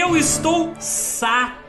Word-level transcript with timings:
Eu 0.00 0.16
estou 0.16 0.76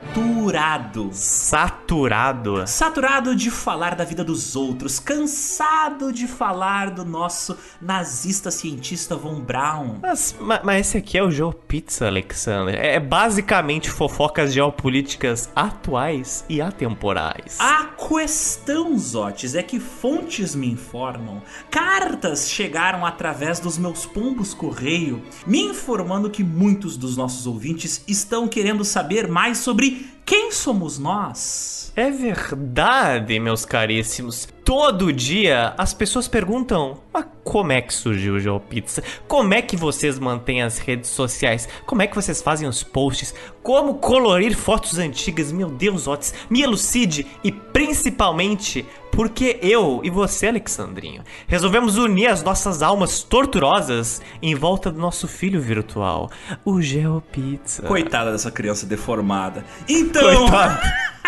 saturado. 0.04 1.10
Saturado. 1.14 2.64
Saturado 2.68 3.36
de 3.36 3.52
falar 3.52 3.96
da 3.96 4.04
vida 4.04 4.24
dos 4.24 4.56
outros, 4.56 5.00
cansado 5.00 6.12
de 6.12 6.28
falar 6.28 6.92
do 6.92 7.06
nosso 7.06 7.58
nazista 7.82 8.50
cientista 8.50 9.16
Von 9.16 9.42
Braun. 9.42 10.00
Mas, 10.02 10.36
ma- 10.40 10.62
mas 10.64 10.88
esse 10.88 10.98
aqui 10.98 11.18
é 11.18 11.24
o 11.24 11.30
GeoPizza, 11.32 12.08
Alexander. 12.08 12.76
É 12.76 13.00
basicamente 13.00 13.90
fofocas 13.90 14.54
geopolíticas 14.54 15.50
atuais 15.56 16.44
e 16.50 16.62
atemporais. 16.62 17.58
A 17.60 17.86
questão, 18.08 18.98
Zotes, 18.98 19.54
é 19.56 19.62
que 19.64 19.80
fontes 19.80 20.56
me 20.56 20.68
informam, 20.72 21.42
cartas 21.70 22.50
chegaram 22.50 23.06
através 23.06 23.60
dos 23.60 23.78
meus 23.78 24.06
pombos 24.06 24.54
correio, 24.54 25.22
me 25.46 25.62
informando 25.62 26.30
que 26.30 26.44
muitos 26.44 26.98
dos 26.98 27.16
nossos 27.16 27.46
ouvintes 27.46 28.04
estão 28.08 28.48
querendo 28.48 28.84
saber 28.84 29.28
mais 29.28 29.60
sobre 29.60 29.89
quem 30.26 30.52
somos 30.52 31.00
nós. 31.00 31.92
É 31.96 32.12
verdade, 32.12 33.40
meus 33.40 33.66
caríssimos. 33.66 34.48
Todo 34.64 35.12
dia 35.12 35.74
as 35.78 35.94
pessoas 35.94 36.28
perguntam: 36.28 37.00
mas 37.12 37.26
como 37.44 37.72
é 37.72 37.82
que 37.82 37.92
surgiu 37.92 38.36
o 38.36 38.40
GeoPizza? 38.40 39.04
Como 39.28 39.54
é 39.54 39.62
que 39.62 39.76
vocês 39.76 40.20
mantêm 40.20 40.62
as 40.62 40.78
redes 40.78 41.10
sociais? 41.10 41.68
Como 41.86 42.04
é 42.04 42.08
que 42.08 42.16
vocês 42.16 42.42
fazem 42.42 42.68
os 42.68 42.84
posts? 42.84 43.34
Como 43.64 43.96
colorir 43.96 44.56
fotos 44.56 45.00
antigas? 45.00 45.52
Meu 45.52 45.70
Deus, 45.70 46.08
Otis, 46.08 46.34
me 46.50 46.62
elucide 46.62 47.26
e 47.44 47.52
principalmente 47.52 48.86
porque 49.12 49.60
eu 49.62 50.02
e 50.04 50.10
você, 50.10 50.48
Alexandrinho, 50.48 51.24
resolvemos 51.48 51.98
unir 51.98 52.28
as 52.28 52.44
nossas 52.44 52.82
almas 52.82 53.22
torturosas 53.24 54.22
em 54.42 54.56
volta 54.56 54.92
do 54.92 55.00
nosso 55.00 55.28
filho 55.28 55.62
virtual, 55.62 56.30
o 56.64 56.82
GeoPizza. 56.82 57.84
Coitada 57.84 58.32
dessa 58.32 58.52
criança 58.52 58.86
deformada. 58.86 59.66
Então. 59.88 60.48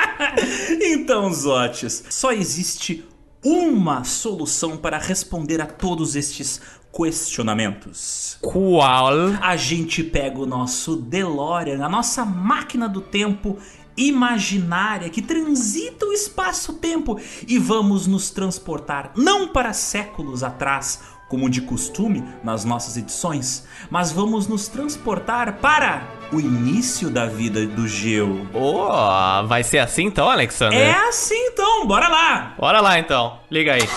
então, 0.82 1.34
Zotes, 1.34 2.04
só 2.10 2.32
existe 2.32 3.06
uma 3.44 4.04
solução 4.04 4.78
para 4.78 4.98
responder 4.98 5.62
a 5.62 5.66
todos 5.66 6.16
estes 6.16 6.62
questionamentos. 6.94 8.38
Qual? 8.42 9.14
A 9.42 9.56
gente 9.56 10.04
pega 10.04 10.40
o 10.40 10.46
nosso 10.46 10.96
DeLorean, 10.96 11.84
a 11.84 11.90
nossa 11.90 12.26
máquina 12.26 12.88
do 12.88 13.02
tempo 13.02 13.58
imaginária 13.96 15.10
que 15.10 15.22
transita 15.22 16.06
o 16.06 16.14
espaço-tempo 16.14 17.20
e 17.48 17.58
vamos 17.58 18.08
nos 18.08 18.30
transportar 18.30 19.12
não 19.16 19.48
para 19.48 19.74
séculos 19.74 20.44
atrás, 20.44 21.02
como 21.28 21.50
de 21.50 21.62
costume 21.62 22.26
nas 22.44 22.66
nossas 22.66 22.98
edições, 22.98 23.66
mas 23.90 24.12
vamos 24.12 24.48
nos 24.48 24.68
transportar 24.68 25.60
para 25.60 26.06
o 26.32 26.40
início 26.40 27.10
da 27.10 27.26
vida 27.26 27.66
do 27.66 27.88
Geo. 27.88 28.50
Oh, 28.54 29.48
vai 29.48 29.64
ser 29.64 29.80
assim 29.80 30.08
então, 30.08 30.30
Alexander? 30.30 30.78
É 30.78 31.08
assim 31.08 31.48
então, 31.48 31.88
bora 31.88 32.10
lá! 32.10 32.56
Bora 32.58 32.82
lá 32.82 33.00
então, 33.00 33.40
liga 33.50 33.74
aí. 33.74 33.88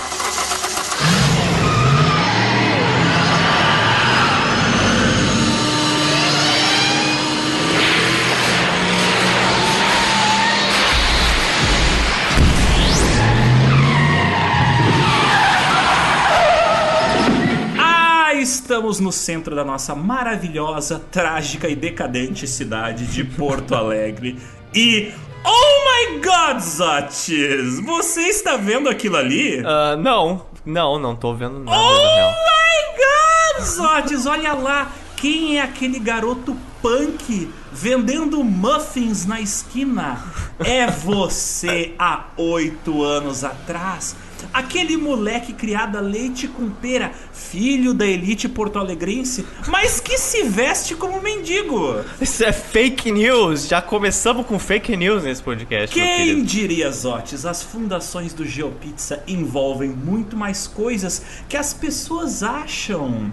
Estamos 18.64 18.98
no 18.98 19.12
centro 19.12 19.54
da 19.54 19.62
nossa 19.62 19.94
maravilhosa, 19.94 20.98
trágica 21.10 21.68
e 21.68 21.76
decadente 21.76 22.46
cidade 22.46 23.06
de 23.06 23.22
Porto 23.22 23.74
Alegre. 23.76 24.38
E. 24.74 25.12
Oh 25.46 25.84
my 26.14 26.20
god, 26.22 26.58
Zotis! 26.62 27.78
Você 27.84 28.22
está 28.22 28.56
vendo 28.56 28.88
aquilo 28.88 29.18
ali? 29.18 29.62
Ah, 29.66 29.94
não, 29.96 30.46
não, 30.64 30.98
não 30.98 31.14
tô 31.14 31.34
vendo 31.34 31.58
nada 31.60 31.76
na 31.76 31.82
Oh 31.82 32.14
real. 32.14 32.30
my 32.32 33.58
god, 33.58 33.64
Zotis! 33.66 34.24
Olha 34.24 34.54
lá! 34.54 34.90
Quem 35.16 35.58
é 35.58 35.62
aquele 35.62 35.98
garoto 35.98 36.56
punk 36.80 37.50
vendendo 37.70 38.42
muffins 38.42 39.26
na 39.26 39.40
esquina? 39.42 40.22
É 40.58 40.86
você 40.90 41.94
há 41.98 42.24
oito 42.38 43.02
anos 43.02 43.44
atrás. 43.44 44.16
Aquele 44.54 44.96
moleque 44.96 45.52
criado 45.52 45.98
a 45.98 46.00
leite 46.00 46.46
com 46.46 46.70
pera, 46.70 47.10
filho 47.32 47.92
da 47.92 48.06
elite 48.06 48.48
porto-alegrense, 48.48 49.44
mas 49.66 49.98
que 49.98 50.16
se 50.16 50.44
veste 50.44 50.94
como 50.94 51.20
mendigo. 51.20 52.04
Isso 52.20 52.44
é 52.44 52.52
fake 52.52 53.10
news, 53.10 53.66
já 53.66 53.82
começamos 53.82 54.46
com 54.46 54.56
fake 54.56 54.96
news 54.96 55.24
nesse 55.24 55.42
podcast, 55.42 55.92
Quem 55.92 56.44
diria, 56.44 56.88
Zotes, 56.92 57.44
as 57.44 57.64
fundações 57.64 58.32
do 58.32 58.46
GeoPizza 58.46 59.24
envolvem 59.26 59.90
muito 59.90 60.36
mais 60.36 60.68
coisas 60.68 61.20
que 61.48 61.56
as 61.56 61.74
pessoas 61.74 62.44
acham. 62.44 63.32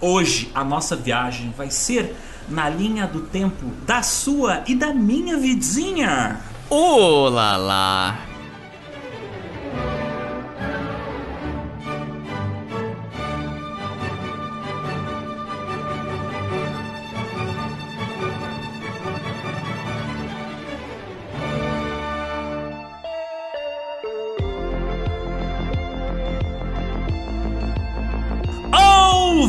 Hoje 0.00 0.50
a 0.54 0.64
nossa 0.64 0.96
viagem 0.96 1.52
vai 1.54 1.70
ser 1.70 2.16
na 2.48 2.70
linha 2.70 3.06
do 3.06 3.20
tempo 3.20 3.66
da 3.86 4.02
sua 4.02 4.64
e 4.66 4.74
da 4.74 4.94
minha 4.94 5.36
vizinha. 5.36 6.40
Oh 6.70 7.28
lá 7.28 8.32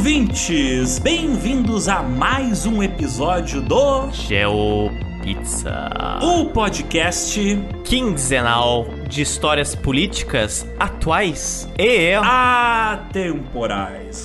Ouvintes, 0.04 1.00
bem-vindos 1.00 1.88
a 1.88 2.04
mais 2.04 2.66
um 2.66 2.84
episódio 2.84 3.62
do 3.62 4.12
GeoPizza. 4.12 5.90
o 6.22 6.48
podcast 6.48 7.40
Quinzenal 7.86 8.86
de 9.08 9.22
histórias 9.22 9.76
políticas 9.76 10.68
atuais 10.78 11.70
e 11.80 12.16
Atemporais. 12.16 13.50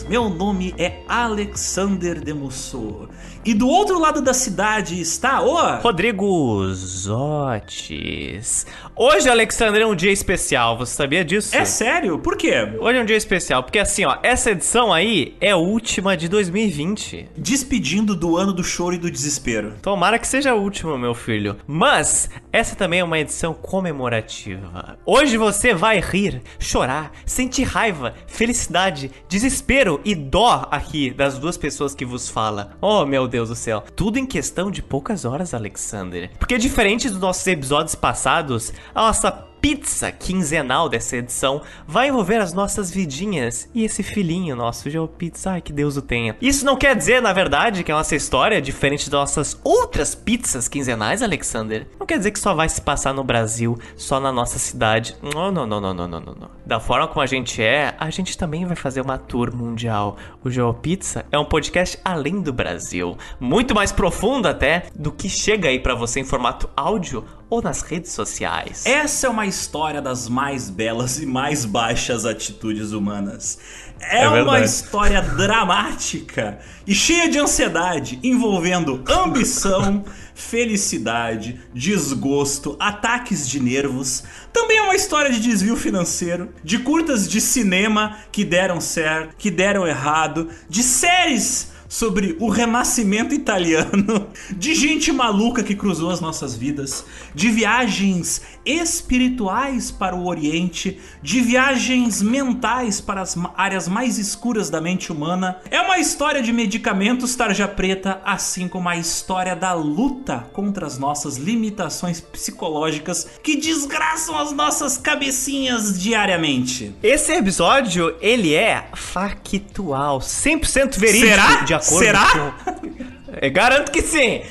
Meu 0.08 0.28
nome 0.28 0.74
é 0.76 1.00
Alexander 1.06 2.20
Demusso. 2.20 3.07
E 3.44 3.54
do 3.54 3.68
outro 3.68 3.98
lado 3.98 4.20
da 4.20 4.34
cidade 4.34 5.00
está 5.00 5.40
o. 5.40 5.80
Rodrigo 5.80 6.66
Zotes. 6.74 8.66
Hoje, 8.96 9.30
Alexandre, 9.30 9.82
é 9.82 9.86
um 9.86 9.94
dia 9.94 10.10
especial, 10.10 10.76
você 10.76 10.92
sabia 10.94 11.24
disso? 11.24 11.56
É 11.56 11.64
sério? 11.64 12.18
Por 12.18 12.36
quê? 12.36 12.68
Hoje 12.80 12.98
é 12.98 13.02
um 13.02 13.04
dia 13.04 13.16
especial, 13.16 13.62
porque 13.62 13.78
assim, 13.78 14.04
ó, 14.04 14.18
essa 14.22 14.50
edição 14.50 14.92
aí 14.92 15.36
é 15.40 15.52
a 15.52 15.56
última 15.56 16.16
de 16.16 16.28
2020. 16.28 17.28
Despedindo 17.36 18.16
do 18.16 18.36
ano 18.36 18.52
do 18.52 18.64
choro 18.64 18.96
e 18.96 18.98
do 18.98 19.10
desespero. 19.10 19.74
Tomara 19.80 20.18
que 20.18 20.26
seja 20.26 20.50
a 20.50 20.54
última, 20.54 20.98
meu 20.98 21.14
filho. 21.14 21.56
Mas 21.66 22.28
essa 22.52 22.74
também 22.74 22.98
é 23.00 23.04
uma 23.04 23.20
edição 23.20 23.54
comemorativa. 23.54 24.98
Hoje 25.06 25.36
você 25.36 25.72
vai 25.72 26.00
rir, 26.00 26.42
chorar, 26.58 27.12
sentir 27.24 27.62
raiva, 27.62 28.14
felicidade, 28.26 29.12
desespero 29.28 30.00
e 30.04 30.14
dó 30.14 30.66
aqui 30.70 31.10
das 31.10 31.38
duas 31.38 31.56
pessoas 31.56 31.94
que 31.94 32.04
vos 32.04 32.28
fala. 32.28 32.76
Oh, 32.80 33.06
meu 33.06 33.27
Deus 33.28 33.48
do 33.48 33.54
céu. 33.54 33.84
Tudo 33.94 34.18
em 34.18 34.26
questão 34.26 34.70
de 34.70 34.82
poucas 34.82 35.24
horas, 35.24 35.54
Alexander. 35.54 36.30
Porque 36.38 36.58
diferente 36.58 37.08
dos 37.08 37.20
nossos 37.20 37.46
episódios 37.46 37.94
passados, 37.94 38.72
a 38.94 39.02
nossa 39.02 39.47
pizza 39.60 40.10
quinzenal 40.10 40.88
dessa 40.88 41.16
edição 41.16 41.62
vai 41.86 42.08
envolver 42.08 42.36
as 42.36 42.52
nossas 42.52 42.90
vidinhas 42.90 43.68
e 43.74 43.84
esse 43.84 44.02
filhinho 44.02 44.56
nosso, 44.56 44.90
GeoPizza, 44.90 45.52
ai 45.52 45.60
que 45.60 45.72
Deus 45.72 45.96
o 45.96 46.02
tenha. 46.02 46.36
Isso 46.40 46.64
não 46.64 46.76
quer 46.76 46.96
dizer, 46.96 47.20
na 47.20 47.32
verdade, 47.32 47.84
que 47.84 47.92
a 47.92 47.94
nossa 47.94 48.16
história 48.16 48.56
é 48.56 48.60
diferente 48.60 49.10
das 49.10 49.20
nossas 49.20 49.60
outras 49.64 50.14
pizzas 50.14 50.68
quinzenais, 50.68 51.22
Alexander. 51.22 51.86
Não 51.98 52.06
quer 52.06 52.18
dizer 52.18 52.30
que 52.30 52.38
só 52.38 52.54
vai 52.54 52.68
se 52.68 52.80
passar 52.80 53.12
no 53.12 53.24
Brasil, 53.24 53.78
só 53.96 54.20
na 54.20 54.32
nossa 54.32 54.58
cidade. 54.58 55.16
Não, 55.22 55.50
não, 55.50 55.66
não, 55.66 55.80
não, 55.80 55.94
não, 55.94 56.08
não, 56.08 56.20
não. 56.20 56.50
Da 56.64 56.80
forma 56.80 57.08
como 57.08 57.20
a 57.20 57.26
gente 57.26 57.62
é, 57.62 57.94
a 57.98 58.10
gente 58.10 58.36
também 58.36 58.64
vai 58.64 58.76
fazer 58.76 59.00
uma 59.00 59.18
tour 59.18 59.54
mundial. 59.54 60.16
O 60.42 60.50
GeoPizza 60.50 61.24
é 61.30 61.38
um 61.38 61.44
podcast 61.44 61.98
além 62.04 62.40
do 62.40 62.52
Brasil, 62.52 63.16
muito 63.40 63.74
mais 63.74 63.92
profundo 63.92 64.46
até 64.48 64.84
do 64.94 65.10
que 65.10 65.28
chega 65.28 65.68
aí 65.68 65.78
pra 65.78 65.94
você 65.94 66.20
em 66.20 66.24
formato 66.24 66.68
áudio 66.76 67.24
ou 67.50 67.62
nas 67.62 67.82
redes 67.82 68.12
sociais. 68.12 68.84
Essa 68.84 69.26
é 69.26 69.30
uma 69.30 69.46
história 69.46 70.02
das 70.02 70.28
mais 70.28 70.68
belas 70.68 71.18
e 71.18 71.26
mais 71.26 71.64
baixas 71.64 72.26
atitudes 72.26 72.92
humanas. 72.92 73.58
É, 74.00 74.24
É 74.24 74.28
uma 74.28 74.60
história 74.60 75.20
dramática 75.22 76.58
e 76.86 76.94
cheia 76.94 77.28
de 77.28 77.38
ansiedade, 77.38 78.18
envolvendo 78.22 79.02
ambição, 79.08 80.04
felicidade, 80.34 81.60
desgosto, 81.74 82.76
ataques 82.78 83.48
de 83.48 83.60
nervos. 83.60 84.22
Também 84.52 84.78
é 84.78 84.82
uma 84.82 84.94
história 84.94 85.30
de 85.30 85.40
desvio 85.40 85.76
financeiro, 85.76 86.50
de 86.62 86.78
curtas 86.78 87.28
de 87.28 87.40
cinema 87.40 88.18
que 88.30 88.44
deram 88.44 88.80
certo, 88.80 89.34
que 89.36 89.50
deram 89.50 89.86
errado, 89.86 90.48
de 90.68 90.82
séries 90.82 91.72
sobre 91.88 92.36
o 92.38 92.48
renascimento 92.48 93.34
italiano, 93.34 94.28
de 94.54 94.74
gente 94.74 95.10
maluca 95.10 95.62
que 95.62 95.74
cruzou 95.74 96.10
as 96.10 96.20
nossas 96.20 96.54
vidas, 96.54 97.04
de 97.34 97.48
viagens 97.48 98.42
espirituais 98.64 99.90
para 99.90 100.14
o 100.14 100.26
Oriente, 100.26 101.00
de 101.22 101.40
viagens 101.40 102.20
mentais 102.20 103.00
para 103.00 103.22
as 103.22 103.36
áreas 103.56 103.88
mais 103.88 104.18
escuras 104.18 104.68
da 104.68 104.80
mente 104.80 105.10
humana. 105.10 105.58
É 105.70 105.80
uma 105.80 105.98
história 105.98 106.42
de 106.42 106.52
medicamentos 106.52 107.34
tarja 107.34 107.66
preta, 107.66 108.20
assim 108.24 108.68
como 108.68 108.88
a 108.88 108.96
história 108.96 109.56
da 109.56 109.72
luta 109.72 110.46
contra 110.52 110.86
as 110.86 110.98
nossas 110.98 111.36
limitações 111.36 112.20
psicológicas 112.20 113.26
que 113.42 113.56
desgraçam 113.56 114.38
as 114.38 114.52
nossas 114.52 114.98
cabecinhas 114.98 115.98
diariamente. 115.98 116.94
Esse 117.02 117.32
episódio, 117.32 118.14
ele 118.20 118.54
é 118.54 118.88
factual, 118.94 120.18
100% 120.18 120.98
verídico. 120.98 121.26
Será? 121.26 121.64
Acordo 121.78 121.98
Será? 121.98 122.26
com... 122.32 123.18
Garanto 123.52 123.92
que 123.92 124.02
sim! 124.02 124.42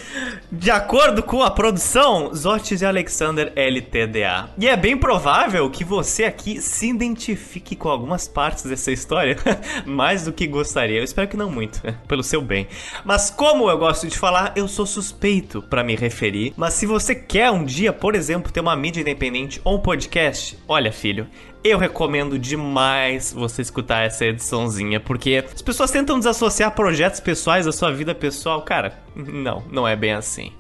De 0.50 0.72
acordo 0.72 1.22
com 1.22 1.44
a 1.44 1.52
produção, 1.52 2.34
Zotis 2.34 2.82
e 2.82 2.86
Alexander 2.86 3.52
LTDA. 3.54 4.50
E 4.58 4.68
é 4.68 4.78
bem 4.78 4.96
provável 4.96 5.70
que 5.70 5.84
você 5.84 6.24
aqui 6.24 6.62
se 6.62 6.88
identifique 6.88 7.76
com 7.76 7.90
algumas 7.90 8.28
partes 8.28 8.64
dessa 8.64 8.92
história, 8.92 9.36
mais 9.86 10.24
do 10.24 10.32
que 10.32 10.48
gostaria. 10.48 11.00
Eu 11.00 11.04
espero 11.04 11.28
que 11.28 11.36
não 11.36 11.50
muito, 11.50 11.82
pelo 12.08 12.24
seu 12.24 12.42
bem. 12.42 12.68
Mas 13.04 13.30
como 13.30 13.70
eu 13.70 13.78
gosto 13.78 14.08
de 14.08 14.18
falar, 14.18 14.54
eu 14.56 14.68
sou 14.68 14.86
suspeito 14.86 15.62
para 15.62 15.84
me 15.84 15.96
referir. 15.96 16.54
Mas 16.56 16.76
se 16.76 16.86
você 16.86 17.14
quer 17.14 17.52
um 17.52 17.66
dia, 17.66 17.92
por 17.92 18.16
exemplo, 18.16 18.52
ter 18.52 18.62
uma 18.62 18.76
mídia 18.76 19.02
independente 19.02 19.60
ou 19.66 19.76
um 19.76 19.82
podcast, 19.82 20.58
olha, 20.68 20.94
filho, 20.94 21.28
eu 21.70 21.78
recomendo 21.78 22.38
demais 22.38 23.34
você 23.34 23.62
escutar 23.62 24.04
essa 24.04 24.26
ediçãozinha, 24.26 25.00
porque 25.00 25.44
as 25.54 25.62
pessoas 25.62 25.92
tentam 25.92 26.18
desassociar 26.18 26.72
projetos 26.72 27.20
pessoais 27.20 27.66
da 27.66 27.72
sua 27.72 27.92
vida 27.92 28.14
pessoal. 28.16 28.62
Cara, 28.62 29.00
não, 29.16 29.64
não 29.72 29.88
é 29.88 29.96
bem 29.96 30.14
assim. 30.14 30.52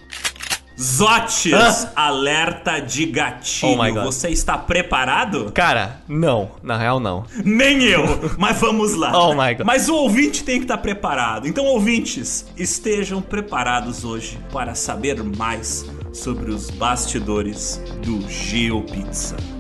Zotes, 0.79 1.51
Hã? 1.53 1.91
alerta 1.95 2.79
de 2.79 3.07
gatilho. 3.07 3.99
Oh. 3.99 4.03
Você 4.03 4.29
está 4.29 4.55
preparado? 4.59 5.51
Cara, 5.51 6.03
não, 6.07 6.51
na 6.61 6.77
real 6.77 6.99
não. 6.99 7.25
Nem 7.43 7.81
eu, 7.83 8.03
mas 8.37 8.59
vamos 8.59 8.93
lá. 8.93 9.11
Oh 9.17 9.33
my 9.33 9.55
God. 9.55 9.65
Mas 9.65 9.89
o 9.89 9.95
ouvinte 9.95 10.43
tem 10.43 10.57
que 10.59 10.65
estar 10.65 10.77
preparado. 10.77 11.47
Então, 11.47 11.65
ouvintes, 11.65 12.45
estejam 12.55 13.21
preparados 13.21 14.05
hoje 14.05 14.37
para 14.53 14.75
saber 14.75 15.23
mais 15.23 15.83
sobre 16.13 16.51
os 16.51 16.69
bastidores 16.69 17.81
do 18.03 18.21
GeoPizza. 18.29 19.56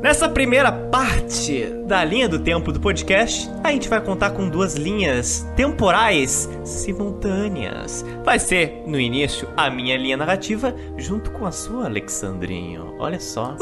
Nessa 0.00 0.28
primeira 0.28 0.70
parte 0.70 1.64
da 1.86 2.04
linha 2.04 2.28
do 2.28 2.38
tempo 2.38 2.70
do 2.70 2.78
podcast, 2.78 3.50
a 3.64 3.72
gente 3.72 3.88
vai 3.88 4.00
contar 4.00 4.30
com 4.30 4.48
duas 4.48 4.74
linhas 4.74 5.46
temporais 5.56 6.48
simultâneas. 6.64 8.04
Vai 8.22 8.38
ser, 8.38 8.82
no 8.86 9.00
início, 9.00 9.48
a 9.56 9.70
minha 9.70 9.96
linha 9.96 10.16
narrativa 10.16 10.74
junto 10.98 11.30
com 11.30 11.46
a 11.46 11.50
sua, 11.50 11.86
Alexandrinho. 11.86 12.94
Olha 12.98 13.18
só. 13.18 13.56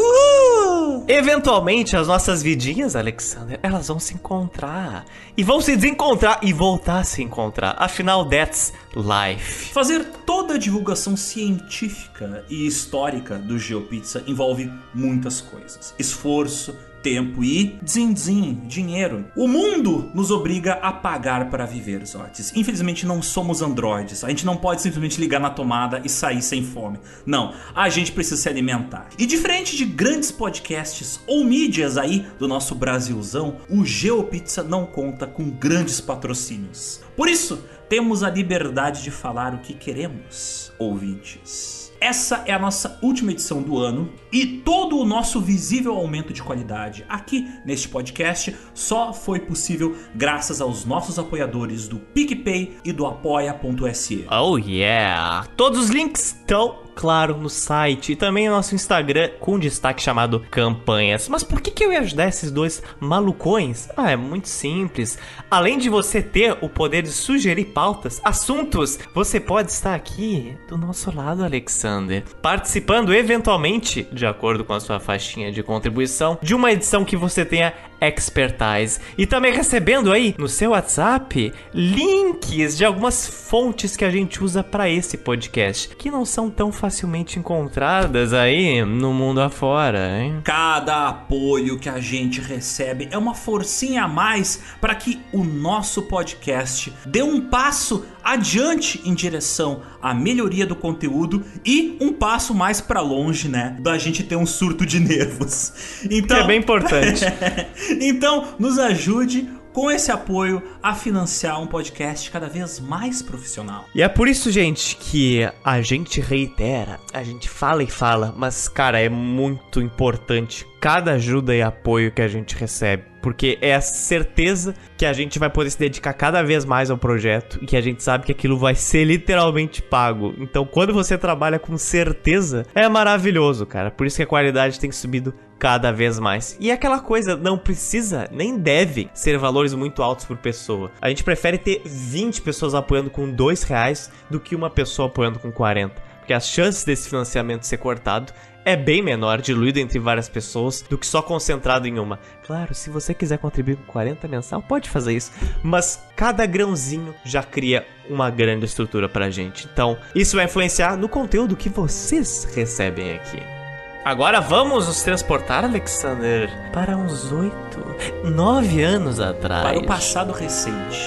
Eventualmente, 1.08 1.96
as 1.96 2.08
nossas 2.08 2.42
vidinhas, 2.42 2.96
Alexander, 2.96 3.58
elas 3.62 3.88
vão 3.88 3.98
se 3.98 4.14
encontrar. 4.14 5.04
E 5.36 5.42
vão 5.42 5.60
se 5.60 5.74
desencontrar 5.76 6.40
e 6.42 6.52
voltar 6.52 7.00
a 7.00 7.04
se 7.04 7.22
encontrar. 7.22 7.74
Afinal, 7.78 8.24
that's 8.28 8.72
life. 8.94 9.72
Fazer 9.72 10.04
toda 10.24 10.54
a 10.54 10.58
divulgação 10.58 11.16
científica 11.16 12.44
e 12.48 12.66
histórica 12.66 13.36
do 13.38 13.58
GeoPizza 13.58 14.22
envolve 14.26 14.70
muitas 14.94 15.40
coisas: 15.40 15.94
esforço, 15.98 16.76
tempo 17.04 17.44
e 17.44 17.78
din-din, 17.82 18.62
dinheiro. 18.66 19.26
O 19.36 19.46
mundo 19.46 20.10
nos 20.14 20.30
obriga 20.30 20.72
a 20.80 20.90
pagar 20.90 21.50
para 21.50 21.66
viver, 21.66 22.04
Zotes. 22.06 22.50
Infelizmente 22.56 23.04
não 23.04 23.20
somos 23.20 23.60
androides. 23.60 24.24
A 24.24 24.30
gente 24.30 24.46
não 24.46 24.56
pode 24.56 24.80
simplesmente 24.80 25.20
ligar 25.20 25.38
na 25.38 25.50
tomada 25.50 26.00
e 26.02 26.08
sair 26.08 26.40
sem 26.40 26.64
fome. 26.64 26.98
Não, 27.26 27.52
a 27.74 27.90
gente 27.90 28.10
precisa 28.10 28.40
se 28.40 28.48
alimentar. 28.48 29.10
E 29.18 29.26
diferente 29.26 29.76
de 29.76 29.84
grandes 29.84 30.32
podcasts 30.32 31.20
ou 31.26 31.44
mídias 31.44 31.98
aí 31.98 32.26
do 32.38 32.48
nosso 32.48 32.74
Brasilzão, 32.74 33.58
o 33.68 33.84
GeoPizza 33.84 34.62
não 34.62 34.86
conta 34.86 35.26
com 35.26 35.50
grandes 35.50 36.00
patrocínios. 36.00 37.02
Por 37.14 37.28
isso, 37.28 37.62
temos 37.86 38.22
a 38.22 38.30
liberdade 38.30 39.02
de 39.02 39.10
falar 39.10 39.52
o 39.52 39.58
que 39.58 39.74
queremos, 39.74 40.72
ouvintes. 40.78 41.83
Essa 42.04 42.44
é 42.46 42.52
a 42.52 42.58
nossa 42.58 42.98
última 43.00 43.32
edição 43.32 43.62
do 43.62 43.78
ano 43.78 44.12
e 44.30 44.44
todo 44.44 44.98
o 44.98 45.06
nosso 45.06 45.40
visível 45.40 45.94
aumento 45.94 46.34
de 46.34 46.42
qualidade 46.42 47.02
aqui 47.08 47.48
neste 47.64 47.88
podcast 47.88 48.54
só 48.74 49.10
foi 49.14 49.40
possível 49.40 49.96
graças 50.14 50.60
aos 50.60 50.84
nossos 50.84 51.18
apoiadores 51.18 51.88
do 51.88 51.98
PicPay 51.98 52.76
e 52.84 52.92
do 52.92 53.06
apoia.se. 53.06 54.26
Oh 54.30 54.58
yeah! 54.58 55.46
Todos 55.56 55.84
os 55.84 55.88
links 55.88 56.26
estão, 56.26 56.80
claro, 56.94 57.36
no 57.36 57.48
site 57.48 58.12
e 58.12 58.16
também 58.16 58.48
no 58.48 58.54
nosso 58.54 58.74
Instagram 58.74 59.30
com 59.40 59.58
destaque 59.58 60.02
chamado 60.02 60.40
Campanhas. 60.50 61.28
Mas 61.28 61.42
por 61.42 61.60
que, 61.60 61.70
que 61.70 61.84
eu 61.84 61.92
ia 61.92 62.00
ajudar 62.00 62.28
esses 62.28 62.50
dois 62.50 62.82
malucões? 63.00 63.88
Ah, 63.96 64.10
é 64.10 64.16
muito 64.16 64.48
simples. 64.48 65.18
Além 65.50 65.78
de 65.78 65.88
você 65.88 66.22
ter 66.22 66.56
o 66.60 66.68
poder 66.68 67.02
de 67.02 67.10
sugerir 67.10 67.66
pautas, 67.66 68.20
assuntos, 68.24 68.98
você 69.14 69.40
pode 69.40 69.70
estar 69.70 69.94
aqui 69.94 70.56
do 70.68 70.76
nosso 70.76 71.14
lado, 71.14 71.44
Alexander, 71.44 72.22
participando 72.40 73.12
eventualmente, 73.12 74.06
de 74.12 74.26
acordo 74.26 74.64
com 74.64 74.72
a 74.72 74.80
sua 74.80 75.00
faixinha 75.00 75.52
de 75.52 75.62
contribuição, 75.62 76.38
de 76.42 76.54
uma 76.54 76.72
edição 76.72 77.04
que 77.04 77.16
você 77.16 77.44
tenha 77.44 77.72
expertise 78.08 79.00
e 79.16 79.26
também 79.26 79.52
recebendo 79.52 80.12
aí 80.12 80.34
no 80.38 80.48
seu 80.48 80.70
WhatsApp 80.70 81.52
links 81.72 82.76
de 82.76 82.84
algumas 82.84 83.26
fontes 83.26 83.96
que 83.96 84.04
a 84.04 84.10
gente 84.10 84.42
usa 84.42 84.62
para 84.62 84.88
esse 84.88 85.18
podcast, 85.18 85.94
que 85.96 86.10
não 86.10 86.24
são 86.24 86.50
tão 86.50 86.72
facilmente 86.72 87.38
encontradas 87.38 88.32
aí 88.32 88.84
no 88.84 89.12
mundo 89.12 89.40
afora, 89.40 90.18
hein? 90.18 90.40
Cada 90.44 91.08
apoio 91.08 91.78
que 91.78 91.88
a 91.88 92.00
gente 92.00 92.40
recebe 92.40 93.08
é 93.10 93.18
uma 93.18 93.34
forcinha 93.34 94.04
a 94.04 94.08
mais 94.08 94.60
para 94.80 94.94
que 94.94 95.20
o 95.32 95.44
nosso 95.44 96.02
podcast 96.02 96.92
dê 97.06 97.22
um 97.22 97.40
passo 97.40 98.04
adiante 98.22 99.00
em 99.04 99.14
direção 99.14 99.82
à 100.04 100.12
melhoria 100.12 100.66
do 100.66 100.76
conteúdo 100.76 101.42
e 101.64 101.96
um 101.98 102.12
passo 102.12 102.54
mais 102.54 102.78
para 102.78 103.00
longe, 103.00 103.48
né, 103.48 103.74
da 103.80 103.96
gente 103.96 104.22
ter 104.22 104.36
um 104.36 104.44
surto 104.44 104.84
de 104.84 105.00
nervos. 105.00 105.72
Então, 106.10 106.36
Que 106.36 106.42
é 106.42 106.46
bem 106.46 106.58
importante. 106.60 107.24
então, 107.98 108.54
nos 108.58 108.78
ajude 108.78 109.48
com 109.74 109.90
esse 109.90 110.12
apoio 110.12 110.62
a 110.80 110.94
financiar 110.94 111.60
um 111.60 111.66
podcast 111.66 112.30
cada 112.30 112.48
vez 112.48 112.78
mais 112.78 113.20
profissional. 113.20 113.84
E 113.92 114.00
é 114.00 114.08
por 114.08 114.28
isso, 114.28 114.50
gente, 114.50 114.96
que 114.96 115.46
a 115.64 115.82
gente 115.82 116.20
reitera, 116.20 117.00
a 117.12 117.24
gente 117.24 117.48
fala 117.50 117.82
e 117.82 117.90
fala, 117.90 118.32
mas, 118.36 118.68
cara, 118.68 119.00
é 119.00 119.08
muito 119.08 119.82
importante 119.82 120.64
cada 120.80 121.12
ajuda 121.14 121.54
e 121.54 121.62
apoio 121.62 122.12
que 122.12 122.22
a 122.22 122.28
gente 122.28 122.54
recebe. 122.54 123.04
Porque 123.22 123.58
é 123.62 123.74
a 123.74 123.80
certeza 123.80 124.74
que 124.98 125.06
a 125.06 125.14
gente 125.14 125.38
vai 125.38 125.48
poder 125.48 125.70
se 125.70 125.78
dedicar 125.78 126.12
cada 126.12 126.42
vez 126.42 126.66
mais 126.66 126.90
ao 126.90 126.98
projeto 126.98 127.58
e 127.62 127.64
que 127.64 127.74
a 127.74 127.80
gente 127.80 128.02
sabe 128.02 128.26
que 128.26 128.32
aquilo 128.32 128.58
vai 128.58 128.74
ser 128.74 129.02
literalmente 129.04 129.80
pago. 129.80 130.34
Então, 130.38 130.66
quando 130.66 130.92
você 130.92 131.16
trabalha 131.16 131.58
com 131.58 131.78
certeza, 131.78 132.66
é 132.74 132.86
maravilhoso, 132.86 133.64
cara. 133.64 133.90
Por 133.90 134.06
isso 134.06 134.18
que 134.18 134.24
a 134.24 134.26
qualidade 134.26 134.78
tem 134.78 134.92
subido 134.92 135.32
cada 135.64 135.90
vez 135.90 136.18
mais. 136.18 136.58
E 136.60 136.70
aquela 136.70 137.00
coisa, 137.00 137.38
não 137.38 137.56
precisa, 137.56 138.28
nem 138.30 138.58
deve 138.58 139.08
ser 139.14 139.38
valores 139.38 139.72
muito 139.72 140.02
altos 140.02 140.26
por 140.26 140.36
pessoa. 140.36 140.90
A 141.00 141.08
gente 141.08 141.24
prefere 141.24 141.56
ter 141.56 141.80
20 141.86 142.42
pessoas 142.42 142.74
apoiando 142.74 143.08
com 143.08 143.30
2 143.30 143.62
reais 143.62 144.10
do 144.28 144.38
que 144.38 144.54
uma 144.54 144.68
pessoa 144.68 145.08
apoiando 145.08 145.38
com 145.38 145.50
40. 145.50 145.94
Porque 146.18 146.34
as 146.34 146.46
chances 146.46 146.84
desse 146.84 147.08
financiamento 147.08 147.62
ser 147.62 147.78
cortado 147.78 148.30
é 148.62 148.76
bem 148.76 149.00
menor, 149.00 149.40
diluído 149.40 149.78
entre 149.78 149.98
várias 149.98 150.28
pessoas, 150.28 150.82
do 150.82 150.98
que 150.98 151.06
só 151.06 151.22
concentrado 151.22 151.88
em 151.88 151.98
uma. 151.98 152.18
Claro, 152.46 152.74
se 152.74 152.90
você 152.90 153.14
quiser 153.14 153.38
contribuir 153.38 153.76
com 153.76 153.84
40 153.84 154.28
mensal, 154.28 154.60
pode 154.60 154.90
fazer 154.90 155.14
isso. 155.14 155.32
Mas 155.62 155.98
cada 156.14 156.44
grãozinho 156.44 157.14
já 157.24 157.42
cria 157.42 157.86
uma 158.10 158.28
grande 158.28 158.66
estrutura 158.66 159.08
pra 159.08 159.30
gente. 159.30 159.66
Então, 159.72 159.96
isso 160.14 160.36
vai 160.36 160.44
influenciar 160.44 160.94
no 160.98 161.08
conteúdo 161.08 161.56
que 161.56 161.70
vocês 161.70 162.44
recebem 162.54 163.14
aqui. 163.14 163.63
Agora 164.04 164.38
vamos 164.38 164.86
nos 164.86 165.02
transportar, 165.02 165.64
Alexander, 165.64 166.50
para 166.74 166.94
uns 166.94 167.32
oito, 167.32 167.82
nove 168.22 168.82
anos 168.82 169.18
atrás. 169.18 169.62
Para 169.62 169.78
o 169.78 169.86
passado 169.86 170.30
recente. 170.30 171.00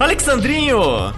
Alexandrinho, 0.00 1.14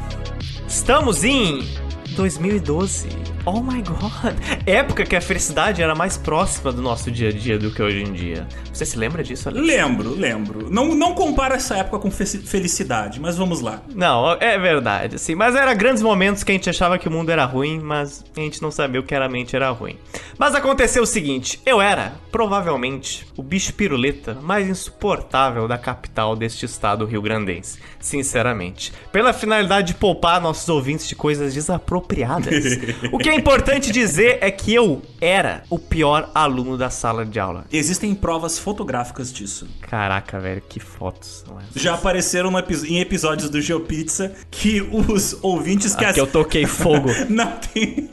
estamos 0.68 1.24
em 1.24 1.66
2012. 2.14 3.25
Oh 3.48 3.60
my 3.62 3.80
god. 3.80 4.34
Época 4.66 5.04
que 5.06 5.14
a 5.14 5.20
felicidade 5.20 5.80
era 5.80 5.94
mais 5.94 6.16
próxima 6.16 6.72
do 6.72 6.82
nosso 6.82 7.12
dia 7.12 7.28
a 7.28 7.32
dia 7.32 7.56
do 7.56 7.70
que 7.70 7.80
hoje 7.80 8.02
em 8.02 8.12
dia. 8.12 8.44
Você 8.72 8.84
se 8.84 8.98
lembra 8.98 9.22
disso, 9.22 9.48
Alex? 9.48 9.64
Lembro, 9.64 10.10
lembro. 10.10 10.68
Não, 10.68 10.94
não 10.96 11.14
compara 11.14 11.54
essa 11.54 11.76
época 11.76 12.00
com 12.00 12.10
fe- 12.10 12.26
felicidade, 12.26 13.20
mas 13.20 13.36
vamos 13.36 13.60
lá. 13.60 13.80
Não, 13.94 14.32
é 14.40 14.58
verdade, 14.58 15.14
assim. 15.14 15.36
Mas 15.36 15.54
era 15.54 15.72
grandes 15.74 16.02
momentos 16.02 16.42
que 16.42 16.50
a 16.50 16.54
gente 16.54 16.68
achava 16.68 16.98
que 16.98 17.06
o 17.06 17.10
mundo 17.10 17.30
era 17.30 17.44
ruim, 17.44 17.78
mas 17.78 18.24
a 18.36 18.40
gente 18.40 18.60
não 18.60 18.72
sabia 18.72 19.00
o 19.00 19.04
que 19.04 19.14
era 19.14 19.28
mente 19.28 19.54
era 19.54 19.70
ruim. 19.70 19.96
Mas 20.36 20.54
aconteceu 20.56 21.04
o 21.04 21.06
seguinte: 21.06 21.60
eu 21.64 21.80
era, 21.80 22.14
provavelmente, 22.32 23.26
o 23.36 23.44
bicho 23.44 23.72
piruleta 23.74 24.34
mais 24.42 24.68
insuportável 24.68 25.68
da 25.68 25.78
capital 25.78 26.34
deste 26.34 26.66
estado 26.66 27.04
rio-grandense. 27.06 27.78
Sinceramente. 28.00 28.92
Pela 29.12 29.32
finalidade 29.32 29.88
de 29.88 29.94
poupar 29.94 30.40
nossos 30.40 30.68
ouvintes 30.68 31.06
de 31.08 31.14
coisas 31.16 31.54
desapropriadas. 31.54 32.64
o 33.12 33.18
que 33.18 33.28
é 33.28 33.35
importante 33.36 33.92
dizer 33.92 34.38
é 34.40 34.50
que 34.50 34.74
eu 34.74 35.02
era 35.20 35.62
o 35.70 35.78
pior 35.78 36.30
aluno 36.34 36.76
da 36.76 36.90
sala 36.90 37.24
de 37.24 37.38
aula. 37.38 37.64
Existem 37.72 38.14
provas 38.14 38.58
fotográficas 38.58 39.32
disso. 39.32 39.66
Caraca, 39.80 40.40
velho, 40.40 40.62
que 40.68 40.80
fotos 40.80 41.44
são 41.46 41.58
essas? 41.60 41.82
Já 41.82 41.94
apareceram 41.94 42.52
em 42.88 43.00
episódios 43.00 43.50
do 43.50 43.60
GeoPizza 43.60 44.32
que 44.50 44.80
os 44.80 45.38
ouvintes 45.42 45.94
que 45.94 46.04
Aqui 46.04 46.20
eu 46.20 46.26
toquei 46.26 46.66
fogo. 46.66 47.08
Não 47.28 47.50
tem. 47.72 48.08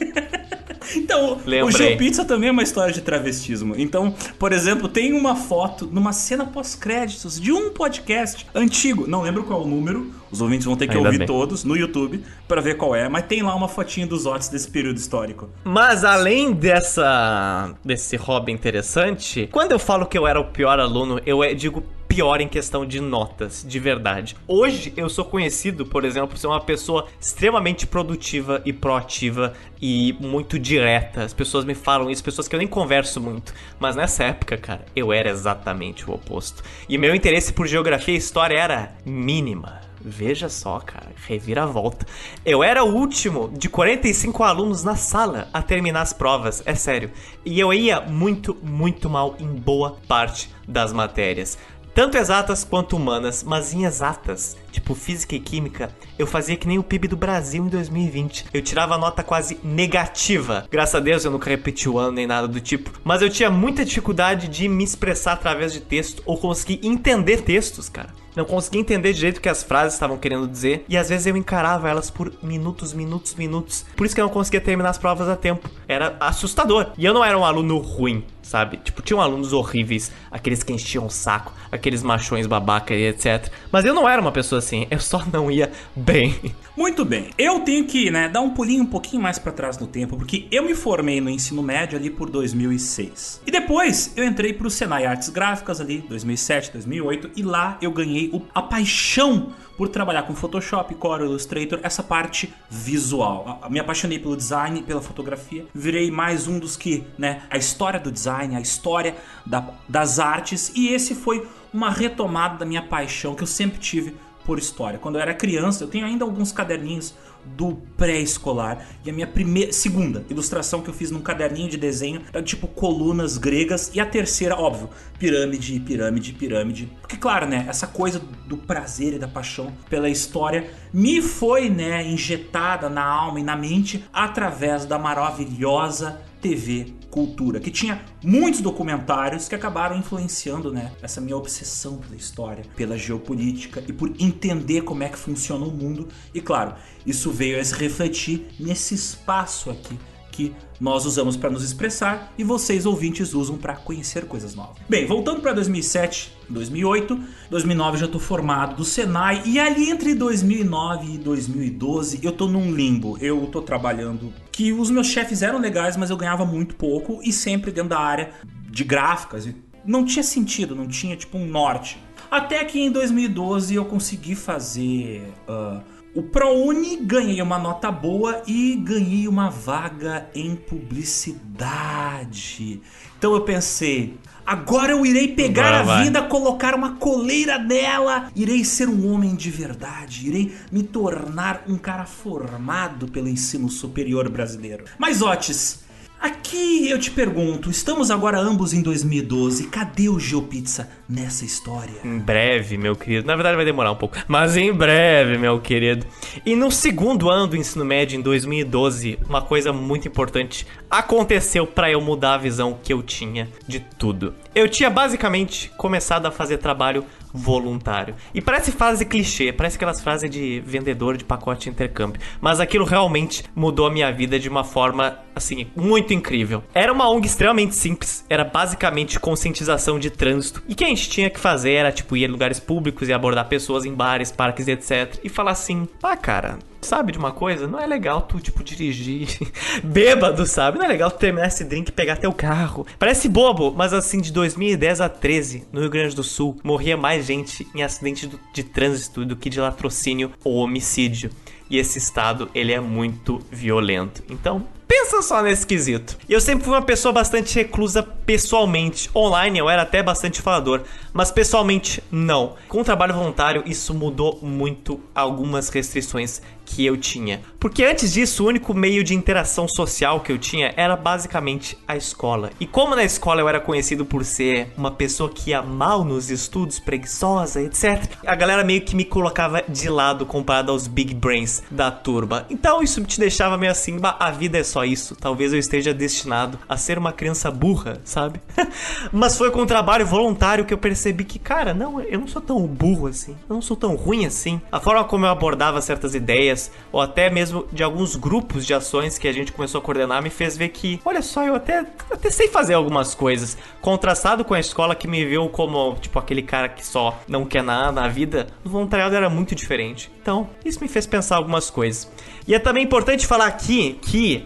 Então, 0.96 1.34
o 1.34 1.50
Lembrei. 1.50 1.72
GeoPizza 1.72 2.26
também 2.26 2.50
é 2.50 2.52
uma 2.52 2.64
história 2.64 2.94
de 2.94 3.02
travestismo. 3.02 3.74
Então, 3.78 4.14
por 4.38 4.52
exemplo, 4.52 4.88
tem 4.88 5.14
uma 5.14 5.36
foto 5.36 5.88
numa 5.92 6.12
cena 6.12 6.46
pós-créditos 6.46 7.40
de 7.40 7.52
um 7.52 7.70
podcast 7.70 8.46
antigo. 8.54 9.08
Não 9.08 9.22
lembro 9.22 9.44
qual 9.44 9.62
é 9.62 9.64
o 9.64 9.68
número. 9.68 10.14
Os 10.34 10.42
ouvintes 10.42 10.66
vão 10.66 10.76
ter 10.76 10.88
que 10.88 10.96
Ainda 10.98 11.08
ouvir 11.08 11.20
bem. 11.20 11.28
todos 11.28 11.64
no 11.64 11.78
YouTube 11.78 12.24
pra 12.48 12.60
ver 12.60 12.76
qual 12.76 12.96
é. 12.96 13.08
Mas 13.08 13.26
tem 13.28 13.44
lá 13.44 13.54
uma 13.56 13.68
fotinha 13.68 14.08
dos 14.08 14.26
Otis 14.26 14.50
desse 14.50 14.68
período 14.70 14.98
histórico. 14.98 15.48
Mas 15.64 16.04
além 16.04 16.52
dessa 16.52 17.74
desse 17.86 18.16
hobby 18.16 18.52
interessante, 18.52 19.48
quando 19.52 19.72
eu 19.74 19.80
falo 19.80 20.06
que 20.08 20.18
eu 20.18 20.26
era 20.28 20.40
o 20.40 20.46
pior 20.46 20.80
aluno, 20.80 21.22
eu 21.26 21.44
é- 21.44 21.54
digo 21.54 21.84
pior 22.08 22.42
em 22.42 22.48
questão 22.48 22.86
de 22.86 23.00
notas, 23.00 23.66
de 23.68 23.80
verdade. 23.80 24.36
Hoje 24.48 24.94
eu 24.96 25.10
sou 25.10 25.26
conhecido, 25.26 25.84
por 25.86 26.06
exemplo, 26.06 26.30
por 26.30 26.38
ser 26.38 26.46
uma 26.46 26.60
pessoa 26.62 27.08
extremamente 27.20 27.88
produtiva 27.88 28.62
e 28.66 28.72
proativa 28.72 29.54
e 29.82 30.16
muito 30.20 30.60
direta. 30.60 31.24
As 31.24 31.34
pessoas 31.34 31.66
me 31.66 31.74
falam 31.74 32.12
isso, 32.12 32.24
pessoas 32.24 32.48
que 32.48 32.56
eu 32.56 32.60
nem 32.60 32.68
converso 32.68 33.20
muito. 33.20 33.52
Mas 33.80 33.96
nessa 33.96 34.26
época, 34.26 34.58
cara, 34.58 34.86
eu 34.96 35.12
era 35.12 35.30
exatamente 35.30 36.08
o 36.10 36.14
oposto. 36.14 36.62
E 36.88 37.00
meu 37.00 37.16
interesse 37.16 37.52
por 37.52 37.66
geografia 37.68 38.14
e 38.14 38.18
história 38.18 38.58
era 38.60 38.92
mínima. 39.04 39.82
Veja 40.06 40.50
só, 40.50 40.82
cara, 40.82 41.12
reviravolta. 41.28 42.06
Eu 42.46 42.62
era 42.62 42.84
o 42.84 42.94
último 42.94 43.50
de 43.58 43.70
45 43.70 44.44
alunos 44.44 44.84
na 44.84 44.98
sala 44.98 45.48
a 45.54 45.62
terminar 45.62 46.02
as 46.02 46.12
provas, 46.12 46.62
é 46.66 46.76
sério. 46.76 47.10
E 47.46 47.58
eu 47.58 47.74
ia 47.74 48.02
muito, 48.02 48.58
muito 48.62 49.10
mal 49.10 49.36
em 49.40 49.48
boa 49.48 49.96
parte 50.06 50.54
das 50.68 50.92
matérias. 50.92 51.58
Tanto 51.96 52.18
exatas 52.18 52.66
quanto 52.66 52.98
humanas, 52.98 53.44
mas 53.44 53.74
em 53.74 53.86
exatas, 53.86 54.58
tipo 54.74 54.96
física 54.96 55.36
e 55.36 55.40
química, 55.40 55.90
eu 56.18 56.28
fazia 56.28 56.58
que 56.58 56.68
nem 56.68 56.80
o 56.80 56.84
PIB 56.84 57.08
do 57.08 57.16
Brasil 57.16 57.64
em 57.64 57.70
2020. 57.70 58.48
Eu 58.54 58.62
tirava 58.62 58.98
nota 58.98 59.24
quase 59.24 59.60
negativa. 59.64 60.66
Graças 60.70 60.96
a 60.96 61.00
Deus 61.00 61.24
eu 61.24 61.32
nunca 61.32 61.50
repeti 61.50 61.88
o 61.88 61.98
ano 61.98 62.14
nem 62.14 62.28
nada 62.28 62.48
do 62.48 62.60
tipo. 62.60 62.92
Mas 63.04 63.22
eu 63.22 63.30
tinha 63.30 63.50
muita 63.50 63.86
dificuldade 63.86 64.48
de 64.48 64.68
me 64.68 64.84
expressar 64.84 65.34
através 65.34 65.72
de 65.72 65.80
texto 65.80 66.22
ou 66.26 66.38
conseguir 66.38 66.80
entender 66.84 67.42
textos, 67.42 67.88
cara. 67.88 68.10
Não 68.36 68.46
conseguia 68.46 68.82
entender 68.82 69.14
direito 69.14 69.38
o 69.38 69.42
que 69.42 69.50
as 69.50 69.64
frases 69.64 69.94
estavam 69.94 70.18
querendo 70.18 70.48
dizer 70.48 70.86
e 70.90 70.98
às 70.98 71.10
vezes 71.10 71.28
eu 71.28 71.38
encarava 71.38 71.88
elas 71.88 72.10
por 72.10 72.34
minutos, 72.42 72.92
minutos, 72.92 73.36
minutos. 73.36 73.86
Por 73.96 74.06
isso 74.06 74.16
que 74.16 74.22
eu 74.22 74.26
não 74.26 74.34
conseguia 74.34 74.60
terminar 74.60 74.90
as 74.90 74.98
provas 74.98 75.30
a 75.30 75.36
tempo. 75.36 75.70
Era 75.88 76.16
assustador. 76.20 76.92
E 76.98 77.06
eu 77.06 77.14
não 77.14 77.24
era 77.24 77.38
um 77.38 77.46
aluno 77.46 77.78
ruim, 77.78 78.26
sabe? 78.42 78.78
Tipo, 78.78 79.04
tinham 79.04 79.22
alunos 79.22 79.54
horríveis, 79.54 80.12
aqueles 80.32 80.64
que 80.64 80.74
enchiam 80.74 81.06
o 81.06 81.12
saco, 81.12 81.54
aqueles 81.72 82.02
machões 82.02 82.48
babaca 82.48 82.96
e 82.96 83.08
etc. 83.08 83.52
Mas 83.72 83.86
eu 83.86 83.94
não 83.94 84.10
era 84.10 84.22
uma 84.22 84.32
pessoa 84.32 84.62
assim, 84.64 84.88
eu 84.90 85.00
só 85.00 85.24
não 85.32 85.52
ia 85.52 85.72
bem. 85.96 86.54
Muito 86.76 87.06
bem, 87.06 87.30
eu 87.38 87.60
tenho 87.60 87.86
que 87.86 88.10
né, 88.10 88.28
dar 88.28 88.42
um 88.42 88.50
pulinho 88.50 88.84
um 88.84 88.88
pouquinho 88.88 89.22
mais 89.22 89.38
pra 89.38 89.52
trás 89.52 89.78
no 89.78 89.86
tempo, 89.86 90.18
porque 90.18 90.48
eu 90.52 90.64
me 90.64 90.74
formei 90.74 91.22
no 91.22 91.30
ensino 91.30 91.62
médio 91.62 91.98
ali 91.98 92.10
por 92.10 92.30
2006. 92.30 93.42
E 93.46 93.52
depois 93.52 94.12
eu 94.16 94.26
entrei 94.26 94.54
pro 94.54 94.70
Senai 94.70 95.06
Artes 95.06 95.30
Gráficas 95.30 95.80
ali, 95.80 96.04
2007, 96.10 96.72
2008, 96.74 97.32
e 97.36 97.44
lá 97.44 97.78
eu 97.82 97.92
ganhei 97.92 98.30
o- 98.34 98.42
a 98.56 98.62
paixão 98.62 99.54
por 99.78 99.90
trabalhar 99.90 100.24
com 100.24 100.36
Photoshop, 100.36 100.94
Corel, 100.96 101.26
Illustrator, 101.28 101.80
essa 101.84 102.04
parte 102.04 102.54
visual. 102.70 103.60
Me 103.70 103.80
apaixonei 103.80 104.20
pelo 104.20 104.36
design, 104.38 104.84
pela 104.84 105.02
fotografia, 105.02 105.66
virei 105.74 106.12
mais 106.12 106.48
um 106.48 106.60
dos 106.60 106.78
que, 106.78 107.04
né, 107.18 107.42
a 107.50 107.58
história 107.58 108.00
do 108.00 108.12
design, 108.12 108.56
a 108.56 108.62
história 108.62 109.16
da- 109.46 109.70
das 109.90 110.20
artes, 110.20 110.72
e 110.76 110.90
esse 110.90 111.16
foi 111.16 111.48
uma 111.74 111.90
retomada 111.90 112.58
da 112.60 112.66
minha 112.66 112.84
paixão 112.84 113.34
que 113.34 113.42
eu 113.42 113.48
sempre 113.48 113.80
tive 113.80 114.16
por 114.46 114.60
história. 114.60 115.00
Quando 115.00 115.16
eu 115.16 115.22
era 115.22 115.34
criança, 115.34 115.84
eu 115.84 115.88
tenho 115.88 116.06
ainda 116.06 116.24
alguns 116.26 116.52
caderninhos 116.52 117.14
do 117.46 117.76
pré-escolar 117.98 118.86
e 119.04 119.10
a 119.10 119.14
minha 119.14 119.28
primeira, 119.28 119.74
segunda 119.74 120.24
ilustração 120.30 120.82
que 120.82 120.90
eu 120.90 120.94
fiz 120.94 121.12
num 121.12 121.20
caderninho 121.20 121.70
de 121.70 121.78
desenho 121.78 122.22
era 122.32 122.42
tipo 122.42 122.68
colunas 122.68 123.38
gregas 123.38 123.92
e 123.94 124.00
a 124.00 124.06
terceira, 124.06 124.56
óbvio, 124.56 124.90
pirâmide, 125.20 125.80
pirâmide, 125.82 126.34
pirâmide. 126.34 126.90
Porque 127.02 127.18
claro, 127.18 127.46
né, 127.46 127.66
essa 127.68 127.86
coisa 127.86 128.22
do 128.48 128.58
prazer 128.58 129.14
e 129.14 129.20
da 129.20 129.28
paixão 129.28 129.74
pela 129.90 130.10
história 130.10 130.70
me 130.94 131.22
foi, 131.22 131.70
né, 131.70 132.06
injetada 132.06 132.90
na 132.90 133.04
alma 133.04 133.40
e 133.40 133.44
na 133.44 133.56
mente 133.56 134.06
através 134.14 134.86
da 134.86 134.98
maravilhosa 134.98 136.22
TV 136.42 136.94
Cultura, 137.14 137.60
que 137.60 137.70
tinha 137.70 138.04
muitos 138.24 138.60
documentários 138.60 139.48
que 139.48 139.54
acabaram 139.54 139.96
influenciando, 139.96 140.74
né, 140.74 140.92
essa 141.00 141.22
minha 141.22 141.38
obsessão 141.38 141.98
pela 141.98 142.16
história, 142.16 142.66
pela 142.76 142.98
geopolítica 142.98 143.84
e 143.88 143.94
por 143.94 144.12
entender 144.20 144.82
como 144.82 145.04
é 145.04 145.10
que 145.10 145.18
funciona 145.20 145.64
o 145.64 145.70
mundo. 145.70 146.08
E 146.34 146.42
claro, 146.42 146.74
isso 147.06 147.30
veio 147.30 147.62
a 147.62 147.64
se 147.64 147.76
refletir 147.76 148.48
nesse 148.60 148.96
espaço 148.96 149.70
aqui 149.70 149.96
que 150.34 150.54
nós 150.82 151.06
usamos 151.06 151.38
para 151.38 151.52
nos 151.52 151.64
expressar 151.64 152.34
e 152.38 152.44
vocês 152.44 152.86
ouvintes 152.86 153.34
usam 153.34 153.56
para 153.56 153.76
conhecer 153.76 154.26
coisas 154.26 154.56
novas. 154.56 154.78
Bem, 154.90 155.06
voltando 155.06 155.42
para 155.42 155.54
2007, 155.54 156.34
2008, 156.50 157.20
2009 157.52 157.98
já 158.00 158.08
tô 158.08 158.20
formado 158.20 158.76
do 158.76 158.84
Senai 158.84 159.44
e 159.46 159.60
ali 159.60 159.92
entre 159.92 160.16
2009 160.16 161.14
e 161.14 161.18
2012 161.20 162.20
eu 162.24 162.32
tô 162.32 162.48
num 162.48 162.74
limbo. 162.74 163.18
Eu 163.22 163.48
tô 163.48 163.62
trabalhando 163.62 164.34
que 164.52 164.74
os 164.74 164.90
meus 164.90 165.08
chefes 165.08 165.44
eram 165.44 165.60
legais, 165.60 165.96
mas 165.96 166.10
eu 166.10 166.18
ganhava 166.18 166.46
muito 166.46 166.76
pouco 166.76 167.20
e 167.24 167.32
sempre 167.32 167.72
dentro 167.72 167.92
da 167.92 168.00
área 168.00 168.32
de 168.70 168.84
gráficas. 168.84 169.46
E 169.46 169.56
Não 169.86 170.04
tinha 170.04 170.24
sentido, 170.24 170.76
não 170.76 170.88
tinha 170.88 171.16
tipo 171.16 171.38
um 171.38 171.46
norte. 171.46 171.98
Até 172.32 172.66
que 172.66 172.80
em 172.80 172.92
2012 172.92 173.76
eu 173.76 173.86
consegui 173.86 174.34
fazer 174.34 175.32
ah, 175.48 175.82
o 176.16 176.22
ProUni, 176.22 176.98
ganhei 176.98 177.42
uma 177.42 177.58
nota 177.58 177.92
boa 177.92 178.44
e 178.46 178.76
ganhei 178.76 179.28
uma 179.28 179.50
vaga 179.50 180.30
em 180.36 180.56
publicidade. 180.56 182.82
Então 183.18 183.34
eu 183.34 183.42
pensei, 183.42 184.18
agora 184.46 184.92
eu 184.92 185.04
irei 185.06 185.30
pegar 185.30 185.70
Agora 185.70 185.80
a 185.80 185.84
vai. 185.84 186.04
vida, 186.04 186.22
colocar 186.24 186.76
uma 186.76 186.98
coleira 186.98 187.58
nela, 187.58 188.30
irei 188.36 188.64
ser 188.64 188.88
um 188.88 189.12
homem 189.12 189.34
de 189.34 189.50
verdade, 189.50 190.28
irei 190.28 190.54
me 190.72 190.84
tornar 190.84 191.64
um 191.68 191.78
cara 191.78 192.06
formado 192.06 193.08
pelo 193.08 193.28
ensino 193.28 193.70
superior 193.70 194.30
brasileiro. 194.30 194.84
Mas 195.00 195.22
Otis, 195.22 195.83
Aqui 196.24 196.90
eu 196.90 196.98
te 196.98 197.12
pergunto, 197.12 197.70
estamos 197.70 198.10
agora 198.10 198.40
ambos 198.40 198.74
em 198.74 198.82
2012, 198.82 199.68
cadê 199.68 200.08
o 200.08 200.18
GeoPizza 200.18 200.90
nessa 201.10 201.44
história? 201.44 202.00
Em 202.02 202.18
breve, 202.18 202.78
meu 202.78 202.96
querido. 202.96 203.28
Na 203.28 203.36
verdade 203.36 203.58
vai 203.58 203.66
demorar 203.66 203.92
um 203.92 203.96
pouco, 203.98 204.16
mas 204.26 204.56
em 204.56 204.72
breve, 204.72 205.38
meu 205.38 205.60
querido. 205.60 206.08
E 206.46 206.56
no 206.56 206.72
segundo 206.72 207.30
ano 207.30 207.48
do 207.48 207.58
ensino 207.58 207.84
médio, 207.84 208.18
em 208.18 208.22
2012, 208.22 209.20
uma 209.28 209.42
coisa 209.42 209.74
muito 209.74 210.08
importante 210.08 210.66
aconteceu 210.90 211.68
pra 211.68 211.92
eu 211.92 212.00
mudar 212.00 212.36
a 212.36 212.38
visão 212.38 212.80
que 212.82 212.94
eu 212.94 213.04
tinha 213.04 213.50
de 213.68 213.82
tudo. 213.82 214.34
Eu 214.56 214.70
tinha 214.70 214.90
basicamente 214.90 215.74
começado 215.76 216.26
a 216.26 216.32
fazer 216.32 216.58
trabalho 216.58 217.04
voluntário. 217.34 218.16
E 218.34 218.42
parece 218.42 218.72
frase 218.72 219.06
clichê, 219.06 219.52
parece 219.52 219.76
aquelas 219.76 220.02
frases 220.02 220.30
de 220.30 220.62
vendedor 220.66 221.18
de 221.18 221.24
pacote 221.24 221.64
de 221.64 221.70
intercâmbio. 221.70 222.22
Mas 222.40 222.60
aquilo 222.60 222.86
realmente 222.86 223.44
mudou 223.56 223.88
a 223.88 223.92
minha 223.92 224.12
vida 224.12 224.40
de 224.40 224.48
uma 224.48 224.64
forma, 224.64 225.18
assim, 225.36 225.68
muito 225.76 226.14
incrível. 226.14 226.64
Era 226.74 226.94
uma 226.94 227.10
ONG 227.10 227.26
extremamente 227.26 227.76
simples, 227.76 228.24
era 228.30 228.44
basicamente 228.44 229.20
conscientização 229.20 229.98
de 229.98 230.10
trânsito. 230.10 230.62
E 230.68 230.74
o 230.74 230.76
que 230.76 230.84
a 230.84 230.88
gente 230.88 231.10
tinha 231.10 231.30
que 231.30 231.40
fazer 231.40 231.74
era, 231.74 231.92
tipo, 231.92 232.16
ir 232.16 232.26
em 232.26 232.32
lugares 232.32 232.60
públicos 232.60 233.10
e 233.10 233.14
abordar 233.14 233.48
pessoas 233.48 233.86
em 233.86 233.94
bares, 233.94 234.32
parques, 234.32 234.68
etc. 234.68 235.20
E 235.24 235.30
falar 235.30 235.52
assim: 235.52 235.88
ah, 236.04 236.16
cara, 236.16 236.60
sabe 236.84 237.12
de 237.12 237.18
uma 237.18 237.32
coisa? 237.32 237.68
Não 237.68 237.80
é 237.80 237.86
legal 237.86 238.22
tu, 238.22 238.40
tipo, 238.40 238.64
dirigir 238.64 239.28
bêbado, 239.84 240.46
sabe? 240.46 240.78
Não 240.78 240.86
é 240.86 240.88
legal 240.88 241.10
tu 241.10 241.18
terminar 241.18 241.48
esse 241.48 241.64
drink 241.64 241.90
e 241.90 241.92
pegar 241.92 242.18
teu 242.18 242.32
carro. 242.32 242.86
Parece 243.00 243.28
bobo, 243.28 243.74
mas 243.76 243.94
assim, 243.94 244.20
de 244.20 244.32
2010 244.32 245.02
a 245.02 245.10
13, 245.10 245.66
no 245.72 245.82
Rio 245.82 245.90
Grande 245.90 246.16
do 246.16 246.24
Sul, 246.24 246.58
morria 246.64 246.98
mais 246.98 247.26
gente 247.26 247.68
em 247.74 247.84
acidente 247.84 248.30
de 248.54 248.64
trânsito 248.64 249.26
do 249.26 249.36
que 249.36 249.50
de 249.50 249.60
latrocínio 249.60 250.32
ou 250.44 250.56
homicídio. 250.56 251.32
E 251.70 251.78
esse 251.78 251.98
estado, 251.98 252.50
ele 252.54 252.72
é 252.72 252.80
muito 252.80 253.42
violento. 253.50 254.24
Então, 254.30 254.68
Pensa 254.96 255.24
só 255.24 255.42
nesse 255.42 255.66
quesito. 255.66 256.20
Eu 256.30 256.40
sempre 256.40 256.66
fui 256.66 256.72
uma 256.72 256.82
pessoa 256.84 257.12
bastante 257.12 257.56
reclusa 257.56 258.04
pessoalmente. 258.04 259.10
Online 259.16 259.58
eu 259.58 259.68
era 259.68 259.82
até 259.82 260.04
bastante 260.04 260.40
falador, 260.40 260.84
mas 261.12 261.32
pessoalmente 261.32 262.04
não. 262.12 262.54
Com 262.70 262.82
o 262.82 262.84
trabalho 262.84 263.16
voluntário 263.16 263.64
isso 263.66 263.92
mudou 263.92 264.38
muito 264.44 265.00
algumas 265.16 265.70
restrições 265.70 266.44
que 266.66 266.86
eu 266.86 266.98
tinha. 266.98 267.42
Porque 267.60 267.84
antes 267.84 268.14
disso, 268.14 268.44
o 268.44 268.48
único 268.48 268.74
meio 268.74 269.04
de 269.04 269.14
interação 269.14 269.68
social 269.68 270.22
que 270.22 270.32
eu 270.32 270.38
tinha 270.38 270.74
era 270.76 270.96
basicamente 270.96 271.78
a 271.88 271.96
escola. 271.96 272.52
E 272.60 272.66
como 272.66 272.96
na 272.96 273.04
escola 273.04 273.42
eu 273.42 273.50
era 273.50 273.60
conhecido 273.60 274.06
por 274.06 274.24
ser 274.24 274.72
uma 274.78 274.92
pessoa 274.92 275.30
que 275.30 275.52
ia 275.52 275.62
mal 275.62 276.04
nos 276.04 276.30
estudos, 276.30 276.80
preguiçosa, 276.80 277.62
etc., 277.62 278.04
a 278.26 278.36
galera 278.36 278.64
meio 278.64 278.82
que 278.82 278.96
me 278.96 279.06
colocava 279.06 279.64
de 279.68 279.90
lado 279.90 280.26
comparado 280.26 280.72
aos 280.72 280.88
big 280.88 281.14
brains 281.14 281.64
da 281.70 281.92
turma. 281.92 282.46
Então 282.50 282.82
isso 282.82 283.04
te 283.04 283.20
deixava 283.20 283.58
meio 283.58 283.72
assim, 283.72 283.98
a 284.02 284.32
vida 284.32 284.58
é 284.58 284.64
só 284.64 284.83
isso. 284.86 285.16
Talvez 285.16 285.54
eu 285.54 285.60
esteja 285.60 285.94
destinado 285.94 286.60
a 286.68 286.78
ser 286.78 286.98
uma 286.98 287.12
criança 287.12 287.50
burra, 287.52 288.00
sabe? 288.04 288.42
Mas 289.12 289.38
foi 289.38 289.52
com 289.52 289.62
o 289.62 289.66
trabalho 289.66 290.06
voluntário 290.06 290.66
que 290.66 290.74
eu 290.74 290.78
percebi 290.78 291.24
que, 291.24 291.40
cara, 291.40 291.74
não, 291.74 292.02
eu 292.02 292.20
não 292.20 292.28
sou 292.28 292.42
tão 292.42 292.66
burro 292.66 293.08
assim. 293.08 293.36
Eu 293.50 293.56
não 293.56 293.62
sou 293.62 293.78
tão 293.78 293.96
ruim 293.96 294.26
assim. 294.26 294.62
A 294.72 294.80
forma 294.80 295.04
como 295.04 295.26
eu 295.26 295.30
abordava 295.30 295.82
certas 295.82 296.16
ideias, 296.16 296.72
ou 296.92 297.02
até 297.02 297.30
mesmo 297.30 297.66
de 297.72 297.84
alguns 297.84 298.16
grupos 298.16 298.66
de 298.66 298.74
ações 298.74 299.18
que 299.18 299.28
a 299.28 299.34
gente 299.34 299.52
começou 299.52 299.80
a 299.80 299.84
coordenar, 299.84 300.22
me 300.22 300.30
fez 300.30 300.58
ver 300.58 300.70
que, 300.70 301.00
olha 301.06 301.22
só, 301.22 301.44
eu 301.44 301.56
até, 301.56 301.86
até 302.12 302.30
sei 302.30 302.48
fazer 302.48 302.74
algumas 302.74 303.16
coisas. 303.16 303.58
Contrastado 303.82 304.46
com 304.46 304.54
a 304.54 304.60
escola 304.60 304.96
que 304.96 305.08
me 305.08 305.26
viu 305.26 305.50
como, 305.50 305.96
tipo, 305.96 306.18
aquele 306.20 306.42
cara 306.42 306.70
que 306.70 306.86
só 306.86 307.20
não 307.28 307.46
quer 307.46 307.64
nada 307.64 307.92
na 307.92 308.08
vida, 308.08 308.48
o 308.64 308.70
voluntariado 308.70 309.16
era 309.16 309.30
muito 309.30 309.56
diferente. 309.56 310.12
Então, 310.22 310.50
isso 310.64 310.80
me 310.82 310.88
fez 310.88 311.06
pensar 311.06 311.38
algumas 311.38 311.70
coisas. 311.70 312.10
E 312.48 312.54
é 312.54 312.60
também 312.60 312.84
importante 312.84 313.28
falar 313.28 313.48
aqui 313.48 314.00
que 314.02 314.46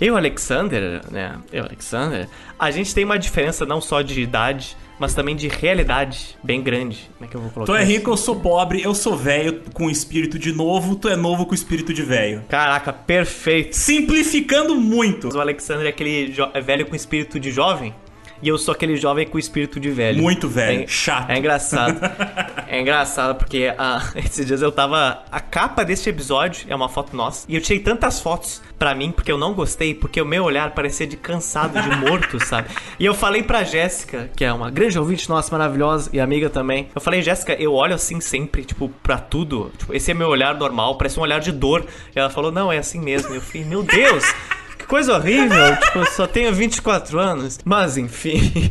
eu, 0.00 0.16
Alexander, 0.16 1.00
né? 1.10 1.38
Eu, 1.52 1.64
Alexander, 1.64 2.28
a 2.58 2.70
gente 2.70 2.94
tem 2.94 3.04
uma 3.04 3.18
diferença 3.18 3.64
não 3.64 3.80
só 3.80 4.02
de 4.02 4.20
idade, 4.20 4.76
mas 4.98 5.14
também 5.14 5.34
de 5.34 5.48
realidade 5.48 6.36
bem 6.42 6.62
grande. 6.62 7.10
Como 7.16 7.26
é 7.26 7.30
que 7.30 7.36
eu 7.36 7.40
vou 7.40 7.50
colocar? 7.50 7.72
Tu 7.72 7.76
é 7.76 7.84
rico, 7.84 8.10
eu 8.10 8.16
sou 8.16 8.36
pobre, 8.36 8.82
eu 8.82 8.94
sou 8.94 9.16
velho 9.16 9.60
com 9.72 9.90
espírito 9.90 10.38
de 10.38 10.52
novo, 10.52 10.96
tu 10.96 11.08
é 11.08 11.16
novo 11.16 11.46
com 11.46 11.54
espírito 11.54 11.92
de 11.92 12.02
velho. 12.02 12.42
Caraca, 12.48 12.92
perfeito. 12.92 13.76
Simplificando 13.76 14.76
muito. 14.76 15.28
O 15.28 15.40
Alexander 15.40 15.86
é 15.86 15.88
aquele 15.88 16.34
é 16.52 16.60
velho 16.60 16.86
com 16.86 16.94
espírito 16.94 17.40
de 17.40 17.50
jovem? 17.50 17.94
E 18.44 18.48
eu 18.48 18.58
sou 18.58 18.72
aquele 18.72 18.94
jovem 18.94 19.26
com 19.26 19.38
espírito 19.38 19.80
de 19.80 19.90
velho. 19.90 20.22
Muito 20.22 20.46
velho, 20.50 20.82
é, 20.82 20.86
chato. 20.86 21.30
É 21.30 21.38
engraçado. 21.38 21.98
é 22.68 22.78
engraçado 22.78 23.36
porque 23.36 23.72
ah, 23.78 24.06
esses 24.14 24.44
dias 24.44 24.60
eu 24.60 24.70
tava. 24.70 25.24
A 25.32 25.40
capa 25.40 25.82
deste 25.82 26.10
episódio 26.10 26.66
é 26.68 26.76
uma 26.76 26.90
foto 26.90 27.16
nossa. 27.16 27.46
E 27.48 27.54
eu 27.54 27.62
tirei 27.62 27.80
tantas 27.80 28.20
fotos 28.20 28.60
pra 28.78 28.94
mim 28.94 29.10
porque 29.10 29.32
eu 29.32 29.38
não 29.38 29.54
gostei, 29.54 29.94
porque 29.94 30.20
o 30.20 30.26
meu 30.26 30.44
olhar 30.44 30.72
parecia 30.72 31.06
de 31.06 31.16
cansado, 31.16 31.80
de 31.80 31.96
morto, 31.96 32.38
sabe? 32.44 32.68
E 32.98 33.06
eu 33.06 33.14
falei 33.14 33.42
pra 33.42 33.64
Jéssica, 33.64 34.30
que 34.36 34.44
é 34.44 34.52
uma 34.52 34.70
grande 34.70 34.98
ouvinte 34.98 35.26
nossa, 35.26 35.50
maravilhosa 35.50 36.10
e 36.12 36.20
amiga 36.20 36.50
também. 36.50 36.90
Eu 36.94 37.00
falei, 37.00 37.22
Jéssica, 37.22 37.54
eu 37.54 37.72
olho 37.72 37.94
assim 37.94 38.20
sempre, 38.20 38.62
tipo, 38.62 38.90
pra 39.02 39.16
tudo. 39.16 39.72
Tipo, 39.78 39.94
esse 39.94 40.10
é 40.10 40.14
meu 40.14 40.28
olhar 40.28 40.54
normal, 40.54 40.98
parece 40.98 41.18
um 41.18 41.22
olhar 41.22 41.40
de 41.40 41.50
dor. 41.50 41.86
E 42.14 42.18
ela 42.18 42.28
falou, 42.28 42.52
não, 42.52 42.70
é 42.70 42.76
assim 42.76 43.00
mesmo. 43.00 43.32
E 43.32 43.36
eu 43.36 43.40
falei, 43.40 43.64
meu 43.64 43.82
Deus! 43.82 44.22
Que 44.84 44.88
coisa 44.88 45.16
horrível, 45.16 45.76
tipo, 45.80 45.98
eu 46.00 46.06
só 46.06 46.26
tenho 46.26 46.52
24 46.52 47.18
anos. 47.18 47.58
Mas 47.64 47.96
enfim. 47.96 48.70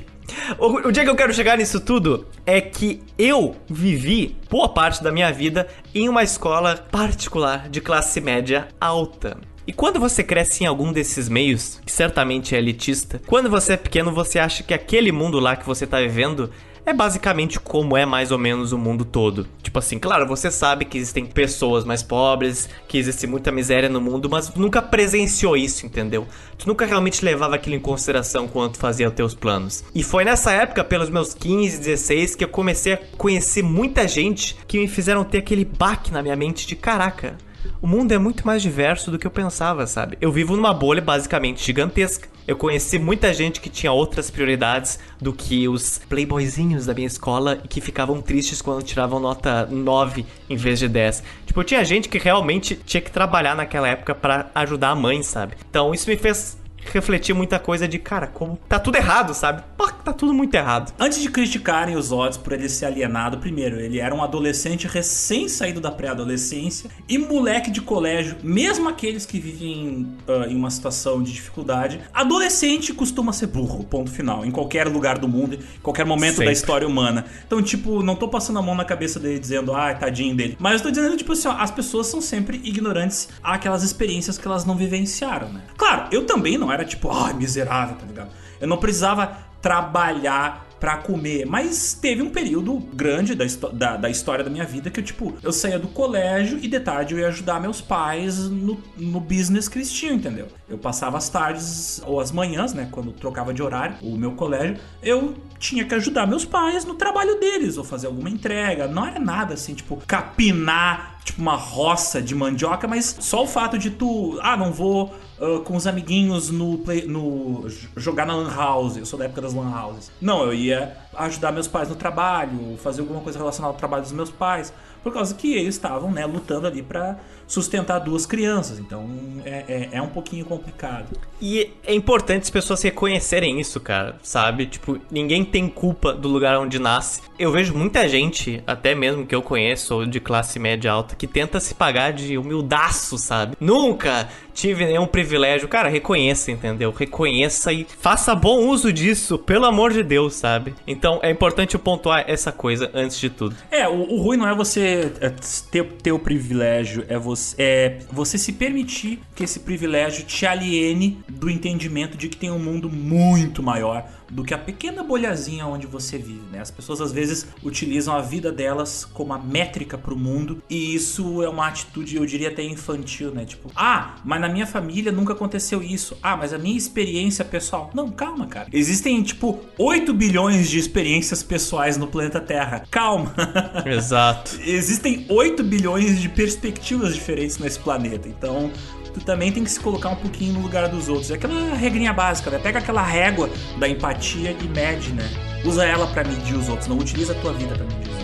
O, 0.59 0.87
o 0.87 0.91
dia 0.91 1.03
que 1.03 1.09
eu 1.09 1.15
quero 1.15 1.33
chegar 1.33 1.57
nisso 1.57 1.79
tudo 1.79 2.27
é 2.45 2.61
que 2.61 3.01
eu 3.17 3.55
vivi 3.67 4.37
boa 4.47 4.69
parte 4.69 5.03
da 5.03 5.11
minha 5.11 5.31
vida 5.31 5.67
em 5.93 6.07
uma 6.07 6.21
escola 6.21 6.77
particular 6.91 7.67
de 7.67 7.81
classe 7.81 8.21
média 8.21 8.67
alta. 8.79 9.37
E 9.65 9.73
quando 9.73 9.99
você 9.99 10.23
cresce 10.23 10.63
em 10.63 10.67
algum 10.67 10.93
desses 10.93 11.27
meios, 11.27 11.81
que 11.83 11.91
certamente 11.91 12.55
é 12.55 12.59
elitista, 12.59 13.19
quando 13.25 13.49
você 13.49 13.73
é 13.73 13.77
pequeno 13.77 14.11
você 14.11 14.37
acha 14.37 14.61
que 14.61 14.73
aquele 14.73 15.11
mundo 15.11 15.39
lá 15.39 15.55
que 15.55 15.65
você 15.65 15.87
tá 15.87 15.99
vivendo 15.99 16.51
é 16.85 16.93
basicamente 16.93 17.59
como 17.59 17.95
é 17.95 18.05
mais 18.05 18.31
ou 18.31 18.37
menos 18.37 18.71
o 18.71 18.77
mundo 18.77 19.05
todo. 19.05 19.47
Tipo 19.61 19.79
assim, 19.79 19.97
claro, 19.97 20.27
você 20.27 20.51
sabe 20.51 20.85
que 20.85 20.97
existem 20.97 21.25
pessoas 21.25 21.85
mais 21.85 22.03
pobres, 22.03 22.69
que 22.87 22.97
existe 22.97 23.25
muita 23.25 23.51
miséria 23.51 23.89
no 23.89 24.01
mundo, 24.01 24.29
mas 24.29 24.53
nunca 24.53 24.81
presenciou 24.81 25.55
isso, 25.55 25.85
entendeu? 25.85 26.27
Tu 26.57 26.67
nunca 26.67 26.85
realmente 26.85 27.23
levava 27.23 27.55
aquilo 27.55 27.75
em 27.75 27.79
consideração 27.79 28.47
quando 28.47 28.77
fazia 28.77 29.07
os 29.07 29.13
teus 29.13 29.33
planos. 29.33 29.83
E 29.95 30.03
foi 30.03 30.25
nessa 30.25 30.51
época, 30.51 30.83
pelos 30.83 31.09
meus 31.09 31.33
15, 31.33 31.77
16, 31.79 32.35
que 32.35 32.43
eu 32.43 32.49
comecei 32.49 32.93
a 32.93 32.99
conhecer 33.17 33.63
muita 33.63 34.07
gente 34.07 34.57
que 34.67 34.77
me 34.77 34.87
fizeram 34.87 35.23
ter 35.23 35.39
aquele 35.39 35.65
baque 35.65 36.11
na 36.11 36.21
minha 36.21 36.35
mente 36.35 36.67
de 36.67 36.75
caraca 36.75 37.37
o 37.81 37.87
mundo 37.87 38.11
é 38.11 38.17
muito 38.17 38.45
mais 38.45 38.61
diverso 38.61 39.11
do 39.11 39.19
que 39.19 39.27
eu 39.27 39.31
pensava, 39.31 39.85
sabe? 39.87 40.17
Eu 40.21 40.31
vivo 40.31 40.55
numa 40.55 40.73
bolha 40.73 41.01
basicamente 41.01 41.63
gigantesca. 41.63 42.27
Eu 42.45 42.57
conheci 42.57 42.99
muita 42.99 43.33
gente 43.33 43.61
que 43.61 43.69
tinha 43.69 43.91
outras 43.91 44.29
prioridades 44.29 44.99
do 45.21 45.31
que 45.31 45.67
os 45.67 45.99
playboyzinhos 46.09 46.85
da 46.85 46.93
minha 46.93 47.07
escola 47.07 47.59
e 47.63 47.67
que 47.67 47.79
ficavam 47.79 48.21
tristes 48.21 48.61
quando 48.61 48.83
tiravam 48.83 49.19
nota 49.19 49.65
9 49.65 50.25
em 50.49 50.55
vez 50.57 50.79
de 50.79 50.89
10. 50.89 51.23
Tipo, 51.45 51.63
tinha 51.63 51.83
gente 51.85 52.09
que 52.09 52.17
realmente 52.17 52.75
tinha 52.85 52.99
que 52.99 53.11
trabalhar 53.11 53.55
naquela 53.55 53.87
época 53.87 54.13
para 54.13 54.49
ajudar 54.55 54.89
a 54.89 54.95
mãe, 54.95 55.23
sabe? 55.23 55.55
Então 55.69 55.93
isso 55.93 56.09
me 56.09 56.17
fez 56.17 56.57
refletir 56.91 57.33
muita 57.33 57.59
coisa 57.59 57.87
de, 57.87 57.99
cara, 57.99 58.27
como 58.27 58.57
tá 58.67 58.79
tudo 58.79 58.95
errado, 58.95 59.33
sabe? 59.33 59.63
Pô, 59.77 59.87
tá 59.87 60.13
tudo 60.13 60.33
muito 60.33 60.53
errado. 60.55 60.93
Antes 60.99 61.21
de 61.21 61.29
criticarem 61.29 61.95
os 61.95 62.11
odds 62.11 62.37
por 62.37 62.53
ele 62.53 62.67
ser 62.69 62.85
alienado, 62.85 63.37
primeiro, 63.37 63.79
ele 63.79 63.99
era 63.99 64.13
um 64.13 64.23
adolescente 64.23 64.87
recém 64.87 65.47
saído 65.47 65.79
da 65.79 65.91
pré-adolescência 65.91 66.89
e 67.07 67.17
moleque 67.17 67.71
de 67.71 67.81
colégio, 67.81 68.37
mesmo 68.43 68.89
aqueles 68.89 69.25
que 69.25 69.39
vivem 69.39 70.07
uh, 70.27 70.49
em 70.49 70.55
uma 70.55 70.69
situação 70.69 71.21
de 71.21 71.31
dificuldade. 71.31 71.99
Adolescente 72.13 72.93
costuma 72.93 73.33
ser 73.33 73.47
burro, 73.47 73.83
ponto 73.83 74.11
final, 74.11 74.45
em 74.45 74.51
qualquer 74.51 74.87
lugar 74.87 75.17
do 75.17 75.27
mundo, 75.27 75.55
em 75.55 75.81
qualquer 75.81 76.05
momento 76.05 76.31
Sempre. 76.31 76.45
da 76.45 76.51
história 76.51 76.87
humana. 76.87 77.25
Então, 77.45 77.61
tipo, 77.61 78.03
não 78.03 78.15
tô 78.15 78.27
passando 78.27 78.59
a 78.59 78.61
mão 78.61 78.75
na 78.75 78.85
cabeça 78.85 79.19
dele 79.19 79.39
dizendo, 79.39 79.73
ah, 79.73 79.93
tadinho 79.93 80.35
dele. 80.35 80.57
Mas 80.59 80.75
eu 80.75 80.81
tô 80.81 80.91
dizendo, 80.91 81.15
tipo 81.15 81.33
assim, 81.33 81.47
ó, 81.47 81.53
as 81.53 81.71
pessoas 81.71 82.07
são 82.07 82.21
sempre 82.21 82.61
ignorantes 82.63 83.29
àquelas 83.43 83.83
experiências 83.83 84.37
que 84.37 84.47
elas 84.47 84.65
não 84.65 84.75
vivenciaram, 84.75 85.49
né? 85.49 85.61
Claro, 85.77 86.07
eu 86.11 86.25
também 86.25 86.57
não 86.57 86.71
era 86.73 86.85
tipo, 86.85 87.09
ai, 87.11 87.33
miserável, 87.33 87.95
tá 87.95 88.05
ligado? 88.05 88.29
Eu 88.59 88.67
não 88.67 88.77
precisava 88.77 89.37
trabalhar 89.61 90.67
para 90.83 90.97
comer. 90.97 91.45
Mas 91.45 91.93
teve 91.93 92.21
um 92.21 92.29
período 92.29 92.77
grande 92.93 93.33
da, 93.33 93.45
da, 93.71 93.95
da, 93.95 94.09
história 94.09 94.43
da 94.43 94.49
minha 94.49 94.65
vida 94.65 94.89
que 94.89 94.99
eu, 94.99 95.03
tipo, 95.03 95.33
eu 95.41 95.53
saía 95.53 95.79
do 95.79 95.87
colégio 95.87 96.59
e 96.61 96.67
de 96.67 96.77
tarde 96.77 97.13
eu 97.13 97.21
ia 97.21 97.29
ajudar 97.29 97.61
meus 97.61 97.79
pais 97.79 98.37
no, 98.49 98.77
no 98.97 99.21
business 99.21 99.69
tinham, 99.89 100.15
entendeu? 100.15 100.49
Eu 100.67 100.77
passava 100.77 101.17
as 101.17 101.29
tardes 101.29 102.01
ou 102.05 102.19
as 102.19 102.33
manhãs, 102.33 102.73
né? 102.73 102.89
Quando 102.91 103.13
trocava 103.13 103.53
de 103.53 103.63
horário, 103.63 103.95
o 104.01 104.17
meu 104.17 104.33
colégio, 104.33 104.75
eu 105.01 105.35
tinha 105.57 105.85
que 105.85 105.95
ajudar 105.95 106.27
meus 106.27 106.43
pais 106.43 106.83
no 106.83 106.95
trabalho 106.95 107.39
deles, 107.39 107.77
ou 107.77 107.85
fazer 107.85 108.07
alguma 108.07 108.29
entrega. 108.29 108.85
Não 108.85 109.07
era 109.07 109.21
nada 109.21 109.53
assim, 109.53 109.73
tipo, 109.73 109.95
capinar, 110.05 111.17
tipo, 111.23 111.41
uma 111.41 111.55
roça 111.55 112.21
de 112.21 112.35
mandioca, 112.35 112.89
mas 112.89 113.15
só 113.21 113.43
o 113.43 113.47
fato 113.47 113.77
de 113.77 113.89
tu, 113.89 114.37
ah, 114.41 114.57
não 114.57 114.73
vou 114.73 115.13
uh, 115.43 115.59
com 115.61 115.75
os 115.75 115.85
amiguinhos 115.85 116.49
no, 116.49 116.77
play, 116.77 117.05
no 117.05 117.67
jogar 117.97 118.25
na 118.25 118.35
Lan 118.35 118.53
House. 118.53 118.97
Eu 118.97 119.05
sou 119.05 119.19
da 119.19 119.25
época 119.25 119.41
das 119.41 119.53
Lan 119.53 119.69
Houses. 119.69 120.11
Não, 120.21 120.43
eu 120.43 120.53
ia 120.53 120.97
ajudar 121.15 121.51
meus 121.51 121.67
pais 121.67 121.89
no 121.89 121.95
trabalho, 121.95 122.77
fazer 122.77 123.01
alguma 123.01 123.21
coisa 123.21 123.37
relacionada 123.37 123.73
ao 123.73 123.77
trabalho 123.77 124.03
dos 124.03 124.11
meus 124.11 124.29
pais, 124.29 124.73
por 125.03 125.13
causa 125.13 125.35
que 125.35 125.53
eles 125.53 125.75
estavam, 125.75 126.11
né, 126.11 126.25
lutando 126.25 126.65
ali 126.65 126.81
para 126.81 127.19
sustentar 127.53 127.99
duas 127.99 128.25
crianças. 128.25 128.79
Então 128.79 129.07
é, 129.45 129.63
é, 129.67 129.89
é, 129.93 130.01
um 130.01 130.07
pouquinho 130.07 130.43
complicado. 130.43 131.05
E 131.39 131.71
é 131.85 131.93
importante 131.93 132.43
as 132.43 132.49
pessoas 132.49 132.81
reconhecerem 132.81 133.59
isso, 133.59 133.79
cara, 133.79 134.15
sabe? 134.23 134.65
Tipo, 134.65 134.99
ninguém 135.11 135.45
tem 135.45 135.67
culpa 135.67 136.13
do 136.13 136.27
lugar 136.27 136.57
onde 136.57 136.79
nasce. 136.79 137.21
Eu 137.37 137.51
vejo 137.51 137.75
muita 137.75 138.07
gente, 138.07 138.63
até 138.65 138.95
mesmo 138.95 139.25
que 139.25 139.35
eu 139.35 139.41
conheço, 139.41 140.05
de 140.05 140.19
classe 140.19 140.57
média 140.57 140.91
alta, 140.91 141.15
que 141.15 141.27
tenta 141.27 141.59
se 141.59 141.75
pagar 141.75 142.11
de 142.11 142.37
humildaço, 142.37 143.17
sabe? 143.17 143.55
Nunca 143.59 144.27
tive 144.53 144.85
nenhum 144.85 145.05
privilégio. 145.05 145.67
Cara, 145.67 145.89
reconheça, 145.89 146.51
entendeu? 146.51 146.91
Reconheça 146.91 147.73
e 147.73 147.85
faça 147.99 148.33
bom 148.35 148.67
uso 148.67 148.93
disso, 148.93 149.37
pelo 149.37 149.65
amor 149.65 149.91
de 149.91 150.03
Deus, 150.03 150.35
sabe? 150.35 150.73
Então 150.87 151.19
é 151.21 151.29
importante 151.29 151.77
pontuar 151.77 152.23
essa 152.27 152.51
coisa 152.51 152.89
antes 152.93 153.19
de 153.19 153.29
tudo. 153.29 153.55
É, 153.69 153.87
o, 153.87 154.13
o 154.13 154.21
ruim 154.21 154.37
não 154.37 154.47
é 154.47 154.55
você 154.55 155.11
é, 155.19 155.29
ter, 155.71 155.83
ter 156.01 156.11
o 156.11 156.19
privilégio, 156.19 157.05
é 157.07 157.17
você, 157.17 157.42
é 157.57 157.99
você 158.11 158.37
se 158.37 158.53
permitir 158.53 159.19
que 159.35 159.43
esse 159.43 159.59
privilégio 159.59 160.25
te 160.25 160.45
aliene 160.45 161.23
do 161.27 161.49
entendimento 161.49 162.17
de 162.17 162.29
que 162.29 162.37
tem 162.37 162.51
um 162.51 162.59
mundo 162.59 162.89
muito 162.89 163.61
maior 163.61 164.07
do 164.33 164.43
que 164.43 164.53
a 164.53 164.57
pequena 164.57 165.03
bolhazinha 165.03 165.65
onde 165.65 165.85
você 165.85 166.17
vive, 166.17 166.43
né? 166.51 166.59
As 166.59 166.71
pessoas 166.71 166.99
às 166.99 167.11
vezes 167.11 167.47
utilizam 167.63 168.15
a 168.15 168.21
vida 168.21 168.51
delas 168.51 169.05
como 169.05 169.33
a 169.33 169.37
métrica 169.37 169.97
para 169.97 170.13
o 170.13 170.17
mundo 170.17 170.61
e 170.69 170.95
isso 170.95 171.43
é 171.43 171.49
uma 171.49 171.67
atitude, 171.67 172.15
eu 172.15 172.25
diria 172.25 172.49
até 172.49 172.63
infantil, 172.63 173.31
né? 173.31 173.45
Tipo, 173.45 173.69
ah, 173.75 174.15
mas 174.25 174.41
na 174.41 174.49
minha 174.49 174.65
família 174.65 175.11
nunca 175.11 175.33
aconteceu 175.33 175.81
isso. 175.81 176.17
Ah, 176.21 176.35
mas 176.35 176.53
a 176.53 176.57
minha 176.57 176.77
experiência 176.77 177.45
pessoal. 177.45 177.91
Não, 177.93 178.09
calma, 178.09 178.47
cara. 178.47 178.67
Existem 178.73 179.21
tipo 179.21 179.59
8 179.77 180.13
bilhões 180.13 180.69
de 180.69 180.79
experiências 180.79 181.43
pessoais 181.43 181.97
no 181.97 182.07
planeta 182.07 182.41
Terra. 182.41 182.83
Calma. 182.89 183.33
Exato. 183.85 184.59
Existem 184.65 185.25
8 185.29 185.63
bilhões 185.63 186.19
de 186.19 186.29
perspectivas 186.29 187.13
diferentes 187.13 187.57
nesse 187.59 187.79
planeta. 187.79 188.27
Então, 188.27 188.71
tu 189.13 189.21
também 189.21 189.51
tem 189.51 189.63
que 189.63 189.69
se 189.69 189.79
colocar 189.79 190.09
um 190.09 190.15
pouquinho 190.15 190.53
no 190.53 190.61
lugar 190.61 190.87
dos 190.87 191.07
outros. 191.07 191.31
É 191.31 191.35
aquela 191.35 191.75
regrinha 191.75 192.11
básica, 192.11 192.49
né? 192.49 192.59
Pega 192.59 192.79
aquela 192.79 193.03
régua 193.03 193.49
da 193.77 193.87
empatia 193.87 194.51
e 194.59 194.63
mede, 194.67 195.13
né? 195.13 195.29
Usa 195.63 195.85
ela 195.85 196.07
para 196.07 196.23
medir 196.23 196.55
os 196.55 196.67
outros, 196.67 196.87
não 196.87 196.97
utiliza 196.97 197.33
a 197.33 197.35
tua 197.35 197.53
vida 197.53 197.75
para 197.75 197.85
medir 197.85 198.09
os 198.09 198.23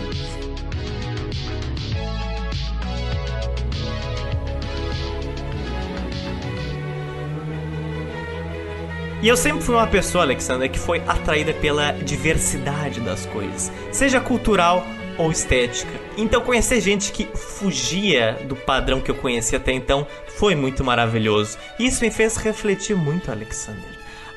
E 9.22 9.28
eu 9.28 9.36
sempre 9.36 9.60
fui 9.60 9.74
uma 9.74 9.86
pessoa, 9.86 10.24
Alexandre, 10.24 10.68
que 10.70 10.78
foi 10.78 11.02
atraída 11.06 11.52
pela 11.52 11.92
diversidade 11.92 13.00
das 13.00 13.26
coisas, 13.26 13.70
seja 13.92 14.18
cultural 14.18 14.82
ou 15.18 15.30
estética. 15.30 15.92
Então 16.16 16.40
conhecer 16.40 16.80
gente 16.80 17.12
que 17.12 17.28
fugia 17.34 18.38
do 18.48 18.56
padrão 18.56 19.00
que 19.00 19.10
eu 19.10 19.14
conhecia 19.14 19.58
até 19.58 19.72
então 19.72 20.06
foi 20.40 20.54
muito 20.54 20.82
maravilhoso. 20.82 21.58
Isso 21.78 22.02
me 22.02 22.10
fez 22.10 22.38
refletir 22.38 22.96
muito, 22.96 23.30
Alexander, 23.30 23.90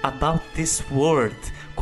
about 0.04 0.44
this 0.54 0.84
world. 0.92 1.34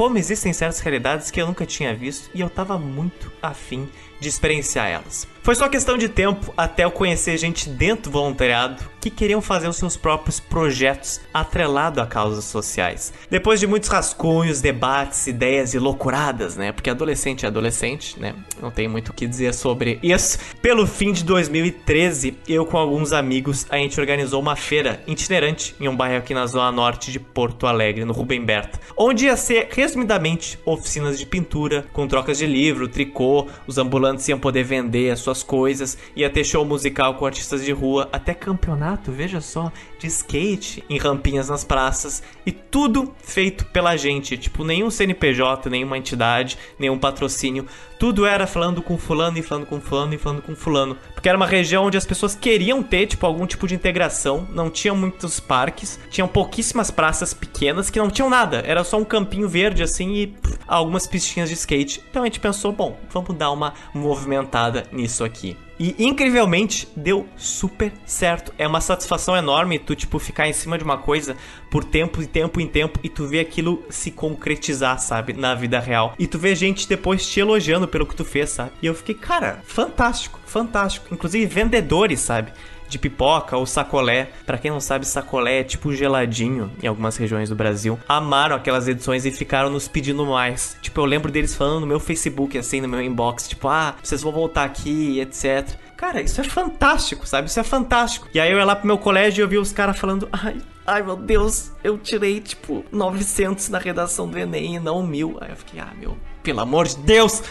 Como 0.01 0.17
existem 0.17 0.51
certas 0.51 0.79
realidades 0.79 1.29
que 1.29 1.39
eu 1.39 1.45
nunca 1.45 1.63
tinha 1.63 1.93
visto 1.93 2.31
e 2.33 2.41
eu 2.41 2.49
tava 2.49 2.75
muito 2.75 3.31
afim 3.39 3.87
de 4.19 4.29
experienciar 4.29 4.87
elas. 4.87 5.27
Foi 5.43 5.55
só 5.55 5.67
questão 5.67 5.97
de 5.97 6.07
tempo 6.07 6.53
até 6.55 6.83
eu 6.83 6.91
conhecer 6.91 7.35
gente 7.35 7.67
dentro 7.67 8.03
do 8.03 8.11
voluntariado 8.11 8.83
que 9.01 9.09
queriam 9.09 9.41
fazer 9.41 9.67
os 9.67 9.77
seus 9.77 9.97
próprios 9.97 10.39
projetos 10.39 11.19
atrelado 11.33 11.99
a 11.99 12.05
causas 12.05 12.45
sociais. 12.45 13.11
Depois 13.27 13.59
de 13.59 13.65
muitos 13.65 13.89
rascunhos, 13.89 14.61
debates, 14.61 15.25
ideias 15.25 15.73
e 15.73 15.79
loucuradas, 15.79 16.55
né? 16.55 16.71
Porque 16.71 16.91
adolescente 16.91 17.43
é 17.43 17.47
adolescente, 17.47 18.19
né? 18.19 18.35
Não 18.61 18.69
tem 18.69 18.87
muito 18.87 19.09
o 19.09 19.13
que 19.13 19.25
dizer 19.25 19.55
sobre 19.55 19.97
isso. 20.03 20.37
Pelo 20.61 20.85
fim 20.85 21.11
de 21.11 21.23
2013, 21.23 22.37
eu 22.47 22.63
com 22.63 22.77
alguns 22.77 23.11
amigos, 23.11 23.65
a 23.71 23.77
gente 23.77 23.99
organizou 23.99 24.39
uma 24.39 24.55
feira 24.55 25.01
itinerante 25.07 25.75
em 25.79 25.87
um 25.87 25.95
bairro 25.95 26.19
aqui 26.19 26.35
na 26.35 26.45
zona 26.45 26.71
norte 26.71 27.11
de 27.11 27.19
Porto 27.19 27.65
Alegre, 27.65 28.05
no 28.05 28.13
Rubem 28.13 28.45
Berta, 28.45 28.79
onde 28.95 29.25
ia 29.25 29.35
ser 29.35 29.69
resumidamente 29.91 30.57
oficinas 30.65 31.19
de 31.19 31.25
pintura, 31.25 31.85
com 31.91 32.07
trocas 32.07 32.37
de 32.37 32.45
livro, 32.45 32.87
tricô, 32.87 33.47
os 33.67 33.77
ambulantes 33.77 34.27
iam 34.29 34.39
poder 34.39 34.63
vender 34.63 35.11
as 35.11 35.19
suas 35.19 35.43
coisas, 35.43 35.97
ia 36.15 36.29
ter 36.29 36.45
show 36.45 36.63
musical 36.63 37.15
com 37.15 37.25
artistas 37.25 37.65
de 37.65 37.73
rua, 37.73 38.07
até 38.11 38.33
campeonato, 38.33 39.11
veja 39.11 39.41
só, 39.41 39.69
de 40.01 40.07
skate 40.07 40.83
em 40.89 40.97
rampinhas 40.97 41.49
nas 41.49 41.63
praças 41.63 42.23
e 42.43 42.51
tudo 42.51 43.13
feito 43.21 43.65
pela 43.65 43.95
gente, 43.95 44.35
tipo, 44.35 44.63
nenhum 44.63 44.89
CNPJ, 44.89 45.69
nenhuma 45.69 45.97
entidade, 45.97 46.57
nenhum 46.79 46.97
patrocínio, 46.97 47.67
tudo 47.99 48.25
era 48.25 48.47
falando 48.47 48.81
com 48.81 48.97
fulano 48.97 49.37
e 49.37 49.43
falando 49.43 49.67
com 49.67 49.79
fulano 49.79 50.15
e 50.15 50.17
falando 50.17 50.41
com 50.41 50.55
fulano, 50.55 50.97
porque 51.13 51.29
era 51.29 51.37
uma 51.37 51.45
região 51.45 51.85
onde 51.85 51.97
as 51.97 52.05
pessoas 52.05 52.33
queriam 52.33 52.81
ter, 52.81 53.05
tipo, 53.05 53.25
algum 53.27 53.45
tipo 53.45 53.67
de 53.67 53.75
integração, 53.75 54.47
não 54.51 54.71
tinham 54.71 54.95
muitos 54.95 55.39
parques, 55.39 55.99
tinham 56.09 56.27
pouquíssimas 56.27 56.89
praças 56.89 57.31
pequenas 57.31 57.91
que 57.91 57.99
não 57.99 58.09
tinham 58.09 58.29
nada, 58.29 58.63
era 58.65 58.83
só 58.83 58.97
um 58.97 59.05
campinho 59.05 59.47
verde 59.47 59.83
assim 59.83 60.15
e 60.15 60.27
pff, 60.27 60.57
algumas 60.67 61.05
pistinhas 61.05 61.49
de 61.49 61.55
skate. 61.55 62.03
Então 62.09 62.23
a 62.23 62.25
gente 62.25 62.39
pensou, 62.39 62.71
bom, 62.71 62.97
vamos 63.11 63.35
dar 63.35 63.51
uma 63.51 63.73
movimentada 63.93 64.87
nisso 64.91 65.23
aqui. 65.23 65.55
E 65.83 65.95
incrivelmente 65.97 66.87
deu 66.95 67.27
super 67.35 67.91
certo. 68.05 68.53
É 68.55 68.67
uma 68.67 68.79
satisfação 68.79 69.35
enorme 69.35 69.79
tu, 69.79 69.95
tipo, 69.95 70.19
ficar 70.19 70.47
em 70.47 70.53
cima 70.53 70.77
de 70.77 70.83
uma 70.83 70.99
coisa 70.99 71.35
por 71.71 71.83
tempo 71.83 72.21
e 72.21 72.27
tempo 72.27 72.61
em 72.61 72.67
tempo 72.67 72.99
e 73.01 73.09
tu 73.09 73.25
ver 73.25 73.39
aquilo 73.39 73.83
se 73.89 74.11
concretizar, 74.11 74.99
sabe? 74.99 75.33
Na 75.33 75.55
vida 75.55 75.79
real. 75.79 76.13
E 76.19 76.27
tu 76.27 76.37
vê 76.37 76.53
gente 76.53 76.87
depois 76.87 77.25
te 77.25 77.39
elogiando 77.39 77.87
pelo 77.87 78.05
que 78.05 78.15
tu 78.15 78.23
fez, 78.23 78.51
sabe? 78.51 78.73
E 78.79 78.85
eu 78.85 78.93
fiquei, 78.93 79.15
cara, 79.15 79.63
fantástico, 79.65 80.39
fantástico. 80.45 81.11
Inclusive 81.11 81.47
vendedores, 81.47 82.19
sabe? 82.19 82.53
De 82.91 82.99
pipoca 82.99 83.57
ou 83.57 83.65
sacolé. 83.65 84.29
Para 84.45 84.57
quem 84.57 84.69
não 84.69 84.79
sabe, 84.79 85.07
sacolé 85.07 85.61
é 85.61 85.63
tipo 85.63 85.93
geladinho 85.93 86.71
em 86.83 86.87
algumas 86.87 87.17
regiões 87.17 87.49
do 87.49 87.55
Brasil. 87.55 87.97
Amaram 88.07 88.55
aquelas 88.55 88.87
edições 88.87 89.25
e 89.25 89.31
ficaram 89.31 89.69
nos 89.69 89.87
pedindo 89.87 90.25
mais. 90.25 90.77
Tipo, 90.81 91.01
eu 91.01 91.05
lembro 91.05 91.31
deles 91.31 91.55
falando 91.55 91.79
no 91.79 91.87
meu 91.87 91.99
Facebook, 91.99 92.57
assim, 92.57 92.81
no 92.81 92.87
meu 92.87 93.01
inbox, 93.01 93.47
tipo, 93.47 93.67
ah, 93.67 93.95
vocês 94.03 94.21
vão 94.21 94.31
voltar 94.31 94.65
aqui, 94.65 95.19
etc. 95.19 95.69
Cara, 95.95 96.21
isso 96.21 96.41
é 96.41 96.43
fantástico, 96.43 97.27
sabe? 97.27 97.47
Isso 97.47 97.59
é 97.59 97.63
fantástico. 97.63 98.27
E 98.33 98.39
aí 98.39 98.51
eu 98.51 98.57
ia 98.57 98.65
lá 98.65 98.75
pro 98.75 98.87
meu 98.87 98.97
colégio 98.97 99.41
e 99.41 99.43
eu 99.43 99.47
vi 99.47 99.57
os 99.57 99.71
caras 99.71 99.97
falando, 99.97 100.27
ai, 100.31 100.57
ai 100.85 101.03
meu 101.03 101.15
Deus, 101.15 101.71
eu 101.83 101.97
tirei, 101.97 102.39
tipo, 102.39 102.83
900 102.91 103.69
na 103.69 103.77
redação 103.77 104.27
do 104.27 104.37
Enem 104.37 104.75
e 104.75 104.79
não 104.79 105.01
mil. 105.03 105.37
Aí 105.39 105.51
eu 105.51 105.55
fiquei, 105.55 105.79
ah, 105.79 105.93
meu, 105.97 106.17
pelo 106.43 106.59
amor 106.59 106.87
de 106.87 106.97
Deus! 106.97 107.41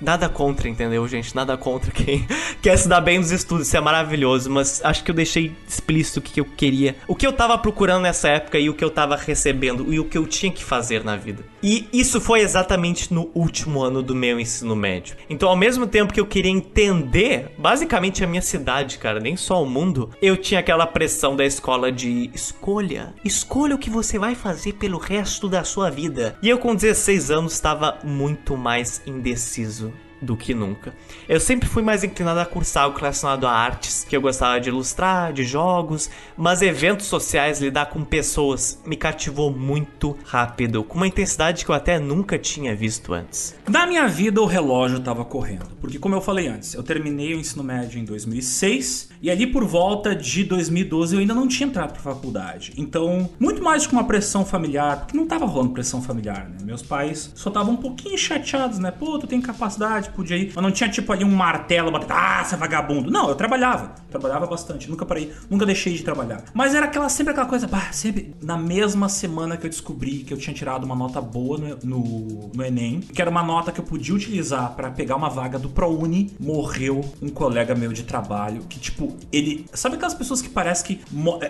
Nada 0.00 0.28
contra, 0.28 0.68
entendeu, 0.68 1.06
gente? 1.08 1.34
Nada 1.34 1.56
contra 1.56 1.90
quem 1.90 2.26
quer 2.60 2.76
se 2.76 2.88
dar 2.88 3.00
bem 3.00 3.18
nos 3.18 3.30
estudos, 3.30 3.66
isso 3.66 3.76
é 3.76 3.80
maravilhoso, 3.80 4.50
mas 4.50 4.80
acho 4.84 5.02
que 5.02 5.10
eu 5.10 5.14
deixei 5.14 5.56
explícito 5.66 6.20
o 6.20 6.22
que 6.22 6.40
eu 6.40 6.44
queria, 6.44 6.96
o 7.08 7.14
que 7.14 7.26
eu 7.26 7.32
tava 7.32 7.56
procurando 7.56 8.02
nessa 8.02 8.28
época 8.28 8.58
e 8.58 8.68
o 8.68 8.74
que 8.74 8.84
eu 8.84 8.90
tava 8.90 9.16
recebendo 9.16 9.92
e 9.92 9.98
o 9.98 10.04
que 10.04 10.18
eu 10.18 10.26
tinha 10.26 10.52
que 10.52 10.62
fazer 10.62 11.04
na 11.04 11.16
vida. 11.16 11.42
E 11.68 11.88
isso 11.92 12.20
foi 12.20 12.42
exatamente 12.42 13.12
no 13.12 13.28
último 13.34 13.82
ano 13.82 14.00
do 14.00 14.14
meu 14.14 14.38
ensino 14.38 14.76
médio. 14.76 15.16
Então, 15.28 15.48
ao 15.48 15.56
mesmo 15.56 15.84
tempo 15.84 16.14
que 16.14 16.20
eu 16.20 16.26
queria 16.26 16.52
entender 16.52 17.50
basicamente 17.58 18.22
a 18.22 18.26
minha 18.28 18.40
cidade, 18.40 18.98
cara, 18.98 19.18
nem 19.18 19.36
só 19.36 19.60
o 19.60 19.66
mundo, 19.66 20.10
eu 20.22 20.36
tinha 20.36 20.60
aquela 20.60 20.86
pressão 20.86 21.34
da 21.34 21.44
escola 21.44 21.90
de 21.90 22.30
escolha, 22.32 23.12
escolha 23.24 23.74
o 23.74 23.78
que 23.78 23.90
você 23.90 24.16
vai 24.16 24.36
fazer 24.36 24.74
pelo 24.74 24.96
resto 24.96 25.48
da 25.48 25.64
sua 25.64 25.90
vida. 25.90 26.38
E 26.40 26.48
eu 26.48 26.56
com 26.56 26.72
16 26.72 27.32
anos 27.32 27.54
estava 27.54 27.98
muito 28.04 28.56
mais 28.56 29.02
indeciso 29.04 29.92
do 30.20 30.36
que 30.36 30.54
nunca. 30.54 30.94
Eu 31.28 31.40
sempre 31.40 31.68
fui 31.68 31.82
mais 31.82 32.02
inclinado 32.04 32.40
a 32.40 32.46
cursar 32.46 32.84
algo 32.84 32.98
relacionado 32.98 33.46
a 33.46 33.52
artes, 33.52 34.04
que 34.08 34.16
eu 34.16 34.20
gostava 34.20 34.60
de 34.60 34.68
ilustrar, 34.68 35.32
de 35.32 35.44
jogos, 35.44 36.10
mas 36.36 36.62
eventos 36.62 37.06
sociais, 37.06 37.60
lidar 37.60 37.86
com 37.86 38.04
pessoas, 38.04 38.80
me 38.84 38.96
cativou 38.96 39.50
muito 39.50 40.16
rápido, 40.24 40.82
com 40.84 40.96
uma 40.96 41.06
intensidade 41.06 41.64
que 41.64 41.70
eu 41.70 41.74
até 41.74 41.98
nunca 41.98 42.38
tinha 42.38 42.74
visto 42.74 43.12
antes. 43.12 43.54
Na 43.68 43.86
minha 43.86 44.06
vida, 44.06 44.40
o 44.40 44.46
relógio 44.46 44.98
estava 44.98 45.24
correndo, 45.24 45.66
porque 45.80 45.98
como 45.98 46.14
eu 46.14 46.20
falei 46.20 46.48
antes, 46.48 46.74
eu 46.74 46.82
terminei 46.82 47.34
o 47.34 47.38
ensino 47.38 47.62
médio 47.62 47.98
em 47.98 48.04
2006 48.04 49.10
e 49.20 49.30
ali 49.30 49.46
por 49.46 49.64
volta 49.64 50.14
de 50.14 50.44
2012 50.44 51.14
eu 51.14 51.20
ainda 51.20 51.34
não 51.34 51.48
tinha 51.48 51.66
entrado 51.66 51.92
para 51.92 52.02
faculdade. 52.02 52.72
Então, 52.76 53.28
muito 53.38 53.62
mais 53.62 53.86
com 53.86 53.96
uma 53.96 54.04
pressão 54.04 54.44
familiar, 54.44 55.00
porque 55.00 55.16
não 55.16 55.24
estava 55.24 55.46
rolando 55.46 55.72
pressão 55.72 56.02
familiar, 56.02 56.48
né? 56.48 56.58
Meus 56.62 56.82
pais 56.82 57.32
só 57.34 57.48
estavam 57.48 57.74
um 57.74 57.76
pouquinho 57.76 58.16
chateados, 58.16 58.78
né? 58.78 58.90
Pô, 58.90 59.18
tu 59.18 59.26
tem 59.26 59.40
capacidade, 59.40 60.05
podia 60.10 60.36
ir. 60.36 60.52
Mas 60.54 60.62
não 60.62 60.70
tinha 60.70 60.88
tipo 60.88 61.12
ali 61.12 61.24
um 61.24 61.34
martelo, 61.34 61.90
batendo, 61.90 62.12
ah, 62.12 62.44
você 62.44 62.54
é 62.54 62.58
vagabundo. 62.58 63.10
Não, 63.10 63.28
eu 63.28 63.34
trabalhava. 63.34 63.94
Trabalhava 64.10 64.46
bastante. 64.46 64.88
Nunca 64.90 65.04
parei, 65.04 65.32
nunca 65.50 65.66
deixei 65.66 65.94
de 65.94 66.02
trabalhar. 66.02 66.42
Mas 66.54 66.74
era 66.74 66.86
aquela 66.86 67.08
sempre 67.08 67.32
aquela 67.32 67.46
coisa, 67.46 67.66
bah, 67.66 67.92
sempre 67.92 68.34
na 68.42 68.56
mesma 68.56 69.08
semana 69.08 69.56
que 69.56 69.66
eu 69.66 69.70
descobri 69.70 70.18
que 70.18 70.32
eu 70.32 70.38
tinha 70.38 70.54
tirado 70.54 70.84
uma 70.84 70.94
nota 70.94 71.20
boa 71.20 71.58
no, 71.58 71.78
no, 71.82 72.50
no 72.54 72.64
Enem, 72.64 73.00
que 73.00 73.20
era 73.20 73.30
uma 73.30 73.42
nota 73.42 73.72
que 73.72 73.80
eu 73.80 73.84
podia 73.84 74.14
utilizar 74.14 74.74
para 74.74 74.90
pegar 74.90 75.16
uma 75.16 75.28
vaga 75.28 75.58
do 75.58 75.68
ProUni, 75.68 76.34
morreu 76.38 77.04
um 77.20 77.28
colega 77.28 77.74
meu 77.74 77.92
de 77.92 78.02
trabalho 78.02 78.62
que, 78.68 78.78
tipo, 78.78 79.16
ele. 79.32 79.66
Sabe 79.72 79.96
aquelas 79.96 80.14
pessoas 80.14 80.40
que 80.42 80.48
parece 80.48 80.84
que. 80.84 81.00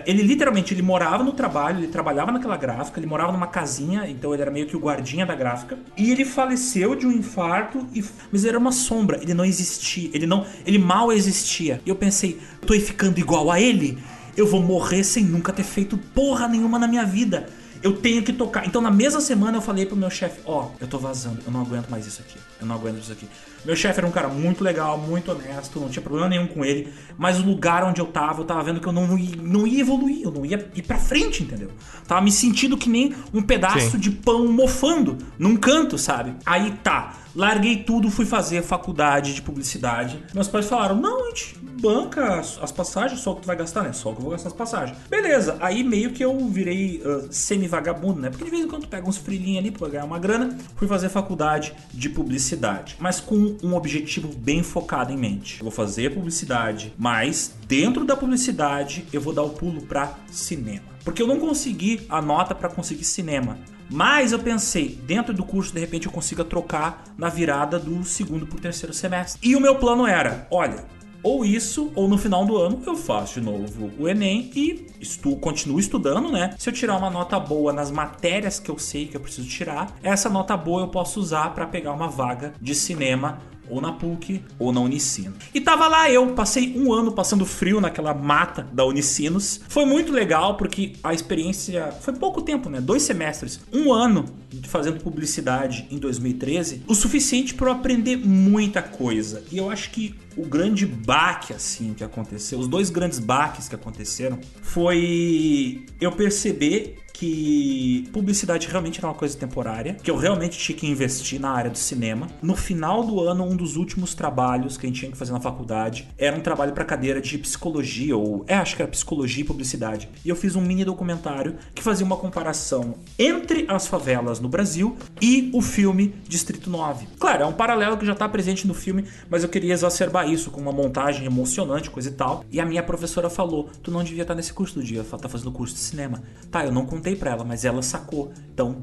Ele 0.05 0.23
literalmente 0.23 0.73
ele 0.73 0.81
morava 0.81 1.23
no 1.23 1.31
trabalho, 1.31 1.79
ele 1.79 1.87
trabalhava 1.87 2.31
naquela 2.31 2.57
gráfica, 2.57 2.99
ele 2.99 3.07
morava 3.07 3.31
numa 3.31 3.47
casinha, 3.47 4.07
então 4.09 4.33
ele 4.33 4.41
era 4.41 4.51
meio 4.51 4.67
que 4.67 4.75
o 4.75 4.79
guardinha 4.79 5.25
da 5.25 5.35
gráfica. 5.35 5.77
E 5.95 6.11
ele 6.11 6.25
faleceu 6.25 6.95
de 6.95 7.05
um 7.05 7.11
infarto, 7.11 7.85
e, 7.93 8.03
mas 8.31 8.45
era 8.47 8.57
uma 8.57 8.71
sombra, 8.71 9.19
ele 9.21 9.33
não 9.33 9.45
existia, 9.45 10.09
ele 10.13 10.25
não. 10.25 10.45
Ele 10.65 10.77
mal 10.77 11.11
existia. 11.11 11.81
E 11.85 11.89
eu 11.89 11.95
pensei, 11.95 12.39
tô 12.65 12.73
ficando 12.73 13.19
igual 13.19 13.51
a 13.51 13.59
ele? 13.59 13.97
Eu 14.35 14.45
vou 14.45 14.61
morrer 14.61 15.03
sem 15.03 15.23
nunca 15.23 15.51
ter 15.51 15.63
feito 15.63 15.97
porra 15.97 16.47
nenhuma 16.47 16.77
na 16.77 16.87
minha 16.87 17.05
vida. 17.05 17.47
Eu 17.81 17.93
tenho 17.93 18.23
que 18.23 18.33
tocar. 18.33 18.65
Então, 18.65 18.81
na 18.81 18.91
mesma 18.91 19.21
semana, 19.21 19.57
eu 19.57 19.61
falei 19.61 19.85
pro 19.85 19.95
meu 19.95 20.09
chefe: 20.09 20.41
Ó, 20.45 20.65
oh, 20.65 20.71
eu 20.79 20.87
tô 20.87 20.97
vazando, 20.97 21.39
eu 21.45 21.51
não 21.51 21.61
aguento 21.61 21.89
mais 21.89 22.05
isso 22.07 22.21
aqui. 22.21 22.37
Eu 22.59 22.65
não 22.65 22.75
aguento 22.75 22.99
isso 22.99 23.11
aqui. 23.11 23.27
Meu 23.63 23.75
chefe 23.75 23.99
era 23.99 24.07
um 24.07 24.11
cara 24.11 24.27
muito 24.27 24.63
legal, 24.63 24.97
muito 24.97 25.31
honesto, 25.31 25.79
não 25.79 25.89
tinha 25.89 26.01
problema 26.01 26.27
nenhum 26.27 26.47
com 26.47 26.65
ele. 26.65 26.91
Mas 27.17 27.39
o 27.39 27.43
lugar 27.43 27.83
onde 27.83 28.01
eu 28.01 28.05
tava, 28.05 28.41
eu 28.41 28.45
tava 28.45 28.63
vendo 28.63 28.79
que 28.79 28.87
eu 28.87 28.93
não, 28.93 29.17
ia, 29.17 29.35
não 29.35 29.67
ia 29.67 29.81
evoluir, 29.81 30.23
eu 30.23 30.31
não 30.31 30.45
ia 30.45 30.69
ir 30.73 30.81
pra 30.81 30.97
frente, 30.97 31.43
entendeu? 31.43 31.69
Tava 32.07 32.21
me 32.21 32.31
sentindo 32.31 32.77
que 32.77 32.89
nem 32.89 33.13
um 33.33 33.41
pedaço 33.41 33.91
Sim. 33.91 33.99
de 33.99 34.11
pão 34.11 34.47
mofando 34.51 35.17
num 35.37 35.55
canto, 35.55 35.97
sabe? 35.97 36.33
Aí 36.45 36.71
tá. 36.83 37.15
Larguei 37.37 37.83
tudo, 37.83 38.09
fui 38.09 38.25
fazer 38.25 38.63
faculdade 38.63 39.35
de 39.35 39.43
publicidade. 39.43 40.23
Meus 40.33 40.47
pais 40.47 40.65
falaram: 40.65 40.95
não, 40.95 41.23
a 41.23 41.29
gente 41.29 41.55
banca 41.79 42.39
as 42.39 42.71
passagens, 42.71 43.19
só 43.19 43.33
o 43.33 43.35
que 43.35 43.43
tu 43.43 43.45
vai 43.45 43.55
gastar, 43.55 43.83
né? 43.83 43.93
Só 43.93 44.09
o 44.09 44.13
que 44.13 44.17
eu 44.17 44.23
vou 44.23 44.31
gastar 44.31 44.49
as 44.49 44.55
passagens. 44.55 44.97
Beleza, 45.07 45.55
aí 45.59 45.83
meio 45.83 46.11
que 46.13 46.25
eu 46.25 46.35
virei 46.49 46.99
uh, 47.05 47.27
semi-vagabundo, 47.29 48.19
né? 48.19 48.31
Porque 48.31 48.43
de 48.43 48.49
vez 48.49 48.65
em 48.65 48.67
quando 48.67 48.87
pega 48.87 49.07
uns 49.07 49.17
frilinhos 49.17 49.59
ali 49.59 49.69
pra 49.69 49.87
ganhar 49.87 50.05
uma 50.05 50.17
grana. 50.17 50.57
Fui 50.75 50.87
fazer 50.87 51.09
faculdade 51.09 51.75
de 51.93 52.09
publicidade, 52.09 52.95
mas 52.99 53.19
com 53.19 53.55
um 53.61 53.75
objetivo 53.75 54.29
bem 54.35 54.63
focado 54.63 55.13
em 55.13 55.17
mente. 55.17 55.59
Eu 55.59 55.65
vou 55.65 55.71
fazer 55.71 56.15
publicidade, 56.15 56.91
mas 56.97 57.53
dentro 57.67 58.03
da 58.03 58.15
publicidade 58.15 59.05
eu 59.13 59.21
vou 59.21 59.31
dar 59.31 59.43
o 59.43 59.51
pulo 59.51 59.83
pra 59.83 60.15
cinema. 60.31 60.97
Porque 61.03 61.21
eu 61.21 61.27
não 61.27 61.39
consegui 61.39 62.01
a 62.09 62.19
nota 62.19 62.55
para 62.55 62.67
conseguir 62.67 63.03
cinema. 63.03 63.59
Mas 63.89 64.31
eu 64.31 64.39
pensei, 64.39 64.99
dentro 65.05 65.33
do 65.33 65.43
curso, 65.43 65.73
de 65.73 65.79
repente 65.79 66.07
eu 66.07 66.11
consiga 66.11 66.43
trocar 66.43 67.03
na 67.17 67.29
virada 67.29 67.79
do 67.79 68.03
segundo 68.03 68.45
pro 68.45 68.59
terceiro 68.59 68.93
semestre. 68.93 69.39
E 69.41 69.55
o 69.55 69.61
meu 69.61 69.75
plano 69.75 70.05
era: 70.05 70.47
olha, 70.51 70.85
Ou 71.23 71.43
isso, 71.43 71.91
ou 71.95 72.07
no 72.07 72.17
final 72.17 72.45
do 72.45 72.55
ano 72.57 72.81
eu 72.85 72.95
faço 72.95 73.39
de 73.39 73.45
novo 73.45 73.91
o 73.99 74.07
Enem 74.07 74.51
e 74.55 74.87
estu 75.01 75.35
continuo 75.35 75.79
estudando, 75.79 76.31
né? 76.31 76.53
Se 76.57 76.69
eu 76.69 76.73
tirar 76.73 76.95
uma 76.95 77.09
nota 77.09 77.39
boa 77.39 77.73
nas 77.73 77.91
matérias 77.91 78.59
que 78.59 78.69
eu 78.69 78.77
sei 78.77 79.07
que 79.07 79.17
eu 79.17 79.21
preciso 79.21 79.47
tirar, 79.49 79.93
essa 80.03 80.29
nota 80.29 80.55
boa 80.55 80.81
eu 80.81 80.87
posso 80.87 81.19
usar 81.19 81.53
para 81.53 81.65
pegar 81.65 81.91
uma 81.91 82.07
vaga 82.07 82.53
de 82.61 82.73
cinema 82.75 83.39
ou 83.69 83.81
na 83.81 83.91
PUC 83.91 84.41
ou 84.59 84.71
na 84.71 84.81
Unicino. 84.81 85.33
E 85.53 85.61
tava 85.61 85.87
lá 85.87 86.09
eu, 86.09 86.27
passei 86.33 86.73
um 86.77 86.93
ano 86.93 87.11
passando 87.11 87.45
frio 87.45 87.81
naquela 87.81 88.13
mata 88.13 88.67
da 88.71 88.85
Unicinos. 88.85 89.61
Foi 89.67 89.85
muito 89.85 90.11
legal 90.11 90.57
porque 90.57 90.93
a 91.03 91.13
experiência 91.13 91.91
foi 92.01 92.13
pouco 92.13 92.41
tempo, 92.41 92.69
né? 92.69 92.81
Dois 92.81 93.03
semestres, 93.03 93.59
um 93.71 93.91
ano 93.91 94.25
fazendo 94.63 94.99
publicidade 95.01 95.87
em 95.91 95.97
2013, 95.97 96.83
o 96.87 96.95
suficiente 96.95 97.53
para 97.53 97.67
eu 97.67 97.73
aprender 97.73 98.17
muita 98.17 98.81
coisa. 98.81 99.43
E 99.51 99.57
eu 99.57 99.69
acho 99.69 99.91
que 99.91 100.15
o 100.35 100.45
grande 100.45 100.85
baque 100.85 101.51
assim 101.53 101.93
que 101.93 102.03
aconteceu, 102.03 102.59
os 102.59 102.67
dois 102.67 102.89
grandes 102.89 103.19
baques 103.19 103.67
que 103.67 103.75
aconteceram, 103.75 104.39
foi 104.61 105.85
eu 105.99 106.11
perceber 106.11 106.97
que 107.17 108.07
publicidade 108.13 108.67
realmente 108.67 108.99
era 108.99 109.07
uma 109.07 109.13
coisa 109.15 109.35
temporária, 109.35 109.95
que 109.95 110.11
eu 110.11 110.15
realmente 110.15 110.57
tinha 110.57 110.77
que 110.77 110.85
investir 110.85 111.39
na 111.39 111.49
área 111.49 111.71
do 111.71 111.77
cinema. 111.77 112.27
No 112.43 112.55
final 112.55 113.03
do 113.03 113.19
ano, 113.21 113.43
um 113.43 113.55
dos 113.55 113.75
últimos 113.75 114.13
trabalhos 114.13 114.77
que 114.77 114.85
a 114.85 114.89
gente 114.89 114.99
tinha 114.99 115.11
que 115.11 115.17
fazer 115.17 115.31
na 115.31 115.39
faculdade 115.39 116.07
era 116.15 116.35
um 116.35 116.41
trabalho 116.41 116.73
para 116.73 116.85
cadeira 116.85 117.19
de 117.19 117.37
psicologia, 117.39 118.15
ou 118.15 118.45
é, 118.47 118.55
acho 118.55 118.75
que 118.75 118.83
era 118.83 118.91
psicologia 118.91 119.41
e 119.41 119.43
publicidade. 119.43 120.07
E 120.23 120.29
eu 120.29 120.35
fiz 120.35 120.55
um 120.55 120.61
mini 120.61 120.85
documentário 120.85 121.55
que 121.73 121.81
fazia 121.81 122.05
uma 122.05 122.17
comparação 122.17 122.95
entre 123.17 123.65
as 123.67 123.87
favelas 123.87 124.39
no 124.39 124.47
Brasil 124.47 124.95
e 125.19 125.49
o 125.53 125.61
filme 125.61 126.13
Distrito 126.27 126.69
9. 126.69 127.07
Claro, 127.19 127.43
é 127.43 127.45
um 127.47 127.53
paralelo 127.53 127.97
que 127.97 128.05
já 128.05 128.13
está 128.13 128.29
presente 128.29 128.67
no 128.67 128.75
filme, 128.75 129.05
mas 129.27 129.41
eu 129.41 129.49
queria 129.49 129.73
exacerbar 129.73 130.29
isso 130.29 130.51
com 130.51 130.61
uma 130.61 130.71
montagem 130.71 131.25
emocionante, 131.25 131.89
coisa 131.89 132.09
e 132.09 132.13
tal. 132.13 132.45
E 132.51 132.59
a 132.59 132.65
minha 132.65 132.83
professora 132.83 133.27
falou: 133.27 133.69
Tu 133.81 133.89
não 133.89 134.03
devia 134.03 134.21
estar 134.21 134.35
nesse 134.35 134.53
curso 134.53 134.75
do 134.75 134.83
dia, 134.83 135.03
tá 135.03 135.27
fazendo 135.27 135.51
curso 135.51 135.73
de 135.73 135.79
cinema. 135.79 136.21
Tá, 136.51 136.63
eu 136.63 136.71
não 136.71 136.85
contei 136.85 137.06
pra 137.15 137.31
ela, 137.31 137.43
mas 137.43 137.65
ela 137.65 137.81
sacou. 137.81 138.31
Então, 138.53 138.81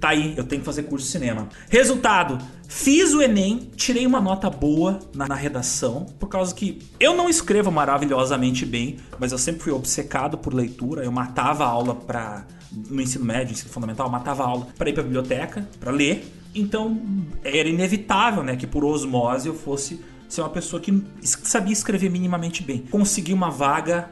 tá 0.00 0.10
aí, 0.10 0.34
eu 0.36 0.44
tenho 0.44 0.60
que 0.60 0.66
fazer 0.66 0.84
curso 0.84 1.06
de 1.06 1.12
cinema. 1.12 1.48
Resultado: 1.68 2.38
fiz 2.66 3.12
o 3.14 3.22
Enem, 3.22 3.70
tirei 3.76 4.06
uma 4.06 4.20
nota 4.20 4.48
boa 4.48 5.00
na, 5.14 5.26
na, 5.28 5.34
redação, 5.34 6.06
por 6.18 6.28
causa 6.28 6.54
que 6.54 6.80
eu 6.98 7.16
não 7.16 7.28
escrevo 7.28 7.70
maravilhosamente 7.70 8.64
bem, 8.64 8.96
mas 9.18 9.32
eu 9.32 9.38
sempre 9.38 9.62
fui 9.62 9.72
obcecado 9.72 10.38
por 10.38 10.54
leitura. 10.54 11.04
Eu 11.04 11.12
matava 11.12 11.64
aula 11.64 11.94
pra. 11.94 12.46
No 12.70 13.00
ensino 13.00 13.24
médio, 13.24 13.52
ensino 13.52 13.70
fundamental, 13.70 14.10
matava 14.10 14.44
aula 14.44 14.66
para 14.76 14.90
ir 14.90 14.92
pra 14.92 15.02
biblioteca, 15.02 15.66
para 15.80 15.90
ler. 15.90 16.30
Então 16.54 17.00
era 17.42 17.68
inevitável, 17.68 18.42
né, 18.42 18.56
que 18.56 18.66
por 18.66 18.84
osmose 18.84 19.48
eu 19.48 19.54
fosse 19.54 20.00
ser 20.28 20.42
uma 20.42 20.50
pessoa 20.50 20.80
que 20.80 21.02
sabia 21.22 21.72
escrever 21.72 22.10
minimamente 22.10 22.62
bem. 22.62 22.78
Consegui 22.90 23.32
uma 23.32 23.50
vaga 23.50 24.10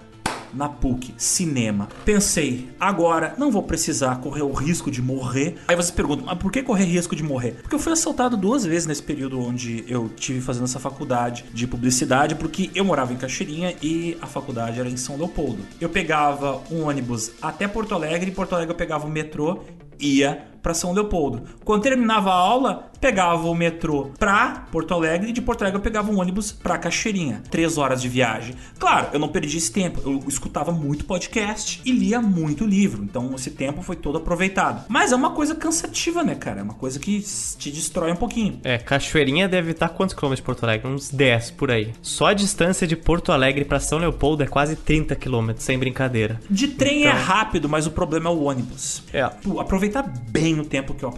na 0.57 0.69
PUC, 0.69 1.15
cinema. 1.17 1.89
Pensei, 2.05 2.71
agora 2.81 3.35
não 3.39 3.51
vou 3.51 3.63
precisar 3.63 4.17
correr 4.17 4.43
o 4.43 4.53
risco 4.53 4.91
de 4.91 5.03
morrer. 5.03 5.57
Aí 5.69 5.77
você 5.77 5.93
pergunta, 5.93 6.23
mas 6.25 6.39
por 6.39 6.51
que 6.51 6.63
correr 6.63 6.85
risco 6.85 7.15
de 7.15 7.23
morrer? 7.23 7.53
Porque 7.63 7.75
eu 7.75 7.79
fui 7.79 7.93
assaltado 7.93 8.37
duas 8.37 8.65
vezes 8.65 8.87
nesse 8.87 9.03
período 9.03 9.41
onde 9.41 9.85
eu 9.87 10.09
tive 10.09 10.41
fazendo 10.41 10.65
essa 10.65 10.81
faculdade 10.81 11.45
de 11.53 11.67
publicidade, 11.67 12.35
porque 12.35 12.71
eu 12.75 12.85
morava 12.85 13.13
em 13.13 13.17
Caxirinha 13.17 13.75
e 13.83 14.17
a 14.21 14.27
faculdade 14.27 14.81
era 14.81 14.89
em 14.89 14.97
São 14.97 15.17
Leopoldo. 15.17 15.63
Eu 15.81 15.89
pegava 15.89 16.63
um 16.71 16.85
ônibus 16.85 17.33
até 17.41 17.69
Porto 17.69 17.95
Alegre, 17.95 18.31
e 18.31 18.35
Porto 18.35 18.55
Alegre 18.55 18.73
eu 18.73 18.77
pegava 18.77 19.07
o 19.07 19.11
metrô, 19.11 19.61
ia 19.99 20.47
para 20.63 20.75
São 20.75 20.93
Leopoldo. 20.93 21.43
Quando 21.65 21.83
terminava 21.83 22.31
a 22.31 22.35
aula, 22.35 22.91
pegava 23.01 23.49
o 23.49 23.55
metrô 23.55 24.11
pra 24.19 24.67
Porto 24.71 24.95
Alegre 24.95 25.31
e 25.31 25.33
de 25.33 25.41
Porto 25.41 25.63
Alegre 25.63 25.79
eu 25.79 25.83
pegava 25.83 26.11
um 26.11 26.21
ônibus 26.21 26.53
pra 26.53 26.79
Cachoeirinha. 26.79 27.43
Três 27.51 27.79
horas 27.79 28.03
de 28.03 28.09
viagem. 28.09 28.55
Claro, 28.79 29.09
eu 29.13 29.19
não 29.19 29.29
perdi 29.29 29.59
esse 29.59 29.71
tempo. 29.71 30.01
Eu 30.05 30.25
escutava 30.29 30.73
muito 30.73 31.05
podcast 31.05 31.81
e 31.85 31.93
lia 31.93 32.21
muito 32.21 32.65
livro. 32.65 33.05
Então 33.05 33.35
esse 33.35 33.51
tempo 33.51 33.83
foi 33.83 33.97
todo 33.97 34.19
aproveitado. 34.19 34.85
Mas 34.89 35.13
é 35.13 35.17
uma 35.17 35.31
coisa 35.31 35.55
cansativa, 35.55 36.23
né, 36.25 36.35
cara? 36.35 36.61
É 36.61 36.63
uma 36.63 36.75
coisa 36.75 36.99
que 36.99 37.25
te 37.59 37.71
destrói 37.71 38.13
um 38.13 38.17
pouquinho. 38.17 38.61
É, 38.65 38.79
Cachoeirinha 38.79 39.49
deve 39.49 39.73
estar 39.73 39.89
quantos 39.91 40.15
quilômetros 40.15 40.43
de 40.43 40.47
Porto 40.47 40.65
Alegre? 40.65 40.89
Uns 40.89 41.11
10 41.11 41.53
por 41.53 41.71
aí. 41.71 41.93
Só 42.03 42.27
a 42.27 42.35
distância 42.35 42.87
de 42.87 42.97
Porto 42.97 43.33
Alegre 43.33 43.65
para 43.65 43.81
São 43.81 43.99
Leopoldo 43.99 44.43
é 44.43 44.47
quase 44.47 44.77
30 44.77 45.15
quilômetros, 45.17 45.65
sem 45.65 45.79
brincadeira. 45.79 46.41
De 46.49 46.69
trem 46.69 47.05
é 47.05 47.09
então... 47.09 47.19
é 47.19 47.23
rápido, 47.23 47.69
mas 47.69 47.87
o 47.87 47.91
problema 47.91 48.31
é 48.31 48.33
o 48.33 48.43
ônibus. 48.43 49.03
É. 49.13 49.23
Aproveitar 49.59 50.03
bem 50.03 50.56
o 50.63 50.65
tempo 50.65 50.95
que 50.95 51.05
eu 51.05 51.13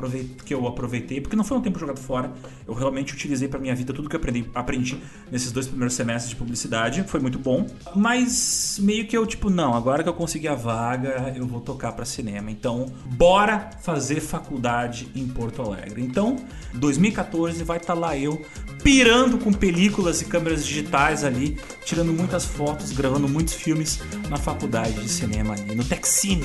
que 0.44 0.55
eu 0.55 0.66
aproveitei 0.66 1.20
porque 1.20 1.37
não 1.37 1.44
foi 1.44 1.57
um 1.57 1.61
tempo 1.61 1.79
jogado 1.79 1.98
fora. 1.98 2.33
Eu 2.66 2.74
realmente 2.74 3.12
utilizei 3.14 3.48
para 3.48 3.59
minha 3.59 3.74
vida 3.74 3.92
tudo 3.92 4.09
que 4.09 4.16
eu 4.16 4.20
aprendi, 4.20 4.48
aprendi 4.55 4.98
nesses 5.31 5.53
dois 5.53 5.66
primeiros 5.66 5.94
semestres 5.94 6.31
de 6.31 6.37
publicidade. 6.37 7.05
Foi 7.07 7.20
muito 7.20 7.38
bom. 7.38 7.66
Mas 7.94 8.79
meio 8.83 9.07
que 9.07 9.16
eu, 9.16 9.27
tipo, 9.27 9.51
não, 9.51 9.74
agora 9.74 10.03
que 10.03 10.09
eu 10.09 10.14
consegui 10.14 10.48
a 10.48 10.55
vaga, 10.55 11.35
eu 11.37 11.46
vou 11.46 11.61
tocar 11.61 11.92
para 11.92 12.05
cinema. 12.05 12.51
Então, 12.51 12.87
bora 13.07 13.70
fazer 13.83 14.20
faculdade 14.20 15.09
em 15.14 15.27
Porto 15.27 15.62
Alegre. 15.62 16.03
Então, 16.03 16.37
2014 16.74 17.62
vai 17.64 17.79
estar 17.79 17.94
tá 17.94 17.98
lá 17.98 18.16
eu 18.16 18.40
pirando 18.83 19.38
com 19.38 19.53
películas 19.53 20.22
e 20.22 20.24
câmeras 20.24 20.64
digitais 20.64 21.24
ali, 21.24 21.59
tirando 21.85 22.12
muitas 22.12 22.44
fotos, 22.44 22.92
gravando 22.92 23.29
muitos 23.29 23.55
filmes 23.55 24.01
na 24.29 24.37
faculdade 24.37 24.94
de 24.94 25.09
cinema 25.09 25.55
ali, 25.55 25.74
no 25.74 25.85
Texine 25.85 26.44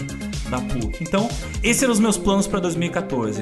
da 0.50 0.60
PUC. 0.60 1.04
Então, 1.04 1.30
esses 1.62 1.84
eram 1.84 1.94
os 1.94 2.00
meus 2.00 2.18
planos 2.18 2.48
para 2.48 2.60
2014. 2.60 2.73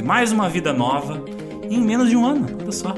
Mais 0.02 0.32
uma 0.32 0.50
vida 0.50 0.74
nova 0.74 1.24
em 1.70 1.80
menos 1.82 2.10
de 2.10 2.18
um 2.18 2.26
ano, 2.26 2.48
olha 2.62 2.72
só. 2.72 2.94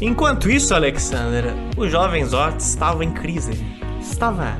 Enquanto 0.00 0.50
isso, 0.50 0.74
Alexandra, 0.74 1.54
o 1.76 1.88
jovem 1.88 2.24
Zort 2.24 2.60
estava 2.60 3.04
em 3.04 3.10
crise. 3.10 3.52
Estava 4.00 4.56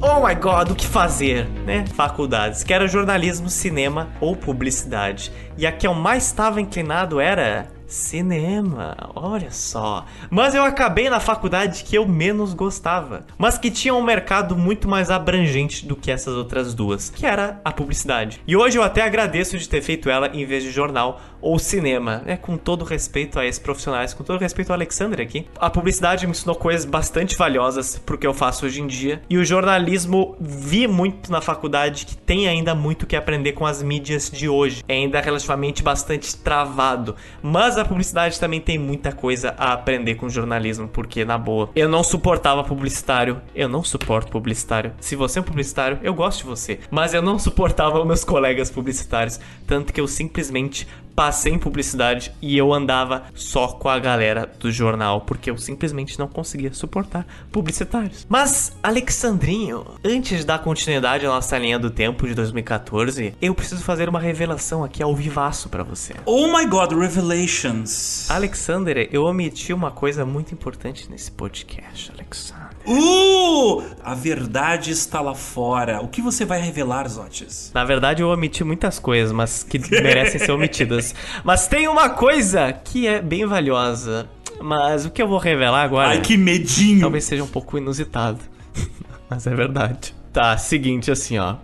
oh 0.00 0.26
my 0.26 0.34
god, 0.34 0.70
o 0.70 0.74
que 0.74 0.86
fazer, 0.86 1.46
né? 1.66 1.84
Faculdades, 1.94 2.64
que 2.64 2.72
era 2.72 2.88
jornalismo, 2.88 3.50
cinema 3.50 4.08
ou 4.20 4.34
publicidade. 4.34 5.30
E 5.58 5.66
a 5.66 5.72
que 5.72 5.86
eu 5.86 5.94
mais 5.94 6.26
estava 6.26 6.60
inclinado 6.60 7.20
era 7.20 7.68
Cinema, 7.90 8.96
olha 9.16 9.50
só. 9.50 10.06
Mas 10.30 10.54
eu 10.54 10.62
acabei 10.62 11.10
na 11.10 11.18
faculdade 11.18 11.82
que 11.82 11.96
eu 11.96 12.06
menos 12.06 12.54
gostava, 12.54 13.26
mas 13.36 13.58
que 13.58 13.68
tinha 13.68 13.92
um 13.92 14.02
mercado 14.02 14.56
muito 14.56 14.88
mais 14.88 15.10
abrangente 15.10 15.84
do 15.84 15.96
que 15.96 16.10
essas 16.10 16.34
outras 16.34 16.72
duas, 16.72 17.10
que 17.10 17.26
era 17.26 17.60
a 17.64 17.72
publicidade. 17.72 18.40
E 18.46 18.56
hoje 18.56 18.78
eu 18.78 18.84
até 18.84 19.02
agradeço 19.02 19.58
de 19.58 19.68
ter 19.68 19.82
feito 19.82 20.08
ela 20.08 20.28
em 20.28 20.46
vez 20.46 20.62
de 20.62 20.70
jornal 20.70 21.20
ou 21.40 21.58
cinema, 21.58 22.22
né? 22.24 22.36
Com 22.36 22.56
todo 22.56 22.84
respeito 22.84 23.38
a 23.38 23.46
esses 23.46 23.58
profissionais, 23.58 24.14
com 24.14 24.24
todo 24.24 24.40
respeito 24.40 24.70
ao 24.70 24.74
Alexandre 24.74 25.22
aqui. 25.22 25.46
A 25.58 25.70
publicidade 25.70 26.26
me 26.26 26.32
ensinou 26.32 26.54
coisas 26.54 26.84
bastante 26.84 27.36
valiosas 27.36 27.98
pro 27.98 28.18
que 28.18 28.26
eu 28.26 28.34
faço 28.34 28.66
hoje 28.66 28.80
em 28.80 28.86
dia, 28.86 29.22
e 29.28 29.38
o 29.38 29.44
jornalismo 29.44 30.36
vi 30.40 30.86
muito 30.86 31.30
na 31.30 31.40
faculdade 31.40 32.06
que 32.06 32.16
tem 32.16 32.48
ainda 32.48 32.74
muito 32.74 33.06
que 33.06 33.16
aprender 33.16 33.52
com 33.52 33.66
as 33.66 33.82
mídias 33.82 34.30
de 34.30 34.48
hoje. 34.48 34.82
É 34.88 34.94
ainda 34.94 35.20
relativamente 35.20 35.82
bastante 35.82 36.36
travado, 36.36 37.16
mas 37.42 37.78
a 37.78 37.84
publicidade 37.84 38.38
também 38.38 38.60
tem 38.60 38.78
muita 38.78 39.12
coisa 39.12 39.54
a 39.56 39.72
aprender 39.72 40.16
com 40.16 40.28
jornalismo, 40.28 40.88
porque, 40.88 41.24
na 41.24 41.38
boa, 41.38 41.70
eu 41.74 41.88
não 41.88 42.02
suportava 42.02 42.64
publicitário, 42.64 43.40
eu 43.54 43.68
não 43.68 43.82
suporto 43.82 44.30
publicitário. 44.30 44.92
Se 45.00 45.16
você 45.16 45.38
é 45.38 45.42
um 45.42 45.44
publicitário, 45.44 45.98
eu 46.02 46.14
gosto 46.14 46.38
de 46.38 46.44
você, 46.44 46.80
mas 46.90 47.14
eu 47.14 47.22
não 47.22 47.38
suportava 47.38 48.04
meus 48.04 48.24
colegas 48.24 48.70
publicitários, 48.70 49.40
tanto 49.66 49.92
que 49.92 50.00
eu 50.00 50.06
simplesmente 50.06 50.86
passei 51.14 51.52
em 51.52 51.58
publicidade 51.58 52.32
e 52.40 52.56
eu 52.56 52.72
andava 52.72 53.24
só 53.34 53.68
com 53.68 53.88
a 53.88 53.98
galera 53.98 54.50
do 54.58 54.70
jornal, 54.70 55.22
porque 55.22 55.50
eu 55.50 55.58
simplesmente 55.58 56.18
não 56.18 56.28
conseguia 56.28 56.72
suportar 56.72 57.26
publicitários. 57.50 58.26
Mas, 58.28 58.76
Alexandrinho, 58.82 59.84
antes 60.04 60.38
de 60.38 60.46
dar 60.46 60.58
continuidade 60.60 61.26
à 61.26 61.28
nossa 61.28 61.58
linha 61.58 61.78
do 61.78 61.90
tempo 61.90 62.26
de 62.26 62.34
2014, 62.34 63.34
eu 63.40 63.54
preciso 63.54 63.82
fazer 63.82 64.08
uma 64.08 64.20
revelação 64.20 64.84
aqui 64.84 65.02
ao 65.02 65.14
vivaço 65.14 65.68
para 65.68 65.82
você. 65.82 66.14
Oh 66.24 66.46
my 66.46 66.66
god, 66.66 66.92
revelations! 66.92 68.30
Alexander, 68.30 69.08
eu 69.12 69.24
omiti 69.24 69.72
uma 69.72 69.90
coisa 69.90 70.24
muito 70.24 70.52
importante 70.54 71.10
nesse 71.10 71.30
podcast, 71.30 72.12
Alexander. 72.12 72.59
Uh! 72.86 73.82
A 74.02 74.14
verdade 74.14 74.90
está 74.90 75.20
lá 75.20 75.34
fora. 75.34 76.00
O 76.00 76.08
que 76.08 76.22
você 76.22 76.44
vai 76.44 76.60
revelar, 76.60 77.08
Zotes? 77.08 77.70
Na 77.74 77.84
verdade, 77.84 78.22
eu 78.22 78.28
omiti 78.28 78.64
muitas 78.64 78.98
coisas, 78.98 79.32
mas 79.32 79.62
que 79.62 79.78
merecem 80.02 80.40
ser 80.40 80.52
omitidas. 80.52 81.14
Mas 81.44 81.68
tem 81.68 81.88
uma 81.88 82.08
coisa 82.08 82.72
que 82.72 83.06
é 83.06 83.20
bem 83.20 83.46
valiosa. 83.46 84.28
Mas 84.60 85.06
o 85.06 85.10
que 85.10 85.22
eu 85.22 85.28
vou 85.28 85.38
revelar 85.38 85.82
agora. 85.82 86.08
Ai, 86.08 86.20
que 86.20 86.36
medinho! 86.36 87.00
Talvez 87.00 87.24
seja 87.24 87.42
um 87.44 87.48
pouco 87.48 87.78
inusitado. 87.78 88.40
mas 89.28 89.46
é 89.46 89.54
verdade. 89.54 90.14
Tá, 90.32 90.56
seguinte, 90.56 91.10
assim, 91.10 91.38
ó. 91.38 91.56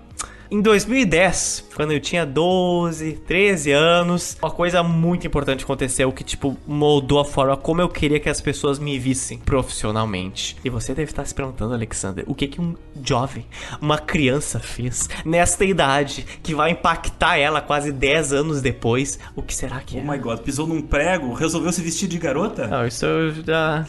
Em 0.49 0.61
2010, 0.61 1.71
quando 1.75 1.93
eu 1.93 1.99
tinha 1.99 2.25
12, 2.25 3.15
13 3.27 3.73
anos, 3.73 4.37
uma 4.41 4.51
coisa 4.51 4.81
muito 4.81 5.27
importante 5.27 5.65
aconteceu 5.65 6.13
que, 6.13 6.23
tipo, 6.23 6.57
moldou 6.65 7.19
a 7.19 7.25
forma 7.25 7.57
como 7.57 7.81
eu 7.81 7.89
queria 7.89 8.21
que 8.21 8.29
as 8.29 8.41
pessoas 8.41 8.79
me 8.79 8.97
vissem 8.97 9.39
profissionalmente. 9.39 10.57
E 10.65 10.71
você 10.71 10.95
deve 10.95 11.11
estar 11.11 11.25
se 11.25 11.35
perguntando, 11.35 11.75
Alexander, 11.75 12.25
o 12.29 12.35
que 12.35 12.47
que 12.47 12.61
um 12.61 12.77
jovem, 13.03 13.45
uma 13.81 13.99
criança 13.99 14.61
fez 14.61 15.09
nesta 15.25 15.65
idade 15.65 16.25
que 16.45 16.55
vai 16.55 16.71
impactar 16.71 17.39
ela 17.39 17.61
quase 17.61 17.91
10 17.91 18.33
anos 18.33 18.63
depois? 18.63 19.19
O 19.35 19.43
que 19.43 19.53
será 19.53 19.81
que 19.81 19.99
é? 19.99 20.01
Oh 20.01 20.09
my 20.09 20.19
god, 20.19 20.39
pisou 20.39 20.67
num 20.67 20.81
prego, 20.81 21.33
resolveu 21.33 21.73
se 21.73 21.83
vestir 21.83 22.09
de 22.09 22.19
garota? 22.19 22.69
Não, 22.69 22.87
isso 22.87 23.05
eu 23.05 23.33
já. 23.45 23.85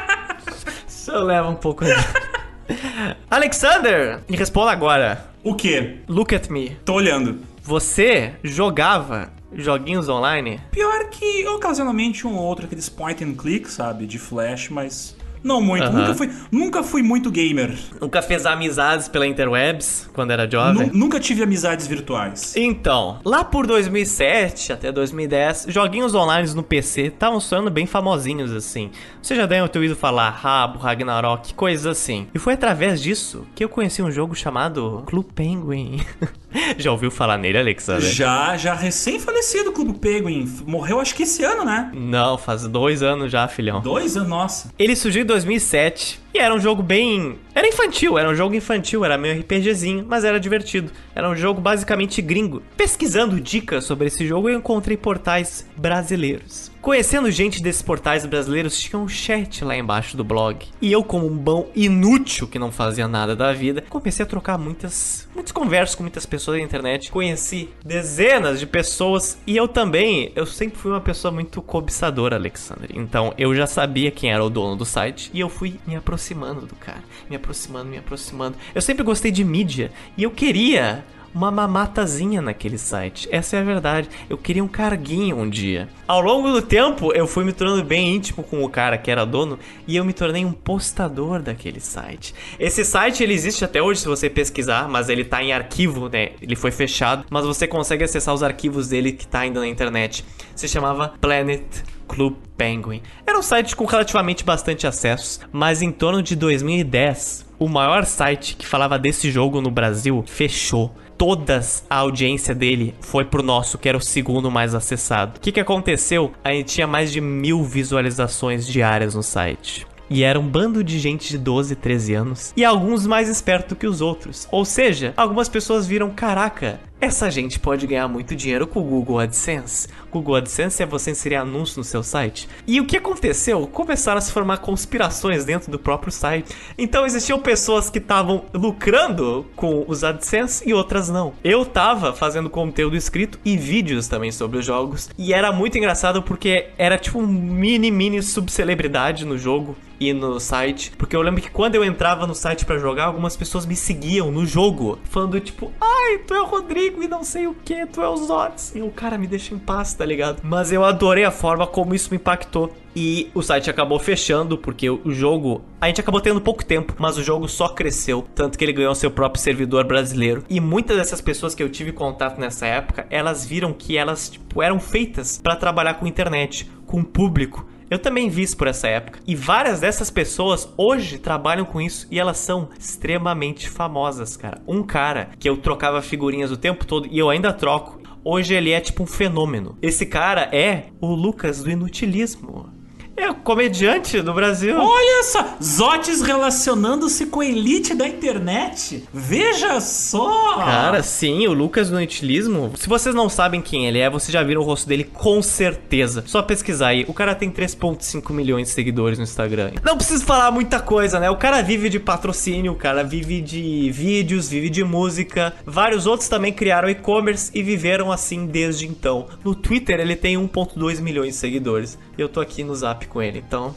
isso 0.86 1.16
leva 1.22 1.48
um 1.48 1.56
pouco. 1.56 1.84
Alexander, 3.30 4.20
me 4.28 4.36
responda 4.36 4.70
agora. 4.70 5.30
O 5.42 5.54
quê? 5.54 5.98
Look 6.08 6.34
at 6.34 6.48
me. 6.48 6.76
Tô 6.84 6.94
olhando. 6.94 7.40
Você 7.62 8.34
jogava 8.42 9.32
joguinhos 9.52 10.08
online? 10.08 10.60
Pior 10.70 11.08
que 11.10 11.46
ocasionalmente 11.48 12.26
um 12.26 12.36
ou 12.36 12.44
outro 12.44 12.66
aqueles 12.66 12.88
point 12.88 13.22
and 13.24 13.34
click, 13.34 13.70
sabe? 13.70 14.06
De 14.06 14.18
flash, 14.18 14.68
mas 14.68 15.16
não 15.42 15.60
muito. 15.60 15.90
Nunca, 15.90 16.14
fui, 16.14 16.30
nunca 16.50 16.82
fui 16.82 17.02
muito 17.02 17.30
gamer. 17.30 17.76
Nunca 18.00 18.22
fez 18.22 18.44
amizades 18.46 19.08
pela 19.08 19.26
interwebs 19.26 20.08
quando 20.12 20.30
era 20.32 20.48
jovem? 20.50 20.88
Nu- 20.88 20.92
nunca 21.00 21.18
tive 21.20 21.42
amizades 21.42 21.86
virtuais. 21.86 22.54
Então, 22.56 23.18
lá 23.24 23.42
por 23.44 23.66
2007 23.66 24.72
até 24.72 24.90
2010, 24.92 25.66
joguinhos 25.68 26.14
online 26.14 26.52
no 26.54 26.62
PC 26.62 27.02
estavam 27.06 27.40
soando 27.40 27.70
bem 27.70 27.86
famosinhos 27.86 28.52
assim. 28.52 28.90
Você 29.22 29.34
já 29.34 29.46
deve 29.46 29.68
ter 29.68 29.78
ouvido 29.78 29.96
falar 29.96 30.30
Rabo, 30.30 30.78
Ragnarok, 30.78 31.54
coisas 31.54 31.86
assim. 31.86 32.26
E 32.34 32.38
foi 32.38 32.54
através 32.54 33.00
disso 33.00 33.46
que 33.54 33.64
eu 33.64 33.68
conheci 33.68 34.02
um 34.02 34.10
jogo 34.10 34.34
chamado 34.34 35.02
Club 35.06 35.26
Penguin. 35.34 36.00
já 36.78 36.90
ouviu 36.90 37.10
falar 37.10 37.36
nele, 37.38 37.58
Alexander? 37.58 38.02
Já, 38.10 38.56
já 38.56 38.74
recém-falecido 38.74 39.72
Clube 39.72 39.98
Penguin. 39.98 40.50
Morreu 40.66 41.00
acho 41.00 41.14
que 41.14 41.22
esse 41.22 41.44
ano, 41.44 41.64
né? 41.64 41.90
Não, 41.94 42.36
faz 42.38 42.66
dois 42.66 43.02
anos 43.02 43.30
já, 43.30 43.46
filhão. 43.48 43.80
Dois 43.80 44.16
anos, 44.16 44.28
nossa. 44.28 44.72
Ele 44.78 44.96
surgiu 44.96 45.24
2007 45.30 46.18
e 46.32 46.38
era 46.38 46.54
um 46.54 46.60
jogo 46.60 46.82
bem. 46.82 47.38
Era 47.52 47.66
infantil, 47.66 48.16
era 48.16 48.30
um 48.30 48.34
jogo 48.34 48.54
infantil, 48.54 49.04
era 49.04 49.18
meio 49.18 49.40
RPGzinho, 49.40 50.06
mas 50.08 50.22
era 50.22 50.38
divertido. 50.38 50.92
Era 51.14 51.28
um 51.28 51.34
jogo 51.34 51.60
basicamente 51.60 52.22
gringo. 52.22 52.62
Pesquisando 52.76 53.40
dicas 53.40 53.84
sobre 53.84 54.06
esse 54.06 54.24
jogo, 54.26 54.48
eu 54.48 54.56
encontrei 54.56 54.96
portais 54.96 55.66
brasileiros. 55.76 56.70
Conhecendo 56.80 57.30
gente 57.30 57.62
desses 57.62 57.82
portais 57.82 58.24
brasileiros, 58.24 58.80
tinha 58.80 58.98
um 58.98 59.08
chat 59.08 59.64
lá 59.64 59.76
embaixo 59.76 60.16
do 60.16 60.24
blog. 60.24 60.66
E 60.80 60.90
eu, 60.90 61.02
como 61.04 61.26
um 61.26 61.36
bom 61.36 61.68
inútil 61.74 62.46
que 62.46 62.58
não 62.58 62.72
fazia 62.72 63.06
nada 63.06 63.36
da 63.36 63.52
vida, 63.52 63.84
comecei 63.90 64.24
a 64.24 64.26
trocar 64.26 64.56
muitas, 64.56 65.28
muitas 65.34 65.52
conversas 65.52 65.94
com 65.94 66.04
muitas 66.04 66.24
pessoas 66.24 66.58
na 66.58 66.64
internet. 66.64 67.10
Conheci 67.10 67.68
dezenas 67.84 68.60
de 68.60 68.66
pessoas 68.66 69.36
e 69.46 69.56
eu 69.56 69.68
também, 69.68 70.32
eu 70.34 70.46
sempre 70.46 70.78
fui 70.78 70.90
uma 70.90 71.00
pessoa 71.00 71.32
muito 71.32 71.60
cobiçadora, 71.60 72.36
Alexander. 72.36 72.88
Então 72.94 73.34
eu 73.36 73.54
já 73.54 73.66
sabia 73.66 74.10
quem 74.10 74.32
era 74.32 74.42
o 74.42 74.48
dono 74.48 74.74
do 74.74 74.86
site 74.86 75.30
e 75.34 75.40
eu 75.40 75.50
fui 75.50 75.78
me 75.86 75.96
aproximando 75.96 76.19
do 76.66 76.76
cara, 76.76 77.02
me 77.28 77.36
aproximando, 77.36 77.90
me 77.90 77.98
aproximando. 77.98 78.56
Eu 78.74 78.82
sempre 78.82 79.02
gostei 79.02 79.30
de 79.30 79.42
mídia 79.44 79.90
e 80.16 80.22
eu 80.22 80.30
queria 80.30 81.04
uma 81.34 81.50
mamatazinha 81.50 82.42
naquele 82.42 82.76
site. 82.76 83.28
Essa 83.30 83.56
é 83.56 83.60
a 83.60 83.64
verdade. 83.64 84.08
Eu 84.28 84.36
queria 84.36 84.62
um 84.62 84.68
carguinho 84.68 85.36
um 85.36 85.48
dia. 85.48 85.88
Ao 86.06 86.20
longo 86.20 86.50
do 86.50 86.60
tempo, 86.60 87.12
eu 87.12 87.26
fui 87.26 87.44
me 87.44 87.52
tornando 87.52 87.84
bem 87.84 88.16
íntimo 88.16 88.42
com 88.42 88.64
o 88.64 88.68
cara 88.68 88.98
que 88.98 89.10
era 89.10 89.24
dono 89.24 89.58
e 89.86 89.96
eu 89.96 90.04
me 90.04 90.12
tornei 90.12 90.44
um 90.44 90.52
postador 90.52 91.40
daquele 91.40 91.80
site. 91.80 92.34
Esse 92.58 92.84
site 92.84 93.22
ele 93.22 93.34
existe 93.34 93.64
até 93.64 93.80
hoje 93.80 94.00
se 94.00 94.08
você 94.08 94.28
pesquisar, 94.28 94.88
mas 94.88 95.08
ele 95.08 95.24
tá 95.24 95.42
em 95.42 95.52
arquivo, 95.52 96.08
né? 96.08 96.32
Ele 96.40 96.56
foi 96.56 96.70
fechado, 96.70 97.24
mas 97.30 97.44
você 97.44 97.66
consegue 97.66 98.04
acessar 98.04 98.34
os 98.34 98.42
arquivos 98.42 98.88
dele 98.88 99.12
que 99.12 99.26
tá 99.26 99.40
ainda 99.40 99.60
na 99.60 99.68
internet. 99.68 100.24
Se 100.56 100.68
chamava 100.68 101.14
Planet 101.20 101.62
Club 102.10 102.34
Penguin. 102.56 103.02
Era 103.24 103.38
um 103.38 103.42
site 103.42 103.76
com 103.76 103.84
relativamente 103.84 104.44
bastante 104.44 104.84
acessos, 104.84 105.38
mas 105.52 105.80
em 105.80 105.92
torno 105.92 106.20
de 106.20 106.34
2010, 106.34 107.46
o 107.56 107.68
maior 107.68 108.04
site 108.04 108.56
que 108.56 108.66
falava 108.66 108.98
desse 108.98 109.30
jogo 109.30 109.60
no 109.60 109.70
Brasil 109.70 110.24
fechou. 110.26 110.92
Todas 111.16 111.84
a 111.88 111.96
audiência 111.96 112.52
dele 112.54 112.94
foi 113.00 113.24
pro 113.24 113.42
nosso, 113.42 113.78
que 113.78 113.88
era 113.88 113.96
o 113.96 114.00
segundo 114.00 114.50
mais 114.50 114.74
acessado. 114.74 115.36
O 115.36 115.40
que, 115.40 115.52
que 115.52 115.60
aconteceu? 115.60 116.32
A 116.42 116.50
gente 116.50 116.74
tinha 116.74 116.86
mais 116.86 117.12
de 117.12 117.20
mil 117.20 117.62
visualizações 117.62 118.66
diárias 118.66 119.14
no 119.14 119.22
site. 119.22 119.86
E 120.08 120.24
era 120.24 120.40
um 120.40 120.48
bando 120.48 120.82
de 120.82 120.98
gente 120.98 121.28
de 121.28 121.38
12, 121.38 121.76
13 121.76 122.14
anos. 122.14 122.52
E 122.56 122.64
alguns 122.64 123.06
mais 123.06 123.28
espertos 123.28 123.78
que 123.78 123.86
os 123.86 124.00
outros. 124.00 124.48
Ou 124.50 124.64
seja, 124.64 125.14
algumas 125.16 125.48
pessoas 125.48 125.86
viram: 125.86 126.10
caraca, 126.10 126.80
essa 127.00 127.30
gente 127.30 127.58
pode 127.58 127.86
ganhar 127.86 128.06
muito 128.08 128.36
dinheiro 128.36 128.66
com 128.66 128.80
o 128.80 128.84
Google 128.84 129.18
AdSense. 129.18 129.88
Google 130.12 130.36
AdSense 130.36 130.82
é 130.82 130.86
você 130.86 131.12
inserir 131.12 131.36
anúncio 131.36 131.78
no 131.78 131.84
seu 131.84 132.02
site. 132.02 132.48
E 132.66 132.80
o 132.80 132.86
que 132.86 132.96
aconteceu? 132.96 133.66
Começaram 133.66 134.18
a 134.18 134.20
se 134.20 134.30
formar 134.30 134.58
conspirações 134.58 135.44
dentro 135.44 135.70
do 135.70 135.78
próprio 135.78 136.12
site. 136.12 136.54
Então 136.76 137.06
existiam 137.06 137.38
pessoas 137.38 137.88
que 137.88 137.98
estavam 137.98 138.44
lucrando 138.52 139.46
com 139.56 139.84
os 139.88 140.04
AdSense 140.04 140.68
e 140.68 140.74
outras 140.74 141.08
não. 141.08 141.32
Eu 141.42 141.64
tava 141.64 142.12
fazendo 142.12 142.50
conteúdo 142.50 142.96
escrito 142.96 143.38
e 143.44 143.56
vídeos 143.56 144.06
também 144.06 144.30
sobre 144.30 144.58
os 144.58 144.66
jogos. 144.66 145.08
E 145.16 145.32
era 145.32 145.50
muito 145.50 145.78
engraçado 145.78 146.22
porque 146.22 146.68
era 146.76 146.98
tipo 146.98 147.18
um 147.18 147.26
mini, 147.26 147.90
mini 147.90 148.22
subcelebridade 148.22 149.24
no 149.24 149.38
jogo 149.38 149.74
e 149.98 150.12
no 150.12 150.40
site. 150.40 150.92
Porque 150.98 151.14
eu 151.14 151.22
lembro 151.22 151.40
que 151.42 151.50
quando 151.50 151.74
eu 151.74 151.84
entrava 151.84 152.26
no 152.26 152.34
site 152.34 152.64
pra 152.64 152.78
jogar, 152.78 153.04
algumas 153.04 153.36
pessoas 153.36 153.66
me 153.66 153.76
seguiam 153.76 154.30
no 154.30 154.46
jogo, 154.46 154.98
falando 155.04 155.38
tipo, 155.40 155.70
ai, 155.80 156.18
tu 156.26 156.34
é 156.34 156.40
o 156.40 156.46
Rodrigo 156.46 156.89
e 157.02 157.08
não 157.08 157.22
sei 157.22 157.46
o 157.46 157.54
que, 157.54 157.86
tu 157.86 158.00
é 158.00 158.08
o 158.08 158.16
Zots. 158.16 158.74
E 158.74 158.82
o 158.82 158.90
cara 158.90 159.18
me 159.18 159.26
deixa 159.26 159.54
em 159.54 159.58
paz, 159.58 159.94
tá 159.94 160.04
ligado? 160.04 160.40
Mas 160.42 160.72
eu 160.72 160.84
adorei 160.84 161.24
a 161.24 161.30
forma 161.30 161.66
como 161.66 161.94
isso 161.94 162.10
me 162.10 162.16
impactou. 162.16 162.72
E 162.94 163.30
o 163.34 163.42
site 163.42 163.70
acabou 163.70 163.98
fechando, 163.98 164.58
porque 164.58 164.90
o 164.90 165.10
jogo. 165.10 165.62
A 165.80 165.86
gente 165.86 166.00
acabou 166.00 166.20
tendo 166.20 166.40
pouco 166.40 166.64
tempo, 166.64 166.94
mas 166.98 167.16
o 167.16 167.22
jogo 167.22 167.48
só 167.48 167.68
cresceu. 167.68 168.26
Tanto 168.34 168.58
que 168.58 168.64
ele 168.64 168.72
ganhou 168.72 168.94
seu 168.94 169.10
próprio 169.10 169.42
servidor 169.42 169.84
brasileiro. 169.84 170.44
E 170.50 170.60
muitas 170.60 170.96
dessas 170.96 171.20
pessoas 171.20 171.54
que 171.54 171.62
eu 171.62 171.68
tive 171.68 171.92
contato 171.92 172.40
nessa 172.40 172.66
época, 172.66 173.06
elas 173.10 173.46
viram 173.46 173.72
que 173.72 173.96
elas, 173.96 174.28
tipo, 174.28 174.62
eram 174.62 174.80
feitas 174.80 175.38
pra 175.40 175.54
trabalhar 175.54 175.94
com 175.94 176.06
internet, 176.06 176.68
com 176.86 177.04
público. 177.04 177.66
Eu 177.90 177.98
também 177.98 178.30
vi 178.30 178.42
isso 178.42 178.56
por 178.56 178.68
essa 178.68 178.86
época. 178.86 179.18
E 179.26 179.34
várias 179.34 179.80
dessas 179.80 180.10
pessoas 180.10 180.72
hoje 180.76 181.18
trabalham 181.18 181.64
com 181.64 181.80
isso 181.80 182.06
e 182.08 182.20
elas 182.20 182.38
são 182.38 182.68
extremamente 182.78 183.68
famosas, 183.68 184.36
cara. 184.36 184.62
Um 184.64 184.84
cara 184.84 185.30
que 185.40 185.48
eu 185.48 185.56
trocava 185.56 186.00
figurinhas 186.00 186.52
o 186.52 186.56
tempo 186.56 186.86
todo 186.86 187.08
e 187.10 187.18
eu 187.18 187.28
ainda 187.28 187.52
troco. 187.52 188.00
Hoje 188.22 188.54
ele 188.54 188.70
é 188.70 188.80
tipo 188.80 189.02
um 189.02 189.06
fenômeno. 189.06 189.76
Esse 189.82 190.06
cara 190.06 190.42
é 190.52 190.84
o 191.00 191.12
Lucas 191.14 191.64
do 191.64 191.70
Inutilismo. 191.70 192.79
É 193.20 193.30
o 193.30 193.34
comediante 193.34 194.22
do 194.22 194.32
Brasil. 194.32 194.76
Olha 194.78 195.22
só, 195.24 195.56
Zotes 195.62 196.22
relacionando-se 196.22 197.26
com 197.26 197.40
a 197.40 197.44
elite 197.44 197.94
da 197.94 198.08
internet. 198.08 199.04
Veja 199.12 199.78
só! 199.78 200.56
Cara, 200.56 201.02
sim, 201.02 201.46
o 201.46 201.52
Lucas 201.52 201.90
do 201.90 201.98
Inutilismo. 201.98 202.72
Se 202.76 202.88
vocês 202.88 203.14
não 203.14 203.28
sabem 203.28 203.60
quem 203.60 203.86
ele 203.86 203.98
é, 203.98 204.08
vocês 204.08 204.32
já 204.32 204.42
viram 204.42 204.62
o 204.62 204.64
rosto 204.64 204.88
dele 204.88 205.04
com 205.04 205.42
certeza. 205.42 206.24
Só 206.26 206.40
pesquisar 206.40 206.88
aí. 206.88 207.04
O 207.08 207.12
cara 207.12 207.34
tem 207.34 207.50
3,5 207.50 208.32
milhões 208.32 208.68
de 208.68 208.72
seguidores 208.72 209.18
no 209.18 209.24
Instagram. 209.24 209.72
Não 209.84 209.98
preciso 209.98 210.24
falar 210.24 210.50
muita 210.50 210.80
coisa, 210.80 211.20
né? 211.20 211.28
O 211.28 211.36
cara 211.36 211.60
vive 211.60 211.90
de 211.90 212.00
patrocínio, 212.00 212.72
o 212.72 212.76
cara 212.76 213.04
vive 213.04 213.42
de 213.42 213.90
vídeos, 213.90 214.48
vive 214.48 214.70
de 214.70 214.82
música. 214.82 215.52
Vários 215.66 216.06
outros 216.06 216.26
também 216.26 216.54
criaram 216.54 216.88
e-commerce 216.88 217.50
e 217.52 217.62
viveram 217.62 218.10
assim 218.10 218.46
desde 218.46 218.88
então. 218.88 219.26
No 219.44 219.54
Twitter 219.54 220.00
ele 220.00 220.16
tem 220.16 220.36
1,2 220.36 221.02
milhões 221.02 221.34
de 221.34 221.36
seguidores. 221.36 221.98
E 222.16 222.22
eu 222.22 222.28
tô 222.28 222.40
aqui 222.40 222.64
no 222.64 222.74
zap 222.74 223.09
com 223.10 223.20
ele, 223.20 223.38
então. 223.46 223.74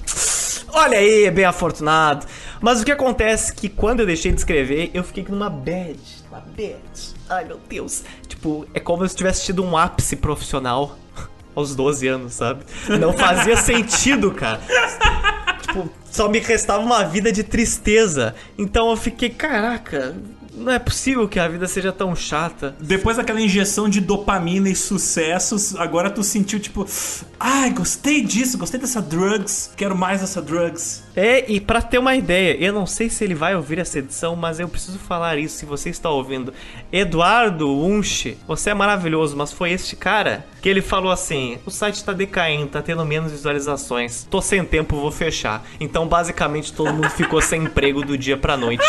Olha 0.70 0.98
aí, 0.98 1.30
bem 1.30 1.46
afortunado. 1.46 2.26
Mas 2.62 2.82
o 2.82 2.86
que 2.86 2.92
acontece 2.92 3.52
é 3.52 3.56
que 3.56 3.70
quando 3.70 4.00
eu 4.00 4.06
deixei 4.06 4.32
de 4.32 4.40
escrever, 4.40 4.90
eu 4.94 5.04
fiquei 5.04 5.26
numa 5.28 5.50
bad. 5.50 6.00
Uma 6.30 6.40
bad. 6.40 6.80
Ai, 7.30 7.46
meu 7.46 7.60
Deus. 7.70 8.04
Tipo, 8.28 8.66
é 8.74 8.80
como 8.80 9.08
se 9.08 9.14
eu 9.14 9.18
tivesse 9.18 9.46
tido 9.46 9.64
um 9.64 9.78
ápice 9.78 10.16
profissional 10.16 10.98
aos 11.54 11.76
12 11.76 12.08
anos, 12.08 12.34
sabe? 12.34 12.64
Não 13.00 13.14
fazia 13.14 13.58
sentido, 13.62 14.32
cara. 14.32 14.62
Tipo, 15.62 15.90
só 16.10 16.30
me 16.30 16.40
restava 16.40 16.84
uma 16.84 17.04
vida 17.04 17.32
de 17.32 17.44
tristeza. 17.44 18.34
Então 18.58 18.90
eu 18.90 18.98
fiquei, 18.98 19.30
caraca, 19.30 20.16
não 20.64 20.72
é 20.72 20.80
possível 20.80 21.28
que 21.28 21.40
a 21.40 21.48
vida 21.48 21.68
seja 21.68 21.92
tão 21.92 22.16
chata. 22.16 22.76
Depois 22.80 23.18
daquela 23.18 23.42
injeção 23.42 23.90
de 23.90 24.00
dopamina 24.02 24.70
e 24.70 24.76
sucessos, 24.76 25.76
agora 25.76 26.10
tu 26.10 26.24
sentiu 26.24 26.60
tipo, 26.60 26.88
ai, 27.40 27.70
gostei 27.72 28.22
disso, 28.22 28.58
gostei 28.58 28.80
dessa 28.80 29.02
drugs, 29.02 29.72
quero 29.76 29.96
mais 29.96 30.22
dessa 30.22 30.42
drugs. 30.42 31.04
É, 31.16 31.52
e 31.52 31.60
pra 31.60 31.82
ter 31.82 32.00
uma 32.00 32.16
ideia, 32.16 32.58
eu 32.60 32.74
não 32.74 32.88
sei 32.88 33.10
se 33.10 33.24
ele 33.24 33.36
vai 33.36 33.56
ouvir 33.56 33.78
essa 33.80 34.00
edição, 34.00 34.36
mas 34.36 34.60
eu 34.60 34.68
preciso 34.68 34.98
falar 34.98 35.38
isso 35.38 35.58
se 35.58 35.66
você 35.66 35.90
está 35.90 36.10
ouvindo. 36.10 36.54
Eduardo 36.92 37.70
Unche, 37.70 38.38
você 38.48 38.72
é 38.72 38.74
maravilhoso, 38.74 39.36
mas 39.38 39.52
foi 39.52 39.72
este 39.72 39.96
cara 39.96 40.46
que 40.62 40.70
ele 40.70 40.82
falou 40.82 41.12
assim: 41.12 41.60
o 41.66 41.72
site 41.72 42.04
tá 42.04 42.14
decaindo, 42.14 42.68
tá 42.68 42.82
tendo 42.82 43.06
menos 43.06 43.32
visualizações, 43.32 44.26
tô 44.30 44.42
sem 44.42 44.64
tempo, 44.64 44.96
vou 44.96 45.12
fechar. 45.12 45.64
Então, 45.80 46.08
basicamente, 46.08 46.74
todo 46.74 46.94
mundo 46.94 47.10
ficou 47.10 47.42
sem 47.42 47.64
emprego 47.66 48.04
do 48.04 48.18
dia 48.18 48.38
pra 48.38 48.58
noite. 48.58 48.84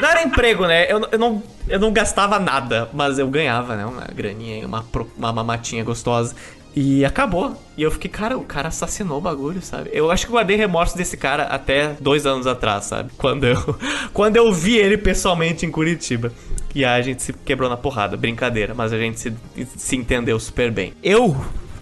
Não 0.00 0.08
era 0.08 0.22
emprego, 0.22 0.66
né? 0.66 0.90
Eu, 0.90 1.06
eu, 1.10 1.18
não, 1.18 1.42
eu 1.68 1.78
não 1.78 1.92
gastava 1.92 2.38
nada, 2.38 2.88
mas 2.92 3.18
eu 3.18 3.28
ganhava, 3.28 3.76
né? 3.76 3.84
Uma 3.84 4.06
graninha, 4.14 4.66
uma, 4.66 4.84
uma 5.16 5.32
mamatinha 5.32 5.82
gostosa. 5.82 6.34
E 6.76 7.04
acabou. 7.04 7.60
E 7.76 7.82
eu 7.82 7.90
fiquei, 7.90 8.08
cara, 8.08 8.38
o 8.38 8.44
cara 8.44 8.68
assassinou 8.68 9.18
o 9.18 9.20
bagulho, 9.20 9.60
sabe? 9.60 9.90
Eu 9.92 10.10
acho 10.10 10.26
que 10.26 10.32
guardei 10.32 10.56
remorso 10.56 10.96
desse 10.96 11.16
cara 11.16 11.44
até 11.44 11.96
dois 11.98 12.24
anos 12.24 12.46
atrás, 12.46 12.84
sabe? 12.84 13.10
Quando 13.18 13.44
eu, 13.44 13.56
quando 14.14 14.36
eu 14.36 14.52
vi 14.52 14.76
ele 14.76 14.96
pessoalmente 14.96 15.66
em 15.66 15.70
Curitiba. 15.70 16.32
E 16.74 16.84
aí 16.84 17.00
a 17.00 17.02
gente 17.02 17.22
se 17.22 17.32
quebrou 17.32 17.68
na 17.68 17.76
porrada. 17.76 18.16
Brincadeira, 18.16 18.74
mas 18.74 18.92
a 18.92 18.98
gente 18.98 19.18
se, 19.18 19.34
se 19.76 19.96
entendeu 19.96 20.38
super 20.38 20.70
bem. 20.70 20.92
Eu 21.02 21.36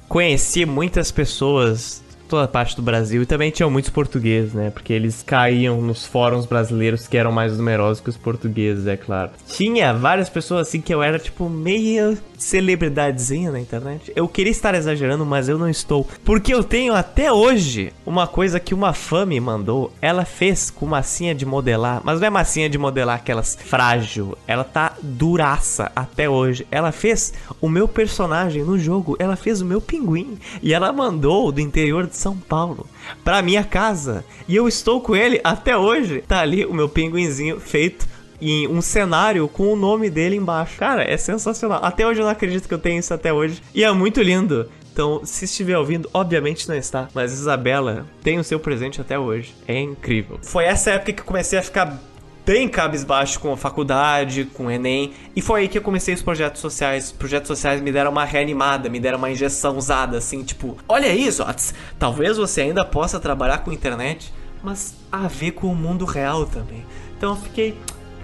conheci 0.09 0.65
muitas 0.65 1.11
pessoas 1.11 2.03
toda 2.27 2.47
parte 2.49 2.77
do 2.77 2.83
Brasil 2.83 3.23
e 3.23 3.27
também 3.27 3.51
tinham 3.51 3.71
muitos 3.71 3.91
portugueses, 3.91 4.53
né? 4.53 4.71
Porque 4.71 4.93
eles 4.93 5.23
caíam 5.23 5.81
nos 5.81 6.07
fóruns 6.07 6.47
brasileiros 6.47 7.07
que 7.07 7.17
eram 7.17 7.33
mais 7.33 7.57
numerosos 7.57 8.03
que 8.03 8.11
os 8.11 8.17
portugueses, 8.17 8.87
é 8.87 8.97
claro. 8.97 9.31
Tinha 9.49 9.93
várias 9.93 10.29
pessoas 10.29 10.69
assim 10.69 10.81
que 10.81 10.93
eu 10.93 11.03
era 11.03 11.19
tipo 11.19 11.49
meio 11.49 12.19
celebridadezinha 12.39 13.51
na 13.51 13.61
internet. 13.61 14.13
Eu 14.15 14.29
queria 14.29 14.51
estar 14.51 14.75
exagerando, 14.75 15.25
mas 15.25 15.49
eu 15.49 15.59
não 15.59 15.69
estou. 15.69 16.07
Porque 16.25 16.53
eu 16.53 16.63
tenho 16.63 16.95
até 16.95 17.33
hoje 17.33 17.93
uma 18.05 18.27
coisa 18.27 18.61
que 18.61 18.75
uma 18.75 18.93
fã 18.93 19.25
me 19.25 19.41
mandou. 19.41 19.93
Ela 20.01 20.25
fez 20.25 20.71
com 20.71 20.87
massinha 20.87 21.35
de 21.35 21.47
modelar, 21.47 22.01
mas 22.05 22.21
não 22.21 22.27
é 22.27 22.31
massinha 22.31 22.69
de 22.69 22.79
modelar 22.79 23.17
aquelas 23.17 23.57
frágil. 23.57 24.37
Ela 24.47 24.65
tá 24.65 24.95
duraça 25.03 25.91
até 25.95 26.29
hoje. 26.29 26.67
Ela 26.71 26.93
fez 26.93 27.33
o 27.61 27.69
meu 27.69 27.89
personagem 27.89 28.63
no 28.63 28.79
jogo. 28.79 29.17
Ela 29.19 29.37
fez 29.37 29.61
o 29.61 29.67
meu 29.67 29.81
pinguim. 29.81 30.39
E 30.63 30.73
ela 30.75 30.93
mandou 30.93 31.51
do 31.51 31.61
interior 31.61 32.07
de 32.07 32.17
São 32.17 32.37
Paulo 32.37 32.87
pra 33.25 33.43
minha 33.43 33.65
casa. 33.65 34.25
E 34.49 34.55
eu 34.55 34.69
estou 34.69 35.01
com 35.01 35.15
ele 35.15 35.41
até 35.43 35.77
hoje. 35.77 36.23
Tá 36.27 36.41
ali 36.41 36.65
o 36.65 36.75
meu 36.75 36.89
pinguinzinho 36.89 37.61
feito 37.61 38.16
em 38.41 38.69
um 38.69 38.81
cenário 38.81 39.49
com 39.49 39.73
o 39.73 39.77
nome 39.77 40.11
dele 40.11 40.37
embaixo. 40.37 40.79
Cara, 40.79 41.03
é 41.03 41.17
sensacional. 41.17 41.85
Até 41.85 42.07
hoje 42.07 42.21
eu 42.21 42.25
não 42.25 42.33
acredito 42.33 42.69
que 42.69 42.75
eu 42.75 42.79
tenho 42.79 42.99
isso 42.99 43.13
até 43.13 43.33
hoje. 43.33 43.63
E 43.75 43.85
é 43.85 43.93
muito 43.93 44.21
lindo. 44.23 44.69
Então, 44.93 45.21
se 45.25 45.45
estiver 45.45 45.77
ouvindo, 45.77 46.09
obviamente 46.15 46.69
não 46.69 46.75
está. 46.75 47.09
Mas 47.15 47.33
Isabela 47.33 48.07
tem 48.23 48.39
o 48.39 48.45
seu 48.45 48.59
presente 48.59 49.01
até 49.01 49.19
hoje. 49.19 49.55
É 49.69 49.79
incrível. 49.79 50.39
Foi 50.43 50.65
essa 50.65 50.93
época 50.93 51.13
que 51.13 51.23
comecei 51.23 51.59
a 51.59 51.63
ficar 51.63 52.01
bem 52.47 52.69
cabisbaixo 52.69 53.41
com 53.41 53.53
a 53.53 53.57
faculdade, 53.57 54.45
com 54.55 54.67
o 54.67 54.71
Enem. 54.71 55.13
E 55.35 55.43
foi 55.43 55.63
aí 55.63 55.69
que 55.69 55.77
eu 55.77 55.83
comecei 55.83 56.15
os 56.15 56.23
projetos 56.23 56.61
sociais. 56.61 57.07
Os 57.07 57.13
projetos 57.13 57.49
sociais 57.49 57.81
me 57.81 57.91
deram 57.91 58.13
uma 58.13 58.25
reanimada, 58.25 58.89
me 58.89 59.01
deram 59.01 59.19
uma 59.19 59.31
injeção 59.31 59.77
usada, 59.77 60.17
assim, 60.17 60.45
tipo, 60.45 60.79
olha 60.89 61.13
isso, 61.13 61.43
Otis, 61.43 61.75
talvez 61.99 62.37
você 62.37 62.61
ainda 62.61 62.85
possa 62.85 63.19
trabalhar 63.19 63.59
com 63.59 63.73
internet, 63.73 64.33
mas 64.63 64.95
a 65.11 65.27
ver 65.27 65.51
com 65.53 65.67
o 65.67 65.75
mundo 65.75 66.05
real 66.05 66.47
também. 66.47 66.87
Então 67.19 67.31
eu 67.31 67.37
fiquei, 67.37 67.77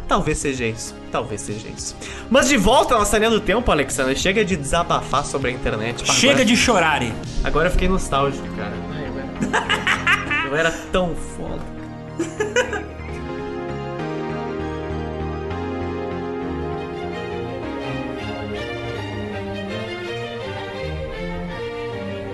Talvez 0.08 0.38
seja 0.38 0.66
isso. 0.66 0.94
Talvez 1.10 1.40
seja 1.40 1.68
isso. 1.68 1.96
Mas 2.30 2.48
de 2.48 2.56
volta 2.56 2.94
à 2.94 2.98
nossa 2.98 3.18
linha 3.18 3.30
do 3.30 3.40
tempo, 3.40 3.70
Alexandre. 3.70 4.16
Chega 4.16 4.44
de 4.44 4.56
desabafar 4.56 5.24
sobre 5.24 5.50
a 5.50 5.52
internet. 5.52 6.06
Chega 6.10 6.32
agora... 6.32 6.44
de 6.44 6.56
chorar. 6.56 7.02
Agora 7.44 7.68
eu 7.68 7.72
fiquei 7.72 7.88
nostálgico, 7.88 8.46
cara. 8.56 8.72
Ai, 8.92 9.08
eu, 9.08 9.18
era... 9.18 10.48
eu 10.48 10.56
era 10.56 10.70
tão 10.90 11.14
foda. 11.14 11.62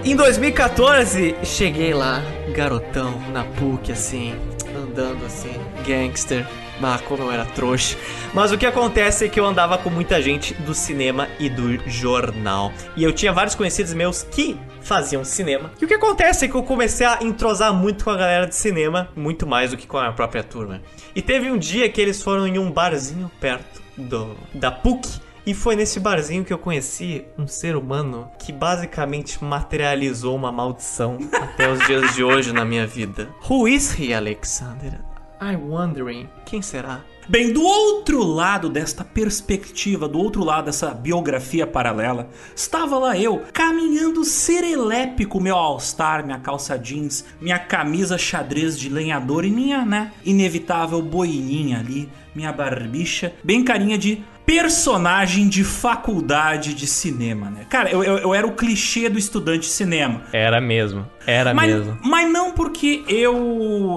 Em 0.05 0.16
2014, 0.16 1.35
cheguei 1.45 1.93
lá, 1.93 2.23
garotão, 2.55 3.21
na 3.31 3.45
PUC, 3.45 3.93
assim, 3.93 4.35
andando 4.75 5.27
assim, 5.27 5.53
gangster, 5.87 6.47
ah, 6.83 6.99
como 7.07 7.22
eu 7.22 7.33
era 7.33 7.45
trouxa. 7.45 7.97
Mas 8.33 8.53
o 8.53 8.59
que 8.59 8.66
acontece 8.66 9.24
é 9.24 9.29
que 9.29 9.39
eu 9.39 9.47
andava 9.47 9.79
com 9.79 9.91
muita 9.91 10.20
gente 10.22 10.55
do 10.55 10.74
cinema 10.74 11.29
e 11.39 11.49
do 11.49 11.79
jornal. 11.89 12.72
E 12.97 13.03
eu 13.03 13.12
tinha 13.12 13.33
vários 13.33 13.55
conhecidos 13.55 13.95
meus 13.95 14.22
que 14.22 14.59
faziam 14.81 15.24
cinema. 15.24 15.70
E 15.81 15.85
o 15.85 15.89
que 15.89 15.95
acontece 15.95 16.45
é 16.45 16.49
que 16.49 16.55
eu 16.55 16.62
comecei 16.62 17.07
a 17.07 17.18
entrosar 17.22 17.72
muito 17.74 18.05
com 18.05 18.11
a 18.11 18.16
galera 18.16 18.47
de 18.47 18.55
cinema, 18.55 19.09
muito 19.14 19.47
mais 19.47 19.70
do 19.70 19.76
que 19.76 19.87
com 19.87 19.99
a 19.99 20.12
própria 20.12 20.43
turma. 20.43 20.81
E 21.14 21.20
teve 21.20 21.51
um 21.51 21.59
dia 21.59 21.89
que 21.89 22.01
eles 22.01 22.22
foram 22.22 22.47
em 22.47 22.59
um 22.59 22.70
barzinho 22.70 23.31
perto 23.41 23.83
do 23.97 24.37
da 24.55 24.70
PUC. 24.70 25.20
E 25.47 25.55
foi 25.55 25.74
nesse 25.74 25.99
barzinho 25.99 26.45
que 26.45 26.53
eu 26.53 26.59
conheci 26.59 27.24
um 27.39 27.47
ser 27.47 27.74
humano 27.74 28.31
que 28.39 28.53
basicamente 28.53 29.43
materializou 29.43 30.37
uma 30.37 30.53
maldição 30.53 31.16
até 31.33 31.70
os 31.70 31.79
dias 31.87 32.14
de 32.14 32.22
hoje 32.22 32.53
na 32.53 32.66
minha 32.66 32.87
vida. 32.87 33.31
Who 33.49 33.66
is 33.66 33.99
he, 33.99 34.12
Alexander? 34.12 35.08
I'm 35.41 35.68
wondering, 35.68 36.28
quem 36.45 36.61
será? 36.61 37.01
Bem, 37.28 37.53
do 37.53 37.62
outro 37.62 38.22
lado 38.24 38.70
desta 38.70 39.05
perspectiva, 39.05 40.09
do 40.09 40.18
outro 40.18 40.43
lado 40.43 40.64
dessa 40.64 40.95
biografia 40.95 41.66
paralela, 41.66 42.30
estava 42.57 42.99
lá 42.99 43.18
eu, 43.18 43.43
caminhando 43.53 44.24
serelepe 44.24 45.26
com 45.26 45.39
meu 45.39 45.55
All-Star, 45.55 46.24
minha 46.24 46.39
calça 46.39 46.78
jeans, 46.78 47.26
minha 47.39 47.59
camisa 47.59 48.16
xadrez 48.16 48.78
de 48.78 48.89
lenhador 48.89 49.45
e 49.45 49.51
minha, 49.51 49.84
né, 49.84 50.12
inevitável 50.24 51.03
boininha 51.03 51.80
ali, 51.80 52.09
minha 52.34 52.51
barbicha, 52.51 53.34
bem 53.45 53.62
carinha 53.62 53.99
de 53.99 54.24
personagem 54.49 55.46
de 55.46 55.62
faculdade 55.62 56.72
de 56.72 56.86
cinema, 56.86 57.51
né? 57.51 57.66
Cara, 57.68 57.90
eu, 57.90 58.03
eu, 58.03 58.16
eu, 58.16 58.34
era 58.34 58.46
o 58.46 58.53
clichê 58.53 59.07
do 59.11 59.18
estudante 59.18 59.61
de 59.61 59.66
cinema. 59.66 60.22
Era 60.32 60.59
mesmo. 60.59 61.07
Era 61.26 61.53
mas, 61.53 61.74
mesmo. 61.74 61.99
Mas 62.03 62.32
não 62.32 62.53
porque 62.53 63.05
eu 63.07 63.36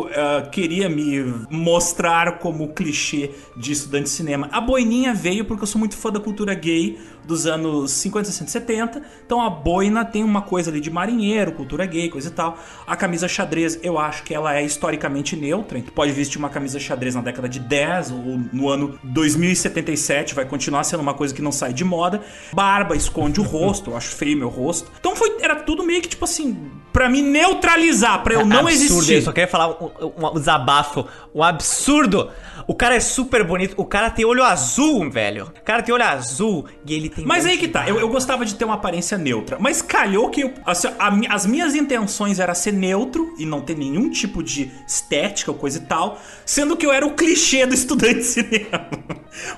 uh, 0.01 0.49
queria 0.51 0.89
me 0.89 1.23
mostrar 1.49 2.39
como 2.39 2.73
clichê 2.73 3.31
de 3.55 3.71
estudante 3.71 4.03
de 4.03 4.09
cinema. 4.09 4.49
A 4.51 4.59
boininha 4.59 5.13
veio 5.13 5.45
porque 5.45 5.63
eu 5.63 5.67
sou 5.67 5.79
muito 5.79 5.95
fã 5.95 6.11
da 6.11 6.19
cultura 6.19 6.53
gay 6.53 6.99
dos 7.25 7.45
anos 7.45 7.91
50, 7.91 8.25
60, 8.25 8.51
70. 8.51 9.01
Então 9.25 9.41
a 9.41 9.49
boina 9.49 10.03
tem 10.03 10.23
uma 10.23 10.41
coisa 10.41 10.69
ali 10.69 10.79
de 10.79 10.89
marinheiro, 10.89 11.51
cultura 11.51 11.85
gay, 11.85 12.09
coisa 12.09 12.29
e 12.29 12.31
tal. 12.31 12.57
A 12.85 12.95
camisa 12.95 13.27
xadrez, 13.27 13.79
eu 13.83 13.97
acho 13.97 14.23
que 14.23 14.33
ela 14.33 14.55
é 14.55 14.63
historicamente 14.63 15.35
neutra. 15.35 15.81
Tu 15.81 15.91
pode 15.91 16.11
vestir 16.11 16.37
uma 16.37 16.49
camisa 16.49 16.79
xadrez 16.79 17.15
na 17.15 17.21
década 17.21 17.47
de 17.47 17.59
10 17.59 18.11
ou 18.11 18.39
no 18.51 18.69
ano 18.69 18.99
2077, 19.03 20.35
vai 20.35 20.45
continuar 20.45 20.83
sendo 20.83 21.01
uma 21.01 21.13
coisa 21.13 21.33
que 21.33 21.41
não 21.41 21.51
sai 21.51 21.73
de 21.73 21.83
moda. 21.83 22.21
Barba 22.53 22.95
esconde 22.95 23.39
o 23.39 23.43
rosto, 23.43 23.91
eu 23.91 23.97
acho 23.97 24.15
feio 24.15 24.37
meu 24.37 24.49
rosto. 24.49 24.91
Então 24.99 25.15
foi, 25.15 25.37
era 25.41 25.55
tudo 25.55 25.83
meio 25.83 26.01
que 26.01 26.09
tipo 26.09 26.25
assim, 26.25 26.71
para 26.91 27.09
me 27.09 27.21
neutralizar, 27.21 28.23
para 28.23 28.33
eu 28.35 28.45
não 28.45 28.67
absurdo, 28.67 28.71
existir. 28.71 29.13
Eu 29.15 29.21
só 29.21 29.31
queria 29.31 29.47
falar 29.47 29.69
um, 29.69 29.91
um, 30.01 30.27
um 30.27 30.33
desabafo, 30.33 31.05
um 31.33 31.43
absurdo. 31.43 32.29
O 32.71 32.73
cara 32.73 32.95
é 32.95 33.01
super 33.01 33.43
bonito, 33.43 33.73
o 33.75 33.83
cara 33.83 34.09
tem 34.09 34.23
olho 34.23 34.45
azul, 34.45 35.11
velho. 35.11 35.51
O 35.59 35.61
cara 35.61 35.83
tem 35.83 35.93
olho 35.93 36.05
azul 36.05 36.65
e 36.85 36.93
ele 36.93 37.09
tem. 37.09 37.25
Mas 37.25 37.45
aí 37.45 37.57
que 37.57 37.67
tá, 37.67 37.85
eu, 37.85 37.99
eu 37.99 38.07
gostava 38.07 38.45
de 38.45 38.55
ter 38.55 38.63
uma 38.63 38.75
aparência 38.75 39.17
neutra. 39.17 39.57
Mas 39.59 39.81
calhou 39.81 40.29
que 40.29 40.39
eu, 40.39 40.53
assim, 40.65 40.87
a, 40.97 41.35
as 41.35 41.45
minhas 41.45 41.75
intenções 41.75 42.39
era 42.39 42.55
ser 42.55 42.71
neutro 42.71 43.35
e 43.37 43.45
não 43.45 43.59
ter 43.59 43.75
nenhum 43.77 44.09
tipo 44.09 44.41
de 44.41 44.71
estética 44.87 45.51
ou 45.51 45.57
coisa 45.57 45.79
e 45.79 45.81
tal. 45.81 46.17
Sendo 46.45 46.77
que 46.77 46.85
eu 46.85 46.93
era 46.93 47.05
o 47.05 47.13
clichê 47.13 47.65
do 47.65 47.75
estudante 47.75 48.19
de 48.19 48.23
cinema. 48.23 48.87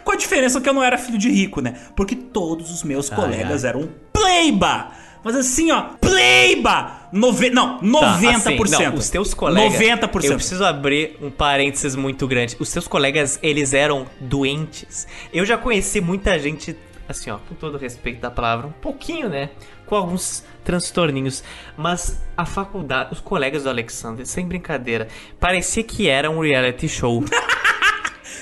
Com 0.04 0.12
a 0.12 0.16
diferença 0.16 0.60
que 0.60 0.68
eu 0.68 0.74
não 0.74 0.84
era 0.84 0.98
filho 0.98 1.20
de 1.20 1.30
rico, 1.30 1.62
né? 1.62 1.76
Porque 1.96 2.16
todos 2.16 2.72
os 2.72 2.82
meus 2.82 3.12
colegas 3.12 3.64
eram 3.64 3.88
pleiba 4.12 4.92
mas 5.24 5.36
assim, 5.36 5.72
ó, 5.72 5.82
pleiba! 6.02 7.04
Nove... 7.12 7.50
Não, 7.50 7.80
90%. 7.80 7.92
Tá, 7.92 8.08
assim, 8.46 8.84
não, 8.84 8.96
os 8.96 9.10
teus 9.10 9.34
colegas. 9.34 9.80
90%. 9.80 10.24
Eu 10.26 10.36
preciso 10.36 10.66
abrir 10.66 11.16
um 11.22 11.30
parênteses 11.30 11.96
muito 11.96 12.28
grande. 12.28 12.58
Os 12.60 12.72
teus 12.72 12.88
colegas, 12.88 13.40
eles 13.42 13.74
eram 13.74 14.08
doentes. 14.20 15.08
Eu 15.32 15.46
já 15.46 15.58
conheci 15.58 16.02
muita 16.02 16.38
gente, 16.40 16.76
assim, 17.08 17.30
ó, 17.30 17.38
com 17.38 17.56
todo 17.56 17.78
respeito 17.78 18.20
da 18.20 18.32
palavra, 18.32 18.68
um 18.68 18.72
pouquinho, 18.72 19.30
né? 19.30 19.52
Com 19.86 19.96
alguns 19.96 20.44
transtorninhos. 20.64 21.44
Mas 21.78 22.22
a 22.36 22.46
faculdade, 22.46 23.14
os 23.14 23.20
colegas 23.20 23.64
do 23.64 23.70
Alexander, 23.70 24.26
sem 24.26 24.48
brincadeira, 24.48 25.08
parecia 25.40 25.84
que 25.84 26.10
era 26.10 26.30
um 26.30 26.42
reality 26.42 26.90
show. 26.90 27.24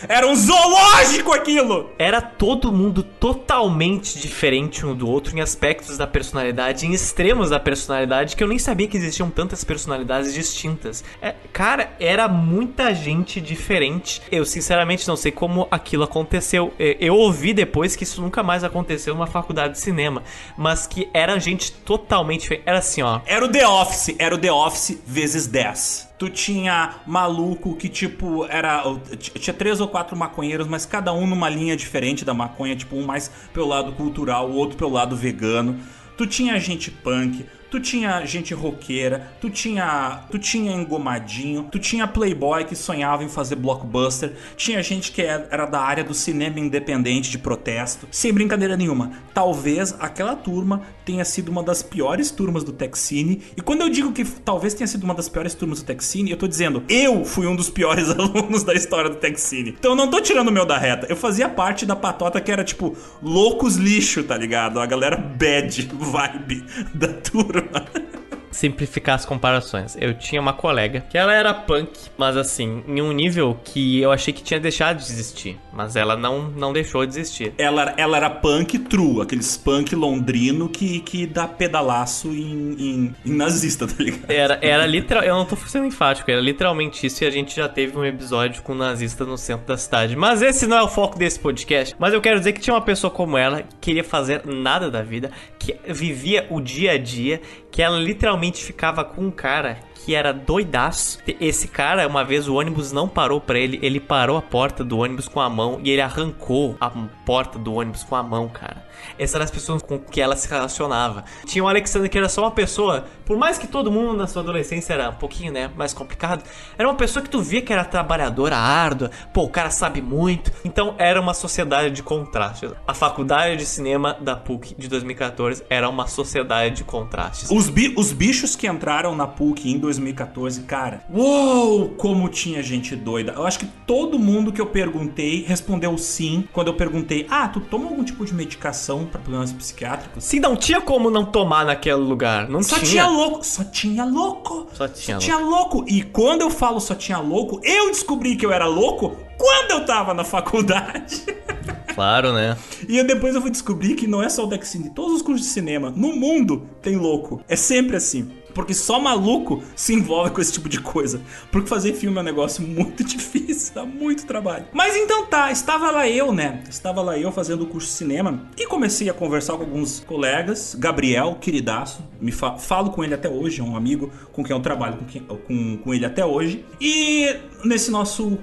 Era 0.08 0.28
um 0.28 0.36
zoológico 0.36 1.34
aquilo! 1.34 1.92
Era 1.98 2.22
todo 2.22 2.72
mundo 2.72 3.04
totalmente 3.04 4.20
diferente 4.20 4.86
um 4.86 4.96
do 4.96 5.08
outro 5.08 5.38
em 5.38 5.42
aspectos 5.42 5.98
da 5.98 6.08
personalidade, 6.08 6.86
em 6.86 6.94
extremos 6.94 7.50
da 7.50 7.60
personalidade, 7.60 8.36
que 8.36 8.44
eu 8.44 8.48
nem 8.48 8.58
sabia 8.58 8.88
que 8.88 8.98
existiam 8.98 9.30
tantas 9.30 9.64
personalidades 9.64 10.34
distintas. 10.34 11.04
É, 11.22 11.36
cara, 11.54 11.92
era 12.00 12.28
muita 12.28 12.94
gente 12.94 13.40
diferente. 13.40 14.22
Eu 14.32 14.46
sinceramente 14.46 15.08
não 15.08 15.16
sei 15.16 15.32
como 15.32 15.68
aquilo 15.70 16.04
aconteceu. 16.04 16.74
É, 16.80 16.98
eu 17.00 17.16
ouvi 17.16 17.54
depois 17.54 17.96
que 17.96 18.04
isso 18.04 18.22
nunca 18.22 18.42
mais 18.42 18.64
aconteceu 18.64 19.14
numa 19.14 19.28
faculdade 19.28 19.74
de 19.74 19.80
cinema, 19.80 20.24
mas 20.58 20.88
que 20.88 21.10
era 21.14 21.38
gente 21.40 21.72
totalmente 21.72 22.42
diferente. 22.42 22.64
Era 22.66 22.80
assim, 22.80 23.02
ó. 23.02 23.22
Era 23.26 23.46
o 23.46 23.50
The 23.50 23.68
Office, 23.68 24.16
era 24.18 24.36
o 24.36 24.38
The 24.38 24.52
Office 24.52 25.02
vezes 25.06 25.48
10 25.48 26.11
tu 26.22 26.30
tinha 26.30 26.98
maluco 27.08 27.76
que, 27.76 27.90
tipo, 27.90 28.46
era. 28.46 28.84
Tinha 29.18 29.56
três 29.56 29.82
ou 29.82 29.88
quatro 29.88 30.16
maconheiros, 30.16 30.68
mas 30.68 30.86
cada 30.86 31.12
um 31.12 31.26
numa 31.26 31.50
linha 31.50 31.76
diferente 31.76 32.24
da 32.24 32.32
maconha, 32.32 32.76
tipo, 32.76 32.96
um 32.96 33.04
mais 33.04 33.32
pelo 33.52 33.66
lado 33.66 33.92
cultural, 33.94 34.48
o 34.48 34.54
outro 34.54 34.78
pelo 34.78 34.92
lado 34.92 35.16
vegano. 35.16 35.80
Tu 36.16 36.28
tinha 36.28 36.60
gente 36.60 36.92
punk, 36.92 37.44
tu 37.72 37.80
tinha 37.80 38.24
gente 38.26 38.54
roqueira, 38.54 39.32
tu 39.40 39.50
tinha, 39.50 40.26
tu 40.30 40.38
tinha 40.38 40.74
engomadinho, 40.74 41.70
tu 41.72 41.80
tinha 41.80 42.06
playboy 42.06 42.66
que 42.66 42.76
sonhava 42.76 43.24
em 43.24 43.30
fazer 43.30 43.56
blockbuster, 43.56 44.34
tinha 44.58 44.84
gente 44.84 45.14
que 45.14 45.22
era 45.22 45.66
da 45.66 45.80
área 45.80 46.04
do 46.04 46.14
cinema 46.14 46.60
independente 46.60 47.32
de 47.32 47.38
protesto. 47.38 48.08
Sem 48.12 48.34
brincadeira 48.34 48.76
nenhuma, 48.76 49.14
talvez 49.34 49.96
aquela 50.00 50.36
turma 50.36 50.82
tenha 51.06 51.24
sido 51.24 51.50
uma 51.50 51.64
das 51.64 51.82
piores 51.82 52.30
turmas 52.30 52.64
do 52.66 52.74
Texine. 52.74 53.42
E 53.56 53.62
quando 53.62 53.82
eu 53.82 53.90
digo 53.90 54.12
que 54.12 54.26
talvez 54.26 54.74
tenha 54.74 54.88
sido 54.88 55.06
uma 55.06 55.14
das 55.14 55.30
piores 55.30 55.54
turmas 55.54 55.82
do 55.82 55.86
Texine, 55.86 56.30
eu 56.30 56.38
tô 56.38 56.48
dizendo, 56.48 56.84
eu 56.90 57.24
fui 57.24 57.48
um 57.48 57.56
dos 57.56 57.70
piores 57.70 58.10
alunos 58.12 58.64
da 58.64 58.74
história 58.74 59.10
do 59.10 59.16
Texine. 59.16 59.76
Então 59.80 59.92
eu 59.92 59.96
não 59.96 60.10
tô 60.10 60.20
tirando 60.20 60.50
o 60.50 60.52
meu 60.52 60.66
da 60.66 60.78
reta. 60.78 61.08
Eu 61.10 61.16
fazia 61.16 61.48
parte 61.48 61.86
da 61.86 61.96
patota 61.96 62.42
que 62.42 62.52
era 62.52 62.66
tipo 62.66 62.98
loucos 63.24 63.78
lixo, 63.78 64.24
tá 64.24 64.38
ligado? 64.38 64.80
A 64.80 64.86
galera 64.86 65.16
bad 65.16 65.90
vibe 65.96 66.66
da 66.94 67.08
turma. 67.08 67.61
Bye. 67.70 67.90
simplificar 68.52 69.16
as 69.16 69.26
comparações. 69.26 69.96
Eu 70.00 70.14
tinha 70.14 70.42
uma 70.42 70.54
colega 70.54 71.06
que 71.10 71.18
ela 71.18 71.34
era 71.34 71.54
punk, 71.54 71.92
mas 72.18 72.36
assim, 72.36 72.84
em 72.88 73.02
um 73.02 73.12
nível 73.12 73.58
que 73.64 74.00
eu 74.00 74.12
achei 74.12 74.34
que 74.34 74.44
tinha 74.44 74.60
deixado 74.60 74.98
de 74.98 75.04
existir. 75.04 75.58
Mas 75.72 75.96
ela 75.96 76.18
não, 76.18 76.50
não 76.50 76.74
deixou 76.74 77.06
de 77.06 77.14
existir. 77.14 77.54
Ela, 77.58 77.94
ela 77.98 78.18
era 78.18 78.30
punk 78.30 78.78
true, 78.80 79.22
aqueles 79.22 79.56
punk 79.58 79.96
londrino 79.96 80.68
que, 80.68 81.00
que 81.00 81.26
dá 81.26 81.48
pedalaço 81.48 82.28
em, 82.30 82.76
em, 82.78 83.16
em 83.26 83.34
nazista, 83.34 83.88
tá 83.88 83.96
ligado? 83.98 84.30
Era, 84.30 84.60
era 84.62 84.86
literal. 84.86 85.24
Eu 85.24 85.36
não 85.36 85.46
tô 85.46 85.56
sendo 85.56 85.86
enfático, 85.86 86.30
era 86.30 86.42
literalmente 86.42 87.06
isso 87.06 87.24
e 87.24 87.28
a 87.28 87.32
gente 87.32 87.56
já 87.56 87.70
teve 87.70 87.98
um 87.98 88.04
episódio 88.04 88.62
com 88.64 88.74
nazista 88.74 89.24
no 89.24 89.38
centro 89.38 89.66
da 89.68 89.78
cidade. 89.78 90.16
Mas 90.16 90.42
esse 90.42 90.68
não 90.68 90.78
é 90.78 90.84
o 90.84 90.90
foco 90.90 91.18
desse 91.18 91.40
podcast. 91.40 91.96
Mas 91.98 92.14
eu 92.14 92.22
quero 92.22 92.40
dizer 92.40 92.54
que 92.54 92.60
tinha 92.60 92.74
uma 92.74 92.82
pessoa 92.82 93.12
como 93.12 93.38
ela 93.38 93.64
que 93.80 93.92
queria 93.92 94.04
fazer 94.04 94.42
nada 94.46 94.90
da 94.90 95.02
vida, 95.02 95.32
que 95.60 95.76
vivia 95.88 96.48
o 96.50 96.62
dia 96.62 96.94
a 96.94 96.98
dia, 96.98 97.42
que 97.70 97.82
ela 97.82 98.00
literalmente 98.00 98.41
ficava 98.64 99.04
com 99.04 99.22
um 99.26 99.32
cara 99.32 99.78
que 99.94 100.16
era 100.16 100.34
doidaço. 100.34 101.20
Esse 101.40 101.68
cara, 101.68 102.08
uma 102.08 102.24
vez 102.24 102.48
o 102.48 102.56
ônibus 102.56 102.92
não 102.92 103.08
parou 103.08 103.40
para 103.40 103.60
ele, 103.60 103.80
ele 103.82 104.00
parou 104.00 104.38
a 104.38 104.42
porta 104.42 104.84
do 104.84 104.98
ônibus 104.98 105.28
com 105.28 105.40
a 105.40 105.50
mão 105.50 105.80
e 105.84 105.92
ele 105.92 106.02
arrancou 106.02 106.76
a 106.80 106.90
porta 107.26 107.60
do 107.60 107.74
ônibus 107.74 108.04
com 108.04 108.16
a 108.16 108.24
mão, 108.24 108.50
cara. 108.50 108.84
Essas 109.18 109.36
eram 109.36 109.46
as 109.46 109.52
pessoas 109.52 109.82
com 109.82 110.00
que 110.00 110.22
ela 110.22 110.36
se 110.36 110.50
relacionava. 110.50 111.24
Tinha 111.46 111.64
o 111.64 111.68
Alexander 111.68 112.10
que 112.10 112.18
era 112.18 112.30
só 112.30 112.42
uma 112.42 112.52
pessoa, 112.52 113.06
por 113.26 113.38
mais 113.38 113.58
que 113.58 113.68
todo 113.68 113.92
mundo 113.92 114.14
na 114.14 114.28
sua 114.28 114.42
adolescência 114.42 114.94
era 114.94 115.10
um 115.10 115.16
pouquinho, 115.16 115.52
né, 115.52 115.72
mais 115.76 115.94
complicado, 115.94 116.44
era 116.78 116.88
uma 116.88 116.96
pessoa 116.96 117.24
que 117.24 117.30
tu 117.30 117.42
via 117.42 117.62
que 117.62 117.72
era 117.72 117.86
trabalhadora, 117.86 118.58
árdua, 118.58 119.12
pô, 119.34 119.44
o 119.44 119.50
cara 119.50 119.70
sabe 119.70 120.02
muito. 120.02 120.52
Então 120.64 120.96
era 120.98 121.20
uma 121.20 121.34
sociedade 121.34 121.94
de 121.94 122.04
contrastes. 122.04 122.72
A 122.88 122.94
faculdade 122.94 123.58
de 123.58 123.66
cinema 123.66 124.16
da 124.20 124.36
PUC 124.36 124.76
de 124.78 124.88
2014 124.88 125.64
era 125.70 125.90
uma 125.90 126.08
sociedade 126.08 126.76
de 126.78 126.84
contrastes. 126.84 127.50
Os, 127.50 127.70
bi 127.70 127.94
os 127.98 128.12
bichos 128.12 128.56
que 128.56 128.68
entraram 128.68 129.16
na 129.16 129.28
PUC 129.28 129.72
em 129.72 129.78
2014, 129.78 130.62
cara, 130.62 131.04
uou, 131.14 131.90
como 131.90 132.30
tinha 132.30 132.62
gente 132.62 132.96
doida. 132.96 133.34
Eu 133.34 133.46
acho 133.46 133.60
que 133.60 133.66
todo 133.66 134.20
mundo 134.20 134.52
que 134.52 134.62
eu 134.62 134.66
perguntei 134.66 135.44
respondeu 135.44 135.98
sim 135.98 136.48
quando 136.52 136.68
eu 136.68 136.74
perguntei: 136.74 137.26
ah, 137.30 137.48
tu 137.48 137.60
toma 137.60 137.88
algum 137.88 138.04
tipo 138.04 138.26
de 138.26 138.34
medicação 138.34 138.91
para 139.00 139.20
problemas 139.20 139.52
psiquiátricos? 139.52 140.24
Sim, 140.24 140.40
não 140.40 140.56
tinha 140.56 140.82
como 140.82 141.10
não 141.10 141.26
tomar 141.26 141.66
naquele 141.66 141.96
lugar. 141.96 142.48
Não 142.50 142.62
só 142.62 142.76
tinha. 142.76 142.90
tinha 142.90 143.08
louco, 143.08 143.46
só 143.46 143.64
tinha 143.64 144.06
louco. 144.06 144.68
Só 144.74 144.88
tinha, 144.88 145.20
só 145.20 145.26
tinha 145.26 145.38
louco. 145.38 145.86
E 145.88 146.04
quando 146.04 146.42
eu 146.42 146.50
falo 146.50 146.80
só 146.80 146.96
tinha 146.96 147.18
louco, 147.20 147.60
eu 147.64 147.90
descobri 147.90 148.36
que 148.36 148.46
eu 148.46 148.52
era 148.52 148.66
louco 148.66 149.16
quando 149.38 149.72
eu 149.72 149.86
tava 149.86 150.14
na 150.14 150.24
faculdade. 150.24 151.24
Claro, 151.94 152.32
né? 152.34 152.58
E 152.88 153.04
depois 153.04 153.36
eu 153.36 153.42
fui 153.42 153.52
descobrir 153.52 153.96
que 153.96 154.08
não 154.08 154.24
é 154.24 154.30
só 154.30 154.46
o 154.46 154.48
Dexine, 154.48 154.90
todos 154.90 155.18
os 155.18 155.22
cursos 155.22 155.46
de 155.46 155.52
cinema 155.52 155.92
no 155.94 156.16
mundo 156.16 156.68
tem 156.82 156.96
louco. 156.96 157.42
É 157.48 157.56
sempre 157.56 157.98
assim. 157.98 158.32
Porque 158.54 158.74
só 158.74 159.00
maluco 159.00 159.64
se 159.76 159.94
envolve 159.94 160.32
com 160.32 160.42
esse 160.42 160.54
tipo 160.54 160.70
de 160.70 160.80
coisa. 160.80 161.22
Porque 161.52 161.68
fazer 161.68 161.94
filme 161.94 162.18
é 162.18 162.22
um 162.22 162.24
negócio 162.24 162.66
muito 162.66 163.04
difícil, 163.06 163.74
dá 163.74 163.86
muito 163.86 164.26
trabalho. 164.26 164.66
Mas 164.74 164.96
então 164.96 165.26
tá, 165.26 165.52
estava 165.52 165.92
lá 165.92 166.08
eu, 166.08 166.32
né? 166.32 166.64
Estava 166.70 167.02
lá 167.02 167.18
eu 167.18 167.32
fazendo 167.32 167.64
o 167.64 167.68
curso 167.68 167.88
de 167.88 167.94
cinema 167.94 168.48
e 168.58 168.68
comecei 168.68 169.10
a 169.10 169.14
conversar 169.14 169.54
com 169.54 169.64
alguns 169.64 170.02
colegas. 170.02 170.76
Gabriel, 170.78 171.38
queridaço, 171.40 172.04
me 172.20 172.32
fa 172.32 172.58
falo 172.58 172.92
com 172.92 173.04
ele 173.04 173.14
até 173.14 173.30
hoje, 173.30 173.62
é 173.62 173.64
um 173.64 173.76
amigo 173.76 174.12
com 174.32 174.44
quem 174.44 174.56
eu 174.56 174.62
trabalho 174.62 174.98
com, 174.98 175.06
quem, 175.06 175.22
com, 175.22 175.78
com 175.78 175.94
ele 175.94 176.06
até 176.06 176.26
hoje. 176.26 176.66
E 176.80 177.36
nesse 177.64 177.92
nosso 177.92 178.38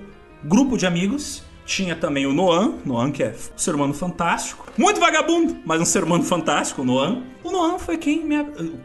grupo 0.44 0.76
de 0.76 0.86
amigos, 0.86 1.42
tinha 1.69 1.95
também 1.95 2.27
o 2.27 2.33
Noan, 2.33 2.77
Noan 2.83 3.12
que 3.12 3.23
é 3.23 3.29
um 3.29 3.59
ser 3.59 3.75
humano 3.75 3.93
fantástico. 3.93 4.66
Muito 4.77 4.99
vagabundo, 4.99 5.59
mas 5.66 5.81
um 5.81 5.85
ser 5.85 6.03
humano 6.03 6.25
fantástico, 6.25 6.81
o 6.81 6.85
Noan. 6.85 7.23
O 7.45 7.53
Noan 7.53 7.79
foi 7.79 7.97
quem, 7.97 8.25
me, 8.25 8.37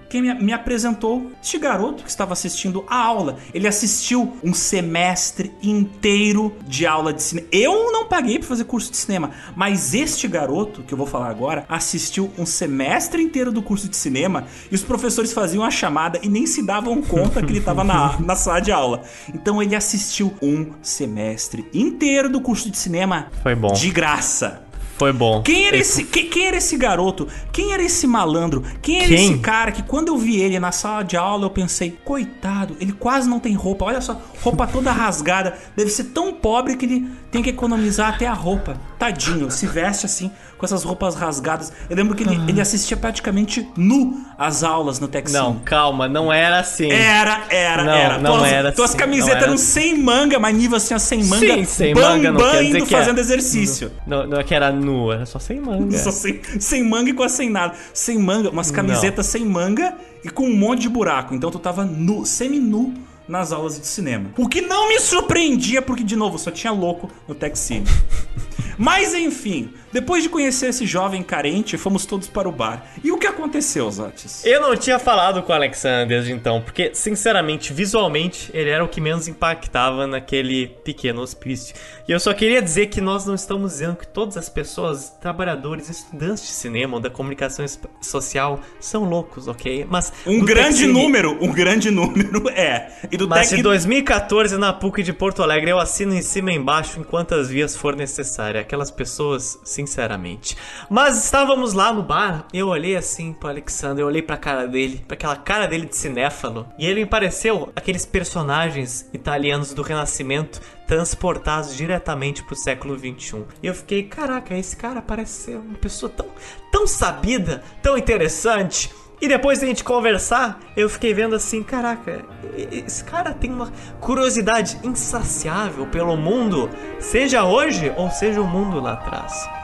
quem 0.09 0.21
me, 0.21 0.33
me, 0.35 0.53
apresentou 0.53 1.31
este 1.41 1.57
garoto 1.57 2.03
que 2.03 2.09
estava 2.09 2.33
assistindo 2.33 2.85
a 2.87 2.97
aula. 2.97 3.37
Ele 3.53 3.67
assistiu 3.67 4.37
um 4.43 4.53
semestre 4.53 5.51
inteiro 5.61 6.55
de 6.67 6.85
aula 6.85 7.13
de 7.13 7.21
cinema. 7.21 7.47
Eu 7.51 7.91
não 7.91 8.05
paguei 8.05 8.37
para 8.37 8.47
fazer 8.47 8.65
curso 8.65 8.91
de 8.91 8.97
cinema, 8.97 9.31
mas 9.55 9.93
este 9.93 10.27
garoto, 10.27 10.83
que 10.83 10.93
eu 10.93 10.97
vou 10.97 11.07
falar 11.07 11.29
agora, 11.29 11.65
assistiu 11.67 12.31
um 12.37 12.45
semestre 12.45 13.23
inteiro 13.23 13.51
do 13.51 13.61
curso 13.61 13.89
de 13.89 13.95
cinema 13.97 14.45
e 14.71 14.75
os 14.75 14.83
professores 14.83 15.33
faziam 15.33 15.63
a 15.63 15.71
chamada 15.71 16.19
e 16.21 16.29
nem 16.29 16.45
se 16.45 16.61
davam 16.63 17.01
conta 17.01 17.41
que 17.41 17.51
ele 17.51 17.59
estava 17.59 17.83
na, 17.83 18.19
na 18.21 18.35
sala 18.35 18.59
de 18.59 18.71
aula. 18.71 19.03
Então 19.33 19.61
ele 19.61 19.75
assistiu 19.75 20.33
um 20.41 20.73
semestre 20.81 21.65
inteiro 21.73 22.29
do 22.29 22.41
curso 22.41 22.69
de 22.73 22.79
cinema 22.79 23.27
Foi 23.41 23.55
bom. 23.55 23.71
de 23.73 23.89
graça. 23.89 24.61
Foi 24.97 25.11
bom. 25.11 25.41
Quem 25.41 25.65
era 25.65 25.75
esse, 25.75 26.03
quem, 26.03 26.29
quem, 26.29 26.47
era 26.47 26.57
esse 26.57 26.77
garoto? 26.77 27.27
Quem 27.51 27.73
era 27.73 27.81
esse 27.81 28.05
malandro? 28.05 28.63
Quem 28.81 28.99
era 28.99 29.07
quem? 29.07 29.31
esse 29.31 29.39
cara 29.39 29.71
que 29.71 29.81
quando 29.81 30.09
eu 30.09 30.17
vi 30.17 30.39
ele 30.39 30.59
na 30.59 30.71
sala 30.71 31.03
de 31.03 31.17
aula 31.17 31.45
eu 31.45 31.49
pensei, 31.49 31.97
coitado, 32.05 32.77
ele 32.79 32.93
quase 32.93 33.27
não 33.27 33.39
tem 33.39 33.53
roupa. 33.55 33.85
Olha 33.85 34.01
só, 34.01 34.21
roupa 34.41 34.67
toda 34.67 34.91
rasgada. 34.93 35.57
Deve 35.75 35.89
ser 35.89 36.05
tão 36.05 36.31
pobre 36.31 36.77
que 36.77 36.85
ele 36.85 37.09
tem 37.31 37.41
que 37.41 37.49
economizar 37.49 38.13
até 38.13 38.27
a 38.27 38.33
roupa. 38.33 38.79
Tadinho, 38.99 39.49
se 39.49 39.65
veste 39.65 40.05
assim, 40.05 40.31
com 40.63 40.65
essas 40.65 40.83
roupas 40.83 41.15
rasgadas. 41.15 41.73
Eu 41.89 41.97
lembro 41.97 42.15
que 42.15 42.23
ele, 42.23 42.39
ele 42.47 42.61
assistia 42.61 42.95
praticamente 42.95 43.67
nu 43.75 44.25
às 44.37 44.63
aulas 44.63 44.97
no 44.97 45.09
Texas. 45.09 45.33
Não, 45.33 45.59
calma, 45.59 46.07
não 46.07 46.31
era 46.31 46.61
assim. 46.61 46.89
Era, 46.89 47.43
era, 47.49 47.83
não, 47.83 47.93
era. 47.93 48.17
Não 48.17 48.37
tuas, 48.37 48.51
era 48.51 48.71
tuas 48.71 48.89
assim, 48.91 48.97
camisetas 48.97 49.43
eram 49.43 49.53
assim. 49.55 49.65
sem 49.65 49.99
manga, 49.99 50.39
mas 50.39 50.55
nível 50.55 50.77
assim, 50.77 50.97
sem 50.97 51.23
manga. 51.25 51.53
Sim, 51.53 51.65
sem 51.65 51.93
manga, 51.93 52.31
não 52.31 52.39
quer 52.39 52.63
dizer 52.63 52.77
indo 52.77 52.85
que 52.85 52.95
fazendo 52.95 53.17
é, 53.17 53.21
exercício. 53.21 53.91
Não, 54.07 54.25
não 54.25 54.39
é 54.39 54.43
que 54.43 54.55
era 54.55 54.71
nu, 54.71 55.11
era 55.11 55.25
só 55.25 55.37
sem 55.37 55.59
manga. 55.59 55.97
Só 55.97 56.11
sem, 56.11 56.41
sem 56.59 56.81
manga 56.81 57.09
e 57.09 57.13
quase 57.13 57.35
sem 57.35 57.49
nada. 57.49 57.73
Sem 57.93 58.17
manga, 58.17 58.49
umas 58.49 58.71
camisetas 58.71 59.25
sem 59.25 59.43
manga 59.43 59.95
e 60.23 60.29
com 60.29 60.45
um 60.45 60.55
monte 60.55 60.83
de 60.83 60.89
buraco. 60.89 61.35
Então 61.35 61.51
tu 61.51 61.59
tava 61.59 61.83
nu, 61.83 62.25
semi-nu 62.25 62.93
nas 63.27 63.51
aulas 63.51 63.79
de 63.79 63.85
cinema. 63.85 64.31
O 64.37 64.47
que 64.47 64.61
não 64.61 64.87
me 64.87 64.99
surpreendia, 64.99 65.81
porque, 65.81 66.03
de 66.03 66.15
novo, 66.15 66.37
só 66.37 66.51
tinha 66.51 66.71
louco 66.71 67.09
no 67.27 67.35
Tech 67.35 67.57
Cine. 67.57 67.85
Mas 68.77 69.13
enfim, 69.13 69.73
depois 69.93 70.23
de 70.23 70.29
conhecer 70.29 70.69
esse 70.69 70.87
jovem 70.87 71.21
carente, 71.21 71.77
fomos 71.77 72.05
todos 72.05 72.27
para 72.27 72.49
o 72.49 72.51
bar. 72.51 72.85
E 73.03 73.11
o 73.11 73.17
que 73.17 73.27
aconteceu, 73.27 73.89
Zatis? 73.91 74.43
Eu 74.43 74.59
não 74.59 74.75
tinha 74.75 74.97
falado 74.97 75.43
com 75.43 75.51
o 75.51 75.55
Alexander 75.55 76.07
desde 76.07 76.31
então, 76.31 76.59
porque, 76.61 76.95
sinceramente, 76.95 77.71
visualmente, 77.71 78.49
ele 78.53 78.71
era 78.71 78.83
o 78.83 78.87
que 78.87 78.99
menos 78.99 79.27
impactava 79.27 80.07
naquele 80.07 80.67
pequeno 80.83 81.21
hospício. 81.21 81.75
E 82.07 82.11
eu 82.11 82.19
só 82.19 82.33
queria 82.33 82.61
dizer 82.61 82.87
que 82.87 82.99
nós 82.99 83.25
não 83.25 83.35
estamos 83.35 83.73
dizendo 83.73 83.95
que 83.95 84.07
todas 84.07 84.35
as 84.35 84.49
pessoas, 84.49 85.11
trabalhadores, 85.21 85.89
estudantes 85.89 86.43
de 86.43 86.49
cinema 86.49 86.95
ou 86.95 86.99
da 86.99 87.09
comunicação 87.09 87.65
social, 88.01 88.59
são 88.79 89.03
loucos, 89.03 89.47
ok? 89.47 89.85
Mas. 89.87 90.11
Um 90.25 90.43
grande 90.43 90.87
número, 90.87 91.37
um 91.39 91.51
grande 91.51 91.91
número 91.91 92.49
é. 92.51 92.91
E 93.11 93.15
do 93.15 93.27
Mas 93.27 93.49
Tec... 93.49 93.59
em 93.59 93.63
2014, 93.63 94.57
na 94.57 94.73
PUC 94.73 95.03
de 95.03 95.13
Porto 95.13 95.43
Alegre, 95.43 95.69
eu 95.69 95.79
assino 95.79 96.15
em 96.15 96.21
cima 96.21 96.51
e 96.51 96.55
embaixo 96.55 96.99
em 96.99 97.03
quantas 97.03 97.49
vias 97.49 97.75
for 97.75 97.95
necessária. 97.95 98.61
Aquelas 98.61 98.89
pessoas, 98.89 99.59
sinceramente. 99.85 100.57
Mas 100.89 101.23
estávamos 101.23 101.73
lá 101.73 101.93
no 101.93 102.03
bar, 102.03 102.45
eu 102.53 102.67
olhei 102.67 102.95
assim 102.95 103.33
pro 103.33 103.49
Alexander, 103.49 104.03
eu 104.03 104.07
olhei 104.07 104.21
pra 104.21 104.37
cara 104.37 104.67
dele, 104.67 105.03
pra 105.07 105.15
aquela 105.15 105.35
cara 105.35 105.67
dele 105.67 105.85
de 105.85 105.95
cinéfalo, 105.95 106.67
e 106.77 106.85
ele 106.85 107.01
me 107.01 107.05
pareceu 107.05 107.71
aqueles 107.75 108.05
personagens 108.05 109.09
italianos 109.13 109.73
do 109.73 109.81
Renascimento 109.81 110.61
transportados 110.87 111.75
diretamente 111.75 112.43
pro 112.43 112.55
século 112.55 112.97
21. 112.97 113.45
E 113.61 113.67
eu 113.67 113.73
fiquei, 113.73 114.03
caraca, 114.03 114.55
esse 114.55 114.75
cara 114.75 115.01
parece 115.01 115.43
ser 115.43 115.57
uma 115.57 115.77
pessoa 115.77 116.11
tão, 116.11 116.27
tão 116.71 116.85
sabida, 116.85 117.63
tão 117.81 117.97
interessante. 117.97 118.91
E 119.21 119.27
depois 119.27 119.59
da 119.59 119.67
gente 119.67 119.83
conversar, 119.85 120.59
eu 120.75 120.89
fiquei 120.89 121.13
vendo 121.13 121.33
assim, 121.33 121.63
caraca, 121.63 122.25
esse 122.57 123.03
cara 123.05 123.33
tem 123.33 123.51
uma 123.51 123.71
curiosidade 124.01 124.77
insaciável 124.83 125.87
pelo 125.87 126.17
mundo, 126.17 126.69
seja 126.99 127.45
hoje 127.45 127.93
ou 127.95 128.11
seja 128.11 128.41
o 128.41 128.47
mundo 128.47 128.81
lá 128.81 128.93
atrás. 128.93 129.62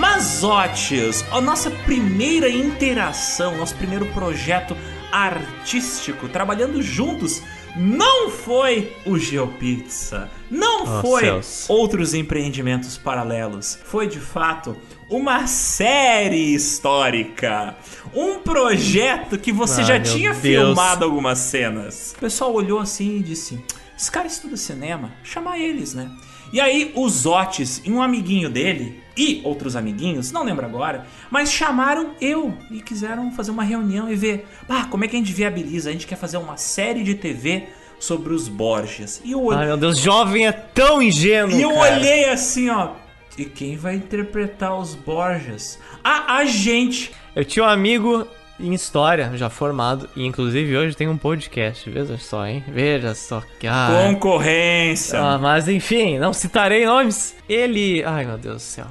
Mazotes, 0.00 1.22
a 1.30 1.40
nossa 1.42 1.70
primeira 1.70 2.48
interação, 2.48 3.58
nosso 3.58 3.74
primeiro 3.76 4.06
projeto 4.06 4.74
artístico, 5.12 6.26
trabalhando 6.26 6.82
juntos 6.82 7.42
não 7.76 8.30
foi 8.30 8.96
o 9.04 9.18
GeoPizza, 9.18 10.30
não 10.50 10.84
Oh, 10.84 11.02
foi 11.02 11.20
céus. 11.20 11.66
outros 11.68 12.14
empreendimentos 12.14 12.96
paralelos. 12.96 13.78
Foi 13.84 14.08
de 14.08 14.18
fato 14.18 14.74
uma 15.10 15.46
série 15.46 16.54
histórica. 16.54 17.76
Um 18.14 18.38
projeto 18.38 19.38
que 19.38 19.52
você 19.52 19.82
Ai, 19.82 19.86
já 19.86 20.00
tinha 20.00 20.30
Deus. 20.30 20.40
filmado 20.42 21.04
algumas 21.04 21.38
cenas. 21.38 22.14
O 22.16 22.20
pessoal 22.20 22.52
olhou 22.54 22.78
assim 22.80 23.18
e 23.18 23.22
disse: 23.22 23.62
Esse 23.96 24.10
cara 24.10 24.26
estuda 24.26 24.56
cinema, 24.56 25.12
chamar 25.22 25.58
eles, 25.58 25.92
né? 25.94 26.10
E 26.52 26.60
aí 26.60 26.90
os 26.96 27.26
Otis 27.26 27.80
e 27.84 27.92
um 27.92 28.02
amiguinho 28.02 28.50
dele 28.50 28.98
e 29.20 29.40
outros 29.44 29.76
amiguinhos, 29.76 30.32
não 30.32 30.42
lembro 30.44 30.64
agora, 30.64 31.04
mas 31.30 31.52
chamaram 31.52 32.12
eu 32.20 32.56
e 32.70 32.80
quiseram 32.80 33.30
fazer 33.32 33.50
uma 33.50 33.62
reunião 33.62 34.10
e 34.10 34.14
ver, 34.14 34.46
ah, 34.68 34.86
como 34.90 35.04
é 35.04 35.08
que 35.08 35.16
a 35.16 35.18
gente 35.18 35.32
viabiliza? 35.32 35.90
A 35.90 35.92
gente 35.92 36.06
quer 36.06 36.16
fazer 36.16 36.38
uma 36.38 36.56
série 36.56 37.02
de 37.02 37.14
TV 37.14 37.64
sobre 37.98 38.32
os 38.32 38.48
Borges. 38.48 39.20
E 39.24 39.32
eu, 39.32 39.42
olhei- 39.44 39.60
Ai, 39.60 39.66
meu 39.66 39.76
Deus, 39.76 39.98
jovem 39.98 40.46
é 40.46 40.52
tão 40.52 41.02
ingênuo. 41.02 41.58
e 41.58 41.60
eu 41.62 41.70
cara. 41.74 41.96
olhei 41.96 42.28
assim, 42.30 42.70
ó. 42.70 42.92
E 43.36 43.44
quem 43.44 43.76
vai 43.76 43.94
interpretar 43.96 44.76
os 44.78 44.94
Borges? 44.94 45.78
Ah, 46.02 46.36
a 46.36 46.44
gente. 46.46 47.10
Eu 47.36 47.44
tinha 47.44 47.64
um 47.64 47.68
amigo 47.68 48.26
em 48.58 48.74
história, 48.74 49.30
já 49.34 49.48
formado, 49.48 50.08
e 50.16 50.26
inclusive 50.26 50.76
hoje 50.76 50.94
tem 50.96 51.08
um 51.08 51.16
podcast. 51.16 51.88
Veja 51.88 52.18
só, 52.18 52.46
hein? 52.46 52.62
Veja 52.68 53.14
só. 53.14 53.42
que- 53.58 53.66
Concorrência. 54.04 55.18
ah, 55.20 55.38
mas 55.38 55.68
enfim, 55.68 56.18
não 56.18 56.32
citarei 56.32 56.84
nomes. 56.84 57.34
Ele. 57.48 58.02
Ai, 58.04 58.24
meu 58.26 58.36
Deus 58.36 58.56
do 58.56 58.60
céu. 58.60 58.86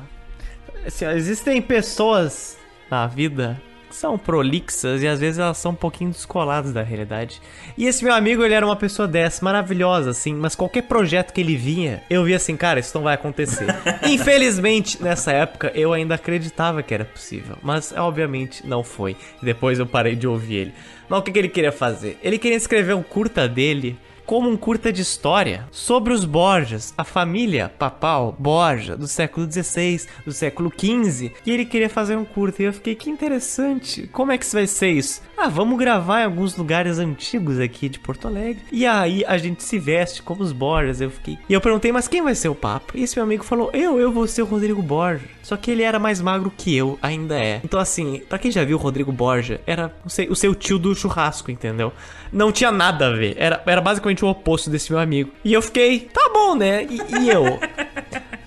Assim, 0.90 1.06
existem 1.06 1.62
pessoas 1.62 2.58
na 2.90 3.06
vida 3.06 3.62
que 3.88 3.96
são 3.96 4.18
prolixas 4.18 5.04
e 5.04 5.08
às 5.08 5.20
vezes 5.20 5.38
elas 5.38 5.58
são 5.60 5.72
um 5.72 5.76
pouquinho 5.76 6.10
descoladas 6.10 6.74
da 6.74 6.82
realidade. 6.82 7.40
E 7.78 7.86
esse 7.86 8.04
meu 8.04 8.12
amigo, 8.12 8.44
ele 8.44 8.56
era 8.56 8.66
uma 8.66 8.76
pessoa 8.76 9.08
dessa, 9.08 9.46
maravilhosa, 9.46 10.10
assim, 10.10 10.34
mas 10.34 10.56
qualquer 10.56 10.84
projeto 10.84 11.32
que 11.32 11.42
ele 11.42 11.56
vinha, 11.56 12.02
eu 12.10 12.24
via 12.24 12.38
assim, 12.38 12.58
cara, 12.58 12.80
isso 12.80 12.98
não 12.98 13.04
vai 13.04 13.14
acontecer. 13.14 13.68
Infelizmente, 14.10 15.02
nessa 15.02 15.32
época, 15.32 15.72
eu 15.76 15.94
ainda 15.94 16.16
acreditava 16.16 16.82
que 16.82 16.94
era 16.94 17.06
possível, 17.06 17.56
mas 17.62 17.94
obviamente 17.96 18.66
não 18.66 18.84
foi. 18.84 19.16
Depois 19.44 19.78
eu 19.78 19.86
parei 19.86 20.16
de 20.16 20.28
ouvir 20.28 20.56
ele. 20.56 20.74
Mas 21.08 21.20
o 21.20 21.22
que, 21.22 21.32
que 21.32 21.38
ele 21.38 21.50
queria 21.50 21.72
fazer? 21.72 22.18
Ele 22.24 22.40
queria 22.40 22.58
escrever 22.58 22.96
um 22.96 23.04
curta 23.04 23.48
dele 23.48 23.96
como 24.30 24.48
um 24.48 24.56
curta 24.56 24.94
de 24.94 25.02
história 25.02 25.68
sobre 25.72 26.14
os 26.14 26.24
Borgias, 26.24 26.94
a 26.96 27.04
família 27.04 27.68
papal 27.68 28.36
Borgia 28.38 28.96
do 28.96 29.08
século 29.08 29.52
XVI, 29.52 30.06
do 30.24 30.32
século 30.32 30.72
XV, 30.72 31.34
e 31.44 31.52
ele 31.52 31.66
queria 31.66 31.90
fazer 31.90 32.16
um 32.16 32.24
curta. 32.24 32.62
E 32.62 32.66
eu 32.66 32.74
fiquei, 32.74 32.94
que 32.94 33.10
interessante, 33.10 34.08
como 34.14 34.32
é 34.32 34.38
que 34.38 34.46
vai 34.54 34.68
ser 34.68 34.92
isso? 34.92 35.24
Ah, 35.36 35.50
vamos 35.50 35.80
gravar 35.80 36.22
em 36.22 36.26
alguns 36.26 36.56
lugares 36.56 37.00
antigos 37.00 37.60
aqui 37.60 37.90
de 37.90 37.98
Porto 37.98 38.28
Alegre. 38.28 38.62
E 38.72 38.86
aí 38.86 39.26
a 39.26 39.36
gente 39.40 39.64
se 39.64 39.80
veste 39.80 40.22
como 40.22 40.44
os 40.44 40.52
Borgias. 40.52 41.02
Eu 41.02 41.10
fiquei. 41.10 41.40
E 41.50 41.54
eu 41.54 41.62
perguntei, 41.62 41.92
mas 41.92 42.08
quem 42.08 42.22
vai 42.22 42.36
ser 42.36 42.50
o 42.50 42.56
Papa? 42.56 42.94
E 42.94 43.02
esse 43.02 43.16
meu 43.16 43.24
amigo 43.24 43.44
falou, 43.44 43.72
eu, 43.74 44.00
eu 44.00 44.12
vou 44.12 44.28
ser 44.28 44.44
o 44.44 44.46
Rodrigo 44.46 44.84
Borgia. 44.84 45.28
Só 45.50 45.58
que 45.58 45.72
ele 45.72 45.82
era 45.82 45.98
mais 45.98 46.22
magro 46.22 46.54
que 46.56 46.78
eu, 46.78 47.00
ainda 47.02 47.36
é. 47.40 47.60
Então, 47.64 47.80
assim, 47.80 48.22
pra 48.30 48.38
quem 48.38 48.52
já 48.52 48.64
viu 48.64 48.78
o 48.78 48.80
Rodrigo 48.80 49.12
Borgia, 49.12 49.60
era 49.66 49.92
o 50.06 50.10
seu, 50.10 50.32
o 50.32 50.36
seu 50.36 50.54
tio 50.54 50.78
do 50.78 50.94
churrasco, 50.94 51.50
entendeu? 51.50 51.92
Não 52.32 52.52
tinha 52.52 52.72
nada 52.72 53.08
a 53.08 53.12
ver. 53.12 53.34
Era, 53.36 53.60
era 53.66 53.82
basicamente 53.82 54.24
o 54.24 54.28
oposto 54.28 54.70
desse 54.70 54.92
meu 54.92 55.02
amigo. 55.02 55.32
E 55.44 55.52
eu 55.52 55.60
fiquei, 55.64 56.02
tá 56.02 56.30
bom, 56.32 56.54
né? 56.54 56.84
E, 56.88 57.02
e 57.24 57.30
eu? 57.32 57.60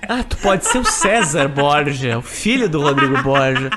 Ah, 0.09 0.23
tu 0.23 0.37
pode 0.37 0.65
ser 0.65 0.79
o 0.79 0.85
César 0.85 1.49
Borgia, 1.49 2.19
o 2.19 2.23
filho 2.23 2.69
do 2.69 2.81
Rodrigo 2.81 3.21
Borgia. 3.21 3.71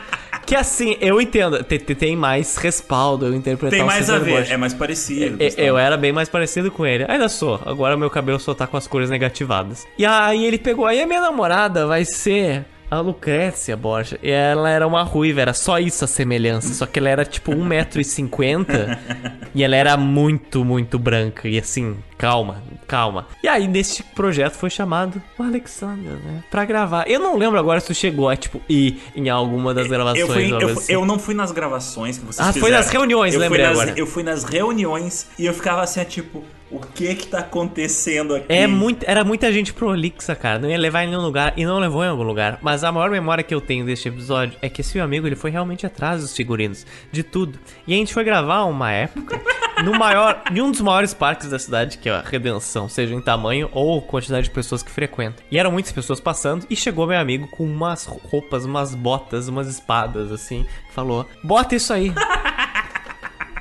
Que 0.46 0.56
assim, 0.56 0.96
eu 1.02 1.20
entendo, 1.20 1.64
te- 1.64 1.80
te- 1.80 1.96
tem 1.96 2.16
mais 2.16 2.56
respaldo 2.58 3.26
eu 3.26 3.34
interpretar 3.34 3.80
Tem 3.80 3.84
mais 3.84 4.08
a 4.08 4.20
ver, 4.20 4.52
é 4.52 4.56
mais 4.56 4.76
parecido. 4.76 5.38
É. 5.42 5.50
Eu 5.58 5.80
era 5.80 5.98
bem 5.98 6.12
mais 6.12 6.30
parecido 6.30 6.70
com 6.70 6.86
ele. 6.86 7.04
Ainda 7.08 7.28
sou. 7.28 7.60
Agora 7.66 7.98
meu 7.98 8.12
cabelo 8.12 8.40
só 8.40 8.54
tá 8.54 8.68
com 8.68 8.78
as 8.78 8.86
cores 8.86 9.10
negativadas. 9.10 9.88
E 9.98 10.06
aí 10.06 10.46
ele 10.46 10.60
pegou. 10.60 10.86
Aí 10.86 11.02
a 11.02 11.08
minha 11.08 11.22
namorada 11.22 11.88
vai 11.88 12.06
ser 12.06 12.64
a 12.96 13.02
Lucrécia 13.02 13.76
Borja. 13.76 14.20
E 14.22 14.30
ela 14.30 14.70
era 14.70 14.88
uma 14.88 15.04
ruiva, 15.04 15.42
era 15.42 15.54
só 15.54 15.80
isso 15.80 16.04
a 16.06 16.08
semelhança. 16.08 16.74
Só 16.74 16.86
que 16.86 17.00
ela 17.00 17.10
era 17.10 17.26
tipo 17.26 17.52
1,50m. 17.52 18.98
e 19.54 19.64
ela 19.64 19.76
era 19.76 19.98
muito, 19.98 20.64
muito 20.64 20.98
branca. 20.98 21.48
E 21.48 21.58
assim, 21.58 21.98
calma, 22.18 22.62
calma. 22.88 23.28
E 23.44 23.48
aí 23.48 23.68
nesse 23.68 24.04
projeto 24.04 24.54
foi 24.54 24.70
chamado 24.70 25.22
o 25.38 25.44
Alexander, 25.44 26.14
né? 26.14 26.44
Pra 26.50 26.66
gravar. 26.66 27.08
Eu 27.08 27.20
não 27.20 27.38
lembro 27.38 27.60
agora 27.60 27.80
se 27.80 27.88
tu 27.88 27.94
chegou 27.94 28.30
a, 28.30 28.36
tipo, 28.36 28.62
ir 28.70 29.02
em 29.16 29.30
alguma 29.30 29.74
das 29.74 29.88
gravações. 29.88 30.20
Eu, 30.20 30.28
fui, 30.28 30.52
eu, 30.52 30.70
assim. 30.70 30.94
eu 30.94 31.06
não 31.06 31.20
fui 31.20 31.34
nas 31.34 31.52
gravações 31.52 32.18
que 32.18 32.26
vocês 32.26 32.40
Ah, 32.48 32.52
foi 32.52 32.62
fizeram. 32.64 32.78
nas 32.78 32.90
reuniões, 32.90 33.34
eu 33.34 33.40
lembrei 33.40 33.66
fui 33.66 33.70
nas, 33.70 33.82
agora. 33.82 34.00
Eu 34.00 34.08
fui 34.08 34.24
nas 34.24 34.44
reuniões 34.44 35.28
e 35.38 35.46
eu 35.46 35.54
ficava 35.54 35.82
assim, 35.82 36.04
tipo, 36.04 36.44
o 36.72 36.80
que 36.80 37.14
que 37.16 37.28
tá 37.28 37.40
acontecendo 37.40 38.36
aqui? 38.36 38.46
É 38.50 38.66
muito, 38.66 39.04
era 39.08 39.24
muita 39.24 39.52
gente 39.52 39.72
prolixa, 39.74 40.36
cara. 40.36 40.60
Não 40.60 40.70
ia 40.70 40.78
levar 40.78 41.04
em 41.04 41.08
nenhum 41.08 41.22
lugar 41.22 41.54
e 41.56 41.66
não 41.66 41.80
levou 41.80 42.04
em 42.04 42.08
algum 42.08 42.24
lugar. 42.24 42.58
Mas 42.62 42.84
a 42.84 42.92
maior 42.92 43.10
memória 43.10 43.44
que 43.44 43.54
eu 43.54 43.62
tenho 43.62 43.86
deste 43.86 44.08
episódio 44.10 44.58
é 44.62 44.68
que 44.70 44.82
esse 44.82 44.96
meu 44.96 45.06
amigo 45.06 45.28
ele 45.28 45.36
foi 45.36 45.52
realmente 45.52 45.86
atrás 45.86 46.22
dos 46.22 46.36
figurinos, 46.36 46.86
de 47.12 47.24
tudo. 47.24 47.60
E 47.88 47.94
a 47.94 47.98
gente 47.98 48.14
foi 48.14 48.24
gravar 48.24 48.64
uma 48.64 48.92
época 48.92 49.40
no 49.84 49.98
maior, 49.98 50.44
em 50.52 50.62
um 50.62 50.72
dos 50.72 50.82
maiores 50.82 51.14
parques 51.14 51.50
da 51.50 51.60
cidade, 51.60 51.98
que 51.98 52.10
é 52.10 52.14
a 52.14 52.22
Redenção, 52.22 52.88
seja 52.88 53.14
em 53.14 53.22
tamanho 53.22 53.70
ou 53.72 54.02
quantidade 54.02 54.46
de 54.46 54.52
pessoas 54.52 54.82
que 54.82 54.92
frequentam. 54.92 55.44
E 55.52 55.58
eram 55.58 55.72
muitas 55.72 55.92
pessoas 55.92 56.20
passando 56.20 56.66
e 56.70 56.76
chegou 56.76 57.08
meu 57.08 57.20
amigo 57.20 57.48
com 57.48 57.64
umas 57.64 58.06
roupas, 58.06 58.66
umas 58.66 58.96
botas, 58.96 59.48
umas 59.48 59.68
espadas 59.68 60.32
assim, 60.32 60.66
falou: 60.92 61.28
"Bota 61.44 61.76
isso 61.76 61.94
aí". 61.94 62.14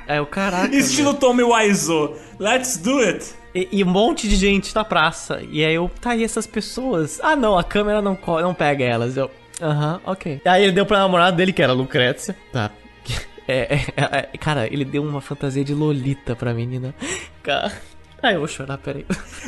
Aí 0.07 0.17
eu, 0.17 0.25
caraca. 0.27 0.75
Estilo 0.75 1.15
Tommy 1.15 1.43
Wiseau. 1.43 2.15
Let's 2.39 2.77
do 2.77 2.99
it. 2.99 3.25
E, 3.55 3.67
e 3.71 3.83
um 3.83 3.87
monte 3.87 4.27
de 4.27 4.35
gente 4.35 4.75
na 4.75 4.83
praça. 4.83 5.41
E 5.49 5.65
aí 5.65 5.73
eu, 5.73 5.89
tá, 5.99 6.15
e 6.15 6.23
essas 6.23 6.45
pessoas? 6.45 7.19
Ah, 7.23 7.35
não, 7.35 7.57
a 7.57 7.63
câmera 7.63 8.01
não, 8.01 8.17
não 8.41 8.53
pega 8.53 8.83
elas. 8.83 9.17
Eu, 9.17 9.31
aham, 9.61 9.99
ok. 10.05 10.41
Aí 10.45 10.63
ele 10.63 10.73
deu 10.73 10.85
pra 10.85 10.99
namorada 10.99 11.35
dele, 11.35 11.51
que 11.51 11.61
era 11.61 11.73
Lucrécia. 11.73 12.35
Tá. 12.51 12.69
É, 13.47 13.75
é, 13.95 14.29
é, 14.33 14.37
cara, 14.37 14.67
ele 14.71 14.85
deu 14.85 15.03
uma 15.03 15.21
fantasia 15.21 15.63
de 15.63 15.73
Lolita 15.73 16.35
pra 16.35 16.53
menina. 16.53 16.95
Cara. 17.43 17.71
Ai, 18.23 18.35
eu 18.35 18.39
vou 18.39 18.47
chorar, 18.47 18.77
peraí. 18.77 19.05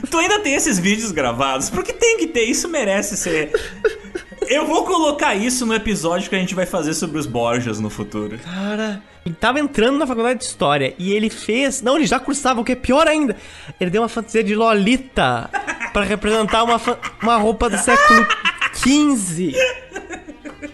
Tu 0.09 0.17
ainda 0.17 0.39
tem 0.39 0.53
esses 0.53 0.77
vídeos 0.77 1.11
gravados? 1.11 1.69
Porque 1.69 1.93
tem 1.93 2.17
que 2.17 2.27
ter, 2.27 2.43
isso 2.43 2.67
merece 2.67 3.17
ser. 3.17 3.51
Eu 4.47 4.65
vou 4.65 4.85
colocar 4.85 5.35
isso 5.35 5.65
no 5.65 5.73
episódio 5.73 6.29
que 6.29 6.35
a 6.35 6.39
gente 6.39 6.55
vai 6.55 6.65
fazer 6.65 6.93
sobre 6.93 7.17
os 7.17 7.25
Borgias 7.25 7.79
no 7.79 7.89
futuro. 7.89 8.37
Cara, 8.39 9.01
ele 9.25 9.35
tava 9.35 9.59
entrando 9.59 9.97
na 9.97 10.07
faculdade 10.07 10.39
de 10.39 10.45
história 10.45 10.93
e 10.97 11.11
ele 11.11 11.29
fez. 11.29 11.81
Não, 11.81 11.97
ele 11.97 12.05
já 12.05 12.19
cursava, 12.19 12.61
o 12.61 12.63
que 12.63 12.71
é 12.71 12.75
pior 12.75 13.07
ainda. 13.07 13.35
Ele 13.79 13.89
deu 13.89 14.01
uma 14.01 14.07
fantasia 14.07 14.43
de 14.43 14.55
Lolita 14.55 15.49
pra 15.91 16.03
representar 16.03 16.63
uma, 16.63 16.79
uma 17.21 17.37
roupa 17.37 17.69
do 17.69 17.77
século 17.77 18.25
XV. 18.73 19.53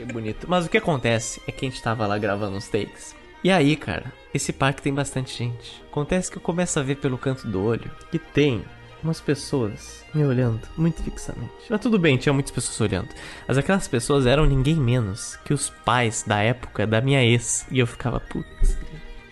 Que 0.06 0.14
bonito. 0.14 0.46
Mas 0.50 0.66
o 0.66 0.70
que 0.70 0.78
acontece 0.78 1.42
é 1.48 1.52
que 1.52 1.66
a 1.66 1.70
gente 1.70 1.82
tava 1.82 2.06
lá 2.06 2.18
gravando 2.18 2.58
uns 2.58 2.68
takes. 2.68 3.16
E 3.44 3.52
aí, 3.52 3.76
cara, 3.76 4.12
esse 4.34 4.54
parque 4.54 4.82
tem 4.82 4.94
bastante 4.94 5.38
gente. 5.38 5.84
Acontece 5.92 6.32
que 6.32 6.38
eu 6.38 6.42
começo 6.42 6.80
a 6.80 6.84
ver 6.84 6.96
pelo 6.96 7.18
canto 7.18 7.48
do 7.48 7.64
olho 7.64 7.92
que 8.10 8.18
tem 8.18 8.64
umas 9.04 9.20
pessoas 9.20 10.04
me 10.14 10.24
olhando 10.24 10.62
muito 10.78 11.04
fixamente. 11.04 11.52
Mas 11.70 11.82
tudo 11.82 12.00
bem, 12.00 12.16
tinha 12.16 12.32
muitas 12.32 12.52
pessoas 12.52 12.80
olhando. 12.80 13.10
Mas 13.48 13.58
aquelas 13.58 13.88
pessoas 13.88 14.26
eram 14.26 14.46
ninguém 14.46 14.76
menos 14.76 15.38
que 15.44 15.54
os 15.54 15.70
pais 15.70 16.24
da 16.26 16.42
época 16.42 16.88
da 16.88 17.02
minha 17.02 17.24
ex. 17.24 17.66
E 17.70 17.80
eu 17.80 17.88
ficava, 17.88 18.20
putz. 18.20 18.78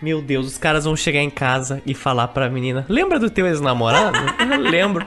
Meu 0.00 0.20
Deus, 0.20 0.46
os 0.46 0.58
caras 0.58 0.84
vão 0.84 0.96
chegar 0.96 1.20
em 1.20 1.30
casa 1.30 1.80
e 1.86 1.94
falar 1.94 2.28
pra 2.28 2.50
menina: 2.50 2.84
Lembra 2.88 3.18
do 3.18 3.30
teu 3.30 3.46
ex-namorado? 3.46 4.18
eu 4.52 4.60
lembro. 4.60 5.06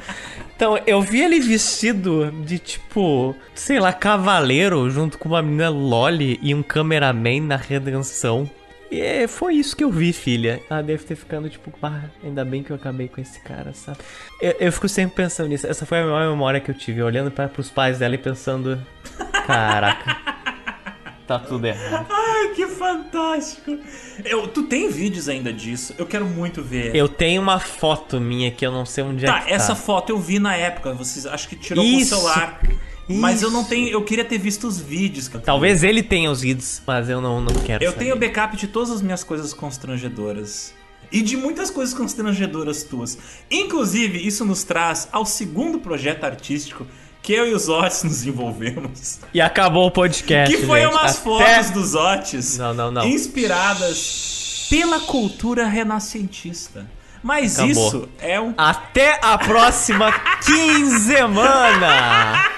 Então, 0.56 0.80
eu 0.88 1.02
vi 1.02 1.22
ele 1.22 1.40
vestido 1.42 2.32
de 2.32 2.58
tipo, 2.58 3.36
sei 3.54 3.78
lá, 3.78 3.92
cavaleiro, 3.92 4.90
junto 4.90 5.18
com 5.18 5.28
uma 5.28 5.42
menina 5.42 5.70
Loli 5.70 6.40
e 6.42 6.56
um 6.56 6.64
cameraman 6.64 7.42
na 7.42 7.58
redenção. 7.58 8.50
E 8.90 9.02
é, 9.02 9.28
foi 9.28 9.56
isso 9.56 9.76
que 9.76 9.84
eu 9.84 9.92
vi, 9.92 10.14
filha. 10.14 10.62
Ela 10.70 10.82
deve 10.82 11.04
ter 11.04 11.16
ficando 11.16 11.50
tipo, 11.50 11.74
ah, 11.84 12.04
ainda 12.24 12.46
bem 12.46 12.64
que 12.64 12.72
eu 12.72 12.76
acabei 12.78 13.10
com 13.10 13.20
esse 13.20 13.42
cara, 13.42 13.74
sabe? 13.74 13.98
Eu, 14.40 14.56
eu 14.60 14.72
fico 14.72 14.88
sempre 14.88 15.16
pensando 15.16 15.50
nisso. 15.50 15.68
Essa 15.68 15.86
foi 15.86 16.00
a 16.00 16.06
maior 16.06 16.30
memória 16.30 16.62
que 16.62 16.72
eu 16.72 16.76
tive, 16.76 17.02
olhando 17.02 17.30
para 17.30 17.50
pros 17.50 17.70
pais 17.70 18.00
dela 18.00 18.16
e 18.16 18.18
pensando: 18.18 18.82
caraca, 19.46 20.18
tá 21.28 21.40
tudo 21.40 21.66
errado. 21.66 22.08
Ai, 22.10 22.50
que 22.56 22.68
fantástico. 22.68 23.78
Eu, 24.24 24.48
tu 24.48 24.64
tem 24.64 24.90
vídeos 24.90 25.28
ainda 25.30 25.52
disso? 25.52 25.94
Eu 25.98 26.06
quero 26.06 26.26
muito 26.26 26.62
ver. 26.62 26.96
Eu 26.96 27.08
tenho 27.10 27.42
uma 27.42 27.60
foto 27.60 28.20
minha 28.22 28.52
que 28.52 28.66
eu 28.66 28.72
não 28.72 28.86
sei 28.86 29.04
onde 29.04 29.26
é 29.26 29.28
Tá, 29.28 29.42
que 29.42 29.52
essa 29.54 29.70
tá. 29.70 29.76
foto 29.76 30.10
eu 30.12 30.20
vi 30.20 30.40
na 30.40 30.56
época. 30.56 30.94
Vocês 30.94 31.26
acho 31.26 31.48
que 31.50 31.56
tirou 31.56 31.84
Isso, 31.84 32.16
com 32.16 32.22
o 32.22 32.30
celular. 32.30 32.62
Mas 33.08 33.42
eu 33.44 33.52
não 33.52 33.62
isso. 33.62 33.70
tenho. 33.70 33.90
Eu 33.90 34.04
queria 34.04 34.26
ter 34.26 34.38
visto 34.38 34.68
os 34.68 34.80
vídeos. 34.80 35.28
Talvez 35.44 35.84
ele 35.84 36.02
tenha 36.02 36.30
os 36.32 36.42
vídeos, 36.42 36.82
mas 36.88 37.08
eu 37.10 37.22
não, 37.22 37.40
não 37.42 37.54
quero 37.54 37.84
Eu 37.84 37.92
saber. 37.92 38.06
tenho 38.06 38.16
backup 38.18 38.58
de 38.58 38.68
todas 38.68 38.90
as 38.90 39.02
minhas 39.02 39.24
coisas 39.24 39.54
constrangedoras. 39.54 40.74
E 41.12 41.22
de 41.22 41.38
muitas 41.38 41.70
coisas 41.70 41.94
constrangedoras 41.94 42.82
tuas. 42.84 43.18
Inclusive, 43.50 44.26
isso 44.26 44.44
nos 44.44 44.64
traz 44.64 45.08
ao 45.12 45.24
segundo 45.26 45.80
projeto 45.80 46.24
artístico 46.24 46.86
que 47.26 47.34
eu 47.34 47.48
e 47.48 47.54
os 47.54 47.68
Otis 47.68 48.04
nos 48.04 48.26
envolvemos. 48.26 49.20
E 49.34 49.42
acabou 49.42 49.88
o 49.88 49.92
podcast, 49.92 50.56
Que 50.56 50.66
foi 50.66 50.82
gente. 50.82 50.92
umas 50.94 51.12
Até- 51.14 51.22
fotos 51.24 51.70
dos 51.72 51.96
Otis 51.96 52.58
Não, 52.60 52.74
não, 52.74 52.92
não. 52.92 53.04
inspiradas 53.06 54.68
pela 54.70 55.00
cultura 55.00 55.66
renascentista. 55.68 56.86
Mas 57.24 57.56
Acabou. 57.58 57.72
isso 57.72 58.10
é 58.20 58.40
um. 58.40 58.54
Até 58.56 59.18
a 59.20 59.36
próxima 59.40 60.12
quinzemana! 60.46 62.55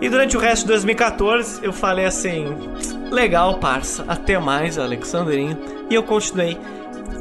E 0.00 0.08
durante 0.08 0.36
o 0.36 0.40
resto 0.40 0.62
de 0.62 0.68
2014 0.68 1.62
eu 1.62 1.72
falei 1.72 2.06
assim: 2.06 2.46
legal, 3.10 3.58
parça, 3.58 4.04
até 4.08 4.38
mais, 4.38 4.78
Alexandrinho. 4.78 5.58
E 5.90 5.94
eu 5.94 6.02
continuei 6.02 6.56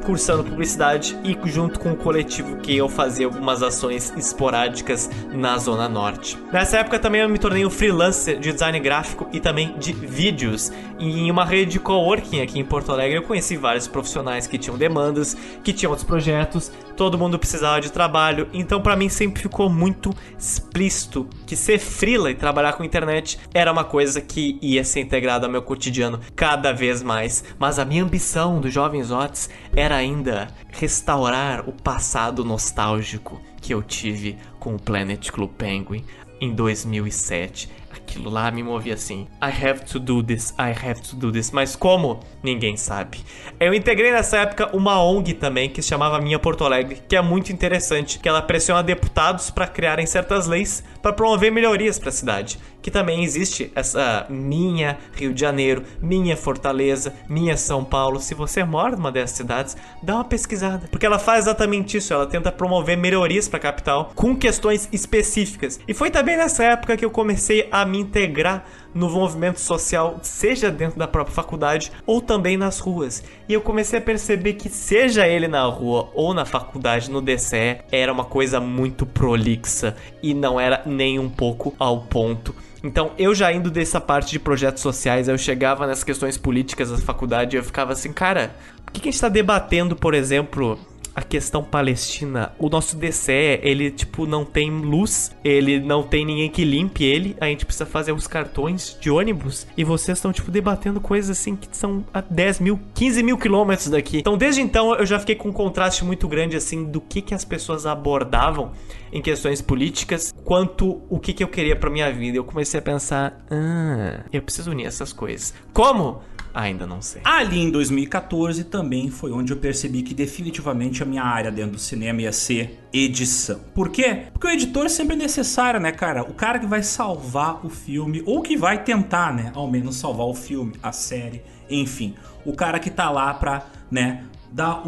cursando 0.05 0.43
publicidade 0.43 1.17
e 1.23 1.37
junto 1.49 1.79
com 1.79 1.91
o 1.91 1.95
coletivo 1.95 2.57
que 2.57 2.75
eu 2.75 2.89
fazia 2.89 3.25
algumas 3.25 3.61
ações 3.63 4.13
esporádicas 4.17 5.09
na 5.31 5.57
Zona 5.57 5.87
Norte. 5.87 6.37
Nessa 6.51 6.77
época 6.77 6.99
também 6.99 7.21
eu 7.21 7.29
me 7.29 7.37
tornei 7.37 7.65
um 7.65 7.69
freelancer 7.69 8.39
de 8.39 8.51
design 8.51 8.79
gráfico 8.79 9.27
e 9.31 9.39
também 9.39 9.77
de 9.77 9.93
vídeos. 9.93 10.71
E 10.97 11.21
em 11.21 11.31
uma 11.31 11.45
rede 11.45 11.71
de 11.71 11.79
coworking 11.79 12.41
aqui 12.41 12.59
em 12.59 12.65
Porto 12.65 12.91
Alegre 12.91 13.17
eu 13.17 13.23
conheci 13.23 13.55
vários 13.55 13.87
profissionais 13.87 14.47
que 14.47 14.57
tinham 14.57 14.77
demandas, 14.77 15.35
que 15.63 15.71
tinham 15.71 15.91
outros 15.91 16.07
projetos, 16.07 16.71
todo 16.95 17.17
mundo 17.17 17.39
precisava 17.39 17.79
de 17.79 17.91
trabalho, 17.91 18.49
então 18.51 18.81
para 18.81 18.95
mim 18.95 19.07
sempre 19.07 19.41
ficou 19.41 19.69
muito 19.69 20.13
explícito 20.37 21.29
que 21.45 21.55
ser 21.55 21.79
freela 21.79 22.29
e 22.29 22.35
trabalhar 22.35 22.73
com 22.73 22.83
internet 22.83 23.39
era 23.53 23.71
uma 23.71 23.83
coisa 23.83 24.19
que 24.19 24.57
ia 24.61 24.83
ser 24.83 24.99
integrada 24.99 25.45
ao 25.45 25.51
meu 25.51 25.61
cotidiano 25.61 26.19
cada 26.35 26.71
vez 26.71 27.01
mais. 27.01 27.43
Mas 27.57 27.79
a 27.79 27.85
minha 27.85 28.03
ambição 28.03 28.59
do 28.59 28.69
Jovens 28.69 29.11
Otis 29.11 29.49
era 29.80 29.95
ainda 29.95 30.49
restaurar 30.71 31.67
o 31.67 31.71
passado 31.71 32.43
nostálgico 32.43 33.41
que 33.61 33.73
eu 33.73 33.82
tive 33.82 34.38
com 34.59 34.75
o 34.75 34.80
Planet 34.80 35.32
Club 35.32 35.51
Penguin 35.51 36.03
em 36.41 36.53
2007. 36.53 37.69
Aquilo 37.89 38.30
lá 38.30 38.51
me 38.51 38.61
movia 38.61 38.95
assim. 38.95 39.27
I 39.41 39.65
have 39.65 39.86
to 39.86 39.99
do 39.99 40.21
this, 40.21 40.51
I 40.51 40.71
have 40.71 41.01
to 41.01 41.15
do 41.15 41.32
this. 41.32 41.51
Mas 41.51 41.75
como? 41.77 42.19
Ninguém 42.43 42.75
sabe. 42.75 43.19
Eu 43.59 43.73
integrei 43.73 44.11
nessa 44.11 44.39
época 44.39 44.75
uma 44.75 45.01
ONG 45.01 45.34
também 45.34 45.69
que 45.69 45.82
se 45.82 45.88
chamava 45.88 46.19
Minha 46.19 46.39
Porto 46.39 46.65
Alegre, 46.65 47.01
que 47.07 47.15
é 47.15 47.21
muito 47.21 47.51
interessante, 47.51 48.19
que 48.19 48.27
ela 48.27 48.41
pressiona 48.41 48.84
deputados 48.84 49.49
para 49.49 49.67
criarem 49.67 50.05
certas 50.05 50.45
leis 50.45 50.84
para 51.01 51.13
promover 51.13 51.51
melhorias 51.51 51.97
para 51.97 52.09
a 52.09 52.13
cidade. 52.13 52.59
Que 52.82 52.89
também 52.89 53.23
existe 53.23 53.71
essa 53.75 54.25
minha 54.30 54.97
Rio 55.13 55.34
de 55.34 55.41
Janeiro, 55.41 55.84
minha 56.01 56.38
Fortaleza, 56.38 57.13
minha 57.27 57.57
São 57.57 57.84
Paulo. 57.84 58.19
Se 58.19 58.34
você 58.34 58.63
mora 58.63 58.95
numa 58.95 59.11
dessas 59.11 59.38
cidades, 59.38 59.77
dá 60.01 60.15
uma 60.15 60.23
pesquisada, 60.23 60.88
porque 60.89 61.05
ela 61.05 61.19
faz 61.19 61.45
exatamente 61.45 61.97
isso, 61.97 62.13
ela 62.13 62.25
tenta 62.25 62.51
promover 62.51 62.97
melhorias 62.97 63.47
para 63.47 63.57
a 63.57 63.61
capital 63.61 64.11
com 64.15 64.36
questões 64.36 64.88
específicas. 64.91 65.80
E 65.88 65.93
foi 65.93 66.09
também 66.09 66.38
nessa 66.38 66.63
época 66.63 66.95
que 66.95 67.05
eu 67.05 67.11
comecei 67.11 67.67
a 67.71 67.86
me 67.86 67.99
integrar 67.99 68.65
no 68.93 69.09
movimento 69.09 69.59
social, 69.59 70.19
seja 70.21 70.71
dentro 70.71 70.97
da 70.97 71.07
própria 71.07 71.35
faculdade 71.35 71.91
ou 72.05 72.21
também 72.21 72.57
nas 72.57 72.79
ruas. 72.79 73.23
E 73.47 73.53
eu 73.53 73.61
comecei 73.61 73.99
a 73.99 74.01
perceber 74.01 74.53
que, 74.53 74.69
seja 74.69 75.27
ele 75.27 75.47
na 75.47 75.63
rua 75.65 76.09
ou 76.13 76.33
na 76.33 76.45
faculdade, 76.45 77.11
no 77.11 77.21
DCE, 77.21 77.81
era 77.91 78.11
uma 78.11 78.25
coisa 78.25 78.59
muito 78.59 79.05
prolixa 79.05 79.95
e 80.21 80.33
não 80.33 80.59
era 80.59 80.81
nem 80.85 81.19
um 81.19 81.29
pouco 81.29 81.73
ao 81.79 82.01
ponto. 82.01 82.55
Então, 82.83 83.11
eu 83.17 83.35
já 83.35 83.51
indo 83.51 83.69
dessa 83.69 83.99
parte 83.99 84.31
de 84.31 84.39
projetos 84.39 84.81
sociais, 84.81 85.27
eu 85.27 85.37
chegava 85.37 85.85
nas 85.85 86.03
questões 86.03 86.37
políticas 86.37 86.89
da 86.89 86.97
faculdade 86.97 87.55
e 87.55 87.59
eu 87.59 87.63
ficava 87.63 87.91
assim, 87.91 88.13
cara, 88.13 88.55
por 88.85 88.93
que, 88.93 89.09
a 89.09 89.11
gente 89.11 89.21
tá 89.21 89.29
debatendo, 89.29 89.95
por 89.95 90.13
exemplo, 90.13 90.79
a 91.20 91.22
questão 91.22 91.61
palestina, 91.61 92.53
o 92.57 92.70
nosso 92.70 92.95
DCE, 92.95 93.59
ele, 93.61 93.91
tipo, 93.91 94.26
não 94.26 94.45
tem 94.45 94.72
luz, 94.72 95.36
ele 95.43 95.78
não 95.78 96.01
tem 96.01 96.26
ninguém 96.26 96.49
que 96.49 96.63
limpe 96.63 97.03
ele, 97.03 97.36
a 97.41 97.45
gente 97.47 97.65
precisa 97.65 97.86
fazer 97.86 98.13
os 98.13 98.26
cartões 98.26 98.97
de 99.01 99.11
ônibus 99.11 99.67
e 99.76 99.84
vocês 99.84 100.17
estão, 100.17 100.32
tipo, 100.32 100.49
debatendo 100.49 101.01
coisas 101.01 101.38
assim 101.38 101.57
que 101.57 101.67
são 101.76 102.05
a 102.13 102.22
10 102.22 102.61
mil, 102.61 102.80
15 102.93 103.22
mil 103.22 103.38
quilômetros 103.38 103.89
daqui. 103.89 104.20
Então, 104.20 104.38
desde 104.38 104.61
então, 104.61 104.95
eu 104.95 105.05
já 105.05 105.20
fiquei 105.20 105.36
com 105.36 105.49
um 105.49 105.53
contraste 105.53 106.05
muito 106.05 106.26
grande, 106.26 106.55
assim, 106.55 106.86
do 106.86 107.01
que, 107.01 107.22
que 107.22 107.34
as 107.34 107.43
pessoas 107.43 107.86
abordavam 107.86 108.72
em 109.11 109.22
questões 109.22 109.61
políticas, 109.61 110.34
quanto 110.45 111.01
o 111.09 111.20
que, 111.20 111.34
que 111.34 111.43
eu 111.43 111.49
queria 111.49 111.76
pra 111.76 111.89
minha 111.89 112.09
vida. 112.13 112.38
Eu 112.38 112.45
comecei 112.45 112.80
a 112.80 112.84
pensar, 112.84 113.45
ah, 113.51 114.22
eu 114.32 114.41
preciso 114.41 114.72
unir 114.72 114.86
essas 114.86 115.11
coisas. 115.11 115.53
Como? 115.74 116.22
Ainda 116.53 116.87
não 116.87 117.01
sei. 117.01 117.21
Ali 117.23 117.59
em 117.59 117.69
2014 117.69 118.63
também 118.65 119.09
foi 119.09 119.31
onde 119.31 119.53
eu 119.53 119.57
percebi 119.57 120.01
que 120.01 120.13
definitivamente 120.13 121.03
a 121.03 121.05
minha 121.05 121.23
área 121.23 121.51
dentro 121.51 121.73
do 121.73 121.79
cinema 121.79 122.21
ia 122.21 122.31
ser 122.31 122.79
edição. 122.91 123.59
Por 123.73 123.89
quê? 123.89 124.23
Porque 124.33 124.47
o 124.47 124.49
editor 124.49 124.89
sempre 124.89 125.15
é 125.15 125.17
necessário, 125.17 125.79
né, 125.79 125.91
cara? 125.91 126.23
O 126.23 126.33
cara 126.33 126.59
que 126.59 126.65
vai 126.65 126.81
salvar 126.81 127.65
o 127.65 127.69
filme, 127.69 128.23
ou 128.25 128.41
que 128.41 128.57
vai 128.57 128.83
tentar, 128.83 129.33
né, 129.33 129.51
ao 129.53 129.69
menos 129.69 129.97
salvar 129.97 130.25
o 130.25 130.33
filme, 130.33 130.73
a 130.81 130.91
série, 130.91 131.43
enfim. 131.69 132.15
O 132.45 132.53
cara 132.53 132.79
que 132.79 132.89
tá 132.89 133.09
lá 133.09 133.33
pra, 133.33 133.67
né, 133.91 134.23
dar 134.51 134.83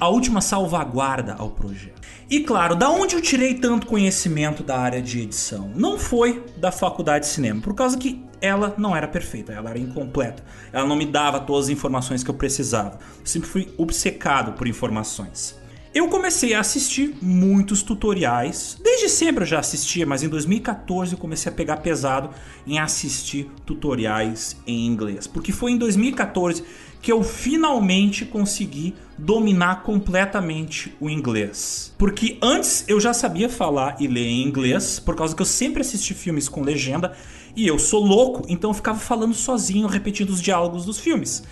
a 0.00 0.08
última 0.08 0.40
salvaguarda 0.40 1.34
ao 1.34 1.50
projeto. 1.50 1.91
E 2.32 2.40
claro, 2.40 2.74
da 2.74 2.88
onde 2.88 3.14
eu 3.14 3.20
tirei 3.20 3.52
tanto 3.52 3.86
conhecimento 3.86 4.62
da 4.62 4.78
área 4.78 5.02
de 5.02 5.20
edição? 5.20 5.70
Não 5.76 5.98
foi 5.98 6.42
da 6.56 6.72
faculdade 6.72 7.26
de 7.26 7.30
cinema, 7.30 7.60
por 7.60 7.74
causa 7.74 7.98
que 7.98 8.24
ela 8.40 8.74
não 8.78 8.96
era 8.96 9.06
perfeita, 9.06 9.52
ela 9.52 9.68
era 9.68 9.78
incompleta. 9.78 10.42
Ela 10.72 10.88
não 10.88 10.96
me 10.96 11.04
dava 11.04 11.40
todas 11.40 11.66
as 11.66 11.70
informações 11.70 12.24
que 12.24 12.30
eu 12.30 12.34
precisava. 12.34 12.98
Eu 13.20 13.26
sempre 13.26 13.50
fui 13.50 13.68
obcecado 13.76 14.54
por 14.54 14.66
informações. 14.66 15.60
Eu 15.94 16.08
comecei 16.08 16.54
a 16.54 16.60
assistir 16.60 17.14
muitos 17.20 17.82
tutoriais. 17.82 18.78
Desde 18.82 19.10
sempre 19.10 19.42
eu 19.42 19.46
já 19.46 19.58
assistia, 19.58 20.06
mas 20.06 20.22
em 20.22 20.28
2014 20.30 21.12
eu 21.12 21.18
comecei 21.18 21.52
a 21.52 21.54
pegar 21.54 21.76
pesado 21.76 22.30
em 22.66 22.78
assistir 22.78 23.50
tutoriais 23.66 24.56
em 24.66 24.86
inglês. 24.86 25.26
Porque 25.26 25.52
foi 25.52 25.72
em 25.72 25.76
2014 25.76 26.64
que 27.02 27.10
eu 27.10 27.22
finalmente 27.24 28.24
consegui 28.24 28.94
dominar 29.18 29.82
completamente 29.82 30.94
o 31.00 31.10
inglês. 31.10 31.92
Porque 31.98 32.38
antes 32.40 32.84
eu 32.86 33.00
já 33.00 33.12
sabia 33.12 33.48
falar 33.48 33.96
e 34.00 34.06
ler 34.06 34.26
em 34.26 34.46
inglês, 34.46 35.00
por 35.00 35.16
causa 35.16 35.34
que 35.34 35.42
eu 35.42 35.46
sempre 35.46 35.80
assisti 35.80 36.14
filmes 36.14 36.48
com 36.48 36.62
legenda 36.62 37.12
e 37.56 37.66
eu 37.66 37.78
sou 37.78 38.02
louco, 38.02 38.46
então 38.48 38.70
eu 38.70 38.74
ficava 38.74 38.98
falando 38.98 39.34
sozinho, 39.34 39.88
repetindo 39.88 40.30
os 40.30 40.40
diálogos 40.40 40.84
dos 40.84 41.00
filmes. 41.00 41.42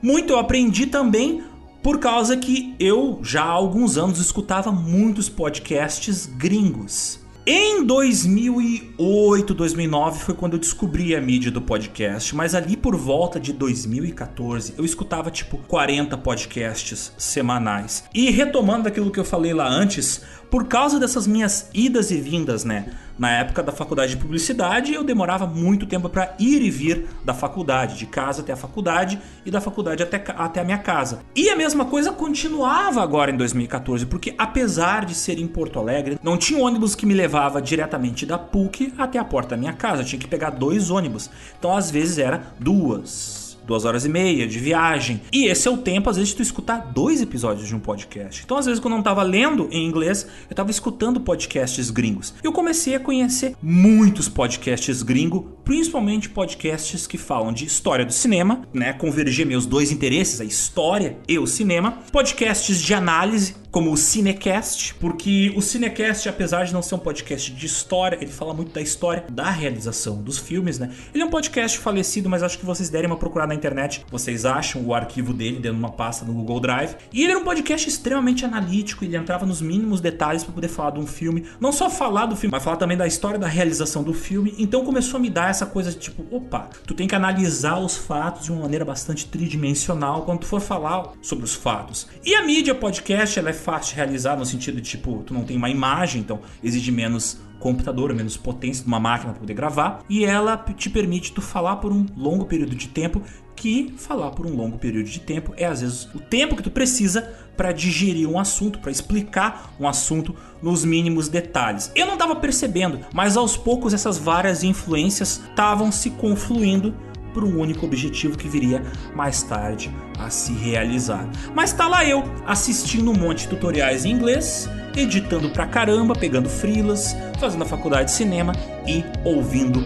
Muito 0.00 0.32
eu 0.32 0.38
aprendi 0.38 0.86
também 0.86 1.42
por 1.82 1.98
causa 1.98 2.36
que 2.36 2.74
eu 2.78 3.18
já 3.22 3.42
há 3.42 3.50
alguns 3.50 3.98
anos 3.98 4.20
escutava 4.20 4.70
muitos 4.70 5.28
podcasts 5.28 6.26
gringos. 6.26 7.19
Em 7.46 7.86
2008, 7.86 9.54
2009 9.54 10.20
foi 10.20 10.34
quando 10.34 10.52
eu 10.52 10.58
descobri 10.58 11.16
a 11.16 11.20
mídia 11.22 11.50
do 11.50 11.62
podcast, 11.62 12.36
mas 12.36 12.54
ali 12.54 12.76
por 12.76 12.94
volta 12.94 13.40
de 13.40 13.54
2014 13.54 14.74
eu 14.76 14.84
escutava 14.84 15.30
tipo 15.30 15.56
40 15.56 16.18
podcasts 16.18 17.10
semanais. 17.16 18.04
E 18.12 18.30
retomando 18.30 18.88
aquilo 18.88 19.10
que 19.10 19.18
eu 19.18 19.24
falei 19.24 19.54
lá 19.54 19.66
antes, 19.66 20.20
por 20.50 20.66
causa 20.66 21.00
dessas 21.00 21.26
minhas 21.26 21.70
idas 21.72 22.10
e 22.10 22.20
vindas, 22.20 22.62
né? 22.62 22.92
Na 23.20 23.30
época 23.32 23.62
da 23.62 23.70
faculdade 23.70 24.12
de 24.12 24.16
publicidade, 24.16 24.94
eu 24.94 25.04
demorava 25.04 25.46
muito 25.46 25.84
tempo 25.84 26.08
para 26.08 26.34
ir 26.38 26.62
e 26.62 26.70
vir 26.70 27.04
da 27.22 27.34
faculdade, 27.34 27.98
de 27.98 28.06
casa 28.06 28.40
até 28.40 28.54
a 28.54 28.56
faculdade 28.56 29.20
e 29.44 29.50
da 29.50 29.60
faculdade 29.60 30.02
até, 30.02 30.24
até 30.38 30.62
a 30.62 30.64
minha 30.64 30.78
casa. 30.78 31.20
E 31.36 31.50
a 31.50 31.54
mesma 31.54 31.84
coisa 31.84 32.12
continuava 32.12 33.02
agora 33.02 33.30
em 33.30 33.36
2014, 33.36 34.06
porque 34.06 34.34
apesar 34.38 35.04
de 35.04 35.14
ser 35.14 35.38
em 35.38 35.46
Porto 35.46 35.78
Alegre, 35.78 36.18
não 36.22 36.38
tinha 36.38 36.64
ônibus 36.64 36.94
que 36.94 37.04
me 37.04 37.12
levava 37.12 37.60
diretamente 37.60 38.24
da 38.24 38.38
PUC 38.38 38.94
até 38.96 39.18
a 39.18 39.24
porta 39.24 39.50
da 39.50 39.58
minha 39.58 39.74
casa. 39.74 40.00
Eu 40.00 40.06
tinha 40.06 40.18
que 40.18 40.26
pegar 40.26 40.48
dois 40.48 40.88
ônibus. 40.88 41.28
Então 41.58 41.76
às 41.76 41.90
vezes 41.90 42.16
era 42.16 42.54
duas 42.58 43.39
duas 43.70 43.84
horas 43.84 44.04
e 44.04 44.08
meia 44.08 44.48
de 44.48 44.58
viagem. 44.58 45.22
E 45.32 45.46
esse 45.46 45.68
é 45.68 45.70
o 45.70 45.76
tempo, 45.76 46.10
às 46.10 46.16
vezes, 46.16 46.30
de 46.30 46.36
tu 46.36 46.42
escutar 46.42 46.90
dois 46.92 47.22
episódios 47.22 47.68
de 47.68 47.74
um 47.74 47.78
podcast. 47.78 48.42
Então, 48.44 48.56
às 48.56 48.66
vezes, 48.66 48.80
quando 48.80 48.94
eu 48.94 48.96
não 48.96 49.04
tava 49.04 49.22
lendo 49.22 49.68
em 49.70 49.86
inglês, 49.86 50.26
eu 50.50 50.56
tava 50.56 50.72
escutando 50.72 51.20
podcasts 51.20 51.88
gringos. 51.88 52.34
Eu 52.42 52.52
comecei 52.52 52.96
a 52.96 53.00
conhecer 53.00 53.54
muitos 53.62 54.28
podcasts 54.28 55.02
gringos, 55.04 55.44
principalmente 55.64 56.28
podcasts 56.28 57.06
que 57.06 57.16
falam 57.16 57.52
de 57.52 57.64
história 57.64 58.04
do 58.04 58.12
cinema, 58.12 58.62
né? 58.74 58.92
Converger 58.92 59.46
meus 59.46 59.66
dois 59.66 59.92
interesses, 59.92 60.40
a 60.40 60.44
história 60.44 61.16
e 61.28 61.38
o 61.38 61.46
cinema. 61.46 61.98
Podcasts 62.10 62.82
de 62.82 62.92
análise, 62.92 63.54
como 63.70 63.92
o 63.92 63.96
Cinecast, 63.96 64.94
porque 64.94 65.52
o 65.56 65.62
Cinecast, 65.62 66.28
apesar 66.28 66.64
de 66.64 66.72
não 66.72 66.82
ser 66.82 66.96
um 66.96 66.98
podcast 66.98 67.52
de 67.52 67.66
história, 67.66 68.16
ele 68.20 68.30
fala 68.30 68.52
muito 68.52 68.72
da 68.72 68.80
história 68.80 69.24
da 69.30 69.50
realização 69.50 70.22
dos 70.22 70.38
filmes, 70.38 70.78
né? 70.78 70.90
Ele 71.14 71.22
é 71.22 71.26
um 71.26 71.30
podcast 71.30 71.78
falecido, 71.78 72.28
mas 72.28 72.42
acho 72.42 72.58
que 72.58 72.66
vocês 72.66 72.90
derem 72.90 73.06
uma 73.06 73.16
procurada 73.16 73.48
na 73.48 73.54
internet, 73.54 74.04
vocês 74.10 74.44
acham 74.44 74.82
o 74.84 74.94
arquivo 74.94 75.32
dele 75.32 75.56
dentro 75.56 75.72
de 75.72 75.78
uma 75.78 75.92
pasta 75.92 76.24
no 76.24 76.32
Google 76.32 76.60
Drive. 76.60 76.96
E 77.12 77.22
ele 77.22 77.32
era 77.32 77.40
um 77.40 77.44
podcast 77.44 77.88
extremamente 77.88 78.44
analítico, 78.44 79.04
ele 79.04 79.16
entrava 79.16 79.46
nos 79.46 79.60
mínimos 79.60 80.00
detalhes 80.00 80.42
para 80.42 80.52
poder 80.52 80.68
falar 80.68 80.90
de 80.90 81.00
um 81.00 81.06
filme, 81.06 81.46
não 81.60 81.72
só 81.72 81.88
falar 81.88 82.26
do 82.26 82.36
filme, 82.36 82.52
mas 82.52 82.64
falar 82.64 82.76
também 82.76 82.96
da 82.96 83.06
história 83.06 83.38
da 83.38 83.46
realização 83.46 84.02
do 84.02 84.12
filme. 84.12 84.54
Então 84.58 84.84
começou 84.84 85.18
a 85.18 85.20
me 85.20 85.30
dar 85.30 85.50
essa 85.50 85.66
coisa 85.66 85.90
de 85.90 85.98
tipo, 85.98 86.24
opa, 86.34 86.68
tu 86.86 86.94
tem 86.94 87.06
que 87.06 87.14
analisar 87.14 87.78
os 87.78 87.96
fatos 87.96 88.44
de 88.44 88.52
uma 88.52 88.62
maneira 88.62 88.84
bastante 88.84 89.26
tridimensional 89.26 90.22
quando 90.22 90.40
tu 90.40 90.46
for 90.46 90.60
falar 90.60 91.12
sobre 91.22 91.44
os 91.44 91.54
fatos. 91.54 92.08
E 92.24 92.34
a 92.34 92.42
mídia 92.44 92.74
podcast, 92.74 93.38
ela 93.38 93.50
é 93.50 93.59
fácil 93.60 93.90
de 93.90 93.96
realizar 93.96 94.36
no 94.36 94.44
sentido 94.44 94.80
de 94.80 94.90
tipo, 94.90 95.22
tu 95.24 95.32
não 95.32 95.44
tem 95.44 95.56
uma 95.56 95.70
imagem, 95.70 96.20
então 96.20 96.40
exige 96.62 96.90
menos 96.90 97.38
computador, 97.60 98.12
menos 98.14 98.36
potência 98.36 98.82
de 98.82 98.88
uma 98.88 98.98
máquina 98.98 99.32
para 99.32 99.40
poder 99.40 99.54
gravar, 99.54 100.02
e 100.08 100.24
ela 100.24 100.56
te 100.56 100.88
permite 100.88 101.32
tu 101.32 101.42
falar 101.42 101.76
por 101.76 101.92
um 101.92 102.06
longo 102.16 102.46
período 102.46 102.74
de 102.74 102.88
tempo 102.88 103.22
que 103.54 103.92
falar 103.98 104.30
por 104.30 104.46
um 104.46 104.56
longo 104.56 104.78
período 104.78 105.06
de 105.06 105.20
tempo 105.20 105.52
é 105.54 105.66
às 105.66 105.82
vezes 105.82 106.08
o 106.14 106.18
tempo 106.18 106.56
que 106.56 106.62
tu 106.62 106.70
precisa 106.70 107.30
para 107.58 107.72
digerir 107.72 108.26
um 108.26 108.38
assunto, 108.38 108.78
para 108.78 108.90
explicar 108.90 109.74
um 109.78 109.86
assunto 109.86 110.34
nos 110.62 110.82
mínimos 110.82 111.28
detalhes. 111.28 111.92
Eu 111.94 112.06
não 112.06 112.14
estava 112.14 112.34
percebendo, 112.34 113.00
mas 113.12 113.36
aos 113.36 113.58
poucos 113.58 113.92
essas 113.92 114.16
várias 114.16 114.64
influências 114.64 115.42
estavam 115.50 115.92
se 115.92 116.08
confluindo 116.08 116.94
por 117.32 117.44
um 117.44 117.58
único 117.58 117.86
objetivo 117.86 118.36
que 118.36 118.48
viria 118.48 118.82
mais 119.14 119.42
tarde 119.42 119.90
a 120.18 120.30
se 120.30 120.52
realizar. 120.52 121.28
Mas 121.54 121.72
tá 121.72 121.88
lá 121.88 122.04
eu 122.04 122.24
assistindo 122.46 123.10
um 123.10 123.14
monte 123.14 123.40
de 123.40 123.48
tutoriais 123.48 124.04
em 124.04 124.10
inglês, 124.10 124.68
editando 124.96 125.50
pra 125.50 125.66
caramba, 125.66 126.14
pegando 126.14 126.48
frilas, 126.48 127.16
fazendo 127.38 127.62
a 127.62 127.66
faculdade 127.66 128.06
de 128.06 128.12
cinema 128.12 128.52
e 128.86 129.04
ouvindo 129.24 129.84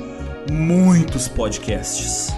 muitos 0.50 1.28
podcasts. 1.28 2.32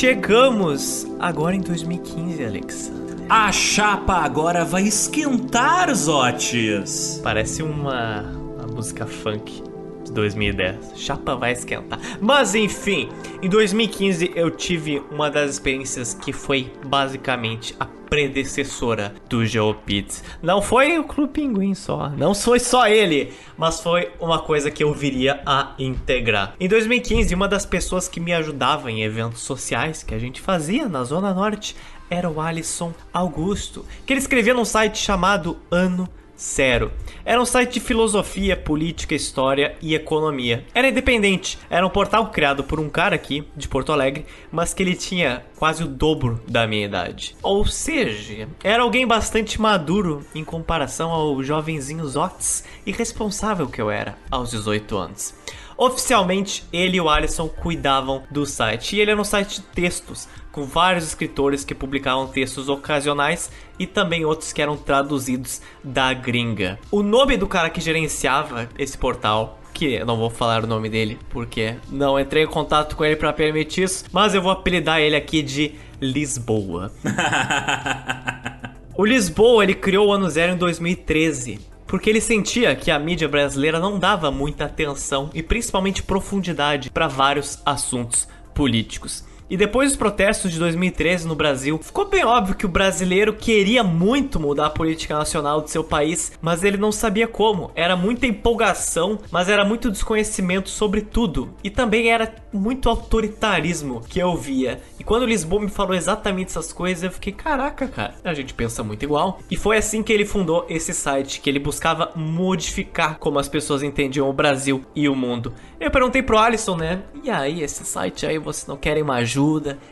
Chegamos 0.00 1.06
agora 1.18 1.54
em 1.54 1.60
2015, 1.60 2.42
Alex. 2.42 2.99
A 3.30 3.52
chapa 3.52 4.14
agora 4.14 4.64
vai 4.64 4.82
esquentar, 4.82 5.94
Zotes. 5.94 7.20
Parece 7.22 7.62
uma, 7.62 8.22
uma 8.22 8.66
música 8.66 9.06
funk 9.06 9.62
de 10.04 10.12
2010. 10.12 10.94
Chapa 10.96 11.36
vai 11.36 11.52
esquentar. 11.52 12.00
Mas 12.20 12.56
enfim, 12.56 13.08
em 13.40 13.48
2015 13.48 14.32
eu 14.34 14.50
tive 14.50 15.00
uma 15.12 15.30
das 15.30 15.52
experiências 15.52 16.12
que 16.12 16.32
foi 16.32 16.72
basicamente 16.84 17.72
a 17.78 17.86
predecessora 17.86 19.14
do 19.28 19.46
GeoPits. 19.46 20.24
Não 20.42 20.60
foi 20.60 20.98
o 20.98 21.04
Clube 21.04 21.32
Pinguim 21.32 21.74
só, 21.74 22.08
não 22.08 22.34
foi 22.34 22.58
só 22.58 22.88
ele, 22.88 23.32
mas 23.56 23.80
foi 23.80 24.10
uma 24.18 24.40
coisa 24.40 24.68
que 24.72 24.82
eu 24.82 24.92
viria 24.92 25.40
a 25.46 25.74
integrar. 25.78 26.56
Em 26.58 26.66
2015, 26.66 27.32
uma 27.32 27.46
das 27.46 27.64
pessoas 27.64 28.08
que 28.08 28.18
me 28.18 28.32
ajudava 28.32 28.90
em 28.90 29.04
eventos 29.04 29.42
sociais 29.42 30.02
que 30.02 30.12
a 30.12 30.18
gente 30.18 30.40
fazia 30.40 30.88
na 30.88 31.04
Zona 31.04 31.32
Norte 31.32 31.76
era 32.10 32.28
o 32.28 32.40
Alisson 32.40 32.92
Augusto, 33.12 33.86
que 34.04 34.12
ele 34.12 34.20
escrevia 34.20 34.52
num 34.52 34.64
site 34.64 34.98
chamado 34.98 35.56
Ano 35.70 36.08
Zero. 36.38 36.90
Era 37.22 37.40
um 37.40 37.44
site 37.44 37.74
de 37.74 37.80
filosofia, 37.80 38.56
política, 38.56 39.14
história 39.14 39.76
e 39.80 39.94
economia. 39.94 40.64
Era 40.74 40.88
independente, 40.88 41.58
era 41.68 41.86
um 41.86 41.90
portal 41.90 42.30
criado 42.30 42.64
por 42.64 42.80
um 42.80 42.88
cara 42.88 43.14
aqui, 43.14 43.46
de 43.54 43.68
Porto 43.68 43.92
Alegre, 43.92 44.24
mas 44.50 44.72
que 44.72 44.82
ele 44.82 44.94
tinha 44.94 45.44
quase 45.56 45.84
o 45.84 45.86
dobro 45.86 46.42
da 46.48 46.66
minha 46.66 46.86
idade. 46.86 47.36
Ou 47.42 47.66
seja, 47.66 48.48
era 48.64 48.82
alguém 48.82 49.06
bastante 49.06 49.60
maduro 49.60 50.24
em 50.34 50.42
comparação 50.42 51.10
ao 51.10 51.42
jovenzinho 51.42 52.08
Zotes 52.08 52.64
e 52.86 52.90
responsável 52.90 53.68
que 53.68 53.80
eu 53.80 53.90
era 53.90 54.16
aos 54.30 54.50
18 54.50 54.96
anos. 54.96 55.34
Oficialmente, 55.80 56.62
ele 56.70 56.98
e 56.98 57.00
o 57.00 57.08
Alisson 57.08 57.48
cuidavam 57.48 58.22
do 58.30 58.44
site. 58.44 58.94
E 58.94 59.00
ele 59.00 59.12
era 59.12 59.20
um 59.20 59.24
site 59.24 59.62
de 59.62 59.66
textos, 59.68 60.28
com 60.52 60.66
vários 60.66 61.06
escritores 61.06 61.64
que 61.64 61.74
publicavam 61.74 62.26
textos 62.26 62.68
ocasionais 62.68 63.50
e 63.78 63.86
também 63.86 64.22
outros 64.22 64.52
que 64.52 64.60
eram 64.60 64.76
traduzidos 64.76 65.62
da 65.82 66.12
gringa. 66.12 66.78
O 66.90 67.02
nome 67.02 67.38
do 67.38 67.46
cara 67.46 67.70
que 67.70 67.80
gerenciava 67.80 68.68
esse 68.78 68.98
portal 68.98 69.58
que 69.72 69.94
eu 69.94 70.04
não 70.04 70.18
vou 70.18 70.28
falar 70.28 70.64
o 70.64 70.66
nome 70.66 70.90
dele 70.90 71.18
porque 71.30 71.76
não 71.88 72.20
entrei 72.20 72.44
em 72.44 72.46
contato 72.46 72.94
com 72.94 73.02
ele 73.02 73.16
para 73.16 73.32
permitir 73.32 73.84
isso, 73.84 74.04
mas 74.12 74.34
eu 74.34 74.42
vou 74.42 74.52
apelidar 74.52 75.00
ele 75.00 75.16
aqui 75.16 75.40
de 75.40 75.76
Lisboa. 75.98 76.92
o 78.94 79.06
Lisboa 79.06 79.64
ele 79.64 79.74
criou 79.74 80.08
o 80.08 80.12
ano 80.12 80.28
zero 80.28 80.52
em 80.52 80.58
2013 80.58 81.69
porque 81.90 82.08
ele 82.08 82.20
sentia 82.20 82.76
que 82.76 82.88
a 82.88 83.00
mídia 83.00 83.26
brasileira 83.26 83.80
não 83.80 83.98
dava 83.98 84.30
muita 84.30 84.66
atenção 84.66 85.28
e 85.34 85.42
principalmente 85.42 86.04
profundidade 86.04 86.88
para 86.88 87.08
vários 87.08 87.60
assuntos 87.66 88.28
políticos. 88.54 89.24
E 89.50 89.56
depois 89.56 89.90
dos 89.90 89.96
protestos 89.96 90.52
de 90.52 90.60
2013 90.60 91.26
no 91.26 91.34
Brasil, 91.34 91.80
ficou 91.82 92.08
bem 92.08 92.24
óbvio 92.24 92.54
que 92.54 92.64
o 92.64 92.68
brasileiro 92.68 93.34
queria 93.34 93.82
muito 93.82 94.38
mudar 94.38 94.66
a 94.66 94.70
política 94.70 95.18
nacional 95.18 95.60
de 95.60 95.72
seu 95.72 95.82
país, 95.82 96.30
mas 96.40 96.62
ele 96.62 96.76
não 96.76 96.92
sabia 96.92 97.26
como. 97.26 97.72
Era 97.74 97.96
muita 97.96 98.28
empolgação, 98.28 99.18
mas 99.28 99.48
era 99.48 99.64
muito 99.64 99.90
desconhecimento 99.90 100.70
sobre 100.70 101.00
tudo. 101.00 101.52
E 101.64 101.68
também 101.68 102.12
era 102.12 102.32
muito 102.52 102.88
autoritarismo 102.88 104.02
que 104.08 104.20
eu 104.20 104.36
via. 104.36 104.80
E 105.00 105.02
quando 105.02 105.26
Lisboa 105.26 105.62
me 105.62 105.68
falou 105.68 105.96
exatamente 105.96 106.50
essas 106.50 106.72
coisas, 106.72 107.02
eu 107.02 107.10
fiquei, 107.10 107.32
caraca, 107.32 107.88
cara, 107.88 108.14
a 108.22 108.32
gente 108.32 108.54
pensa 108.54 108.84
muito 108.84 109.02
igual. 109.02 109.40
E 109.50 109.56
foi 109.56 109.78
assim 109.78 110.00
que 110.00 110.12
ele 110.12 110.24
fundou 110.24 110.64
esse 110.68 110.94
site, 110.94 111.40
que 111.40 111.50
ele 111.50 111.58
buscava 111.58 112.12
modificar 112.14 113.18
como 113.18 113.40
as 113.40 113.48
pessoas 113.48 113.82
entendiam 113.82 114.30
o 114.30 114.32
Brasil 114.32 114.84
e 114.94 115.08
o 115.08 115.16
mundo. 115.16 115.52
Eu 115.80 115.90
perguntei 115.90 116.22
pro 116.22 116.38
Alisson, 116.38 116.76
né? 116.76 117.02
E 117.24 117.28
aí, 117.30 117.62
esse 117.62 117.84
site 117.84 118.24
aí, 118.26 118.38
vocês 118.38 118.68
não 118.68 118.76
querem 118.76 119.02
uma 119.02 119.16
ajuda 119.16 119.39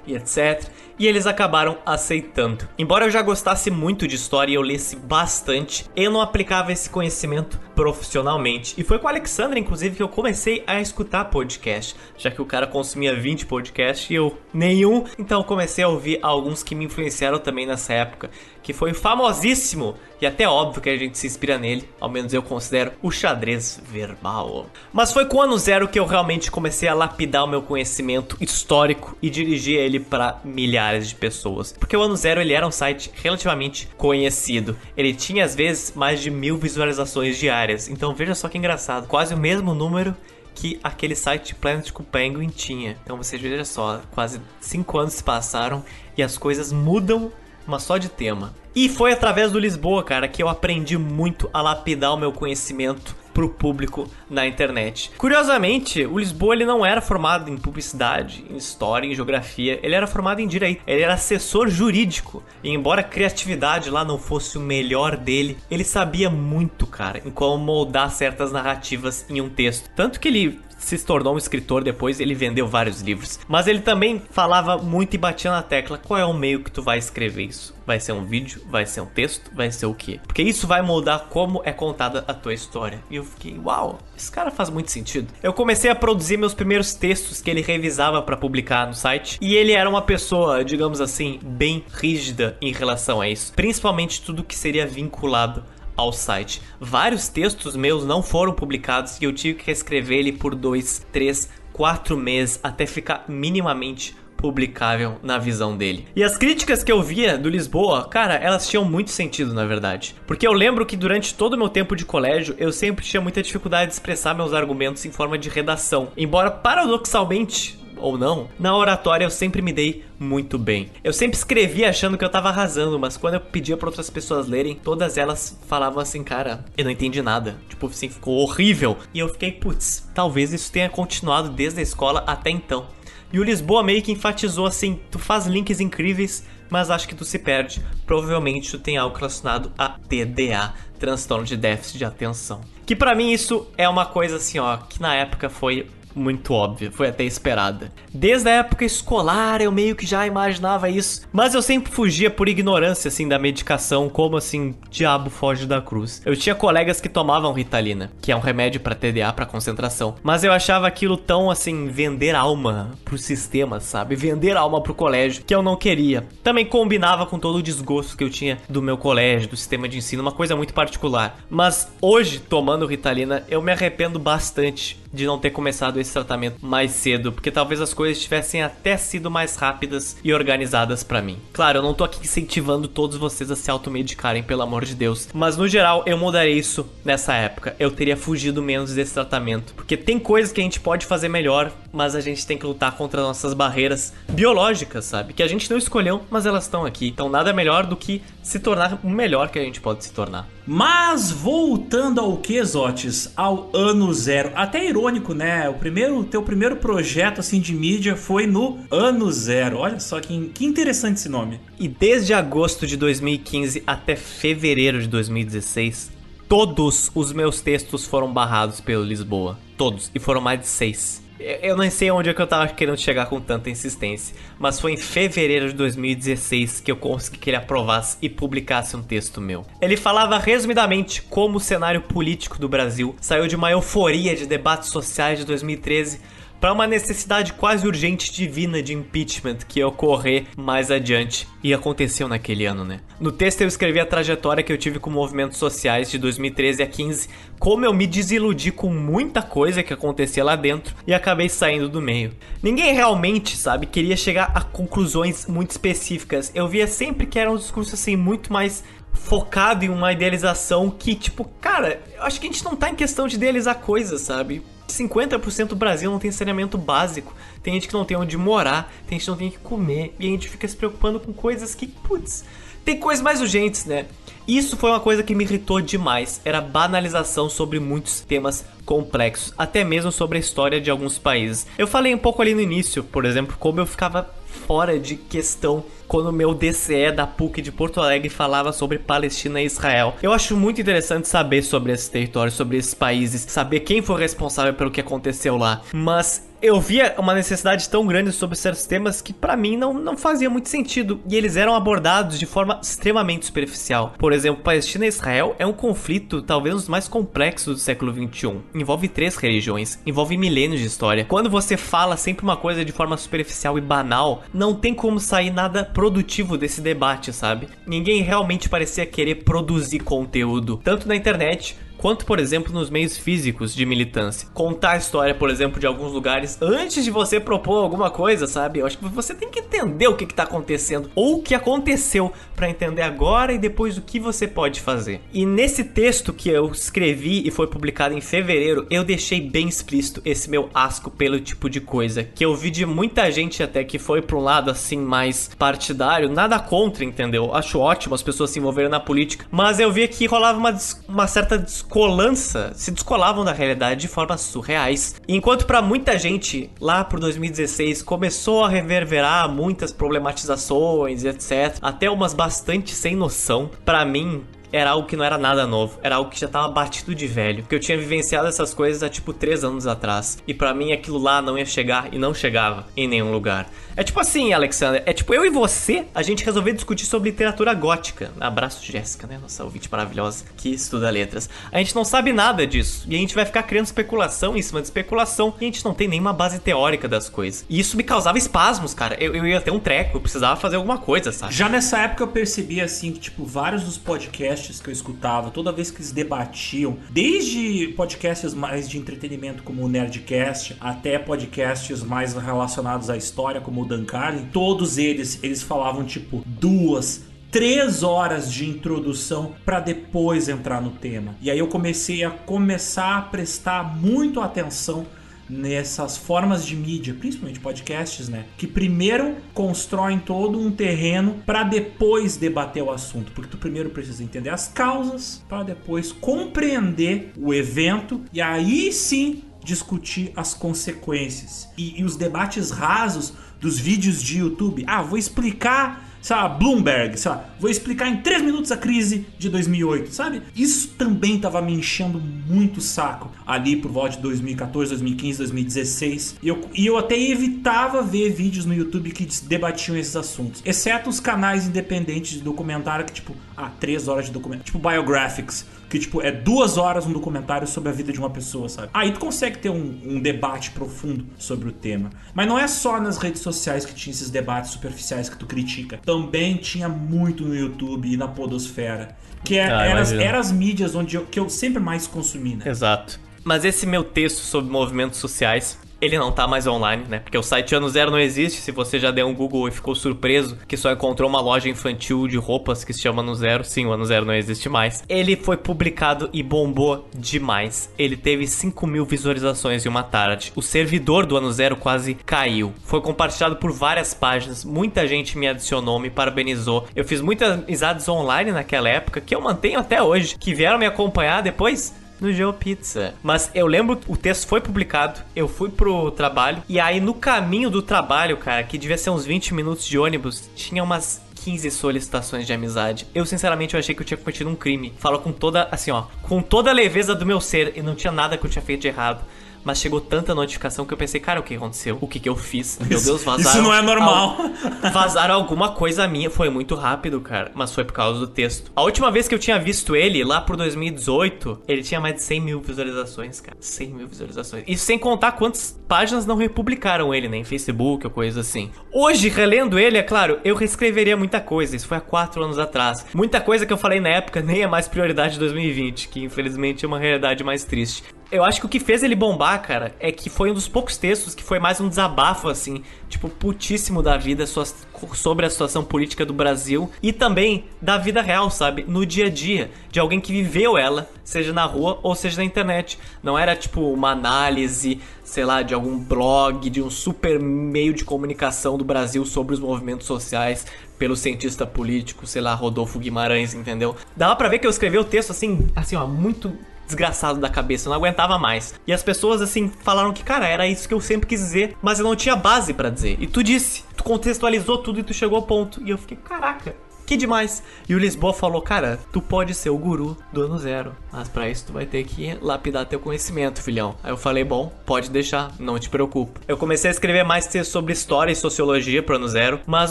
e 0.07 0.15
etc. 0.15 0.69
E 0.99 1.07
eles 1.07 1.27
acabaram 1.27 1.79
aceitando. 1.87 2.69
Embora 2.79 3.07
eu 3.07 3.11
já 3.11 3.23
gostasse 3.23 3.71
muito 3.71 4.07
de 4.07 4.17
história 4.17 4.53
e 4.53 4.55
eu 4.55 4.63
lesse 4.63 4.97
bastante, 4.97 5.87
eu 5.95 6.11
não 6.11 6.21
aplicava 6.21 6.73
esse 6.73 6.91
conhecimento 6.91 7.61
profissionalmente. 7.79 8.75
E 8.77 8.83
foi 8.83 8.99
com 8.99 9.07
o 9.07 9.09
Alexandre, 9.09 9.61
inclusive, 9.61 9.95
que 9.95 10.03
eu 10.03 10.09
comecei 10.09 10.65
a 10.67 10.81
escutar 10.81 11.27
podcast, 11.27 11.95
já 12.17 12.29
que 12.29 12.43
o 12.43 12.45
cara 12.45 12.67
consumia 12.67 13.15
20 13.15 13.47
podcasts 13.47 14.11
e 14.11 14.15
eu 14.15 14.37
nenhum. 14.53 15.05
Então 15.17 15.45
comecei 15.45 15.85
a 15.85 15.89
ouvir 15.89 16.19
alguns 16.21 16.65
que 16.65 16.75
me 16.75 16.87
influenciaram 16.87 17.39
também 17.39 17.67
nessa 17.67 17.93
época, 17.93 18.31
que 18.65 18.73
foi 18.73 18.93
famosíssimo 18.93 19.95
e 20.21 20.27
até 20.27 20.49
óbvio 20.49 20.83
que 20.83 20.91
a 20.91 20.97
gente 20.97 21.17
se 21.17 21.29
inspira 21.29 21.59
nele, 21.59 21.89
ao 22.01 22.09
menos 22.09 22.35
eu 22.35 22.43
considero 22.43 22.91
o 23.01 23.11
xadrez 23.11 23.81
verbal. 23.85 24.67
Mas 24.93 25.13
foi 25.13 25.27
com 25.27 25.37
o 25.37 25.43
ano 25.43 25.57
zero 25.57 25.87
que 25.87 25.99
eu 25.99 26.05
realmente 26.05 26.51
comecei 26.51 26.89
a 26.89 26.95
lapidar 26.95 27.45
o 27.45 27.47
meu 27.47 27.63
conhecimento 27.63 28.37
histórico 28.41 29.17
e 29.23 29.31
dirigir 29.31 29.79
ele 29.79 30.01
para 30.01 30.41
milhares 30.45 31.09
de 31.09 31.15
pessoas. 31.15 31.73
Porque 31.73 31.97
o 31.97 32.03
ano 32.03 32.17
zero 32.17 32.41
ele 32.41 32.53
era 32.53 32.67
um 32.67 32.71
site 32.73 33.13
relativamente 33.23 33.89
conhecido. 33.97 34.77
Ele 34.97 35.15
tinha 35.15 35.45
às 35.45 35.55
vezes 35.55 35.93
mais 35.95 36.21
de 36.21 36.31
mil 36.31 36.57
visualizações 36.59 37.39
diárias. 37.39 37.68
Então 37.89 38.15
veja 38.15 38.35
só 38.35 38.49
que 38.49 38.59
engraçado, 38.59 39.07
quase 39.07 39.35
o 39.35 39.39
mesmo 39.39 39.75
número 39.75 40.17
que 40.55 40.81
aquele 40.83 41.15
site 41.15 41.55
Planet 41.55 41.91
Penguin 42.11 42.49
tinha. 42.49 42.97
Então 43.05 43.17
vocês 43.17 43.41
vejam 43.41 43.65
só, 43.65 44.01
quase 44.11 44.41
5 44.61 44.99
anos 44.99 45.15
se 45.15 45.23
passaram 45.23 45.85
e 46.17 46.23
as 46.23 46.37
coisas 46.37 46.73
mudam, 46.73 47.31
mas 47.67 47.83
só 47.85 47.97
de 47.97 48.09
tema. 48.09 48.53
E 48.75 48.89
foi 48.89 49.13
através 49.13 49.53
do 49.53 49.59
Lisboa, 49.59 50.03
cara, 50.03 50.27
que 50.27 50.43
eu 50.43 50.49
aprendi 50.49 50.97
muito 50.99 51.49
a 51.53 51.63
lapidar 51.63 52.15
o 52.15 52.17
meu 52.17 52.33
conhecimento 52.33 53.15
pro 53.39 53.49
público 53.49 54.11
na 54.29 54.45
internet. 54.49 55.13
Curiosamente, 55.17 56.05
o 56.05 56.19
Lisboa 56.19 56.57
ele 56.57 56.65
não 56.65 56.85
era 56.85 57.01
formado 57.01 57.49
em 57.49 57.57
publicidade, 57.57 58.45
em 58.51 58.57
história, 58.57 59.07
em 59.07 59.15
geografia, 59.15 59.79
ele 59.81 59.95
era 59.95 60.09
formado 60.09 60.41
em 60.41 60.49
direito. 60.49 60.83
Ele 60.85 61.03
era 61.03 61.15
assessor 61.15 61.69
jurídico. 61.69 62.43
E 62.65 62.71
embora 62.71 63.01
a 63.01 63.05
criatividade 63.05 63.91
lá 63.91 64.05
não 64.05 64.19
fosse 64.19 64.59
o 64.59 64.61
melhor 64.61 65.17
dele, 65.17 65.57
ele 65.71 65.85
sabia 65.85 66.29
muito, 66.29 66.85
cara, 66.85 67.23
em 67.25 67.31
como 67.31 67.65
moldar 67.65 68.11
certas 68.11 68.51
narrativas 68.51 69.25
em 69.31 69.41
um 69.41 69.49
texto. 69.49 69.89
Tanto 69.95 70.19
que 70.19 70.27
ele 70.27 70.61
se 70.97 71.05
tornou 71.05 71.35
um 71.35 71.39
escritor 71.39 71.83
depois, 71.83 72.21
ele 72.21 72.35
vendeu 72.35 72.67
vários 72.67 73.01
livros. 73.01 73.39
Mas 73.49 73.67
ele 73.67 73.81
também 73.81 74.23
falava 74.31 74.79
muito 74.79 75.15
e 75.15 75.19
batia 75.19 75.51
na 75.51 75.63
tecla: 75.63 75.99
qual 75.99 76.19
é 76.19 76.25
o 76.25 76.33
meio 76.33 76.63
que 76.63 76.71
tu 76.71 76.83
vai 76.83 76.99
escrever 76.99 77.45
isso? 77.45 77.77
Vai 77.87 77.99
ser 77.99 78.13
um 78.13 78.25
vídeo? 78.25 78.63
Vai 78.69 78.85
ser 78.85 79.01
um 79.01 79.07
texto? 79.07 79.51
Vai 79.55 79.71
ser 79.71 79.87
o 79.87 79.95
quê? 79.95 80.21
Porque 80.27 80.43
isso 80.43 80.67
vai 80.67 80.83
moldar 80.83 81.27
como 81.31 81.63
é 81.65 81.73
contada 81.73 82.23
a 82.29 82.35
tua 82.35 82.53
história. 82.53 83.03
E 83.11 83.17
eu 83.17 83.25
fiquei, 83.25 83.59
uau, 83.59 83.99
esse 84.15 84.31
cara 84.31 84.51
faz 84.51 84.69
muito 84.69 84.91
sentido. 84.91 85.33
Eu 85.43 85.55
comecei 85.55 85.91
a 85.91 85.95
produzir 85.95 86.37
meus 86.37 86.53
primeiros 86.53 86.93
textos 86.93 87.41
que 87.41 87.51
ele 87.51 87.63
revisava 87.63 88.21
para 88.21 88.37
publicar 88.37 88.87
no 88.87 88.95
site. 88.95 89.39
E 89.41 89.55
ele 89.55 89.73
era 89.73 89.89
uma 89.89 90.03
pessoa, 90.03 90.63
digamos 90.63 91.01
assim, 91.01 91.41
bem 91.43 91.83
rígida 91.91 92.59
em 92.61 92.73
relação 92.73 93.23
a 93.23 93.29
isso. 93.29 93.55
Principalmente 93.55 94.21
tudo 94.21 94.45
que 94.45 94.55
seria 94.55 94.87
vinculado 94.87 95.65
ao 95.99 96.13
site. 96.13 96.63
Vários 96.81 97.29
textos 97.29 97.77
meus 97.77 98.07
não 98.07 98.23
foram 98.23 98.55
publicados 98.55 99.21
e 99.21 99.25
eu 99.25 99.33
tive 99.33 99.59
que 99.59 99.67
reescrever 99.67 100.19
ele 100.19 100.33
por 100.33 100.55
dois, 100.55 101.05
três, 101.13 101.51
quatro 101.73 102.17
meses 102.17 102.59
até 102.63 102.87
ficar 102.87 103.25
minimamente 103.29 104.17
publicável 104.39 105.17
na 105.21 105.37
visão 105.37 105.77
dele. 105.77 106.07
E 106.15 106.23
as 106.23 106.37
críticas 106.37 106.85
que 106.85 106.93
eu 106.93 107.03
via 107.03 107.37
do 107.37 107.49
Lisboa, 107.49 108.09
cara, 108.09 108.35
elas 108.37 108.69
tinham 108.69 108.85
muito 108.85 109.11
sentido, 109.11 109.53
na 109.53 109.67
verdade. 109.67 110.15
Porque 110.27 110.47
eu 110.47 110.53
lembro 110.53 110.87
que 110.87 110.97
durante 110.97 111.35
todo 111.35 111.55
o 111.55 111.59
meu 111.59 111.69
tempo 111.69 111.97
de 111.97 112.05
colégio, 112.05 112.55
eu 112.57 112.73
sempre 112.73 113.05
tinha 113.05 113.21
muita 113.21 113.43
dificuldade 113.43 113.89
de 113.89 113.95
expressar 113.95 114.35
meus 114.35 114.55
argumentos 114.55 115.05
em 115.05 115.11
forma 115.11 115.37
de 115.37 115.49
redação. 115.49 116.09
Embora 116.17 116.51
paradoxalmente 116.51 117.78
ou 118.01 118.19
não, 118.19 118.49
na 118.59 118.77
oratória 118.77 119.25
eu 119.25 119.31
sempre 119.31 119.63
me 119.63 119.73
dei 119.73 120.05
muito 120.19 120.59
bem. 120.59 120.91
Eu 121.03 121.13
sempre 121.13 121.37
escrevi 121.37 121.85
achando 121.85 122.19
que 122.19 122.25
eu 122.25 122.29
tava 122.29 122.49
arrasando, 122.49 122.99
mas 122.99 123.17
quando 123.17 123.35
eu 123.35 123.41
pedia 123.41 123.77
para 123.77 123.89
outras 123.89 124.11
pessoas 124.11 124.49
lerem, 124.49 124.75
todas 124.75 125.17
elas 125.17 125.59
falavam 125.69 126.01
assim, 126.01 126.25
cara, 126.25 126.65
eu 126.77 126.85
não 126.85 126.91
entendi 126.91 127.23
nada. 127.23 127.57
Tipo 127.69 127.87
assim, 127.87 128.09
ficou 128.09 128.37
horrível. 128.39 128.97
E 129.13 129.19
eu 129.19 129.29
fiquei, 129.29 129.53
putz, 129.53 130.09
talvez 130.15 130.53
isso 130.53 130.73
tenha 130.73 130.89
continuado 130.89 131.51
desde 131.51 131.81
a 131.81 131.83
escola 131.83 132.25
até 132.27 132.51
então. 132.51 132.87
E 133.33 133.39
o 133.39 133.45
Lisboa 133.45 133.83
meio 133.83 134.03
que 134.03 134.13
enfatizou 134.13 134.67
assim: 134.67 134.99
tu 135.11 135.19
faz 135.19 135.47
links 135.47 135.81
incríveis, 135.81 136.45
mas 136.71 136.91
acho 136.91 137.07
que 137.07 137.15
tu 137.15 137.25
se 137.25 137.39
perde. 137.39 137.83
Provavelmente 138.07 138.71
tu 138.71 138.79
tem 138.79 138.97
algo 138.97 139.17
relacionado 139.17 139.71
a 139.77 139.89
TDA, 139.91 140.73
transtorno 140.99 141.45
de 141.45 141.57
déficit 141.57 141.99
de 141.99 142.05
atenção. 142.05 142.61
Que 142.87 142.97
para 142.97 143.15
mim 143.15 143.33
isso 143.33 143.67
é 143.77 143.87
uma 143.89 144.07
coisa 144.07 144.37
assim, 144.37 144.59
ó, 144.59 144.79
que 144.79 145.01
na 145.01 145.15
época 145.15 145.51
foi 145.51 145.87
muito 146.19 146.53
óbvia, 146.53 146.91
foi 146.91 147.09
até 147.09 147.25
esperada. 147.25 147.93
Desde 148.13 148.49
a 148.49 148.55
época 148.55 148.85
escolar 148.85 149.61
eu 149.61 149.71
meio 149.71 149.95
que 149.95 150.07
já 150.07 150.27
imaginava 150.27 150.89
isso, 150.89 151.27
mas 151.33 151.55
eu 151.55 151.63
sempre 151.63 151.93
fugia 151.93 152.31
por 152.31 152.49
ignorância 152.49 153.09
assim 153.09 153.29
da 153.29 153.39
medicação, 153.39 154.09
como 154.09 154.37
assim, 154.37 154.75
diabo 154.91 155.31
foge 155.31 155.67
da 155.67 155.81
cruz. 155.81 156.23
Eu 156.25 156.37
tinha 156.37 156.55
colegas 156.55 157.01
que 157.01 157.09
tomavam 157.09 157.53
Ritalina, 157.53 158.11
que 158.21 158.33
é 158.33 158.37
um 158.37 158.41
remédio 158.41 158.81
para 158.81 158.95
TDA, 158.95 159.33
para 159.33 159.47
concentração, 159.47 160.15
mas 160.23 160.45
eu 160.45 160.53
achava 160.53 160.87
aquilo 160.87 161.17
tão 161.17 161.51
assim 161.51 161.89
vender 161.89 162.35
alma 162.35 162.93
pro 163.05 163.19
sistema, 163.19 163.81
sabe? 163.81 164.15
Vender 164.15 164.57
alma 164.57 164.81
pro 164.81 164.95
colégio, 164.95 165.45
que 165.45 165.55
eu 165.55 165.63
não 165.63 165.77
queria. 165.77 166.27
Também 166.43 166.65
combinava 166.65 167.27
com 167.27 167.39
todo 167.39 167.59
o 167.59 167.63
desgosto 167.63 168.17
que 168.17 168.25
eu 168.25 168.31
tinha 168.31 168.59
do 168.69 168.83
meu 168.83 168.97
colégio, 168.97 169.49
do 169.49 169.57
sistema 169.57 169.89
de 169.89 169.99
ensino, 169.99 170.23
uma 170.23 170.33
coisa 170.33 170.57
muito 170.57 170.75
particular. 170.75 171.39
Mas 171.51 171.91
hoje, 172.01 172.41
tomando 172.41 172.87
Ritalina, 172.87 173.45
eu 173.49 173.61
me 173.61 173.73
arrependo 173.73 174.19
bastante 174.19 174.99
de 175.13 175.27
não 175.27 175.39
ter 175.39 175.51
começado 175.51 175.99
esse 175.99 176.08
tratamento 176.13 176.65
mais 176.65 176.93
cedo, 176.93 177.33
porque 177.33 177.51
talvez 177.51 177.81
as 177.81 177.95
coisas 177.95 178.23
tivessem 178.23 178.63
até 178.63 178.97
sido 178.97 179.31
mais 179.31 179.57
rápidas 179.57 180.17
e 180.23 180.33
organizadas 180.33 181.03
para 181.03 181.23
mim. 181.23 181.39
Claro, 181.53 181.79
eu 181.79 181.83
não 181.83 181.95
tô 181.95 182.05
aqui 182.05 182.21
incentivando 182.23 182.89
todos 182.89 183.17
vocês 183.17 183.51
a 183.51 183.57
se 183.57 183.71
automedicarem, 183.71 184.43
pelo 184.43 184.63
amor 184.63 184.85
de 184.85 184.95
Deus, 184.95 185.29
mas 185.33 185.57
no 185.57 185.69
geral 185.69 186.03
eu 186.07 186.17
mudaria 186.17 186.55
isso 186.55 186.87
nessa 187.05 187.35
época. 187.35 187.75
Eu 187.79 187.91
teria 187.91 188.17
fugido 188.17 188.63
menos 188.63 188.95
desse 188.95 189.15
tratamento, 189.15 189.75
porque 189.75 189.97
tem 189.97 190.19
coisas 190.19 190.53
que 190.53 190.61
a 190.61 190.65
gente 190.65 190.81
pode 190.81 191.07
fazer 191.07 191.29
melhor, 191.29 191.73
mas 191.93 192.15
a 192.15 192.21
gente 192.21 192.47
tem 192.47 192.59
que 192.59 192.67
lutar 192.67 192.97
contra 192.97 193.23
nossas 193.23 193.55
barreiras 193.55 194.13
biológicas, 194.31 195.05
sabe? 195.05 195.33
Que 195.33 195.43
a 195.43 195.47
gente 195.47 195.71
não 195.71 195.79
escolheu, 195.79 196.23
mas 196.31 196.47
elas 196.47 196.65
estão 196.65 196.85
aqui. 196.85 197.09
Então 197.09 197.29
nada 197.29 197.53
melhor 197.53 197.87
do 197.87 197.97
que 197.97 198.23
se 198.43 198.59
tornar 198.59 198.99
o 199.03 199.11
melhor 199.11 199.51
que 199.51 199.59
a 199.59 199.63
gente 199.63 199.81
pode 199.81 200.05
se 200.05 200.13
tornar. 200.13 200.49
Mas 200.67 201.31
voltando 201.31 202.21
ao 202.21 202.37
que, 202.37 202.63
Zotes? 202.63 203.33
Ao 203.35 203.71
ano 203.75 204.13
zero. 204.13 204.53
Até 204.55 204.87
irônico, 204.87 205.33
né? 205.33 205.69
O 205.69 205.75
primeiro, 205.75 206.23
teu 206.25 206.43
primeiro 206.43 206.77
projeto 206.77 207.41
assim 207.41 207.61
de 207.61 207.75
mídia 207.75 208.17
foi 208.17 208.47
no 208.47 208.79
ano 208.91 209.31
zero. 209.33 209.79
Olha 209.79 209.99
só 209.99 210.21
que, 210.21 210.51
que 210.55 210.67
interessante 210.67 211.17
esse 211.17 211.29
nome. 211.29 211.61
E 211.79 211.89
desde 211.89 212.35
agosto 212.35 212.87
de 212.87 212.97
2015 212.97 213.83
até 213.87 214.15
fevereiro 214.15 215.01
de 215.01 215.09
2016, 215.09 216.11
todos 216.49 217.11
os 217.15 217.33
meus 217.33 217.61
textos 217.61 218.05
foram 218.05 218.33
barrados 218.33 218.81
pelo 218.81 219.05
Lisboa. 219.05 219.59
Todos. 219.77 220.11
E 220.15 220.19
foram 220.19 220.41
mais 220.41 220.61
de 220.61 220.67
seis. 220.67 221.23
Eu 221.41 221.77
não 221.77 221.89
sei 221.89 222.11
onde 222.11 222.29
é 222.29 222.35
que 222.35 222.43
eu 222.43 222.47
tava 222.47 222.67
querendo 222.69 222.99
chegar 222.99 223.27
com 223.27 223.41
tanta 223.41 223.71
insistência, 223.71 224.35
mas 224.59 224.81
foi 224.81 224.93
em 224.93 224.97
fevereiro 224.97 225.69
de 225.69 225.75
2016 225.75 226.81
que 226.81 226.91
eu 226.91 226.97
consegui 226.97 227.39
que 227.39 227.51
ele 227.51 227.57
aprovasse 227.57 228.17
e 228.21 228.29
publicasse 228.29 228.97
um 228.97 229.03
texto 229.03 229.41
meu. 229.41 229.65
Ele 229.81 229.97
falava 229.97 230.37
resumidamente 230.39 231.23
como 231.23 231.59
o 231.59 231.61
cenário 231.61 232.01
político 232.03 232.59
do 232.59 232.69
Brasil 232.69 233.15
saiu 233.21 233.47
de 233.47 233.55
uma 233.55 233.71
euforia 233.71 234.35
de 234.35 234.47
debates 234.47 234.89
sociais 234.89 235.39
de 235.39 235.45
2013 235.45 236.21
para 236.61 236.73
uma 236.73 236.87
necessidade 236.87 237.53
quase 237.53 237.87
urgente 237.87 238.33
divina 238.33 238.83
de 238.83 238.93
impeachment 238.93 239.59
que 239.67 239.81
ia 239.81 239.89
ocorrer 239.89 240.47
mais 240.57 240.91
adiante. 240.91 241.47
E 241.63 241.75
aconteceu 241.75 242.29
naquele 242.29 242.67
ano, 242.67 242.85
né? 242.85 243.01
No 243.21 243.33
texto 243.33 243.63
eu 243.63 243.69
escrevi 243.69 243.99
a 243.99 244.07
trajetória 244.07 244.63
que 244.63 244.73
eu 244.73 244.79
tive 244.79 245.01
com 245.01 245.11
movimentos 245.11 245.59
sociais 245.59 246.11
de 246.11 246.19
2013 246.19 246.83
a 246.83 246.87
15, 246.87 247.29
como 247.59 247.85
eu 247.85 247.93
me 247.93 248.07
desiludi 248.07 248.71
com 248.71 248.93
muita 248.93 249.43
coisa 249.43 249.83
que 249.83 249.93
acontecia 249.93 250.45
lá 250.45 250.55
dentro 250.55 250.95
e 251.07 251.13
acabei 251.13 251.49
saindo 251.49 251.89
do 251.89 252.01
meio. 252.01 252.33
Ninguém 252.63 252.95
realmente, 252.95 253.57
sabe, 253.57 253.87
queria 253.87 254.17
chegar 254.17 254.53
a 254.55 254.61
conclusões 254.61 255.47
muito 255.47 255.73
específicas. 255.73 256.53
Eu 256.55 256.69
via 256.69 256.87
sempre 256.87 257.27
que 257.27 257.39
era 257.39 257.51
um 257.51 257.57
discurso 257.57 257.95
assim 257.95 258.15
muito 258.15 258.53
mais 258.53 258.85
focado 259.25 259.85
em 259.85 259.89
uma 259.89 260.13
idealização 260.13 260.91
que, 260.91 261.15
tipo, 261.15 261.45
cara, 261.61 262.01
eu 262.17 262.23
acho 262.23 262.41
que 262.41 262.47
a 262.47 262.51
gente 262.51 262.65
não 262.65 262.77
tá 262.77 262.89
em 262.91 262.95
questão 262.95 263.27
de 263.27 263.37
idealizar 263.37 263.77
coisas, 263.77 264.21
sabe? 264.23 264.63
50% 264.89 265.69
do 265.69 265.77
Brasil 265.77 266.11
não 266.11 266.19
tem 266.19 266.33
saneamento 266.33 266.79
básico. 266.79 267.35
Tem 267.63 267.75
gente 267.75 267.89
que 267.89 267.95
não 267.95 268.05
tem 268.05 268.17
onde 268.17 268.37
morar, 268.37 268.93
tem 269.07 269.19
gente 269.19 269.25
que 269.25 269.31
não 269.31 269.37
tem 269.37 269.49
o 269.49 269.53
que 269.53 269.59
comer. 269.59 270.15
E 270.19 270.27
a 270.27 270.31
gente 270.31 270.49
fica 270.49 270.67
se 270.67 270.77
preocupando 270.77 271.21
com 271.21 271.33
coisas 271.33 271.75
que, 271.75 271.87
putz, 271.87 272.45
tem 272.85 272.99
coisas 272.99 273.23
mais 273.23 273.41
urgentes, 273.41 273.85
né? 273.85 274.07
Isso 274.47 274.79
foi 274.79 274.89
uma 274.89 275.01
coisa 275.01 275.23
que 275.23 275.35
me 275.35 275.45
irritou 275.45 275.79
demais. 275.79 276.41
Era 276.43 276.63
banalização 276.63 277.51
sobre 277.51 277.79
muitos 277.79 278.21
temas 278.21 278.65
complexos, 278.87 279.53
até 279.59 279.85
mesmo 279.85 280.11
sobre 280.11 280.39
a 280.39 280.41
história 280.41 280.81
de 280.81 280.91
alguns 280.91 281.19
países. 281.19 281.67
Eu 281.77 281.87
falei 281.87 282.15
um 282.15 282.19
pouco 282.19 282.41
ali 282.41 282.55
no 282.55 282.61
início, 282.63 283.05
por 283.05 283.27
exemplo, 283.27 283.57
como 283.59 283.79
eu 283.79 283.85
ficava 283.85 284.31
fora 284.67 284.99
de 284.99 285.17
questão 285.17 285.85
quando 286.07 286.29
o 286.29 286.33
meu 286.33 286.55
DCE 286.55 287.13
da 287.13 287.27
PUC 287.27 287.61
de 287.61 287.71
Porto 287.71 288.01
Alegre 288.01 288.31
falava 288.31 288.73
sobre 288.73 288.99
Palestina 288.99 289.61
e 289.61 289.67
Israel. 289.67 290.15
Eu 290.23 290.33
acho 290.33 290.57
muito 290.57 290.81
interessante 290.81 291.29
saber 291.29 291.63
sobre 291.63 291.93
esses 291.93 292.09
territórios, 292.09 292.55
sobre 292.55 292.79
esses 292.79 292.95
países, 292.95 293.43
saber 293.43 293.81
quem 293.81 294.01
foi 294.01 294.19
responsável 294.19 294.73
pelo 294.73 294.91
que 294.91 295.01
aconteceu 295.01 295.57
lá. 295.57 295.83
Mas 295.93 296.48
eu 296.61 296.81
via 296.81 297.15
uma 297.19 297.35
necessidade 297.35 297.89
tão 297.89 298.07
grande 298.07 298.33
sobre 298.33 298.57
certos 298.57 298.85
temas 298.85 299.21
que 299.21 299.33
para 299.33 299.57
mim 299.57 299.77
não, 299.77 299.95
não 299.95 300.17
fazia 300.17 300.51
muito 300.51 300.69
sentido 300.69 301.21
e 301.29 301.37
eles 301.37 301.57
eram 301.57 301.75
abordados 301.75 302.39
de 302.39 302.47
forma 302.47 302.81
extremamente 302.83 303.47
superficial. 303.47 304.15
Por 304.19 304.33
exemplo, 304.33 304.63
Palestina 304.63 305.05
e 305.05 305.09
Israel 305.09 305.55
é 305.59 305.67
um 305.67 305.73
conflito 305.73 306.43
talvez 306.43 306.75
um 306.75 306.79
dos 306.79 306.89
mais 306.89 307.07
complexos 307.07 307.77
do 307.77 307.81
século 307.81 308.13
21. 308.13 308.61
Envolve 308.75 309.09
três 309.09 309.37
religiões, 309.37 309.99
envolve 310.05 310.37
milênios 310.37 310.81
de 310.81 310.87
história. 310.87 311.25
Quando 311.25 311.51
você 311.51 311.77
fala 311.77 312.17
sempre 312.17 312.45
uma 312.45 312.57
coisa 312.57 312.85
de 312.85 312.93
forma 312.93 313.17
superficial 313.17 313.79
e 313.79 313.81
banal, 313.81 314.43
não 314.53 314.75
tem 314.75 314.95
como 314.95 315.21
sair 315.21 315.51
nada 315.51 315.85
produtivo 315.85 316.57
desse 316.57 316.81
debate, 316.81 317.33
sabe? 317.33 317.69
Ninguém 317.87 318.23
realmente 318.23 318.69
parecia 318.69 319.07
querer 319.07 319.37
produzir 319.37 320.01
conteúdo, 320.01 320.81
tanto 320.83 321.07
na 321.07 321.17
internet 321.17 321.77
quanto, 321.99 322.25
por 322.25 322.39
exemplo, 322.39 322.73
nos 322.73 322.89
meios 322.89 323.19
físicos 323.19 323.75
de 323.75 323.85
militância. 323.85 324.49
Contar 324.55 324.93
a 324.93 324.97
história, 324.97 325.35
por 325.35 325.51
exemplo, 325.51 325.79
de 325.79 325.87
alguns 325.87 326.13
lugares 326.13 326.57
antes 326.63 327.05
de 327.05 327.11
você 327.11 327.39
propor 327.39 327.83
alguma 327.83 328.11
coisa, 328.11 328.47
sabe? 328.47 328.79
Eu 328.79 328.87
acho 328.87 328.97
que 328.97 329.05
você 329.09 329.35
tem 329.35 329.51
que 329.51 329.61
entender 329.61 330.07
o 330.07 330.17
que 330.17 330.25
está 330.25 330.45
acontecendo 330.45 331.11
ou 331.15 331.39
o 331.39 331.43
que 331.43 331.55
aconteceu 331.55 332.33
para 332.55 332.71
entender 332.71 333.03
agora 333.03 333.53
e 333.53 333.59
depois 333.59 333.99
o 333.99 334.03
que 334.03 334.19
você 334.19 334.47
pode 334.47 334.81
fazer. 334.81 335.21
E 335.33 335.45
nesse 335.45 335.85
texto 335.85 336.33
que 336.33 336.49
eu 336.49 336.71
escrevi 336.71 337.47
e 337.47 337.51
foi 337.51 337.67
publicado 337.67 338.15
em 338.15 338.21
fevereiro, 338.21 338.87
eu 338.89 339.05
deixei 339.05 339.41
bem 339.41 339.69
explícito 339.69 340.23
esse 340.25 340.49
meu 340.49 340.71
asco 340.73 341.11
pelo 341.11 341.41
tipo 341.41 341.69
de 341.69 341.81
coisa 341.81 342.23
que 342.23 342.45
eu 342.45 342.55
vi 342.55 342.71
de 342.71 342.87
muita 342.87 343.31
gente 343.31 343.63
até 343.63 343.83
que 343.83 343.99
foi 343.99 344.23
para 344.23 344.37
um 344.37 344.41
lado 344.41 344.71
assim 344.71 344.99
mais 344.99 345.51
partidário, 345.59 346.31
nada 346.31 346.59
contra, 346.59 347.05
entendeu? 347.05 347.55
Acho 347.55 347.81
ótimo 347.81 348.15
as 348.15 348.23
pessoas 348.23 348.51
se 348.51 348.59
envolverem 348.59 348.91
na 348.91 349.01
política, 349.01 349.47
mas 349.51 349.81
eu 349.81 349.91
vi 349.91 350.07
que 350.07 350.27
rolava 350.27 350.59
uma, 350.59 350.77
uma 351.09 351.27
certa 351.27 351.59
descolança, 351.89 352.73
se 352.75 352.91
descolavam 352.91 353.45
da 353.45 353.53
realidade 353.53 354.03
de 354.03 354.09
formas 354.09 354.43
surreais. 354.43 355.17
Enquanto 355.27 355.67
para 355.67 355.81
muita 355.81 356.19
gente, 356.19 356.71
lá 356.79 357.03
por 357.03 357.19
2016, 357.19 358.03
começou 358.03 358.63
a 358.63 358.69
reverberar 358.69 359.49
muitas 359.49 359.91
problematizações, 359.91 361.25
etc, 361.25 361.79
até 361.81 362.11
umas 362.11 362.35
bastante 362.35 362.95
sem 362.95 363.17
noção, 363.17 363.71
para 363.85 364.05
mim 364.05 364.45
era 364.73 364.91
algo 364.91 365.07
que 365.07 365.17
não 365.17 365.25
era 365.25 365.39
nada 365.39 365.67
novo, 365.67 365.99
era 366.03 366.17
algo 366.17 366.31
que 366.31 366.41
já 366.41 366.49
tava 366.49 366.69
batido 366.69 367.15
de 367.15 367.27
velho, 367.27 367.63
porque 367.63 367.75
eu 367.75 367.81
tinha 367.81 367.97
vivenciado 367.97 368.47
essas 368.47 368.75
coisas 368.75 369.03
há 369.03 369.09
tipo 369.09 369.33
3 369.33 369.65
anos 369.65 369.87
atrás, 369.87 370.39
e 370.47 370.55
para 370.55 370.75
mim 370.75 370.93
aquilo 370.93 371.19
lá 371.19 371.41
não 371.41 371.59
ia 371.59 371.67
chegar 371.67 372.09
e 372.13 372.19
não 372.19 372.35
chegava 372.35 372.87
em 372.97 373.09
nenhum 373.09 373.33
lugar. 373.33 373.71
É 373.97 374.05
tipo 374.05 374.21
assim, 374.21 374.53
Alexander, 374.53 375.03
é 375.05 375.13
tipo 375.13 375.35
eu 375.35 375.45
e 375.45 375.51
você, 375.51 376.07
a 376.15 376.23
gente 376.23 376.45
resolveu 376.45 376.73
discutir 376.73 377.07
sobre 377.07 377.31
literatura 377.31 377.75
gótica. 377.75 378.31
Abraço, 378.39 378.85
Jéssica, 378.85 379.27
né, 379.27 379.39
nossa 379.41 379.65
ouvinte 379.65 379.89
maravilhosa 379.91 380.45
que 380.57 380.69
estuda 380.69 381.11
letras. 381.11 381.51
A 381.73 381.79
gente 381.79 381.95
não 381.95 382.05
sabe 382.05 382.33
nada 382.33 382.67
disso, 382.67 383.07
e 383.09 383.17
a 383.17 383.19
gente 383.19 383.35
vai 383.35 383.45
ficar 383.45 383.65
criando 383.65 383.87
especulação 383.87 384.57
em 384.57 384.63
cima 384.63 384.81
de 384.81 384.87
especulação, 384.87 385.55
e 385.61 385.65
a 385.65 385.67
gente 385.67 385.85
não 385.85 385.95
tem 385.95 386.07
nenhuma 386.07 386.33
base 386.33 386.61
teórica 386.61 387.09
das 387.09 387.29
coisas. 387.29 387.65
E 387.69 387.81
isso 387.81 387.97
me 387.97 388.05
causava 388.05 388.39
espasmos, 388.39 388.95
cara. 388.95 389.17
Eu, 389.19 389.35
eu 389.35 389.47
ia 389.47 389.61
ter 389.61 389.71
um 389.71 389.81
treco, 389.81 390.17
eu 390.17 390.21
precisava 390.21 390.61
fazer 390.61 390.77
alguma 390.77 390.99
coisa, 390.99 391.33
sabe? 391.33 391.53
Já 391.53 391.69
nessa 391.69 391.99
época 391.99 392.23
eu 392.23 392.29
percebi 392.29 392.81
assim 392.81 393.13
que 393.13 393.19
tipo 393.19 393.45
vários 393.45 393.83
dos 393.83 393.99
podcasts 393.99 394.58
podcasts 394.59 394.81
que 394.81 394.89
eu 394.89 394.93
escutava, 394.93 395.51
toda 395.51 395.73
vez 395.73 395.91
que 395.91 395.99
eles 395.99 396.13
debatiam, 396.13 396.97
desde 397.11 397.89
podcasts 397.97 398.55
mais 398.55 398.89
de 398.89 398.99
entretenimento 398.99 399.63
como 399.63 399.85
o 399.85 399.89
Nerdcast, 399.89 400.77
até 400.81 401.19
podcasts 401.19 402.03
mais 402.03 402.35
relacionados 402.35 403.09
à 403.09 403.17
história 403.17 403.61
como 403.61 403.83
o 403.83 403.85
Dan 403.85 404.05
Carlin, 404.05 404.47
todos 404.53 404.99
eles 404.99 405.39
eles 405.43 405.63
falavam 405.63 406.05
tipo 406.05 406.43
duas, 406.45 407.25
três 407.51 408.03
horas 408.03 408.53
de 408.53 408.69
introdução 408.69 409.55
para 409.65 409.81
depois 409.81 410.49
entrar 410.49 410.83
no 410.83 410.91
tema. 410.91 411.37
E 411.41 411.51
aí 411.51 411.59
eu 411.59 411.69
comecei 411.69 412.25
a 412.25 412.31
começar 412.31 413.19
a 413.19 413.23
prestar 413.23 413.97
muito 413.97 414.41
atenção 414.41 415.07
nessas 415.49 416.17
formas 416.17 416.65
de 416.65 416.77
mídia, 416.77 417.15
principalmente 417.15 417.61
podcasts, 417.61 418.29
né? 418.29 418.47
Que 418.57 418.67
primeiro 418.67 419.37
constroem 419.55 420.19
todo 420.19 420.59
um 420.59 420.71
terreno 420.71 421.43
para 421.47 421.63
depois 421.63 422.37
debater 422.37 422.83
o 422.83 422.91
assunto, 422.91 423.33
porque 423.33 423.51
tu 423.51 423.59
primeiro 423.59 423.91
precisa 423.91 424.23
entender 424.23 424.51
as 424.51 424.69
causas 424.69 425.45
para 425.49 425.63
depois 425.63 426.13
compreender 426.13 427.33
o 427.37 427.53
evento 427.55 428.23
e 428.33 428.41
aí 428.41 428.93
sim 428.93 429.43
discutir 429.65 430.33
as 430.35 430.55
consequências. 430.55 431.69
E, 431.77 432.01
e 432.01 432.05
os 432.05 432.17
debates 432.17 432.71
rasos 432.71 433.35
dos 433.61 433.79
vídeos 433.79 434.23
de 434.23 434.39
YouTube. 434.39 434.85
Ah, 434.87 435.03
vou 435.03 435.19
explicar 435.19 436.08
lá, 436.31 436.49
Bloomberg, 436.49 437.17
lá, 437.25 437.45
vou 437.59 437.71
explicar 437.71 438.09
em 438.09 438.19
3 438.19 438.43
minutos 438.43 438.71
a 438.73 438.77
crise 438.77 439.27
de 439.39 439.49
2008, 439.49 440.13
sabe? 440.13 440.43
Isso 440.55 440.89
também 440.99 441.39
tava 441.39 441.61
me 441.63 441.73
enchendo 441.73 442.21
muito 442.21 442.79
o 442.79 442.81
saco 442.81 443.31
ali 443.47 443.77
por 443.77 443.91
volta 443.91 444.17
de 444.17 444.23
2014, 444.23 444.91
2015, 444.91 445.39
2016. 445.39 446.37
E 446.43 446.49
eu, 446.49 446.61
e 446.75 446.87
eu 446.87 446.99
até 446.99 447.19
evitava 447.19 448.03
ver 448.03 448.31
vídeos 448.31 448.65
no 448.65 448.75
YouTube 448.75 449.11
que 449.11 449.27
debatiam 449.45 449.97
esses 449.97 450.17
assuntos, 450.17 450.63
exceto 450.65 451.09
os 451.09 451.21
canais 451.21 451.67
independentes 451.67 452.33
de 452.33 452.41
documentário 452.41 453.05
que, 453.05 453.13
tipo, 453.13 453.35
ah, 453.57 453.71
3 453.81 454.09
horas 454.09 454.27
de 454.27 454.33
documentário, 454.33 454.67
tipo 454.67 454.79
Biographics 454.79 455.67
que, 455.89 455.99
tipo, 455.99 456.21
é 456.21 456.31
duas 456.31 456.77
horas 456.77 457.07
um 457.07 457.13
documentário 457.13 457.67
sobre 457.67 457.89
a 457.89 457.93
vida 457.93 458.13
de 458.13 458.19
uma 458.19 458.31
pessoa, 458.31 458.69
sabe? 458.69 458.89
Aí 458.93 459.13
tu 459.13 459.21
consegue 459.21 459.59
ter 459.59 459.71
um, 459.71 460.01
um, 460.05 460.21
debate 460.21 460.71
profundo 460.71 461.27
sobre 461.39 461.69
o 461.69 461.73
tema. 461.73 462.11
Mas 462.35 462.47
não 462.47 462.59
é 462.59 462.69
só 462.69 463.01
nas 463.01 463.17
redes 463.19 463.41
sociais 463.41 463.85
que 463.85 463.95
tinha 463.95 464.13
esses 464.13 464.31
debates 464.31 464.71
superficiais 464.71 465.29
que 465.29 465.37
tu 465.37 465.47
critica. 465.47 465.99
Também 466.05 466.57
tinha 466.57 466.89
muito 466.89 467.45
no 467.45 467.55
YouTube 467.55 468.13
e 468.13 468.17
na 468.17 468.29
podosfera. 468.29 469.17
Que 469.45 469.57
é, 469.57 469.73
ah, 469.73 469.85
era, 469.85 470.23
era, 470.23 470.39
as 470.39 470.53
mídias 470.53 470.95
onde 470.95 471.17
eu, 471.17 471.25
que 471.25 471.39
eu 471.39 471.49
sempre 471.49 471.81
mais 471.81 472.07
consumi, 472.07 472.57
né? 472.57 472.69
Exato. 472.69 473.21
Mas 473.45 473.65
esse 473.65 473.87
meu 473.87 474.05
texto 474.05 474.41
sobre 474.41 474.71
movimentos 474.71 475.19
sociais 475.19 475.79
ele 476.01 476.19
não 476.19 476.31
tá 476.31 476.47
mais 476.47 476.67
online, 476.67 477.05
né? 477.09 477.19
Porque 477.19 477.37
o 477.37 477.43
site 477.43 477.75
Ano 477.75 477.89
Zero 477.89 478.11
não 478.11 478.19
existe. 478.19 478.61
Se 478.61 478.71
você 478.71 478.99
já 478.99 479.11
deu 479.11 479.27
um 479.27 479.35
Google 479.35 479.69
e 479.69 479.71
ficou 479.71 479.95
surpreso 479.95 480.57
que 480.67 480.77
só 480.77 480.93
encontrou 480.93 481.29
uma 481.29 481.41
loja 481.41 481.69
infantil 481.69 482.27
de 482.29 482.37
roupas 482.37 482.85
que 482.85 482.93
se 482.93 483.01
chama 483.01 483.23
Ano 483.23 483.35
Zero, 483.35 483.65
sim, 483.65 483.87
o 483.87 483.93
Ano 483.93 484.05
Zero 484.05 484.25
não 484.25 484.35
existe 484.35 484.69
mais. 484.69 485.03
Ele 485.09 485.37
foi 485.37 485.57
publicado 485.57 486.31
e 486.33 486.43
bombou 486.43 487.09
demais. 487.15 487.93
Ele 487.99 488.17
teve 488.17 488.47
5 488.47 488.87
mil 488.87 489.05
visualizações 489.05 489.85
em 489.85 489.89
uma 489.89 490.03
tarde. 490.03 490.53
O 490.55 490.63
servidor 490.63 491.27
do 491.27 491.37
Ano 491.37 491.51
Zero 491.51 491.77
quase 491.77 492.15
caiu. 492.15 492.73
Foi 492.85 493.01
compartilhado 493.01 493.57
por 493.57 493.73
várias 493.73 494.15
páginas. 494.15 494.65
Muita 494.65 495.07
gente 495.07 495.37
me 495.37 495.49
adicionou, 495.49 495.99
me 495.99 496.11
parabenizou. 496.11 496.87
Eu 496.95 497.05
fiz 497.05 497.21
muitas 497.21 497.59
amizades 497.59 498.09
online 498.09 498.53
naquela 498.53 498.89
época 498.89 499.21
que 499.21 499.35
eu 499.35 499.41
mantenho 499.41 499.81
até 499.81 500.03
hoje, 500.03 500.37
que 500.39 500.55
vieram 500.55 500.79
me 500.79 500.87
acompanhar 500.87 501.43
depois 501.43 501.95
no 502.21 502.33
GeoPizza. 502.33 503.15
Mas 503.23 503.51
eu 503.55 503.67
lembro 503.67 503.97
que 503.97 504.11
o 504.11 504.17
texto 504.17 504.47
foi 504.47 504.61
publicado, 504.61 505.21
eu 505.35 505.49
fui 505.49 505.71
pro 505.71 506.11
trabalho, 506.11 506.63
e 506.69 506.79
aí 506.81 507.01
no 507.01 507.15
caminho 507.15 507.71
do 507.71 507.83
trabalho, 507.83 508.37
cara, 508.37 508.63
que 508.63 508.79
devia 508.79 508.99
ser 508.99 509.11
uns 509.11 509.25
20 509.25 509.55
minutos 509.55 509.87
de 509.87 509.99
ônibus, 509.99 510.49
tinha 510.55 510.83
umas 510.83 511.23
15 511.37 511.71
solicitações 511.71 512.47
de 512.47 512.53
amizade. 512.53 513.07
Eu, 513.15 513.25
sinceramente, 513.25 513.75
eu 513.75 513.81
achei 513.81 513.95
que 513.95 514.03
eu 514.03 514.07
tinha 514.07 514.19
cometido 514.19 514.51
um 514.51 514.57
crime. 514.57 514.93
Falo 514.99 515.19
com 515.19 515.33
toda, 515.33 515.69
assim, 515.71 515.91
ó, 515.91 516.05
com 516.23 516.43
toda 516.43 516.71
a 516.71 516.75
leveza 516.75 517.15
do 517.15 517.25
meu 517.25 517.41
ser, 517.41 517.73
e 517.77 517.83
não 517.83 517.95
tinha 517.95 518.13
nada 518.13 518.37
que 518.37 518.45
eu 518.45 518.51
tinha 518.51 518.63
feito 518.63 518.83
de 518.83 518.89
errado 518.89 519.25
mas 519.69 519.81
chegou 519.81 520.01
tanta 520.01 520.35
notificação 520.35 520.87
que 520.87 520.95
eu 520.95 520.97
pensei, 520.97 521.21
cara, 521.21 521.41
o 521.41 521.43
que 521.43 521.55
aconteceu? 521.55 521.99
O 522.01 522.09
que 522.09 522.19
que 522.19 522.27
eu 522.27 522.35
fiz? 522.35 522.79
Meu 522.81 522.99
Deus, 522.99 523.23
vazaram. 523.23 523.51
Isso 523.51 523.63
não 523.63 523.75
é 523.75 523.83
normal. 523.83 524.39
Al... 524.83 524.91
vazaram 524.91 525.35
alguma 525.35 525.73
coisa 525.73 526.09
minha. 526.09 526.31
Foi 526.31 526.49
muito 526.49 526.75
rápido, 526.75 527.21
cara, 527.21 527.53
mas 527.55 527.75
foi 527.75 527.85
por 527.85 527.93
causa 527.93 528.19
do 528.19 528.27
texto. 528.27 528.73
A 528.75 528.83
última 528.83 529.11
vez 529.11 529.29
que 529.29 529.35
eu 529.35 529.39
tinha 529.39 529.59
visto 529.59 529.95
ele, 529.95 530.25
lá 530.25 530.41
por 530.41 530.57
2018, 530.57 531.65
ele 531.69 531.83
tinha 531.83 532.01
mais 532.01 532.15
de 532.15 532.23
100 532.23 532.41
mil 532.41 532.61
visualizações, 532.63 533.43
cara. 533.43 533.59
100 533.61 533.89
mil 533.89 534.09
visualizações. 534.09 534.65
Isso 534.67 534.87
sem 534.87 534.99
contar 534.99 535.33
quantas 535.33 535.79
páginas 535.87 536.25
não 536.25 536.37
republicaram 536.37 537.15
ele, 537.15 537.29
né? 537.29 537.37
Em 537.37 537.45
Facebook 537.45 538.07
ou 538.07 538.11
coisa 538.11 538.41
assim. 538.41 538.71
Hoje, 538.91 539.29
relendo 539.29 539.79
ele, 539.79 539.99
é 539.99 540.03
claro, 540.03 540.39
eu 540.45 540.57
reescreveria 540.57 541.15
muita 541.15 541.43
coisa. 541.43 541.77
Isso 541.77 541.87
foi 541.87 541.99
há 541.99 542.01
quatro 542.01 542.43
anos 542.43 542.59
atrás. 542.59 543.05
Muita 543.13 543.39
coisa 543.39 543.67
que 543.67 543.73
eu 543.73 543.77
falei 543.77 544.01
na 544.01 544.09
época 544.09 544.41
nem 544.41 544.63
é 544.63 544.67
mais 544.67 544.89
prioridade 544.89 545.35
de 545.35 545.41
2020, 545.41 546.09
que 546.09 546.25
infelizmente 546.25 546.87
é 546.87 546.89
uma 546.89 546.99
realidade 546.99 547.45
mais 547.45 547.65
triste. 547.65 548.03
Eu 548.31 548.45
acho 548.45 548.61
que 548.61 548.67
o 548.67 548.69
que 548.69 548.79
fez 548.79 549.03
ele 549.03 549.15
bombar, 549.15 549.63
cara, 549.63 549.95
é 549.99 550.13
que 550.13 550.29
foi 550.29 550.51
um 550.51 550.55
dos 550.55 550.69
poucos 550.69 550.99
textos 550.99 551.35
que 551.35 551.43
foi 551.43 551.59
mais 551.59 551.81
um 551.81 551.89
desabafo, 551.89 552.51
assim, 552.51 552.83
tipo, 553.09 553.27
putíssimo 553.31 554.03
da 554.03 554.19
vida 554.19 554.45
sobre 554.47 555.47
a 555.47 555.51
situação 555.51 555.83
política 555.83 556.27
do 556.27 556.35
Brasil 556.35 556.91
e 557.03 557.11
também 557.11 557.65
da 557.81 557.97
vida 557.97 558.21
real, 558.21 558.51
sabe? 558.51 558.85
No 558.87 559.07
dia 559.07 559.29
a 559.29 559.31
dia, 559.31 559.71
de 559.91 559.99
alguém 559.99 560.21
que 560.21 560.31
viveu 560.31 560.77
ela, 560.77 561.11
seja 561.25 561.55
na 561.55 561.65
rua 561.65 562.01
ou 562.03 562.15
seja 562.15 562.37
na 562.37 562.45
internet. 562.45 562.99
Não 563.23 563.39
era, 563.39 563.57
tipo, 563.57 563.81
uma 563.81 564.11
análise, 564.11 565.01
sei 565.25 565.47
lá, 565.47 565.63
de 565.63 565.73
algum 565.73 565.99
blog, 565.99 566.69
de 566.69 566.83
um 566.83 566.91
super 566.91 567.41
meio 567.41 567.95
de 567.95 568.05
comunicação 568.05 568.77
do 568.77 568.85
Brasil 568.85 569.25
sobre 569.25 569.55
os 569.55 569.61
movimentos 569.61 570.07
sociais 570.07 570.67
pelo 570.99 571.17
cientista 571.17 571.67
político, 571.67 572.27
sei 572.27 572.43
lá, 572.43 572.53
Rodolfo 572.53 572.99
Guimarães, 572.99 573.55
entendeu? 573.55 573.97
Dava 574.15 574.37
pra 574.37 574.49
ver 574.49 574.59
que 574.59 574.67
eu 574.67 574.71
escrevi 574.71 574.99
o 574.99 575.05
texto 575.05 575.31
assim, 575.31 575.67
assim, 575.75 575.97
ó, 575.97 576.07
muito 576.07 576.53
desgraçado 576.89 577.39
da 577.39 577.49
cabeça, 577.49 577.87
eu 577.87 577.91
não 577.91 577.99
aguentava 577.99 578.39
mais. 578.39 578.75
E 578.87 578.93
as 578.93 579.03
pessoas 579.03 579.41
assim 579.41 579.69
falaram 579.69 580.13
que, 580.13 580.25
cara, 580.25 580.49
era 580.49 580.67
isso 580.67 580.89
que 580.89 580.95
eu 580.95 581.01
sempre 581.01 581.29
quis 581.29 581.41
dizer, 581.41 581.77
mas 581.81 582.01
eu 582.01 582.05
não 582.05 582.17
tinha 582.17 582.35
base 582.35 582.73
para 582.73 582.91
dizer. 582.91 583.17
E 583.21 583.27
tu 583.27 583.45
disse, 583.45 583.85
tu 583.97 584.03
contextualizou 584.03 584.79
tudo 584.79 584.99
e 584.99 585.03
tu 585.03 585.15
chegou 585.15 585.37
ao 585.37 585.43
ponto. 585.43 585.81
E 585.85 585.91
eu 585.91 585.99
fiquei, 585.99 586.17
caraca, 586.17 586.75
que 587.09 587.17
demais. 587.17 587.63
E 587.89 587.95
o 587.95 587.99
Lisboa 587.99 588.35
falou, 588.35 588.61
cara, 588.61 589.01
tu 589.11 589.23
pode 589.23 589.55
ser 589.55 589.71
o 589.71 589.79
guru 589.79 590.15
do 590.31 590.43
ano 590.43 590.59
zero, 590.59 590.95
mas 591.11 591.27
para 591.27 591.49
isso 591.49 591.65
tu 591.67 591.73
vai 591.73 591.87
ter 591.87 592.05
que 592.05 592.37
lapidar 592.43 592.85
teu 592.85 593.01
conhecimento, 593.01 593.63
filhão. 593.63 593.97
Aí 594.05 594.11
eu 594.11 594.17
falei, 594.17 594.45
bom, 594.45 594.71
pode 594.85 595.09
deixar, 595.09 595.51
não 595.59 595.79
te 595.79 595.89
preocupa. 595.89 596.39
Eu 596.47 596.59
comecei 596.59 596.91
a 596.91 596.93
escrever 596.93 597.25
mais 597.25 597.47
textos 597.47 597.73
sobre 597.73 597.95
história 597.95 598.31
e 598.31 598.37
sociologia 598.37 599.03
pro 599.03 599.17
ano 599.17 599.27
zero, 599.27 599.59
mas 599.67 599.91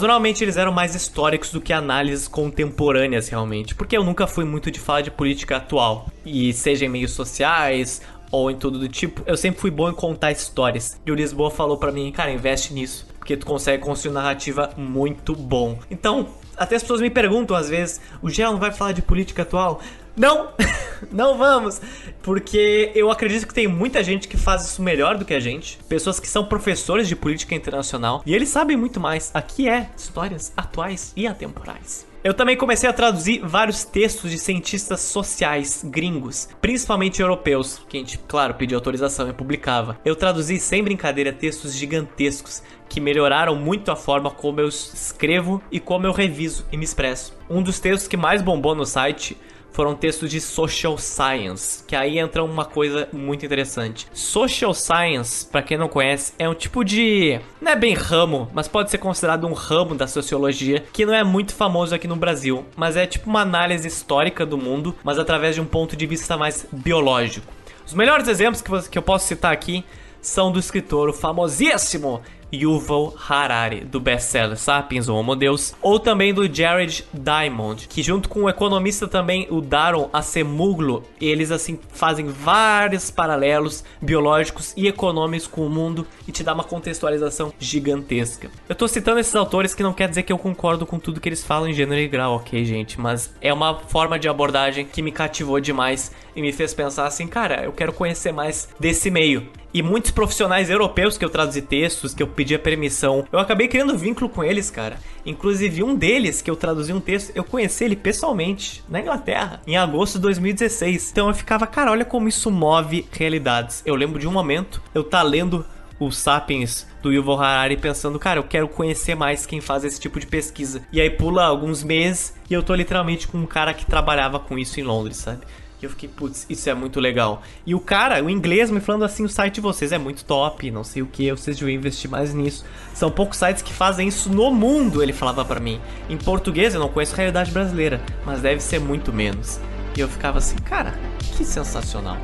normalmente 0.00 0.44
eles 0.44 0.56
eram 0.56 0.70
mais 0.70 0.94
históricos 0.94 1.50
do 1.50 1.60
que 1.60 1.72
análises 1.72 2.28
contemporâneas 2.28 3.28
realmente, 3.28 3.74
porque 3.74 3.96
eu 3.96 4.04
nunca 4.04 4.28
fui 4.28 4.44
muito 4.44 4.70
de 4.70 4.78
falar 4.78 5.00
de 5.00 5.10
política 5.10 5.56
atual, 5.56 6.06
e 6.24 6.52
seja 6.52 6.84
em 6.84 6.88
meios 6.88 7.10
sociais 7.10 8.00
ou 8.30 8.48
em 8.48 8.56
tudo 8.56 8.78
do 8.78 8.88
tipo, 8.88 9.22
eu 9.26 9.36
sempre 9.36 9.60
fui 9.60 9.70
bom 9.70 9.88
em 9.88 9.94
contar 9.94 10.30
histórias. 10.30 11.00
E 11.04 11.10
o 11.10 11.14
Lisboa 11.14 11.50
falou 11.50 11.78
para 11.78 11.90
mim, 11.90 12.12
cara, 12.12 12.30
investe 12.30 12.74
nisso, 12.74 13.06
porque 13.18 13.36
tu 13.36 13.46
consegue 13.46 13.82
construir 13.82 14.12
narrativa 14.12 14.70
muito 14.76 15.34
bom. 15.34 15.78
Então, 15.90 16.28
até 16.58 16.76
as 16.76 16.82
pessoas 16.82 17.00
me 17.00 17.10
perguntam 17.10 17.56
às 17.56 17.68
vezes: 17.68 18.00
o 18.22 18.28
Gel 18.30 18.52
não 18.52 18.58
vai 18.58 18.72
falar 18.72 18.92
de 18.92 19.02
política 19.02 19.42
atual? 19.42 19.80
Não, 20.16 20.48
não 21.12 21.38
vamos, 21.38 21.80
porque 22.22 22.90
eu 22.94 23.10
acredito 23.10 23.46
que 23.46 23.54
tem 23.54 23.68
muita 23.68 24.02
gente 24.02 24.26
que 24.26 24.36
faz 24.36 24.64
isso 24.64 24.82
melhor 24.82 25.16
do 25.16 25.24
que 25.24 25.32
a 25.32 25.38
gente, 25.38 25.78
pessoas 25.88 26.18
que 26.18 26.26
são 26.26 26.44
professores 26.44 27.06
de 27.06 27.14
política 27.14 27.54
internacional 27.54 28.22
e 28.26 28.34
eles 28.34 28.48
sabem 28.48 28.76
muito 28.76 28.98
mais. 28.98 29.30
Aqui 29.32 29.68
é 29.68 29.90
histórias 29.96 30.52
atuais 30.56 31.12
e 31.16 31.26
atemporais. 31.26 32.07
Eu 32.24 32.34
também 32.34 32.56
comecei 32.56 32.90
a 32.90 32.92
traduzir 32.92 33.40
vários 33.44 33.84
textos 33.84 34.32
de 34.32 34.38
cientistas 34.38 35.00
sociais 35.00 35.84
gringos, 35.84 36.48
principalmente 36.60 37.22
europeus, 37.22 37.80
que 37.88 37.96
a 37.96 38.00
gente, 38.00 38.18
claro, 38.18 38.54
pediu 38.54 38.76
autorização 38.76 39.28
e 39.28 39.32
publicava. 39.32 40.00
Eu 40.04 40.16
traduzi 40.16 40.58
sem 40.58 40.82
brincadeira 40.82 41.32
textos 41.32 41.72
gigantescos 41.76 42.60
que 42.88 43.00
melhoraram 43.00 43.54
muito 43.54 43.92
a 43.92 43.96
forma 43.96 44.32
como 44.32 44.60
eu 44.60 44.68
escrevo 44.68 45.62
e 45.70 45.78
como 45.78 46.06
eu 46.06 46.12
reviso 46.12 46.66
e 46.72 46.76
me 46.76 46.84
expresso. 46.84 47.38
Um 47.48 47.62
dos 47.62 47.78
textos 47.78 48.08
que 48.08 48.16
mais 48.16 48.42
bombou 48.42 48.74
no 48.74 48.84
site 48.84 49.36
foram 49.72 49.94
textos 49.94 50.30
de 50.30 50.40
social 50.40 50.98
science, 50.98 51.84
que 51.86 51.94
aí 51.94 52.18
entra 52.18 52.42
uma 52.42 52.64
coisa 52.64 53.08
muito 53.12 53.46
interessante. 53.46 54.06
Social 54.12 54.74
science, 54.74 55.46
para 55.46 55.62
quem 55.62 55.78
não 55.78 55.88
conhece, 55.88 56.32
é 56.38 56.48
um 56.48 56.54
tipo 56.54 56.84
de 56.84 57.40
não 57.60 57.72
é 57.72 57.76
bem 57.76 57.94
ramo, 57.94 58.48
mas 58.52 58.68
pode 58.68 58.90
ser 58.90 58.98
considerado 58.98 59.46
um 59.46 59.52
ramo 59.52 59.94
da 59.94 60.06
sociologia 60.06 60.84
que 60.92 61.06
não 61.06 61.14
é 61.14 61.22
muito 61.22 61.54
famoso 61.54 61.94
aqui 61.94 62.08
no 62.08 62.16
Brasil, 62.16 62.64
mas 62.76 62.96
é 62.96 63.06
tipo 63.06 63.28
uma 63.30 63.42
análise 63.42 63.86
histórica 63.86 64.44
do 64.44 64.58
mundo, 64.58 64.94
mas 65.04 65.18
através 65.18 65.54
de 65.54 65.60
um 65.60 65.66
ponto 65.66 65.96
de 65.96 66.06
vista 66.06 66.36
mais 66.36 66.66
biológico. 66.72 67.46
Os 67.86 67.94
melhores 67.94 68.28
exemplos 68.28 68.86
que 68.86 68.98
eu 68.98 69.02
posso 69.02 69.26
citar 69.26 69.52
aqui 69.52 69.84
são 70.20 70.50
do 70.50 70.58
escritor 70.58 71.12
famosíssimo 71.12 72.20
Yuval 72.52 73.14
Harari, 73.28 73.80
do 73.80 74.00
best-seller 74.00 74.56
Sapiens, 74.56 75.08
o 75.08 75.14
Homo 75.14 75.36
Deus, 75.36 75.74
ou 75.82 75.98
também 75.98 76.32
do 76.32 76.52
Jared 76.52 77.04
Diamond, 77.12 77.88
que 77.88 78.02
junto 78.02 78.28
com 78.28 78.44
o 78.44 78.48
economista 78.48 79.06
também, 79.06 79.46
o 79.50 79.60
Daron 79.60 80.08
Acemoglu, 80.12 81.02
eles 81.20 81.50
assim 81.50 81.78
fazem 81.92 82.26
vários 82.26 83.10
paralelos 83.10 83.84
biológicos 84.00 84.72
e 84.76 84.86
econômicos 84.86 85.46
com 85.46 85.66
o 85.66 85.70
mundo 85.70 86.06
e 86.26 86.32
te 86.32 86.42
dá 86.42 86.54
uma 86.54 86.64
contextualização 86.64 87.52
gigantesca. 87.58 88.50
Eu 88.68 88.74
tô 88.74 88.88
citando 88.88 89.20
esses 89.20 89.34
autores 89.34 89.74
que 89.74 89.82
não 89.82 89.92
quer 89.92 90.08
dizer 90.08 90.22
que 90.22 90.32
eu 90.32 90.38
concordo 90.38 90.86
com 90.86 90.98
tudo 90.98 91.20
que 91.20 91.28
eles 91.28 91.44
falam 91.44 91.68
em 91.68 91.72
gênero 91.72 92.00
e 92.00 92.08
grau, 92.08 92.36
ok, 92.36 92.64
gente? 92.64 93.00
Mas 93.00 93.34
é 93.40 93.52
uma 93.52 93.78
forma 93.78 94.18
de 94.18 94.28
abordagem 94.28 94.86
que 94.86 95.02
me 95.02 95.12
cativou 95.12 95.60
demais 95.60 96.12
e 96.34 96.42
me 96.42 96.52
fez 96.52 96.72
pensar 96.72 97.06
assim, 97.06 97.26
cara, 97.26 97.64
eu 97.64 97.72
quero 97.72 97.92
conhecer 97.92 98.32
mais 98.32 98.68
desse 98.78 99.10
meio. 99.10 99.48
E 99.72 99.82
muitos 99.82 100.10
profissionais 100.10 100.70
europeus 100.70 101.18
que 101.18 101.24
eu 101.24 101.30
traduzi 101.30 101.62
textos, 101.62 102.14
que 102.14 102.22
eu 102.22 102.26
pedia 102.26 102.58
permissão. 102.58 103.24
Eu 103.30 103.38
acabei 103.38 103.68
criando 103.68 103.96
vínculo 103.96 104.28
com 104.28 104.42
eles, 104.42 104.70
cara. 104.70 104.98
Inclusive, 105.24 105.82
um 105.82 105.94
deles, 105.94 106.40
que 106.40 106.50
eu 106.50 106.56
traduzi 106.56 106.92
um 106.92 107.00
texto, 107.00 107.32
eu 107.34 107.44
conheci 107.44 107.84
ele 107.84 107.96
pessoalmente, 107.96 108.82
na 108.88 109.00
Inglaterra, 109.00 109.60
em 109.66 109.76
agosto 109.76 110.14
de 110.14 110.22
2016. 110.22 111.10
Então 111.12 111.28
eu 111.28 111.34
ficava, 111.34 111.66
cara, 111.66 111.90
olha 111.90 112.04
como 112.04 112.28
isso 112.28 112.50
move 112.50 113.06
realidades. 113.12 113.82
Eu 113.84 113.94
lembro 113.94 114.18
de 114.18 114.26
um 114.26 114.32
momento, 114.32 114.82
eu 114.94 115.04
tá 115.04 115.22
lendo 115.22 115.64
o 116.00 116.10
Sapiens 116.10 116.86
do 117.02 117.12
Yuval 117.12 117.40
Harari 117.40 117.76
pensando, 117.76 118.18
cara, 118.18 118.38
eu 118.38 118.44
quero 118.44 118.68
conhecer 118.68 119.14
mais 119.14 119.44
quem 119.44 119.60
faz 119.60 119.84
esse 119.84 119.98
tipo 120.00 120.20
de 120.20 120.26
pesquisa. 120.26 120.82
E 120.92 121.00
aí 121.00 121.10
pula 121.10 121.44
alguns 121.44 121.82
meses 121.82 122.34
e 122.48 122.54
eu 122.54 122.62
tô 122.62 122.74
literalmente 122.74 123.26
com 123.26 123.38
um 123.38 123.46
cara 123.46 123.74
que 123.74 123.84
trabalhava 123.84 124.38
com 124.38 124.58
isso 124.58 124.78
em 124.78 124.84
Londres, 124.84 125.16
sabe? 125.16 125.40
E 125.80 125.84
eu 125.84 125.90
fiquei, 125.90 126.08
putz, 126.08 126.44
isso 126.50 126.68
é 126.68 126.74
muito 126.74 126.98
legal. 126.98 127.42
E 127.64 127.74
o 127.74 127.80
cara, 127.80 128.22
o 128.22 128.28
inglês, 128.28 128.70
me 128.70 128.80
falando 128.80 129.04
assim, 129.04 129.24
o 129.24 129.28
site 129.28 129.54
de 129.54 129.60
vocês 129.60 129.92
é 129.92 129.98
muito 129.98 130.24
top, 130.24 130.70
não 130.70 130.82
sei 130.82 131.02
o 131.02 131.06
que, 131.06 131.30
vocês 131.30 131.56
deviam 131.56 131.74
investir 131.74 132.10
mais 132.10 132.34
nisso. 132.34 132.64
São 132.92 133.10
poucos 133.10 133.38
sites 133.38 133.62
que 133.62 133.72
fazem 133.72 134.08
isso 134.08 134.28
no 134.28 134.50
mundo, 134.50 135.02
ele 135.02 135.12
falava 135.12 135.44
para 135.44 135.60
mim. 135.60 135.80
Em 136.10 136.16
português 136.16 136.74
eu 136.74 136.80
não 136.80 136.88
conheço 136.88 137.14
a 137.14 137.16
realidade 137.16 137.52
brasileira, 137.52 138.00
mas 138.26 138.40
deve 138.40 138.60
ser 138.60 138.80
muito 138.80 139.12
menos. 139.12 139.60
E 139.96 140.00
eu 140.00 140.08
ficava 140.08 140.38
assim, 140.38 140.56
cara, 140.56 140.94
que 141.36 141.44
sensacional. 141.44 142.18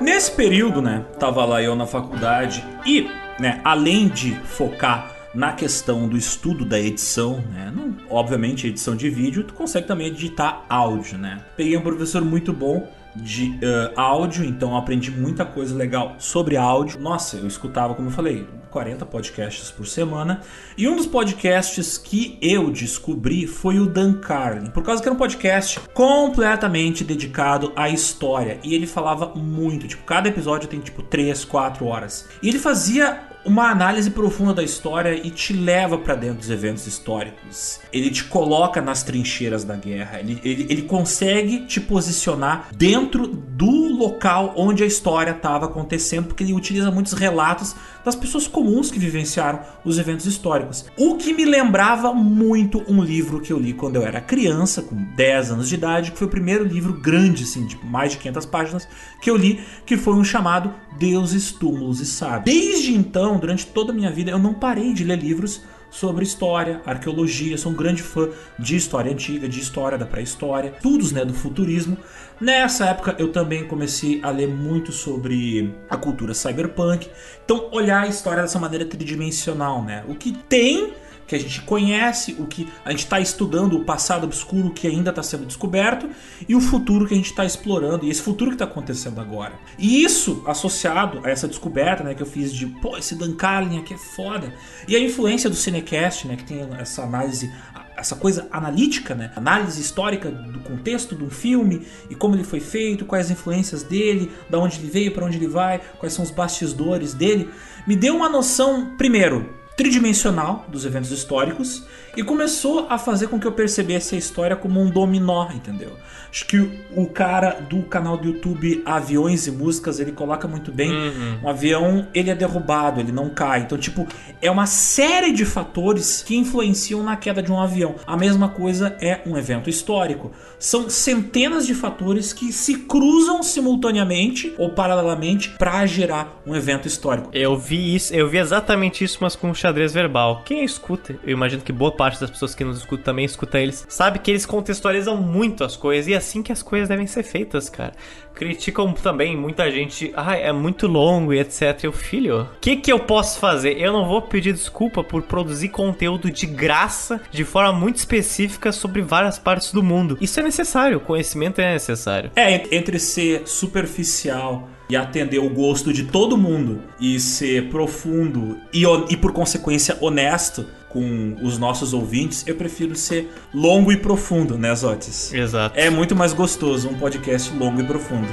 Nesse 0.00 0.32
período, 0.32 0.82
né, 0.82 1.04
tava 1.18 1.44
lá 1.44 1.62
eu 1.62 1.74
na 1.74 1.86
faculdade 1.86 2.64
e, 2.84 3.08
né, 3.38 3.60
além 3.64 4.08
de 4.08 4.34
focar 4.34 5.12
na 5.34 5.52
questão 5.52 6.08
do 6.08 6.16
estudo 6.16 6.64
da 6.64 6.78
edição, 6.78 7.42
né, 7.52 7.72
não, 7.74 7.96
obviamente 8.10 8.66
edição 8.66 8.94
de 8.94 9.08
vídeo, 9.08 9.44
tu 9.44 9.54
consegue 9.54 9.86
também 9.86 10.08
editar 10.08 10.64
áudio, 10.68 11.16
né. 11.16 11.40
Peguei 11.56 11.76
um 11.76 11.80
professor 11.80 12.24
muito 12.24 12.52
bom 12.52 12.88
de 13.14 13.50
uh, 13.50 13.92
áudio, 13.96 14.44
então 14.44 14.76
aprendi 14.76 15.10
muita 15.10 15.44
coisa 15.44 15.74
legal 15.74 16.16
sobre 16.18 16.56
áudio. 16.56 17.00
Nossa, 17.00 17.36
eu 17.36 17.46
escutava, 17.46 17.94
como 17.94 18.08
eu 18.08 18.12
falei, 18.12 18.46
40 18.70 19.06
podcasts 19.06 19.70
por 19.70 19.86
semana. 19.86 20.40
E 20.76 20.88
um 20.88 20.96
dos 20.96 21.06
podcasts 21.06 21.96
que 21.96 22.36
eu 22.42 22.70
descobri 22.70 23.46
foi 23.46 23.78
o 23.78 23.86
Dan 23.86 24.14
Carlin, 24.14 24.70
por 24.70 24.82
causa 24.82 25.00
que 25.00 25.08
era 25.08 25.14
um 25.14 25.18
podcast 25.18 25.80
completamente 25.92 27.04
dedicado 27.04 27.72
à 27.76 27.88
história. 27.88 28.58
E 28.64 28.74
ele 28.74 28.86
falava 28.86 29.32
muito, 29.34 29.86
tipo, 29.86 30.02
cada 30.04 30.28
episódio 30.28 30.68
tem 30.68 30.80
tipo 30.80 31.02
3, 31.02 31.44
4 31.44 31.86
horas. 31.86 32.28
E 32.42 32.48
ele 32.48 32.58
fazia 32.58 33.33
uma 33.44 33.70
análise 33.70 34.10
profunda 34.10 34.54
da 34.54 34.62
história 34.62 35.14
e 35.14 35.30
te 35.30 35.52
leva 35.52 35.98
para 35.98 36.14
dentro 36.14 36.38
dos 36.38 36.50
eventos 36.50 36.86
históricos. 36.86 37.80
Ele 37.92 38.10
te 38.10 38.24
coloca 38.24 38.80
nas 38.80 39.02
trincheiras 39.02 39.64
da 39.64 39.76
guerra. 39.76 40.20
Ele, 40.20 40.40
ele, 40.42 40.66
ele 40.70 40.82
consegue 40.82 41.66
te 41.66 41.80
posicionar 41.80 42.68
dentro 42.74 43.26
do 43.26 43.96
local 43.96 44.54
onde 44.56 44.82
a 44.82 44.86
história 44.86 45.32
estava 45.32 45.66
acontecendo, 45.66 46.26
porque 46.26 46.42
ele 46.42 46.52
utiliza 46.52 46.90
muitos 46.90 47.12
relatos 47.12 47.76
das 48.04 48.14
pessoas 48.14 48.46
comuns 48.46 48.90
que 48.90 48.98
vivenciaram 48.98 49.60
os 49.84 49.98
eventos 49.98 50.26
históricos. 50.26 50.84
O 50.98 51.16
que 51.16 51.32
me 51.32 51.44
lembrava 51.44 52.12
muito 52.12 52.82
um 52.88 53.02
livro 53.02 53.40
que 53.40 53.52
eu 53.52 53.58
li 53.58 53.72
quando 53.72 53.96
eu 53.96 54.02
era 54.02 54.20
criança, 54.20 54.82
com 54.82 54.94
10 54.94 55.52
anos 55.52 55.68
de 55.68 55.74
idade, 55.74 56.12
que 56.12 56.18
foi 56.18 56.26
o 56.26 56.30
primeiro 56.30 56.64
livro 56.64 56.92
grande, 56.92 57.44
assim, 57.44 57.66
de 57.66 57.78
mais 57.84 58.12
de 58.12 58.18
500 58.18 58.46
páginas, 58.46 58.88
que 59.20 59.30
eu 59.30 59.36
li, 59.36 59.60
que 59.86 59.96
foi 59.96 60.14
um 60.14 60.24
chamado 60.24 60.72
Deuses, 60.98 61.50
Túmulos 61.52 62.00
e 62.00 62.06
Sábios. 62.06 62.44
Desde 62.44 62.94
então, 62.94 63.38
durante 63.38 63.66
toda 63.66 63.92
a 63.92 63.94
minha 63.94 64.10
vida, 64.10 64.30
eu 64.30 64.38
não 64.38 64.54
parei 64.54 64.92
de 64.92 65.04
ler 65.04 65.18
livros 65.18 65.62
sobre 65.94 66.24
história, 66.24 66.82
arqueologia, 66.84 67.56
sou 67.56 67.70
um 67.70 67.74
grande 67.74 68.02
fã 68.02 68.28
de 68.58 68.74
história 68.74 69.12
antiga, 69.12 69.48
de 69.48 69.60
história 69.60 69.96
da 69.96 70.04
pré-história, 70.04 70.72
estudos 70.74 71.12
né, 71.12 71.24
do 71.24 71.32
futurismo. 71.32 71.96
Nessa 72.40 72.86
época 72.86 73.14
eu 73.16 73.30
também 73.30 73.64
comecei 73.64 74.20
a 74.20 74.30
ler 74.30 74.48
muito 74.48 74.90
sobre 74.90 75.72
a 75.88 75.96
cultura 75.96 76.34
cyberpunk, 76.34 77.08
então 77.44 77.68
olhar 77.70 78.02
a 78.02 78.08
história 78.08 78.42
dessa 78.42 78.58
maneira 78.58 78.84
tridimensional, 78.84 79.84
né? 79.84 80.04
O 80.08 80.16
que 80.16 80.32
tem 80.32 80.92
que 81.26 81.34
a 81.34 81.38
gente 81.38 81.62
conhece, 81.62 82.36
o 82.38 82.46
que 82.46 82.68
a 82.84 82.90
gente 82.90 83.04
está 83.04 83.20
estudando, 83.20 83.76
o 83.76 83.84
passado 83.84 84.24
obscuro 84.24 84.70
que 84.70 84.86
ainda 84.86 85.10
está 85.10 85.22
sendo 85.22 85.46
descoberto 85.46 86.08
e 86.48 86.54
o 86.54 86.60
futuro 86.60 87.06
que 87.06 87.14
a 87.14 87.16
gente 87.16 87.30
está 87.30 87.44
explorando, 87.44 88.04
e 88.04 88.10
esse 88.10 88.22
futuro 88.22 88.50
que 88.50 88.56
está 88.56 88.64
acontecendo 88.64 89.20
agora. 89.20 89.54
E 89.78 90.02
isso 90.02 90.42
associado 90.46 91.20
a 91.24 91.30
essa 91.30 91.48
descoberta 91.48 92.04
né, 92.04 92.14
que 92.14 92.22
eu 92.22 92.26
fiz 92.26 92.52
de, 92.52 92.66
pô, 92.66 92.96
esse 92.96 93.14
Dan 93.14 93.34
Carlin 93.34 93.78
aqui 93.78 93.94
é 93.94 93.98
foda, 93.98 94.52
e 94.86 94.94
a 94.96 95.00
influência 95.00 95.48
do 95.48 95.56
Cinecast, 95.56 96.26
né, 96.26 96.36
que 96.36 96.44
tem 96.44 96.60
essa 96.78 97.02
análise 97.02 97.50
essa 97.96 98.16
coisa 98.16 98.48
analítica, 98.50 99.14
né? 99.14 99.32
Análise 99.36 99.80
histórica 99.80 100.30
do 100.30 100.58
contexto 100.60 101.14
do 101.14 101.30
filme 101.30 101.86
e 102.10 102.14
como 102.14 102.34
ele 102.34 102.44
foi 102.44 102.60
feito, 102.60 103.04
quais 103.04 103.26
as 103.26 103.32
influências 103.32 103.82
dele, 103.82 104.32
da 104.50 104.58
onde 104.58 104.78
ele 104.78 104.90
veio, 104.90 105.12
para 105.12 105.24
onde 105.24 105.36
ele 105.36 105.46
vai, 105.46 105.80
quais 105.98 106.12
são 106.12 106.24
os 106.24 106.30
bastidores 106.30 107.14
dele, 107.14 107.48
me 107.86 107.94
deu 107.94 108.16
uma 108.16 108.28
noção, 108.28 108.96
primeiro, 108.96 109.48
tridimensional 109.76 110.64
dos 110.68 110.84
eventos 110.84 111.10
históricos 111.10 111.84
e 112.16 112.22
começou 112.22 112.86
a 112.88 112.98
fazer 112.98 113.28
com 113.28 113.38
que 113.38 113.46
eu 113.46 113.52
percebesse 113.52 114.14
a 114.14 114.18
história 114.18 114.56
como 114.56 114.80
um 114.80 114.90
dominó, 114.90 115.48
entendeu? 115.52 115.96
Acho 116.30 116.46
que 116.46 116.58
o 116.96 117.06
cara 117.06 117.60
do 117.70 117.82
canal 117.82 118.16
do 118.16 118.26
YouTube 118.26 118.82
Aviões 118.84 119.46
e 119.46 119.52
Músicas, 119.52 120.00
ele 120.00 120.10
coloca 120.10 120.48
muito 120.48 120.72
bem. 120.72 120.90
Uhum. 120.90 121.38
Um 121.44 121.48
avião, 121.48 122.08
ele 122.12 122.28
é 122.28 122.34
derrubado, 122.34 122.98
ele 122.98 123.12
não 123.12 123.30
cai. 123.30 123.60
Então, 123.60 123.78
tipo, 123.78 124.06
é 124.42 124.50
uma 124.50 124.66
série 124.66 125.32
de 125.32 125.44
fatores 125.44 126.22
que 126.22 126.36
influenciam 126.36 127.02
na 127.02 127.16
queda 127.16 127.40
de 127.40 127.52
um 127.52 127.60
avião. 127.60 127.94
A 128.04 128.16
mesma 128.16 128.48
coisa 128.48 128.96
é 129.00 129.20
um 129.24 129.36
evento 129.38 129.70
histórico. 129.70 130.32
São 130.58 130.90
centenas 130.90 131.66
de 131.66 131.74
fatores 131.74 132.32
que 132.32 132.52
se 132.52 132.78
cruzam 132.78 133.42
simultaneamente 133.42 134.52
ou 134.58 134.70
paralelamente 134.70 135.50
para 135.50 135.86
gerar 135.86 136.42
um 136.44 136.56
evento 136.56 136.88
histórico. 136.88 137.30
Eu 137.32 137.56
vi 137.56 137.94
isso, 137.94 138.12
eu 138.12 138.28
vi 138.28 138.38
exatamente 138.38 139.04
isso, 139.04 139.18
mas 139.20 139.36
com 139.36 139.54
xadrez 139.54 139.92
verbal. 139.92 140.42
Quem 140.44 140.64
escuta, 140.64 141.16
eu 141.22 141.32
imagino 141.32 141.62
que 141.62 141.72
boa 141.72 141.92
parte 141.92 142.03
das 142.12 142.30
pessoas 142.30 142.54
que 142.54 142.64
nos 142.64 142.78
escutam 142.78 143.04
também 143.04 143.24
escuta 143.24 143.58
eles, 143.58 143.86
sabe 143.88 144.18
que 144.18 144.30
eles 144.30 144.46
contextualizam 144.46 145.16
muito 145.16 145.64
as 145.64 145.76
coisas 145.76 146.08
e 146.08 146.14
assim 146.14 146.42
que 146.42 146.52
as 146.52 146.62
coisas 146.62 146.88
devem 146.88 147.06
ser 147.06 147.22
feitas, 147.22 147.68
cara. 147.68 147.92
Criticam 148.34 148.92
também 148.92 149.36
muita 149.36 149.70
gente, 149.70 150.12
ah, 150.16 150.34
é 150.36 150.50
muito 150.52 150.86
longo 150.86 151.32
e 151.32 151.38
etc. 151.38 151.84
Eu, 151.84 151.92
filho, 151.92 152.42
o 152.42 152.48
que 152.60 152.76
que 152.76 152.92
eu 152.92 152.98
posso 152.98 153.38
fazer? 153.38 153.80
Eu 153.80 153.92
não 153.92 154.08
vou 154.08 154.22
pedir 154.22 154.52
desculpa 154.52 155.04
por 155.04 155.22
produzir 155.22 155.68
conteúdo 155.68 156.30
de 156.30 156.46
graça, 156.46 157.20
de 157.30 157.44
forma 157.44 157.72
muito 157.72 157.96
específica 157.96 158.72
sobre 158.72 159.02
várias 159.02 159.38
partes 159.38 159.72
do 159.72 159.82
mundo. 159.82 160.18
Isso 160.20 160.40
é 160.40 160.42
necessário, 160.42 160.98
o 160.98 161.00
conhecimento 161.00 161.60
é 161.60 161.72
necessário. 161.72 162.32
É, 162.34 162.74
entre 162.74 162.98
ser 162.98 163.46
superficial 163.46 164.68
e 164.88 164.96
atender 164.96 165.38
o 165.38 165.48
gosto 165.48 165.92
de 165.92 166.04
todo 166.04 166.36
mundo 166.36 166.82
e 167.00 167.18
ser 167.18 167.68
profundo 167.68 168.58
e, 168.72 168.84
e 169.08 169.16
por 169.16 169.32
consequência 169.32 169.96
honesto 170.00 170.66
com 170.94 171.36
os 171.42 171.58
nossos 171.58 171.92
ouvintes, 171.92 172.44
eu 172.46 172.54
prefiro 172.54 172.94
ser 172.94 173.28
longo 173.52 173.90
e 173.90 173.96
profundo, 173.96 174.56
né, 174.56 174.72
Zotes? 174.74 175.34
Exato. 175.34 175.76
É 175.76 175.90
muito 175.90 176.14
mais 176.14 176.32
gostoso 176.32 176.88
um 176.88 176.94
podcast 176.94 177.52
longo 177.52 177.80
e 177.80 177.84
profundo. 177.84 178.28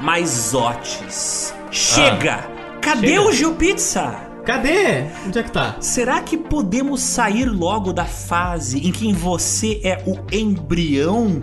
Mas 0.00 0.28
Zotes, 0.50 1.54
chega! 1.70 2.40
Ah, 2.44 2.78
Cadê 2.80 3.08
chega. 3.08 3.22
o 3.22 3.32
GeoPizza? 3.32 4.30
Cadê? 4.44 5.04
Onde 5.26 5.38
é 5.38 5.42
que 5.42 5.52
tá? 5.52 5.76
Será 5.80 6.20
que 6.22 6.36
podemos 6.36 7.02
sair 7.02 7.44
logo 7.44 7.92
da 7.92 8.06
fase 8.06 8.78
em 8.78 8.90
que 8.90 9.12
você 9.12 9.80
é 9.84 10.02
o 10.06 10.18
embrião 10.34 11.40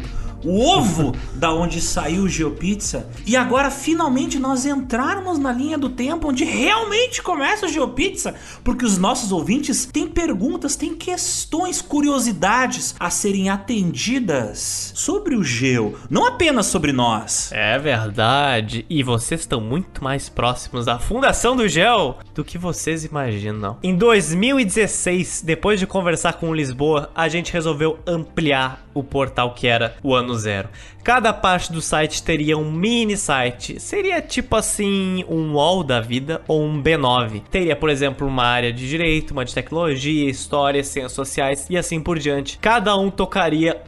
o 0.47 0.61
ovo 0.61 1.13
da 1.35 1.53
onde 1.53 1.81
saiu 1.81 2.23
o 2.23 2.29
GeoPizza. 2.29 3.07
E 3.25 3.35
agora 3.35 3.69
finalmente 3.69 4.39
nós 4.39 4.65
entrarmos 4.65 5.37
na 5.37 5.51
linha 5.51 5.77
do 5.77 5.89
tempo 5.89 6.29
onde 6.29 6.45
realmente 6.45 7.21
começa 7.21 7.65
o 7.65 7.69
GeoPizza, 7.69 8.35
porque 8.63 8.85
os 8.85 8.97
nossos 8.97 9.31
ouvintes 9.31 9.85
têm 9.85 10.07
perguntas, 10.07 10.75
têm 10.75 10.95
questões, 10.95 11.81
curiosidades 11.81 12.95
a 12.99 13.09
serem 13.09 13.49
atendidas 13.49 14.93
sobre 14.95 15.35
o 15.35 15.43
Geo, 15.43 15.97
não 16.09 16.25
apenas 16.25 16.67
sobre 16.67 16.93
nós. 16.93 17.51
É 17.51 17.77
verdade. 17.77 18.85
E 18.89 19.03
vocês 19.03 19.41
estão 19.41 19.59
muito 19.59 20.03
mais 20.03 20.29
próximos 20.29 20.85
da 20.85 20.97
fundação 20.97 21.55
do 21.55 21.67
Geo 21.67 22.15
do 22.33 22.43
que 22.43 22.57
vocês 22.57 23.03
imaginam. 23.03 23.77
Em 23.83 23.95
2016, 23.95 25.43
depois 25.45 25.79
de 25.79 25.85
conversar 25.87 26.33
com 26.33 26.49
o 26.49 26.53
Lisboa, 26.53 27.09
a 27.13 27.27
gente 27.27 27.51
resolveu 27.51 27.99
ampliar 28.07 28.86
o 28.99 29.03
portal 29.03 29.53
que 29.53 29.67
era 29.67 29.95
o 30.03 30.13
ano 30.13 30.35
zero. 30.35 30.69
Cada 31.07 31.31
parte 31.31 31.71
do 31.71 31.81
site 31.81 32.21
teria 32.21 32.57
um 32.57 32.69
mini 32.69 33.15
site. 33.15 33.79
Seria 33.79 34.21
tipo 34.21 34.57
assim 34.57 35.23
um 35.29 35.53
wall 35.53 35.81
da 35.81 36.01
vida 36.01 36.41
ou 36.49 36.61
um 36.61 36.83
B9. 36.83 37.43
Teria, 37.49 37.77
por 37.77 37.89
exemplo, 37.89 38.27
uma 38.27 38.43
área 38.43 38.73
de 38.73 38.89
direito, 38.89 39.31
uma 39.31 39.45
de 39.45 39.53
tecnologia, 39.53 40.29
história, 40.29 40.83
ciências 40.83 41.13
sociais 41.13 41.65
e 41.69 41.77
assim 41.77 42.01
por 42.01 42.19
diante. 42.19 42.59
Cada 42.59 42.93
um 42.97 43.09
tocaria 43.09 43.81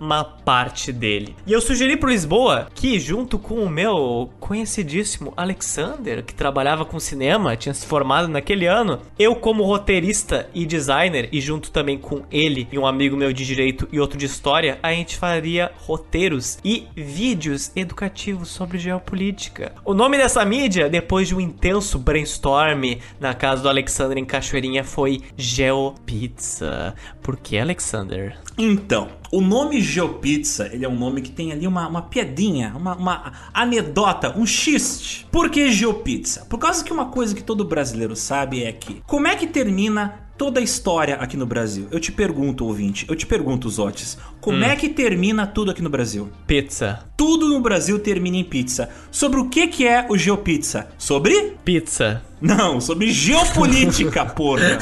uma 0.00 0.24
parte 0.24 0.92
dele. 0.92 1.36
E 1.46 1.52
eu 1.52 1.60
sugeri 1.60 1.96
pro 1.96 2.10
Lisboa 2.10 2.66
que, 2.74 2.98
junto 2.98 3.38
com 3.38 3.62
o 3.62 3.70
meu 3.70 4.30
conhecidíssimo 4.40 5.32
Alexander, 5.36 6.24
que 6.24 6.34
trabalhava 6.34 6.84
com 6.84 6.98
cinema, 6.98 7.56
tinha 7.56 7.72
se 7.72 7.86
formado 7.86 8.26
naquele 8.26 8.66
ano, 8.66 9.00
eu, 9.16 9.36
como 9.36 9.62
roteirista 9.62 10.50
e 10.52 10.66
designer, 10.66 11.28
e 11.30 11.40
junto 11.40 11.70
também 11.70 11.96
com 11.96 12.22
ele 12.32 12.66
e 12.72 12.78
um 12.78 12.84
amigo 12.86 13.16
meu 13.16 13.32
de 13.32 13.46
direito 13.46 13.88
e 13.92 14.00
outro 14.00 14.18
de 14.18 14.26
história, 14.26 14.53
a 14.82 14.92
gente 14.92 15.16
faria 15.16 15.72
roteiros 15.76 16.58
e 16.64 16.86
vídeos 16.94 17.72
educativos 17.74 18.48
sobre 18.48 18.78
geopolítica. 18.78 19.72
O 19.84 19.94
nome 19.94 20.16
dessa 20.16 20.44
mídia, 20.44 20.88
depois 20.88 21.28
de 21.28 21.34
um 21.34 21.40
intenso 21.40 21.98
brainstorm 21.98 22.98
na 23.18 23.34
casa 23.34 23.62
do 23.62 23.68
Alexander 23.68 24.16
em 24.16 24.24
Cachoeirinha, 24.24 24.84
foi 24.84 25.22
GeoPizza. 25.36 26.94
Por 27.22 27.36
que, 27.36 27.58
Alexander? 27.58 28.36
Então, 28.56 29.08
o 29.32 29.40
nome 29.40 29.80
GeoPizza, 29.80 30.70
ele 30.72 30.84
é 30.84 30.88
um 30.88 30.94
nome 30.94 31.20
que 31.20 31.30
tem 31.30 31.50
ali 31.50 31.66
uma, 31.66 31.88
uma 31.88 32.02
piadinha, 32.02 32.72
uma, 32.76 32.94
uma 32.94 33.32
anedota, 33.52 34.32
um 34.38 34.46
xiste. 34.46 35.26
Por 35.32 35.50
que 35.50 35.72
GeoPizza? 35.72 36.46
Por 36.48 36.58
causa 36.58 36.84
que 36.84 36.92
uma 36.92 37.06
coisa 37.06 37.34
que 37.34 37.42
todo 37.42 37.64
brasileiro 37.64 38.14
sabe 38.14 38.62
é 38.62 38.72
que 38.72 39.02
como 39.06 39.26
é 39.26 39.34
que 39.34 39.46
termina 39.46 40.23
toda 40.36 40.60
a 40.60 40.62
história 40.62 41.16
aqui 41.16 41.36
no 41.36 41.46
Brasil. 41.46 41.86
Eu 41.90 42.00
te 42.00 42.12
pergunto, 42.12 42.64
ouvinte, 42.64 43.06
eu 43.08 43.16
te 43.16 43.26
pergunto, 43.26 43.68
Zotes, 43.68 44.18
como 44.40 44.58
hum. 44.58 44.64
é 44.64 44.76
que 44.76 44.88
termina 44.88 45.46
tudo 45.46 45.70
aqui 45.70 45.82
no 45.82 45.90
Brasil? 45.90 46.30
Pizza. 46.46 47.04
Tudo 47.16 47.48
no 47.48 47.60
Brasil 47.60 47.98
termina 47.98 48.36
em 48.36 48.44
pizza. 48.44 48.88
Sobre 49.10 49.40
o 49.40 49.48
que, 49.48 49.66
que 49.68 49.86
é 49.86 50.06
o 50.08 50.16
GeoPizza? 50.16 50.88
Sobre? 50.98 51.56
Pizza. 51.64 52.22
Não, 52.40 52.80
sobre 52.80 53.10
geopolítica, 53.10 54.24
porra. 54.34 54.78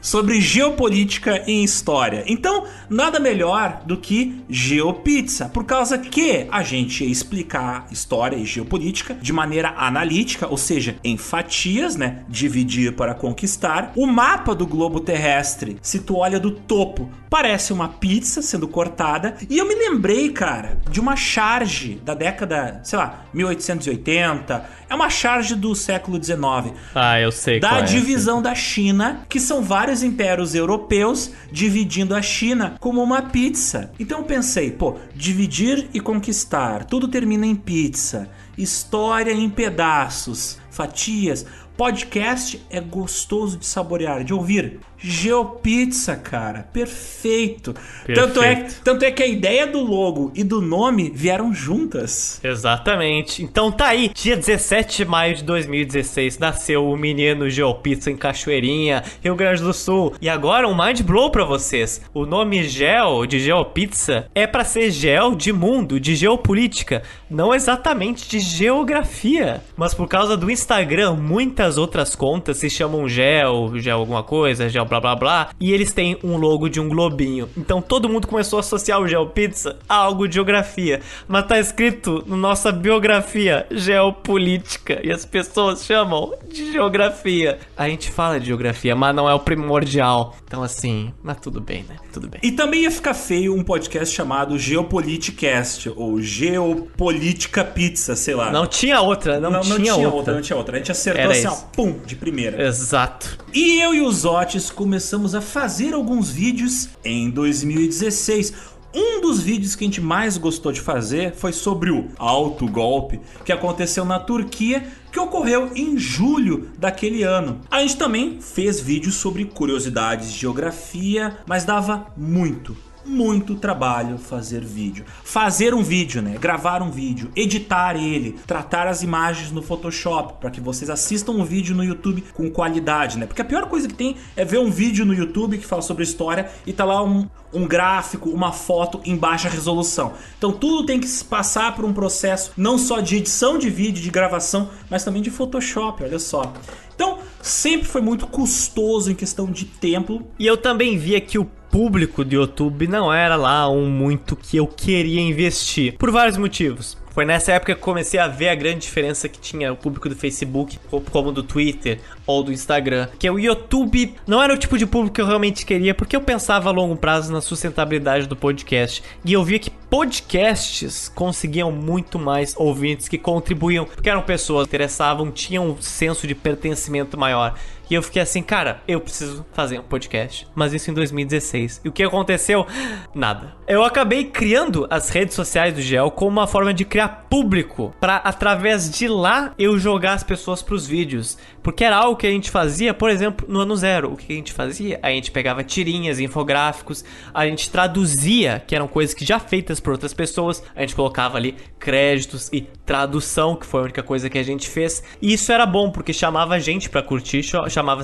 sobre 0.00 0.40
geopolítica 0.40 1.42
em 1.46 1.62
história. 1.62 2.24
Então, 2.26 2.64
nada 2.88 3.20
melhor 3.20 3.82
do 3.84 3.96
que 3.96 4.42
GeoPizza, 4.48 5.48
por 5.48 5.64
causa 5.64 5.98
que 5.98 6.46
a 6.50 6.62
gente 6.62 7.04
ia 7.04 7.10
explicar 7.10 7.86
história 7.90 8.36
e 8.36 8.44
geopolítica 8.44 9.14
de 9.14 9.32
maneira 9.32 9.74
analítica, 9.76 10.46
ou 10.46 10.56
seja, 10.56 10.96
em 11.04 11.16
fatias, 11.16 11.96
né? 11.96 12.24
Dividir 12.28 12.94
para 12.94 13.14
conquistar. 13.14 13.92
O 13.96 14.06
mapa 14.06 14.54
do 14.54 14.66
globo 14.66 15.00
terrestre, 15.00 15.76
se 15.82 15.98
tu 15.98 16.16
olha 16.16 16.40
do 16.40 16.50
topo, 16.50 17.10
parece 17.28 17.72
uma 17.72 17.88
pizza 17.88 18.42
sendo 18.42 18.66
cortada. 18.66 19.36
E 19.48 19.58
eu 19.58 19.66
me 19.66 19.74
lembrei, 19.74 20.30
cara, 20.30 20.78
de 20.90 21.00
uma 21.00 21.16
charge 21.16 22.00
da 22.04 22.14
década, 22.14 22.80
sei 22.82 22.98
lá, 22.98 23.24
1880. 23.32 24.64
É 24.88 24.94
uma 24.94 25.10
charge 25.10 25.54
do 25.54 25.74
século 25.74 26.22
XIX. 26.22 26.74
Ah, 26.94 27.20
eu 27.20 27.30
sei. 27.30 27.60
Da 27.60 27.78
é, 27.78 27.82
divisão 27.82 28.40
da 28.40 28.54
China, 28.54 29.26
que 29.28 29.38
são 29.38 29.62
vários 29.62 30.02
impérios 30.02 30.54
europeus 30.54 31.32
dividindo 31.52 32.14
a 32.14 32.22
China 32.22 32.76
como 32.80 33.02
uma 33.02 33.22
pizza. 33.22 33.90
Então 33.98 34.18
eu 34.18 34.24
pensei, 34.24 34.70
pô, 34.70 34.96
dividir 35.14 35.88
e 35.92 36.00
conquistar, 36.00 36.84
tudo 36.84 37.08
termina 37.08 37.46
em 37.46 37.54
pizza. 37.54 38.28
História 38.56 39.32
em 39.32 39.48
pedaços, 39.48 40.58
fatias. 40.70 41.46
Podcast 41.76 42.60
é 42.70 42.80
gostoso 42.80 43.56
de 43.56 43.66
saborear, 43.66 44.24
de 44.24 44.34
ouvir. 44.34 44.80
GeoPizza, 44.98 46.16
cara. 46.16 46.68
Perfeito. 46.72 47.72
Perfeito. 47.72 47.74
Tanto, 48.14 48.42
é, 48.42 48.66
tanto 48.84 49.04
é 49.04 49.10
que 49.10 49.22
a 49.22 49.26
ideia 49.26 49.66
do 49.66 49.80
logo 49.80 50.32
e 50.34 50.42
do 50.42 50.60
nome 50.60 51.10
vieram 51.14 51.52
juntas. 51.52 52.40
Exatamente. 52.42 53.42
Então 53.42 53.70
tá 53.70 53.88
aí, 53.88 54.10
dia 54.14 54.36
17 54.36 54.98
de 54.98 55.04
maio 55.04 55.36
de 55.36 55.44
2016, 55.44 56.38
nasceu 56.38 56.88
o 56.88 56.96
menino 56.96 57.48
GeoPizza 57.48 58.10
em 58.10 58.16
Cachoeirinha, 58.16 59.02
Rio 59.22 59.36
Grande 59.36 59.62
do 59.62 59.72
Sul. 59.72 60.14
E 60.20 60.28
agora 60.28 60.66
um 60.66 60.76
mind 60.76 61.02
blow 61.02 61.30
pra 61.30 61.44
vocês. 61.44 62.02
O 62.12 62.26
nome 62.26 62.64
Geo 62.64 63.26
de 63.26 63.38
GeoPizza 63.38 64.26
é 64.34 64.46
para 64.46 64.64
ser 64.64 64.90
gel 64.90 65.34
de 65.34 65.52
mundo, 65.52 66.00
de 66.00 66.14
geopolítica, 66.16 67.02
não 67.30 67.54
exatamente 67.54 68.28
de 68.28 68.40
geografia. 68.40 69.62
Mas 69.76 69.94
por 69.94 70.08
causa 70.08 70.36
do 70.36 70.50
Instagram, 70.50 71.14
muitas 71.14 71.78
outras 71.78 72.14
contas 72.14 72.56
se 72.56 72.68
chamam 72.68 73.08
Gel, 73.08 73.72
Gel 73.76 73.98
alguma 73.98 74.22
coisa, 74.22 74.68
Gel 74.68 74.87
blá 74.88 75.00
blá 75.00 75.14
blá, 75.14 75.50
e 75.60 75.72
eles 75.72 75.92
têm 75.92 76.18
um 76.22 76.36
logo 76.36 76.68
de 76.68 76.80
um 76.80 76.88
globinho. 76.88 77.48
Então 77.56 77.80
todo 77.80 78.08
mundo 78.08 78.26
começou 78.26 78.58
a 78.58 78.60
associar 78.60 79.00
o 79.00 79.06
GeoPizza 79.06 79.78
a 79.88 79.94
algo 79.94 80.26
de 80.26 80.34
geografia, 80.34 81.00
mas 81.26 81.46
tá 81.46 81.58
escrito 81.58 82.24
na 82.26 82.36
nossa 82.36 82.72
biografia 82.72 83.66
geopolítica 83.70 85.00
e 85.04 85.10
as 85.10 85.24
pessoas 85.24 85.84
chamam 85.84 86.32
de 86.50 86.72
geografia. 86.72 87.58
A 87.76 87.88
gente 87.88 88.10
fala 88.10 88.40
de 88.40 88.46
geografia, 88.46 88.96
mas 88.96 89.14
não 89.14 89.28
é 89.28 89.34
o 89.34 89.40
primordial. 89.40 90.36
Então 90.44 90.62
assim, 90.62 91.12
mas 91.22 91.38
tudo 91.40 91.60
bem, 91.60 91.84
né? 91.88 91.96
Tudo 92.12 92.28
bem. 92.28 92.40
E 92.42 92.52
também 92.52 92.82
ia 92.82 92.90
ficar 92.90 93.14
feio 93.14 93.54
um 93.54 93.62
podcast 93.62 94.14
chamado 94.14 94.58
Geopoliticast 94.58 95.92
ou 95.94 96.20
Geopolítica 96.20 97.64
Pizza, 97.64 98.16
sei 98.16 98.34
lá. 98.34 98.50
Não 98.50 98.66
tinha 98.66 99.00
outra, 99.00 99.38
não, 99.38 99.50
não 99.50 99.60
tinha, 99.60 99.76
não 99.76 99.84
tinha 99.84 99.94
outra. 99.94 100.16
outra. 100.16 100.34
Não 100.34 100.40
tinha 100.40 100.56
outra. 100.56 100.76
A 100.76 100.78
gente 100.78 100.92
acertou 100.92 101.22
Era 101.22 101.32
assim, 101.32 101.46
ó, 101.46 101.54
pum, 101.74 101.98
de 102.04 102.16
primeira. 102.16 102.62
Exato. 102.66 103.38
E 103.52 103.80
eu 103.80 103.94
e 103.94 104.00
os 104.00 104.24
Otis 104.24 104.70
começamos 104.78 105.34
a 105.34 105.40
fazer 105.40 105.92
alguns 105.92 106.30
vídeos 106.30 106.88
em 107.04 107.28
2016. 107.30 108.54
Um 108.94 109.20
dos 109.20 109.40
vídeos 109.40 109.74
que 109.74 109.82
a 109.82 109.88
gente 109.88 110.00
mais 110.00 110.38
gostou 110.38 110.70
de 110.70 110.80
fazer 110.80 111.34
foi 111.34 111.52
sobre 111.52 111.90
o 111.90 112.06
alto 112.16 112.64
golpe 112.68 113.20
que 113.44 113.50
aconteceu 113.50 114.04
na 114.04 114.20
Turquia, 114.20 114.86
que 115.10 115.18
ocorreu 115.18 115.72
em 115.74 115.98
julho 115.98 116.70
daquele 116.78 117.24
ano. 117.24 117.60
A 117.68 117.80
gente 117.80 117.96
também 117.96 118.40
fez 118.40 118.80
vídeos 118.80 119.16
sobre 119.16 119.46
curiosidades 119.46 120.32
de 120.32 120.38
geografia, 120.38 121.38
mas 121.44 121.64
dava 121.64 122.06
muito, 122.16 122.76
muito 123.08 123.54
trabalho 123.54 124.18
fazer 124.18 124.64
vídeo. 124.64 125.04
Fazer 125.24 125.74
um 125.74 125.82
vídeo, 125.82 126.20
né? 126.20 126.36
Gravar 126.38 126.82
um 126.82 126.90
vídeo, 126.90 127.30
editar 127.34 127.96
ele, 127.96 128.32
tratar 128.46 128.86
as 128.86 129.02
imagens 129.02 129.50
no 129.50 129.62
Photoshop 129.62 130.34
para 130.40 130.50
que 130.50 130.60
vocês 130.60 130.90
assistam 130.90 131.32
um 131.32 131.44
vídeo 131.44 131.74
no 131.74 131.82
YouTube 131.82 132.22
com 132.34 132.50
qualidade, 132.50 133.18
né? 133.18 133.26
Porque 133.26 133.42
a 133.42 133.44
pior 133.44 133.66
coisa 133.66 133.88
que 133.88 133.94
tem 133.94 134.16
é 134.36 134.44
ver 134.44 134.58
um 134.58 134.70
vídeo 134.70 135.04
no 135.04 135.14
YouTube 135.14 135.58
que 135.58 135.66
fala 135.66 135.82
sobre 135.82 136.04
história 136.04 136.50
e 136.66 136.72
tá 136.72 136.84
lá 136.84 137.02
um, 137.02 137.28
um 137.52 137.66
gráfico, 137.66 138.28
uma 138.30 138.52
foto 138.52 139.00
em 139.04 139.16
baixa 139.16 139.48
resolução. 139.48 140.12
Então 140.36 140.52
tudo 140.52 140.84
tem 140.86 141.00
que 141.00 141.08
passar 141.24 141.74
por 141.74 141.84
um 141.84 141.92
processo 141.92 142.52
não 142.56 142.78
só 142.78 143.00
de 143.00 143.16
edição 143.16 143.58
de 143.58 143.70
vídeo, 143.70 144.02
de 144.02 144.10
gravação, 144.10 144.70
mas 144.90 145.04
também 145.04 145.22
de 145.22 145.30
Photoshop, 145.30 146.04
olha 146.04 146.18
só. 146.18 146.52
Então, 146.94 147.20
sempre 147.48 147.88
foi 147.88 148.00
muito 148.00 148.26
custoso 148.26 149.10
em 149.10 149.14
questão 149.14 149.46
de 149.46 149.64
tempo. 149.64 150.22
E 150.38 150.46
eu 150.46 150.56
também 150.56 150.96
via 150.96 151.20
que 151.20 151.38
o 151.38 151.44
público 151.44 152.24
do 152.24 152.34
YouTube 152.34 152.86
não 152.86 153.12
era 153.12 153.36
lá 153.36 153.68
um 153.70 153.88
muito 153.88 154.34
que 154.36 154.56
eu 154.56 154.66
queria 154.66 155.20
investir, 155.20 155.96
por 155.98 156.10
vários 156.10 156.36
motivos. 156.36 156.96
Foi 157.18 157.24
nessa 157.24 157.50
época 157.50 157.74
que 157.74 157.80
comecei 157.80 158.20
a 158.20 158.28
ver 158.28 158.48
a 158.48 158.54
grande 158.54 158.78
diferença 158.78 159.28
que 159.28 159.40
tinha 159.40 159.72
o 159.72 159.76
público 159.76 160.08
do 160.08 160.14
Facebook, 160.14 160.78
como 161.10 161.32
do 161.32 161.42
Twitter 161.42 161.98
ou 162.24 162.44
do 162.44 162.52
Instagram. 162.52 163.08
Que 163.18 163.28
o 163.28 163.40
YouTube 163.40 164.14
não 164.24 164.40
era 164.40 164.54
o 164.54 164.56
tipo 164.56 164.78
de 164.78 164.86
público 164.86 165.16
que 165.16 165.20
eu 165.20 165.26
realmente 165.26 165.66
queria, 165.66 165.92
porque 165.92 166.14
eu 166.14 166.20
pensava 166.20 166.68
a 166.68 166.72
longo 166.72 166.94
prazo 166.94 167.32
na 167.32 167.40
sustentabilidade 167.40 168.28
do 168.28 168.36
podcast. 168.36 169.02
E 169.24 169.32
eu 169.32 169.42
via 169.42 169.58
que 169.58 169.68
podcasts 169.68 171.08
conseguiam 171.08 171.72
muito 171.72 172.20
mais 172.20 172.54
ouvintes 172.56 173.08
que 173.08 173.18
contribuíam, 173.18 173.84
porque 173.84 174.08
eram 174.08 174.22
pessoas 174.22 174.68
que 174.68 174.70
interessavam, 174.76 175.32
tinham 175.32 175.70
um 175.70 175.82
senso 175.82 176.24
de 176.24 176.36
pertencimento 176.36 177.18
maior. 177.18 177.58
E 177.90 177.94
eu 177.94 178.02
fiquei 178.02 178.20
assim, 178.20 178.42
cara, 178.42 178.82
eu 178.86 179.00
preciso 179.00 179.46
fazer 179.52 179.78
um 179.78 179.82
podcast. 179.82 180.46
Mas 180.54 180.74
isso 180.74 180.90
em 180.90 180.94
2016. 180.94 181.80
E 181.84 181.88
o 181.88 181.92
que 181.92 182.02
aconteceu? 182.02 182.66
Nada. 183.14 183.54
Eu 183.66 183.82
acabei 183.82 184.24
criando 184.24 184.86
as 184.90 185.08
redes 185.08 185.34
sociais 185.34 185.74
do 185.74 185.80
Gel 185.80 186.10
como 186.10 186.30
uma 186.30 186.46
forma 186.46 186.72
de 186.74 186.84
criar 186.84 187.26
público 187.30 187.94
para 188.00 188.16
através 188.16 188.90
de 188.90 189.08
lá 189.08 189.54
eu 189.58 189.78
jogar 189.78 190.14
as 190.14 190.22
pessoas 190.22 190.62
pros 190.62 190.86
vídeos. 190.86 191.38
Porque 191.62 191.84
era 191.84 191.96
algo 191.96 192.16
que 192.16 192.26
a 192.26 192.30
gente 192.30 192.50
fazia, 192.50 192.94
por 192.94 193.10
exemplo, 193.10 193.46
no 193.48 193.60
ano 193.60 193.76
zero. 193.76 194.12
O 194.12 194.16
que 194.16 194.32
a 194.32 194.36
gente 194.36 194.52
fazia? 194.52 194.98
A 195.02 195.10
gente 195.10 195.30
pegava 195.30 195.62
tirinhas, 195.64 196.18
infográficos, 196.18 197.04
a 197.32 197.46
gente 197.46 197.70
traduzia, 197.70 198.62
que 198.66 198.74
eram 198.74 198.88
coisas 198.88 199.14
que 199.14 199.24
já 199.24 199.38
feitas 199.38 199.80
por 199.80 199.92
outras 199.92 200.14
pessoas, 200.14 200.62
a 200.74 200.80
gente 200.80 200.94
colocava 200.94 201.36
ali 201.36 201.56
créditos 201.78 202.48
e 202.52 202.62
tradução, 202.62 203.54
que 203.54 203.66
foi 203.66 203.80
a 203.80 203.84
única 203.84 204.02
coisa 204.02 204.30
que 204.30 204.38
a 204.38 204.42
gente 204.42 204.68
fez. 204.68 205.02
E 205.20 205.32
isso 205.32 205.52
era 205.52 205.66
bom, 205.66 205.90
porque 205.90 206.12
chamava 206.12 206.58
gente 206.58 206.88
para 206.88 207.02
curtir, 207.02 207.42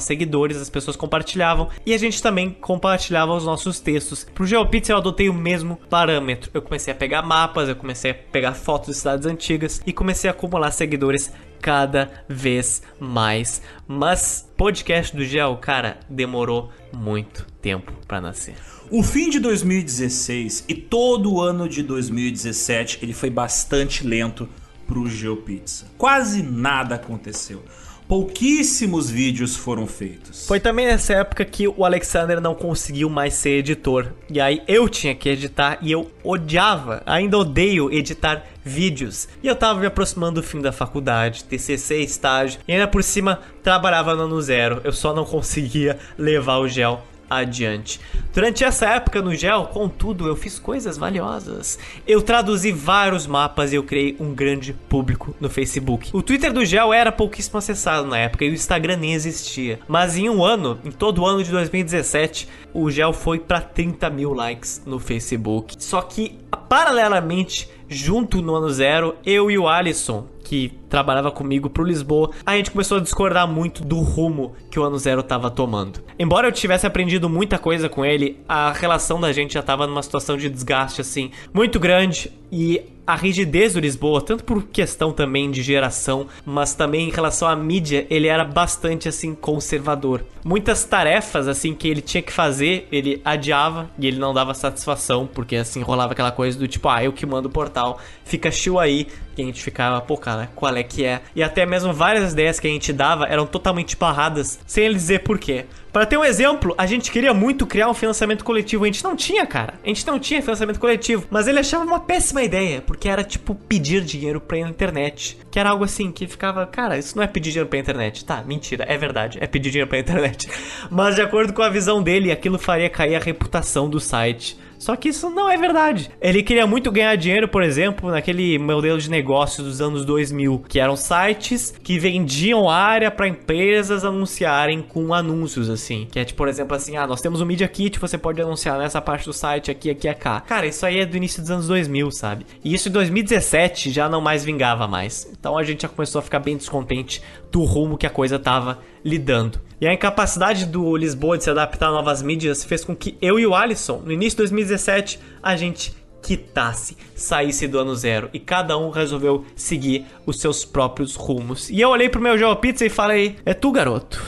seguidores, 0.00 0.56
as 0.56 0.70
pessoas 0.70 0.96
compartilhavam 0.96 1.68
e 1.84 1.92
a 1.92 1.98
gente 1.98 2.22
também 2.22 2.50
compartilhava 2.50 3.34
os 3.34 3.44
nossos 3.44 3.80
textos. 3.80 4.24
Pro 4.34 4.46
GeoPizza 4.46 4.92
eu 4.92 4.96
adotei 4.98 5.28
o 5.28 5.34
mesmo 5.34 5.78
parâmetro. 5.88 6.50
Eu 6.52 6.62
comecei 6.62 6.92
a 6.92 6.96
pegar 6.96 7.22
mapas, 7.22 7.68
eu 7.68 7.76
comecei 7.76 8.10
a 8.10 8.14
pegar 8.14 8.54
fotos 8.54 8.88
de 8.88 8.94
cidades 8.94 9.26
antigas 9.26 9.82
e 9.86 9.92
comecei 9.92 10.28
a 10.28 10.32
acumular 10.32 10.70
seguidores 10.70 11.32
cada 11.60 12.10
vez 12.28 12.82
mais. 13.00 13.62
Mas 13.88 14.46
podcast 14.56 15.16
do 15.16 15.24
Gel, 15.24 15.56
cara, 15.56 15.98
demorou 16.08 16.70
muito 16.92 17.46
tempo 17.62 17.92
para 18.06 18.20
nascer. 18.20 18.54
O 18.90 19.02
fim 19.02 19.30
de 19.30 19.40
2016 19.40 20.66
e 20.68 20.74
todo 20.74 21.32
o 21.32 21.40
ano 21.40 21.66
de 21.68 21.82
2017 21.82 22.98
ele 23.02 23.14
foi 23.14 23.30
bastante 23.30 24.06
lento 24.06 24.46
pro 24.86 25.08
GeoPizza. 25.08 25.86
Quase 25.96 26.42
nada 26.42 26.96
aconteceu 26.96 27.62
pouquíssimos 28.08 29.10
vídeos 29.10 29.56
foram 29.56 29.86
feitos. 29.86 30.46
Foi 30.46 30.60
também 30.60 30.86
nessa 30.86 31.14
época 31.14 31.44
que 31.44 31.66
o 31.66 31.84
Alexander 31.84 32.40
não 32.40 32.54
conseguiu 32.54 33.08
mais 33.08 33.34
ser 33.34 33.58
editor. 33.58 34.12
E 34.30 34.40
aí 34.40 34.62
eu 34.68 34.88
tinha 34.88 35.14
que 35.14 35.28
editar 35.28 35.78
e 35.80 35.90
eu 35.92 36.10
odiava, 36.22 37.02
ainda 37.06 37.38
odeio 37.38 37.92
editar 37.92 38.44
vídeos. 38.64 39.28
E 39.42 39.46
eu 39.46 39.56
tava 39.56 39.80
me 39.80 39.86
aproximando 39.86 40.40
do 40.40 40.46
fim 40.46 40.60
da 40.60 40.72
faculdade, 40.72 41.44
TCC, 41.44 42.02
estágio, 42.02 42.60
e 42.66 42.72
ainda 42.72 42.88
por 42.88 43.02
cima 43.02 43.40
trabalhava 43.62 44.14
no 44.14 44.22
ano 44.22 44.40
zero. 44.40 44.80
Eu 44.84 44.92
só 44.92 45.14
não 45.14 45.24
conseguia 45.24 45.98
levar 46.18 46.58
o 46.58 46.68
gel 46.68 47.04
adiante. 47.28 48.00
Durante 48.32 48.64
essa 48.64 48.86
época 48.86 49.22
no 49.22 49.34
Gel, 49.34 49.66
contudo, 49.66 50.26
eu 50.26 50.36
fiz 50.36 50.58
coisas 50.58 50.96
valiosas. 50.96 51.78
Eu 52.06 52.22
traduzi 52.22 52.72
vários 52.72 53.26
mapas 53.26 53.72
e 53.72 53.76
eu 53.76 53.82
criei 53.82 54.16
um 54.18 54.34
grande 54.34 54.72
público 54.72 55.34
no 55.40 55.48
Facebook. 55.48 56.10
O 56.12 56.22
Twitter 56.22 56.52
do 56.52 56.64
Gel 56.64 56.92
era 56.92 57.12
pouquíssimo 57.12 57.58
acessado 57.58 58.06
na 58.06 58.18
época 58.18 58.44
e 58.44 58.50
o 58.50 58.54
Instagram 58.54 58.96
nem 58.96 59.14
existia. 59.14 59.78
Mas 59.88 60.16
em 60.16 60.28
um 60.28 60.44
ano, 60.44 60.78
em 60.84 60.90
todo 60.90 61.22
o 61.22 61.26
ano 61.26 61.42
de 61.42 61.50
2017, 61.50 62.48
o 62.72 62.90
Gel 62.90 63.12
foi 63.12 63.38
para 63.38 63.60
30 63.60 64.10
mil 64.10 64.32
likes 64.32 64.82
no 64.84 64.98
Facebook. 64.98 65.76
Só 65.78 66.02
que, 66.02 66.38
paralelamente, 66.68 67.68
junto 67.88 68.42
no 68.42 68.54
ano 68.54 68.70
zero, 68.70 69.16
eu 69.24 69.50
e 69.50 69.58
o 69.58 69.68
Alisson, 69.68 70.26
que 70.44 70.72
trabalhava 70.88 71.32
comigo 71.32 71.68
pro 71.70 71.82
Lisboa, 71.82 72.30
a 72.44 72.56
gente 72.56 72.70
começou 72.70 72.98
a 72.98 73.00
discordar 73.00 73.48
muito 73.48 73.82
do 73.82 73.98
rumo 74.00 74.54
que 74.70 74.78
o 74.78 74.84
ano 74.84 74.98
zero 74.98 75.22
tava 75.22 75.50
tomando. 75.50 76.04
Embora 76.18 76.46
eu 76.46 76.52
tivesse 76.52 76.86
aprendido 76.86 77.28
muita 77.28 77.58
coisa 77.58 77.88
com 77.88 78.04
ele, 78.04 78.38
a 78.48 78.70
relação 78.70 79.20
da 79.20 79.32
gente 79.32 79.54
já 79.54 79.62
tava 79.62 79.86
numa 79.86 80.02
situação 80.02 80.36
de 80.36 80.48
desgaste 80.48 81.00
assim 81.00 81.30
muito 81.52 81.80
grande 81.80 82.30
e 82.52 82.93
a 83.06 83.14
rigidez 83.14 83.74
do 83.74 83.80
Lisboa, 83.80 84.22
tanto 84.22 84.44
por 84.44 84.62
questão 84.64 85.12
também 85.12 85.50
de 85.50 85.62
geração, 85.62 86.26
mas 86.44 86.74
também 86.74 87.08
em 87.08 87.12
relação 87.12 87.46
à 87.46 87.54
mídia, 87.54 88.06
ele 88.08 88.28
era 88.28 88.44
bastante 88.44 89.08
assim 89.08 89.34
conservador. 89.34 90.24
Muitas 90.42 90.84
tarefas 90.84 91.46
assim 91.46 91.74
que 91.74 91.86
ele 91.86 92.00
tinha 92.00 92.22
que 92.22 92.32
fazer, 92.32 92.88
ele 92.90 93.20
adiava 93.24 93.90
e 93.98 94.06
ele 94.06 94.18
não 94.18 94.32
dava 94.32 94.54
satisfação, 94.54 95.26
porque 95.26 95.56
assim 95.56 95.82
rolava 95.82 96.12
aquela 96.12 96.32
coisa 96.32 96.58
do 96.58 96.66
tipo, 96.66 96.88
ah, 96.88 97.04
eu 97.04 97.12
que 97.12 97.26
mando 97.26 97.48
o 97.48 97.52
portal, 97.52 97.98
fica 98.24 98.50
chill 98.50 98.78
aí, 98.78 99.06
que 99.34 99.42
a 99.42 99.44
gente 99.44 99.62
ficava, 99.62 100.00
pô, 100.00 100.16
cara, 100.16 100.50
qual 100.54 100.74
é 100.74 100.82
que 100.82 101.04
é? 101.04 101.20
E 101.34 101.42
até 101.42 101.66
mesmo 101.66 101.92
várias 101.92 102.32
ideias 102.32 102.58
que 102.58 102.66
a 102.66 102.70
gente 102.70 102.92
dava 102.92 103.26
eram 103.26 103.46
totalmente 103.46 103.96
barradas, 103.96 104.58
sem 104.66 104.84
ele 104.84 104.94
dizer 104.94 105.20
por 105.20 105.38
quê. 105.38 105.66
Para 105.94 106.06
ter 106.06 106.16
um 106.18 106.24
exemplo, 106.24 106.74
a 106.76 106.86
gente 106.86 107.08
queria 107.08 107.32
muito 107.32 107.68
criar 107.68 107.88
um 107.88 107.94
financiamento 107.94 108.44
coletivo. 108.44 108.82
A 108.82 108.86
gente 108.88 109.04
não 109.04 109.14
tinha, 109.14 109.46
cara. 109.46 109.74
A 109.80 109.86
gente 109.86 110.04
não 110.04 110.18
tinha 110.18 110.42
financiamento 110.42 110.80
coletivo. 110.80 111.24
Mas 111.30 111.46
ele 111.46 111.60
achava 111.60 111.84
uma 111.84 112.00
péssima 112.00 112.42
ideia, 112.42 112.82
porque 112.82 113.08
era 113.08 113.22
tipo 113.22 113.54
pedir 113.54 114.02
dinheiro 114.02 114.40
pra 114.40 114.58
internet. 114.58 115.38
Que 115.52 115.60
era 115.60 115.70
algo 115.70 115.84
assim 115.84 116.10
que 116.10 116.26
ficava, 116.26 116.66
cara, 116.66 116.98
isso 116.98 117.16
não 117.16 117.22
é 117.22 117.28
pedir 117.28 117.50
dinheiro 117.50 117.68
pra 117.68 117.78
internet. 117.78 118.24
Tá, 118.24 118.42
mentira, 118.42 118.84
é 118.88 118.98
verdade, 118.98 119.38
é 119.40 119.46
pedir 119.46 119.70
dinheiro 119.70 119.88
pra 119.88 119.96
internet. 120.00 120.48
Mas 120.90 121.14
de 121.14 121.22
acordo 121.22 121.52
com 121.52 121.62
a 121.62 121.68
visão 121.68 122.02
dele, 122.02 122.32
aquilo 122.32 122.58
faria 122.58 122.90
cair 122.90 123.14
a 123.14 123.20
reputação 123.20 123.88
do 123.88 124.00
site. 124.00 124.58
Só 124.78 124.96
que 124.96 125.08
isso 125.08 125.30
não 125.30 125.48
é 125.50 125.56
verdade. 125.56 126.10
Ele 126.20 126.42
queria 126.42 126.66
muito 126.66 126.90
ganhar 126.90 127.14
dinheiro, 127.16 127.48
por 127.48 127.62
exemplo, 127.62 128.10
naquele 128.10 128.58
modelo 128.58 128.98
de 128.98 129.10
negócio 129.10 129.62
dos 129.62 129.80
anos 129.80 130.04
2000, 130.04 130.64
que 130.68 130.80
eram 130.80 130.96
sites 130.96 131.74
que 131.82 131.98
vendiam 131.98 132.68
área 132.68 133.10
para 133.10 133.28
empresas 133.28 134.04
anunciarem 134.04 134.82
com 134.82 135.14
anúncios 135.14 135.70
assim, 135.70 136.06
que 136.10 136.18
é 136.18 136.24
tipo, 136.24 136.38
por 136.38 136.48
exemplo, 136.48 136.76
assim, 136.76 136.96
ah, 136.96 137.06
nós 137.06 137.20
temos 137.20 137.40
um 137.40 137.46
Media 137.46 137.68
Kit, 137.68 137.98
você 137.98 138.18
pode 138.18 138.40
anunciar 138.40 138.78
nessa 138.78 139.00
parte 139.00 139.24
do 139.24 139.32
site 139.32 139.70
aqui, 139.70 139.90
aqui, 139.90 140.08
aqui. 140.08 140.24
Cara, 140.46 140.66
isso 140.66 140.86
aí 140.86 141.00
é 141.00 141.06
do 141.06 141.16
início 141.16 141.42
dos 141.42 141.50
anos 141.50 141.68
2000, 141.68 142.10
sabe? 142.10 142.46
E 142.64 142.74
isso 142.74 142.88
em 142.88 142.92
2017 142.92 143.90
já 143.90 144.08
não 144.08 144.20
mais 144.20 144.44
vingava 144.44 144.88
mais. 144.88 145.28
Então 145.38 145.58
a 145.58 145.62
gente 145.62 145.82
já 145.82 145.88
começou 145.88 146.18
a 146.18 146.22
ficar 146.22 146.38
bem 146.38 146.56
descontente 146.56 147.22
do 147.54 147.62
rumo 147.62 147.96
que 147.96 148.04
a 148.04 148.10
coisa 148.10 148.36
tava 148.36 148.80
lidando. 149.04 149.60
E 149.80 149.86
a 149.86 149.94
incapacidade 149.94 150.66
do 150.66 150.96
Lisboa 150.96 151.38
de 151.38 151.44
se 151.44 151.50
adaptar 151.50 151.86
a 151.86 151.92
novas 151.92 152.20
mídias 152.20 152.64
fez 152.64 152.84
com 152.84 152.96
que 152.96 153.16
eu 153.22 153.38
e 153.38 153.46
o 153.46 153.54
Alisson, 153.54 154.02
no 154.04 154.10
início 154.10 154.38
de 154.38 154.50
2017, 154.50 155.20
a 155.40 155.54
gente 155.54 155.94
quitasse, 156.20 156.96
saísse 157.14 157.68
do 157.68 157.78
ano 157.78 157.94
zero 157.94 158.28
e 158.32 158.40
cada 158.40 158.76
um 158.76 158.90
resolveu 158.90 159.44
seguir 159.54 160.04
os 160.26 160.40
seus 160.40 160.64
próprios 160.64 161.14
rumos. 161.14 161.70
E 161.70 161.80
eu 161.80 161.90
olhei 161.90 162.08
pro 162.08 162.20
meu 162.20 162.36
João 162.36 162.56
Pizza 162.56 162.84
e 162.84 162.90
falei: 162.90 163.36
"É 163.46 163.54
tu, 163.54 163.70
garoto. 163.70 164.20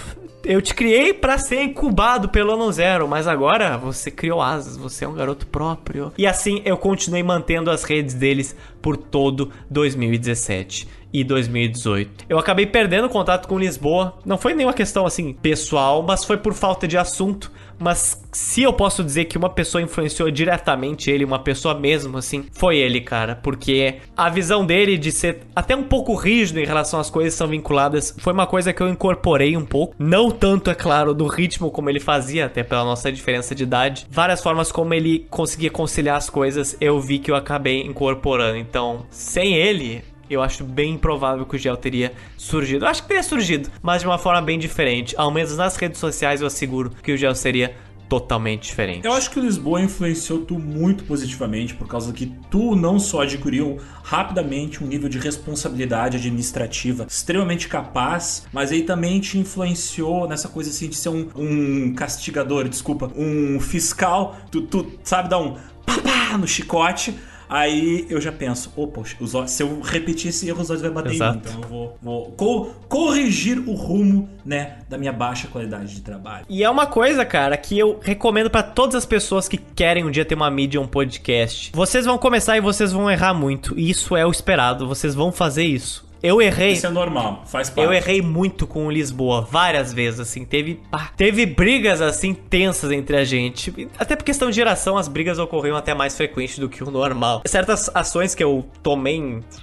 Eu 0.44 0.62
te 0.62 0.72
criei 0.72 1.12
para 1.12 1.36
ser 1.36 1.60
incubado 1.64 2.28
pelo 2.28 2.52
ano 2.52 2.70
zero, 2.70 3.08
mas 3.08 3.26
agora 3.26 3.76
você 3.76 4.08
criou 4.08 4.40
asas, 4.40 4.76
você 4.76 5.04
é 5.04 5.08
um 5.08 5.14
garoto 5.14 5.48
próprio". 5.48 6.12
E 6.16 6.28
assim 6.28 6.62
eu 6.64 6.76
continuei 6.76 7.24
mantendo 7.24 7.72
as 7.72 7.82
redes 7.82 8.14
deles 8.14 8.54
por 8.80 8.96
todo 8.96 9.50
2017 9.68 10.86
e 11.12 11.24
2018. 11.24 12.26
Eu 12.28 12.38
acabei 12.38 12.66
perdendo 12.66 13.08
contato 13.08 13.48
com 13.48 13.58
Lisboa. 13.58 14.18
Não 14.24 14.38
foi 14.38 14.54
nenhuma 14.54 14.74
questão 14.74 15.06
assim 15.06 15.32
pessoal, 15.32 16.02
mas 16.02 16.24
foi 16.24 16.36
por 16.36 16.54
falta 16.54 16.86
de 16.86 16.96
assunto. 16.96 17.50
Mas 17.78 18.22
se 18.32 18.62
eu 18.62 18.72
posso 18.72 19.04
dizer 19.04 19.26
que 19.26 19.36
uma 19.36 19.50
pessoa 19.50 19.82
influenciou 19.82 20.30
diretamente 20.30 21.10
ele, 21.10 21.24
uma 21.24 21.38
pessoa 21.38 21.74
mesmo, 21.74 22.18
assim, 22.18 22.46
foi 22.52 22.78
ele, 22.78 23.00
cara. 23.00 23.36
Porque 23.36 23.96
a 24.16 24.28
visão 24.28 24.64
dele 24.64 24.96
de 24.96 25.12
ser 25.12 25.40
até 25.54 25.76
um 25.76 25.82
pouco 25.82 26.14
rígido 26.14 26.58
em 26.58 26.64
relação 26.64 26.98
às 26.98 27.10
coisas 27.10 27.34
que 27.34 27.38
são 27.38 27.48
vinculadas 27.48 28.14
foi 28.18 28.32
uma 28.32 28.46
coisa 28.46 28.72
que 28.72 28.82
eu 28.82 28.88
incorporei 28.88 29.56
um 29.56 29.64
pouco. 29.64 29.94
Não 29.98 30.30
tanto, 30.30 30.70
é 30.70 30.74
claro, 30.74 31.14
do 31.14 31.26
ritmo 31.26 31.70
como 31.70 31.90
ele 31.90 32.00
fazia, 32.00 32.46
até 32.46 32.62
pela 32.62 32.84
nossa 32.84 33.12
diferença 33.12 33.54
de 33.54 33.62
idade. 33.62 34.06
Várias 34.10 34.42
formas 34.42 34.72
como 34.72 34.94
ele 34.94 35.26
conseguia 35.30 35.70
conciliar 35.70 36.16
as 36.16 36.30
coisas, 36.30 36.76
eu 36.80 37.00
vi 37.00 37.18
que 37.18 37.30
eu 37.30 37.36
acabei 37.36 37.82
incorporando. 37.82 38.56
Então, 38.56 39.06
sem 39.10 39.54
ele, 39.54 40.02
eu 40.28 40.42
acho 40.42 40.64
bem 40.64 40.94
improvável 40.94 41.44
que 41.44 41.56
o 41.56 41.58
gel 41.58 41.76
teria 41.76 42.12
surgido. 42.36 42.84
Eu 42.84 42.88
acho 42.88 43.02
que 43.02 43.08
teria 43.08 43.22
surgido, 43.22 43.70
mas 43.82 44.02
de 44.02 44.08
uma 44.08 44.18
forma 44.18 44.42
bem 44.42 44.58
diferente. 44.58 45.14
Ao 45.16 45.30
menos 45.30 45.56
nas 45.56 45.76
redes 45.76 45.98
sociais 45.98 46.40
eu 46.40 46.46
asseguro 46.46 46.90
que 47.02 47.12
o 47.12 47.16
gel 47.16 47.34
seria 47.34 47.74
totalmente 48.08 48.68
diferente. 48.68 49.04
Eu 49.04 49.12
acho 49.12 49.30
que 49.30 49.38
o 49.38 49.42
Lisboa 49.42 49.80
influenciou 49.80 50.40
tu 50.40 50.58
muito 50.58 51.04
positivamente 51.04 51.74
por 51.74 51.88
causa 51.88 52.12
que 52.12 52.26
tu 52.50 52.76
não 52.76 52.98
só 52.98 53.22
adquiriu 53.22 53.78
rapidamente 54.02 54.82
um 54.82 54.86
nível 54.86 55.08
de 55.08 55.18
responsabilidade 55.18 56.16
administrativa 56.16 57.06
extremamente 57.08 57.68
capaz, 57.68 58.46
mas 58.52 58.70
aí 58.70 58.82
também 58.82 59.18
te 59.20 59.38
influenciou 59.38 60.28
nessa 60.28 60.48
coisa 60.48 60.70
assim 60.70 60.88
de 60.88 60.96
ser 60.96 61.08
um, 61.08 61.28
um 61.36 61.94
castigador, 61.94 62.68
desculpa, 62.68 63.10
um 63.16 63.58
fiscal. 63.60 64.36
Tu, 64.50 64.62
tu 64.62 64.92
sabe 65.02 65.28
dar 65.28 65.38
um 65.38 65.56
papá 65.84 66.38
no 66.38 66.46
chicote 66.46 67.14
Aí 67.48 68.06
eu 68.08 68.20
já 68.20 68.32
penso, 68.32 68.72
opa, 68.76 69.02
se 69.46 69.62
eu 69.62 69.80
repetir 69.80 70.30
esse 70.30 70.48
erro, 70.48 70.62
os 70.62 70.70
olhos 70.70 70.82
vão 70.82 70.92
bater 70.92 71.12
Exato. 71.12 71.38
em 71.38 71.40
mim. 71.40 71.42
Então 71.48 71.62
eu 71.62 71.68
vou, 71.68 71.98
vou 72.02 72.30
co 72.32 72.74
corrigir 72.88 73.58
o 73.58 73.74
rumo, 73.74 74.28
né, 74.44 74.78
da 74.88 74.96
minha 74.98 75.12
baixa 75.12 75.48
qualidade 75.48 75.94
de 75.94 76.00
trabalho. 76.00 76.46
E 76.48 76.62
é 76.62 76.70
uma 76.70 76.86
coisa, 76.86 77.24
cara, 77.24 77.56
que 77.56 77.78
eu 77.78 77.98
recomendo 78.02 78.50
para 78.50 78.62
todas 78.62 78.94
as 78.94 79.06
pessoas 79.06 79.48
que 79.48 79.56
querem 79.56 80.04
um 80.04 80.10
dia 80.10 80.24
ter 80.24 80.34
uma 80.34 80.50
mídia, 80.50 80.80
um 80.80 80.86
podcast. 80.86 81.72
Vocês 81.74 82.04
vão 82.04 82.18
começar 82.18 82.56
e 82.56 82.60
vocês 82.60 82.92
vão 82.92 83.10
errar 83.10 83.34
muito. 83.34 83.78
E 83.78 83.90
isso 83.90 84.16
é 84.16 84.24
o 84.24 84.30
esperado, 84.30 84.86
vocês 84.86 85.14
vão 85.14 85.32
fazer 85.32 85.64
isso. 85.64 86.05
Eu 86.22 86.40
errei. 86.40 86.72
Isso 86.72 86.86
é 86.86 86.90
normal, 86.90 87.42
faz 87.46 87.70
parte. 87.70 87.86
Eu 87.86 87.92
errei 87.92 88.22
muito 88.22 88.66
com 88.66 88.86
o 88.86 88.90
Lisboa, 88.90 89.42
várias 89.50 89.92
vezes, 89.92 90.20
assim. 90.20 90.44
Teve, 90.44 90.80
teve 91.16 91.46
brigas, 91.46 92.00
assim, 92.00 92.34
tensas 92.34 92.90
entre 92.90 93.16
a 93.16 93.24
gente. 93.24 93.88
Até 93.98 94.16
por 94.16 94.24
questão 94.24 94.50
de 94.50 94.56
geração, 94.56 94.96
as 94.96 95.08
brigas 95.08 95.38
ocorriam 95.38 95.76
até 95.76 95.94
mais 95.94 96.16
frequente 96.16 96.60
do 96.60 96.68
que 96.68 96.82
o 96.82 96.90
normal. 96.90 97.42
Certas 97.46 97.90
ações 97.94 98.34
que 98.34 98.42
eu 98.42 98.66
tomei 98.82 99.06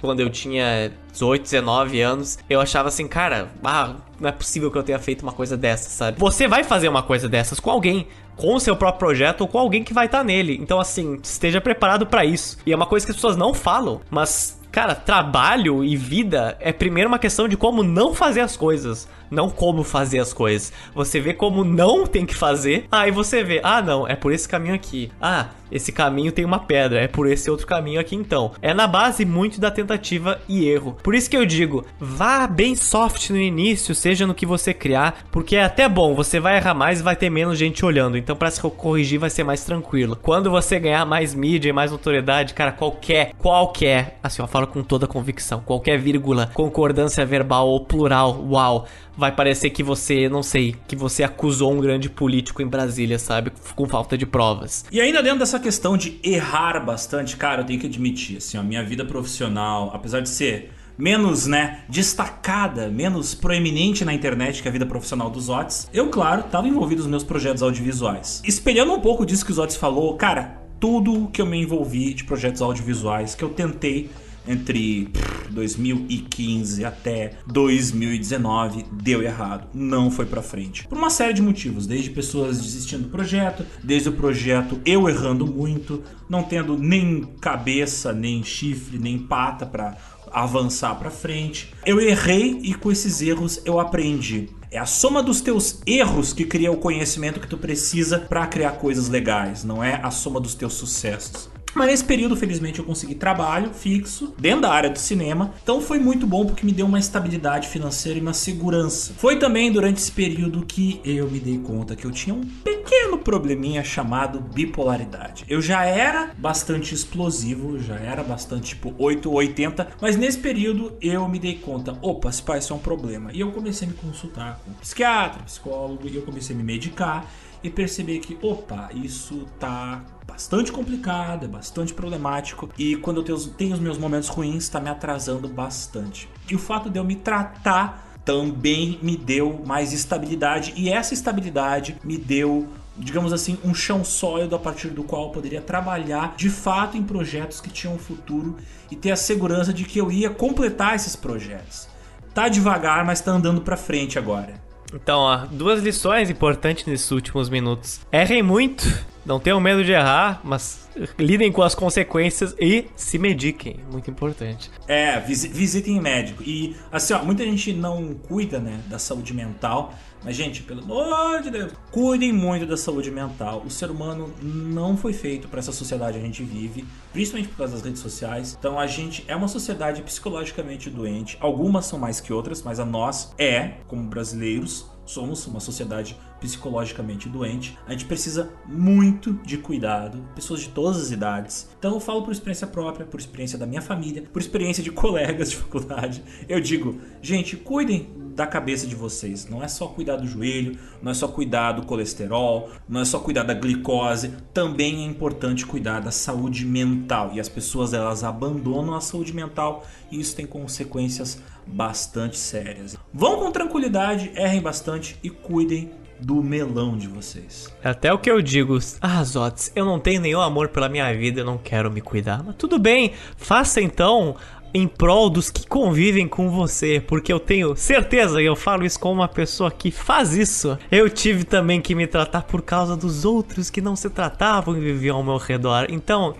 quando 0.00 0.20
eu 0.20 0.30
tinha 0.30 0.90
18, 1.12 1.42
19 1.42 2.00
anos, 2.00 2.38
eu 2.50 2.60
achava 2.60 2.88
assim, 2.88 3.06
cara, 3.06 3.48
ah, 3.62 3.94
não 4.18 4.28
é 4.28 4.32
possível 4.32 4.70
que 4.70 4.76
eu 4.76 4.82
tenha 4.82 4.98
feito 4.98 5.22
uma 5.22 5.32
coisa 5.32 5.56
dessa, 5.56 5.88
sabe? 5.90 6.18
Você 6.18 6.48
vai 6.48 6.64
fazer 6.64 6.88
uma 6.88 7.02
coisa 7.02 7.28
dessas 7.28 7.60
com 7.60 7.70
alguém, 7.70 8.06
com 8.36 8.54
o 8.54 8.60
seu 8.60 8.74
próprio 8.74 8.98
projeto 8.98 9.42
ou 9.42 9.48
com 9.48 9.58
alguém 9.58 9.84
que 9.84 9.94
vai 9.94 10.06
estar 10.06 10.18
tá 10.18 10.24
nele. 10.24 10.58
Então, 10.60 10.80
assim, 10.80 11.18
esteja 11.22 11.60
preparado 11.60 12.06
para 12.06 12.24
isso. 12.24 12.58
E 12.66 12.72
é 12.72 12.76
uma 12.76 12.86
coisa 12.86 13.06
que 13.06 13.12
as 13.12 13.16
pessoas 13.16 13.36
não 13.36 13.54
falam, 13.54 14.00
mas 14.10 14.60
Cara, 14.74 14.96
trabalho 14.96 15.84
e 15.84 15.96
vida 15.96 16.56
é 16.58 16.72
primeiro 16.72 17.08
uma 17.08 17.18
questão 17.20 17.46
de 17.46 17.56
como 17.56 17.84
não 17.84 18.12
fazer 18.12 18.40
as 18.40 18.56
coisas. 18.56 19.08
Não 19.30 19.50
como 19.50 19.82
fazer 19.82 20.18
as 20.18 20.32
coisas. 20.32 20.72
Você 20.94 21.20
vê 21.20 21.34
como 21.34 21.64
não 21.64 22.06
tem 22.06 22.26
que 22.26 22.34
fazer, 22.34 22.86
aí 22.90 23.10
você 23.10 23.42
vê, 23.42 23.60
ah, 23.62 23.82
não, 23.82 24.06
é 24.06 24.14
por 24.16 24.32
esse 24.32 24.48
caminho 24.48 24.74
aqui. 24.74 25.10
Ah, 25.20 25.48
esse 25.74 25.90
caminho 25.90 26.30
tem 26.30 26.44
uma 26.44 26.60
pedra, 26.60 27.00
é 27.00 27.08
por 27.08 27.26
esse 27.26 27.50
outro 27.50 27.66
caminho 27.66 28.00
aqui 28.00 28.14
então. 28.14 28.52
É 28.62 28.72
na 28.72 28.86
base 28.86 29.24
muito 29.24 29.60
da 29.60 29.70
tentativa 29.70 30.40
e 30.48 30.68
erro. 30.68 30.96
Por 31.02 31.14
isso 31.14 31.28
que 31.28 31.36
eu 31.36 31.44
digo, 31.44 31.84
vá 31.98 32.46
bem 32.46 32.76
soft 32.76 33.30
no 33.30 33.40
início, 33.40 33.94
seja 33.94 34.26
no 34.26 34.34
que 34.34 34.46
você 34.46 34.72
criar, 34.72 35.24
porque 35.32 35.56
é 35.56 35.64
até 35.64 35.88
bom, 35.88 36.14
você 36.14 36.38
vai 36.38 36.56
errar 36.56 36.74
mais 36.74 37.00
e 37.00 37.02
vai 37.02 37.16
ter 37.16 37.28
menos 37.28 37.58
gente 37.58 37.84
olhando. 37.84 38.16
Então 38.16 38.36
para 38.36 38.50
se 38.50 38.60
corrigir 38.60 39.18
vai 39.18 39.30
ser 39.30 39.42
mais 39.42 39.64
tranquilo. 39.64 40.16
Quando 40.22 40.50
você 40.50 40.78
ganhar 40.78 41.04
mais 41.04 41.34
mídia 41.34 41.70
e 41.70 41.72
mais 41.72 41.90
notoriedade, 41.90 42.54
cara, 42.54 42.70
qualquer, 42.70 43.32
qualquer, 43.38 44.18
assim, 44.22 44.42
eu 44.42 44.48
falo 44.48 44.68
com 44.68 44.82
toda 44.82 45.08
convicção, 45.08 45.60
qualquer 45.60 45.98
vírgula, 45.98 46.50
concordância 46.54 47.26
verbal 47.26 47.68
ou 47.68 47.80
plural, 47.84 48.44
uau, 48.48 48.86
vai 49.16 49.32
parecer 49.32 49.70
que 49.70 49.82
você, 49.82 50.28
não 50.28 50.42
sei, 50.42 50.76
que 50.86 50.96
você 50.96 51.22
acusou 51.22 51.72
um 51.72 51.80
grande 51.80 52.08
político 52.08 52.62
em 52.62 52.66
Brasília, 52.66 53.18
sabe? 53.18 53.52
Com 53.74 53.86
falta 53.86 54.16
de 54.16 54.26
provas. 54.26 54.84
E 54.90 55.00
ainda 55.00 55.22
dentro 55.22 55.38
dessa 55.38 55.58
questão 55.58 55.96
de 55.96 56.18
errar 56.22 56.80
bastante, 56.80 57.36
cara, 57.36 57.62
eu 57.62 57.66
tenho 57.66 57.80
que 57.80 57.86
admitir, 57.86 58.38
assim, 58.38 58.58
a 58.58 58.62
minha 58.62 58.82
vida 58.82 59.04
profissional, 59.04 59.90
apesar 59.94 60.20
de 60.20 60.28
ser 60.28 60.72
menos, 60.96 61.46
né, 61.46 61.80
destacada, 61.88 62.88
menos 62.88 63.34
proeminente 63.34 64.04
na 64.04 64.14
internet 64.14 64.62
que 64.62 64.68
a 64.68 64.70
vida 64.70 64.86
profissional 64.86 65.28
dos 65.28 65.48
Otis, 65.48 65.88
eu, 65.92 66.08
claro, 66.08 66.42
estava 66.42 66.68
envolvido 66.68 67.02
nos 67.02 67.10
meus 67.10 67.24
projetos 67.24 67.62
audiovisuais. 67.62 68.40
Espelhando 68.44 68.92
um 68.92 69.00
pouco 69.00 69.26
disso 69.26 69.44
que 69.44 69.50
os 69.50 69.58
Otis 69.58 69.76
falou, 69.76 70.14
cara, 70.14 70.62
tudo 70.78 71.28
que 71.32 71.40
eu 71.40 71.46
me 71.46 71.60
envolvi 71.60 72.14
de 72.14 72.24
projetos 72.24 72.62
audiovisuais, 72.62 73.34
que 73.34 73.42
eu 73.42 73.48
tentei 73.48 74.10
entre 74.46 75.08
2015 75.50 76.84
até 76.84 77.32
2019 77.46 78.84
deu 78.92 79.22
errado, 79.22 79.68
não 79.74 80.10
foi 80.10 80.26
para 80.26 80.42
frente. 80.42 80.86
Por 80.86 80.98
uma 80.98 81.10
série 81.10 81.32
de 81.32 81.42
motivos, 81.42 81.86
desde 81.86 82.10
pessoas 82.10 82.60
desistindo 82.60 83.04
do 83.04 83.08
projeto, 83.08 83.64
desde 83.82 84.08
o 84.08 84.12
projeto 84.12 84.80
eu 84.84 85.08
errando 85.08 85.46
muito, 85.46 86.02
não 86.28 86.42
tendo 86.42 86.78
nem 86.78 87.22
cabeça, 87.40 88.12
nem 88.12 88.42
chifre, 88.42 88.98
nem 88.98 89.18
pata 89.18 89.64
para 89.64 89.96
avançar 90.30 90.94
para 90.96 91.10
frente. 91.10 91.72
Eu 91.86 92.00
errei 92.00 92.58
e 92.62 92.74
com 92.74 92.90
esses 92.90 93.22
erros 93.22 93.60
eu 93.64 93.78
aprendi. 93.78 94.48
É 94.70 94.78
a 94.78 94.86
soma 94.86 95.22
dos 95.22 95.40
teus 95.40 95.80
erros 95.86 96.32
que 96.32 96.44
cria 96.44 96.72
o 96.72 96.76
conhecimento 96.76 97.38
que 97.38 97.46
tu 97.46 97.56
precisa 97.56 98.18
para 98.18 98.44
criar 98.48 98.72
coisas 98.72 99.08
legais, 99.08 99.62
não 99.62 99.84
é 99.84 100.00
a 100.02 100.10
soma 100.10 100.40
dos 100.40 100.56
teus 100.56 100.74
sucessos. 100.74 101.48
Mas 101.74 101.86
nesse 101.88 102.04
período, 102.04 102.36
felizmente, 102.36 102.78
eu 102.78 102.84
consegui 102.84 103.14
trabalho 103.14 103.70
fixo 103.72 104.34
dentro 104.38 104.62
da 104.62 104.72
área 104.72 104.90
do 104.90 104.98
cinema. 104.98 105.52
Então 105.62 105.80
foi 105.80 105.98
muito 105.98 106.26
bom 106.26 106.46
porque 106.46 106.64
me 106.64 106.72
deu 106.72 106.86
uma 106.86 106.98
estabilidade 106.98 107.68
financeira 107.68 108.18
e 108.18 108.22
uma 108.22 108.32
segurança. 108.32 109.14
Foi 109.16 109.38
também 109.38 109.72
durante 109.72 109.98
esse 109.98 110.12
período 110.12 110.64
que 110.64 111.00
eu 111.04 111.30
me 111.30 111.40
dei 111.40 111.58
conta 111.58 111.96
que 111.96 112.04
eu 112.04 112.10
tinha 112.10 112.34
um 112.34 112.42
pequeno 112.42 113.18
probleminha 113.18 113.82
chamado 113.82 114.40
bipolaridade. 114.40 115.44
Eu 115.48 115.60
já 115.60 115.84
era 115.84 116.32
bastante 116.38 116.94
explosivo, 116.94 117.78
já 117.78 117.96
era 117.96 118.22
bastante 118.22 118.74
tipo 118.74 118.94
880, 118.98 119.88
mas 120.00 120.16
nesse 120.16 120.38
período 120.38 120.92
eu 121.00 121.28
me 121.28 121.38
dei 121.38 121.54
conta, 121.54 121.96
opa, 122.00 122.30
se 122.30 122.42
isso 122.58 122.72
é 122.72 122.76
um 122.76 122.78
problema. 122.78 123.30
E 123.32 123.40
eu 123.40 123.50
comecei 123.52 123.86
a 123.88 123.90
me 123.90 123.96
consultar 123.96 124.60
com 124.64 124.70
um 124.70 124.74
psiquiatra, 124.74 125.42
psicólogo, 125.42 126.08
e 126.08 126.16
eu 126.16 126.22
comecei 126.22 126.54
a 126.54 126.58
me 126.58 126.64
medicar 126.64 127.26
e 127.62 127.70
perceber 127.70 128.18
que, 128.18 128.36
opa, 128.42 128.90
isso 128.94 129.46
tá 129.58 130.04
bastante 130.34 130.72
complicado, 130.72 131.44
é 131.44 131.48
bastante 131.48 131.94
problemático 131.94 132.68
e 132.76 132.96
quando 132.96 133.24
eu 133.24 133.38
tenho, 133.52 133.72
os 133.72 133.78
meus 133.78 133.96
momentos 133.96 134.28
ruins, 134.28 134.64
está 134.64 134.80
me 134.80 134.90
atrasando 134.90 135.46
bastante. 135.46 136.28
E 136.50 136.56
o 136.56 136.58
fato 136.58 136.90
de 136.90 136.98
eu 136.98 137.04
me 137.04 137.14
tratar 137.14 138.18
também 138.24 138.98
me 139.00 139.16
deu 139.16 139.62
mais 139.64 139.92
estabilidade 139.92 140.72
e 140.76 140.90
essa 140.90 141.14
estabilidade 141.14 141.96
me 142.02 142.18
deu 142.18 142.68
digamos 142.96 143.32
assim, 143.32 143.58
um 143.64 143.74
chão 143.74 144.04
sólido 144.04 144.54
a 144.54 144.58
partir 144.58 144.88
do 144.88 145.02
qual 145.02 145.24
eu 145.24 145.30
poderia 145.30 145.60
trabalhar 145.60 146.34
de 146.36 146.48
fato 146.48 146.96
em 146.96 147.02
projetos 147.02 147.60
que 147.60 147.68
tinham 147.68 147.94
um 147.94 147.98
futuro 147.98 148.56
e 148.88 148.94
ter 148.94 149.10
a 149.10 149.16
segurança 149.16 149.72
de 149.72 149.84
que 149.84 150.00
eu 150.00 150.12
ia 150.12 150.30
completar 150.30 150.94
esses 150.94 151.16
projetos. 151.16 151.88
Tá 152.32 152.48
devagar, 152.48 153.04
mas 153.04 153.20
tá 153.20 153.32
andando 153.32 153.60
para 153.60 153.76
frente 153.76 154.16
agora. 154.16 154.62
Então, 154.92 155.18
ó, 155.18 155.38
duas 155.38 155.82
lições 155.82 156.30
importantes 156.30 156.86
nesses 156.86 157.10
últimos 157.10 157.48
minutos. 157.48 158.00
Errem 158.12 158.44
muito, 158.44 158.84
não 159.24 159.40
tenham 159.40 159.60
medo 159.60 159.84
de 159.84 159.92
errar, 159.92 160.40
mas 160.44 160.88
lidem 161.18 161.50
com 161.50 161.62
as 161.62 161.74
consequências 161.74 162.54
e 162.60 162.86
se 162.94 163.18
mediquem. 163.18 163.80
Muito 163.90 164.10
importante. 164.10 164.70
É, 164.86 165.18
visitem 165.20 166.00
médico. 166.00 166.42
E, 166.42 166.76
assim, 166.92 167.14
ó, 167.14 167.22
muita 167.24 167.44
gente 167.44 167.72
não 167.72 168.14
cuida, 168.14 168.58
né, 168.58 168.80
da 168.88 168.98
saúde 168.98 169.32
mental. 169.34 169.94
Mas, 170.24 170.36
gente, 170.36 170.62
pelo 170.62 170.82
amor 170.82 171.42
de 171.42 171.50
Deus, 171.50 171.72
cuidem 171.90 172.32
muito 172.32 172.64
da 172.64 172.78
saúde 172.78 173.10
mental. 173.10 173.62
O 173.64 173.70
ser 173.70 173.90
humano 173.90 174.32
não 174.42 174.96
foi 174.96 175.12
feito 175.12 175.48
para 175.48 175.58
essa 175.58 175.72
sociedade 175.72 176.16
que 176.16 176.22
a 176.22 176.26
gente 176.26 176.42
vive, 176.42 176.84
principalmente 177.12 177.50
por 177.50 177.58
causa 177.58 177.74
das 177.74 177.82
redes 177.82 178.00
sociais. 178.00 178.56
Então, 178.58 178.78
a 178.78 178.86
gente 178.86 179.22
é 179.28 179.36
uma 179.36 179.48
sociedade 179.48 180.00
psicologicamente 180.00 180.88
doente. 180.88 181.36
Algumas 181.40 181.84
são 181.84 181.98
mais 181.98 182.20
que 182.20 182.32
outras, 182.32 182.62
mas 182.62 182.80
a 182.80 182.86
nós 182.86 183.34
é, 183.38 183.74
como 183.86 184.02
brasileiros, 184.04 184.86
somos 185.04 185.46
uma 185.46 185.60
sociedade 185.60 186.16
psicologicamente 186.40 187.28
doente. 187.28 187.78
A 187.86 187.92
gente 187.92 188.04
precisa 188.04 188.50
muito 188.66 189.32
de 189.44 189.58
cuidado, 189.58 190.18
pessoas 190.34 190.60
de 190.60 190.68
todas 190.68 191.00
as 191.00 191.10
idades. 191.10 191.68
Então 191.78 191.94
eu 191.94 192.00
falo 192.00 192.22
por 192.22 192.32
experiência 192.32 192.66
própria, 192.66 193.06
por 193.06 193.18
experiência 193.18 193.58
da 193.58 193.66
minha 193.66 193.82
família, 193.82 194.24
por 194.32 194.40
experiência 194.40 194.82
de 194.82 194.90
colegas 194.92 195.50
de 195.50 195.56
faculdade. 195.56 196.22
Eu 196.48 196.60
digo, 196.60 197.00
gente, 197.22 197.56
cuidem 197.56 198.24
da 198.34 198.46
cabeça 198.46 198.86
de 198.86 198.94
vocês. 198.94 199.48
Não 199.48 199.62
é 199.62 199.68
só 199.68 199.86
cuidar 199.86 200.16
do 200.16 200.26
joelho, 200.26 200.76
não 201.00 201.12
é 201.12 201.14
só 201.14 201.28
cuidar 201.28 201.72
do 201.72 201.86
colesterol, 201.86 202.70
não 202.88 203.00
é 203.00 203.04
só 203.04 203.18
cuidar 203.18 203.44
da 203.44 203.54
glicose, 203.54 204.32
também 204.52 205.04
é 205.04 205.06
importante 205.06 205.64
cuidar 205.64 206.00
da 206.00 206.10
saúde 206.10 206.64
mental. 206.66 207.30
E 207.32 207.40
as 207.40 207.48
pessoas 207.48 207.94
elas 207.94 208.24
abandonam 208.24 208.94
a 208.94 209.00
saúde 209.00 209.32
mental 209.32 209.86
e 210.10 210.20
isso 210.20 210.34
tem 210.34 210.46
consequências 210.46 211.40
bastante 211.66 212.36
sérias. 212.38 212.96
Vão 213.12 213.38
com 213.38 213.50
tranquilidade, 213.50 214.32
errem 214.36 214.60
bastante 214.60 215.18
e 215.22 215.30
cuidem 215.30 215.90
do 216.20 216.42
melão 216.42 216.96
de 216.96 217.08
vocês. 217.08 217.72
Até 217.82 218.12
o 218.12 218.18
que 218.18 218.30
eu 218.30 218.40
digo, 218.40 218.78
ah, 219.00 219.22
Zotes, 219.24 219.72
eu 219.74 219.84
não 219.84 219.98
tenho 219.98 220.20
nenhum 220.20 220.40
amor 220.40 220.68
pela 220.68 220.88
minha 220.88 221.12
vida, 221.14 221.40
eu 221.40 221.44
não 221.44 221.58
quero 221.58 221.90
me 221.90 222.00
cuidar. 222.00 222.42
Mas 222.42 222.56
tudo 222.56 222.78
bem, 222.78 223.12
faça 223.36 223.80
então 223.80 224.36
em 224.72 224.88
prol 224.88 225.30
dos 225.30 225.50
que 225.50 225.68
convivem 225.68 226.26
com 226.26 226.50
você, 226.50 227.00
porque 227.00 227.32
eu 227.32 227.38
tenho 227.38 227.76
certeza, 227.76 228.42
e 228.42 228.46
eu 228.46 228.56
falo 228.56 228.84
isso 228.84 228.98
como 228.98 229.20
uma 229.20 229.28
pessoa 229.28 229.70
que 229.70 229.92
faz 229.92 230.34
isso. 230.34 230.76
Eu 230.90 231.08
tive 231.08 231.44
também 231.44 231.80
que 231.80 231.94
me 231.94 232.08
tratar 232.08 232.42
por 232.42 232.60
causa 232.60 232.96
dos 232.96 233.24
outros 233.24 233.70
que 233.70 233.80
não 233.80 233.94
se 233.94 234.10
tratavam 234.10 234.76
e 234.76 234.80
viviam 234.80 235.18
ao 235.18 235.22
meu 235.22 235.36
redor. 235.36 235.86
Então, 235.90 236.34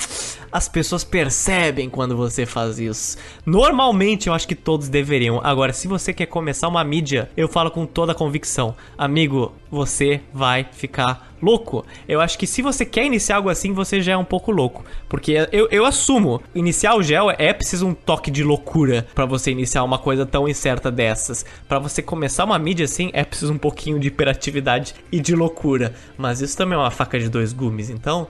as 0.55 0.69
pessoas 0.69 1.03
percebem 1.03 1.91
quando 1.91 2.17
você 2.17 2.47
faz 2.47 2.79
isso. 2.79 3.19
Normalmente, 3.45 4.29
eu 4.29 4.33
acho 4.33 4.47
que 4.47 4.55
todos 4.55 4.89
deveriam. 4.89 5.41
Agora, 5.43 5.73
se 5.73 5.89
você 5.89 6.13
quer 6.13 6.27
começar 6.27 6.69
uma 6.69 6.85
mídia, 6.85 7.29
eu 7.37 7.49
falo 7.49 7.73
com 7.73 7.85
toda 7.85 8.13
a 8.13 8.15
convicção, 8.15 8.77
amigo, 8.97 9.53
você 9.69 10.21
vai 10.33 10.65
ficar 10.71 11.35
louco. 11.43 11.85
Eu 12.09 12.21
acho 12.21 12.39
que 12.39 12.47
se 12.47 12.63
você 12.63 12.87
quer 12.87 13.05
iniciar 13.05 13.37
algo 13.37 13.49
assim, 13.51 13.73
você 13.73 14.01
já 14.01 14.13
é 14.13 14.17
um 14.17 14.25
pouco 14.25 14.53
louco. 14.53 14.85
Porque 15.09 15.33
eu, 15.51 15.67
eu 15.73 15.85
assumo, 15.85 16.41
iniciar 16.55 16.95
o 16.95 17.03
gel 17.03 17.33
é 17.37 17.53
preciso 17.53 17.89
um 17.89 17.93
toque 17.93 18.31
de 18.31 18.45
loucura 18.45 19.05
para 19.13 19.27
você 19.27 19.51
iniciar 19.51 19.83
uma 19.83 19.99
coisa 19.99 20.25
tão 20.25 20.49
incerta 20.49 20.89
dessas. 20.89 21.45
Para 21.69 21.81
você 21.81 22.01
começar 22.01 22.45
uma 22.45 22.61
mídia 22.61 22.85
assim, 22.85 23.11
é 23.13 23.25
preciso 23.25 23.53
um 23.53 23.59
pouquinho 23.59 23.99
de 23.99 24.07
hiperatividade 24.07 24.95
e 25.11 25.19
de 25.19 25.35
loucura. 25.35 25.95
Mas 26.17 26.41
isso 26.41 26.57
também 26.57 26.77
é 26.77 26.81
uma 26.81 26.93
faca 26.93 27.19
de 27.19 27.29
dois 27.29 27.53
gumes, 27.53 27.91
então 27.91 28.29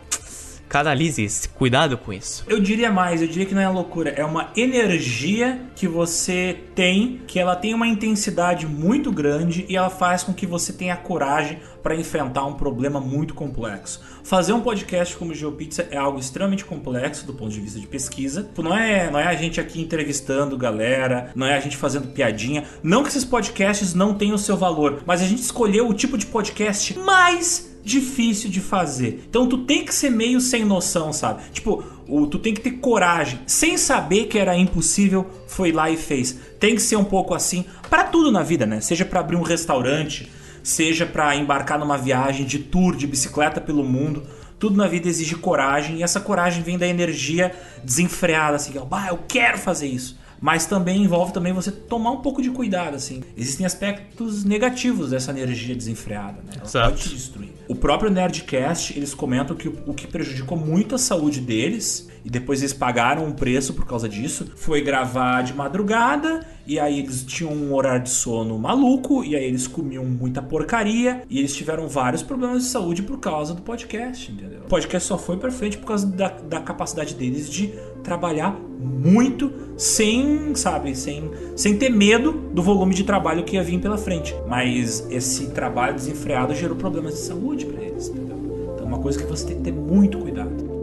canalize 0.75 1.23
isso, 1.23 1.49
cuidado 1.51 1.97
com 1.97 2.13
isso. 2.13 2.45
Eu 2.49 2.59
diria 2.59 2.91
mais, 2.91 3.23
eu 3.23 3.29
diria 3.29 3.47
que 3.47 3.55
não 3.55 3.63
é 3.63 3.69
loucura, 3.69 4.11
é 4.11 4.25
uma 4.25 4.51
energia 4.57 5.61
que 5.77 5.87
você 5.87 6.65
tem, 6.75 7.21
que 7.29 7.39
ela 7.39 7.55
tem 7.55 7.73
uma 7.73 7.87
intensidade 7.87 8.67
muito 8.67 9.13
grande 9.13 9.65
e 9.69 9.77
ela 9.77 9.89
faz 9.89 10.25
com 10.25 10.35
que 10.35 10.45
você 10.45 10.73
tenha 10.73 10.97
coragem 10.97 11.61
para 11.81 11.95
enfrentar 11.95 12.45
um 12.45 12.55
problema 12.55 13.01
muito 13.01 13.35
complexo. 13.35 14.03
Fazer 14.25 14.53
um 14.53 14.63
podcast 14.63 15.17
como 15.17 15.31
o 15.31 15.35
GeoPizza 15.35 15.87
é 15.93 15.97
algo 15.97 16.19
extremamente 16.19 16.65
complexo 16.65 17.25
do 17.25 17.35
ponto 17.35 17.53
de 17.53 17.61
vista 17.61 17.79
de 17.79 17.87
pesquisa. 17.87 18.51
Não 18.59 18.77
é, 18.77 19.09
não 19.13 19.21
é 19.21 19.29
a 19.29 19.35
gente 19.37 19.61
aqui 19.61 19.81
entrevistando 19.81 20.59
galera, 20.59 21.31
não 21.37 21.47
é 21.47 21.57
a 21.57 21.61
gente 21.61 21.77
fazendo 21.77 22.09
piadinha. 22.09 22.65
Não 22.83 23.05
que 23.05 23.11
esses 23.11 23.25
podcasts 23.25 23.95
não 23.95 24.15
tenham 24.15 24.35
o 24.35 24.39
seu 24.39 24.57
valor, 24.57 25.05
mas 25.07 25.23
a 25.23 25.25
gente 25.25 25.43
escolheu 25.43 25.89
o 25.89 25.95
tipo 25.95 26.19
de 26.19 26.27
podcast 26.27 26.99
mais 26.99 27.74
difícil 27.85 28.51
de 28.51 28.61
fazer. 28.61 29.25
Então 29.29 29.47
tu 29.47 29.59
tem 29.59 29.85
que 29.85 29.95
ser 29.95 30.11
meio 30.11 30.41
sem 30.41 30.65
noção, 30.65 31.13
sabe? 31.13 31.43
Tipo, 31.53 31.85
o, 32.09 32.27
tu 32.27 32.39
tem 32.39 32.55
que 32.55 32.61
ter 32.61 32.73
coragem, 32.73 33.41
sem 33.47 33.77
saber 33.77 34.27
que 34.27 34.39
era 34.39 34.57
impossível, 34.57 35.29
foi 35.47 35.71
lá 35.71 35.91
e 35.91 35.97
fez. 35.97 36.39
Tem 36.59 36.75
que 36.75 36.83
ser 36.83 36.97
um 36.97 37.05
pouco 37.05 37.35
assim 37.35 37.65
para 37.91 38.05
tudo 38.05 38.33
na 38.33 38.43
vida, 38.43 38.65
né? 38.65 38.81
Seja 38.81 39.05
para 39.05 39.21
abrir 39.21 39.37
um 39.37 39.43
restaurante, 39.43 40.31
seja 40.63 41.05
para 41.05 41.37
embarcar 41.37 41.79
numa 41.79 41.99
viagem 41.99 42.47
de 42.47 42.59
tour 42.59 42.97
de 42.97 43.07
bicicleta 43.07 43.61
pelo 43.61 43.85
mundo. 43.85 44.23
Tudo 44.59 44.77
na 44.77 44.89
vida 44.89 45.09
exige 45.09 45.35
coragem 45.35 45.99
e 45.99 46.03
essa 46.03 46.21
coragem 46.21 46.63
vem 46.63 46.79
da 46.79 46.87
energia 46.87 47.55
desenfreada, 47.83 48.57
assim, 48.57 48.79
ó, 48.79 48.85
bah, 48.85 49.09
eu 49.11 49.19
quero 49.29 49.59
fazer 49.59 49.87
isso 49.87 50.25
mas 50.45 50.67
também 50.67 51.03
envolve 51.03 51.33
também 51.33 51.55
você 51.55 51.71
tomar 51.71 52.11
um 52.11 52.21
pouco 52.21 52.43
de 52.43 52.51
cuidado, 52.51 52.97
assim. 52.97 53.23
Existem 53.35 53.65
aspectos 53.65 54.45
negativos 54.45 55.09
dessa 55.09 55.31
energia 55.31 55.75
desenfreada, 55.75 56.43
né? 56.43 56.53
Ela 56.57 56.65
Exato. 56.65 56.91
pode 56.91 57.03
te 57.03 57.09
destruir. 57.15 57.54
O 57.67 57.75
próprio 57.75 58.11
Nerdcast, 58.11 58.97
eles 58.97 59.15
comentam 59.15 59.57
que 59.57 59.69
o, 59.69 59.95
que 59.95 60.07
prejudicou 60.07 60.57
muito 60.59 60.95
a 60.95 60.99
saúde 60.99 61.41
deles, 61.41 62.09
e 62.25 62.31
depois 62.31 62.61
eles 62.61 62.73
pagaram 62.73 63.25
um 63.25 63.33
preço 63.33 63.73
por 63.75 63.87
causa 63.87 64.09
disso, 64.09 64.51
foi 64.57 64.83
gravar 64.83 65.43
de 65.43 65.55
madrugada, 65.55 66.47
e 66.67 66.79
aí 66.79 66.99
eles 66.99 67.25
tinham 67.25 67.53
um 67.53 67.75
horário 67.75 68.03
de 68.03 68.11
sono 68.11 68.59
maluco, 68.59 69.25
e 69.25 69.35
aí 69.35 69.45
eles 69.45 69.67
comiam 69.67 70.05
muita 70.05 70.43
porcaria, 70.43 71.23
e 71.29 71.39
eles 71.39 71.55
tiveram 71.55 71.89
vários 71.89 72.23
problemas 72.23 72.65
de 72.65 72.69
saúde 72.69 73.03
por 73.03 73.19
causa 73.19 73.55
do 73.55 73.63
podcast, 73.63 74.31
entendeu? 74.31 74.61
O 74.65 74.69
podcast 74.69 75.09
só 75.09 75.17
foi 75.17 75.37
pra 75.37 75.51
frente 75.51 75.79
por 75.79 75.87
causa 75.87 76.07
da, 76.07 76.29
da 76.29 76.61
capacidade 76.61 77.15
deles 77.15 77.51
de 77.51 77.73
trabalhar 78.03 78.55
muito 78.79 79.51
sem, 79.77 80.55
sabe, 80.55 80.95
sem, 80.95 81.31
sem 81.57 81.77
ter 81.77 81.89
medo 81.89 82.33
do 82.33 82.63
volume 82.63 82.95
de 82.95 83.03
trabalho 83.03 83.43
que 83.45 83.57
ia 83.57 83.63
vir 83.63 83.81
pela 83.81 83.97
frente. 83.97 84.35
Mas 84.47 85.07
esse 85.11 85.49
trabalho 85.51 85.95
desenfreado 85.95 86.55
gerou 86.55 86.77
problemas 86.77 87.15
de 87.15 87.21
saúde 87.21 87.54
pra 87.63 87.83
eles, 87.83 88.09
entendeu? 88.09 88.37
Então 88.75 88.85
é 88.87 88.89
uma 88.89 88.99
coisa 88.99 89.19
que 89.19 89.27
você 89.27 89.47
tem 89.47 89.57
que 89.57 89.63
ter 89.63 89.73
muito 89.73 90.19
cuidado. 90.19 90.74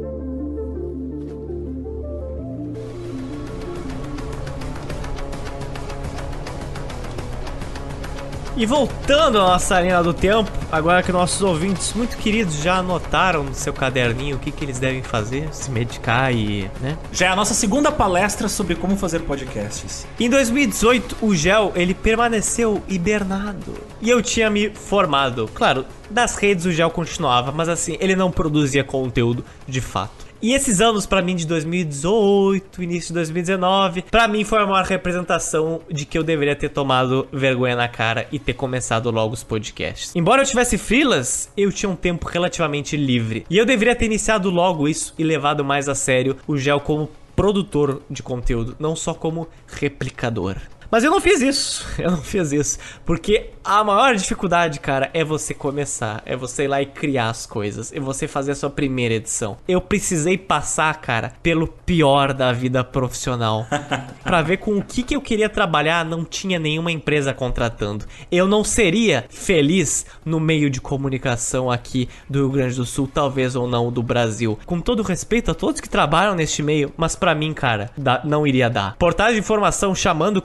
E 8.57 8.65
voltando 8.65 9.39
à 9.39 9.43
nossa 9.43 9.79
linha 9.79 10.03
do 10.03 10.13
tempo, 10.13 10.51
agora 10.69 11.01
que 11.01 11.11
nossos 11.11 11.41
ouvintes 11.41 11.93
muito 11.93 12.17
queridos 12.17 12.55
já 12.61 12.79
anotaram 12.79 13.45
no 13.45 13.53
seu 13.53 13.71
caderninho 13.71 14.35
o 14.35 14.39
que, 14.39 14.51
que 14.51 14.65
eles 14.65 14.77
devem 14.77 15.01
fazer, 15.01 15.47
se 15.53 15.71
medicar 15.71 16.33
e, 16.33 16.69
né? 16.81 16.97
Já 17.13 17.27
é 17.27 17.29
a 17.29 17.35
nossa 17.35 17.53
segunda 17.53 17.91
palestra 17.93 18.49
sobre 18.49 18.75
como 18.75 18.97
fazer 18.97 19.19
podcasts. 19.21 20.05
Em 20.19 20.29
2018, 20.29 21.17
o 21.21 21.33
Gel, 21.33 21.71
ele 21.75 21.93
permaneceu 21.93 22.83
hibernado. 22.89 23.73
E 24.01 24.09
eu 24.09 24.21
tinha 24.21 24.49
me 24.49 24.69
formado. 24.69 25.49
Claro, 25.53 25.85
das 26.09 26.35
redes 26.35 26.65
o 26.65 26.71
Gel 26.73 26.89
continuava, 26.89 27.53
mas 27.53 27.69
assim, 27.69 27.95
ele 28.01 28.17
não 28.17 28.29
produzia 28.29 28.83
conteúdo 28.83 29.45
de 29.65 29.79
fato. 29.79 30.30
E 30.41 30.53
esses 30.53 30.81
anos 30.81 31.05
pra 31.05 31.21
mim 31.21 31.35
de 31.35 31.45
2018, 31.45 32.81
início 32.81 33.09
de 33.09 33.13
2019, 33.13 34.01
pra 34.09 34.27
mim 34.27 34.43
foi 34.43 34.57
a 34.57 34.65
maior 34.65 34.83
representação 34.85 35.81
de 35.87 36.03
que 36.03 36.17
eu 36.17 36.23
deveria 36.23 36.55
ter 36.55 36.69
tomado 36.69 37.27
vergonha 37.31 37.75
na 37.75 37.87
cara 37.87 38.25
e 38.31 38.39
ter 38.39 38.53
começado 38.53 39.11
logo 39.11 39.35
os 39.35 39.43
podcasts. 39.43 40.15
Embora 40.15 40.41
eu 40.41 40.45
tivesse 40.45 40.79
filas, 40.79 41.51
eu 41.55 41.71
tinha 41.71 41.91
um 41.91 41.95
tempo 41.95 42.27
relativamente 42.27 42.97
livre. 42.97 43.45
E 43.51 43.57
eu 43.57 43.67
deveria 43.67 43.95
ter 43.95 44.05
iniciado 44.05 44.49
logo 44.49 44.87
isso 44.87 45.13
e 45.15 45.23
levado 45.23 45.63
mais 45.63 45.87
a 45.87 45.93
sério 45.93 46.35
o 46.47 46.57
Gel 46.57 46.79
como 46.79 47.11
produtor 47.35 48.01
de 48.09 48.23
conteúdo, 48.23 48.75
não 48.79 48.95
só 48.95 49.13
como 49.13 49.47
replicador. 49.67 50.55
Mas 50.91 51.05
eu 51.05 51.09
não 51.09 51.21
fiz 51.21 51.41
isso. 51.41 51.87
Eu 51.97 52.11
não 52.11 52.21
fiz 52.21 52.51
isso. 52.51 52.79
Porque 53.05 53.51
a 53.63 53.83
maior 53.83 54.15
dificuldade, 54.15 54.79
cara, 54.79 55.09
é 55.13 55.23
você 55.23 55.53
começar. 55.53 56.21
É 56.25 56.35
você 56.35 56.63
ir 56.63 56.67
lá 56.67 56.81
e 56.81 56.85
criar 56.85 57.29
as 57.29 57.45
coisas. 57.45 57.93
É 57.93 57.99
você 57.99 58.27
fazer 58.27 58.51
a 58.51 58.55
sua 58.55 58.69
primeira 58.69 59.13
edição. 59.13 59.57
Eu 59.67 59.79
precisei 59.79 60.37
passar, 60.37 60.99
cara, 60.99 61.33
pelo 61.43 61.67
pior 61.67 62.33
da 62.33 62.51
vida 62.51 62.83
profissional. 62.83 63.65
pra 64.23 64.41
ver 64.41 64.57
com 64.57 64.77
o 64.77 64.83
que, 64.83 65.03
que 65.03 65.15
eu 65.15 65.21
queria 65.21 65.47
trabalhar, 65.47 66.03
não 66.03 66.25
tinha 66.25 66.59
nenhuma 66.59 66.91
empresa 66.91 67.33
contratando. 67.33 68.05
Eu 68.31 68.47
não 68.47 68.63
seria 68.63 69.25
feliz 69.29 70.05
no 70.25 70.39
meio 70.39 70.69
de 70.69 70.81
comunicação 70.81 71.69
aqui 71.69 72.09
do 72.29 72.39
Rio 72.39 72.49
Grande 72.49 72.75
do 72.75 72.85
Sul, 72.85 73.09
talvez 73.11 73.55
ou 73.55 73.67
não 73.67 73.91
do 73.91 74.01
Brasil. 74.01 74.57
Com 74.65 74.81
todo 74.81 75.03
respeito 75.03 75.51
a 75.51 75.53
todos 75.53 75.79
que 75.79 75.89
trabalham 75.89 76.35
neste 76.35 76.63
meio, 76.63 76.91
mas 76.97 77.15
pra 77.15 77.35
mim, 77.35 77.53
cara, 77.53 77.91
não 78.23 78.45
iria 78.45 78.69
dar. 78.69 78.95
Portais 78.97 79.33
de 79.33 79.39
informação 79.39 79.93
chamando 79.93 80.41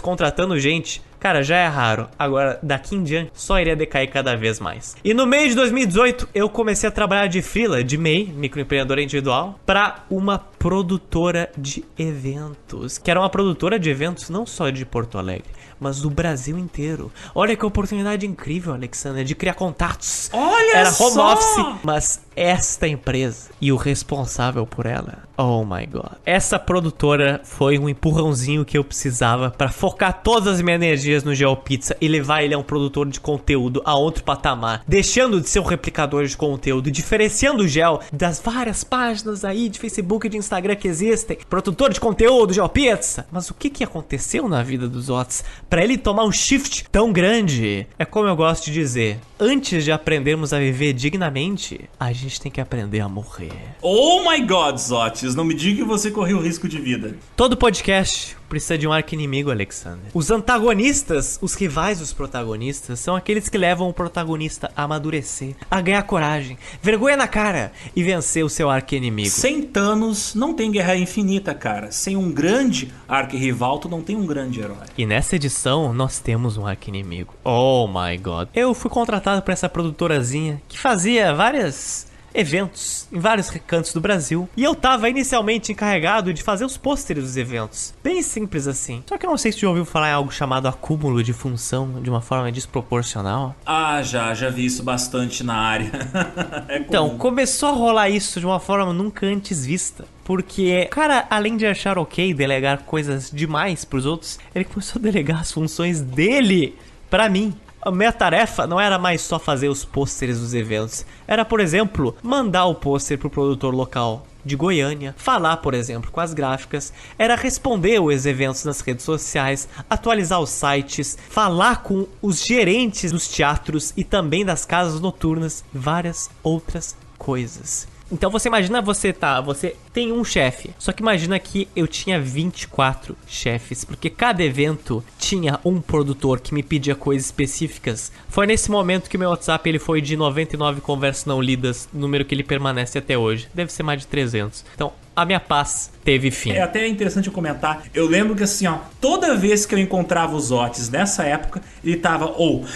contratando 0.00 0.58
gente. 0.58 1.02
Cara, 1.18 1.42
já 1.42 1.56
é 1.56 1.68
raro. 1.68 2.08
Agora, 2.18 2.58
daqui 2.62 2.96
em 2.96 3.04
diante, 3.04 3.30
só 3.34 3.60
iria 3.60 3.76
decair 3.76 4.10
cada 4.10 4.34
vez 4.36 4.58
mais. 4.58 4.96
E 5.04 5.14
no 5.14 5.24
meio 5.24 5.48
de 5.50 5.54
2018, 5.54 6.28
eu 6.34 6.48
comecei 6.48 6.88
a 6.88 6.92
trabalhar 6.92 7.28
de 7.28 7.40
freela, 7.40 7.84
de 7.84 7.96
MEI, 7.96 8.26
microempreendedor 8.36 8.98
individual, 8.98 9.58
pra 9.64 10.04
uma 10.10 10.36
produtora 10.38 11.48
de 11.56 11.84
eventos. 11.96 12.98
Que 12.98 13.10
era 13.10 13.20
uma 13.20 13.30
produtora 13.30 13.78
de 13.78 13.88
eventos 13.88 14.28
não 14.30 14.44
só 14.44 14.68
de 14.70 14.84
Porto 14.84 15.16
Alegre, 15.16 15.48
mas 15.78 16.00
do 16.00 16.10
Brasil 16.10 16.58
inteiro. 16.58 17.12
Olha 17.34 17.54
que 17.56 17.64
oportunidade 17.64 18.26
incrível, 18.26 18.74
Alexander, 18.74 19.24
de 19.24 19.34
criar 19.36 19.54
contatos. 19.54 20.28
Olha 20.32 20.76
Era 20.76 20.88
home 20.88 21.12
só! 21.12 21.34
office, 21.34 21.80
mas 21.84 22.20
esta 22.34 22.88
empresa 22.88 23.50
e 23.60 23.72
o 23.72 23.76
responsável 23.76 24.66
por 24.66 24.86
ela, 24.86 25.24
oh 25.36 25.64
my 25.64 25.86
god. 25.86 26.12
Essa 26.24 26.58
produtora 26.58 27.40
foi 27.44 27.78
um 27.78 27.88
empurrãozinho 27.88 28.64
que 28.64 28.76
eu 28.76 28.84
precisava 28.84 29.50
pra 29.50 29.68
focar 29.68 30.22
todas 30.22 30.54
as 30.54 30.62
minhas 30.62 30.80
energias 30.80 31.24
no 31.24 31.34
GeoPizza 31.34 31.96
e 32.00 32.08
levar 32.08 32.42
ele 32.42 32.54
a 32.54 32.58
um 32.58 32.62
produtor 32.62 33.08
de 33.08 33.20
conteúdo 33.20 33.82
a 33.84 33.96
outro 33.96 34.24
patamar, 34.24 34.82
deixando 34.86 35.40
de 35.40 35.48
ser 35.48 35.60
um 35.60 35.64
replicador 35.64 36.24
de 36.24 36.36
conteúdo, 36.36 36.90
diferenciando 36.90 37.62
o 37.62 37.68
Gel 37.68 38.00
das 38.12 38.40
várias 38.40 38.84
páginas 38.84 39.44
aí 39.44 39.68
de 39.68 39.78
Facebook 39.78 40.26
e 40.26 40.30
de 40.30 40.36
Instagram 40.36 40.76
que 40.76 40.88
existem. 40.88 41.38
Produtor 41.48 41.92
de 41.92 42.00
conteúdo, 42.00 42.52
GeoPizza. 42.52 43.26
Mas 43.30 43.50
o 43.50 43.54
que 43.54 43.70
que 43.70 43.84
aconteceu 43.84 44.48
na 44.48 44.62
vida 44.62 44.88
dos 44.88 45.08
Otis 45.08 45.44
pra 45.68 45.82
ele 45.82 45.98
tomar 45.98 46.24
um 46.24 46.32
shift 46.32 46.84
tão 46.90 47.12
grande? 47.12 47.86
É 47.98 48.04
como 48.04 48.28
eu 48.28 48.36
gosto 48.36 48.66
de 48.66 48.72
dizer, 48.72 49.18
antes 49.38 49.84
de 49.84 49.92
aprendermos 49.92 50.52
a 50.52 50.58
viver 50.58 50.92
dignamente, 50.92 51.88
a 51.98 52.12
tem 52.40 52.50
que 52.50 52.60
aprender 52.60 53.00
a 53.00 53.08
morrer. 53.08 53.52
Oh 53.80 54.28
my 54.28 54.40
god, 54.46 54.76
Zotis, 54.76 55.34
não 55.34 55.44
me 55.44 55.54
diga 55.54 55.82
que 55.82 55.88
você 55.88 56.10
correu 56.10 56.40
risco 56.40 56.68
de 56.68 56.78
vida. 56.78 57.16
Todo 57.36 57.56
podcast 57.56 58.36
precisa 58.52 58.76
de 58.76 58.86
um 58.86 58.92
arco-inimigo, 58.92 59.50
Alexander. 59.50 60.10
Os 60.12 60.30
antagonistas, 60.30 61.38
os 61.40 61.54
rivais 61.54 62.00
dos 62.00 62.12
protagonistas, 62.12 63.00
são 63.00 63.16
aqueles 63.16 63.48
que 63.48 63.56
levam 63.56 63.88
o 63.88 63.94
protagonista 63.94 64.70
a 64.76 64.82
amadurecer, 64.82 65.54
a 65.70 65.80
ganhar 65.80 66.02
coragem, 66.02 66.58
vergonha 66.82 67.16
na 67.16 67.26
cara 67.26 67.72
e 67.96 68.02
vencer 68.02 68.44
o 68.44 68.50
seu 68.50 68.68
arco-inimigo. 68.68 69.30
Sem 69.30 69.62
Thanos 69.62 70.34
não 70.34 70.52
tem 70.52 70.70
guerra 70.70 70.94
infinita, 70.96 71.54
cara. 71.54 71.90
Sem 71.90 72.14
um 72.14 72.30
grande 72.30 72.92
arquirrival, 73.08 73.78
tu 73.78 73.88
não 73.88 74.02
tem 74.02 74.16
um 74.16 74.26
grande 74.26 74.60
herói. 74.60 74.86
E 74.98 75.06
nessa 75.06 75.36
edição 75.36 75.94
nós 75.94 76.18
temos 76.18 76.58
um 76.58 76.66
arco-inimigo. 76.66 77.34
Oh 77.42 77.88
my 77.88 78.18
god. 78.18 78.48
Eu 78.54 78.74
fui 78.74 78.90
contratado 78.90 79.40
por 79.40 79.52
essa 79.52 79.68
produtorazinha 79.68 80.60
que 80.68 80.78
fazia 80.78 81.34
várias 81.34 82.11
eventos 82.34 83.06
em 83.12 83.18
vários 83.18 83.48
recantos 83.48 83.92
do 83.92 84.00
Brasil. 84.00 84.48
E 84.56 84.64
eu 84.64 84.74
tava 84.74 85.08
inicialmente 85.08 85.72
encarregado 85.72 86.32
de 86.32 86.42
fazer 86.42 86.64
os 86.64 86.76
pôsteres 86.76 87.24
dos 87.24 87.36
eventos. 87.36 87.94
Bem 88.02 88.22
simples 88.22 88.66
assim. 88.66 89.02
Só 89.08 89.16
que 89.16 89.26
eu 89.26 89.30
não 89.30 89.38
sei 89.38 89.52
se 89.52 89.58
você 89.58 89.62
já 89.62 89.68
ouviu 89.68 89.84
falar 89.84 90.10
em 90.10 90.12
algo 90.12 90.32
chamado 90.32 90.68
acúmulo 90.68 91.22
de 91.22 91.32
função 91.32 92.00
de 92.02 92.10
uma 92.10 92.20
forma 92.20 92.50
desproporcional. 92.50 93.54
Ah, 93.66 94.02
já, 94.02 94.34
já 94.34 94.50
vi 94.50 94.64
isso 94.64 94.82
bastante 94.82 95.44
na 95.44 95.54
área. 95.54 95.90
é 96.68 96.78
Então, 96.78 97.16
começou 97.16 97.68
a 97.68 97.72
rolar 97.72 98.08
isso 98.08 98.40
de 98.40 98.46
uma 98.46 98.60
forma 98.60 98.92
nunca 98.92 99.26
antes 99.26 99.64
vista. 99.64 100.04
Porque, 100.24 100.86
cara, 100.86 101.26
além 101.28 101.56
de 101.56 101.66
achar 101.66 101.98
ok 101.98 102.32
delegar 102.32 102.84
coisas 102.84 103.30
demais 103.30 103.84
pros 103.84 104.06
outros, 104.06 104.38
ele 104.54 104.64
começou 104.64 105.00
a 105.00 105.02
delegar 105.02 105.40
as 105.40 105.50
funções 105.50 106.00
dele 106.00 106.76
pra 107.10 107.28
mim. 107.28 107.54
A 107.84 107.90
minha 107.90 108.12
tarefa 108.12 108.64
não 108.64 108.78
era 108.80 108.96
mais 108.96 109.22
só 109.22 109.40
fazer 109.40 109.68
os 109.68 109.84
pôsteres 109.84 110.38
dos 110.38 110.54
eventos. 110.54 111.04
Era, 111.26 111.44
por 111.44 111.58
exemplo, 111.58 112.14
mandar 112.22 112.66
o 112.66 112.76
pôster 112.76 113.18
pro 113.18 113.28
produtor 113.28 113.74
local 113.74 114.24
de 114.44 114.54
Goiânia, 114.54 115.16
falar, 115.18 115.56
por 115.56 115.74
exemplo, 115.74 116.08
com 116.12 116.20
as 116.20 116.32
gráficas, 116.32 116.92
era 117.18 117.34
responder 117.34 118.00
os 118.00 118.24
eventos 118.24 118.62
nas 118.64 118.80
redes 118.80 119.04
sociais, 119.04 119.68
atualizar 119.90 120.40
os 120.40 120.50
sites, 120.50 121.18
falar 121.28 121.82
com 121.82 122.06
os 122.22 122.44
gerentes 122.44 123.10
dos 123.10 123.26
teatros 123.26 123.92
e 123.96 124.04
também 124.04 124.44
das 124.44 124.64
casas 124.64 125.00
noturnas, 125.00 125.64
várias 125.74 126.30
outras 126.40 126.96
coisas. 127.18 127.88
Então 128.12 128.30
você 128.30 128.48
imagina 128.48 128.82
você 128.82 129.10
tá, 129.10 129.40
você 129.40 129.74
tem 129.92 130.12
um 130.12 130.22
chefe. 130.22 130.70
Só 130.78 130.92
que 130.92 131.02
imagina 131.02 131.38
que 131.38 131.66
eu 131.74 131.88
tinha 131.88 132.20
24 132.20 133.16
chefes, 133.26 133.84
porque 133.86 134.10
cada 134.10 134.44
evento 134.44 135.02
tinha 135.18 135.58
um 135.64 135.80
produtor 135.80 136.38
que 136.38 136.52
me 136.52 136.62
pedia 136.62 136.94
coisas 136.94 137.24
específicas. 137.24 138.12
Foi 138.28 138.46
nesse 138.46 138.70
momento 138.70 139.08
que 139.08 139.16
meu 139.16 139.30
WhatsApp 139.30 139.66
ele 139.66 139.78
foi 139.78 140.02
de 140.02 140.14
99 140.14 140.82
conversas 140.82 141.24
não 141.24 141.40
lidas, 141.40 141.88
número 141.90 142.24
que 142.24 142.34
ele 142.34 142.44
permanece 142.44 142.98
até 142.98 143.16
hoje. 143.16 143.48
Deve 143.54 143.72
ser 143.72 143.82
mais 143.82 144.00
de 144.00 144.06
300. 144.06 144.64
Então, 144.74 144.92
a 145.16 145.24
minha 145.24 145.40
paz 145.40 145.90
teve 146.04 146.30
fim. 146.30 146.52
É 146.52 146.62
até 146.62 146.86
interessante 146.86 147.28
eu 147.28 147.32
comentar. 147.32 147.84
Eu 147.94 148.06
lembro 148.06 148.36
que 148.36 148.42
assim, 148.42 148.66
ó, 148.66 148.78
toda 149.00 149.34
vez 149.34 149.64
que 149.64 149.74
eu 149.74 149.78
encontrava 149.78 150.36
os 150.36 150.50
Otis 150.50 150.90
nessa 150.90 151.24
época, 151.24 151.62
ele 151.82 151.96
tava 151.96 152.26
ou. 152.26 152.66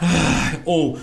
ah, 0.00 0.56
ou. 0.64 0.98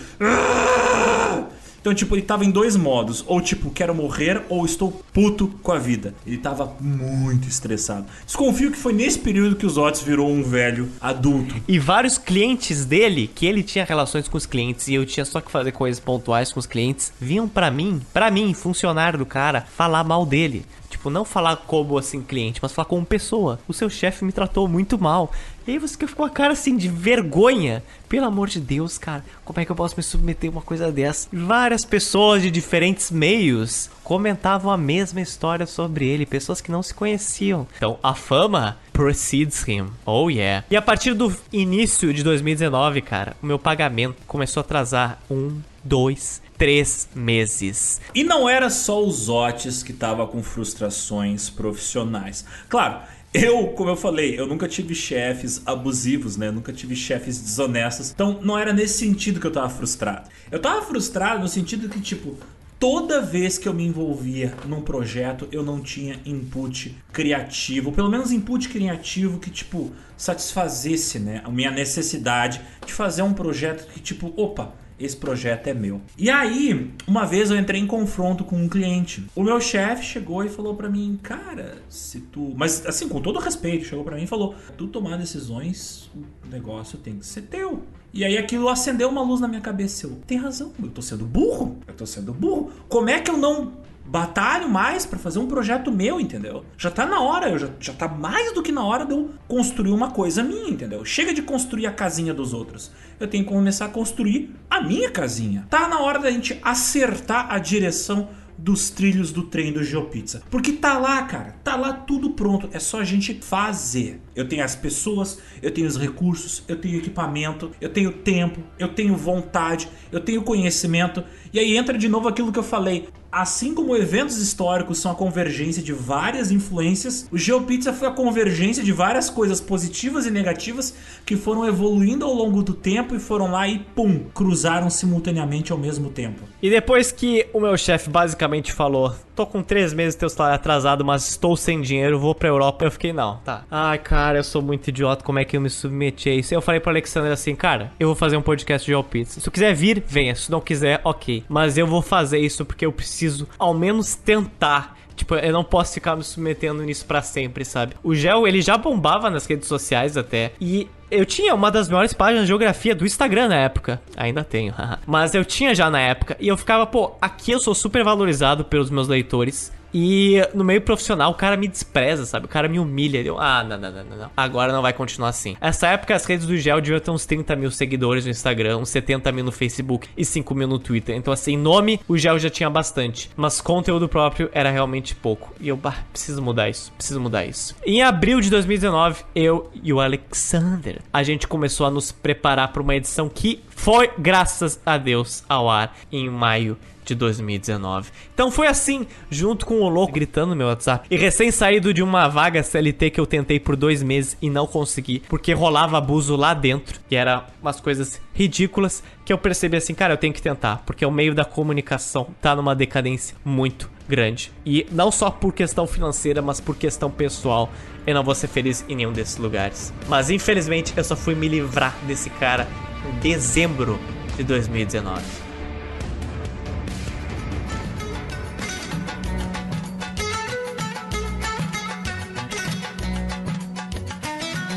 Então, 1.85 1.93
tipo, 1.93 2.15
ele 2.15 2.23
tava 2.23 2.43
em 2.43 2.49
dois 2.49 2.75
modos. 2.75 3.23
Ou, 3.27 3.39
tipo, 3.39 3.69
quero 3.69 3.93
morrer, 3.93 4.41
ou 4.49 4.65
estou 4.65 4.91
puto 5.13 5.49
com 5.61 5.71
a 5.71 5.77
vida. 5.77 6.15
Ele 6.25 6.39
tava 6.39 6.75
muito 6.81 7.47
estressado. 7.47 8.07
Desconfio 8.25 8.71
que 8.71 8.77
foi 8.77 8.91
nesse 8.91 9.19
período 9.19 9.55
que 9.55 9.67
os 9.67 9.77
Otis 9.77 10.01
virou 10.01 10.27
um 10.27 10.41
velho 10.41 10.89
adulto. 10.99 11.53
E 11.67 11.77
vários 11.77 12.17
clientes 12.17 12.85
dele, 12.85 13.27
que 13.27 13.45
ele 13.45 13.61
tinha 13.61 13.85
relações 13.85 14.27
com 14.27 14.35
os 14.35 14.47
clientes 14.47 14.87
e 14.87 14.95
eu 14.95 15.05
tinha 15.05 15.23
só 15.23 15.39
que 15.39 15.51
fazer 15.51 15.73
coisas 15.73 15.99
pontuais 15.99 16.51
com 16.51 16.59
os 16.59 16.65
clientes, 16.65 17.13
vinham 17.21 17.47
pra 17.47 17.69
mim, 17.69 18.01
pra 18.11 18.31
mim, 18.31 18.51
funcionário 18.55 19.19
do 19.19 19.25
cara, 19.25 19.61
falar 19.77 20.03
mal 20.03 20.25
dele. 20.25 20.65
Tipo, 20.95 21.09
não 21.09 21.25
falar 21.25 21.57
como 21.57 21.97
assim 21.97 22.21
cliente, 22.21 22.61
mas 22.61 22.71
falar 22.71 22.85
como 22.85 23.05
pessoa. 23.05 23.59
O 23.67 23.73
seu 23.73 23.89
chefe 23.89 24.23
me 24.23 24.31
tratou 24.31 24.65
muito 24.65 24.97
mal. 24.97 25.29
E 25.67 25.71
aí 25.71 25.77
você 25.77 25.97
fica 25.97 26.15
com 26.15 26.23
a 26.23 26.29
cara 26.29 26.53
assim 26.53 26.77
de 26.77 26.87
vergonha. 26.87 27.83
Pelo 28.07 28.25
amor 28.25 28.47
de 28.47 28.61
Deus, 28.61 28.97
cara, 28.97 29.25
como 29.43 29.59
é 29.59 29.65
que 29.65 29.71
eu 29.71 29.75
posso 29.75 29.95
me 29.97 30.01
submeter 30.01 30.49
a 30.49 30.53
uma 30.53 30.61
coisa 30.61 30.89
dessa? 30.93 31.27
Várias 31.33 31.83
pessoas 31.83 32.41
de 32.41 32.49
diferentes 32.49 33.11
meios 33.11 33.89
comentavam 34.05 34.71
a 34.71 34.77
mesma 34.77 35.19
história 35.19 35.65
sobre 35.65 36.07
ele, 36.07 36.25
pessoas 36.25 36.61
que 36.61 36.71
não 36.71 36.81
se 36.81 36.93
conheciam. 36.93 37.67
Então, 37.75 37.99
a 38.01 38.13
fama 38.13 38.77
precedes 38.93 39.67
him. 39.67 39.87
Oh 40.05 40.29
yeah. 40.29 40.65
E 40.71 40.77
a 40.77 40.81
partir 40.81 41.13
do 41.13 41.35
início 41.51 42.13
de 42.13 42.23
2019, 42.23 43.01
cara, 43.01 43.35
o 43.43 43.45
meu 43.45 43.59
pagamento 43.59 44.15
começou 44.25 44.61
a 44.61 44.63
atrasar 44.63 45.19
um, 45.29 45.59
dois, 45.83 46.41
três 46.57 47.07
meses. 47.15 47.99
E 48.13 48.23
não 48.23 48.47
era 48.47 48.69
só 48.69 49.03
os 49.03 49.29
Otis 49.29 49.83
que 49.83 49.93
tava 49.93 50.25
com 50.27 50.41
frustrações 50.41 51.49
profissionais. 51.49 52.45
Claro, 52.69 53.01
eu, 53.33 53.67
como 53.69 53.89
eu 53.89 53.97
falei, 53.97 54.39
eu 54.39 54.47
nunca 54.47 54.67
tive 54.67 54.95
chefes 54.95 55.61
abusivos, 55.65 56.37
né? 56.37 56.49
Nunca 56.51 56.71
tive 56.71 56.95
chefes 56.95 57.37
desonestos. 57.37 58.11
Então 58.11 58.39
não 58.41 58.57
era 58.57 58.71
nesse 58.71 58.99
sentido 58.99 59.39
que 59.39 59.47
eu 59.47 59.51
tava 59.51 59.69
frustrado. 59.69 60.29
Eu 60.49 60.59
tava 60.59 60.81
frustrado 60.81 61.41
no 61.41 61.47
sentido 61.47 61.89
que, 61.89 61.99
tipo, 61.99 62.37
toda 62.79 63.21
vez 63.21 63.57
que 63.57 63.67
eu 63.67 63.73
me 63.73 63.85
envolvia 63.85 64.53
num 64.65 64.81
projeto, 64.81 65.47
eu 65.51 65.63
não 65.63 65.81
tinha 65.81 66.19
input 66.25 66.95
criativo, 67.11 67.91
pelo 67.91 68.09
menos 68.09 68.31
input 68.31 68.69
criativo 68.69 69.39
que 69.39 69.49
tipo 69.49 69.91
satisfazesse, 70.15 71.19
né, 71.19 71.41
a 71.43 71.49
minha 71.49 71.71
necessidade 71.71 72.61
de 72.85 72.93
fazer 72.93 73.21
um 73.21 73.33
projeto 73.33 73.85
que 73.91 73.99
tipo, 73.99 74.33
opa, 74.37 74.73
esse 74.99 75.15
projeto 75.15 75.67
é 75.67 75.73
meu. 75.73 76.01
E 76.17 76.29
aí, 76.29 76.91
uma 77.07 77.25
vez 77.25 77.51
eu 77.51 77.57
entrei 77.57 77.81
em 77.81 77.87
confronto 77.87 78.43
com 78.43 78.55
um 78.55 78.69
cliente. 78.69 79.25
O 79.35 79.43
meu 79.43 79.59
chefe 79.59 80.03
chegou 80.03 80.43
e 80.43 80.49
falou 80.49 80.75
para 80.75 80.89
mim, 80.89 81.19
cara, 81.21 81.77
se 81.89 82.21
tu. 82.21 82.53
Mas 82.55 82.85
assim, 82.85 83.07
com 83.09 83.21
todo 83.21 83.39
respeito, 83.39 83.85
chegou 83.85 84.03
para 84.03 84.15
mim 84.15 84.23
e 84.23 84.27
falou: 84.27 84.55
tu 84.77 84.87
tomar 84.87 85.17
decisões, 85.17 86.09
o 86.15 86.49
negócio 86.49 86.97
tem 86.97 87.17
que 87.17 87.25
ser 87.25 87.43
teu. 87.43 87.83
E 88.13 88.23
aí 88.23 88.37
aquilo 88.37 88.69
acendeu 88.69 89.09
uma 89.09 89.21
luz 89.21 89.41
na 89.41 89.47
minha 89.47 89.59
cabeça. 89.59 90.07
Eu, 90.07 90.11
tem 90.25 90.37
razão, 90.37 90.71
eu 90.81 90.89
tô 90.89 91.01
sendo 91.01 91.25
burro. 91.25 91.77
Eu 91.85 91.93
tô 91.93 92.05
sendo 92.05 92.33
burro. 92.33 92.71
Como 92.87 93.09
é 93.09 93.19
que 93.19 93.29
eu 93.29 93.37
não 93.37 93.73
batalho 94.05 94.69
mais 94.69 95.05
para 95.05 95.17
fazer 95.17 95.39
um 95.39 95.47
projeto 95.47 95.91
meu, 95.91 96.19
entendeu? 96.19 96.63
Já 96.77 96.91
tá 96.91 97.05
na 97.05 97.19
hora, 97.19 97.49
eu 97.49 97.57
já, 97.57 97.69
já 97.79 97.93
tá 97.93 98.07
mais 98.07 98.53
do 98.53 98.61
que 98.61 98.71
na 98.71 98.83
hora 98.83 99.05
de 99.05 99.13
eu 99.13 99.31
construir 99.47 99.91
uma 99.91 100.11
coisa 100.11 100.43
minha, 100.43 100.69
entendeu? 100.69 101.03
Chega 101.03 101.33
de 101.33 101.41
construir 101.41 101.87
a 101.87 101.91
casinha 101.91 102.33
dos 102.33 102.53
outros. 102.53 102.91
Eu 103.19 103.27
tenho 103.27 103.43
que 103.43 103.49
começar 103.49 103.85
a 103.85 103.89
construir 103.89 104.53
a 104.69 104.81
minha 104.81 105.09
casinha. 105.09 105.65
Tá 105.69 105.87
na 105.87 105.99
hora 105.99 106.19
da 106.19 106.29
gente 106.29 106.59
acertar 106.61 107.47
a 107.49 107.57
direção 107.57 108.29
dos 108.57 108.89
trilhos 108.89 109.31
do 109.31 109.43
trem 109.43 109.73
do 109.73 109.83
GeoPizza. 109.83 110.43
Porque 110.49 110.71
tá 110.73 110.97
lá, 110.97 111.23
cara, 111.23 111.55
tá 111.63 111.75
lá 111.75 111.93
tudo 111.93 112.31
pronto, 112.31 112.69
é 112.71 112.79
só 112.79 113.01
a 113.01 113.03
gente 113.03 113.33
fazer. 113.33 114.21
Eu 114.35 114.47
tenho 114.47 114.63
as 114.63 114.75
pessoas, 114.75 115.39
eu 115.61 115.71
tenho 115.71 115.87
os 115.87 115.97
recursos, 115.97 116.63
eu 116.67 116.75
tenho 116.75 116.97
equipamento, 116.97 117.71
eu 117.79 117.89
tenho 117.89 118.11
tempo, 118.11 118.59
eu 118.77 118.89
tenho 118.89 119.15
vontade, 119.15 119.87
eu 120.11 120.19
tenho 120.19 120.41
conhecimento. 120.41 121.23
E 121.53 121.59
aí 121.59 121.77
entra 121.77 121.97
de 121.97 122.09
novo 122.09 122.27
aquilo 122.27 122.51
que 122.51 122.59
eu 122.59 122.63
falei. 122.63 123.07
Assim 123.35 123.73
como 123.73 123.97
eventos 123.97 124.37
históricos 124.37 124.97
são 124.97 125.11
a 125.11 125.15
convergência 125.15 125.83
de 125.83 125.91
várias 125.91 126.51
influências, 126.51 127.27
o 127.29 127.37
GeoPizza 127.37 127.91
foi 127.91 128.07
a 128.07 128.11
convergência 128.11 128.81
de 128.81 128.93
várias 128.93 129.29
coisas 129.29 129.59
positivas 129.59 130.25
e 130.25 130.31
negativas 130.31 130.95
que 131.25 131.35
foram 131.35 131.67
evoluindo 131.67 132.23
ao 132.23 132.33
longo 132.33 132.63
do 132.63 132.73
tempo 132.73 133.13
e 133.13 133.19
foram 133.19 133.51
lá 133.51 133.67
e 133.67 133.79
pum, 133.79 134.23
cruzaram 134.33 134.89
simultaneamente 134.89 135.73
ao 135.73 135.77
mesmo 135.77 136.09
tempo. 136.09 136.43
E 136.61 136.69
depois 136.69 137.11
que 137.11 137.45
o 137.51 137.59
meu 137.59 137.75
chefe 137.75 138.09
basicamente 138.09 138.71
falou: 138.71 139.13
tô 139.35 139.45
com 139.45 139.61
três 139.61 139.93
meses 139.93 140.15
teu 140.15 140.29
salário 140.29 140.55
atrasado, 140.55 141.03
mas 141.03 141.29
estou 141.29 141.57
sem 141.57 141.81
dinheiro, 141.81 142.17
vou 142.17 142.33
pra 142.33 142.47
Europa, 142.47 142.85
eu 142.85 142.91
fiquei, 142.91 143.11
não, 143.11 143.35
tá. 143.43 143.65
Ai, 143.69 143.97
cara, 143.99 144.24
eu 144.33 144.43
sou 144.43 144.61
muito 144.61 144.87
idiota, 144.87 145.23
como 145.23 145.37
é 145.37 145.45
que 145.45 145.55
eu 145.55 145.61
me 145.61 145.69
submeti 145.69 146.29
a 146.29 146.33
isso? 146.33 146.53
Eu 146.53 146.61
falei 146.61 146.79
pro 146.79 146.89
Alexander 146.89 147.31
assim, 147.31 147.55
cara, 147.55 147.91
eu 147.99 148.07
vou 148.07 148.15
fazer 148.15 148.37
um 148.37 148.41
podcast 148.41 148.85
de 148.85 148.91
GeoPizza. 148.91 149.33
Se 149.33 149.41
tu 149.41 149.51
quiser 149.51 149.75
vir, 149.75 150.01
venha. 150.07 150.33
Se 150.33 150.49
não 150.49 150.61
quiser, 150.61 151.01
ok. 151.03 151.43
Mas 151.47 151.77
eu 151.77 151.85
vou 151.85 152.01
fazer 152.01 152.39
isso 152.39 152.65
porque 152.65 152.85
eu 152.85 152.91
preciso 152.91 153.47
ao 153.59 153.73
menos 153.73 154.15
tentar 154.15 154.95
Tipo, 155.15 155.35
eu 155.35 155.53
não 155.53 155.63
posso 155.63 155.93
ficar 155.93 156.15
me 156.15 156.23
submetendo 156.23 156.83
nisso 156.83 157.05
para 157.05 157.21
sempre, 157.21 157.63
sabe? 157.63 157.95
O 158.03 158.13
Gel, 158.13 158.47
ele 158.47 158.61
já 158.61 158.77
bombava 158.77 159.29
nas 159.29 159.45
redes 159.45 159.67
sociais 159.67 160.17
até. 160.17 160.51
E 160.59 160.89
eu 161.09 161.25
tinha 161.25 161.55
uma 161.55 161.71
das 161.71 161.87
maiores 161.87 162.13
páginas 162.13 162.43
de 162.43 162.47
geografia 162.47 162.93
do 162.93 163.05
Instagram 163.05 163.47
na 163.47 163.55
época. 163.55 164.01
Ainda 164.17 164.43
tenho, 164.43 164.73
mas 165.07 165.33
eu 165.33 165.45
tinha 165.45 165.73
já 165.73 165.89
na 165.89 165.99
época. 165.99 166.35
E 166.39 166.47
eu 166.47 166.57
ficava, 166.57 166.85
pô, 166.85 167.15
aqui 167.21 167.51
eu 167.51 167.59
sou 167.59 167.73
super 167.73 168.03
valorizado 168.03 168.65
pelos 168.65 168.89
meus 168.89 169.07
leitores. 169.07 169.71
E 169.93 170.41
no 170.53 170.63
meio 170.63 170.81
profissional, 170.81 171.31
o 171.31 171.35
cara 171.35 171.57
me 171.57 171.67
despreza, 171.67 172.25
sabe? 172.25 172.45
O 172.45 172.49
cara 172.49 172.67
me 172.67 172.79
humilha. 172.79 173.21
Eu, 173.21 173.39
ah, 173.39 173.63
não, 173.63 173.77
não, 173.77 173.91
não, 173.91 174.03
não. 174.03 174.31
Agora 174.35 174.71
não 174.71 174.81
vai 174.81 174.93
continuar 174.93 175.29
assim. 175.29 175.55
Essa 175.59 175.87
época, 175.87 176.15
as 176.15 176.25
redes 176.25 176.45
do 176.45 176.57
Gel 176.57 176.81
deviam 176.81 176.99
ter 176.99 177.11
uns 177.11 177.25
30 177.25 177.55
mil 177.55 177.71
seguidores 177.71 178.25
no 178.25 178.31
Instagram, 178.31 178.77
uns 178.77 178.89
70 178.89 179.31
mil 179.31 179.45
no 179.45 179.51
Facebook 179.51 180.07
e 180.17 180.25
5 180.25 180.55
mil 180.55 180.67
no 180.67 180.79
Twitter. 180.79 181.15
Então, 181.15 181.33
assim, 181.33 181.57
nome, 181.57 181.99
o 182.07 182.17
Gel 182.17 182.39
já 182.39 182.49
tinha 182.49 182.69
bastante. 182.69 183.29
Mas 183.35 183.61
conteúdo 183.61 184.09
próprio 184.09 184.49
era 184.53 184.69
realmente 184.69 185.15
pouco. 185.15 185.53
E 185.59 185.67
eu, 185.67 185.77
bah, 185.77 186.03
preciso 186.11 186.41
mudar 186.41 186.69
isso. 186.69 186.91
Preciso 186.93 187.19
mudar 187.19 187.45
isso. 187.45 187.75
Em 187.85 188.01
abril 188.01 188.41
de 188.41 188.49
2019, 188.49 189.23
eu 189.35 189.69
e 189.81 189.93
o 189.93 189.99
Alexander, 189.99 190.99
a 191.11 191.23
gente 191.23 191.47
começou 191.47 191.85
a 191.85 191.91
nos 191.91 192.11
preparar 192.11 192.71
para 192.71 192.81
uma 192.81 192.95
edição 192.95 193.29
que 193.29 193.63
foi, 193.69 194.09
graças 194.17 194.79
a 194.85 194.97
Deus, 194.97 195.43
ao 195.47 195.69
ar 195.69 195.95
em 196.11 196.29
maio 196.29 196.77
de 197.05 197.15
2019. 197.15 198.11
Então 198.33 198.51
foi 198.51 198.67
assim, 198.67 199.07
junto 199.29 199.65
com 199.65 199.81
o 199.81 199.89
louco 199.89 200.13
gritando 200.13 200.49
no 200.49 200.55
meu 200.55 200.67
WhatsApp. 200.67 201.07
E 201.09 201.15
recém 201.15 201.51
saído 201.51 201.93
de 201.93 202.03
uma 202.03 202.27
vaga 202.27 202.63
CLT 202.63 203.11
que 203.11 203.19
eu 203.19 203.25
tentei 203.25 203.59
por 203.59 203.75
dois 203.75 204.01
meses 204.03 204.37
e 204.41 204.49
não 204.49 204.67
consegui, 204.67 205.21
porque 205.29 205.53
rolava 205.53 205.97
abuso 205.97 206.35
lá 206.35 206.53
dentro, 206.53 206.99
e 207.09 207.15
era 207.15 207.45
umas 207.61 207.79
coisas 207.79 208.19
ridículas 208.33 209.03
que 209.23 209.31
eu 209.31 209.37
percebi 209.37 209.77
assim, 209.77 209.93
cara, 209.93 210.13
eu 210.13 210.17
tenho 210.17 210.33
que 210.33 210.41
tentar, 210.41 210.83
porque 210.85 211.05
o 211.05 211.11
meio 211.11 211.33
da 211.33 211.45
comunicação 211.45 212.27
tá 212.41 212.55
numa 212.55 212.75
decadência 212.75 213.35
muito 213.43 213.89
grande. 214.07 214.51
E 214.65 214.85
não 214.91 215.11
só 215.11 215.29
por 215.29 215.53
questão 215.53 215.87
financeira, 215.87 216.41
mas 216.41 216.59
por 216.59 216.75
questão 216.75 217.09
pessoal. 217.09 217.71
Eu 218.05 218.13
não 218.13 218.23
vou 218.23 218.35
ser 218.35 218.47
feliz 218.47 218.85
em 218.87 218.95
nenhum 218.95 219.11
desses 219.11 219.37
lugares. 219.37 219.91
Mas 220.07 220.29
infelizmente 220.29 220.93
eu 220.95 221.03
só 221.03 221.15
fui 221.15 221.33
me 221.33 221.47
livrar 221.47 221.95
desse 222.05 222.29
cara 222.29 222.67
em 223.07 223.19
dezembro 223.19 223.99
de 224.37 224.43
2019. 224.43 225.44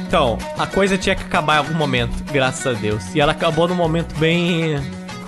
Então, 0.09 0.39
a 0.57 0.67
coisa 0.67 0.97
tinha 0.97 1.15
que 1.15 1.23
acabar 1.23 1.57
em 1.57 1.59
algum 1.59 1.75
momento, 1.75 2.25
graças 2.33 2.67
a 2.67 2.73
Deus. 2.73 3.15
E 3.15 3.21
ela 3.21 3.33
acabou 3.33 3.69
num 3.69 3.75
momento 3.75 4.19
bem 4.19 4.77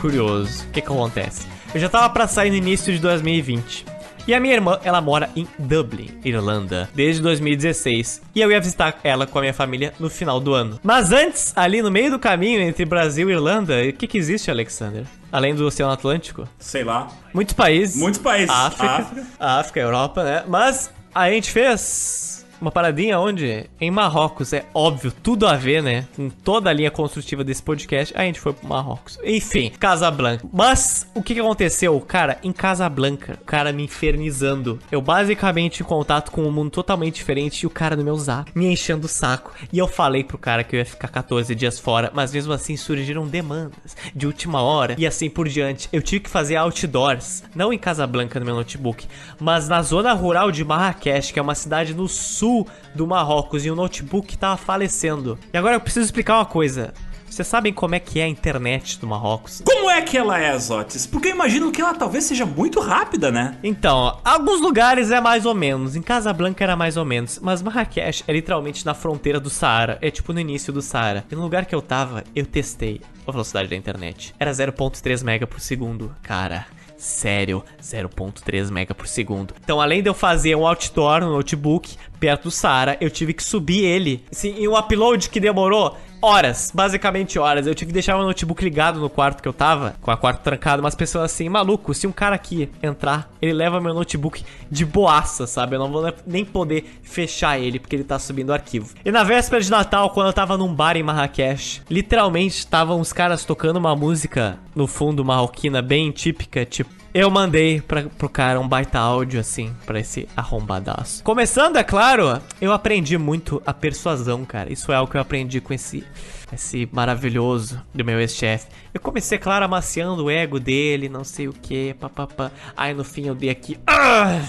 curioso. 0.01 0.65
O 0.65 0.71
que 0.71 0.81
que 0.81 0.89
acontece? 0.89 1.47
Eu 1.75 1.79
já 1.79 1.87
tava 1.87 2.09
para 2.09 2.27
sair 2.27 2.49
no 2.49 2.57
início 2.57 2.91
de 2.91 2.99
2020. 2.99 3.85
E 4.27 4.33
a 4.33 4.41
minha 4.41 4.55
irmã, 4.55 4.81
ela 4.83 5.03
mora 5.03 5.29
em 5.37 5.47
Dublin, 5.59 6.19
Irlanda, 6.25 6.89
desde 6.95 7.21
2016. 7.21 8.23
E 8.35 8.41
eu 8.41 8.51
ia 8.51 8.59
visitar 8.59 8.99
ela 9.05 9.27
com 9.27 9.37
a 9.37 9.43
minha 9.43 9.53
família 9.53 9.93
no 10.01 10.09
final 10.09 10.41
do 10.41 10.55
ano. 10.55 10.81
Mas 10.83 11.13
antes, 11.13 11.53
ali 11.55 11.83
no 11.83 11.91
meio 11.91 12.13
do 12.13 12.19
caminho 12.19 12.63
entre 12.63 12.87
Brasil 12.87 13.29
e 13.29 13.35
Irlanda, 13.35 13.83
o 13.87 13.93
que 13.93 14.07
que 14.07 14.17
existe, 14.17 14.51
Alexander? 14.51 15.05
Além 15.31 15.55
do 15.55 15.67
Oceano 15.67 15.93
Atlântico? 15.93 16.49
Sei 16.59 16.85
lá. 16.85 17.07
Muitos 17.35 17.53
países. 17.53 17.97
Muitos 18.01 18.21
países. 18.21 18.49
África, 18.49 18.87
África, 18.87 19.27
África 19.39 19.81
Europa, 19.81 20.25
né? 20.25 20.43
Mas 20.49 20.91
a 21.15 21.31
gente 21.31 21.51
fez 21.51 22.40
uma 22.61 22.71
paradinha 22.71 23.19
onde 23.19 23.65
em 23.81 23.91
Marrocos 23.91 24.53
é 24.53 24.67
óbvio, 24.75 25.11
tudo 25.11 25.47
a 25.47 25.57
ver, 25.57 25.83
né? 25.83 26.07
Com 26.15 26.29
toda 26.29 26.69
a 26.69 26.73
linha 26.73 26.91
construtiva 26.91 27.43
desse 27.43 27.63
podcast, 27.63 28.13
a 28.17 28.23
gente 28.23 28.39
foi 28.39 28.53
pro 28.53 28.69
Marrocos. 28.69 29.19
Enfim, 29.25 29.71
Casablanca. 29.71 30.47
Mas 30.53 31.07
o 31.15 31.23
que, 31.23 31.39
aconteceu? 31.41 31.99
Cara, 32.01 32.39
em 32.43 32.53
Casablanca, 32.53 33.39
o 33.41 33.45
cara 33.45 33.73
me 33.73 33.85
infernizando. 33.85 34.79
Eu 34.93 35.01
basicamente 35.01 35.83
em 35.83 35.87
contato 35.87 36.31
com 36.31 36.43
um 36.43 36.51
mundo 36.51 36.71
totalmente 36.71 37.15
diferente 37.15 37.63
e 37.63 37.67
o 37.67 37.71
cara 37.71 37.97
no 37.97 38.05
meu 38.05 38.17
zap 38.17 38.51
me 38.55 38.67
enchendo 38.67 39.07
o 39.07 39.09
saco. 39.09 39.53
E 39.73 39.79
eu 39.79 39.89
falei 39.89 40.23
pro 40.23 40.37
cara 40.37 40.63
que 40.63 40.77
eu 40.77 40.81
ia 40.81 40.87
ficar 40.87 41.09
14 41.09 41.55
dias 41.55 41.79
fora, 41.79 42.11
mas 42.15 42.33
mesmo 42.33 42.53
assim 42.53 42.77
surgiram 42.77 43.27
demandas 43.27 43.97
de 44.15 44.27
última 44.27 44.61
hora 44.61 44.95
e 44.99 45.07
assim 45.07 45.31
por 45.31 45.49
diante. 45.49 45.89
Eu 45.93 46.03
tive 46.03 46.25
que 46.25 46.31
fazer 46.31 46.57
outdoors, 46.57 47.43
não 47.55 47.73
em 47.73 47.79
Casablanca 47.79 48.39
no 48.39 48.47
meu 48.47 48.55
notebook, 48.55 49.07
mas 49.39 49.69
na 49.69 49.81
zona 49.83 50.13
rural 50.13 50.51
de 50.53 50.65
Marrakech, 50.65 51.33
que 51.33 51.39
é 51.39 51.43
uma 51.43 51.55
cidade 51.55 51.95
no 51.95 52.09
sul 52.09 52.50
sul 52.51 52.67
do 52.95 53.07
Marrocos 53.07 53.65
e 53.65 53.71
o 53.71 53.77
notebook 53.77 54.35
estava 54.35 54.57
falecendo. 54.57 55.39
E 55.53 55.57
agora 55.57 55.77
eu 55.77 55.81
preciso 55.81 56.07
explicar 56.07 56.39
uma 56.39 56.45
coisa. 56.45 56.93
Vocês 57.29 57.47
sabem 57.47 57.73
como 57.73 57.95
é 57.95 58.01
que 58.01 58.19
é 58.19 58.25
a 58.25 58.29
internet 58.29 58.99
do 58.99 59.07
Marrocos? 59.07 59.63
Como 59.65 59.89
é 59.89 60.03
que 60.03 60.19
ela 60.19 60.37
é, 60.37 60.59
Zotis? 60.59 61.07
Porque 61.07 61.29
eu 61.29 61.33
imagino 61.33 61.71
que 61.71 61.81
ela 61.81 61.95
talvez 61.95 62.25
seja 62.25 62.45
muito 62.45 62.81
rápida, 62.81 63.31
né? 63.31 63.57
Então, 63.63 64.19
alguns 64.25 64.61
lugares 64.61 65.13
é 65.13 65.21
mais 65.21 65.47
ou 65.47 65.55
menos. 65.55 65.95
Em 65.95 66.03
Casablanca 66.03 66.65
era 66.65 66.75
mais 66.75 66.97
ou 66.97 67.05
menos. 67.05 67.39
Mas 67.41 67.63
Marrakech 67.63 68.25
é 68.27 68.33
literalmente 68.33 68.85
na 68.85 68.95
fronteira 68.95 69.39
do 69.39 69.49
Saara. 69.49 69.97
É 70.03 70.11
tipo 70.11 70.33
no 70.33 70.41
início 70.41 70.73
do 70.73 70.83
Saara. 70.83 71.25
E 71.31 71.35
no 71.37 71.43
lugar 71.43 71.67
que 71.67 71.75
eu 71.75 71.81
tava, 71.81 72.25
eu 72.35 72.45
testei 72.45 73.01
a 73.25 73.31
velocidade 73.31 73.69
da 73.69 73.77
internet. 73.77 74.35
Era 74.37 74.51
0.3 74.51 75.23
mega 75.23 75.47
por 75.47 75.61
segundo. 75.61 76.13
Cara, 76.23 76.67
sério, 77.01 77.65
0.3 77.83 78.71
mega 78.71 78.95
por 78.95 79.09
segundo. 79.09 79.55
Então, 79.63 79.81
além 79.81 80.03
de 80.03 80.09
eu 80.09 80.15
fazer 80.15 80.55
um 80.55 80.67
outdoor 80.67 81.21
no 81.21 81.33
notebook 81.33 81.97
perto 82.19 82.45
do 82.45 82.51
Saara, 82.51 82.97
eu 83.01 83.11
tive 83.11 83.33
que 83.33 83.43
subir 83.43 83.85
ele. 83.85 84.25
Sim, 84.31 84.55
e 84.59 84.69
um 84.69 84.77
upload 84.77 85.31
que 85.31 85.41
demorou 85.41 85.97
horas, 86.21 86.71
basicamente 86.75 87.39
horas. 87.39 87.67
Eu 87.67 87.75
tive 87.75 87.91
que 87.91 87.95
deixar 87.95 88.17
meu 88.17 88.27
notebook 88.27 88.63
ligado 88.63 89.01
no 89.01 89.09
quarto 89.11 89.43
que 89.43 89.49
eu 89.49 89.53
tava, 89.53 89.95
com 90.01 90.11
a 90.11 90.17
quarto 90.17 90.43
trancado, 90.43 90.83
mas 90.83 90.95
pessoas 90.95 91.25
assim, 91.25 91.49
maluco, 91.49 91.95
se 91.95 92.07
um 92.07 92.13
cara 92.13 92.35
aqui 92.35 92.71
entrar, 92.83 93.31
ele 93.41 93.53
leva 93.53 93.81
meu 93.81 93.95
notebook 93.95 94.45
de 94.71 94.85
boaça, 94.85 95.47
sabe? 95.47 95.77
Eu 95.77 95.81
não 95.81 95.91
vou 95.91 96.13
nem 96.27 96.45
poder 96.45 97.01
fechar 97.03 97.59
ele, 97.59 97.79
porque 97.79 97.97
ele 97.97 98.05
tá 98.05 98.19
subindo 98.19 98.53
arquivo. 98.53 98.95
E 99.05 99.11
na 99.11 99.23
véspera 99.23 99.63
de 99.63 99.71
Natal, 99.71 100.11
quando 100.11 100.29
eu 100.29 100.33
tava 100.33 100.57
num 100.57 100.73
bar 100.73 100.97
em 100.97 101.03
Marrakech, 101.03 101.83
literalmente 101.89 102.59
estavam 102.59 103.01
os 103.01 103.13
caras 103.13 103.45
tocando 103.45 103.79
uma 103.79 103.97
música 103.97 104.59
no 104.75 104.87
fundo 104.87 105.25
marroquina 105.25 105.83
bem 105.83 106.11
típica, 106.11 106.65
tipo 106.65 107.00
eu 107.13 107.31
mandei 107.31 107.81
pra, 107.81 108.05
pro 108.05 108.29
cara 108.29 108.61
um 108.61 108.69
baita 108.69 108.99
áudio 108.99 109.41
assim, 109.41 109.75
pra 109.85 110.01
esse 110.01 110.29
arrombadaço. 110.37 111.23
Começando, 111.25 111.77
é 111.77 111.85
claro, 111.85 112.41
eu 112.61 112.73
aprendi 112.73 113.19
muito 113.19 113.63
a 113.67 113.75
persuasão, 113.75 114.45
cara. 114.45 114.73
Isso 114.73 114.93
é 114.93 114.95
algo 114.95 115.11
que 115.11 115.17
eu 115.17 115.21
aprendi 115.21 115.61
com 115.61 115.73
esse, 115.75 116.05
esse 116.53 116.89
maravilhoso 116.93 117.81
do 117.95 118.05
meu 118.05 118.21
ex-chefe. 118.21 118.69
Eu 118.95 119.01
comecei, 119.01 119.39
claro, 119.39 119.65
amaciando 119.65 120.25
o 120.25 120.31
ego 120.31 120.61
dele, 120.61 121.09
não 121.09 121.25
sei 121.25 121.49
o 121.49 121.53
que, 121.53 121.95
papapá. 121.95 122.51
Aí 122.77 122.95
no 122.95 123.05
fim 123.05 123.27
eu 123.27 123.35
dei 123.35 123.51
aqui. 123.51 123.79
Ah! 123.87 124.41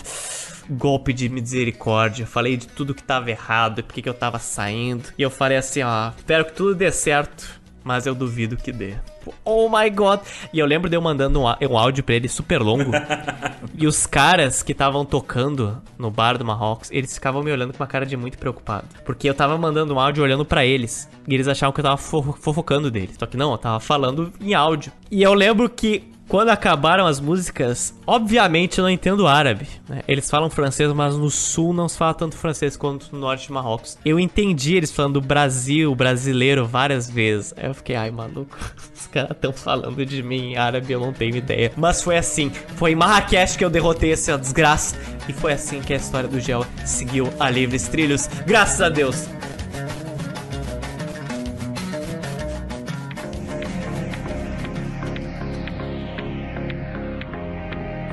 golpe 0.69 1.11
de 1.11 1.27
misericórdia. 1.27 2.25
Falei 2.25 2.55
de 2.55 2.67
tudo 2.67 2.95
que 2.95 3.03
tava 3.03 3.29
errado, 3.29 3.83
porque 3.83 4.01
que 4.01 4.09
eu 4.09 4.13
tava 4.13 4.39
saindo. 4.39 5.09
E 5.17 5.21
eu 5.21 5.29
falei 5.29 5.57
assim, 5.57 5.81
ó, 5.83 6.11
espero 6.15 6.45
que 6.45 6.53
tudo 6.53 6.75
dê 6.75 6.91
certo, 6.91 7.60
mas 7.84 8.06
eu 8.06 8.16
duvido 8.16 8.58
que 8.58 8.72
dê. 8.72 8.95
Oh 9.44 9.70
my 9.70 9.90
god. 9.90 10.22
E 10.52 10.60
eu 10.60 10.66
lembro 10.66 10.90
de 10.90 10.95
eu 10.95 11.02
mandando 11.02 11.41
um, 11.41 11.45
um 11.45 11.78
áudio 11.78 12.03
pra 12.03 12.16
ele 12.16 12.28
super 12.28 12.62
longo. 12.62 12.91
e 13.78 13.88
os 13.88 14.06
caras 14.06 14.64
que 14.64 14.72
estavam 14.72 15.06
tocando 15.06 15.82
no 15.98 16.10
bar 16.10 16.38
do 16.38 16.45
Marrocos, 16.45 16.90
eles 16.91 17.14
ficavam 17.14 17.44
me 17.44 17.52
olhando 17.52 17.74
com 17.74 17.82
uma 17.82 17.88
cara 17.88 18.06
de 18.06 18.18
muito 18.18 18.38
preocupado. 18.38 18.88
Porque 19.06 19.30
eu 19.30 19.34
tava 19.34 19.58
mandando 19.58 19.94
um 19.94 19.99
áudio 19.99 20.24
olhando 20.24 20.45
para 20.45 20.66
eles. 20.66 21.10
E 21.28 21.34
eles 21.34 21.48
achavam 21.48 21.74
que 21.74 21.80
eu 21.80 21.86
tava 21.86 21.98
fofocando 21.98 22.90
deles. 22.90 23.16
Só 23.18 23.26
que 23.26 23.38
não, 23.38 23.52
eu 23.52 23.58
tava 23.58 23.80
falando 23.80 24.32
em 24.40 24.53
áudio. 24.53 24.91
E 25.10 25.22
eu 25.22 25.34
lembro 25.34 25.70
que 25.70 26.10
quando 26.32 26.48
acabaram 26.48 27.06
as 27.06 27.20
músicas, 27.20 27.94
obviamente 28.08 28.78
eu 28.78 28.84
não 28.84 28.90
entendo 28.90 29.28
árabe. 29.28 29.68
Né? 29.90 30.02
Eles 30.08 30.30
falam 30.30 30.49
francês, 30.49 30.90
mas 30.94 31.18
no 31.18 31.30
sul 31.30 31.74
não 31.74 31.90
se 31.90 31.98
fala 31.98 32.14
tanto 32.14 32.38
francês 32.38 32.78
quanto 32.78 33.10
no 33.12 33.20
norte 33.20 33.48
de 33.48 33.52
Marrocos. 33.52 33.98
Eu 34.06 34.18
entendi 34.18 34.78
eles 34.78 34.94
falando 34.94 35.20
Brasil, 35.20 35.94
brasileiro 35.94 36.66
várias 36.66 37.10
vezes. 37.10 37.53
Aí 37.58 37.66
eu 37.66 37.74
fiquei, 37.74 37.98
ai 37.98 38.12
maluco, 38.12 38.58
os 38.95 39.08
caras 39.08 39.32
estão 39.32 39.52
falando 39.52 40.06
de 40.06 40.24
mim 40.24 40.53
em 40.53 40.58
árabe, 40.58 40.94
eu 40.94 41.02
não 41.02 41.12
tenho 41.12 41.36
ideia. 41.36 41.74
Mas 41.76 42.02
foi 42.02 42.18
assim, 42.18 42.49
foi 42.78 42.94
em 42.94 42.95
Marrakech 42.95 43.58
que 43.58 43.66
eu 43.66 43.70
derrotei 43.70 44.14
essa 44.14 44.38
desgraça. 44.38 44.95
E 45.28 45.34
foi 45.34 45.52
assim 45.52 45.82
que 45.82 45.91
a 45.91 45.98
história 45.98 46.30
do 46.30 46.40
Gel 46.40 46.66
seguiu 46.86 47.28
a 47.41 47.49
livres 47.49 47.90
trilhos. 47.90 48.30
Graças 48.45 48.80
a 48.80 48.88
Deus. 48.88 49.28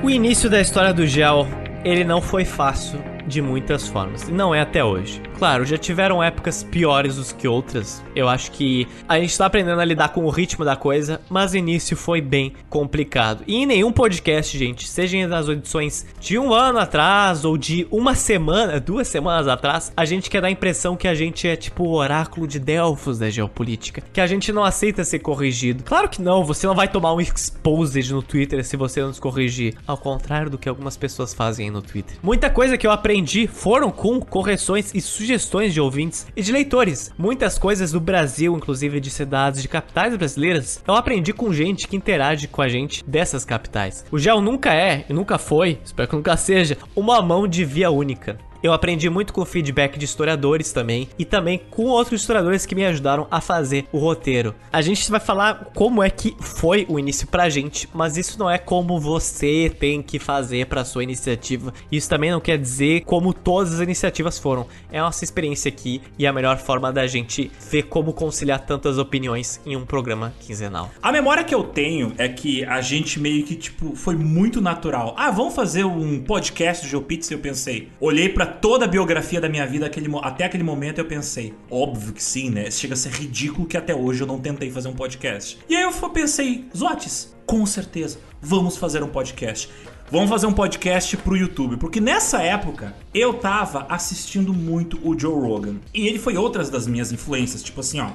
O 0.01 0.09
início 0.09 0.49
da 0.49 0.61
história 0.61 0.93
do 0.93 1.05
Gel, 1.05 1.45
ele 1.83 2.05
não 2.05 2.21
foi 2.21 2.45
fácil 2.45 3.03
de 3.27 3.41
muitas 3.41 3.85
formas. 3.85 4.29
E 4.29 4.31
não 4.31 4.55
é 4.55 4.61
até 4.61 4.81
hoje. 4.81 5.21
Claro, 5.39 5.65
já 5.65 5.77
tiveram 5.77 6.21
épocas 6.21 6.63
piores 6.63 7.15
do 7.15 7.33
que 7.33 7.47
outras. 7.47 8.03
Eu 8.13 8.27
acho 8.27 8.51
que 8.51 8.85
a 9.07 9.17
gente 9.17 9.37
tá 9.37 9.45
aprendendo 9.45 9.79
a 9.79 9.85
lidar 9.85 10.09
com 10.09 10.25
o 10.25 10.29
ritmo 10.29 10.65
da 10.65 10.75
coisa, 10.75 11.21
mas 11.29 11.53
o 11.53 11.57
início 11.57 11.95
foi 11.95 12.19
bem 12.19 12.51
complicado. 12.69 13.41
E 13.47 13.55
em 13.55 13.65
nenhum 13.65 13.89
podcast, 13.89 14.57
gente, 14.57 14.85
seja 14.85 15.25
nas 15.29 15.47
edições 15.47 16.05
de 16.19 16.37
um 16.37 16.53
ano 16.53 16.77
atrás 16.77 17.45
ou 17.45 17.57
de 17.57 17.87
uma 17.89 18.15
semana, 18.15 18.81
duas 18.81 19.07
semanas 19.07 19.47
atrás, 19.47 19.93
a 19.95 20.03
gente 20.03 20.29
quer 20.29 20.41
dar 20.41 20.49
a 20.49 20.51
impressão 20.51 20.97
que 20.97 21.07
a 21.07 21.15
gente 21.15 21.47
é 21.47 21.55
tipo 21.55 21.85
o 21.85 21.93
oráculo 21.93 22.45
de 22.45 22.59
Delfos 22.59 23.17
da 23.17 23.29
geopolítica, 23.29 24.03
que 24.11 24.19
a 24.19 24.27
gente 24.27 24.51
não 24.51 24.65
aceita 24.65 25.05
ser 25.05 25.19
corrigido. 25.19 25.85
Claro 25.85 26.09
que 26.09 26.21
não, 26.21 26.43
você 26.43 26.67
não 26.67 26.75
vai 26.75 26.89
tomar 26.89 27.13
um 27.13 27.21
exposed 27.21 28.11
no 28.11 28.21
Twitter 28.21 28.61
se 28.65 28.75
você 28.75 29.01
não 29.01 29.13
se 29.13 29.21
corrigir, 29.21 29.75
ao 29.87 29.97
contrário 29.97 30.49
do 30.49 30.57
que 30.57 30.67
algumas 30.67 30.97
pessoas 30.97 31.33
fazem 31.33 31.67
aí 31.67 31.71
no 31.71 31.81
Twitter. 31.81 32.17
Muita 32.21 32.49
coisa 32.49 32.77
que 32.77 32.85
eu 32.85 32.91
aprendi 32.91 33.47
foram 33.47 33.89
com 33.89 34.19
correções 34.19 34.93
e 34.93 34.99
sugestões 34.99 35.28
sugestões 35.29 35.73
de 35.75 35.79
ouvintes 35.79 36.25
e 36.35 36.41
de 36.41 36.51
leitores. 36.51 37.11
Muitas 37.15 37.59
coisas 37.59 37.91
do 37.91 37.99
Brasil, 37.99 38.55
inclusive 38.55 38.99
de 38.99 39.11
cidades 39.11 39.61
de 39.61 39.67
capitais 39.67 40.15
brasileiras, 40.17 40.83
eu 40.87 40.95
aprendi 40.95 41.31
com 41.33 41.53
gente 41.53 41.87
que 41.87 41.95
interage 41.95 42.47
com 42.47 42.63
a 42.63 42.67
gente 42.67 43.03
dessas 43.07 43.45
capitais. 43.45 44.03
O 44.11 44.17
gel 44.17 44.41
nunca 44.41 44.73
é 44.73 45.05
e 45.07 45.13
nunca 45.13 45.37
foi, 45.37 45.79
espero 45.83 46.09
que 46.09 46.15
nunca 46.15 46.35
seja, 46.35 46.77
uma 46.95 47.21
mão 47.21 47.47
de 47.47 47.63
via 47.63 47.91
única. 47.91 48.39
Eu 48.61 48.73
aprendi 48.73 49.09
muito 49.09 49.31
com 49.31 49.41
o 49.41 49.45
feedback 49.45 49.97
de 49.97 50.03
historiadores 50.03 50.73
também 50.73 51.07
e 51.17 51.23
também 51.23 51.61
com 51.69 51.85
outros 51.85 52.19
historiadores 52.19 52.65
que 52.65 52.75
me 52.75 52.85
ajudaram 52.85 53.25
a 53.31 53.39
fazer 53.39 53.85
o 53.89 53.97
roteiro. 53.97 54.53
A 54.71 54.81
gente 54.81 55.09
vai 55.09 55.19
falar 55.19 55.71
como 55.73 56.03
é 56.03 56.09
que 56.09 56.35
foi 56.41 56.85
o 56.89 56.99
início 56.99 57.25
pra 57.25 57.47
gente, 57.47 57.87
mas 57.93 58.17
isso 58.17 58.37
não 58.37 58.49
é 58.49 58.57
como 58.57 58.99
você 58.99 59.73
tem 59.79 60.01
que 60.01 60.19
fazer 60.19 60.65
pra 60.65 60.83
sua 60.83 61.03
iniciativa. 61.03 61.73
Isso 61.89 62.09
também 62.09 62.31
não 62.31 62.41
quer 62.41 62.57
dizer 62.57 63.05
como 63.05 63.33
todas 63.33 63.75
as 63.75 63.79
iniciativas 63.79 64.37
foram. 64.37 64.67
É 64.91 64.99
a 64.99 65.03
nossa 65.03 65.23
experiência 65.23 65.69
aqui 65.69 66.01
e 66.17 66.27
a 66.27 66.33
melhor 66.33 66.57
forma 66.57 66.91
da 66.91 67.07
gente 67.07 67.49
ver 67.71 67.83
como 67.83 68.11
conciliar 68.11 68.59
tantas 68.59 68.97
opiniões 68.97 69.61
em 69.65 69.77
um 69.77 69.85
programa 69.85 70.33
quinzenal. 70.41 70.91
A 71.01 71.13
memória 71.13 71.45
que 71.45 71.55
eu 71.55 71.63
tenho 71.63 72.13
é 72.17 72.27
que 72.27 72.65
a 72.65 72.81
gente 72.81 73.21
meio 73.21 73.45
que 73.45 73.55
tipo 73.55 73.95
foi 73.95 74.15
muito 74.17 74.59
natural. 74.59 75.15
Ah, 75.17 75.31
vamos 75.31 75.55
fazer 75.55 75.85
um 75.85 76.21
podcast 76.21 76.85
do 76.85 76.89
GeoPizza, 76.89 77.33
eu 77.33 77.39
pensei. 77.39 77.87
Olhei 78.01 78.27
para 78.27 78.48
toda 78.49 78.85
a 78.85 78.87
biografia 78.87 79.39
da 79.39 79.47
minha 79.47 79.65
vida 79.65 79.85
aquele, 79.85 80.09
até 80.21 80.45
aquele 80.45 80.63
momento 80.63 80.99
eu 80.99 81.05
pensei, 81.05 81.53
óbvio 81.69 82.13
que 82.13 82.23
sim, 82.23 82.49
né? 82.49 82.69
Chega 82.71 82.93
a 82.93 82.97
ser 82.97 83.11
ridículo 83.11 83.67
que 83.67 83.77
até 83.77 83.95
hoje 83.95 84.21
eu 84.21 84.27
não 84.27 84.39
tentei 84.39 84.71
fazer 84.71 84.87
um 84.89 84.93
podcast. 84.93 85.57
E 85.69 85.75
aí 85.75 85.83
eu 85.83 85.91
pensei, 86.09 86.65
Zotes, 86.75 87.35
com 87.45 87.65
certeza, 87.65 88.19
vamos 88.41 88.77
fazer 88.77 89.03
um 89.03 89.07
podcast. 89.07 89.69
Vamos 90.11 90.29
fazer 90.29 90.47
um 90.47 90.53
podcast 90.53 91.15
pro 91.17 91.37
YouTube, 91.37 91.77
porque 91.77 92.01
nessa 92.01 92.41
época 92.41 92.95
eu 93.13 93.35
tava 93.35 93.85
assistindo 93.89 94.53
muito 94.53 94.99
o 95.03 95.17
Joe 95.17 95.33
Rogan. 95.33 95.75
E 95.93 96.07
ele 96.07 96.17
foi 96.17 96.35
outras 96.35 96.69
das 96.69 96.87
minhas 96.87 97.11
influências, 97.11 97.61
tipo 97.61 97.79
assim, 97.79 97.99
ó, 97.99 98.09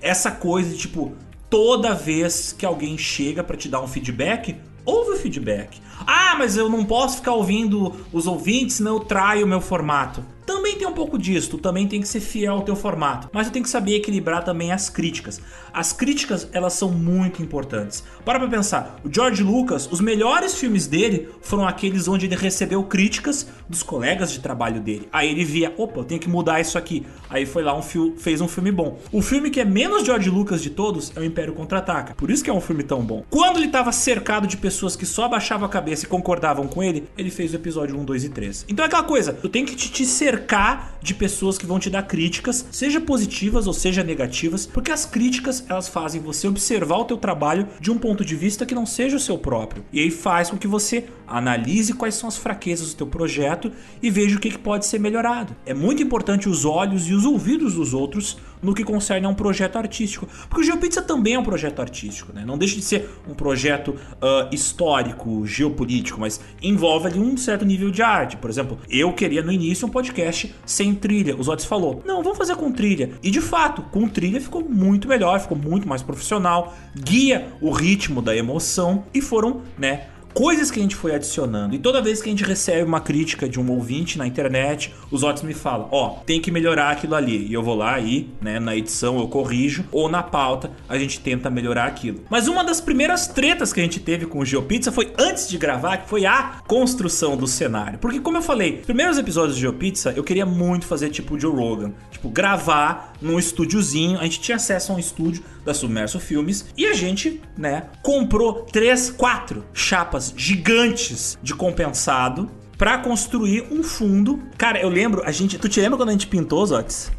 essa 0.00 0.30
coisa 0.30 0.70
de 0.70 0.78
tipo 0.78 1.14
toda 1.48 1.94
vez 1.94 2.52
que 2.52 2.66
alguém 2.66 2.98
chega 2.98 3.44
para 3.44 3.56
te 3.56 3.68
dar 3.68 3.80
um 3.80 3.86
feedback, 3.86 4.56
ouve 4.84 5.12
o 5.12 5.16
feedback. 5.16 5.80
Ah, 6.06 6.34
mas 6.38 6.56
eu 6.56 6.68
não 6.68 6.84
posso 6.84 7.18
ficar 7.18 7.32
ouvindo 7.32 7.94
os 8.12 8.26
ouvintes, 8.26 8.76
senão 8.76 8.94
eu 8.94 9.00
traio 9.00 9.46
o 9.46 9.48
meu 9.48 9.60
formato. 9.60 10.24
Também 10.46 10.76
tem 10.76 10.86
um 10.86 10.92
pouco 10.92 11.18
disso, 11.18 11.50
tu 11.50 11.58
também 11.58 11.88
tem 11.88 12.00
que 12.00 12.06
ser 12.06 12.20
fiel 12.20 12.54
ao 12.54 12.62
teu 12.62 12.76
formato, 12.76 13.28
mas 13.32 13.48
tu 13.48 13.52
tem 13.52 13.62
que 13.64 13.68
saber 13.68 13.96
equilibrar 13.96 14.44
também 14.44 14.70
as 14.70 14.88
críticas. 14.88 15.40
As 15.72 15.92
críticas, 15.92 16.48
elas 16.52 16.74
são 16.74 16.92
muito 16.92 17.42
importantes. 17.42 18.04
Para 18.24 18.38
pra 18.38 18.48
pensar, 18.48 19.00
o 19.04 19.12
George 19.12 19.42
Lucas, 19.42 19.88
os 19.90 20.00
melhores 20.00 20.54
filmes 20.54 20.86
dele 20.86 21.28
foram 21.40 21.66
aqueles 21.66 22.06
onde 22.06 22.26
ele 22.26 22.36
recebeu 22.36 22.84
críticas 22.84 23.48
dos 23.68 23.82
colegas 23.82 24.32
de 24.32 24.40
trabalho 24.40 24.80
dele. 24.80 25.08
Aí 25.12 25.30
ele 25.30 25.44
via, 25.44 25.72
opa, 25.76 26.00
eu 26.00 26.04
tenho 26.04 26.20
que 26.20 26.28
mudar 26.28 26.60
isso 26.60 26.78
aqui. 26.78 27.06
Aí 27.28 27.46
foi 27.46 27.62
lá, 27.62 27.76
um 27.76 27.82
fez 27.82 28.40
um 28.40 28.48
filme 28.48 28.70
bom. 28.70 28.98
O 29.12 29.22
filme 29.22 29.50
que 29.50 29.60
é 29.60 29.64
menos 29.64 30.04
George 30.04 30.30
Lucas 30.30 30.62
de 30.62 30.70
todos 30.70 31.12
é 31.16 31.20
o 31.20 31.24
Império 31.24 31.54
Contra-Ataca. 31.54 32.14
Por 32.14 32.30
isso 32.30 32.42
que 32.42 32.50
é 32.50 32.52
um 32.52 32.60
filme 32.60 32.82
tão 32.82 33.02
bom. 33.02 33.24
Quando 33.30 33.56
ele 33.56 33.66
estava 33.66 33.92
cercado 33.92 34.46
de 34.46 34.56
pessoas 34.56 34.96
que 34.96 35.06
só 35.06 35.24
abaixavam 35.24 35.66
a 35.66 35.68
cabeça 35.68 36.04
e 36.04 36.08
concordavam 36.08 36.66
com 36.66 36.82
ele, 36.82 37.08
ele 37.16 37.30
fez 37.30 37.52
o 37.52 37.56
episódio 37.56 37.98
1, 37.98 38.04
2 38.04 38.24
e 38.24 38.28
3. 38.28 38.66
Então 38.68 38.84
é 38.84 38.86
aquela 38.86 39.02
coisa, 39.02 39.32
tu 39.32 39.48
tem 39.48 39.64
que 39.64 39.74
te, 39.74 40.06
cercar 40.06 40.96
de 41.02 41.14
pessoas 41.14 41.58
que 41.58 41.66
vão 41.66 41.78
te 41.78 41.90
dar 41.90 42.02
críticas, 42.02 42.66
seja 42.70 43.00
positivas 43.00 43.66
ou 43.66 43.72
seja 43.72 44.02
negativas, 44.02 44.66
porque 44.66 44.90
as 44.90 45.04
críticas 45.04 45.64
elas 45.68 45.88
fazem 45.88 46.20
você 46.20 46.48
observar 46.48 46.98
o 46.98 47.04
teu 47.04 47.16
trabalho 47.16 47.68
de 47.80 47.90
um 47.90 47.98
ponto 47.98 48.24
de 48.24 48.34
vista 48.34 48.66
que 48.66 48.74
não 48.74 48.86
seja 48.86 49.16
o 49.16 49.20
seu 49.20 49.38
próprio. 49.38 49.84
E 49.92 50.00
aí 50.00 50.10
faz 50.10 50.50
com 50.50 50.56
que 50.56 50.66
você 50.66 51.04
analise 51.26 51.92
quais 51.92 52.14
são 52.14 52.28
as 52.28 52.36
fraquezas 52.36 52.90
do 52.90 52.96
teu 52.96 53.06
projeto 53.06 53.55
e 54.02 54.10
veja 54.10 54.36
o 54.36 54.40
que, 54.40 54.50
que 54.50 54.58
pode 54.58 54.86
ser 54.86 54.98
melhorado. 54.98 55.54
É 55.64 55.74
muito 55.74 56.02
importante 56.02 56.48
os 56.48 56.64
olhos 56.64 57.08
e 57.08 57.14
os 57.14 57.24
ouvidos 57.24 57.74
dos 57.74 57.94
outros 57.94 58.36
no 58.62 58.74
que 58.74 58.84
concerne 58.84 59.26
a 59.26 59.28
um 59.28 59.34
projeto 59.34 59.76
artístico. 59.76 60.26
Porque 60.48 60.62
o 60.62 60.64
GeoPizza 60.64 61.02
também 61.02 61.34
é 61.34 61.38
um 61.38 61.44
projeto 61.44 61.80
artístico, 61.80 62.32
né? 62.32 62.44
Não 62.44 62.58
deixa 62.58 62.76
de 62.76 62.82
ser 62.82 63.08
um 63.28 63.34
projeto 63.34 63.90
uh, 63.90 64.52
histórico, 64.52 65.46
geopolítico, 65.46 66.20
mas 66.20 66.40
envolve 66.62 67.06
ali 67.06 67.18
um 67.18 67.36
certo 67.36 67.64
nível 67.64 67.90
de 67.90 68.02
arte. 68.02 68.36
Por 68.36 68.50
exemplo, 68.50 68.78
eu 68.88 69.12
queria 69.12 69.42
no 69.42 69.52
início 69.52 69.86
um 69.86 69.90
podcast 69.90 70.54
sem 70.64 70.94
trilha. 70.94 71.36
Os 71.36 71.48
Otis 71.48 71.66
falou: 71.66 72.02
não, 72.04 72.22
vamos 72.22 72.38
fazer 72.38 72.56
com 72.56 72.72
trilha. 72.72 73.10
E 73.22 73.30
de 73.30 73.40
fato, 73.40 73.82
com 73.82 74.08
trilha 74.08 74.40
ficou 74.40 74.62
muito 74.62 75.08
melhor, 75.08 75.38
ficou 75.40 75.56
muito 75.56 75.88
mais 75.88 76.02
profissional, 76.02 76.74
guia 76.94 77.48
o 77.60 77.70
ritmo 77.70 78.20
da 78.20 78.36
emoção 78.36 79.04
e 79.14 79.20
foram, 79.20 79.62
né? 79.78 80.08
Coisas 80.36 80.70
que 80.70 80.78
a 80.78 80.82
gente 80.82 80.94
foi 80.94 81.14
adicionando. 81.14 81.74
E 81.74 81.78
toda 81.78 82.02
vez 82.02 82.20
que 82.20 82.28
a 82.28 82.30
gente 82.30 82.44
recebe 82.44 82.82
uma 82.82 83.00
crítica 83.00 83.48
de 83.48 83.58
um 83.58 83.70
ouvinte 83.70 84.18
na 84.18 84.26
internet, 84.26 84.94
os 85.10 85.22
outros 85.22 85.42
me 85.42 85.54
falam: 85.54 85.88
ó, 85.90 86.08
oh, 86.08 86.24
tem 86.26 86.40
que 86.40 86.50
melhorar 86.50 86.90
aquilo 86.90 87.14
ali. 87.14 87.46
E 87.46 87.54
eu 87.54 87.62
vou 87.62 87.74
lá 87.74 87.98
e, 87.98 88.28
né, 88.40 88.60
na 88.60 88.76
edição 88.76 89.18
eu 89.18 89.28
corrijo, 89.28 89.86
ou 89.90 90.10
na 90.10 90.22
pauta 90.22 90.70
a 90.86 90.98
gente 90.98 91.20
tenta 91.20 91.48
melhorar 91.48 91.86
aquilo. 91.86 92.20
Mas 92.28 92.48
uma 92.48 92.62
das 92.62 92.82
primeiras 92.82 93.26
tretas 93.26 93.72
que 93.72 93.80
a 93.80 93.82
gente 93.82 93.98
teve 93.98 94.26
com 94.26 94.38
o 94.40 94.44
GeoPizza 94.44 94.92
foi 94.92 95.10
antes 95.18 95.48
de 95.48 95.56
gravar, 95.56 95.96
que 95.98 96.08
foi 96.08 96.26
a 96.26 96.60
construção 96.66 97.34
do 97.36 97.46
cenário. 97.46 97.98
Porque, 97.98 98.20
como 98.20 98.36
eu 98.36 98.42
falei, 98.42 98.82
primeiros 98.84 99.16
episódios 99.16 99.56
do 99.56 99.60
GeoPizza 99.60 100.12
eu 100.14 100.22
queria 100.22 100.44
muito 100.44 100.86
fazer 100.86 101.08
tipo 101.08 101.36
o 101.36 101.40
Joe 101.40 101.54
Rogan, 101.54 101.92
tipo, 102.10 102.28
gravar 102.28 103.14
num 103.20 103.38
estúdiozinho. 103.38 104.18
A 104.18 104.24
gente 104.24 104.40
tinha 104.40 104.56
acesso 104.56 104.92
a 104.92 104.94
um 104.94 104.98
estúdio 104.98 105.42
da 105.64 105.74
Submerso 105.74 106.18
Filmes 106.20 106.66
e 106.76 106.86
a 106.86 106.92
gente, 106.92 107.40
né, 107.56 107.84
comprou 108.02 108.62
três, 108.62 109.10
quatro 109.10 109.64
chapas 109.72 110.32
gigantes 110.36 111.38
de 111.42 111.54
compensado 111.54 112.50
para 112.76 112.98
construir 112.98 113.66
um 113.70 113.82
fundo. 113.82 114.42
Cara, 114.56 114.80
eu 114.80 114.88
lembro, 114.88 115.22
a 115.24 115.32
gente, 115.32 115.58
tu 115.58 115.68
te 115.68 115.80
lembra 115.80 115.96
quando 115.96 116.10
a 116.10 116.12
gente 116.12 116.26
pintou 116.26 116.62
os 116.62 116.70
Otis? 116.70 117.10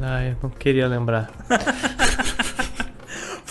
Ah, 0.00 0.24
eu 0.24 0.36
não 0.42 0.50
queria 0.50 0.86
lembrar. 0.86 1.30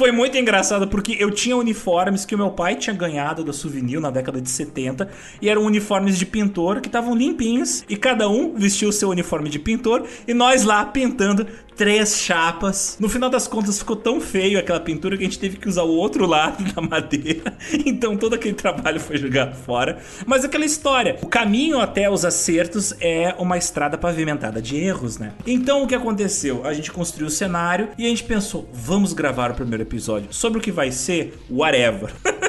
Foi 0.01 0.11
muito 0.11 0.35
engraçado 0.35 0.87
porque 0.87 1.15
eu 1.19 1.29
tinha 1.29 1.55
uniformes 1.55 2.25
que 2.25 2.33
o 2.33 2.37
meu 2.39 2.49
pai 2.49 2.75
tinha 2.75 2.95
ganhado 2.95 3.43
da 3.43 3.53
Souvenir 3.53 3.99
na 3.99 4.09
década 4.09 4.41
de 4.41 4.49
70 4.49 5.07
e 5.39 5.47
eram 5.47 5.61
uniformes 5.63 6.17
de 6.17 6.25
pintor 6.25 6.81
que 6.81 6.87
estavam 6.87 7.15
limpinhos 7.15 7.85
e 7.87 7.95
cada 7.95 8.27
um 8.27 8.55
vestiu 8.55 8.89
o 8.89 8.91
seu 8.91 9.09
uniforme 9.09 9.47
de 9.47 9.59
pintor 9.59 10.07
e 10.27 10.33
nós 10.33 10.63
lá 10.63 10.83
pintando 10.85 11.45
três 11.75 12.19
chapas. 12.19 12.97
No 12.99 13.09
final 13.09 13.29
das 13.29 13.47
contas 13.47 13.79
ficou 13.79 13.95
tão 13.95 14.21
feio 14.21 14.59
aquela 14.59 14.79
pintura 14.79 15.17
que 15.17 15.23
a 15.23 15.25
gente 15.25 15.39
teve 15.39 15.57
que 15.57 15.67
usar 15.67 15.83
o 15.83 15.89
outro 15.89 16.25
lado 16.25 16.63
da 16.73 16.81
madeira. 16.81 17.57
Então 17.85 18.15
todo 18.15 18.35
aquele 18.35 18.53
trabalho 18.53 18.99
foi 18.99 19.17
jogado 19.17 19.55
fora. 19.55 19.97
Mas 20.25 20.45
aquela 20.45 20.65
história, 20.65 21.17
o 21.21 21.27
caminho 21.27 21.79
até 21.79 22.09
os 22.09 22.23
acertos 22.23 22.93
é 22.99 23.35
uma 23.39 23.57
estrada 23.57 23.97
pavimentada 23.97 24.61
de 24.61 24.77
erros, 24.77 25.17
né? 25.17 25.33
Então 25.45 25.83
o 25.83 25.87
que 25.87 25.95
aconteceu? 25.95 26.65
A 26.65 26.73
gente 26.73 26.91
construiu 26.91 27.27
o 27.27 27.31
cenário 27.31 27.89
e 27.97 28.05
a 28.05 28.09
gente 28.09 28.23
pensou, 28.23 28.69
vamos 28.71 29.13
gravar 29.13 29.51
o 29.51 29.55
primeiro 29.55 29.83
episódio 29.91 30.33
sobre 30.33 30.59
o 30.59 30.61
que 30.61 30.71
vai 30.71 30.91
ser 30.91 31.37
whatever. 31.49 32.11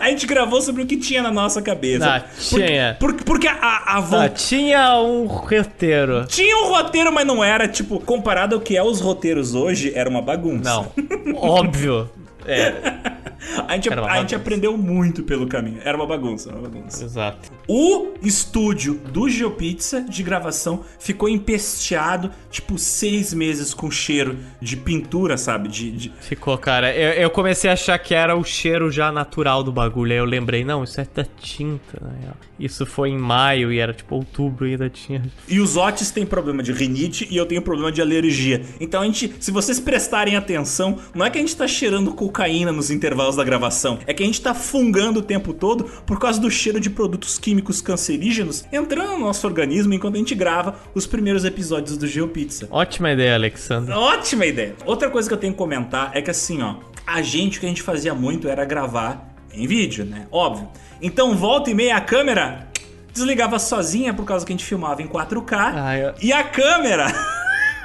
A 0.00 0.08
gente 0.08 0.26
gravou 0.26 0.60
sobre 0.62 0.82
o 0.82 0.86
que 0.86 0.96
tinha 0.96 1.22
na 1.22 1.30
nossa 1.30 1.60
cabeça. 1.60 2.06
Ah, 2.06 2.20
tinha. 2.38 2.96
Porque, 2.98 3.24
porque, 3.24 3.24
porque 3.24 3.46
a, 3.46 3.52
a 3.52 4.24
ah, 4.24 4.28
tinha 4.28 4.98
um 4.98 5.26
roteiro. 5.26 6.24
Tinha 6.26 6.56
um 6.64 6.68
roteiro, 6.68 7.12
mas 7.12 7.26
não 7.26 7.44
era, 7.44 7.68
tipo, 7.68 8.00
comparado 8.00 8.54
ao 8.54 8.60
que 8.60 8.76
é 8.76 8.82
os 8.82 9.00
roteiros 9.00 9.54
hoje, 9.54 9.92
era 9.94 10.08
uma 10.08 10.22
bagunça. 10.22 10.70
Não. 10.70 10.92
Óbvio. 11.36 12.08
É. 12.46 13.16
A 13.68 13.74
gente, 13.74 13.88
a 13.88 14.18
gente 14.20 14.34
aprendeu 14.34 14.76
muito 14.76 15.22
pelo 15.22 15.46
caminho. 15.46 15.80
Era 15.84 15.96
uma 15.96 16.06
bagunça, 16.06 16.50
uma 16.50 16.68
bagunça. 16.68 17.04
Exato. 17.04 17.50
O 17.68 18.14
estúdio 18.22 18.94
do 18.94 19.28
GeoPizza 19.28 20.00
de 20.00 20.22
gravação 20.22 20.84
ficou 20.98 21.28
empesteado, 21.28 22.30
tipo, 22.50 22.78
seis 22.78 23.32
meses 23.32 23.72
com 23.72 23.90
cheiro 23.90 24.36
de 24.60 24.76
pintura, 24.76 25.36
sabe? 25.36 25.68
De, 25.68 25.90
de... 25.90 26.12
Ficou, 26.20 26.56
cara. 26.58 26.94
Eu, 26.94 27.12
eu, 27.12 27.30
comecei 27.30 27.70
a 27.70 27.74
achar 27.74 27.98
que 27.98 28.14
era 28.14 28.36
o 28.36 28.44
cheiro 28.44 28.90
já 28.90 29.12
natural 29.12 29.62
do 29.62 29.72
bagulho. 29.72 30.12
Aí 30.12 30.18
eu 30.18 30.24
lembrei, 30.24 30.64
não, 30.64 30.82
isso 30.82 31.00
é 31.00 31.06
da 31.14 31.24
tinta, 31.24 31.98
né? 32.00 32.32
Isso 32.58 32.86
foi 32.86 33.10
em 33.10 33.18
maio 33.18 33.70
e 33.70 33.78
era 33.78 33.92
tipo 33.92 34.14
outubro 34.14 34.66
e 34.66 34.72
ainda 34.72 34.88
tinha. 34.88 35.22
E 35.46 35.60
os 35.60 35.76
Otis 35.76 36.10
têm 36.10 36.24
problema 36.24 36.62
de 36.62 36.72
rinite 36.72 37.28
e 37.30 37.36
eu 37.36 37.44
tenho 37.44 37.60
problema 37.60 37.92
de 37.92 38.00
alergia. 38.00 38.62
Então 38.80 39.02
a 39.02 39.04
gente, 39.04 39.34
se 39.38 39.50
vocês 39.50 39.78
prestarem 39.78 40.36
atenção, 40.36 40.98
não 41.14 41.24
é 41.24 41.30
que 41.30 41.36
a 41.36 41.40
gente 41.40 41.54
tá 41.54 41.68
cheirando 41.68 42.14
cocaína 42.36 42.70
nos 42.70 42.90
intervalos 42.90 43.34
da 43.34 43.42
gravação, 43.42 43.98
é 44.06 44.12
que 44.12 44.22
a 44.22 44.26
gente 44.26 44.42
tá 44.42 44.52
fungando 44.52 45.20
o 45.20 45.22
tempo 45.22 45.54
todo 45.54 45.84
por 46.04 46.18
causa 46.18 46.38
do 46.38 46.50
cheiro 46.50 46.78
de 46.78 46.90
produtos 46.90 47.38
químicos 47.38 47.80
cancerígenos 47.80 48.66
entrando 48.70 49.12
no 49.12 49.20
nosso 49.20 49.46
organismo 49.46 49.94
enquanto 49.94 50.16
a 50.16 50.18
gente 50.18 50.34
grava 50.34 50.76
os 50.94 51.06
primeiros 51.06 51.46
episódios 51.46 51.96
do 51.96 52.06
GeoPizza. 52.06 52.68
Ótima 52.70 53.12
ideia, 53.12 53.34
Alexandre. 53.34 53.94
Ótima 53.94 54.44
ideia. 54.44 54.74
Outra 54.84 55.08
coisa 55.08 55.26
que 55.26 55.32
eu 55.32 55.38
tenho 55.38 55.54
que 55.54 55.58
comentar 55.58 56.10
é 56.12 56.20
que 56.20 56.30
assim, 56.30 56.60
ó, 56.60 56.76
a 57.06 57.22
gente 57.22 57.56
o 57.56 57.60
que 57.60 57.66
a 57.66 57.68
gente 57.70 57.82
fazia 57.82 58.14
muito 58.14 58.48
era 58.48 58.64
gravar 58.66 59.34
em 59.52 59.66
vídeo, 59.66 60.04
né? 60.04 60.26
Óbvio. 60.30 60.68
Então, 61.00 61.34
volta 61.34 61.70
e 61.70 61.74
meia 61.74 61.96
a 61.96 62.00
câmera 62.02 62.68
desligava 63.14 63.58
sozinha 63.58 64.12
por 64.12 64.26
causa 64.26 64.44
que 64.44 64.52
a 64.52 64.56
gente 64.56 64.64
filmava 64.64 65.00
em 65.00 65.08
4K. 65.08 65.72
Ah, 65.74 65.96
eu... 65.96 66.14
E 66.20 66.34
a 66.34 66.44
câmera. 66.44 67.06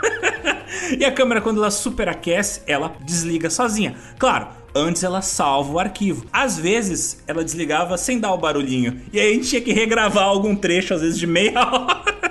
e 0.97 1.05
a 1.05 1.11
câmera, 1.11 1.41
quando 1.41 1.57
ela 1.57 1.71
superaquece, 1.71 2.61
ela 2.67 2.95
desliga 3.01 3.49
sozinha. 3.49 3.95
Claro, 4.17 4.47
antes 4.75 5.03
ela 5.03 5.21
salva 5.21 5.73
o 5.73 5.79
arquivo. 5.79 6.25
Às 6.31 6.57
vezes, 6.57 7.21
ela 7.27 7.43
desligava 7.43 7.97
sem 7.97 8.19
dar 8.19 8.33
o 8.33 8.37
barulhinho. 8.37 9.01
E 9.11 9.19
aí 9.19 9.31
a 9.31 9.33
gente 9.35 9.49
tinha 9.49 9.61
que 9.61 9.73
regravar 9.73 10.23
algum 10.23 10.55
trecho, 10.55 10.93
às 10.93 11.01
vezes 11.01 11.17
de 11.17 11.27
meia 11.27 11.59
hora. 11.65 12.30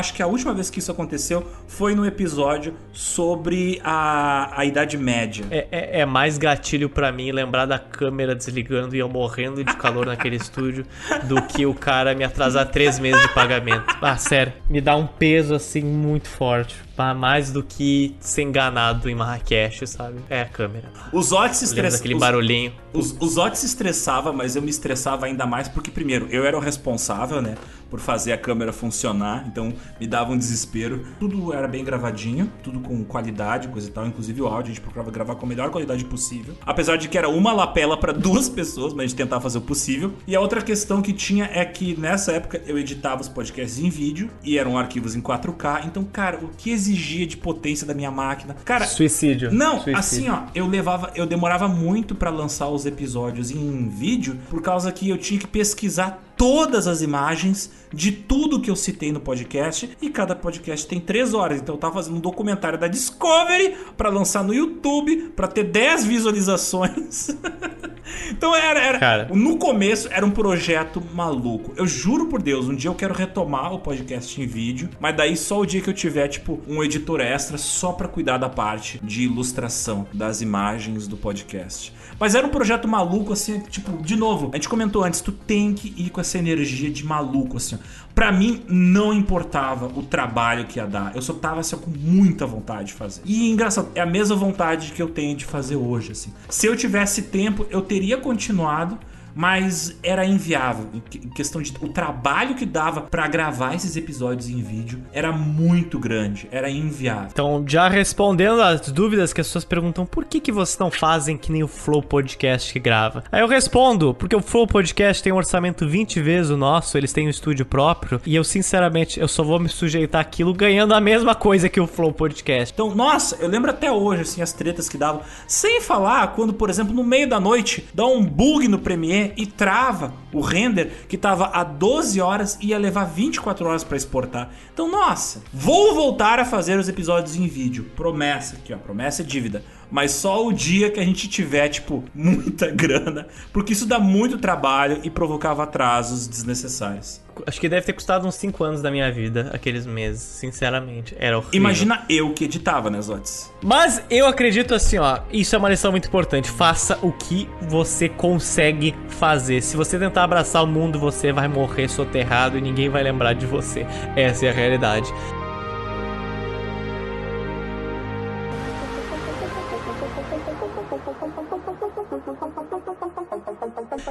Acho 0.00 0.14
que 0.14 0.22
a 0.22 0.26
última 0.26 0.54
vez 0.54 0.70
que 0.70 0.78
isso 0.78 0.90
aconteceu 0.90 1.46
foi 1.68 1.94
no 1.94 2.06
episódio 2.06 2.74
sobre 2.90 3.78
a, 3.84 4.50
a 4.58 4.64
Idade 4.64 4.96
Média. 4.96 5.44
É, 5.50 5.68
é, 5.70 6.00
é 6.00 6.06
mais 6.06 6.38
gatilho 6.38 6.88
para 6.88 7.12
mim 7.12 7.30
lembrar 7.30 7.66
da 7.66 7.78
câmera 7.78 8.34
desligando 8.34 8.96
e 8.96 8.98
eu 8.98 9.10
morrendo 9.10 9.62
de 9.62 9.76
calor 9.76 10.06
naquele 10.06 10.36
estúdio 10.40 10.86
do 11.24 11.42
que 11.42 11.66
o 11.66 11.74
cara 11.74 12.14
me 12.14 12.24
atrasar 12.24 12.70
três 12.70 12.98
meses 12.98 13.20
de 13.20 13.28
pagamento. 13.34 13.94
Ah, 14.00 14.16
sério, 14.16 14.54
me 14.70 14.80
dá 14.80 14.96
um 14.96 15.06
peso 15.06 15.54
assim 15.54 15.82
muito 15.82 16.28
forte 16.28 16.74
mais 17.14 17.50
do 17.50 17.62
que 17.62 18.14
ser 18.20 18.42
enganado 18.42 19.08
em 19.08 19.14
Marrakech, 19.14 19.86
sabe? 19.86 20.20
É 20.28 20.42
a 20.42 20.44
câmera. 20.44 20.90
Os 21.12 21.32
Otis 21.32 21.62
estressavam. 21.62 21.98
aquele 21.98 22.14
barulhinho. 22.18 22.72
Os, 22.92 23.16
os 23.18 23.38
Otis 23.38 23.60
se 23.60 23.66
estressava, 23.66 24.32
mas 24.32 24.54
eu 24.54 24.62
me 24.62 24.68
estressava 24.68 25.26
ainda 25.26 25.46
mais 25.46 25.66
porque, 25.66 25.90
primeiro, 25.90 26.28
eu 26.30 26.44
era 26.44 26.56
o 26.56 26.60
responsável, 26.60 27.40
né? 27.40 27.54
Por 27.90 28.00
fazer 28.00 28.32
a 28.32 28.38
câmera 28.38 28.72
funcionar, 28.72 29.44
então 29.46 29.72
me 30.00 30.06
dava 30.06 30.32
um 30.32 30.38
desespero. 30.38 31.04
Tudo 31.18 31.52
era 31.52 31.66
bem 31.66 31.84
gravadinho, 31.84 32.50
tudo 32.62 32.80
com 32.80 33.04
qualidade, 33.04 33.68
coisa 33.68 33.88
e 33.88 33.90
tal. 33.90 34.06
Inclusive 34.06 34.40
o 34.40 34.46
áudio, 34.46 34.70
a 34.70 34.74
gente 34.74 34.80
procurava 34.80 35.10
gravar 35.10 35.34
com 35.34 35.44
a 35.44 35.48
melhor 35.48 35.70
qualidade 35.70 36.04
possível. 36.04 36.54
Apesar 36.64 36.96
de 36.96 37.08
que 37.08 37.18
era 37.18 37.28
uma 37.28 37.52
lapela 37.52 37.96
para 37.96 38.12
duas 38.14 38.48
pessoas, 38.48 38.92
mas 38.92 39.04
a 39.04 39.06
gente 39.08 39.16
tentava 39.16 39.42
fazer 39.42 39.58
o 39.58 39.62
possível. 39.62 40.12
E 40.26 40.36
a 40.36 40.40
outra 40.40 40.62
questão 40.62 41.02
que 41.02 41.12
tinha 41.12 41.50
é 41.52 41.64
que 41.64 41.98
nessa 41.98 42.32
época 42.32 42.62
eu 42.66 42.78
editava 42.78 43.20
os 43.20 43.28
podcasts 43.28 43.78
em 43.78 43.90
vídeo 43.90 44.30
e 44.42 44.56
eram 44.56 44.78
arquivos 44.78 45.16
em 45.16 45.20
4K. 45.20 45.86
Então, 45.86 46.04
cara, 46.04 46.38
o 46.38 46.48
que 46.56 46.70
exigia 46.70 47.26
de 47.26 47.36
potência 47.36 47.86
da 47.86 47.94
minha 47.94 48.10
máquina. 48.10 48.54
Cara, 48.64 48.86
suicídio. 48.86 49.52
Não, 49.52 49.80
suicídio. 49.80 49.98
assim, 49.98 50.28
ó, 50.28 50.42
eu 50.54 50.66
levava, 50.66 51.10
eu 51.14 51.26
demorava 51.26 51.66
muito 51.68 52.14
para 52.14 52.30
lançar 52.30 52.68
os 52.68 52.86
episódios 52.86 53.50
em 53.50 53.88
vídeo 53.88 54.38
por 54.48 54.62
causa 54.62 54.92
que 54.92 55.08
eu 55.08 55.18
tinha 55.18 55.38
que 55.38 55.46
pesquisar 55.46 56.22
todas 56.40 56.88
as 56.88 57.02
imagens 57.02 57.70
de 57.92 58.10
tudo 58.10 58.62
que 58.62 58.70
eu 58.70 58.76
citei 58.76 59.12
no 59.12 59.20
podcast 59.20 59.90
e 60.00 60.08
cada 60.08 60.34
podcast 60.34 60.86
tem 60.86 60.98
três 60.98 61.34
horas. 61.34 61.60
Então 61.60 61.74
eu 61.74 61.78
tava 61.78 61.96
fazendo 61.96 62.16
um 62.16 62.20
documentário 62.20 62.78
da 62.78 62.88
Discovery 62.88 63.76
para 63.94 64.08
lançar 64.08 64.42
no 64.42 64.54
YouTube 64.54 65.34
para 65.36 65.46
ter 65.46 65.64
10 65.64 66.06
visualizações. 66.06 67.28
então 68.32 68.56
era, 68.56 68.80
era 68.80 68.98
Cara. 68.98 69.28
no 69.34 69.58
começo 69.58 70.08
era 70.10 70.24
um 70.24 70.30
projeto 70.30 71.02
maluco. 71.12 71.74
Eu 71.76 71.86
juro 71.86 72.26
por 72.28 72.40
Deus, 72.40 72.66
um 72.68 72.74
dia 72.74 72.88
eu 72.88 72.94
quero 72.94 73.12
retomar 73.12 73.74
o 73.74 73.80
podcast 73.80 74.40
em 74.40 74.46
vídeo, 74.46 74.88
mas 74.98 75.14
daí 75.14 75.36
só 75.36 75.60
o 75.60 75.66
dia 75.66 75.82
que 75.82 75.90
eu 75.90 75.94
tiver 75.94 76.26
tipo 76.28 76.58
um 76.66 76.82
editor 76.82 77.20
extra 77.20 77.58
só 77.58 77.92
para 77.92 78.08
cuidar 78.08 78.38
da 78.38 78.48
parte 78.48 78.98
de 79.04 79.24
ilustração 79.24 80.06
das 80.10 80.40
imagens 80.40 81.06
do 81.06 81.18
podcast. 81.18 81.92
Mas 82.20 82.34
era 82.34 82.46
um 82.46 82.50
projeto 82.50 82.86
maluco, 82.86 83.32
assim, 83.32 83.60
tipo, 83.60 83.96
de 84.02 84.14
novo, 84.14 84.50
a 84.52 84.56
gente 84.56 84.68
comentou 84.68 85.02
antes, 85.02 85.22
tu 85.22 85.32
tem 85.32 85.72
que 85.72 85.94
ir 85.96 86.10
com 86.10 86.20
essa 86.20 86.36
energia 86.36 86.90
de 86.90 87.02
maluco, 87.02 87.56
assim. 87.56 87.78
Pra 88.14 88.30
mim, 88.30 88.62
não 88.68 89.10
importava 89.14 89.86
o 89.86 90.02
trabalho 90.02 90.66
que 90.66 90.78
ia 90.78 90.86
dar. 90.86 91.16
Eu 91.16 91.22
só 91.22 91.32
tava, 91.32 91.60
assim, 91.60 91.78
com 91.78 91.90
muita 91.90 92.44
vontade 92.44 92.88
de 92.88 92.92
fazer. 92.92 93.22
E 93.24 93.50
engraçado, 93.50 93.88
é 93.94 94.02
a 94.02 94.06
mesma 94.06 94.36
vontade 94.36 94.92
que 94.92 95.00
eu 95.00 95.08
tenho 95.08 95.34
de 95.34 95.46
fazer 95.46 95.76
hoje, 95.76 96.12
assim. 96.12 96.30
Se 96.50 96.66
eu 96.66 96.76
tivesse 96.76 97.22
tempo, 97.22 97.66
eu 97.70 97.80
teria 97.80 98.18
continuado 98.18 98.98
mas 99.34 99.96
era 100.02 100.24
inviável. 100.24 100.86
Em 101.14 101.28
questão 101.28 101.60
de 101.62 101.72
o 101.80 101.88
trabalho 101.88 102.54
que 102.54 102.66
dava 102.66 103.02
para 103.02 103.26
gravar 103.28 103.74
esses 103.74 103.96
episódios 103.96 104.48
em 104.48 104.62
vídeo 104.62 105.00
era 105.12 105.32
muito 105.32 105.98
grande, 105.98 106.48
era 106.50 106.70
inviável. 106.70 107.28
Então, 107.32 107.64
já 107.66 107.88
respondendo 107.88 108.60
as 108.62 108.90
dúvidas 108.90 109.32
que 109.32 109.40
as 109.40 109.46
pessoas 109.46 109.64
perguntam, 109.64 110.04
por 110.06 110.24
que 110.24 110.40
que 110.40 110.52
vocês 110.52 110.78
não 110.78 110.90
fazem 110.90 111.36
que 111.36 111.52
nem 111.52 111.62
o 111.62 111.68
Flow 111.68 112.02
Podcast 112.02 112.72
que 112.72 112.78
grava? 112.78 113.24
Aí 113.30 113.40
eu 113.40 113.48
respondo, 113.48 114.14
porque 114.14 114.36
o 114.36 114.40
Flow 114.40 114.66
Podcast 114.66 115.22
tem 115.22 115.32
um 115.32 115.36
orçamento 115.36 115.86
20 115.86 116.20
vezes 116.20 116.50
o 116.50 116.56
nosso, 116.56 116.96
eles 116.96 117.12
têm 117.12 117.26
um 117.26 117.30
estúdio 117.30 117.64
próprio, 117.64 118.20
e 118.26 118.34
eu 118.34 118.44
sinceramente, 118.44 119.20
eu 119.20 119.28
só 119.28 119.42
vou 119.42 119.58
me 119.58 119.68
sujeitar 119.68 120.20
aquilo 120.20 120.52
ganhando 120.52 120.94
a 120.94 121.00
mesma 121.00 121.34
coisa 121.34 121.68
que 121.68 121.80
o 121.80 121.86
Flow 121.86 122.12
Podcast. 122.12 122.72
Então, 122.72 122.94
nossa, 122.94 123.36
eu 123.36 123.48
lembro 123.48 123.70
até 123.70 123.90
hoje 123.90 124.22
assim 124.22 124.42
as 124.42 124.52
tretas 124.52 124.88
que 124.88 124.98
davam, 124.98 125.22
sem 125.46 125.80
falar 125.80 126.28
quando, 126.34 126.52
por 126.52 126.70
exemplo, 126.70 126.94
no 126.94 127.04
meio 127.04 127.28
da 127.28 127.40
noite 127.40 127.86
dá 127.94 128.06
um 128.06 128.24
bug 128.24 128.68
no 128.68 128.78
Premiere 128.78 129.19
e 129.36 129.46
trava 129.46 130.12
o 130.32 130.40
render 130.40 131.06
que 131.08 131.16
estava 131.16 131.46
a 131.46 131.64
12 131.64 132.20
horas 132.20 132.58
e 132.60 132.68
ia 132.68 132.78
levar 132.78 133.04
24 133.04 133.66
horas 133.66 133.84
para 133.84 133.96
exportar. 133.96 134.50
Então, 134.72 134.90
nossa, 134.90 135.42
vou 135.52 135.94
voltar 135.94 136.38
a 136.38 136.44
fazer 136.44 136.78
os 136.78 136.88
episódios 136.88 137.36
em 137.36 137.46
vídeo. 137.46 137.90
Promessa 137.96 138.56
aqui, 138.56 138.72
ó, 138.72 138.78
promessa 138.78 139.22
é 139.22 139.24
dívida. 139.24 139.62
Mas 139.90 140.12
só 140.12 140.46
o 140.46 140.52
dia 140.52 140.90
que 140.90 141.00
a 141.00 141.04
gente 141.04 141.28
tiver, 141.28 141.68
tipo, 141.68 142.04
muita 142.14 142.70
grana, 142.70 143.26
porque 143.52 143.72
isso 143.72 143.86
dá 143.86 143.98
muito 143.98 144.38
trabalho 144.38 145.00
e 145.02 145.10
provocava 145.10 145.64
atrasos 145.64 146.26
desnecessários. 146.26 147.20
Acho 147.46 147.60
que 147.60 147.68
deve 147.68 147.86
ter 147.86 147.92
custado 147.92 148.26
uns 148.26 148.34
5 148.34 148.62
anos 148.62 148.82
da 148.82 148.90
minha 148.90 149.10
vida, 149.10 149.50
aqueles 149.52 149.86
meses, 149.86 150.20
sinceramente. 150.20 151.16
Era 151.18 151.38
horrível. 151.38 151.56
Imagina 151.56 152.04
eu 152.08 152.34
que 152.34 152.44
editava, 152.44 152.90
né, 152.90 153.00
Zotes? 153.00 153.50
Mas 153.62 154.02
eu 154.10 154.26
acredito 154.26 154.74
assim, 154.74 154.98
ó, 154.98 155.20
isso 155.32 155.54
é 155.54 155.58
uma 155.58 155.68
lição 155.68 155.90
muito 155.90 156.08
importante. 156.08 156.50
Faça 156.50 156.98
o 157.02 157.12
que 157.12 157.48
você 157.62 158.08
consegue 158.08 158.94
fazer. 159.08 159.62
Se 159.62 159.76
você 159.76 159.98
tentar 159.98 160.24
abraçar 160.24 160.62
o 160.62 160.66
mundo, 160.66 160.98
você 160.98 161.32
vai 161.32 161.48
morrer 161.48 161.88
soterrado 161.88 162.58
e 162.58 162.60
ninguém 162.60 162.88
vai 162.88 163.02
lembrar 163.02 163.32
de 163.32 163.46
você. 163.46 163.86
Essa 164.16 164.46
é 164.46 164.50
a 164.50 164.52
realidade. 164.52 165.10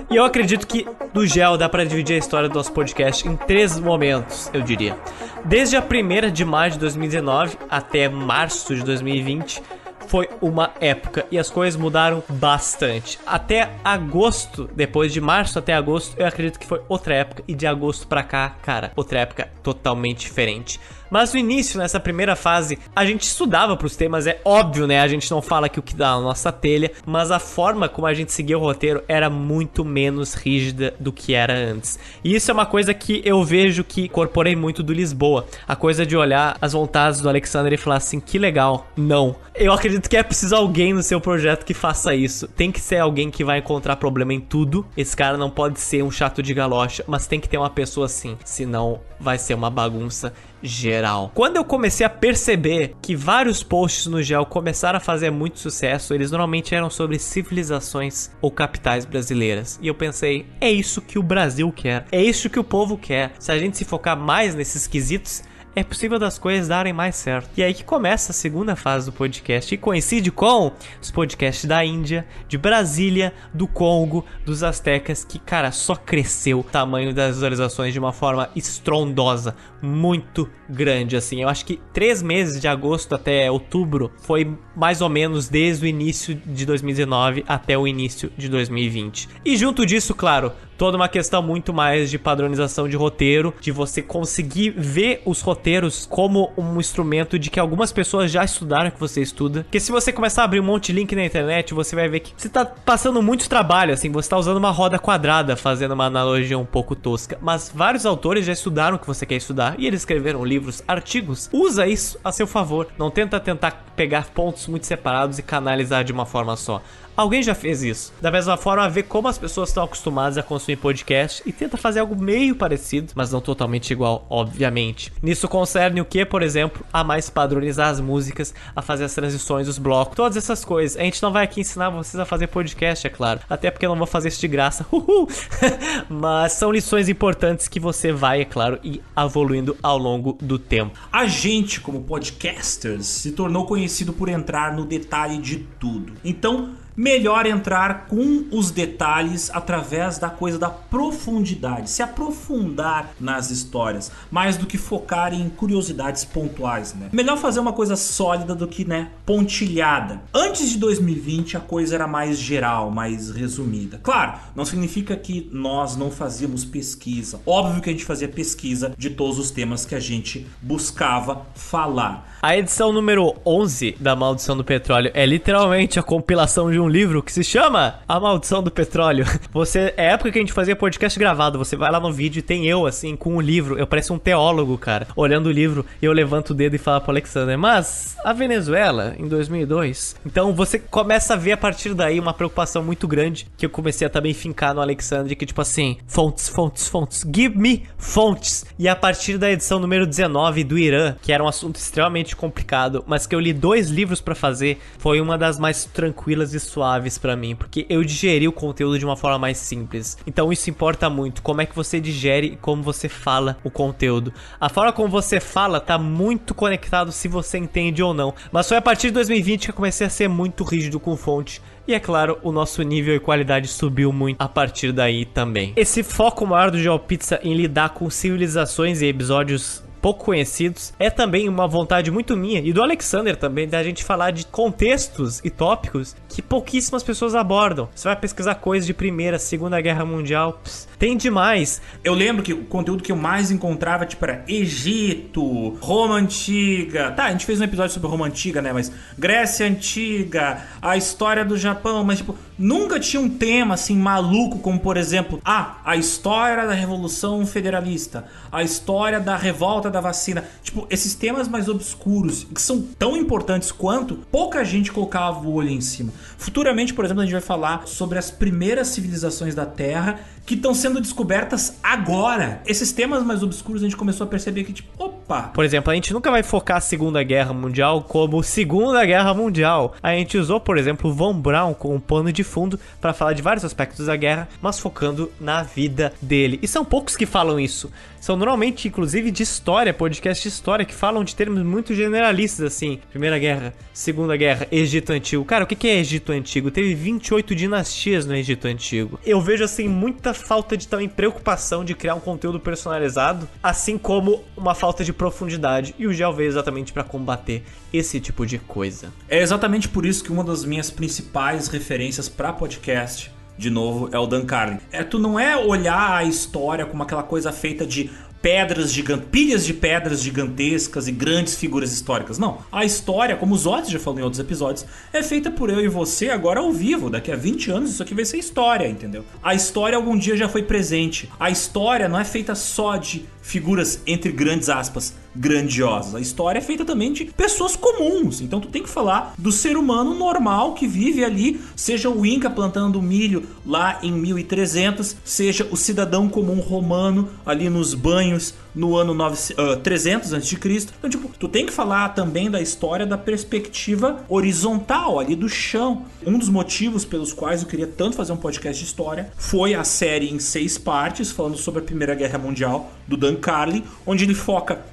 E 0.10 0.16
eu 0.16 0.26
acredito 0.26 0.66
que 0.66 0.88
do 1.14 1.26
Gel 1.28 1.56
dá 1.56 1.70
para 1.70 1.86
dividir 1.86 2.16
a 2.16 2.18
história 2.18 2.50
do 2.50 2.56
nosso 2.56 2.72
podcast 2.72 3.28
em 3.28 3.36
três 3.36 3.80
momentos, 3.80 4.50
eu 4.52 4.62
diria. 4.62 4.98
Desde 5.46 5.78
a 5.78 5.84
primeira 5.84 6.32
de 6.32 6.44
maio 6.44 6.72
de 6.72 6.80
2019 6.80 7.56
até 7.70 8.10
março 8.10 8.76
de 8.76 8.84
2020, 8.84 9.62
foi 10.08 10.28
uma 10.42 10.72
época 10.82 11.28
e 11.30 11.38
as 11.38 11.52
coisas 11.52 11.80
mudaram 11.80 12.24
bastante. 12.28 13.20
Até 13.24 13.70
agosto, 13.84 14.68
depois 14.76 15.14
de 15.14 15.22
março 15.22 15.60
até 15.60 15.74
agosto, 15.76 16.20
eu 16.20 16.26
acredito 16.26 16.58
que 16.58 16.66
foi 16.66 16.82
outra 16.90 17.14
época 17.14 17.44
e 17.48 17.54
de 17.54 17.68
agosto 17.68 18.08
para 18.08 18.24
cá, 18.24 18.56
cara, 18.64 18.92
outra 18.96 19.20
época 19.20 19.48
totalmente 19.62 20.22
diferente. 20.22 20.80
Mas 21.10 21.34
no 21.34 21.40
início, 21.40 21.80
nessa 21.80 22.00
primeira 22.00 22.36
fase, 22.36 22.78
a 22.96 23.06
gente 23.06 23.24
estudava 23.24 23.76
pros 23.76 23.96
temas, 23.96 24.28
é 24.28 24.40
óbvio, 24.46 24.88
né? 24.88 25.02
A 25.02 25.08
gente 25.08 25.30
não 25.32 25.42
fala 25.42 25.70
que 25.70 25.80
o 25.80 25.84
que 25.84 25.96
dá 25.96 26.16
na 26.16 26.22
nossa 26.22 26.52
telha, 26.52 26.92
mas 27.06 27.32
a 27.32 27.40
forma 27.40 27.90
como 27.90 28.08
a 28.08 28.14
gente 28.14 28.32
seguia 28.32 28.58
o 28.58 28.62
roteiro 28.62 29.04
era 29.08 29.30
muito 29.30 29.84
menos 29.84 30.34
rígida 30.34 30.94
do 31.00 31.12
que 31.12 31.34
era 31.34 31.54
antes. 31.54 32.00
E 32.24 32.36
isso 32.36 32.52
é 32.52 32.54
uma 32.54 32.66
coisa 32.66 32.94
que 32.94 33.22
eu 33.26 33.44
vejo 33.44 33.84
que 33.84 34.06
incorporei 34.06 34.56
muito 34.56 34.84
do 34.84 34.94
Lisboa. 34.94 35.46
A 35.68 35.76
coisa 35.76 36.06
de 36.06 36.16
olhar 36.16 36.58
as 36.62 36.74
vontades 36.74 37.22
do 37.22 37.30
Alexander 37.30 37.74
e 37.74 37.78
falar 37.78 37.98
assim, 37.98 38.20
que 38.20 38.38
legal. 38.38 38.88
Não. 38.96 39.36
Eu 39.56 39.74
acredito 39.74 40.10
que 40.10 40.18
é 40.18 40.24
preciso 40.24 40.56
alguém 40.56 40.94
no 40.94 41.04
seu 41.04 41.20
projeto 41.20 41.66
que 41.66 41.74
faça 41.74 42.16
isso. 42.16 42.48
Tem 42.48 42.72
que 42.72 42.80
ser 42.80 42.98
alguém 42.98 43.30
que 43.30 43.44
vai 43.44 43.60
encontrar 43.60 43.96
problema 43.96 44.34
em 44.34 44.40
tudo. 44.40 44.86
Esse 44.96 45.16
cara 45.16 45.38
não 45.38 45.50
pode 45.50 45.80
ser 45.80 46.04
um 46.04 46.12
chato 46.12 46.42
de 46.42 46.54
galocha, 46.54 47.04
mas 47.08 47.28
tem 47.28 47.40
que 47.40 47.50
ter 47.50 47.58
uma 47.58 47.70
pessoa 47.70 48.06
assim. 48.06 48.38
Senão 48.46 49.02
vai 49.20 49.38
ser 49.38 49.54
uma 49.54 49.70
bagunça 49.70 50.34
geral. 50.62 51.32
Quando 51.34 51.58
eu 51.58 51.64
comecei 51.64 52.06
a 52.06 52.10
perceber 52.10 52.96
que 53.02 53.16
vários 53.16 53.64
posts 53.64 54.08
no 54.08 54.22
Gel 54.22 54.46
começaram 54.46 54.98
a 54.98 55.02
fazer 55.02 55.30
muito 55.30 55.60
sucesso, 55.60 56.14
eles 56.14 56.32
normalmente 56.32 56.76
eram 56.76 56.90
sobre 56.90 57.20
civilizações 57.20 58.30
ou 58.42 58.52
capitais 58.52 59.06
brasileiras. 59.06 59.80
E 59.82 59.88
eu 59.88 59.96
pensei, 59.96 60.46
é 60.60 60.72
isso 60.72 61.02
que 61.02 61.20
o 61.20 61.24
Brasil 61.24 61.72
quer, 61.72 62.06
é 62.12 62.22
isso 62.22 62.50
que 62.50 62.60
o 62.60 62.64
povo 62.64 62.98
quer. 62.98 63.34
Se 63.40 63.52
a 63.52 63.58
gente 63.58 63.78
se 63.78 63.86
focar 63.86 64.18
mais 64.18 64.56
nesses 64.56 64.88
quesitos, 64.88 65.44
é 65.80 65.84
possível 65.84 66.20
das 66.20 66.38
coisas 66.38 66.68
darem 66.68 66.92
mais 66.92 67.16
certo. 67.16 67.50
E 67.56 67.64
aí 67.64 67.74
que 67.74 67.86
começa 67.86 68.34
a 68.34 68.36
segunda 68.36 68.76
fase 68.76 69.06
do 69.06 69.14
podcast 69.14 69.74
e 69.74 69.78
coincide 69.78 70.30
com 70.30 70.74
os 71.02 71.10
podcasts 71.10 71.64
da 71.64 71.86
Índia, 71.86 72.28
de 72.50 72.58
Brasília, 72.58 73.34
do 73.54 73.66
Congo, 73.66 74.26
dos 74.46 74.62
Aztecas, 74.62 75.24
que, 75.24 75.40
cara, 75.40 75.72
só 75.72 75.96
cresceu 75.96 76.60
o 76.60 76.64
tamanho 76.64 77.14
das 77.14 77.36
visualizações 77.36 77.94
de 77.94 78.00
uma 78.00 78.12
forma 78.12 78.50
estrondosa, 78.58 79.56
muito 79.82 80.50
grande, 80.70 81.16
assim. 81.16 81.42
Eu 81.42 81.48
acho 81.48 81.66
que 81.66 81.80
três 81.94 82.22
meses 82.22 82.60
de 82.60 82.68
agosto 82.68 83.16
até 83.16 83.50
outubro 83.50 84.12
foi 84.22 84.58
mais 84.80 85.02
ou 85.02 85.10
menos 85.10 85.50
desde 85.50 85.86
o 85.86 85.88
início 85.88 86.34
de 86.46 86.66
2019 86.66 87.44
até 87.46 87.78
o 87.78 87.86
início 87.86 88.32
de 88.38 88.48
2020. 88.48 89.28
E 89.44 89.58
junto 89.58 89.86
disso, 89.86 90.16
claro, 90.16 90.54
toda 90.80 90.96
uma 90.96 91.10
questão 91.10 91.44
muito 91.44 91.74
mais 91.74 92.10
de 92.10 92.18
padronização 92.18 92.88
de 92.88 92.96
roteiro, 92.96 93.54
de 93.60 93.70
você 93.70 94.02
conseguir 94.02 94.70
ver 94.70 95.22
os 95.26 95.42
roteiros 95.42 96.08
como 96.10 96.54
um 96.58 96.80
instrumento 96.80 97.38
de 97.38 97.50
que 97.50 97.60
algumas 97.60 97.92
pessoas 97.92 98.32
já 98.32 98.46
estudaram 98.46 98.90
que 98.90 99.00
você 99.00 99.22
estuda. 99.22 99.64
Porque 99.64 99.82
se 99.82 99.92
você 99.92 100.14
começar 100.14 100.44
a 100.44 100.46
abrir 100.46 100.62
um 100.62 100.64
monte 100.64 100.88
de 100.88 100.94
link 100.94 101.14
na 101.14 101.26
internet, 101.26 101.74
você 101.74 101.98
vai 101.98 102.08
ver 102.08 102.22
que 102.22 102.34
você 102.36 102.48
tá 102.48 102.66
passando 102.66 103.22
muito 103.22 103.50
trabalho, 103.50 103.94
assim, 103.94 104.10
você 104.10 104.30
tá 104.30 104.38
usando 104.38 104.56
uma 104.56 104.72
roda 104.72 104.98
quadrada, 104.98 105.58
fazendo 105.58 105.92
uma 105.92 106.06
analogia 106.06 106.58
um 106.58 106.66
pouco 106.66 106.96
tosca. 106.96 107.38
Mas 107.42 107.70
vários 107.76 108.06
autores 108.06 108.46
já 108.46 108.54
estudaram 108.54 108.96
o 108.96 109.00
que 109.00 109.08
você 109.08 109.26
quer 109.26 109.36
estudar 109.36 109.76
e 109.78 109.86
eles 109.86 110.00
escreveram 110.00 110.46
livros, 110.46 110.82
artigos. 110.88 111.50
Usa 111.52 111.86
isso 111.88 112.18
a 112.24 112.32
seu 112.32 112.48
favor. 112.48 112.88
Não 112.98 113.12
tenta 113.12 113.38
tentar 113.38 113.84
pegar 113.98 114.28
pontos 114.30 114.69
muito 114.70 114.86
separados 114.86 115.40
e 115.40 115.44
canalizar 115.44 116.04
de 116.04 116.12
uma 116.12 116.26
forma 116.26 116.56
só. 116.56 116.82
Alguém 117.20 117.44
já 117.44 117.54
fez 117.54 117.84
isso. 117.84 118.14
Da 118.22 118.32
mesma 118.32 118.56
forma, 118.56 118.88
ver 118.88 119.04
como 119.04 119.28
as 119.28 119.38
pessoas 119.38 119.68
estão 119.68 119.84
acostumadas 119.84 120.38
a 120.38 120.42
consumir 120.42 120.78
podcast 120.78 121.44
e 121.46 121.52
tenta 121.52 121.76
fazer 121.76 122.00
algo 122.00 122.16
meio 122.16 122.56
parecido, 122.56 123.12
mas 123.14 123.30
não 123.30 123.42
totalmente 123.42 123.92
igual, 123.92 124.26
obviamente. 124.30 125.12
Nisso 125.22 125.46
concerne 125.50 126.00
o 126.00 126.06
que, 126.06 126.24
por 126.24 126.42
exemplo, 126.42 126.86
a 126.94 127.04
mais 127.04 127.30
padronizar 127.30 127.90
as 127.90 128.00
músicas, 128.00 128.54
a 128.74 128.82
fazer 128.82 129.04
as 129.04 129.14
transições, 129.14 129.68
os 129.68 129.78
blocos, 129.78 130.16
todas 130.16 130.38
essas 130.38 130.64
coisas. 130.64 130.96
A 130.96 131.04
gente 131.04 131.22
não 131.22 131.30
vai 131.30 131.44
aqui 131.44 131.60
ensinar 131.60 131.90
vocês 131.90 132.18
a 132.18 132.24
fazer 132.24 132.48
podcast, 132.48 133.06
é 133.06 133.10
claro. 133.10 133.42
Até 133.50 133.70
porque 133.70 133.86
eu 133.86 133.90
não 133.90 133.98
vou 133.98 134.08
fazer 134.08 134.30
isso 134.30 134.40
de 134.40 134.48
graça. 134.48 134.86
Uhul! 134.90 135.28
mas 136.08 136.54
são 136.54 136.72
lições 136.72 137.10
importantes 137.10 137.68
que 137.68 137.82
você 137.82 138.14
vai, 138.14 138.44
é 138.44 138.46
claro, 138.46 138.80
ir 138.82 139.04
evoluindo 139.18 139.76
ao 139.84 139.98
longo 139.98 140.38
do 140.40 140.58
tempo. 140.58 140.98
A 141.12 141.28
gente, 141.28 141.82
como 141.82 142.02
podcasters, 142.02 143.08
se 143.08 143.34
tornou 143.34 143.66
conhecido 143.66 144.14
por 144.14 144.30
entrar 144.30 144.74
no 144.74 144.86
detalhe 144.86 145.38
de 145.38 145.58
tudo. 145.78 146.14
Então, 146.24 146.76
melhor 147.00 147.46
entrar 147.46 148.08
com 148.08 148.46
os 148.52 148.72
detalhes 148.72 149.50
através 149.54 150.18
da 150.18 150.30
coisa 150.30 150.60
da 150.60 150.70
profundidade, 150.70 151.90
se 151.90 152.04
aprofundar 152.04 153.12
nas 153.18 153.50
histórias, 153.52 154.12
mais 154.30 154.58
do 154.58 154.66
que 154.66 154.78
focar 154.78 155.34
em 155.34 155.48
curiosidades 155.48 156.26
pontuais, 156.26 156.94
né? 156.94 157.08
Melhor 157.14 157.38
fazer 157.38 157.62
uma 157.62 157.72
coisa 157.72 157.96
sólida 157.96 158.54
do 158.54 158.68
que, 158.68 158.84
né, 158.84 159.12
pontilhada. 159.26 160.22
Antes 160.34 160.72
de 160.72 160.78
2020 160.78 161.56
a 161.56 161.62
coisa 161.62 161.96
era 161.96 162.06
mais 162.06 162.38
geral, 162.38 162.92
mais 162.92 163.32
resumida. 163.32 163.98
Claro, 164.04 164.38
não 164.54 164.66
significa 164.66 165.16
que 165.16 165.50
nós 165.54 165.96
não 165.96 166.12
fazíamos 166.12 166.66
pesquisa. 166.66 167.40
Óbvio 167.46 167.82
que 167.82 167.90
a 167.90 167.94
gente 167.94 168.04
fazia 168.04 168.28
pesquisa 168.28 168.94
de 168.98 169.10
todos 169.10 169.40
os 169.40 169.52
temas 169.52 169.86
que 169.86 169.96
a 169.96 170.02
gente 170.02 170.46
buscava 170.62 171.48
falar. 171.56 172.29
A 172.42 172.56
edição 172.56 172.94
número 172.94 173.36
11 173.46 173.98
da 174.00 174.16
Maldição 174.16 174.56
do 174.56 174.64
Petróleo 174.64 175.12
é 175.14 175.26
literalmente 175.26 176.00
a 176.00 176.04
compilação 176.04 176.72
de 176.72 176.80
um 176.80 176.88
livro 176.88 177.22
que 177.22 177.34
se 177.34 177.44
chama 177.44 178.00
A 178.08 178.18
Maldição 178.18 178.64
do 178.64 178.72
Petróleo. 178.72 179.26
Você 179.52 179.94
é 179.98 180.12
época 180.12 180.32
que 180.32 180.38
a 180.38 180.42
gente 180.42 180.54
fazia 180.54 180.74
podcast 180.74 181.20
gravado, 181.20 181.58
você 181.58 181.76
vai 181.76 181.92
lá 181.92 182.00
no 182.00 182.14
vídeo 182.14 182.40
e 182.40 182.42
tem 182.42 182.66
eu 182.66 182.86
assim 182.86 183.18
com 183.18 183.36
o 183.36 183.42
livro, 183.42 183.78
eu 183.78 183.86
pareço 183.86 184.14
um 184.14 184.18
teólogo, 184.18 184.78
cara, 184.78 185.08
olhando 185.18 185.48
o 185.48 185.52
livro 185.52 185.86
e 186.02 186.06
eu 186.06 186.14
levanto 186.14 186.52
o 186.52 186.54
dedo 186.54 186.76
e 186.76 186.80
falo 186.80 187.02
pro 187.02 187.12
Alexander: 187.12 187.58
"Mas 187.58 188.16
a 188.24 188.32
Venezuela 188.32 189.16
em 189.20 189.28
2002". 189.28 190.16
Então 190.26 190.54
você 190.54 190.80
começa 190.80 191.34
a 191.34 191.38
ver 191.38 191.54
a 191.54 191.58
partir 191.58 191.94
daí 191.94 192.22
uma 192.22 192.34
preocupação 192.34 192.82
muito 192.82 193.06
grande 193.06 193.48
que 193.58 193.66
eu 193.66 193.70
comecei 193.70 194.08
a 194.08 194.10
também 194.10 194.34
fincar 194.34 194.74
no 194.74 194.82
Alexander, 194.82 195.36
que 195.36 195.46
tipo 195.46 195.60
assim, 195.60 195.98
fontes, 196.08 196.48
fontes, 196.48 196.88
fontes, 196.88 197.26
give 197.36 197.58
me 197.58 197.84
fontes. 197.98 198.66
E 198.78 198.88
a 198.88 198.96
partir 198.96 199.38
da 199.38 199.52
edição 199.52 199.80
número 199.80 200.08
19 200.08 200.64
do 200.64 200.78
Irã, 200.78 201.16
que 201.22 201.34
era 201.34 201.44
um 201.44 201.48
assunto 201.48 201.76
extremamente 201.76 202.29
extremamente 202.30 202.36
complicado, 202.36 203.04
mas 203.08 203.26
que 203.26 203.36
eu 203.36 203.40
li 203.40 203.54
dois 203.54 203.90
livros 203.90 204.22
para 204.22 204.36
fazer, 204.36 204.80
foi 204.98 205.20
uma 205.22 205.38
das 205.38 205.60
mais 205.60 205.86
tranquilas 205.86 206.54
e 206.54 206.60
suaves 206.60 207.18
para 207.18 207.36
mim, 207.36 207.56
porque 207.56 207.86
eu 207.90 208.04
digeri 208.04 208.48
o 208.48 208.52
conteúdo 208.52 209.00
de 209.00 209.06
uma 209.06 209.16
forma 209.16 209.40
mais 209.40 209.58
simples. 209.58 210.18
Então 210.26 210.52
isso 210.52 210.70
importa 210.70 211.10
muito, 211.10 211.42
como 211.42 211.62
é 211.62 211.66
que 211.66 211.76
você 211.76 212.00
digere 212.00 212.48
e 212.48 212.56
como 212.56 212.84
você 212.84 213.10
fala 213.10 213.58
o 213.64 213.72
conteúdo. 213.72 214.34
A 214.60 214.70
forma 214.70 214.94
como 214.94 215.10
você 215.10 215.40
fala 215.40 215.80
tá 215.80 215.98
muito 215.98 216.54
conectado 216.54 217.12
se 217.12 217.28
você 217.28 217.58
entende 217.58 218.04
ou 218.04 218.14
não. 218.14 218.34
Mas 218.52 218.68
foi 218.68 218.78
a 218.78 218.82
partir 218.82 219.08
de 219.08 219.14
2020 219.14 219.66
que 219.66 219.72
eu 219.72 219.76
comecei 219.76 220.06
a 220.06 220.10
ser 220.10 220.28
muito 220.28 220.64
rígido 220.64 221.00
com 221.00 221.16
fonte. 221.16 221.62
E 221.88 221.94
é 221.94 222.00
claro, 222.00 222.38
o 222.44 222.52
nosso 222.52 222.84
nível 222.84 223.16
e 223.16 223.20
qualidade 223.20 223.68
subiu 223.68 224.14
muito 224.14 224.40
a 224.40 224.48
partir 224.48 224.92
daí 224.92 225.26
também. 225.26 225.74
Esse 225.76 226.04
foco 226.04 226.46
maior 226.46 226.70
do 226.70 226.78
GeoPizza 226.78 227.40
em 227.42 227.56
lidar 227.56 227.90
com 227.90 228.08
civilizações 228.12 229.02
e 229.02 229.08
episódios 229.08 229.84
pouco 230.02 230.26
conhecidos. 230.26 230.94
É 231.00 231.10
também 231.10 231.48
uma 231.48 231.68
vontade 231.68 232.12
muito 232.12 232.36
minha 232.36 232.60
e 232.60 232.74
do 232.74 232.82
Alexander 232.82 233.36
também 233.36 233.68
da 233.68 233.84
gente 233.84 234.04
falar 234.04 234.32
de 234.32 234.46
contextos 234.46 235.40
e 235.44 235.50
tópicos 235.50 236.16
que 236.28 236.42
pouquíssimas 236.42 237.04
pessoas 237.04 237.36
abordam. 237.36 237.90
Você 237.94 238.08
vai 238.08 238.16
pesquisar 238.16 238.56
coisas 238.56 238.86
de 238.86 238.94
Primeira, 238.94 239.40
Segunda 239.40 239.80
Guerra 239.80 240.06
Mundial, 240.06 240.60
pss, 240.64 240.88
tem 240.98 241.16
demais. 241.16 241.82
Eu 242.04 242.14
lembro 242.14 242.44
que 242.44 242.54
o 242.54 242.66
conteúdo 242.66 243.04
que 243.04 243.12
eu 243.12 243.16
mais 243.16 243.52
encontrava 243.52 244.06
tipo 244.06 244.24
era 244.26 244.44
Egito, 244.48 245.78
Roma 245.80 246.16
antiga. 246.16 247.12
Tá, 247.12 247.26
a 247.26 247.32
gente 247.32 247.46
fez 247.46 247.60
um 247.60 247.64
episódio 247.64 247.94
sobre 247.94 248.10
Roma 248.10 248.26
antiga, 248.26 248.62
né, 248.62 248.74
mas 248.74 248.92
Grécia 249.18 249.66
antiga, 249.66 250.64
a 250.82 250.98
história 250.98 251.46
do 251.46 251.58
Japão, 251.58 252.04
mas 252.04 252.20
tipo, 252.20 252.36
nunca 252.58 253.00
tinha 253.00 253.22
um 253.22 253.30
tema 253.30 253.74
assim 253.74 253.98
maluco 253.98 254.60
como 254.60 254.80
por 254.80 254.98
exemplo, 254.98 255.40
ah, 255.44 255.78
a 255.84 255.96
história 255.96 256.66
da 256.66 256.74
Revolução 256.74 257.46
Federalista, 257.46 258.26
a 258.52 258.64
história 258.64 259.20
da 259.20 259.36
revolta 259.36 259.89
da 259.90 260.02
vacina. 260.02 260.44
Tipo, 260.64 260.88
esses 260.90 261.16
temas 261.16 261.48
mais 261.48 261.68
obscuros, 261.68 262.46
que 262.54 262.62
são 262.62 262.82
tão 262.82 263.16
importantes 263.16 263.72
quanto, 263.72 264.16
pouca 264.32 264.64
gente 264.64 264.92
colocava 264.92 265.48
o 265.48 265.54
olho 265.54 265.70
em 265.70 265.82
cima. 265.82 266.12
Futuramente, 266.38 266.94
por 266.94 267.06
exemplo, 267.06 267.22
a 267.22 267.26
gente 267.26 267.34
vai 267.34 267.42
falar 267.42 267.88
sobre 267.88 268.18
as 268.18 268.32
primeiras 268.32 268.88
civilizações 268.88 269.56
da 269.56 269.66
Terra 269.66 270.20
que 270.50 270.56
estão 270.56 270.74
sendo 270.74 271.00
descobertas 271.00 271.78
agora. 271.84 272.62
Esses 272.66 272.92
temas 272.92 273.24
mais 273.24 273.44
obscuros 273.44 273.84
a 273.84 273.86
gente 273.86 273.96
começou 273.96 274.26
a 274.26 274.28
perceber 274.28 274.64
que, 274.64 274.74
tipo, 274.74 274.90
opa. 274.98 275.44
Por 275.54 275.64
exemplo, 275.64 275.92
a 275.92 275.94
gente 275.96 276.12
nunca 276.12 276.32
vai 276.32 276.42
focar 276.42 276.78
a 276.78 276.82
Segunda 276.82 277.22
Guerra 277.22 277.54
Mundial 277.54 278.02
como 278.02 278.42
Segunda 278.42 279.06
Guerra 279.06 279.32
Mundial. 279.32 279.94
A 280.02 280.14
gente 280.14 280.40
usou, 280.40 280.60
por 280.60 280.80
exemplo, 280.80 281.14
Von 281.14 281.40
Braun 281.40 281.76
como 281.76 282.00
pano 282.00 282.34
de 282.34 282.44
fundo 282.44 282.80
para 283.00 283.14
falar 283.14 283.34
de 283.34 283.44
vários 283.44 283.64
aspectos 283.64 284.08
da 284.08 284.16
guerra, 284.16 284.50
mas 284.60 284.80
focando 284.80 285.32
na 285.40 285.62
vida 285.62 286.14
dele. 286.20 286.58
E 286.64 286.68
são 286.68 286.84
poucos 286.84 287.16
que 287.16 287.28
falam 287.28 287.60
isso. 287.60 287.92
São 288.20 288.36
normalmente, 288.36 288.88
inclusive, 288.88 289.32
de 289.32 289.44
história, 289.44 289.79
podcast 289.94 290.44
de 290.44 290.50
história, 290.50 290.84
que 290.84 290.94
falam 290.94 291.24
de 291.24 291.34
termos 291.34 291.64
muito 291.64 291.96
generalistas, 291.96 292.66
assim. 292.66 293.00
Primeira 293.10 293.40
Guerra, 293.40 293.74
Segunda 293.94 294.36
Guerra, 294.36 294.68
Egito 294.70 295.14
Antigo. 295.14 295.46
Cara, 295.46 295.64
o 295.64 295.68
que 295.68 295.88
é 295.88 295.98
Egito 295.98 296.34
Antigo? 296.34 296.70
Teve 296.70 296.94
28 296.94 297.56
dinastias 297.56 298.26
no 298.26 298.36
Egito 298.36 298.68
Antigo. 298.68 299.18
Eu 299.26 299.40
vejo, 299.40 299.64
assim, 299.64 299.88
muita 299.88 300.34
falta 300.34 300.76
de 300.76 300.88
também 300.88 301.08
preocupação 301.08 301.86
de 301.86 301.96
criar 301.96 302.16
um 302.16 302.20
conteúdo 302.20 302.60
personalizado, 302.60 303.48
assim 303.64 303.98
como 303.98 304.44
uma 304.58 304.76
falta 304.76 305.04
de 305.04 305.14
profundidade. 305.14 305.96
E 305.98 306.06
o 306.06 306.14
Gel 306.14 306.34
veio 306.34 306.50
exatamente 306.50 306.92
para 306.92 307.04
combater 307.04 307.64
esse 307.94 308.20
tipo 308.20 308.46
de 308.46 308.60
coisa. 308.60 309.14
É 309.30 309.40
exatamente 309.42 309.88
por 309.88 310.06
isso 310.06 310.24
que 310.24 310.32
uma 310.32 310.44
das 310.44 310.66
minhas 310.66 310.92
principais 310.92 311.70
referências 311.70 312.28
para 312.28 312.52
podcast 312.52 313.32
de 313.60 313.70
novo, 313.70 314.10
é 314.14 314.18
o 314.18 314.26
Dan 314.26 314.46
Carlin. 314.46 314.78
É, 314.90 315.04
tu 315.04 315.20
não 315.20 315.38
é 315.38 315.56
olhar 315.58 316.16
a 316.16 316.24
história 316.24 316.86
como 316.86 317.04
aquela 317.04 317.22
coisa 317.22 317.52
feita 317.52 317.86
de 317.86 318.10
pedras 318.42 318.92
gigantes, 318.92 319.28
pilhas 319.32 319.66
de 319.66 319.74
pedras 319.74 320.22
gigantescas 320.22 321.08
e 321.08 321.12
grandes 321.12 321.56
figuras 321.56 321.92
históricas. 321.92 322.38
Não. 322.38 322.60
A 322.72 322.86
história, 322.86 323.36
como 323.36 323.54
os 323.54 323.66
Otis 323.66 323.92
já 323.92 324.00
falou 324.00 324.20
em 324.20 324.24
outros 324.24 324.40
episódios, 324.40 324.86
é 325.12 325.22
feita 325.22 325.52
por 325.52 325.70
eu 325.70 325.82
e 325.82 325.88
você 325.88 326.30
agora 326.30 326.60
ao 326.60 326.72
vivo. 326.72 327.10
Daqui 327.10 327.32
a 327.32 327.36
20 327.36 327.72
anos 327.72 327.92
isso 327.92 328.04
aqui 328.04 328.14
vai 328.14 328.26
ser 328.26 328.38
história, 328.38 328.88
entendeu? 328.88 329.26
A 329.44 329.54
história 329.54 329.96
algum 329.96 330.18
dia 330.18 330.38
já 330.38 330.48
foi 330.48 330.64
presente. 330.64 331.30
A 331.40 331.50
história 331.50 332.08
não 332.08 332.20
é 332.20 332.24
feita 332.24 332.56
só 332.56 332.96
de 332.96 333.26
figuras, 333.42 334.02
entre 334.06 334.32
grandes 334.32 334.70
aspas, 334.70 335.16
grandiosas. 335.36 336.16
A 336.16 336.20
história 336.20 336.60
é 336.60 336.62
feita 336.62 336.84
também 336.86 337.14
de 337.14 337.26
pessoas 337.26 337.76
comuns. 337.76 338.42
Então 338.42 338.60
tu 338.60 338.68
tem 338.68 338.84
que 338.84 338.90
falar 338.90 339.34
do 339.38 339.52
ser 339.52 339.78
humano 339.78 340.14
normal 340.14 340.74
que 340.74 340.88
vive 340.88 341.24
ali, 341.24 341.60
seja 341.76 342.10
o 342.10 342.26
Inca 342.26 342.50
plantando 342.50 343.02
milho 343.02 343.44
lá 343.66 344.00
em 344.02 344.12
1300, 344.12 345.16
seja 345.24 345.68
o 345.72 345.78
cidadão 345.78 346.28
comum 346.28 346.60
romano 346.60 347.30
ali 347.46 347.70
nos 347.70 347.94
banhos 347.94 348.54
no 348.74 348.96
ano 348.96 349.14
9, 349.14 349.54
uh, 349.54 349.78
300 349.78 350.34
a.C. 350.34 350.58
Então, 350.98 351.10
tipo, 351.10 351.30
tu 351.38 351.48
tem 351.48 351.66
que 351.66 351.74
falar 351.74 352.10
também 352.10 352.50
da 352.50 352.62
história 352.62 353.06
da 353.06 353.18
perspectiva 353.18 354.24
horizontal, 354.30 355.20
ali 355.20 355.36
do 355.36 355.50
chão. 355.50 356.06
Um 356.26 356.38
dos 356.38 356.50
motivos 356.50 357.04
pelos 357.04 357.34
quais 357.34 357.62
eu 357.62 357.68
queria 357.68 357.88
tanto 357.88 358.16
fazer 358.16 358.32
um 358.32 358.38
podcast 358.38 358.82
de 358.82 358.88
história 358.88 359.32
foi 359.38 359.74
a 359.74 359.84
série 359.84 360.32
em 360.32 360.40
seis 360.40 360.78
partes, 360.78 361.32
falando 361.32 361.58
sobre 361.58 361.82
a 361.82 361.84
Primeira 361.84 362.16
Guerra 362.16 362.38
Mundial, 362.38 362.92
do 363.08 363.18
Dan 363.18 363.36
Carlin, 363.36 363.84
onde 364.06 364.24
ele 364.24 364.36
foca 364.36 364.86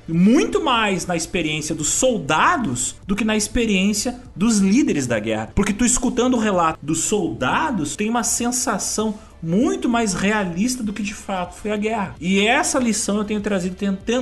mais 0.61 1.07
na 1.07 1.16
experiência 1.16 1.74
dos 1.74 1.89
soldados 1.89 2.97
do 3.07 3.15
que 3.15 3.24
na 3.24 3.36
experiência 3.36 4.20
dos 4.35 4.59
líderes 4.59 5.07
da 5.07 5.19
guerra. 5.19 5.51
Porque 5.55 5.73
tu 5.73 5.85
escutando 5.85 6.35
o 6.35 6.40
relato 6.40 6.78
dos 6.82 7.01
soldados, 7.01 7.97
tem 7.97 8.11
uma 8.11 8.23
sensação 8.23 9.15
muito 9.43 9.89
mais 9.89 10.15
realista 10.15 10.82
do 10.82 10.93
que 10.93 11.03
de 11.03 11.15
fato 11.15 11.55
foi 11.55 11.70
a 11.70 11.77
guerra. 11.77 12.15
E 12.20 12.44
essa 12.47 12.78
lição 12.78 13.19
eu 13.19 13.24
tenho 13.24 13.40
trazido, 13.40 13.77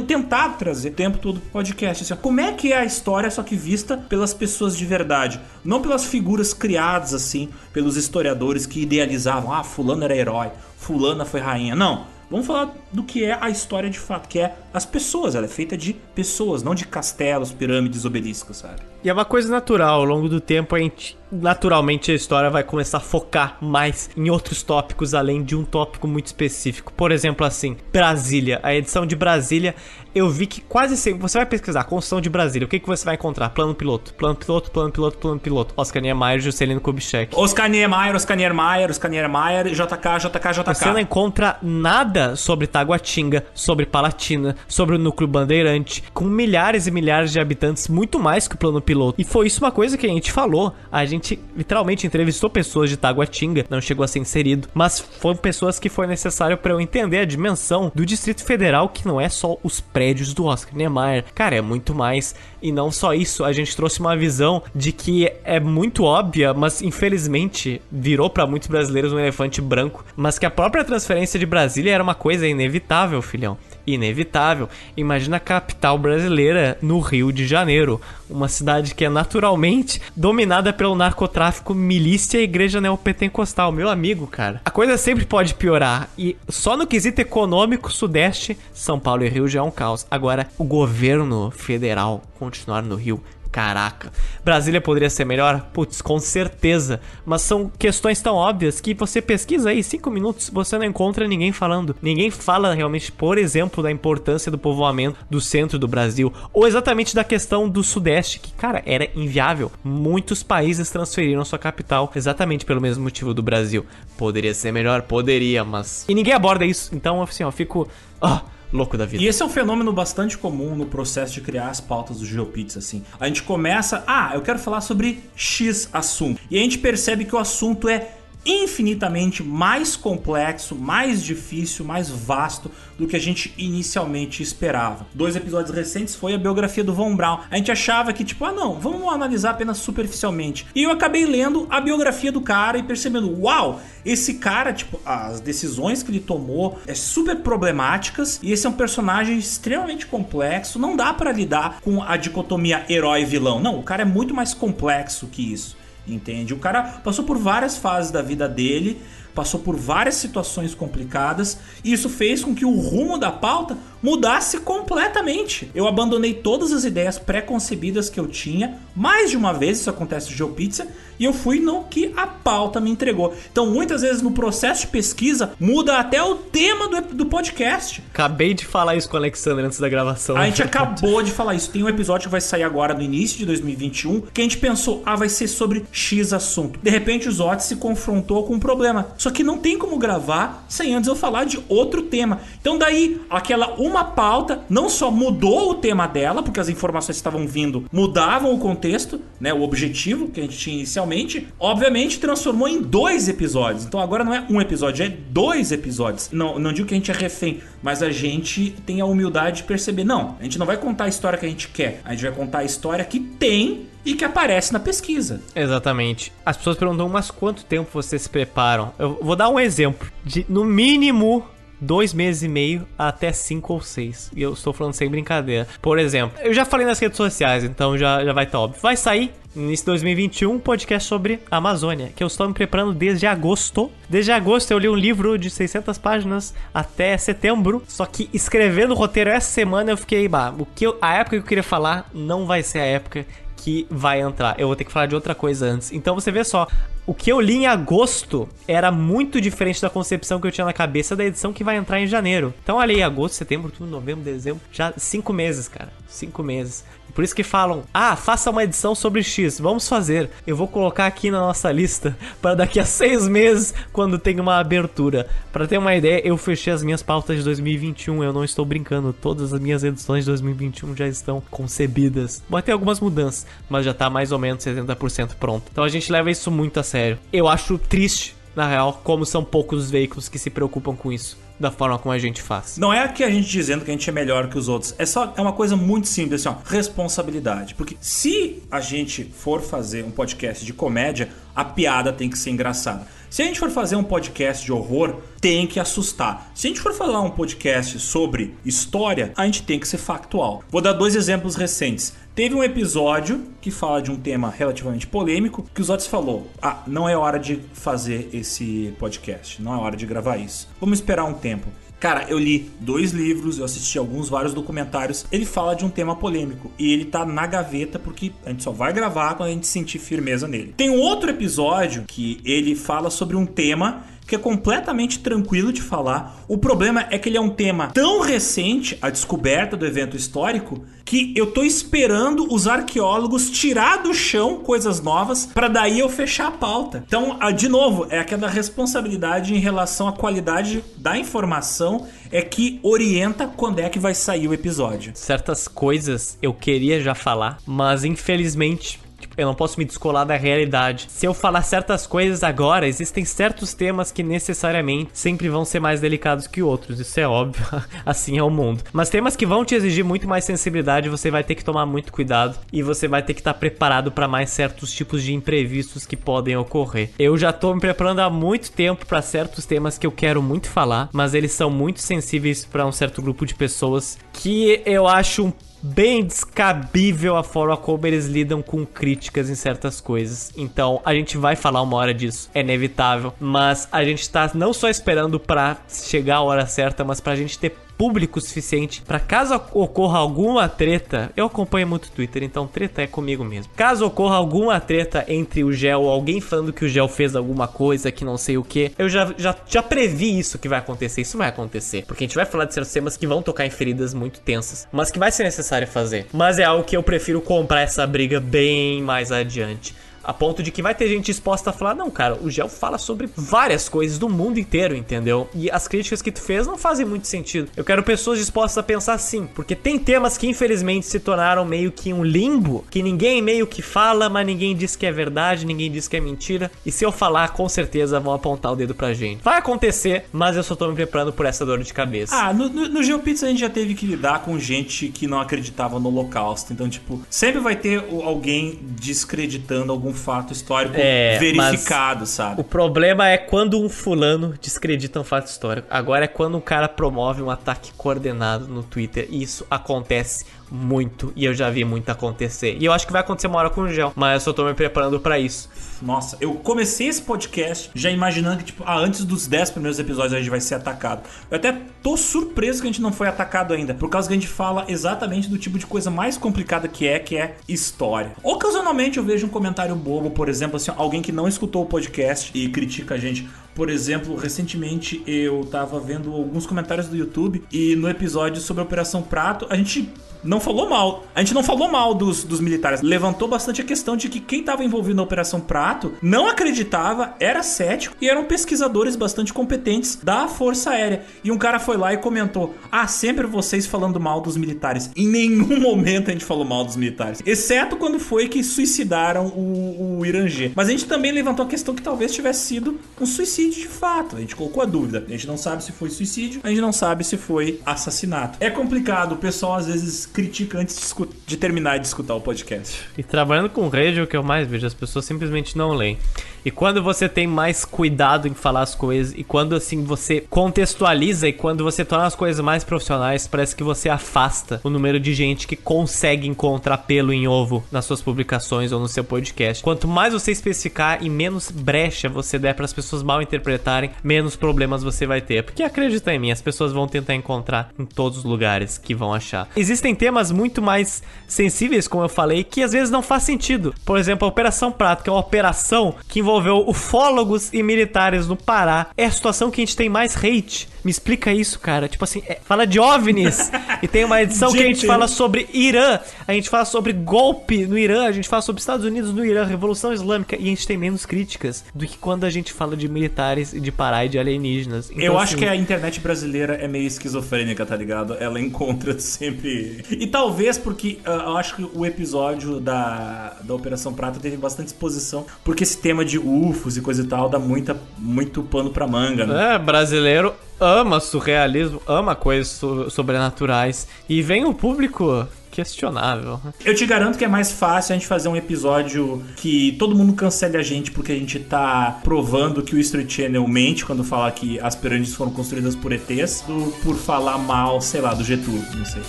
tentado 0.06 0.58
trazer 0.58 0.90
o 0.90 0.94
tempo 0.94 1.18
todo 1.18 1.40
pro 1.40 1.50
podcast. 1.50 2.02
Assim, 2.02 2.20
como 2.20 2.40
é 2.40 2.52
que 2.52 2.72
é 2.72 2.78
a 2.78 2.84
história, 2.84 3.30
só 3.30 3.42
que 3.42 3.56
vista 3.56 3.96
pelas 3.96 4.34
pessoas 4.34 4.76
de 4.76 4.84
verdade, 4.84 5.40
não 5.64 5.80
pelas 5.80 6.04
figuras 6.04 6.52
criadas 6.52 7.14
assim, 7.14 7.48
pelos 7.72 7.96
historiadores 7.96 8.66
que 8.66 8.82
idealizavam, 8.82 9.52
ah, 9.52 9.64
fulano 9.64 10.04
era 10.04 10.16
herói, 10.16 10.50
fulana 10.76 11.24
foi 11.24 11.40
rainha. 11.40 11.74
Não. 11.74 12.12
Vamos 12.30 12.46
falar 12.46 12.74
do 12.92 13.02
que 13.02 13.24
é 13.24 13.38
a 13.40 13.50
história 13.50 13.88
de 13.88 13.98
fato, 13.98 14.28
que 14.28 14.38
é 14.38 14.56
as 14.74 14.84
pessoas. 14.84 15.36
Ela 15.36 15.46
é 15.46 15.48
feita 15.48 15.76
de 15.76 15.94
pessoas, 16.14 16.62
não 16.62 16.74
de 16.74 16.84
castelos, 16.84 17.52
pirâmides, 17.52 18.04
obeliscos, 18.04 18.58
sabe? 18.58 18.82
E 19.04 19.08
é 19.08 19.12
uma 19.12 19.24
coisa 19.24 19.50
natural, 19.50 20.00
ao 20.00 20.04
longo 20.04 20.28
do 20.28 20.40
tempo 20.40 20.74
a 20.74 20.78
gente 20.78 21.16
naturalmente 21.30 22.12
a 22.12 22.14
história 22.14 22.48
vai 22.48 22.62
começar 22.62 22.98
a 22.98 23.00
focar 23.00 23.58
mais 23.60 24.08
em 24.16 24.30
outros 24.30 24.62
tópicos 24.62 25.14
além 25.14 25.42
de 25.42 25.56
um 25.56 25.64
tópico 25.64 26.06
muito 26.06 26.26
específico. 26.26 26.92
Por 26.92 27.10
exemplo, 27.10 27.44
assim, 27.44 27.76
Brasília. 27.92 28.60
A 28.62 28.74
edição 28.74 29.04
de 29.04 29.16
Brasília, 29.16 29.74
eu 30.14 30.30
vi 30.30 30.46
que 30.46 30.60
quase 30.60 30.96
sempre 30.96 31.20
você 31.20 31.38
vai 31.38 31.46
pesquisar 31.46 31.84
construção 31.84 32.20
de 32.20 32.30
Brasília. 32.30 32.66
O 32.66 32.68
que, 32.68 32.78
que 32.78 32.86
você 32.86 33.04
vai 33.04 33.14
encontrar? 33.14 33.50
Plano 33.50 33.74
piloto, 33.74 34.14
plano 34.14 34.36
piloto, 34.36 34.70
plano 34.70 34.92
piloto, 34.92 35.18
plano 35.18 35.40
piloto. 35.40 35.74
Oscar 35.76 36.00
Niemeyer, 36.00 36.40
Juscelino 36.40 36.80
Kubitschek. 36.80 37.34
Oscar 37.36 37.68
Niemeyer, 37.68 38.14
Oscar 38.14 38.36
Niemeyer, 38.36 38.90
Oscar 38.90 39.10
Niemeyer, 39.10 39.66
JK, 39.66 40.18
JK, 40.20 40.52
JK. 40.52 40.74
Você 40.74 40.86
não 40.86 40.98
encontra 40.98 41.58
nada 41.62 42.36
sobre 42.36 42.66
Taguatinga, 42.66 43.44
sobre 43.54 43.86
Palatina, 43.86 44.56
sobre 44.68 44.96
o 44.96 44.98
núcleo 44.98 45.28
bandeirante, 45.28 46.02
com 46.12 46.24
milhares 46.24 46.86
e 46.86 46.90
milhares 46.90 47.32
de 47.32 47.40
habitantes, 47.40 47.88
muito 47.88 48.18
mais 48.18 48.48
que 48.48 48.54
o 48.54 48.58
plano 48.58 48.80
piloto. 48.80 49.20
E 49.20 49.24
foi 49.24 49.46
isso 49.46 49.62
uma 49.62 49.70
coisa 49.72 49.96
que 49.96 50.06
a 50.06 50.10
gente 50.10 50.32
falou. 50.32 50.72
A 50.90 51.04
gente 51.04 51.38
literalmente 51.56 52.06
entrevistou 52.06 52.50
pessoas 52.50 52.90
de 52.90 52.96
Taguatinga, 52.96 53.66
não 53.68 53.80
chegou 53.80 54.04
a 54.04 54.08
ser 54.08 54.18
inserido, 54.18 54.68
mas 54.74 54.98
foram 54.98 55.36
pessoas 55.36 55.78
que 55.78 55.88
foi 55.88 56.06
necessário 56.06 56.56
para 56.56 56.72
eu 56.72 56.80
entender 56.80 57.18
a 57.18 57.24
dimensão 57.24 57.90
do 57.94 58.06
Distrito 58.06 58.44
Federal, 58.44 58.88
que 58.88 59.06
não 59.06 59.20
é 59.20 59.28
só 59.28 59.56
os 59.62 59.80
prédios 59.80 60.32
do 60.34 60.44
Oscar 60.44 60.74
Niemeyer. 60.76 61.24
Cara, 61.34 61.56
é 61.56 61.60
muito 61.60 61.94
mais. 61.94 62.34
E 62.62 62.72
não 62.72 62.90
só 62.90 63.12
isso, 63.12 63.44
a 63.44 63.52
gente 63.52 63.76
trouxe 63.76 64.00
uma 64.00 64.16
visão 64.16 64.62
de 64.74 64.92
que 64.92 65.30
é 65.44 65.60
muito 65.60 66.04
óbvia, 66.04 66.54
mas 66.54 66.80
infelizmente 66.80 67.80
virou 67.90 68.30
para 68.30 68.46
muitos 68.46 68.68
brasileiros 68.68 69.12
um 69.12 69.18
elefante 69.18 69.60
branco, 69.60 70.04
mas 70.16 70.38
que 70.38 70.46
a 70.46 70.50
própria 70.50 70.84
transferência 70.84 71.38
de 71.38 71.46
Brasília 71.46 71.92
era 71.92 72.02
uma 72.02 72.14
coisa 72.14 72.46
inevitável, 72.46 73.20
filhão 73.20 73.58
inevitável. 73.86 74.68
Imagina 74.96 75.36
a 75.36 75.40
capital 75.40 75.98
brasileira 75.98 76.78
no 76.80 76.98
Rio 77.00 77.32
de 77.32 77.46
Janeiro, 77.46 78.00
uma 78.28 78.48
cidade 78.48 78.94
que 78.94 79.04
é 79.04 79.08
naturalmente 79.08 80.00
dominada 80.16 80.72
pelo 80.72 80.94
narcotráfico, 80.94 81.74
milícia 81.74 82.38
e 82.38 82.44
igreja 82.44 82.80
neopentecostal. 82.80 83.72
Meu 83.72 83.88
amigo, 83.88 84.26
cara. 84.26 84.60
A 84.64 84.70
coisa 84.70 84.96
sempre 84.96 85.24
pode 85.24 85.54
piorar 85.54 86.08
e 86.18 86.36
só 86.48 86.76
no 86.76 86.86
quesito 86.86 87.20
econômico, 87.20 87.92
Sudeste, 87.92 88.56
São 88.72 88.98
Paulo 88.98 89.24
e 89.24 89.28
Rio 89.28 89.48
já 89.48 89.60
é 89.60 89.62
um 89.62 89.70
caos. 89.70 90.06
Agora, 90.10 90.48
o 90.58 90.64
governo 90.64 91.50
federal 91.50 92.22
continuar 92.38 92.82
no 92.82 92.96
Rio 92.96 93.22
Caraca, 93.54 94.10
Brasília 94.44 94.80
poderia 94.80 95.08
ser 95.08 95.24
melhor? 95.24 95.68
Putz, 95.72 96.02
com 96.02 96.18
certeza. 96.18 97.00
Mas 97.24 97.42
são 97.42 97.70
questões 97.78 98.20
tão 98.20 98.34
óbvias 98.34 98.80
que 98.80 98.94
você 98.94 99.22
pesquisa 99.22 99.70
aí, 99.70 99.80
cinco 99.80 100.10
minutos, 100.10 100.50
você 100.50 100.76
não 100.76 100.84
encontra 100.84 101.28
ninguém 101.28 101.52
falando. 101.52 101.94
Ninguém 102.02 102.32
fala 102.32 102.74
realmente, 102.74 103.12
por 103.12 103.38
exemplo, 103.38 103.80
da 103.80 103.92
importância 103.92 104.50
do 104.50 104.58
povoamento 104.58 105.24
do 105.30 105.40
centro 105.40 105.78
do 105.78 105.86
Brasil. 105.86 106.32
Ou 106.52 106.66
exatamente 106.66 107.14
da 107.14 107.22
questão 107.22 107.68
do 107.68 107.84
Sudeste, 107.84 108.40
que, 108.40 108.52
cara, 108.54 108.82
era 108.84 109.08
inviável. 109.14 109.70
Muitos 109.84 110.42
países 110.42 110.90
transferiram 110.90 111.44
sua 111.44 111.56
capital 111.56 112.10
exatamente 112.16 112.64
pelo 112.64 112.80
mesmo 112.80 113.04
motivo 113.04 113.32
do 113.32 113.40
Brasil. 113.40 113.86
Poderia 114.18 114.52
ser 114.52 114.72
melhor? 114.72 115.02
Poderia, 115.02 115.62
mas. 115.62 116.04
E 116.08 116.14
ninguém 116.16 116.32
aborda 116.32 116.66
isso. 116.66 116.92
Então, 116.92 117.22
assim, 117.22 117.44
ó, 117.44 117.46
eu 117.46 117.52
fico. 117.52 117.88
Oh, 118.20 118.40
louco 118.74 118.98
da 118.98 119.06
vida. 119.06 119.22
E 119.22 119.26
esse 119.26 119.40
é 119.40 119.46
um 119.46 119.48
fenômeno 119.48 119.92
bastante 119.92 120.36
comum 120.36 120.74
no 120.74 120.86
processo 120.86 121.32
de 121.32 121.40
criar 121.40 121.68
as 121.68 121.80
pautas 121.80 122.18
do 122.18 122.26
GeoPizza, 122.26 122.80
assim. 122.80 123.04
A 123.20 123.26
gente 123.28 123.44
começa, 123.44 124.02
ah, 124.06 124.32
eu 124.34 124.42
quero 124.42 124.58
falar 124.58 124.80
sobre 124.80 125.22
X 125.36 125.88
assunto. 125.92 126.42
E 126.50 126.58
a 126.58 126.60
gente 126.60 126.78
percebe 126.78 127.24
que 127.24 127.34
o 127.34 127.38
assunto 127.38 127.88
é 127.88 128.16
infinitamente 128.44 129.42
mais 129.42 129.96
complexo, 129.96 130.74
mais 130.74 131.22
difícil, 131.22 131.84
mais 131.84 132.08
vasto 132.08 132.70
do 132.98 133.06
que 133.06 133.16
a 133.16 133.20
gente 133.20 133.54
inicialmente 133.56 134.42
esperava. 134.42 135.06
Dois 135.14 135.34
episódios 135.34 135.74
recentes 135.74 136.14
foi 136.14 136.34
a 136.34 136.38
biografia 136.38 136.84
do 136.84 136.94
Von 136.94 137.16
Braun. 137.16 137.38
A 137.50 137.56
gente 137.56 137.72
achava 137.72 138.12
que 138.12 138.24
tipo, 138.24 138.44
ah 138.44 138.52
não, 138.52 138.78
vamos 138.78 139.12
analisar 139.12 139.50
apenas 139.50 139.78
superficialmente. 139.78 140.66
E 140.74 140.82
eu 140.82 140.90
acabei 140.90 141.24
lendo 141.24 141.66
a 141.70 141.80
biografia 141.80 142.30
do 142.30 142.40
cara 142.40 142.78
e 142.78 142.82
percebendo, 142.82 143.40
uau, 143.40 143.80
esse 144.04 144.34
cara, 144.34 144.72
tipo, 144.72 145.00
as 145.04 145.40
decisões 145.40 146.02
que 146.02 146.10
ele 146.10 146.20
tomou 146.20 146.78
é 146.86 146.94
super 146.94 147.36
problemáticas 147.36 148.38
e 148.42 148.52
esse 148.52 148.66
é 148.66 148.70
um 148.70 148.74
personagem 148.74 149.38
extremamente 149.38 150.06
complexo, 150.06 150.78
não 150.78 150.96
dá 150.96 151.12
para 151.12 151.32
lidar 151.32 151.80
com 151.80 152.02
a 152.02 152.16
dicotomia 152.16 152.84
herói 152.88 153.24
vilão. 153.24 153.60
Não, 153.60 153.78
o 153.78 153.82
cara 153.82 154.02
é 154.02 154.04
muito 154.04 154.34
mais 154.34 154.52
complexo 154.52 155.26
que 155.26 155.52
isso 155.52 155.83
entende? 156.06 156.54
O 156.54 156.58
cara 156.58 156.82
passou 156.82 157.24
por 157.24 157.38
várias 157.38 157.76
fases 157.76 158.10
da 158.10 158.22
vida 158.22 158.48
dele, 158.48 159.00
passou 159.34 159.60
por 159.60 159.76
várias 159.76 160.14
situações 160.14 160.74
complicadas 160.74 161.58
e 161.82 161.92
isso 161.92 162.08
fez 162.08 162.44
com 162.44 162.54
que 162.54 162.64
o 162.64 162.74
rumo 162.74 163.18
da 163.18 163.32
pauta 163.32 163.76
mudasse 164.04 164.58
completamente. 164.58 165.70
Eu 165.74 165.88
abandonei 165.88 166.34
todas 166.34 166.72
as 166.72 166.84
ideias 166.84 167.18
pré-concebidas 167.18 168.10
que 168.10 168.20
eu 168.20 168.26
tinha, 168.26 168.76
mais 168.94 169.30
de 169.30 169.36
uma 169.38 169.54
vez 169.54 169.80
isso 169.80 169.88
acontece 169.88 170.30
no 170.30 170.36
GeoPizza, 170.36 170.86
e 171.18 171.24
eu 171.24 171.32
fui 171.32 171.60
no 171.60 171.84
que 171.84 172.12
a 172.16 172.26
pauta 172.26 172.80
me 172.80 172.90
entregou. 172.90 173.34
Então, 173.50 173.66
muitas 173.66 174.02
vezes 174.02 174.20
no 174.20 174.32
processo 174.32 174.82
de 174.82 174.86
pesquisa, 174.88 175.52
muda 175.58 175.98
até 175.98 176.22
o 176.22 176.34
tema 176.34 176.88
do, 176.88 177.14
do 177.14 177.26
podcast. 177.26 178.02
Acabei 178.12 178.52
de 178.52 178.66
falar 178.66 178.96
isso 178.96 179.08
com 179.08 179.14
o 179.14 179.20
Alexandre 179.20 179.64
antes 179.64 179.78
da 179.78 179.88
gravação. 179.88 180.36
A 180.36 180.44
gente 180.46 180.60
acabou 180.62 181.22
de 181.22 181.30
falar 181.30 181.54
isso. 181.54 181.70
Tem 181.70 181.82
um 181.82 181.88
episódio 181.88 182.28
que 182.28 182.32
vai 182.32 182.40
sair 182.40 182.62
agora 182.62 182.94
no 182.94 183.02
início 183.02 183.38
de 183.38 183.46
2021 183.46 184.22
que 184.32 184.40
a 184.40 184.44
gente 184.44 184.58
pensou, 184.58 185.02
ah, 185.06 185.16
vai 185.16 185.28
ser 185.28 185.48
sobre 185.48 185.84
X 185.92 186.32
assunto. 186.32 186.78
De 186.82 186.90
repente, 186.90 187.28
o 187.28 187.32
Zotti 187.32 187.64
se 187.64 187.76
confrontou 187.76 188.44
com 188.44 188.54
um 188.54 188.60
problema. 188.60 189.08
Só 189.16 189.30
que 189.30 189.42
não 189.42 189.58
tem 189.58 189.78
como 189.78 189.96
gravar 189.96 190.66
sem 190.68 190.94
antes 190.94 191.08
eu 191.08 191.16
falar 191.16 191.44
de 191.44 191.58
outro 191.68 192.02
tema. 192.02 192.40
Então, 192.60 192.76
daí, 192.76 193.20
aquela 193.30 193.74
uma 193.74 193.93
pauta 194.02 194.62
não 194.68 194.88
só 194.88 195.10
mudou 195.10 195.70
o 195.70 195.74
tema 195.74 196.06
dela, 196.08 196.42
porque 196.42 196.58
as 196.58 196.68
informações 196.68 197.16
que 197.16 197.20
estavam 197.20 197.46
vindo 197.46 197.84
mudavam 197.92 198.54
o 198.54 198.58
contexto, 198.58 199.20
né, 199.38 199.52
o 199.52 199.62
objetivo 199.62 200.28
que 200.28 200.40
a 200.40 200.42
gente 200.42 200.56
tinha 200.56 200.76
inicialmente, 200.76 201.46
obviamente 201.60 202.18
transformou 202.18 202.66
em 202.66 202.80
dois 202.80 203.28
episódios. 203.28 203.84
Então 203.84 204.00
agora 204.00 204.24
não 204.24 204.34
é 204.34 204.46
um 204.48 204.60
episódio, 204.60 205.04
é 205.04 205.08
dois 205.08 205.70
episódios. 205.70 206.30
Não, 206.32 206.58
não 206.58 206.72
digo 206.72 206.88
que 206.88 206.94
a 206.94 206.96
gente 206.96 207.10
é 207.10 207.14
refém, 207.14 207.60
mas 207.82 208.02
a 208.02 208.10
gente 208.10 208.74
tem 208.86 209.00
a 209.00 209.04
humildade 209.04 209.58
de 209.58 209.64
perceber, 209.64 210.04
não, 210.04 210.36
a 210.40 210.42
gente 210.44 210.58
não 210.58 210.66
vai 210.66 210.78
contar 210.78 211.04
a 211.04 211.08
história 211.08 211.38
que 211.38 211.44
a 211.44 211.48
gente 211.48 211.68
quer, 211.68 212.00
a 212.04 212.12
gente 212.12 212.22
vai 212.22 212.32
contar 212.32 212.58
a 212.58 212.64
história 212.64 213.04
que 213.04 213.20
tem 213.20 213.86
e 214.04 214.14
que 214.14 214.24
aparece 214.24 214.72
na 214.72 214.78
pesquisa. 214.78 215.40
Exatamente. 215.54 216.32
As 216.44 216.56
pessoas 216.56 216.76
perguntam, 216.76 217.08
mas 217.08 217.30
quanto 217.30 217.64
tempo 217.64 217.88
vocês 217.92 218.22
se 218.22 218.28
preparam? 218.28 218.92
Eu 218.98 219.18
vou 219.20 219.34
dar 219.34 219.48
um 219.48 219.58
exemplo. 219.58 220.06
De, 220.24 220.44
no 220.48 220.64
mínimo, 220.64 221.44
dois 221.84 222.14
meses 222.14 222.42
e 222.42 222.48
meio 222.48 222.86
até 222.98 223.32
cinco 223.32 223.74
ou 223.74 223.80
seis. 223.80 224.30
E 224.34 224.42
eu 224.42 224.52
estou 224.52 224.72
falando 224.72 224.94
sem 224.94 225.08
brincadeira. 225.08 225.68
Por 225.80 225.98
exemplo, 225.98 226.38
eu 226.42 226.52
já 226.52 226.64
falei 226.64 226.86
nas 226.86 226.98
redes 226.98 227.16
sociais, 227.16 227.64
então 227.64 227.96
já, 227.96 228.24
já 228.24 228.32
vai 228.32 228.44
estar 228.44 228.58
óbvio. 228.60 228.80
Vai 228.80 228.96
sair 228.96 229.32
de 229.54 229.84
2021 229.84 230.50
um 230.50 230.58
podcast 230.58 231.08
sobre 231.08 231.38
a 231.48 231.58
Amazônia, 231.58 232.12
que 232.14 232.22
eu 232.22 232.26
estou 232.26 232.48
me 232.48 232.54
preparando 232.54 232.92
desde 232.92 233.26
agosto. 233.26 233.90
Desde 234.08 234.32
agosto 234.32 234.72
eu 234.72 234.78
li 234.78 234.88
um 234.88 234.96
livro 234.96 235.38
de 235.38 235.48
600 235.48 235.96
páginas 235.98 236.54
até 236.72 237.16
setembro, 237.16 237.82
só 237.86 238.04
que 238.04 238.28
escrevendo 238.32 238.92
o 238.92 238.96
roteiro 238.96 239.30
essa 239.30 239.50
semana 239.50 239.92
eu 239.92 239.96
fiquei, 239.96 240.26
bah, 240.26 240.52
o 240.58 240.66
que 240.66 240.86
eu, 240.86 240.98
a 241.00 241.14
época 241.14 241.36
que 241.36 241.42
eu 241.42 241.46
queria 241.46 241.62
falar 241.62 242.10
não 242.12 242.46
vai 242.46 242.62
ser 242.62 242.80
a 242.80 242.84
época 242.84 243.24
que 243.56 243.86
vai 243.90 244.20
entrar. 244.20 244.58
Eu 244.58 244.66
vou 244.66 244.76
ter 244.76 244.84
que 244.84 244.92
falar 244.92 245.06
de 245.06 245.14
outra 245.14 245.34
coisa 245.34 245.66
antes. 245.66 245.92
Então 245.92 246.14
você 246.14 246.30
vê 246.30 246.44
só, 246.44 246.66
o 247.06 247.12
que 247.12 247.30
eu 247.30 247.40
li 247.40 247.54
em 247.54 247.66
agosto 247.66 248.48
era 248.66 248.90
muito 248.90 249.40
diferente 249.40 249.80
da 249.80 249.90
concepção 249.90 250.40
que 250.40 250.46
eu 250.46 250.52
tinha 250.52 250.64
na 250.64 250.72
cabeça 250.72 251.14
da 251.14 251.24
edição 251.24 251.52
que 251.52 251.64
vai 251.64 251.76
entrar 251.76 252.00
em 252.00 252.06
janeiro. 252.06 252.54
Então 252.62 252.78
aí, 252.78 253.02
agosto, 253.02 253.34
setembro, 253.34 253.68
outubro, 253.68 253.90
novembro, 253.90 254.24
dezembro, 254.24 254.62
já 254.72 254.92
cinco 254.96 255.32
meses, 255.32 255.68
cara. 255.68 255.92
Cinco 256.08 256.42
meses. 256.42 256.84
Por 257.14 257.22
isso 257.22 257.34
que 257.34 257.42
falam: 257.42 257.84
ah, 257.92 258.16
faça 258.16 258.50
uma 258.50 258.64
edição 258.64 258.94
sobre 258.94 259.22
X. 259.22 259.60
Vamos 259.60 259.88
fazer. 259.88 260.30
Eu 260.46 260.56
vou 260.56 260.66
colocar 260.66 261.06
aqui 261.06 261.30
na 261.30 261.40
nossa 261.40 261.70
lista 261.70 262.16
para 262.42 262.54
daqui 262.54 262.80
a 262.80 262.84
seis 262.84 263.28
meses, 263.28 263.72
quando 263.92 264.18
tem 264.18 264.40
uma 264.40 264.58
abertura. 264.58 265.28
Para 265.52 265.66
ter 265.66 265.78
uma 265.78 265.94
ideia, 265.94 266.26
eu 266.26 266.36
fechei 266.36 266.72
as 266.72 266.82
minhas 266.82 267.02
pautas 267.02 267.38
de 267.38 267.44
2021. 267.44 268.24
Eu 268.24 268.32
não 268.32 268.44
estou 268.44 268.64
brincando. 268.64 269.12
Todas 269.12 269.52
as 269.52 269.60
minhas 269.60 269.84
edições 269.84 270.24
de 270.24 270.30
2021 270.30 270.96
já 270.96 271.06
estão 271.06 271.42
concebidas. 271.50 272.42
Vai 272.48 272.62
ter 272.62 272.72
algumas 272.72 273.00
mudanças, 273.00 273.46
mas 273.68 273.84
já 273.84 273.94
tá 273.94 274.10
mais 274.10 274.32
ou 274.32 274.38
menos 274.38 274.64
70% 274.64 275.36
pronto. 275.38 275.64
Então 275.70 275.84
a 275.84 275.88
gente 275.88 276.10
leva 276.10 276.30
isso 276.30 276.50
muito 276.50 276.80
a 276.80 276.82
sério. 276.82 277.18
Eu 277.32 277.48
acho 277.48 277.78
triste 277.78 278.34
na 278.54 278.68
real, 278.68 279.00
como 279.04 279.24
são 279.26 279.44
poucos 279.44 279.84
os 279.84 279.90
veículos 279.90 280.28
que 280.28 280.38
se 280.38 280.48
preocupam 280.48 280.94
com 280.94 281.12
isso 281.12 281.43
da 281.58 281.70
forma 281.70 281.98
como 281.98 282.12
a 282.12 282.18
gente 282.18 282.42
faz. 282.42 282.76
Não 282.78 282.92
é 282.92 283.00
aqui 283.00 283.22
a 283.22 283.30
gente 283.30 283.48
dizendo 283.48 283.84
que 283.84 283.90
a 283.90 283.94
gente 283.94 284.08
é 284.08 284.12
melhor 284.12 284.48
que 284.48 284.58
os 284.58 284.68
outros. 284.68 284.94
É 284.98 285.06
só 285.06 285.32
é 285.36 285.40
uma 285.40 285.52
coisa 285.52 285.76
muito 285.76 286.08
simples, 286.08 286.44
assim, 286.44 286.56
ó, 286.56 286.68
responsabilidade. 286.68 287.74
Porque 287.74 287.96
se 288.00 288.62
a 288.70 288.80
gente 288.80 289.24
for 289.24 289.62
fazer 289.62 290.04
um 290.04 290.10
podcast 290.10 290.64
de 290.64 290.72
comédia, 290.72 291.30
a 291.54 291.64
piada 291.64 292.12
tem 292.12 292.28
que 292.28 292.38
ser 292.38 292.50
engraçada. 292.50 293.06
Se 293.34 293.42
a 293.42 293.46
gente 293.46 293.58
for 293.58 293.68
fazer 293.68 293.96
um 293.96 294.04
podcast 294.04 294.64
de 294.64 294.70
horror, 294.70 295.16
tem 295.40 295.66
que 295.66 295.80
assustar. 295.80 296.52
Se 296.54 296.68
a 296.68 296.70
gente 296.70 296.80
for 296.80 296.94
falar 296.94 297.20
um 297.20 297.30
podcast 297.30 297.98
sobre 297.98 298.54
história, 298.64 299.32
a 299.36 299.44
gente 299.44 299.64
tem 299.64 299.80
que 299.80 299.88
ser 299.88 299.98
factual. 299.98 300.62
Vou 300.70 300.80
dar 300.80 300.92
dois 300.92 301.16
exemplos 301.16 301.56
recentes. 301.56 302.14
Teve 302.32 302.54
um 302.54 302.62
episódio 302.62 303.44
que 303.60 303.72
fala 303.72 304.00
de 304.00 304.12
um 304.12 304.14
tema 304.14 304.50
relativamente 304.50 305.08
polêmico 305.08 305.66
que 305.74 305.80
os 305.80 305.90
outros 305.90 306.06
falou: 306.06 306.46
"Ah, 306.62 306.84
não 306.86 307.08
é 307.08 307.16
hora 307.16 307.40
de 307.40 307.58
fazer 307.72 308.28
esse 308.32 308.94
podcast, 309.00 309.60
não 309.60 309.74
é 309.74 309.78
hora 309.78 309.96
de 309.96 310.06
gravar 310.06 310.36
isso. 310.36 310.68
Vamos 310.80 311.00
esperar 311.00 311.24
um 311.24 311.34
tempo". 311.34 311.66
Cara, 312.04 312.26
eu 312.28 312.38
li 312.38 312.70
dois 312.80 313.12
livros, 313.12 313.56
eu 313.56 313.64
assisti 313.64 313.96
alguns 313.96 314.28
vários 314.28 314.52
documentários. 314.52 315.24
Ele 315.32 315.46
fala 315.46 315.74
de 315.74 315.86
um 315.86 315.88
tema 315.88 316.14
polêmico 316.14 316.70
e 316.78 316.92
ele 316.92 317.06
tá 317.06 317.24
na 317.24 317.46
gaveta 317.46 317.98
porque 317.98 318.30
a 318.44 318.50
gente 318.50 318.62
só 318.62 318.70
vai 318.70 318.92
gravar 318.92 319.36
quando 319.36 319.48
a 319.48 319.52
gente 319.52 319.66
sentir 319.66 319.98
firmeza 319.98 320.46
nele. 320.46 320.74
Tem 320.76 320.90
um 320.90 321.00
outro 321.00 321.30
episódio 321.30 322.04
que 322.06 322.42
ele 322.44 322.74
fala 322.74 323.08
sobre 323.08 323.36
um 323.36 323.46
tema 323.46 324.04
que 324.34 324.36
é 324.36 324.38
completamente 324.38 325.20
tranquilo 325.20 325.72
de 325.72 325.80
falar. 325.80 326.44
O 326.48 326.58
problema 326.58 327.06
é 327.10 327.18
que 327.18 327.28
ele 327.28 327.36
é 327.36 327.40
um 327.40 327.50
tema 327.50 327.88
tão 327.88 328.20
recente, 328.20 328.98
a 329.00 329.08
descoberta 329.08 329.76
do 329.76 329.86
evento 329.86 330.16
histórico, 330.16 330.84
que 331.04 331.32
eu 331.36 331.52
tô 331.52 331.62
esperando 331.62 332.52
os 332.52 332.66
arqueólogos 332.66 333.50
tirar 333.50 333.98
do 333.98 334.12
chão 334.12 334.58
coisas 334.58 335.00
novas 335.00 335.46
para 335.46 335.68
daí 335.68 336.00
eu 336.00 336.08
fechar 336.08 336.48
a 336.48 336.50
pauta. 336.50 337.04
Então, 337.06 337.36
ah, 337.38 337.52
de 337.52 337.68
novo, 337.68 338.06
é 338.10 338.18
aquela 338.18 338.48
responsabilidade 338.48 339.54
em 339.54 339.58
relação 339.58 340.08
à 340.08 340.12
qualidade 340.12 340.82
da 340.96 341.16
informação 341.16 342.06
é 342.32 342.42
que 342.42 342.80
orienta 342.82 343.46
quando 343.46 343.78
é 343.78 343.88
que 343.88 343.98
vai 343.98 344.14
sair 344.14 344.48
o 344.48 344.54
episódio. 344.54 345.12
Certas 345.14 345.68
coisas 345.68 346.36
eu 346.42 346.52
queria 346.52 347.00
já 347.00 347.14
falar, 347.14 347.58
mas 347.64 348.02
infelizmente 348.02 349.03
eu 349.36 349.46
não 349.46 349.54
posso 349.54 349.78
me 349.78 349.84
descolar 349.84 350.24
da 350.24 350.36
realidade. 350.36 351.06
Se 351.08 351.26
eu 351.26 351.34
falar 351.34 351.62
certas 351.62 352.06
coisas 352.06 352.42
agora, 352.42 352.86
existem 352.86 353.24
certos 353.24 353.74
temas 353.74 354.10
que 354.10 354.22
necessariamente 354.22 355.10
sempre 355.12 355.48
vão 355.48 355.64
ser 355.64 355.80
mais 355.80 356.00
delicados 356.00 356.46
que 356.46 356.62
outros. 356.62 357.00
Isso 357.00 357.18
é 357.20 357.26
óbvio, 357.26 357.64
assim 358.04 358.38
é 358.38 358.42
o 358.42 358.50
mundo. 358.50 358.82
Mas 358.92 359.10
temas 359.10 359.36
que 359.36 359.46
vão 359.46 359.64
te 359.64 359.74
exigir 359.74 360.04
muito 360.04 360.28
mais 360.28 360.44
sensibilidade, 360.44 361.08
você 361.08 361.30
vai 361.30 361.44
ter 361.44 361.54
que 361.54 361.64
tomar 361.64 361.86
muito 361.86 362.12
cuidado 362.12 362.58
e 362.72 362.82
você 362.82 363.08
vai 363.08 363.22
ter 363.22 363.34
que 363.34 363.40
estar 363.40 363.54
preparado 363.54 364.12
para 364.12 364.28
mais 364.28 364.50
certos 364.50 364.92
tipos 364.92 365.22
de 365.22 365.34
imprevistos 365.34 366.06
que 366.06 366.16
podem 366.16 366.56
ocorrer. 366.56 367.10
Eu 367.18 367.36
já 367.36 367.52
tô 367.52 367.74
me 367.74 367.80
preparando 367.80 368.20
há 368.20 368.30
muito 368.30 368.70
tempo 368.70 369.06
para 369.06 369.22
certos 369.22 369.66
temas 369.66 369.98
que 369.98 370.06
eu 370.06 370.12
quero 370.12 370.42
muito 370.42 370.68
falar, 370.68 371.08
mas 371.12 371.34
eles 371.34 371.52
são 371.52 371.70
muito 371.70 372.00
sensíveis 372.00 372.64
para 372.64 372.86
um 372.86 372.92
certo 372.92 373.22
grupo 373.22 373.46
de 373.46 373.54
pessoas 373.54 374.18
que 374.32 374.82
eu 374.84 375.06
acho 375.06 375.46
um 375.46 375.52
bem 375.84 376.24
descabível 376.24 377.36
a 377.36 377.42
forma 377.42 377.76
como 377.76 378.06
eles 378.06 378.24
lidam 378.24 378.62
com 378.62 378.86
críticas 378.86 379.50
em 379.50 379.54
certas 379.54 380.00
coisas. 380.00 380.50
Então, 380.56 381.02
a 381.04 381.14
gente 381.14 381.36
vai 381.36 381.56
falar 381.56 381.82
uma 381.82 381.96
hora 381.98 382.14
disso, 382.14 382.48
é 382.54 382.60
inevitável, 382.60 383.34
mas 383.38 383.86
a 383.92 384.02
gente 384.02 384.28
tá 384.30 384.50
não 384.54 384.72
só 384.72 384.88
esperando 384.88 385.38
para 385.38 385.76
chegar 385.86 386.36
a 386.36 386.42
hora 386.42 386.64
certa, 386.64 387.04
mas 387.04 387.20
pra 387.20 387.36
gente 387.36 387.58
ter 387.58 387.76
público 387.96 388.40
suficiente 388.40 389.02
para 389.02 389.20
caso 389.20 389.54
ocorra 389.72 390.18
alguma 390.18 390.68
treta, 390.68 391.30
eu 391.36 391.46
acompanho 391.46 391.86
muito 391.86 392.06
o 392.06 392.10
Twitter, 392.10 392.42
então 392.42 392.66
treta 392.66 393.02
é 393.02 393.06
comigo 393.06 393.44
mesmo. 393.44 393.72
Caso 393.76 394.06
ocorra 394.06 394.36
alguma 394.36 394.80
treta 394.80 395.24
entre 395.28 395.64
o 395.64 395.72
Gel 395.72 396.02
ou 396.02 396.10
alguém 396.10 396.40
falando 396.40 396.72
que 396.72 396.84
o 396.84 396.88
Gel 396.88 397.08
fez 397.08 397.36
alguma 397.36 397.68
coisa 397.68 398.10
que 398.10 398.24
não 398.24 398.36
sei 398.36 398.56
o 398.58 398.64
que, 398.64 398.92
eu 398.98 399.08
já, 399.08 399.32
já, 399.36 399.56
já 399.66 399.82
previ 399.82 400.38
isso 400.38 400.58
que 400.58 400.68
vai 400.68 400.78
acontecer. 400.78 401.22
Isso 401.22 401.38
vai 401.38 401.48
acontecer, 401.48 402.04
porque 402.06 402.24
a 402.24 402.26
gente 402.26 402.36
vai 402.36 402.46
falar 402.46 402.64
de 402.64 402.74
certos 402.74 402.92
temas 402.92 403.16
que 403.16 403.26
vão 403.26 403.42
tocar 403.42 403.66
em 403.66 403.70
feridas 403.70 404.14
muito 404.14 404.40
tensas, 404.40 404.86
mas 404.92 405.10
que 405.10 405.18
vai 405.18 405.30
ser 405.30 405.44
necessário 405.44 405.86
fazer. 405.86 406.26
Mas 406.32 406.58
é 406.58 406.64
algo 406.64 406.84
que 406.84 406.96
eu 406.96 407.02
prefiro 407.02 407.40
comprar 407.40 407.80
essa 407.82 408.06
briga 408.06 408.40
bem 408.40 409.02
mais 409.02 409.30
adiante. 409.32 409.94
A 410.24 410.32
ponto 410.32 410.62
de 410.62 410.70
que 410.70 410.82
vai 410.82 410.94
ter 410.94 411.08
gente 411.08 411.26
disposta 411.26 411.70
a 411.70 411.72
falar: 411.72 411.94
não, 411.94 412.10
cara, 412.10 412.38
o 412.40 412.50
Gel 412.50 412.68
fala 412.68 412.98
sobre 412.98 413.28
várias 413.36 413.88
coisas 413.88 414.18
do 414.18 414.28
mundo 414.28 414.58
inteiro, 414.58 414.94
entendeu? 414.96 415.48
E 415.54 415.70
as 415.70 415.86
críticas 415.86 416.22
que 416.22 416.32
tu 416.32 416.40
fez 416.40 416.66
não 416.66 416.78
fazem 416.78 417.04
muito 417.04 417.26
sentido. 417.26 417.70
Eu 417.76 417.84
quero 417.84 418.02
pessoas 418.02 418.38
dispostas 418.38 418.78
a 418.78 418.82
pensar 418.82 419.14
assim, 419.14 419.46
porque 419.54 419.74
tem 419.74 419.98
temas 419.98 420.38
que 420.38 420.46
infelizmente 420.46 421.06
se 421.06 421.20
tornaram 421.20 421.64
meio 421.64 421.92
que 421.92 422.12
um 422.12 422.24
limbo, 422.24 422.84
que 422.90 423.02
ninguém 423.02 423.42
meio 423.42 423.66
que 423.66 423.82
fala, 423.82 424.28
mas 424.28 424.46
ninguém 424.46 424.74
diz 424.74 424.96
que 424.96 425.06
é 425.06 425.12
verdade, 425.12 425.66
ninguém 425.66 425.90
diz 425.90 426.08
que 426.08 426.16
é 426.16 426.20
mentira. 426.20 426.70
E 426.84 426.90
se 426.90 427.04
eu 427.04 427.12
falar, 427.12 427.52
com 427.52 427.68
certeza 427.68 428.20
vão 428.20 428.32
apontar 428.32 428.72
o 428.72 428.76
dedo 428.76 428.94
pra 428.94 429.12
gente. 429.12 429.42
Vai 429.42 429.58
acontecer, 429.58 430.24
mas 430.32 430.56
eu 430.56 430.62
só 430.62 430.74
tô 430.74 430.88
me 430.88 430.94
preparando 430.94 431.32
por 431.32 431.46
essa 431.46 431.66
dor 431.66 431.82
de 431.82 431.92
cabeça. 431.92 432.34
Ah, 432.34 432.52
no, 432.52 432.68
no, 432.68 432.88
no 432.88 433.02
GeoPizza 433.02 433.46
a 433.46 433.48
gente 433.48 433.60
já 433.60 433.70
teve 433.70 433.94
que 433.94 434.06
lidar 434.06 434.40
com 434.42 434.58
gente 434.58 435.08
que 435.08 435.26
não 435.26 435.40
acreditava 435.40 435.98
no 435.98 436.08
Holocausto. 436.08 436.72
Então, 436.72 436.88
tipo, 436.88 437.20
sempre 437.28 437.60
vai 437.60 437.76
ter 437.76 438.04
alguém 438.24 438.78
descreditando 438.82 439.92
algum 439.92 440.13
fato 440.14 440.52
histórico 440.52 440.94
é, 440.96 441.38
verificado, 441.38 442.26
sabe? 442.26 442.60
O 442.60 442.64
problema 442.64 443.28
é 443.28 443.36
quando 443.36 443.80
um 443.80 443.88
fulano 443.88 444.54
descredita 444.60 445.20
um 445.20 445.24
fato 445.24 445.46
histórico. 445.48 445.88
Agora 445.90 446.24
é 446.24 446.28
quando 446.28 446.56
um 446.56 446.60
cara 446.60 446.88
promove 446.88 447.42
um 447.42 447.50
ataque 447.50 447.92
coordenado 447.96 448.66
no 448.66 448.82
Twitter. 448.82 449.26
E 449.30 449.42
isso 449.42 449.66
acontece 449.70 450.46
muito 450.74 451.32
e 451.36 451.44
eu 451.44 451.54
já 451.54 451.70
vi 451.70 451.84
muito 451.84 452.10
acontecer. 452.10 452.76
E 452.80 452.84
eu 452.84 452.92
acho 452.92 453.06
que 453.06 453.12
vai 453.12 453.20
acontecer 453.20 453.46
uma 453.46 453.58
hora 453.58 453.70
com 453.70 453.82
o 453.82 453.88
gel, 453.88 454.12
mas 454.16 454.34
eu 454.34 454.40
só 454.40 454.52
tô 454.52 454.64
me 454.64 454.74
preparando 454.74 455.20
para 455.20 455.38
isso. 455.38 455.70
Nossa, 456.02 456.36
eu 456.40 456.54
comecei 456.54 457.06
esse 457.06 457.22
podcast 457.22 457.90
já 457.94 458.10
imaginando 458.10 458.58
que, 458.58 458.64
tipo, 458.64 458.82
ah, 458.84 458.98
antes 458.98 459.24
dos 459.24 459.46
10 459.46 459.70
primeiros 459.70 459.98
episódios 459.98 460.34
a 460.34 460.38
gente 460.38 460.50
vai 460.50 460.60
ser 460.60 460.74
atacado. 460.74 461.22
Eu 461.50 461.56
até 461.56 461.72
tô 462.02 462.16
surpreso 462.16 462.82
que 462.82 462.88
a 462.88 462.90
gente 462.90 463.00
não 463.00 463.12
foi 463.12 463.28
atacado 463.28 463.72
ainda, 463.72 463.94
por 463.94 464.08
causa 464.10 464.26
que 464.26 464.34
a 464.34 464.36
gente 464.36 464.48
fala 464.48 464.84
exatamente 464.88 465.48
do 465.48 465.56
tipo 465.56 465.78
de 465.78 465.86
coisa 465.86 466.10
mais 466.10 466.36
complicada 466.36 466.88
que 466.88 467.06
é, 467.06 467.18
que 467.20 467.36
é 467.36 467.56
história. 467.68 468.32
Ocasionalmente 468.42 469.18
eu 469.18 469.24
vejo 469.24 469.46
um 469.46 469.50
comentário 469.50 469.94
bobo, 469.94 470.30
por 470.30 470.48
exemplo, 470.48 470.76
assim, 470.76 470.90
alguém 470.96 471.22
que 471.22 471.30
não 471.32 471.46
escutou 471.46 471.84
o 471.84 471.86
podcast 471.86 472.50
e 472.54 472.68
critica 472.68 473.14
a 473.14 473.18
gente. 473.18 473.48
Por 473.74 473.90
exemplo, 473.90 474.36
recentemente 474.36 475.22
eu 475.26 475.64
tava 475.70 475.98
vendo 475.98 476.32
alguns 476.32 476.66
comentários 476.66 477.08
do 477.08 477.16
YouTube 477.16 477.62
e 477.72 477.96
no 477.96 478.08
episódio 478.08 478.60
sobre 478.60 478.82
a 478.82 478.84
Operação 478.84 479.22
Prato, 479.22 479.66
a 479.68 479.76
gente 479.76 480.12
não 480.44 480.60
falou 480.60 480.88
mal. 480.88 481.24
A 481.34 481.40
gente 481.40 481.54
não 481.54 481.62
falou 481.62 481.90
mal 481.90 482.14
dos, 482.14 482.44
dos 482.44 482.60
militares. 482.60 483.00
Levantou 483.00 483.48
bastante 483.48 483.80
a 483.80 483.84
questão 483.84 484.16
de 484.16 484.28
que 484.28 484.38
quem 484.38 484.60
estava 484.60 484.84
envolvido 484.84 485.16
na 485.16 485.22
Operação 485.22 485.60
Prato 485.60 486.12
não 486.20 486.46
acreditava, 486.46 487.34
era 487.40 487.62
cético 487.62 488.14
e 488.20 488.28
eram 488.28 488.44
pesquisadores 488.44 489.16
bastante 489.16 489.52
competentes 489.52 490.16
da 490.22 490.46
Força 490.46 490.90
Aérea. 490.90 491.24
E 491.42 491.50
um 491.50 491.56
cara 491.56 491.80
foi 491.80 491.96
lá 491.96 492.12
e 492.12 492.18
comentou: 492.18 492.74
Ah, 492.92 493.06
sempre 493.06 493.46
vocês 493.46 493.86
falando 493.86 494.20
mal 494.20 494.40
dos 494.40 494.56
militares. 494.56 495.10
Em 495.16 495.26
nenhum 495.26 495.80
momento 495.80 496.28
a 496.28 496.32
gente 496.32 496.44
falou 496.44 496.64
mal 496.64 496.84
dos 496.84 496.96
militares. 496.96 497.40
Exceto 497.46 497.96
quando 497.96 498.20
foi 498.20 498.48
que 498.48 498.62
suicidaram 498.62 499.46
o, 499.46 500.18
o 500.18 500.26
Irangê. 500.26 500.72
Mas 500.74 500.88
a 500.88 500.90
gente 500.90 501.06
também 501.06 501.32
levantou 501.32 501.64
a 501.64 501.68
questão 501.68 501.94
que 501.94 502.02
talvez 502.02 502.32
tivesse 502.34 502.66
sido 502.66 503.00
um 503.18 503.24
suicídio 503.24 503.63
de 503.70 503.86
fato. 503.86 504.36
A 504.36 504.40
gente 504.40 504.54
colocou 504.56 504.82
a 504.82 504.86
dúvida. 504.86 505.24
A 505.26 505.30
gente 505.30 505.46
não 505.46 505.56
sabe 505.56 505.82
se 505.84 505.92
foi 505.92 506.10
suicídio, 506.10 506.60
a 506.62 506.68
gente 506.68 506.80
não 506.80 506.92
sabe 506.92 507.24
se 507.24 507.36
foi 507.36 507.80
assassinato. 507.84 508.58
É 508.60 508.70
complicado, 508.70 509.32
o 509.32 509.36
pessoal 509.36 509.74
às 509.74 509.86
vezes 509.86 510.26
critica 510.26 510.78
antes 510.78 510.96
de, 510.96 511.28
de, 511.46 511.56
terminar 511.56 511.98
de 511.98 512.06
escutar 512.06 512.34
o 512.34 512.40
podcast. 512.40 513.04
E 513.16 513.22
trabalhando 513.22 513.70
com 513.70 513.88
rede, 513.88 514.20
o 514.20 514.26
que 514.26 514.36
eu 514.36 514.42
mais 514.42 514.66
vejo, 514.66 514.86
as 514.86 514.94
pessoas 514.94 515.24
simplesmente 515.24 515.76
não 515.76 515.90
leem. 515.90 516.18
E 516.64 516.70
quando 516.70 517.02
você 517.02 517.28
tem 517.28 517.46
mais 517.46 517.84
cuidado 517.84 518.48
em 518.48 518.54
falar 518.54 518.80
as 518.80 518.94
coisas, 518.94 519.34
e 519.36 519.44
quando 519.44 519.74
assim 519.74 520.02
você 520.02 520.40
contextualiza 520.40 521.46
e 521.48 521.52
quando 521.52 521.84
você 521.84 522.04
torna 522.04 522.26
as 522.26 522.34
coisas 522.34 522.64
mais 522.64 522.82
profissionais, 522.82 523.46
parece 523.46 523.76
que 523.76 523.82
você 523.82 524.08
afasta 524.08 524.80
o 524.82 524.88
número 524.88 525.20
de 525.20 525.34
gente 525.34 525.66
que 525.66 525.76
consegue 525.76 526.48
encontrar 526.48 526.98
pelo 526.98 527.32
em 527.32 527.46
ovo 527.46 527.84
nas 527.92 528.06
suas 528.06 528.22
publicações 528.22 528.92
ou 528.92 529.00
no 529.00 529.08
seu 529.08 529.22
podcast. 529.22 529.82
Quanto 529.82 530.08
mais 530.08 530.32
você 530.32 530.52
especificar 530.52 531.22
e 531.22 531.28
menos 531.28 531.70
brecha 531.70 532.28
você 532.28 532.58
der 532.58 532.74
para 532.74 532.86
as 532.86 532.92
pessoas 532.92 533.22
mal 533.22 533.42
interpretarem, 533.42 534.10
menos 534.22 534.56
problemas 534.56 535.02
você 535.02 535.26
vai 535.26 535.42
ter. 535.42 535.64
Porque 535.64 535.82
acredita 535.82 536.32
em 536.32 536.38
mim, 536.38 536.50
as 536.50 536.62
pessoas 536.62 536.92
vão 536.92 537.06
tentar 537.06 537.34
encontrar 537.34 537.90
em 537.98 538.06
todos 538.06 538.38
os 538.38 538.44
lugares 538.44 538.96
que 538.96 539.14
vão 539.14 539.34
achar. 539.34 539.68
Existem 539.76 540.14
temas 540.14 540.50
muito 540.50 540.80
mais 540.80 541.22
sensíveis, 541.46 542.08
como 542.08 542.24
eu 542.24 542.28
falei, 542.28 542.64
que 542.64 542.82
às 542.82 542.92
vezes 542.92 543.10
não 543.10 543.22
faz 543.22 543.42
sentido. 543.42 543.94
Por 544.04 544.18
exemplo, 544.18 544.46
a 544.46 544.48
Operação 544.48 544.90
Prato, 544.90 545.22
que 545.22 545.28
é 545.28 545.32
uma 545.32 545.40
operação 545.40 546.14
que 546.26 546.40
envolveu 546.54 546.88
ufólogos 546.88 547.72
e 547.72 547.82
militares 547.82 548.46
no 548.46 548.56
Pará. 548.56 549.08
É 549.16 549.24
a 549.24 549.30
situação 549.30 549.70
que 549.70 549.80
a 549.80 549.84
gente 549.84 549.96
tem 549.96 550.08
mais 550.08 550.36
hate 550.36 550.88
me 551.04 551.10
explica 551.10 551.52
isso, 551.52 551.78
cara. 551.78 552.08
Tipo 552.08 552.24
assim, 552.24 552.42
é, 552.48 552.58
fala 552.64 552.86
de 552.86 552.98
OVNIs. 552.98 553.70
e 554.02 554.08
tem 554.08 554.24
uma 554.24 554.42
edição 554.42 554.72
que 554.72 554.80
a 554.80 554.86
gente 554.86 555.06
fala 555.06 555.28
sobre 555.28 555.68
Irã. 555.72 556.18
A 556.48 556.52
gente 556.54 556.70
fala 556.70 556.86
sobre 556.86 557.12
golpe 557.12 557.84
no 557.84 557.98
Irã. 557.98 558.24
A 558.24 558.32
gente 558.32 558.48
fala 558.48 558.62
sobre 558.62 558.80
Estados 558.80 559.04
Unidos 559.04 559.32
no 559.32 559.44
Irã, 559.44 559.64
Revolução 559.64 560.12
Islâmica. 560.12 560.56
E 560.56 560.62
a 560.62 560.66
gente 560.66 560.86
tem 560.86 560.96
menos 560.96 561.26
críticas 561.26 561.84
do 561.94 562.06
que 562.06 562.16
quando 562.16 562.44
a 562.44 562.50
gente 562.50 562.72
fala 562.72 562.96
de 562.96 563.06
militares, 563.06 563.72
de 563.72 563.92
Pará 563.92 564.24
e 564.24 564.30
de 564.30 564.38
alienígenas. 564.38 565.10
Então, 565.10 565.22
eu 565.22 565.38
acho 565.38 565.54
assim, 565.54 565.64
que 565.64 565.68
a 565.68 565.76
internet 565.76 566.20
brasileira 566.20 566.74
é 566.74 566.88
meio 566.88 567.06
esquizofrênica, 567.06 567.84
tá 567.84 567.94
ligado? 567.94 568.34
Ela 568.40 568.58
encontra 568.58 569.18
sempre. 569.20 570.02
E 570.10 570.26
talvez 570.26 570.78
porque 570.78 571.18
uh, 571.26 571.30
eu 571.30 571.56
acho 571.58 571.76
que 571.76 571.86
o 571.92 572.06
episódio 572.06 572.80
da, 572.80 573.58
da 573.62 573.74
Operação 573.74 574.14
Prata 574.14 574.40
teve 574.40 574.56
bastante 574.56 574.86
exposição. 574.88 575.44
Porque 575.62 575.82
esse 575.82 575.98
tema 575.98 576.24
de 576.24 576.38
UFOs 576.44 576.96
e 576.96 577.00
coisa 577.00 577.22
e 577.22 577.26
tal 577.26 577.48
dá 577.48 577.58
muita, 577.58 577.96
muito 578.18 578.62
pano 578.62 578.90
pra 578.90 579.06
manga, 579.06 579.46
né? 579.46 579.74
É, 579.74 579.78
brasileiro 579.78 580.54
ama 580.80 581.20
surrealismo, 581.20 582.02
ama 582.06 582.34
coisas 582.34 582.68
so 582.68 583.10
sobrenaturais. 583.10 584.06
E 584.28 584.42
vem 584.42 584.64
o 584.64 584.74
público 584.74 585.46
questionável. 585.70 586.60
Eu 586.84 586.94
te 586.94 587.04
garanto 587.04 587.36
que 587.36 587.44
é 587.44 587.48
mais 587.48 587.72
fácil 587.72 588.12
a 588.14 588.16
gente 588.16 588.28
fazer 588.28 588.48
um 588.48 588.54
episódio 588.54 589.42
que 589.56 589.96
todo 589.98 590.14
mundo 590.14 590.32
cancele 590.34 590.76
a 590.76 590.82
gente 590.82 591.10
porque 591.10 591.32
a 591.32 591.34
gente 591.34 591.58
tá 591.58 592.20
provando 592.22 592.80
que 592.80 592.94
o 592.94 592.98
Street 593.00 593.30
Channel 593.30 593.66
mente 593.66 594.06
quando 594.06 594.22
fala 594.22 594.50
que 594.52 594.78
as 594.78 594.94
pirâmides 594.94 595.34
foram 595.34 595.50
construídas 595.50 595.96
por 595.96 596.12
ETs 596.12 596.62
do 596.66 596.92
por 597.02 597.16
falar 597.16 597.58
mal, 597.58 598.00
sei 598.00 598.20
lá, 598.20 598.34
do 598.34 598.44
Getúlio, 598.44 598.84
não 598.94 599.04
sei. 599.04 599.22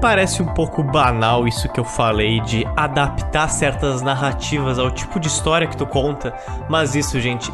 Parece 0.00 0.40
um 0.40 0.46
pouco 0.46 0.80
banal 0.80 1.48
isso 1.48 1.68
que 1.68 1.80
eu 1.80 1.84
falei 1.84 2.40
de 2.40 2.64
adaptar 2.76 3.48
certas 3.48 4.00
narrativas 4.00 4.78
ao 4.78 4.92
tipo 4.92 5.18
de 5.18 5.26
história 5.26 5.66
que 5.66 5.76
tu 5.76 5.84
conta, 5.84 6.32
mas 6.68 6.94
isso, 6.94 7.20
gente, 7.20 7.50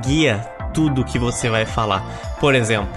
guia 0.00 0.38
tudo 0.72 1.04
que 1.04 1.18
você 1.18 1.50
vai 1.50 1.66
falar. 1.66 2.02
Por 2.40 2.54
exemplo, 2.54 2.88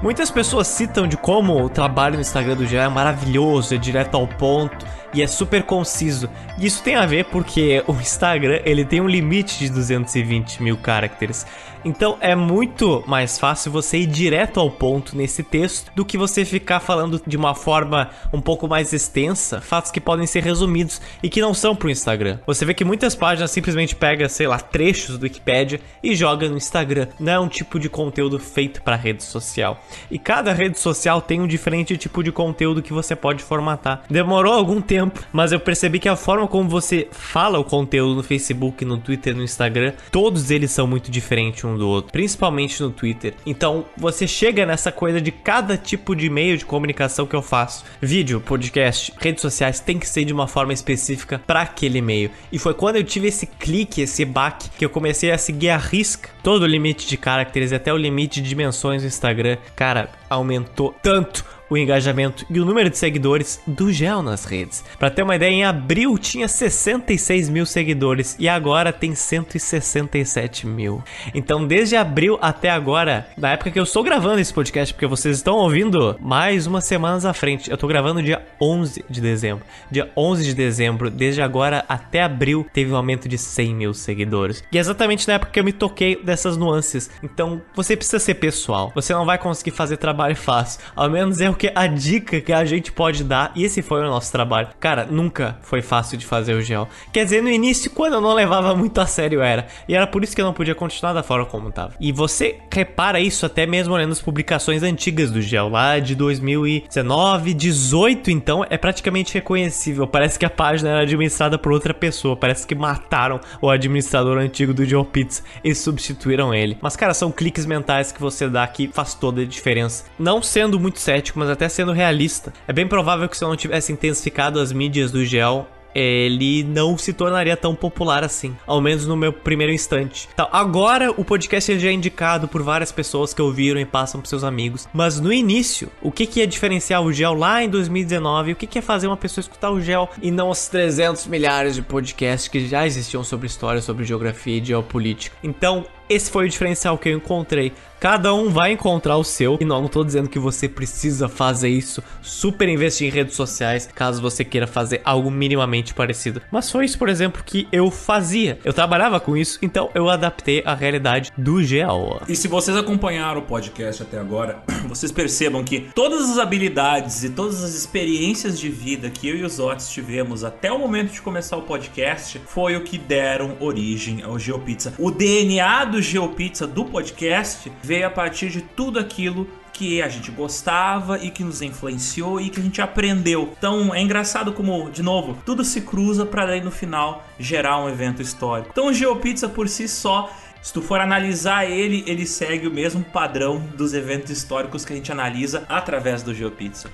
muitas 0.00 0.30
pessoas 0.30 0.68
citam 0.68 1.08
de 1.08 1.16
como 1.16 1.64
o 1.64 1.68
trabalho 1.68 2.14
no 2.14 2.20
Instagram 2.20 2.54
do 2.54 2.64
Gé 2.64 2.76
é 2.76 2.88
maravilhoso, 2.88 3.74
é 3.74 3.76
direto 3.76 4.14
ao 4.14 4.28
ponto 4.28 4.86
e 5.12 5.20
é 5.20 5.26
super 5.26 5.64
conciso. 5.64 6.30
E 6.56 6.66
isso 6.66 6.80
tem 6.80 6.94
a 6.94 7.06
ver 7.06 7.24
porque 7.24 7.82
o 7.88 7.92
Instagram 7.92 8.60
ele 8.64 8.84
tem 8.84 9.00
um 9.00 9.08
limite 9.08 9.58
de 9.58 9.68
220 9.68 10.62
mil 10.62 10.76
caracteres. 10.76 11.44
Então 11.84 12.16
é 12.20 12.34
muito 12.34 13.04
mais 13.06 13.38
fácil 13.38 13.70
você 13.70 13.98
ir 13.98 14.06
direto 14.06 14.58
ao 14.58 14.70
ponto 14.70 15.16
nesse 15.16 15.42
texto 15.42 15.92
do 15.94 16.04
que 16.04 16.16
você 16.16 16.44
ficar 16.44 16.80
falando 16.80 17.20
de 17.26 17.36
uma 17.36 17.54
forma 17.54 18.10
um 18.32 18.40
pouco 18.40 18.66
mais 18.66 18.92
extensa, 18.92 19.60
fatos 19.60 19.90
que 19.90 20.00
podem 20.00 20.26
ser 20.26 20.42
resumidos 20.42 21.00
e 21.22 21.28
que 21.28 21.42
não 21.42 21.52
são 21.52 21.76
pro 21.76 21.90
Instagram. 21.90 22.38
Você 22.46 22.64
vê 22.64 22.72
que 22.72 22.84
muitas 22.84 23.14
páginas 23.14 23.50
simplesmente 23.50 23.94
pega, 23.94 24.28
sei 24.28 24.46
lá, 24.46 24.58
trechos 24.58 25.18
do 25.18 25.24
Wikipedia 25.24 25.80
e 26.02 26.14
joga 26.14 26.48
no 26.48 26.56
Instagram. 26.56 27.08
Não 27.20 27.32
é 27.32 27.38
um 27.38 27.48
tipo 27.48 27.78
de 27.78 27.90
conteúdo 27.90 28.38
feito 28.38 28.82
para 28.82 28.96
rede 28.96 29.22
social. 29.22 29.78
E 30.10 30.18
cada 30.18 30.52
rede 30.52 30.78
social 30.78 31.20
tem 31.20 31.40
um 31.40 31.46
diferente 31.46 31.98
tipo 31.98 32.22
de 32.22 32.32
conteúdo 32.32 32.82
que 32.82 32.92
você 32.92 33.14
pode 33.14 33.42
formatar. 33.42 34.04
Demorou 34.08 34.54
algum 34.54 34.80
tempo, 34.80 35.22
mas 35.32 35.52
eu 35.52 35.60
percebi 35.60 35.98
que 35.98 36.08
a 36.08 36.16
forma 36.16 36.48
como 36.48 36.68
você 36.68 37.08
fala 37.10 37.58
o 37.58 37.64
conteúdo 37.64 38.16
no 38.16 38.22
Facebook, 38.22 38.84
no 38.84 38.96
Twitter, 38.96 39.36
no 39.36 39.42
Instagram, 39.42 39.92
todos 40.10 40.50
eles 40.50 40.70
são 40.70 40.86
muito 40.86 41.10
diferentes 41.10 41.73
do 41.76 41.88
outro, 41.88 42.12
principalmente 42.12 42.82
no 42.82 42.90
Twitter. 42.90 43.34
Então, 43.46 43.86
você 43.96 44.26
chega 44.26 44.66
nessa 44.66 44.92
coisa 44.92 45.20
de 45.20 45.30
cada 45.30 45.76
tipo 45.76 46.14
de 46.14 46.28
meio 46.28 46.56
de 46.56 46.64
comunicação 46.64 47.26
que 47.26 47.36
eu 47.36 47.42
faço. 47.42 47.84
Vídeo, 48.00 48.40
podcast, 48.40 49.12
redes 49.18 49.42
sociais 49.42 49.80
tem 49.80 49.98
que 49.98 50.08
ser 50.08 50.24
de 50.24 50.32
uma 50.32 50.46
forma 50.46 50.72
específica 50.72 51.40
para 51.46 51.62
aquele 51.62 52.00
meio. 52.00 52.30
E 52.52 52.58
foi 52.58 52.74
quando 52.74 52.96
eu 52.96 53.04
tive 53.04 53.28
esse 53.28 53.46
clique, 53.46 54.02
esse 54.02 54.24
baque, 54.24 54.70
que 54.78 54.84
eu 54.84 54.90
comecei 54.90 55.30
a 55.30 55.38
seguir 55.38 55.70
a 55.70 55.76
risca 55.76 56.30
todo 56.42 56.62
o 56.62 56.66
limite 56.66 57.08
de 57.08 57.16
caracteres 57.16 57.72
até 57.72 57.92
o 57.92 57.96
limite 57.96 58.40
de 58.42 58.48
dimensões 58.48 59.02
do 59.02 59.08
Instagram. 59.08 59.56
Cara, 59.74 60.10
aumentou 60.28 60.94
tanto 61.02 61.44
o 61.74 61.78
engajamento 61.78 62.46
e 62.48 62.60
o 62.60 62.64
número 62.64 62.88
de 62.88 62.96
seguidores 62.96 63.60
do 63.66 63.92
Gel 63.92 64.22
nas 64.22 64.44
redes. 64.44 64.84
Para 64.98 65.10
ter 65.10 65.22
uma 65.22 65.36
ideia, 65.36 65.50
em 65.50 65.64
abril 65.64 66.16
tinha 66.16 66.46
66 66.46 67.48
mil 67.48 67.66
seguidores 67.66 68.36
e 68.38 68.48
agora 68.48 68.92
tem 68.92 69.14
167 69.14 70.66
mil. 70.66 71.02
Então, 71.34 71.66
desde 71.66 71.96
abril 71.96 72.38
até 72.40 72.70
agora, 72.70 73.26
na 73.36 73.52
época 73.52 73.70
que 73.70 73.78
eu 73.78 73.82
estou 73.82 74.02
gravando 74.02 74.40
esse 74.40 74.54
podcast, 74.54 74.94
porque 74.94 75.06
vocês 75.06 75.36
estão 75.36 75.56
ouvindo 75.56 76.16
mais 76.20 76.66
umas 76.66 76.84
semanas 76.84 77.24
à 77.24 77.34
frente, 77.34 77.70
eu 77.70 77.74
estou 77.74 77.88
gravando 77.88 78.22
dia 78.22 78.46
11 78.60 79.04
de 79.10 79.20
dezembro. 79.20 79.64
Dia 79.90 80.10
11 80.16 80.44
de 80.44 80.54
dezembro, 80.54 81.10
desde 81.10 81.42
agora 81.42 81.84
até 81.88 82.22
abril, 82.22 82.66
teve 82.72 82.92
um 82.92 82.96
aumento 82.96 83.28
de 83.28 83.36
100 83.36 83.74
mil 83.74 83.94
seguidores. 83.94 84.62
E 84.70 84.78
é 84.78 84.80
exatamente 84.80 85.26
na 85.26 85.34
época 85.34 85.50
que 85.50 85.58
eu 85.58 85.64
me 85.64 85.72
toquei 85.72 86.16
dessas 86.22 86.56
nuances. 86.56 87.10
Então, 87.22 87.60
você 87.74 87.96
precisa 87.96 88.18
ser 88.18 88.34
pessoal. 88.34 88.92
Você 88.94 89.12
não 89.12 89.26
vai 89.26 89.38
conseguir 89.38 89.72
fazer 89.72 89.96
trabalho 89.96 90.36
fácil. 90.36 90.80
Ao 90.94 91.10
menos 91.10 91.40
é 91.40 91.50
o 91.50 91.54
que 91.54 91.63
a 91.74 91.86
dica 91.86 92.40
que 92.40 92.52
a 92.52 92.64
gente 92.64 92.92
pode 92.92 93.24
dar, 93.24 93.52
e 93.54 93.64
esse 93.64 93.82
foi 93.82 94.00
o 94.00 94.08
nosso 94.08 94.30
trabalho. 94.32 94.68
Cara, 94.80 95.06
nunca 95.06 95.58
foi 95.62 95.82
fácil 95.82 96.18
de 96.18 96.26
fazer 96.26 96.54
o 96.54 96.62
gel. 96.62 96.88
Quer 97.12 97.24
dizer, 97.24 97.42
no 97.42 97.48
início, 97.48 97.90
quando 97.90 98.14
eu 98.14 98.20
não 98.20 98.34
levava 98.34 98.74
muito 98.74 99.00
a 99.00 99.06
sério, 99.06 99.40
era. 99.40 99.66
E 99.88 99.94
era 99.94 100.06
por 100.06 100.24
isso 100.24 100.34
que 100.34 100.40
eu 100.40 100.46
não 100.46 100.52
podia 100.52 100.74
continuar 100.74 101.12
da 101.12 101.22
forma 101.22 101.46
como 101.46 101.70
tava. 101.70 101.94
E 102.00 102.12
você 102.12 102.58
repara 102.72 103.20
isso 103.20 103.46
até 103.46 103.66
mesmo 103.66 103.94
olhando 103.94 104.12
as 104.12 104.20
publicações 104.20 104.82
antigas 104.82 105.30
do 105.30 105.40
gel, 105.40 105.68
lá 105.68 105.98
de 105.98 106.14
2019, 106.14 107.54
18, 107.54 108.30
então, 108.30 108.64
é 108.68 108.76
praticamente 108.76 109.34
reconhecível. 109.34 110.06
Parece 110.06 110.38
que 110.38 110.44
a 110.44 110.50
página 110.50 110.90
era 110.90 111.00
administrada 111.02 111.58
por 111.58 111.72
outra 111.72 111.94
pessoa. 111.94 112.36
Parece 112.36 112.66
que 112.66 112.74
mataram 112.74 113.40
o 113.60 113.70
administrador 113.70 114.38
antigo 114.38 114.74
do 114.74 114.84
Joe 114.84 115.04
Pizza 115.04 115.42
e 115.62 115.74
substituíram 115.74 116.54
ele. 116.54 116.76
Mas, 116.80 116.96
cara, 116.96 117.14
são 117.14 117.30
cliques 117.30 117.66
mentais 117.66 118.12
que 118.12 118.20
você 118.20 118.48
dá 118.48 118.66
que 118.66 118.88
faz 118.88 119.14
toda 119.14 119.42
a 119.42 119.46
diferença. 119.46 120.04
Não 120.18 120.42
sendo 120.42 120.78
muito 120.78 120.98
cético, 120.98 121.38
mas 121.44 121.52
até 121.52 121.68
sendo 121.68 121.92
realista. 121.92 122.52
É 122.66 122.72
bem 122.72 122.86
provável 122.86 123.28
que 123.28 123.36
se 123.36 123.44
eu 123.44 123.48
não 123.48 123.56
tivesse 123.56 123.92
intensificado 123.92 124.58
as 124.58 124.72
mídias 124.72 125.12
do 125.12 125.24
gel 125.24 125.68
ele 125.94 126.64
não 126.64 126.98
se 126.98 127.12
tornaria 127.12 127.56
tão 127.56 127.74
popular 127.74 128.24
assim, 128.24 128.56
ao 128.66 128.80
menos 128.80 129.06
no 129.06 129.16
meu 129.16 129.32
primeiro 129.32 129.72
instante. 129.72 130.28
Então, 130.34 130.48
agora 130.50 131.12
o 131.12 131.24
podcast 131.24 131.70
ele 131.70 131.80
já 131.80 131.88
é 131.88 131.92
indicado 131.92 132.48
por 132.48 132.62
várias 132.62 132.90
pessoas 132.90 133.32
que 133.32 133.40
ouviram 133.40 133.80
e 133.80 133.84
passam 133.84 134.20
para 134.20 134.28
seus 134.28 134.42
amigos, 134.42 134.88
mas 134.92 135.20
no 135.20 135.32
início, 135.32 135.90
o 136.02 136.10
que 136.10 136.26
que 136.26 136.40
ia 136.40 136.46
diferenciar 136.46 137.02
o 137.02 137.12
Gel 137.12 137.34
lá 137.34 137.62
em 137.62 137.68
2019? 137.68 138.52
O 138.52 138.56
que 138.56 138.66
que 138.66 138.78
é 138.78 138.82
fazer 138.82 139.06
uma 139.06 139.16
pessoa 139.16 139.42
escutar 139.42 139.70
o 139.70 139.80
Gel 139.80 140.10
e 140.20 140.30
não 140.30 140.50
os 140.50 140.66
300 140.66 141.26
milhares 141.26 141.76
de 141.76 141.82
podcasts 141.82 142.48
que 142.48 142.66
já 142.66 142.84
existiam 142.86 143.22
sobre 143.22 143.46
história, 143.46 143.80
sobre 143.80 144.04
geografia 144.04 144.58
e 144.58 144.64
geopolítica? 144.64 145.36
Então, 145.42 145.86
esse 146.08 146.30
foi 146.30 146.46
o 146.46 146.48
diferencial 146.48 146.98
que 146.98 147.08
eu 147.08 147.16
encontrei. 147.16 147.72
Cada 148.04 148.34
um 148.34 148.50
vai 148.50 148.72
encontrar 148.72 149.16
o 149.16 149.24
seu. 149.24 149.56
E 149.58 149.64
não, 149.64 149.80
não 149.80 149.88
tô 149.88 150.04
dizendo 150.04 150.28
que 150.28 150.38
você 150.38 150.68
precisa 150.68 151.26
fazer 151.26 151.70
isso, 151.70 152.02
super 152.20 152.68
investir 152.68 153.08
em 153.08 153.10
redes 153.10 153.34
sociais, 153.34 153.88
caso 153.94 154.20
você 154.20 154.44
queira 154.44 154.66
fazer 154.66 155.00
algo 155.06 155.30
minimamente 155.30 155.94
parecido. 155.94 156.42
Mas 156.52 156.70
foi 156.70 156.84
isso, 156.84 156.98
por 156.98 157.08
exemplo, 157.08 157.42
que 157.42 157.66
eu 157.72 157.90
fazia. 157.90 158.58
Eu 158.62 158.74
trabalhava 158.74 159.18
com 159.18 159.34
isso, 159.34 159.58
então 159.62 159.88
eu 159.94 160.10
adaptei 160.10 160.62
a 160.66 160.74
realidade 160.74 161.32
do 161.38 161.62
GEAL. 161.62 162.20
E 162.28 162.36
se 162.36 162.46
vocês 162.46 162.76
acompanharam 162.76 163.40
o 163.40 163.44
podcast 163.44 164.02
até 164.02 164.18
agora, 164.18 164.62
vocês 164.86 165.10
percebam 165.10 165.64
que 165.64 165.88
todas 165.94 166.30
as 166.30 166.36
habilidades 166.36 167.24
e 167.24 167.30
todas 167.30 167.64
as 167.64 167.72
experiências 167.72 168.60
de 168.60 168.68
vida 168.68 169.08
que 169.08 169.26
eu 169.26 169.36
e 169.36 169.44
os 169.44 169.58
Otis 169.58 169.88
tivemos 169.88 170.44
até 170.44 170.70
o 170.70 170.78
momento 170.78 171.10
de 171.10 171.22
começar 171.22 171.56
o 171.56 171.62
podcast 171.62 172.38
foi 172.46 172.76
o 172.76 172.82
que 172.82 172.98
deram 172.98 173.56
origem 173.60 174.22
ao 174.22 174.38
GeoPizza. 174.38 174.92
O 174.98 175.10
DNA 175.10 175.86
do 175.86 175.93
GeoPizza 176.00 176.66
do 176.66 176.84
podcast 176.84 177.70
veio 177.82 178.06
a 178.06 178.10
partir 178.10 178.50
de 178.50 178.60
tudo 178.60 178.98
aquilo 178.98 179.48
que 179.72 180.00
a 180.00 180.08
gente 180.08 180.30
gostava 180.30 181.18
e 181.18 181.30
que 181.30 181.42
nos 181.42 181.60
influenciou 181.60 182.40
e 182.40 182.48
que 182.48 182.60
a 182.60 182.62
gente 182.62 182.80
aprendeu. 182.80 183.52
Então 183.58 183.94
é 183.94 184.00
engraçado 184.00 184.52
como, 184.52 184.90
de 184.90 185.02
novo, 185.02 185.36
tudo 185.44 185.64
se 185.64 185.80
cruza 185.80 186.24
para 186.24 186.46
daí 186.46 186.60
no 186.60 186.70
final 186.70 187.24
gerar 187.38 187.78
um 187.78 187.88
evento 187.88 188.22
histórico. 188.22 188.70
Então 188.70 188.86
o 188.86 188.94
GeoPizza 188.94 189.48
por 189.48 189.68
si 189.68 189.88
só 189.88 190.30
se 190.64 190.72
tu 190.72 190.80
for 190.80 190.98
analisar 190.98 191.70
ele, 191.70 192.02
ele 192.06 192.24
segue 192.24 192.66
o 192.66 192.70
mesmo 192.70 193.04
padrão 193.04 193.58
dos 193.76 193.92
eventos 193.92 194.30
históricos 194.30 194.82
que 194.82 194.94
a 194.94 194.96
gente 194.96 195.12
analisa 195.12 195.64
através 195.68 196.22
do 196.22 196.32
GeoPizza. 196.32 196.90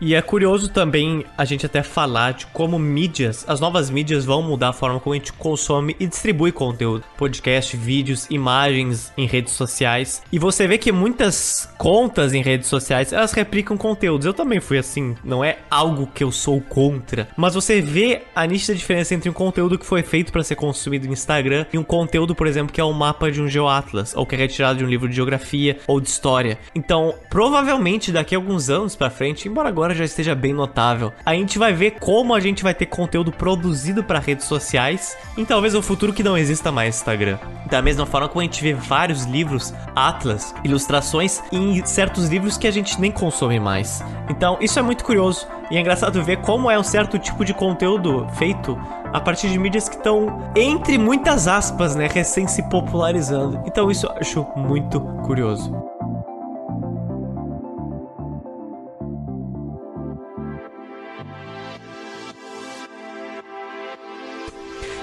E 0.00 0.14
é 0.14 0.22
curioso 0.22 0.70
também 0.70 1.26
a 1.36 1.44
gente 1.44 1.66
até 1.66 1.82
falar 1.82 2.32
de 2.32 2.46
como 2.46 2.78
mídias, 2.78 3.44
as 3.46 3.60
novas 3.60 3.90
mídias 3.90 4.24
vão 4.24 4.40
mudar 4.40 4.70
a 4.70 4.72
forma 4.72 4.98
como 4.98 5.12
a 5.12 5.18
gente 5.18 5.32
consome 5.34 5.94
e 6.00 6.06
distribui 6.06 6.52
conteúdo. 6.52 7.04
Podcast, 7.18 7.76
vídeos, 7.76 8.26
imagens 8.30 9.12
em 9.14 9.26
redes 9.26 9.52
sociais. 9.52 10.22
E 10.32 10.38
você 10.38 10.66
vê 10.66 10.78
que 10.78 10.90
muitas 10.90 11.68
contas 11.76 12.32
em 12.32 12.40
redes 12.40 12.66
sociais, 12.66 13.12
elas 13.12 13.32
replicam 13.32 13.76
conteúdos. 13.76 14.24
Eu 14.24 14.32
também 14.32 14.58
fui 14.58 14.78
assim, 14.78 15.14
não 15.22 15.44
é 15.44 15.58
algo 15.70 16.06
que 16.06 16.24
eu 16.24 16.32
sou 16.32 16.62
contra. 16.62 17.28
Mas 17.36 17.54
você 17.54 17.82
vê 17.82 18.22
a 18.34 18.46
nítida 18.46 18.74
diferença 18.74 19.14
entre 19.14 19.28
um 19.28 19.34
conteúdo 19.34 19.78
que 19.78 19.84
foi 19.84 20.02
feito 20.02 20.32
para 20.32 20.42
ser 20.42 20.56
consumido 20.56 21.06
no 21.06 21.12
Instagram 21.12 21.66
e 21.74 21.76
um 21.76 21.84
conteúdo, 21.84 22.34
por 22.34 22.46
exemplo, 22.46 22.72
que 22.72 22.80
é 22.80 22.84
um 22.84 22.94
mapa 22.94 23.30
de 23.30 23.42
um 23.42 23.48
geoatlas, 23.48 24.16
ou 24.16 24.24
que 24.24 24.34
é 24.34 24.38
retirado 24.38 24.78
de 24.78 24.84
um 24.84 24.88
livro 24.88 25.10
de 25.10 25.14
geografia 25.14 25.78
ou 25.86 26.00
de 26.00 26.08
história. 26.08 26.58
Então, 26.74 27.14
provavelmente 27.28 28.10
daqui 28.10 28.34
a 28.34 28.38
alguns 28.38 28.70
anos 28.70 28.96
para 28.96 29.10
frente, 29.10 29.46
embora 29.46 29.68
agora 29.68 29.89
já 29.94 30.04
esteja 30.04 30.34
bem 30.34 30.52
notável. 30.52 31.12
A 31.24 31.34
gente 31.34 31.58
vai 31.58 31.72
ver 31.72 31.92
como 32.00 32.34
a 32.34 32.40
gente 32.40 32.62
vai 32.62 32.74
ter 32.74 32.86
conteúdo 32.86 33.32
produzido 33.32 34.02
para 34.02 34.18
redes 34.18 34.46
sociais 34.46 35.16
em 35.36 35.44
talvez 35.44 35.74
um 35.74 35.82
futuro 35.82 36.12
que 36.12 36.22
não 36.22 36.36
exista 36.36 36.72
mais 36.72 36.96
Instagram. 36.96 37.38
Da 37.70 37.80
mesma 37.80 38.06
forma 38.06 38.28
como 38.28 38.40
a 38.40 38.44
gente 38.44 38.62
vê 38.62 38.74
vários 38.74 39.24
livros, 39.24 39.72
atlas, 39.94 40.54
ilustrações 40.64 41.40
em 41.52 41.84
certos 41.84 42.28
livros 42.28 42.56
que 42.56 42.66
a 42.66 42.70
gente 42.70 43.00
nem 43.00 43.10
consome 43.10 43.60
mais. 43.60 44.02
Então, 44.28 44.56
isso 44.60 44.78
é 44.78 44.82
muito 44.82 45.04
curioso 45.04 45.46
e 45.70 45.76
é 45.76 45.80
engraçado 45.80 46.22
ver 46.22 46.38
como 46.38 46.70
é 46.70 46.78
um 46.78 46.82
certo 46.82 47.18
tipo 47.18 47.44
de 47.44 47.54
conteúdo 47.54 48.26
feito 48.34 48.76
a 49.12 49.20
partir 49.20 49.48
de 49.48 49.58
mídias 49.58 49.88
que 49.88 49.96
estão, 49.96 50.50
entre 50.54 50.98
muitas 50.98 51.48
aspas, 51.48 51.94
né, 51.94 52.08
recém 52.12 52.46
se 52.46 52.62
popularizando. 52.68 53.60
Então, 53.66 53.90
isso 53.90 54.06
eu 54.06 54.12
acho 54.12 54.46
muito 54.56 55.00
curioso. 55.24 55.72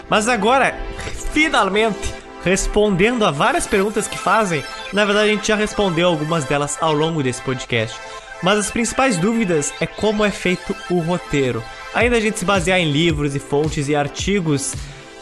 Mas 0.10 0.28
agora, 0.28 0.76
finalmente, 1.34 2.14
respondendo 2.44 3.26
a 3.26 3.32
várias 3.32 3.68
perguntas 3.68 4.08
que 4.08 4.18
fazem, 4.18 4.64
na 4.94 5.04
verdade 5.04 5.30
a 5.30 5.34
gente 5.34 5.48
já 5.48 5.56
respondeu 5.56 6.08
algumas 6.08 6.46
delas 6.46 6.78
ao 6.80 6.94
longo 6.94 7.22
desse 7.22 7.42
podcast. 7.42 8.00
Mas 8.42 8.60
as 8.60 8.72
principais 8.72 9.18
dúvidas 9.18 9.74
é 9.82 9.86
como 9.88 10.24
é 10.24 10.32
feito 10.32 10.76
o 10.90 11.00
roteiro. 11.00 11.64
Ainda 11.94 12.18
a 12.18 12.20
gente 12.20 12.40
se 12.40 12.46
basear 12.46 12.80
em 12.80 12.92
livros 12.92 13.36
e 13.36 13.40
fontes 13.40 13.90
e 13.90 13.96
artigos 13.96 14.76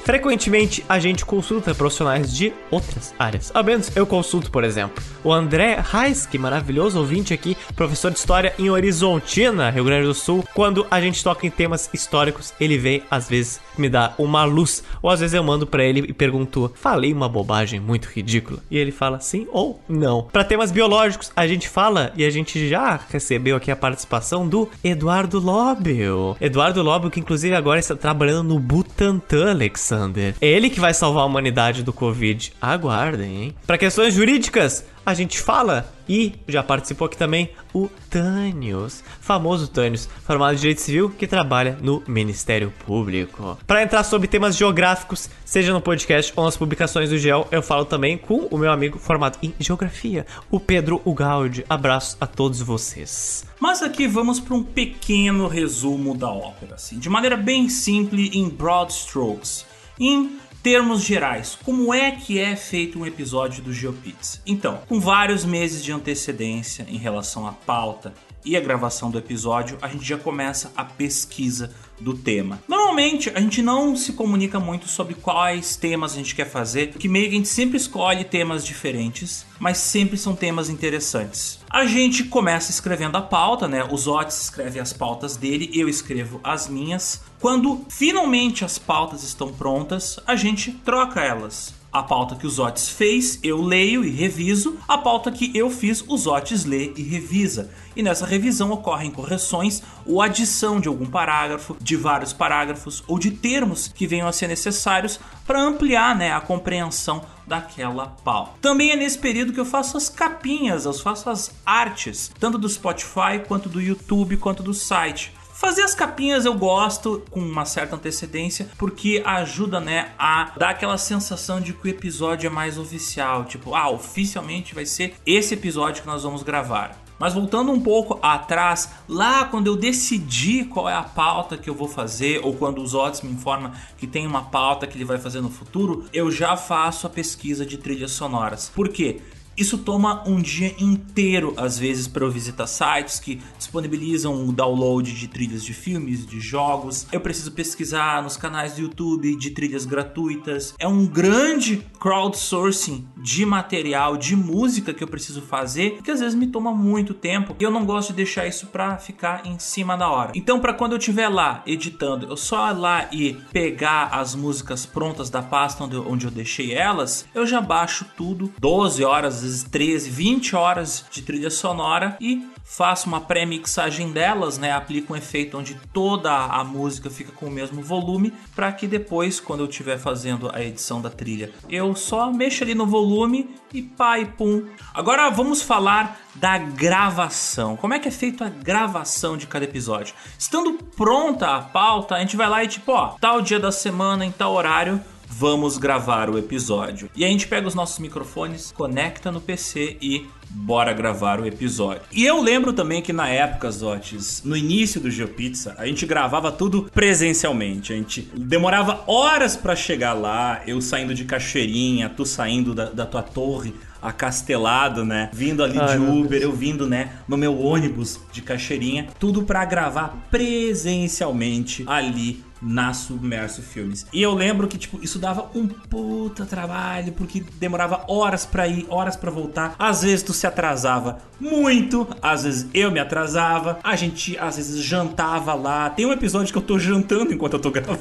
Frequentemente 0.06 0.86
a 0.88 1.00
gente 1.00 1.26
consulta 1.26 1.74
profissionais 1.74 2.32
de 2.32 2.54
outras 2.70 3.12
áreas. 3.18 3.52
Ao 3.56 3.64
menos 3.64 3.92
eu 3.98 4.06
consulto, 4.06 4.52
por 4.52 4.64
exemplo, 4.64 5.04
o 5.24 5.34
André 5.34 5.84
Reis, 5.84 6.28
que 6.28 6.38
maravilhoso 6.38 7.00
ouvinte 7.00 7.34
aqui, 7.34 7.58
professor 7.76 8.12
de 8.12 8.20
história 8.20 8.54
em 8.60 8.70
Horizontina, 8.70 9.72
Rio 9.72 9.84
Grande 9.84 10.06
do 10.06 10.14
Sul. 10.14 10.46
Quando 10.54 10.86
a 10.92 11.02
gente 11.02 11.24
toca 11.24 11.48
em 11.48 11.50
temas 11.50 11.90
históricos, 11.92 12.54
ele 12.60 12.78
vem 12.78 13.02
às 13.10 13.28
vezes 13.28 13.60
me 13.76 13.90
dá 13.90 14.14
uma 14.20 14.46
luz, 14.46 14.84
ou 15.02 15.10
às 15.10 15.22
vezes 15.22 15.34
eu 15.34 15.44
mando 15.44 15.66
para 15.66 15.84
ele 15.84 16.02
e 16.08 16.14
pergunto: 16.14 16.72
"Falei 16.76 17.12
uma 17.12 17.28
bobagem 17.28 17.80
muito 17.80 18.06
ridícula?" 18.06 18.60
E 18.70 18.78
ele 18.78 18.92
fala 18.92 19.20
sim 19.20 19.48
ou 19.52 19.82
não. 19.90 20.28
Para 20.32 20.44
temas 20.44 20.72
biológicos, 20.72 21.32
a 21.36 21.48
gente 21.48 21.68
fala 21.68 22.14
e 22.16 22.24
a 22.24 22.30
gente 22.30 22.70
já 22.70 23.00
recebeu 23.10 23.56
aqui 23.56 23.72
a 23.72 23.76
participação 23.76 24.48
do 24.48 24.70
Eduardo 24.84 25.40
Lobel. 25.40 26.38
Eduardo 26.40 26.84
Lobel 26.84 27.10
que 27.10 27.20
inclusive 27.20 27.56
agora 27.56 27.80
está 27.80 27.96
trabalhando 27.96 28.50
no 28.50 28.60
Butantan, 28.60 29.50
Alexandre. 29.50 29.95
Alexander. 29.96 30.36
Ele 30.42 30.70
que 30.70 30.80
vai 30.80 30.94
salvar 30.94 31.24
a 31.24 31.26
humanidade 31.26 31.84
do 31.84 31.94
Covid. 31.94 32.54
Aguardem, 32.62 33.44
hein? 33.44 33.56
Para 33.66 33.78
questões 33.78 34.14
jurídicas, 34.14 34.86
a 35.06 35.14
gente 35.14 35.40
fala 35.40 35.92
e 36.10 36.34
já 36.48 36.64
participou 36.64 37.06
aqui 37.06 37.18
também 37.18 37.50
o 37.74 37.88
Tânios, 38.10 39.04
famoso 39.20 39.68
Tânios, 39.68 40.10
formado 40.24 40.54
em 40.54 40.58
Direito 40.58 40.82
Civil 40.82 41.10
que 41.10 41.28
trabalha 41.28 41.78
no 41.82 42.04
Ministério 42.08 42.74
Público. 42.86 43.58
Para 43.68 43.84
entrar 43.84 44.04
sobre 44.04 44.28
temas 44.28 44.56
geográficos, 44.56 45.30
seja 45.44 45.74
no 45.74 45.82
podcast 45.82 46.34
ou 46.36 46.44
nas 46.44 46.58
publicações 46.58 47.10
do 47.10 47.18
GEL, 47.18 47.48
eu 47.52 47.62
falo 47.62 47.86
também 47.86 48.18
com 48.18 48.48
o 48.50 48.58
meu 48.58 48.72
amigo 48.72 48.98
formado 48.98 49.38
em 49.42 49.54
Geografia, 49.60 50.26
o 50.50 50.60
Pedro 50.60 51.02
Ugaldi. 51.06 51.66
Abraço 51.70 52.18
a 52.20 52.26
todos 52.26 52.62
vocês. 52.62 53.46
Mas 53.60 53.82
aqui 53.82 54.08
vamos 54.08 54.40
para 54.40 54.56
um 54.56 54.64
pequeno 54.64 55.48
resumo 55.48 56.16
da 56.16 56.30
ópera, 56.30 56.76
assim, 56.76 57.00
de 57.00 57.10
maneira 57.10 57.38
bem 57.38 57.70
simples, 57.70 58.34
em 58.34 58.50
broad 58.50 58.92
strokes. 58.92 59.66
Em 60.00 60.40
termos 60.62 61.04
gerais, 61.04 61.58
como 61.64 61.94
é 61.94 62.12
que 62.12 62.38
é 62.38 62.56
feito 62.56 63.00
um 63.00 63.06
episódio 63.06 63.64
do 63.64 63.72
GeoPizza? 63.72 64.40
Então, 64.46 64.82
com 64.90 65.00
vários 65.00 65.46
meses 65.46 65.84
de 65.84 65.92
antecedência 65.92 66.86
em 66.90 66.98
relação 66.98 67.48
à 67.48 67.54
pauta 67.54 68.14
e 68.44 68.58
a 68.58 68.60
gravação 68.60 69.10
do 69.10 69.18
episódio, 69.18 69.78
a 69.82 69.88
gente 69.88 70.04
já 70.04 70.18
começa 70.18 70.72
a 70.76 70.84
pesquisa 70.84 71.74
do 72.00 72.14
tema. 72.14 72.62
Normalmente 72.68 73.30
a 73.34 73.40
gente 73.40 73.62
não 73.62 73.96
se 73.96 74.14
comunica 74.14 74.60
muito 74.60 74.88
sobre 74.88 75.14
quais 75.14 75.76
temas 75.76 76.14
a 76.14 76.16
gente 76.16 76.36
quer 76.36 76.50
fazer, 76.50 76.92
porque 76.92 77.08
meio 77.08 77.30
que 77.30 77.36
a 77.36 77.38
gente 77.38 77.48
sempre 77.48 77.78
escolhe 77.78 78.24
temas 78.24 78.66
diferentes, 78.66 79.46
mas 79.60 79.78
sempre 79.78 80.18
são 80.18 80.36
temas 80.36 80.70
interessantes. 80.70 81.60
A 81.70 81.86
gente 81.86 82.24
começa 82.26 82.72
escrevendo 82.72 83.18
a 83.18 83.22
pauta, 83.22 83.68
né? 83.68 83.88
Os 83.90 84.08
Otis 84.08 84.44
escreve 84.44 84.80
as 84.80 84.94
pautas 84.94 85.36
dele, 85.36 85.70
eu 85.74 85.90
escrevo 85.90 86.40
as 86.44 86.68
minhas. 86.68 87.22
Quando 87.40 87.86
finalmente 87.90 88.64
as 88.64 88.78
pautas 88.78 89.24
estão 89.24 89.52
prontas, 89.52 90.20
a 90.26 90.36
gente 90.36 90.72
troca 90.72 91.22
elas. 91.22 91.74
A 91.96 92.04
pauta 92.04 92.36
que 92.36 92.46
o 92.46 92.50
Zotes 92.50 92.90
fez, 92.90 93.40
eu 93.42 93.62
leio 93.62 94.04
e 94.04 94.10
reviso. 94.10 94.78
A 94.86 94.98
pauta 94.98 95.32
que 95.32 95.50
eu 95.58 95.70
fiz, 95.70 96.04
o 96.06 96.18
Zotes 96.18 96.66
lê 96.66 96.92
e 96.98 97.02
revisa. 97.02 97.72
E 97.96 98.04
nessa 98.04 98.26
revisão 98.26 98.70
ocorrem 98.72 99.10
correções 99.10 99.82
ou 100.06 100.22
adição 100.22 100.78
de 100.78 100.90
algum 100.90 101.06
parágrafo, 101.06 101.78
de 101.80 101.96
vários 101.96 102.34
parágrafos 102.34 103.02
ou 103.08 103.18
de 103.18 103.32
termos 103.32 103.88
que 103.88 104.06
venham 104.06 104.28
a 104.28 104.34
ser 104.34 104.50
necessários 104.50 105.18
para 105.48 105.62
ampliar 105.62 106.14
né, 106.18 106.34
a 106.34 106.42
compreensão 106.42 107.22
daquela 107.48 108.08
pauta. 108.26 108.52
Também 108.60 108.92
é 108.92 108.98
nesse 108.98 109.18
período 109.18 109.54
que 109.54 109.60
eu 109.62 109.66
faço 109.66 109.96
as 109.96 110.10
capinhas, 110.10 110.84
eu 110.84 110.94
faço 110.96 111.30
as 111.30 111.50
artes, 111.66 112.30
tanto 112.38 112.58
do 112.58 112.68
Spotify 112.68 113.40
quanto 113.48 113.70
do 113.70 113.80
YouTube 113.80 114.36
quanto 114.36 114.62
do 114.62 114.74
site. 114.74 115.32
Fazer 115.56 115.84
as 115.84 115.96
capinhas 115.96 116.44
eu 116.44 116.54
gosto 116.54 117.24
com 117.32 117.40
uma 117.40 117.64
certa 117.64 117.96
antecedência, 117.96 118.70
porque 118.78 119.24
ajuda, 119.26 119.80
né, 119.80 120.12
a 120.20 120.52
dar 120.58 120.72
aquela 120.72 120.98
sensação 120.98 121.62
de 121.62 121.72
que 121.72 121.88
o 121.88 121.90
episódio 121.90 122.48
é 122.48 122.50
mais 122.50 122.78
oficial, 122.78 123.46
tipo, 123.46 123.74
ah, 123.74 123.90
oficialmente 123.90 124.76
vai 124.76 124.86
ser 124.86 125.16
esse 125.26 125.54
episódio 125.54 126.02
que 126.02 126.08
nós 126.10 126.24
vamos 126.24 126.44
gravar. 126.44 127.02
Mas 127.18 127.34
voltando 127.34 127.72
um 127.72 127.80
pouco 127.80 128.20
atrás, 128.22 128.90
lá 129.08 129.46
quando 129.46 129.68
eu 129.68 129.78
decidi 129.78 130.66
qual 130.66 130.90
é 130.90 130.94
a 130.94 131.04
pauta 131.04 131.58
que 131.58 131.70
eu 131.70 131.74
vou 131.74 131.88
fazer, 131.88 132.42
ou 132.44 132.54
quando 132.54 132.82
os 132.82 132.94
Otis 132.94 133.22
me 133.22 133.32
informam 133.32 133.72
que 133.98 134.06
tem 134.06 134.28
uma 134.28 134.44
pauta 134.44 134.86
que 134.86 134.98
ele 134.98 135.06
vai 135.06 135.18
fazer 135.18 135.40
no 135.40 135.50
futuro, 135.50 136.04
eu 136.12 136.30
já 136.30 136.58
faço 136.58 137.08
a 137.08 137.10
pesquisa 137.10 137.66
de 137.66 137.78
trilhas 137.78 138.12
sonoras. 138.12 138.70
Por 138.76 138.90
quê? 138.90 139.22
Isso 139.58 139.78
toma 139.78 140.24
um 140.28 140.42
dia 140.42 140.76
inteiro, 140.78 141.54
às 141.58 141.80
vezes, 141.80 142.08
para 142.08 142.26
eu 142.26 142.32
visitar 142.32 142.68
sites 142.68 143.20
que 143.20 143.42
disponibilizam 143.58 144.48
o 144.48 144.52
download 144.52 145.14
de 145.14 145.28
trilhas 145.28 145.64
de 145.64 145.74
filmes, 145.74 146.26
de 146.26 146.40
jogos. 146.40 147.08
Eu 147.12 147.22
preciso 147.22 147.52
pesquisar 147.52 148.22
nos 148.22 148.38
canais 148.38 148.74
do 148.74 148.82
YouTube 148.82 149.36
de 149.38 149.52
trilhas 149.52 149.86
gratuitas. 149.86 150.74
É 150.78 150.88
um 150.88 151.06
grande 151.06 151.86
crowdsourcing 152.00 153.08
de 153.18 153.46
material, 153.46 154.18
de 154.18 154.36
música 154.36 154.94
que 154.94 155.04
eu 155.04 155.08
preciso 155.08 155.42
fazer, 155.42 156.02
que 156.04 156.12
às 156.12 156.20
vezes 156.20 156.36
me 156.36 156.48
toma 156.48 156.74
muito 156.74 157.14
tempo 157.14 157.56
e 157.60 157.64
eu 157.64 157.72
não 157.72 157.86
gosto 157.86 158.10
de 158.10 158.18
deixar 158.18 158.46
isso 158.46 158.68
para 158.68 158.98
ficar 158.98 159.46
em 159.46 159.58
cima 159.58 159.96
da 159.96 160.10
hora. 160.10 160.32
Então, 160.36 160.60
para 160.60 160.74
quando 160.74 160.94
eu 160.94 160.98
estiver 160.98 161.30
lá 161.30 161.64
editando, 161.66 162.28
eu 162.28 162.38
só 162.38 162.70
ir 162.72 162.78
lá 162.78 163.08
e 163.12 163.34
pegar 163.52 164.10
as 164.12 164.36
músicas 164.36 164.86
prontas 164.86 165.30
da 165.30 165.42
pasta 165.42 165.84
onde 165.84 166.26
eu, 166.26 166.32
deixei 166.32 166.74
elas, 166.74 167.26
eu 167.34 167.46
já 167.46 167.62
baixo 167.62 168.06
tudo, 168.18 168.52
12 168.60 169.04
horas, 169.04 169.44
vezes 169.46 169.64
13, 169.64 170.10
20 170.10 170.56
horas 170.56 171.06
de 171.10 171.22
trilha 171.22 171.50
sonora 171.50 172.18
e 172.20 172.48
faço 172.64 173.08
uma 173.08 173.22
pré-mixagem 173.22 174.12
delas, 174.12 174.58
né? 174.58 174.72
Aplico 174.72 175.14
um 175.14 175.16
efeito 175.16 175.58
onde 175.58 175.76
toda 175.94 176.32
a 176.34 176.64
música 176.64 177.10
fica 177.10 177.32
com 177.32 177.46
o 177.46 177.52
mesmo 177.52 177.82
volume, 177.82 178.34
para 178.56 178.72
que 178.72 178.88
depois, 178.88 179.40
quando 179.40 179.62
eu 179.62 179.70
estiver 179.70 179.98
fazendo 179.98 180.50
a 180.54 180.62
edição 180.62 181.02
da 181.02 181.10
trilha, 181.10 181.52
eu 181.70 181.96
só 181.96 182.32
mexo 182.32 182.64
ali 182.64 182.74
no 182.74 182.88
volume 182.88 183.56
e 183.74 183.82
pá 183.82 184.20
e 184.20 184.26
pum. 184.26 184.66
Agora 184.94 185.30
vamos 185.30 185.62
falar 185.62 186.20
da 186.34 186.58
gravação. 186.58 187.78
Como 187.78 187.94
é 187.94 188.00
que 188.00 188.08
é 188.08 188.12
feita 188.12 188.46
a 188.46 188.50
gravação 188.50 189.38
de 189.38 189.48
cada 189.48 189.64
episódio? 189.64 190.16
Estando 190.38 190.74
pronta 190.96 191.56
a 191.56 191.62
pauta, 191.62 192.16
a 192.16 192.20
gente 192.20 192.36
vai 192.36 192.50
lá 192.50 192.64
e 192.64 192.68
tipo, 192.68 192.92
ó, 192.92 193.16
tal 193.22 193.42
dia 193.42 193.60
da 193.60 193.72
semana, 193.72 194.26
em 194.26 194.32
tal 194.32 194.54
horário, 194.54 195.02
vamos 195.28 195.78
gravar 195.78 196.30
o 196.30 196.38
episódio. 196.38 197.10
E 197.16 197.26
a 197.26 197.28
gente 197.28 197.48
pega 197.48 197.68
os 197.68 197.76
nossos 197.76 198.00
microfones, 198.00 198.72
conecta 198.72 199.32
no 199.32 199.42
PC 199.42 199.98
e 200.02 200.26
bora 200.50 200.94
gravar 200.94 201.40
o 201.40 201.46
episódio. 201.46 202.04
E 202.12 202.26
eu 202.26 202.42
lembro 202.42 202.72
também 202.72 203.02
que 203.02 203.12
na 203.12 203.28
época, 203.28 203.70
Zotes, 203.70 204.42
no 204.44 204.56
início 204.56 205.02
do 205.02 205.12
GeoPizza, 205.12 205.76
a 205.78 205.86
gente 205.86 206.06
gravava 206.06 206.52
tudo 206.52 206.90
presencialmente. 206.94 207.92
A 207.92 207.96
gente 207.96 208.22
demorava 208.36 209.04
horas 209.08 209.56
para 209.56 209.76
chegar 209.76 210.14
lá, 210.14 210.62
eu 210.66 210.80
saindo 210.82 211.14
de 211.14 211.26
Cachoeirinha, 211.26 212.10
tu 212.10 212.26
saindo 212.26 212.74
da, 212.74 212.86
da 212.86 213.06
tua 213.06 213.22
torre 213.22 213.74
acastelado, 214.02 215.04
né? 215.04 215.30
Vindo 215.34 215.64
ali 215.64 215.80
Ai, 215.80 215.98
de 215.98 216.04
Uber, 216.04 216.40
eu 216.40 216.52
vindo, 216.52 216.88
né, 216.88 217.14
no 217.28 217.36
meu 217.36 217.60
ônibus 217.60 218.20
de 218.32 218.42
Cachoeirinha, 218.42 219.08
tudo 219.20 219.44
para 219.44 219.66
gravar 219.66 220.28
presencialmente 220.30 221.84
ali 221.88 222.45
na 222.62 222.94
Submerso 222.94 223.62
Filmes. 223.62 224.06
E 224.12 224.22
eu 224.22 224.34
lembro 224.34 224.68
que, 224.68 224.78
tipo, 224.78 225.00
isso 225.04 225.20
dava 225.20 225.50
um 225.54 225.68
puta 225.68 226.46
trabalho, 226.46 227.14
porque 227.14 227.44
demorava 227.60 228.04
horas 228.08 228.46
para 228.46 228.68
ir, 228.68 228.86
horas 228.90 229.16
para 229.16 229.30
voltar. 229.32 229.76
Às 229.78 230.02
vezes 230.04 230.24
tu 230.24 230.34
se 230.34 230.48
atrasava 230.48 231.20
muito, 231.40 232.08
às 232.22 232.44
vezes 232.44 232.68
eu 232.74 232.90
me 232.92 233.00
atrasava, 233.00 233.80
a 233.84 233.96
gente 233.96 234.38
às 234.38 234.56
vezes 234.56 234.82
jantava 234.84 235.54
lá. 235.54 235.90
Tem 235.90 236.06
um 236.06 236.12
episódio 236.14 236.52
que 236.52 236.58
eu 236.58 236.62
tô 236.64 236.80
jantando 236.80 237.34
enquanto 237.34 237.54
eu 237.54 237.60
tô 237.60 237.72
gravando. 237.72 238.00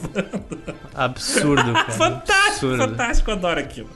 Absurdo, 0.95 1.73
cara. 1.75 1.91
fantástico, 1.93 2.47
Absurdo. 2.49 2.79
fantástico, 2.79 3.31
adoro 3.31 3.61
aquilo. 3.61 3.89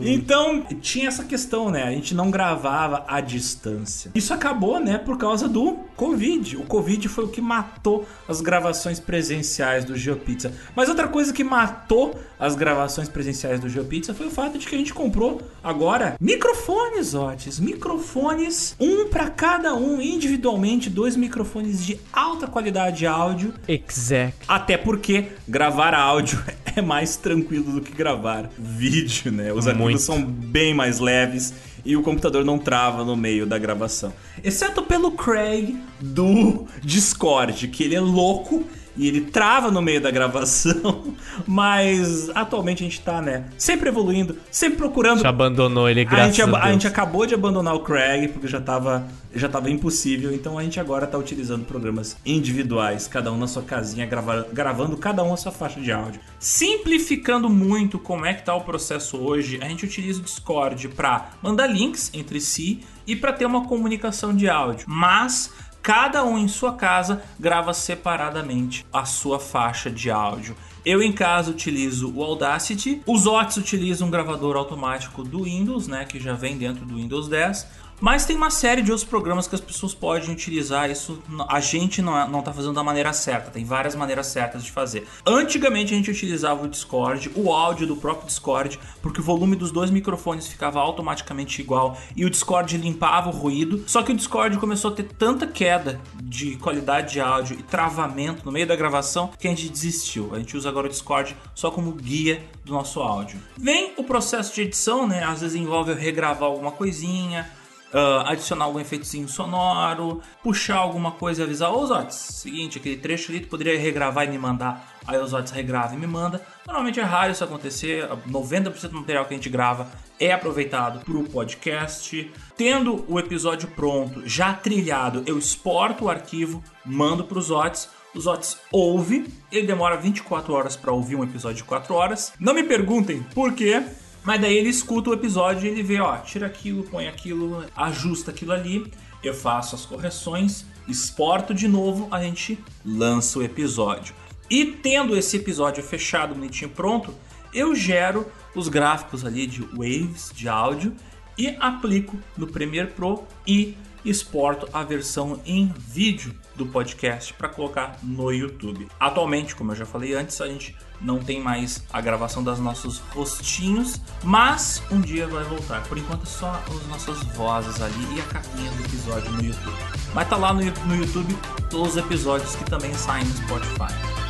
Então, 0.00 0.62
tinha 0.80 1.08
essa 1.08 1.24
questão, 1.24 1.70
né? 1.70 1.82
A 1.82 1.90
gente 1.90 2.14
não 2.14 2.30
gravava 2.30 3.04
à 3.08 3.20
distância. 3.20 4.10
Isso 4.14 4.32
acabou, 4.32 4.78
né, 4.78 4.96
por 4.96 5.18
causa 5.18 5.48
do 5.48 5.72
Covid. 5.96 6.56
O 6.56 6.62
Covid 6.62 7.08
foi 7.08 7.24
o 7.24 7.28
que 7.28 7.40
matou 7.40 8.06
as 8.28 8.40
gravações 8.40 9.00
presenciais 9.00 9.84
do 9.88 9.96
GeoPizza. 9.96 10.52
Mas 10.76 10.88
outra 10.88 11.08
coisa 11.08 11.32
que 11.32 11.42
matou 11.42 12.18
as 12.38 12.54
gravações 12.54 13.08
presenciais 13.08 13.58
do 13.58 13.68
GeoPizza 13.68 14.14
foi 14.14 14.26
o 14.26 14.30
fato 14.30 14.58
de 14.58 14.66
que 14.66 14.74
a 14.74 14.78
gente 14.78 14.94
comprou 14.94 15.42
agora 15.62 16.16
microfones, 16.20 17.14
Otis. 17.14 17.58
Microfones, 17.58 18.76
um 18.78 19.08
para 19.08 19.28
cada 19.30 19.74
um, 19.74 20.00
individualmente, 20.00 20.88
dois 20.88 21.16
microfones 21.16 21.84
de 21.84 21.98
alta 22.12 22.46
qualidade 22.46 22.98
de 22.98 23.06
áudio. 23.06 23.52
Exact. 23.66 24.38
Até 24.46 24.76
porque 24.76 25.28
gravar 25.46 25.94
áudio 25.94 26.42
é 26.76 26.80
mais 26.80 27.16
tranquilo 27.16 27.72
do 27.72 27.80
que 27.80 27.92
gravar 27.92 28.50
vídeo, 28.56 29.32
né? 29.32 29.52
Os 29.52 29.66
arquivos 29.66 30.02
são 30.02 30.22
bem 30.22 30.74
mais 30.74 31.00
leves 31.00 31.54
e 31.84 31.96
o 31.96 32.02
computador 32.02 32.44
não 32.44 32.58
trava 32.58 33.04
no 33.04 33.16
meio 33.16 33.46
da 33.46 33.58
gravação. 33.58 34.12
Exceto 34.44 34.82
pelo 34.82 35.12
Craig 35.12 35.76
do 36.00 36.66
Discord, 36.82 37.68
que 37.68 37.82
ele 37.82 37.94
é 37.94 38.00
louco 38.00 38.64
e 38.98 39.06
ele 39.06 39.20
trava 39.22 39.70
no 39.70 39.80
meio 39.80 40.00
da 40.00 40.10
gravação, 40.10 41.14
mas 41.46 42.28
atualmente 42.34 42.82
a 42.82 42.86
gente 42.86 43.00
tá, 43.00 43.22
né, 43.22 43.44
sempre 43.56 43.88
evoluindo, 43.88 44.36
sempre 44.50 44.76
procurando. 44.76 45.22
Já 45.22 45.28
abandonou 45.28 45.88
ele, 45.88 46.04
graças 46.04 46.24
a, 46.24 46.26
gente, 46.26 46.42
a, 46.42 46.46
Deus. 46.46 46.58
a 46.58 46.72
gente 46.72 46.86
acabou 46.86 47.24
de 47.24 47.34
abandonar 47.34 47.74
o 47.74 47.80
Craig 47.80 48.28
porque 48.28 48.48
já 48.48 48.60
tava, 48.60 49.06
já 49.32 49.48
tava 49.48 49.70
impossível, 49.70 50.34
então 50.34 50.58
a 50.58 50.64
gente 50.64 50.80
agora 50.80 51.06
tá 51.06 51.16
utilizando 51.16 51.64
programas 51.64 52.16
individuais, 52.26 53.06
cada 53.06 53.32
um 53.32 53.38
na 53.38 53.46
sua 53.46 53.62
casinha, 53.62 54.04
gravar, 54.04 54.46
gravando 54.52 54.96
cada 54.96 55.22
um 55.22 55.32
a 55.32 55.36
sua 55.36 55.52
faixa 55.52 55.80
de 55.80 55.92
áudio. 55.92 56.20
Simplificando 56.40 57.48
muito 57.48 57.98
como 57.98 58.26
é 58.26 58.34
que 58.34 58.44
tá 58.44 58.54
o 58.54 58.62
processo 58.62 59.16
hoje, 59.16 59.58
a 59.62 59.68
gente 59.68 59.84
utiliza 59.84 60.18
o 60.20 60.24
Discord 60.24 60.88
para 60.88 61.30
mandar 61.40 61.68
links 61.68 62.10
entre 62.12 62.40
si 62.40 62.80
e 63.06 63.14
para 63.14 63.32
ter 63.32 63.46
uma 63.46 63.66
comunicação 63.66 64.34
de 64.34 64.48
áudio, 64.48 64.84
mas 64.88 65.50
cada 65.82 66.24
um 66.24 66.38
em 66.38 66.48
sua 66.48 66.74
casa 66.74 67.22
grava 67.38 67.72
separadamente 67.72 68.84
a 68.92 69.04
sua 69.04 69.38
faixa 69.38 69.90
de 69.90 70.10
áudio. 70.10 70.56
Eu 70.84 71.02
em 71.02 71.12
casa 71.12 71.50
utilizo 71.50 72.12
o 72.14 72.22
Audacity, 72.22 73.02
os 73.06 73.26
Otis 73.26 73.56
utilizam 73.56 74.08
um 74.08 74.10
gravador 74.10 74.56
automático 74.56 75.22
do 75.22 75.44
Windows, 75.44 75.86
né, 75.86 76.04
que 76.04 76.18
já 76.18 76.34
vem 76.34 76.56
dentro 76.56 76.84
do 76.84 76.96
Windows 76.96 77.28
10. 77.28 77.66
Mas 78.00 78.24
tem 78.24 78.36
uma 78.36 78.50
série 78.50 78.82
de 78.82 78.92
outros 78.92 79.08
programas 79.08 79.48
que 79.48 79.54
as 79.54 79.60
pessoas 79.60 79.92
podem 79.92 80.30
utilizar. 80.30 80.90
Isso 80.90 81.20
a 81.48 81.60
gente 81.60 82.00
não, 82.00 82.16
é, 82.16 82.28
não 82.28 82.42
tá 82.42 82.52
fazendo 82.52 82.74
da 82.74 82.84
maneira 82.84 83.12
certa. 83.12 83.50
Tem 83.50 83.64
várias 83.64 83.94
maneiras 83.94 84.26
certas 84.28 84.64
de 84.64 84.70
fazer. 84.70 85.06
Antigamente 85.26 85.92
a 85.92 85.96
gente 85.96 86.10
utilizava 86.10 86.64
o 86.64 86.68
Discord, 86.68 87.30
o 87.34 87.52
áudio 87.52 87.86
do 87.86 87.96
próprio 87.96 88.26
Discord, 88.26 88.78
porque 89.02 89.20
o 89.20 89.24
volume 89.24 89.56
dos 89.56 89.70
dois 89.70 89.90
microfones 89.90 90.46
ficava 90.46 90.80
automaticamente 90.80 91.60
igual 91.60 91.98
e 92.14 92.24
o 92.24 92.30
Discord 92.30 92.76
limpava 92.76 93.30
o 93.30 93.32
ruído. 93.32 93.82
Só 93.86 94.02
que 94.02 94.12
o 94.12 94.16
Discord 94.16 94.56
começou 94.58 94.92
a 94.92 94.94
ter 94.94 95.04
tanta 95.04 95.46
queda 95.46 96.00
de 96.22 96.56
qualidade 96.56 97.14
de 97.14 97.20
áudio 97.20 97.58
e 97.58 97.62
travamento 97.62 98.44
no 98.44 98.52
meio 98.52 98.66
da 98.66 98.76
gravação 98.76 99.30
que 99.38 99.48
a 99.48 99.50
gente 99.50 99.68
desistiu. 99.68 100.30
A 100.34 100.38
gente 100.38 100.56
usa 100.56 100.68
agora 100.68 100.86
o 100.86 100.90
Discord 100.90 101.36
só 101.54 101.70
como 101.70 101.92
guia 101.92 102.44
do 102.64 102.72
nosso 102.72 103.00
áudio. 103.00 103.40
Vem 103.56 103.94
o 103.96 104.04
processo 104.04 104.54
de 104.54 104.62
edição, 104.62 105.06
né? 105.06 105.24
Às 105.24 105.40
vezes 105.40 105.56
envolve 105.56 105.92
regravar 105.94 106.48
alguma 106.48 106.70
coisinha 106.70 107.57
Uh, 107.92 108.20
adicionar 108.26 108.66
algum 108.66 108.78
efeitozinho 108.78 109.26
sonoro, 109.26 110.20
puxar 110.42 110.76
alguma 110.76 111.12
coisa 111.12 111.40
e 111.40 111.44
avisar, 111.44 111.72
ô 111.72 111.86
Zotes, 111.86 112.16
seguinte, 112.16 112.78
aquele 112.78 112.98
trecho 112.98 113.32
ali 113.32 113.40
tu 113.40 113.48
poderia 113.48 113.78
regravar 113.78 114.26
e 114.26 114.28
me 114.28 114.36
mandar. 114.36 114.98
Aí 115.06 115.18
o 115.18 115.26
Zotes 115.26 115.52
regrava 115.52 115.94
e 115.94 115.98
me 115.98 116.06
manda. 116.06 116.44
Normalmente 116.66 117.00
é 117.00 117.02
raro 117.02 117.32
isso 117.32 117.42
acontecer, 117.42 118.06
90% 118.28 118.88
do 118.88 119.00
material 119.00 119.24
que 119.24 119.32
a 119.32 119.36
gente 119.38 119.48
grava 119.48 119.88
é 120.20 120.32
aproveitado 120.32 121.02
para 121.04 121.16
o 121.16 121.24
podcast. 121.24 122.30
Tendo 122.56 123.04
o 123.08 123.18
episódio 123.18 123.68
pronto, 123.68 124.22
já 124.28 124.52
trilhado, 124.52 125.22
eu 125.26 125.38
exporto 125.38 126.04
o 126.04 126.10
arquivo, 126.10 126.62
mando 126.84 127.24
para 127.24 127.38
os 127.38 127.46
Zotes. 127.46 127.88
Os 128.14 128.26
Otis 128.26 128.58
ouve, 128.72 129.32
ele 129.52 129.66
demora 129.66 129.96
24 129.96 130.52
horas 130.52 130.76
para 130.76 130.92
ouvir 130.92 131.14
um 131.14 131.24
episódio 131.24 131.58
de 131.58 131.64
4 131.64 131.94
horas. 131.94 132.32
Não 132.40 132.54
me 132.54 132.64
perguntem 132.64 133.22
por 133.34 133.52
quê, 133.52 133.82
mas 134.28 134.42
daí 134.42 134.58
ele 134.58 134.68
escuta 134.68 135.08
o 135.08 135.14
episódio 135.14 135.66
e 135.66 135.70
ele 135.70 135.82
vê, 135.82 135.98
ó, 136.00 136.18
tira 136.18 136.46
aquilo, 136.46 136.82
põe 136.82 137.08
aquilo, 137.08 137.64
ajusta 137.74 138.30
aquilo 138.30 138.52
ali, 138.52 138.92
eu 139.24 139.32
faço 139.32 139.74
as 139.74 139.86
correções, 139.86 140.66
exporto 140.86 141.54
de 141.54 141.66
novo, 141.66 142.08
a 142.10 142.22
gente 142.22 142.58
lança 142.84 143.38
o 143.38 143.42
episódio. 143.42 144.14
E 144.50 144.66
tendo 144.66 145.16
esse 145.16 145.38
episódio 145.38 145.82
fechado, 145.82 146.34
bonitinho, 146.34 146.68
pronto, 146.68 147.14
eu 147.54 147.74
gero 147.74 148.30
os 148.54 148.68
gráficos 148.68 149.24
ali 149.24 149.46
de 149.46 149.62
waves 149.62 150.30
de 150.34 150.46
áudio 150.46 150.94
e 151.38 151.56
aplico 151.58 152.18
no 152.36 152.46
Premiere 152.46 152.90
Pro 152.90 153.24
e 153.46 153.78
exporto 154.04 154.68
a 154.74 154.82
versão 154.82 155.40
em 155.46 155.72
vídeo 155.74 156.34
do 156.54 156.66
podcast 156.66 157.32
para 157.32 157.48
colocar 157.48 157.96
no 158.02 158.30
YouTube. 158.30 158.88
Atualmente, 159.00 159.56
como 159.56 159.72
eu 159.72 159.76
já 159.76 159.86
falei 159.86 160.12
antes, 160.12 160.38
a 160.42 160.46
gente 160.46 160.76
não 161.00 161.18
tem 161.18 161.40
mais 161.40 161.82
a 161.92 162.00
gravação 162.00 162.42
dos 162.42 162.58
nossos 162.58 162.98
rostinhos, 163.14 164.00
mas 164.22 164.82
um 164.90 165.00
dia 165.00 165.26
vai 165.26 165.44
voltar. 165.44 165.82
Por 165.84 165.98
enquanto 165.98 166.26
só 166.26 166.62
as 166.68 166.86
nossas 166.88 167.22
vozes 167.34 167.80
ali 167.80 168.16
e 168.16 168.20
a 168.20 168.24
capinha 168.24 168.70
do 168.70 168.84
episódio 168.84 169.30
no 169.32 169.44
YouTube. 169.44 169.76
Mas 170.14 170.28
tá 170.28 170.36
lá 170.36 170.52
no, 170.52 170.60
no 170.60 170.96
YouTube 170.96 171.36
todos 171.70 171.92
os 171.92 171.96
episódios 171.96 172.56
que 172.56 172.64
também 172.64 172.92
saem 172.94 173.24
no 173.24 173.36
Spotify. 173.36 174.27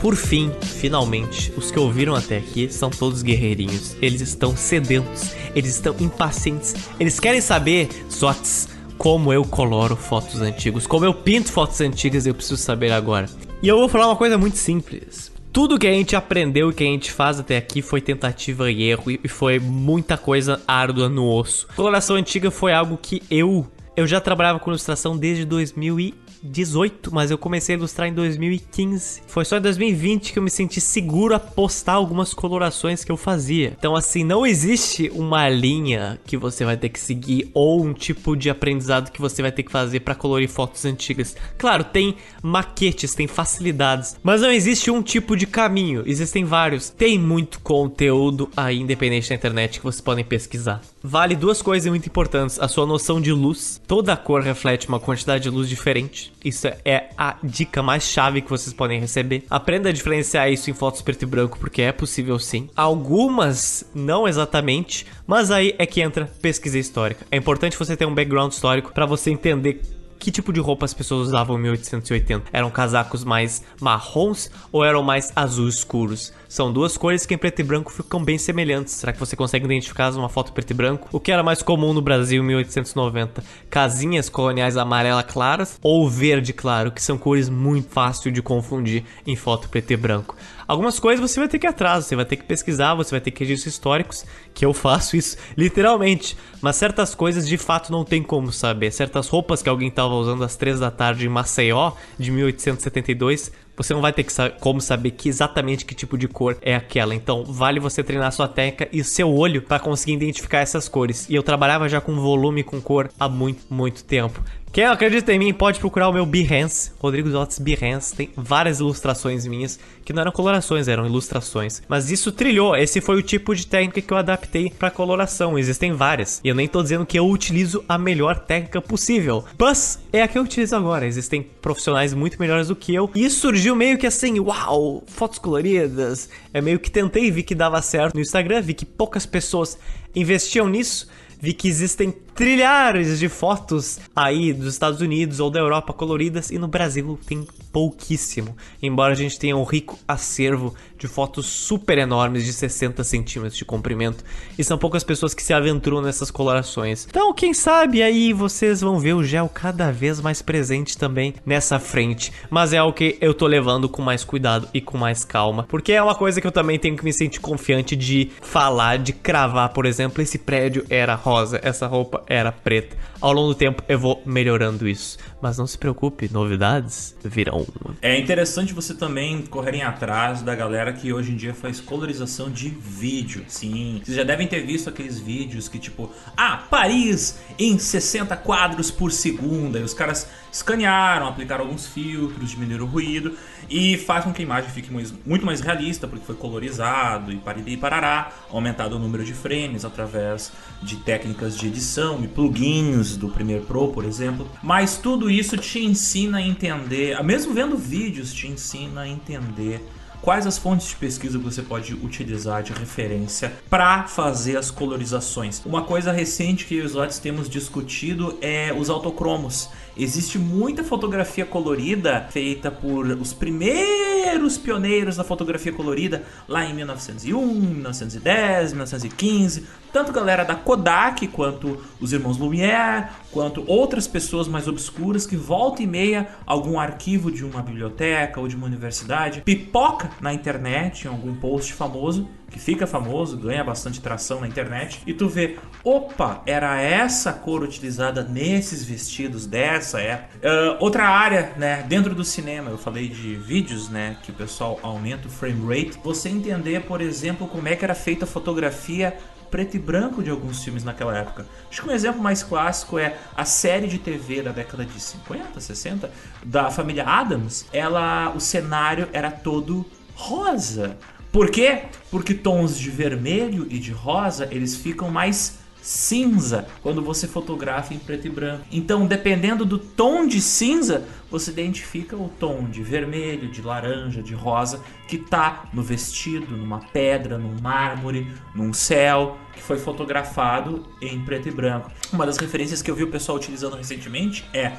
Por 0.00 0.16
fim, 0.16 0.50
finalmente, 0.62 1.52
os 1.58 1.70
que 1.70 1.78
ouviram 1.78 2.14
até 2.14 2.38
aqui 2.38 2.72
são 2.72 2.88
todos 2.88 3.22
guerreirinhos. 3.22 3.94
Eles 4.00 4.22
estão 4.22 4.56
sedentos, 4.56 5.34
eles 5.54 5.74
estão 5.74 5.94
impacientes, 6.00 6.74
eles 6.98 7.20
querem 7.20 7.42
saber, 7.42 7.88
Zots, 8.10 8.68
como 8.96 9.30
eu 9.30 9.44
coloro 9.44 9.94
fotos 9.94 10.40
antigas, 10.40 10.86
como 10.86 11.04
eu 11.04 11.12
pinto 11.12 11.52
fotos 11.52 11.80
antigas, 11.82 12.26
eu 12.26 12.34
preciso 12.34 12.56
saber 12.56 12.92
agora. 12.92 13.28
E 13.62 13.68
eu 13.68 13.76
vou 13.76 13.90
falar 13.90 14.06
uma 14.06 14.16
coisa 14.16 14.38
muito 14.38 14.56
simples. 14.56 15.30
Tudo 15.52 15.78
que 15.78 15.86
a 15.86 15.92
gente 15.92 16.16
aprendeu 16.16 16.70
e 16.70 16.74
que 16.74 16.84
a 16.84 16.86
gente 16.86 17.12
faz 17.12 17.38
até 17.38 17.58
aqui 17.58 17.82
foi 17.82 18.00
tentativa 18.00 18.70
e 18.70 18.84
erro 18.84 19.10
e 19.10 19.28
foi 19.28 19.58
muita 19.58 20.16
coisa 20.16 20.62
árdua 20.66 21.10
no 21.10 21.28
osso. 21.28 21.66
Coloração 21.76 22.16
antiga 22.16 22.50
foi 22.50 22.72
algo 22.72 22.96
que 22.96 23.22
eu 23.30 23.66
eu 23.96 24.06
já 24.06 24.20
trabalhava 24.20 24.58
com 24.58 24.70
ilustração 24.70 25.16
desde 25.16 25.44
2000 25.44 26.00
e 26.00 26.14
2018, 26.42 27.14
mas 27.14 27.30
eu 27.30 27.38
comecei 27.38 27.74
a 27.74 27.78
ilustrar 27.78 28.08
em 28.08 28.14
2015. 28.14 29.22
Foi 29.26 29.44
só 29.44 29.58
em 29.58 29.60
2020 29.60 30.32
que 30.32 30.38
eu 30.38 30.42
me 30.42 30.50
senti 30.50 30.80
seguro 30.80 31.34
a 31.34 31.38
postar 31.38 31.94
algumas 31.94 32.32
colorações 32.32 33.04
que 33.04 33.12
eu 33.12 33.16
fazia. 33.16 33.74
Então, 33.78 33.94
assim, 33.94 34.24
não 34.24 34.46
existe 34.46 35.10
uma 35.14 35.48
linha 35.48 36.18
que 36.24 36.36
você 36.36 36.64
vai 36.64 36.76
ter 36.76 36.88
que 36.88 36.98
seguir 36.98 37.50
ou 37.52 37.84
um 37.84 37.92
tipo 37.92 38.36
de 38.36 38.48
aprendizado 38.48 39.10
que 39.10 39.20
você 39.20 39.42
vai 39.42 39.52
ter 39.52 39.62
que 39.62 39.72
fazer 39.72 40.00
para 40.00 40.14
colorir 40.14 40.48
fotos 40.48 40.84
antigas. 40.84 41.36
Claro, 41.58 41.84
tem 41.84 42.16
maquetes, 42.42 43.14
tem 43.14 43.26
facilidades, 43.26 44.16
mas 44.22 44.40
não 44.40 44.50
existe 44.50 44.90
um 44.90 45.02
tipo 45.02 45.36
de 45.36 45.46
caminho. 45.46 46.02
Existem 46.06 46.44
vários. 46.44 46.88
Tem 46.88 47.18
muito 47.18 47.60
conteúdo 47.60 48.50
aí 48.56 48.80
independente 48.80 49.28
da 49.28 49.34
internet 49.34 49.78
que 49.78 49.84
vocês 49.84 50.00
podem 50.00 50.24
pesquisar. 50.24 50.80
Vale 51.02 51.34
duas 51.34 51.62
coisas 51.62 51.88
muito 51.88 52.06
importantes: 52.06 52.58
a 52.60 52.68
sua 52.68 52.86
noção 52.86 53.20
de 53.20 53.32
luz. 53.32 53.80
Toda 53.86 54.16
cor 54.16 54.42
reflete 54.42 54.88
uma 54.88 55.00
quantidade 55.00 55.44
de 55.44 55.50
luz 55.50 55.68
diferente. 55.68 56.32
Isso 56.44 56.68
é 56.84 57.10
a 57.16 57.36
dica 57.42 57.82
mais 57.82 58.02
chave 58.02 58.42
que 58.42 58.50
vocês 58.50 58.72
podem 58.72 59.00
receber. 59.00 59.44
Aprenda 59.48 59.88
a 59.88 59.92
diferenciar 59.92 60.50
isso 60.50 60.70
em 60.70 60.74
fotos 60.74 61.02
preto 61.02 61.22
e 61.22 61.26
branco, 61.26 61.58
porque 61.58 61.82
é 61.82 61.92
possível 61.92 62.38
sim. 62.38 62.68
Algumas 62.76 63.84
não 63.94 64.28
exatamente, 64.28 65.06
mas 65.26 65.50
aí 65.50 65.74
é 65.78 65.86
que 65.86 66.00
entra 66.00 66.30
pesquisa 66.40 66.78
histórica. 66.78 67.26
É 67.30 67.36
importante 67.36 67.78
você 67.78 67.96
ter 67.96 68.06
um 68.06 68.14
background 68.14 68.52
histórico 68.52 68.92
para 68.92 69.06
você 69.06 69.30
entender 69.30 69.80
que 70.20 70.30
tipo 70.30 70.52
de 70.52 70.60
roupa 70.60 70.84
as 70.84 70.92
pessoas 70.92 71.28
usavam 71.28 71.58
em 71.58 71.62
1880? 71.62 72.50
Eram 72.52 72.70
casacos 72.70 73.24
mais 73.24 73.64
marrons 73.80 74.50
ou 74.70 74.84
eram 74.84 75.02
mais 75.02 75.32
azul 75.34 75.66
escuros? 75.66 76.32
São 76.46 76.70
duas 76.70 76.96
cores 76.96 77.24
que 77.24 77.32
em 77.32 77.38
preto 77.38 77.60
e 77.60 77.64
branco 77.64 77.90
ficam 77.90 78.22
bem 78.22 78.36
semelhantes. 78.36 78.94
Será 78.94 79.12
que 79.12 79.18
você 79.18 79.34
consegue 79.34 79.64
identificar 79.64 80.10
uma 80.10 80.28
foto 80.28 80.52
preto 80.52 80.72
e 80.72 80.74
branco? 80.74 81.08
O 81.10 81.18
que 81.18 81.32
era 81.32 81.42
mais 81.42 81.62
comum 81.62 81.94
no 81.94 82.02
Brasil 82.02 82.42
em 82.42 82.46
1890? 82.46 83.42
Casinhas 83.70 84.28
coloniais 84.28 84.76
amarela 84.76 85.22
claras 85.22 85.78
ou 85.82 86.08
verde 86.08 86.52
claro, 86.52 86.92
que 86.92 87.02
são 87.02 87.16
cores 87.16 87.48
muito 87.48 87.88
fácil 87.88 88.30
de 88.30 88.42
confundir 88.42 89.04
em 89.26 89.36
foto 89.36 89.68
preto 89.70 89.92
e 89.92 89.96
branco. 89.96 90.36
Algumas 90.70 91.00
coisas 91.00 91.28
você 91.28 91.40
vai 91.40 91.48
ter 91.48 91.58
que 91.58 91.66
ir 91.66 91.68
atrás, 91.68 92.06
você 92.06 92.14
vai 92.14 92.24
ter 92.24 92.36
que 92.36 92.44
pesquisar, 92.44 92.94
você 92.94 93.10
vai 93.10 93.20
ter 93.20 93.32
que 93.32 93.40
registros 93.40 93.74
históricos, 93.74 94.24
que 94.54 94.64
eu 94.64 94.70
faço 94.72 95.16
isso 95.16 95.36
literalmente. 95.56 96.36
Mas 96.62 96.76
certas 96.76 97.12
coisas 97.12 97.48
de 97.48 97.58
fato 97.58 97.90
não 97.90 98.04
tem 98.04 98.22
como 98.22 98.52
saber. 98.52 98.92
Certas 98.92 99.26
roupas 99.26 99.64
que 99.64 99.68
alguém 99.68 99.88
estava 99.88 100.14
usando 100.14 100.44
às 100.44 100.54
três 100.54 100.78
da 100.78 100.88
tarde 100.88 101.26
em 101.26 101.28
Maceió, 101.28 101.94
de 102.16 102.30
1872, 102.30 103.50
você 103.76 103.94
não 103.94 104.00
vai 104.02 104.12
ter 104.12 104.24
que 104.24 104.32
sa 104.32 104.50
como 104.50 104.80
saber 104.80 105.12
que 105.12 105.28
exatamente 105.28 105.86
que 105.86 105.94
tipo 105.94 106.18
de 106.18 106.28
cor 106.28 106.56
é 106.60 106.76
aquela. 106.76 107.14
Então, 107.14 107.44
vale 107.44 107.80
você 107.80 108.04
treinar 108.04 108.30
sua 108.30 108.46
técnica 108.46 108.88
e 108.92 109.02
seu 109.02 109.32
olho 109.32 109.62
para 109.62 109.78
conseguir 109.80 110.12
identificar 110.12 110.58
essas 110.58 110.88
cores. 110.88 111.28
E 111.30 111.34
eu 111.34 111.42
trabalhava 111.42 111.88
já 111.88 112.00
com 112.00 112.14
volume 112.14 112.62
com 112.62 112.80
cor 112.80 113.10
há 113.18 113.28
muito, 113.28 113.64
muito 113.72 114.04
tempo. 114.04 114.44
Quem 114.72 114.84
acredita 114.84 115.32
em 115.32 115.38
mim 115.38 115.52
pode 115.52 115.80
procurar 115.80 116.08
o 116.08 116.12
meu 116.12 116.24
Behance, 116.24 116.92
Rodrigo 117.00 117.28
Dots 117.28 117.58
Behance. 117.58 118.14
Tem 118.14 118.30
várias 118.36 118.78
ilustrações 118.78 119.44
minhas 119.44 119.80
que 120.04 120.12
não 120.12 120.20
eram 120.20 120.30
colorações, 120.30 120.86
eram 120.86 121.04
ilustrações. 121.04 121.82
Mas 121.88 122.08
isso 122.08 122.30
trilhou, 122.30 122.76
esse 122.76 123.00
foi 123.00 123.16
o 123.16 123.22
tipo 123.22 123.52
de 123.52 123.66
técnica 123.66 124.00
que 124.00 124.12
eu 124.12 124.16
adaptei 124.16 124.70
para 124.70 124.88
coloração. 124.88 125.58
Existem 125.58 125.92
várias. 125.92 126.40
E 126.44 126.48
eu 126.48 126.54
nem 126.54 126.68
tô 126.68 126.84
dizendo 126.84 127.04
que 127.04 127.18
eu 127.18 127.26
utilizo 127.26 127.84
a 127.88 127.98
melhor 127.98 128.38
técnica 128.38 128.80
possível. 128.80 129.44
Mas 129.58 129.98
é 130.12 130.22
a 130.22 130.28
que 130.28 130.38
eu 130.38 130.42
utilizo 130.44 130.76
agora. 130.76 131.04
Existem 131.04 131.42
profissionais 131.42 132.14
muito 132.14 132.38
melhores 132.38 132.68
do 132.68 132.76
que 132.76 132.94
eu. 132.94 133.10
E 133.12 133.24
isso 133.24 133.40
surgiu 133.40 133.74
meio 133.74 133.98
que 133.98 134.06
assim, 134.06 134.38
uau, 134.38 135.02
fotos 135.08 135.40
coloridas. 135.40 136.28
É 136.54 136.60
meio 136.60 136.78
que 136.78 136.92
tentei, 136.92 137.28
vi 137.28 137.42
que 137.42 137.56
dava 137.56 137.82
certo 137.82 138.14
no 138.14 138.20
Instagram, 138.20 138.60
vi 138.60 138.74
que 138.74 138.86
poucas 138.86 139.26
pessoas 139.26 139.76
investiam 140.14 140.68
nisso 140.68 141.08
vi 141.40 141.54
que 141.54 141.66
existem 141.66 142.14
trilhares 142.40 143.18
de 143.18 143.28
fotos 143.28 144.00
aí 144.16 144.54
dos 144.54 144.72
Estados 144.72 145.02
Unidos 145.02 145.40
ou 145.40 145.50
da 145.50 145.60
Europa 145.60 145.92
coloridas 145.92 146.50
e 146.50 146.56
no 146.56 146.66
Brasil 146.66 147.18
tem 147.26 147.46
pouquíssimo. 147.70 148.56
Embora 148.82 149.12
a 149.12 149.16
gente 149.16 149.38
tenha 149.38 149.54
um 149.54 149.62
rico 149.62 149.98
acervo 150.08 150.74
de 150.96 151.06
fotos 151.06 151.44
super 151.44 151.98
enormes 151.98 152.44
de 152.46 152.52
60 152.54 153.04
centímetros 153.04 153.58
de 153.58 153.64
comprimento 153.66 154.24
e 154.58 154.64
são 154.64 154.78
poucas 154.78 155.04
pessoas 155.04 155.34
que 155.34 155.42
se 155.42 155.52
aventuram 155.52 156.00
nessas 156.00 156.30
colorações. 156.30 157.06
Então, 157.10 157.32
quem 157.34 157.52
sabe 157.52 158.02
aí 158.02 158.32
vocês 158.32 158.80
vão 158.80 158.98
ver 158.98 159.12
o 159.12 159.22
gel 159.22 159.46
cada 159.46 159.92
vez 159.92 160.18
mais 160.18 160.40
presente 160.40 160.96
também 160.96 161.34
nessa 161.44 161.78
frente. 161.78 162.32
Mas 162.48 162.72
é 162.72 162.78
algo 162.78 162.94
que 162.94 163.18
eu 163.20 163.34
tô 163.34 163.46
levando 163.46 163.86
com 163.86 164.00
mais 164.00 164.24
cuidado 164.24 164.66
e 164.72 164.80
com 164.80 164.96
mais 164.96 165.26
calma, 165.26 165.64
porque 165.68 165.92
é 165.92 166.02
uma 166.02 166.14
coisa 166.14 166.40
que 166.40 166.46
eu 166.46 166.52
também 166.52 166.78
tenho 166.78 166.96
que 166.96 167.04
me 167.04 167.12
sentir 167.12 167.40
confiante 167.40 167.94
de 167.94 168.30
falar, 168.40 168.96
de 168.96 169.12
cravar, 169.12 169.74
por 169.74 169.84
exemplo, 169.84 170.22
esse 170.22 170.38
prédio 170.38 170.86
era 170.88 171.14
rosa, 171.14 171.60
essa 171.62 171.86
roupa 171.86 172.24
era 172.30 172.52
preta. 172.52 172.96
Ao 173.20 173.32
longo 173.32 173.48
do 173.48 173.54
tempo 173.54 173.82
eu 173.88 173.98
vou 173.98 174.22
melhorando 174.24 174.88
isso. 174.88 175.18
Mas 175.40 175.56
não 175.56 175.66
se 175.66 175.78
preocupe, 175.78 176.30
novidades 176.32 177.16
virão. 177.24 177.66
É 178.02 178.18
interessante 178.18 178.74
você 178.74 178.94
também 178.94 179.42
correrem 179.42 179.82
atrás 179.82 180.42
da 180.42 180.54
galera 180.54 180.92
que 180.92 181.12
hoje 181.12 181.32
em 181.32 181.36
dia 181.36 181.54
faz 181.54 181.80
colorização 181.80 182.50
de 182.50 182.68
vídeo. 182.68 183.44
Sim, 183.48 184.00
vocês 184.04 184.16
já 184.16 184.24
devem 184.24 184.46
ter 184.46 184.60
visto 184.60 184.88
aqueles 184.88 185.18
vídeos 185.18 185.68
que 185.68 185.78
tipo, 185.78 186.10
ah, 186.36 186.58
Paris 186.70 187.38
em 187.58 187.78
60 187.78 188.36
quadros 188.36 188.90
por 188.90 189.12
segundo. 189.12 189.78
E 189.78 189.82
os 189.82 189.94
caras 189.94 190.28
escanearam, 190.52 191.28
aplicaram 191.28 191.64
alguns 191.64 191.86
filtros, 191.86 192.50
diminuíram 192.50 192.84
o 192.84 192.88
ruído 192.88 193.36
e 193.68 193.96
faz 193.96 194.24
com 194.24 194.32
que 194.32 194.42
a 194.42 194.44
imagem 194.44 194.70
fique 194.70 194.90
muito 195.24 195.46
mais 195.46 195.60
realista, 195.60 196.08
porque 196.08 196.24
foi 196.24 196.34
colorizado 196.34 197.32
e 197.32 197.76
parará, 197.76 198.32
aumentado 198.50 198.96
o 198.96 198.98
número 198.98 199.24
de 199.24 199.32
frames 199.32 199.84
através 199.84 200.52
de 200.82 200.96
técnicas 200.96 201.56
de 201.56 201.68
edição 201.68 202.22
e 202.24 202.28
plugins 202.28 203.16
do 203.16 203.28
Premiere 203.28 203.64
Pro, 203.64 203.88
por 203.88 204.04
exemplo. 204.04 204.50
Mas 204.62 204.96
tudo 204.96 205.29
isso 205.30 205.56
te 205.56 205.78
ensina 205.78 206.38
a 206.38 206.42
entender, 206.42 207.22
mesmo 207.22 207.54
vendo 207.54 207.76
vídeos, 207.76 208.32
te 208.32 208.48
ensina 208.48 209.02
a 209.02 209.08
entender 209.08 209.80
quais 210.20 210.46
as 210.46 210.58
fontes 210.58 210.88
de 210.88 210.96
pesquisa 210.96 211.38
que 211.38 211.44
você 211.44 211.62
pode 211.62 211.94
utilizar 211.94 212.62
de 212.62 212.72
referência 212.72 213.52
para 213.68 214.06
fazer 214.06 214.56
as 214.56 214.70
colorizações. 214.70 215.62
Uma 215.64 215.82
coisa 215.82 216.12
recente 216.12 216.66
que 216.66 216.80
os 216.80 216.94
Otis 216.94 217.18
temos 217.18 217.48
discutido 217.48 218.36
é 218.40 218.72
os 218.76 218.90
autocromos. 218.90 219.70
Existe 220.02 220.38
muita 220.38 220.82
fotografia 220.82 221.44
colorida 221.44 222.26
feita 222.30 222.70
por 222.70 223.04
os 223.06 223.34
primeiros 223.34 224.56
pioneiros 224.56 225.16
da 225.16 225.24
fotografia 225.24 225.74
colorida 225.74 226.24
lá 226.48 226.64
em 226.64 226.72
1901, 226.72 227.46
1910, 227.46 228.72
1915. 228.72 229.66
Tanto 229.92 230.10
galera 230.10 230.42
da 230.42 230.54
Kodak, 230.54 231.26
quanto 231.26 231.84
os 232.00 232.14
irmãos 232.14 232.38
Lumière, 232.38 233.10
quanto 233.30 233.62
outras 233.66 234.06
pessoas 234.06 234.48
mais 234.48 234.66
obscuras 234.66 235.26
que 235.26 235.36
volta 235.36 235.82
e 235.82 235.86
meia 235.86 236.28
algum 236.46 236.80
arquivo 236.80 237.30
de 237.30 237.44
uma 237.44 237.60
biblioteca 237.60 238.40
ou 238.40 238.48
de 238.48 238.56
uma 238.56 238.66
universidade 238.66 239.42
pipoca 239.42 240.10
na 240.18 240.32
internet, 240.32 241.04
em 241.04 241.08
algum 241.08 241.34
post 241.34 241.74
famoso 241.74 242.26
que 242.50 242.58
fica 242.58 242.86
famoso, 242.86 243.36
ganha 243.36 243.62
bastante 243.62 244.00
tração 244.00 244.40
na 244.40 244.48
internet, 244.48 245.02
e 245.06 245.14
tu 245.14 245.28
vê, 245.28 245.58
opa, 245.84 246.42
era 246.44 246.80
essa 246.80 247.32
cor 247.32 247.62
utilizada 247.62 248.22
nesses 248.22 248.84
vestidos 248.84 249.46
dessa 249.46 250.00
época. 250.00 250.38
Uh, 250.38 250.76
outra 250.80 251.08
área, 251.08 251.52
né, 251.56 251.84
dentro 251.88 252.14
do 252.14 252.24
cinema, 252.24 252.70
eu 252.70 252.78
falei 252.78 253.08
de 253.08 253.36
vídeos, 253.36 253.88
né, 253.88 254.16
que 254.22 254.30
o 254.30 254.34
pessoal 254.34 254.78
aumenta 254.82 255.28
o 255.28 255.30
frame 255.30 255.62
rate. 255.66 255.98
Você 256.02 256.28
entender, 256.28 256.82
por 256.82 257.00
exemplo, 257.00 257.46
como 257.46 257.68
é 257.68 257.76
que 257.76 257.84
era 257.84 257.94
feita 257.94 258.24
a 258.24 258.28
fotografia 258.28 259.16
preto 259.50 259.76
e 259.76 259.80
branco 259.80 260.22
de 260.22 260.30
alguns 260.30 260.62
filmes 260.62 260.84
naquela 260.84 261.16
época. 261.16 261.44
Acho 261.68 261.82
que 261.82 261.88
um 261.88 261.92
exemplo 261.92 262.22
mais 262.22 262.42
clássico 262.42 262.98
é 262.98 263.16
a 263.36 263.44
série 263.44 263.88
de 263.88 263.98
TV 263.98 264.42
da 264.42 264.52
década 264.52 264.84
de 264.84 264.98
50, 265.00 265.60
60 265.60 266.10
da 266.44 266.70
família 266.70 267.04
Adams. 267.04 267.66
Ela, 267.72 268.32
o 268.34 268.40
cenário 268.40 269.08
era 269.12 269.30
todo 269.30 269.84
rosa. 270.14 270.96
Por 271.32 271.50
quê? 271.50 271.84
Porque 272.10 272.34
tons 272.34 272.76
de 272.76 272.90
vermelho 272.90 273.66
e 273.70 273.78
de 273.78 273.92
rosa, 273.92 274.48
eles 274.50 274.74
ficam 274.74 275.10
mais 275.10 275.60
cinza 275.80 276.66
quando 276.82 277.02
você 277.02 277.26
fotografa 277.26 277.94
em 277.94 277.98
preto 277.98 278.26
e 278.26 278.30
branco. 278.30 278.64
Então, 278.70 279.06
dependendo 279.06 279.64
do 279.64 279.78
tom 279.78 280.26
de 280.26 280.40
cinza, 280.40 281.06
você 281.30 281.50
identifica 281.50 282.16
o 282.16 282.28
tom 282.28 282.64
de 282.64 282.82
vermelho, 282.82 283.50
de 283.50 283.62
laranja, 283.62 284.22
de 284.22 284.34
rosa 284.34 284.82
que 285.08 285.16
está 285.16 285.64
no 285.72 285.82
vestido, 285.82 286.56
numa 286.56 286.80
pedra, 286.92 287.38
num 287.38 287.56
mármore, 287.60 288.30
num 288.54 288.72
céu 288.72 289.38
que 289.54 289.62
foi 289.62 289.78
fotografado 289.78 290.84
em 291.00 291.20
preto 291.24 291.48
e 291.48 291.52
branco. 291.52 291.90
Uma 292.12 292.26
das 292.26 292.36
referências 292.36 292.82
que 292.82 292.90
eu 292.90 292.94
vi 292.94 293.04
o 293.04 293.10
pessoal 293.10 293.38
utilizando 293.38 293.76
recentemente 293.76 294.44
é 294.52 294.72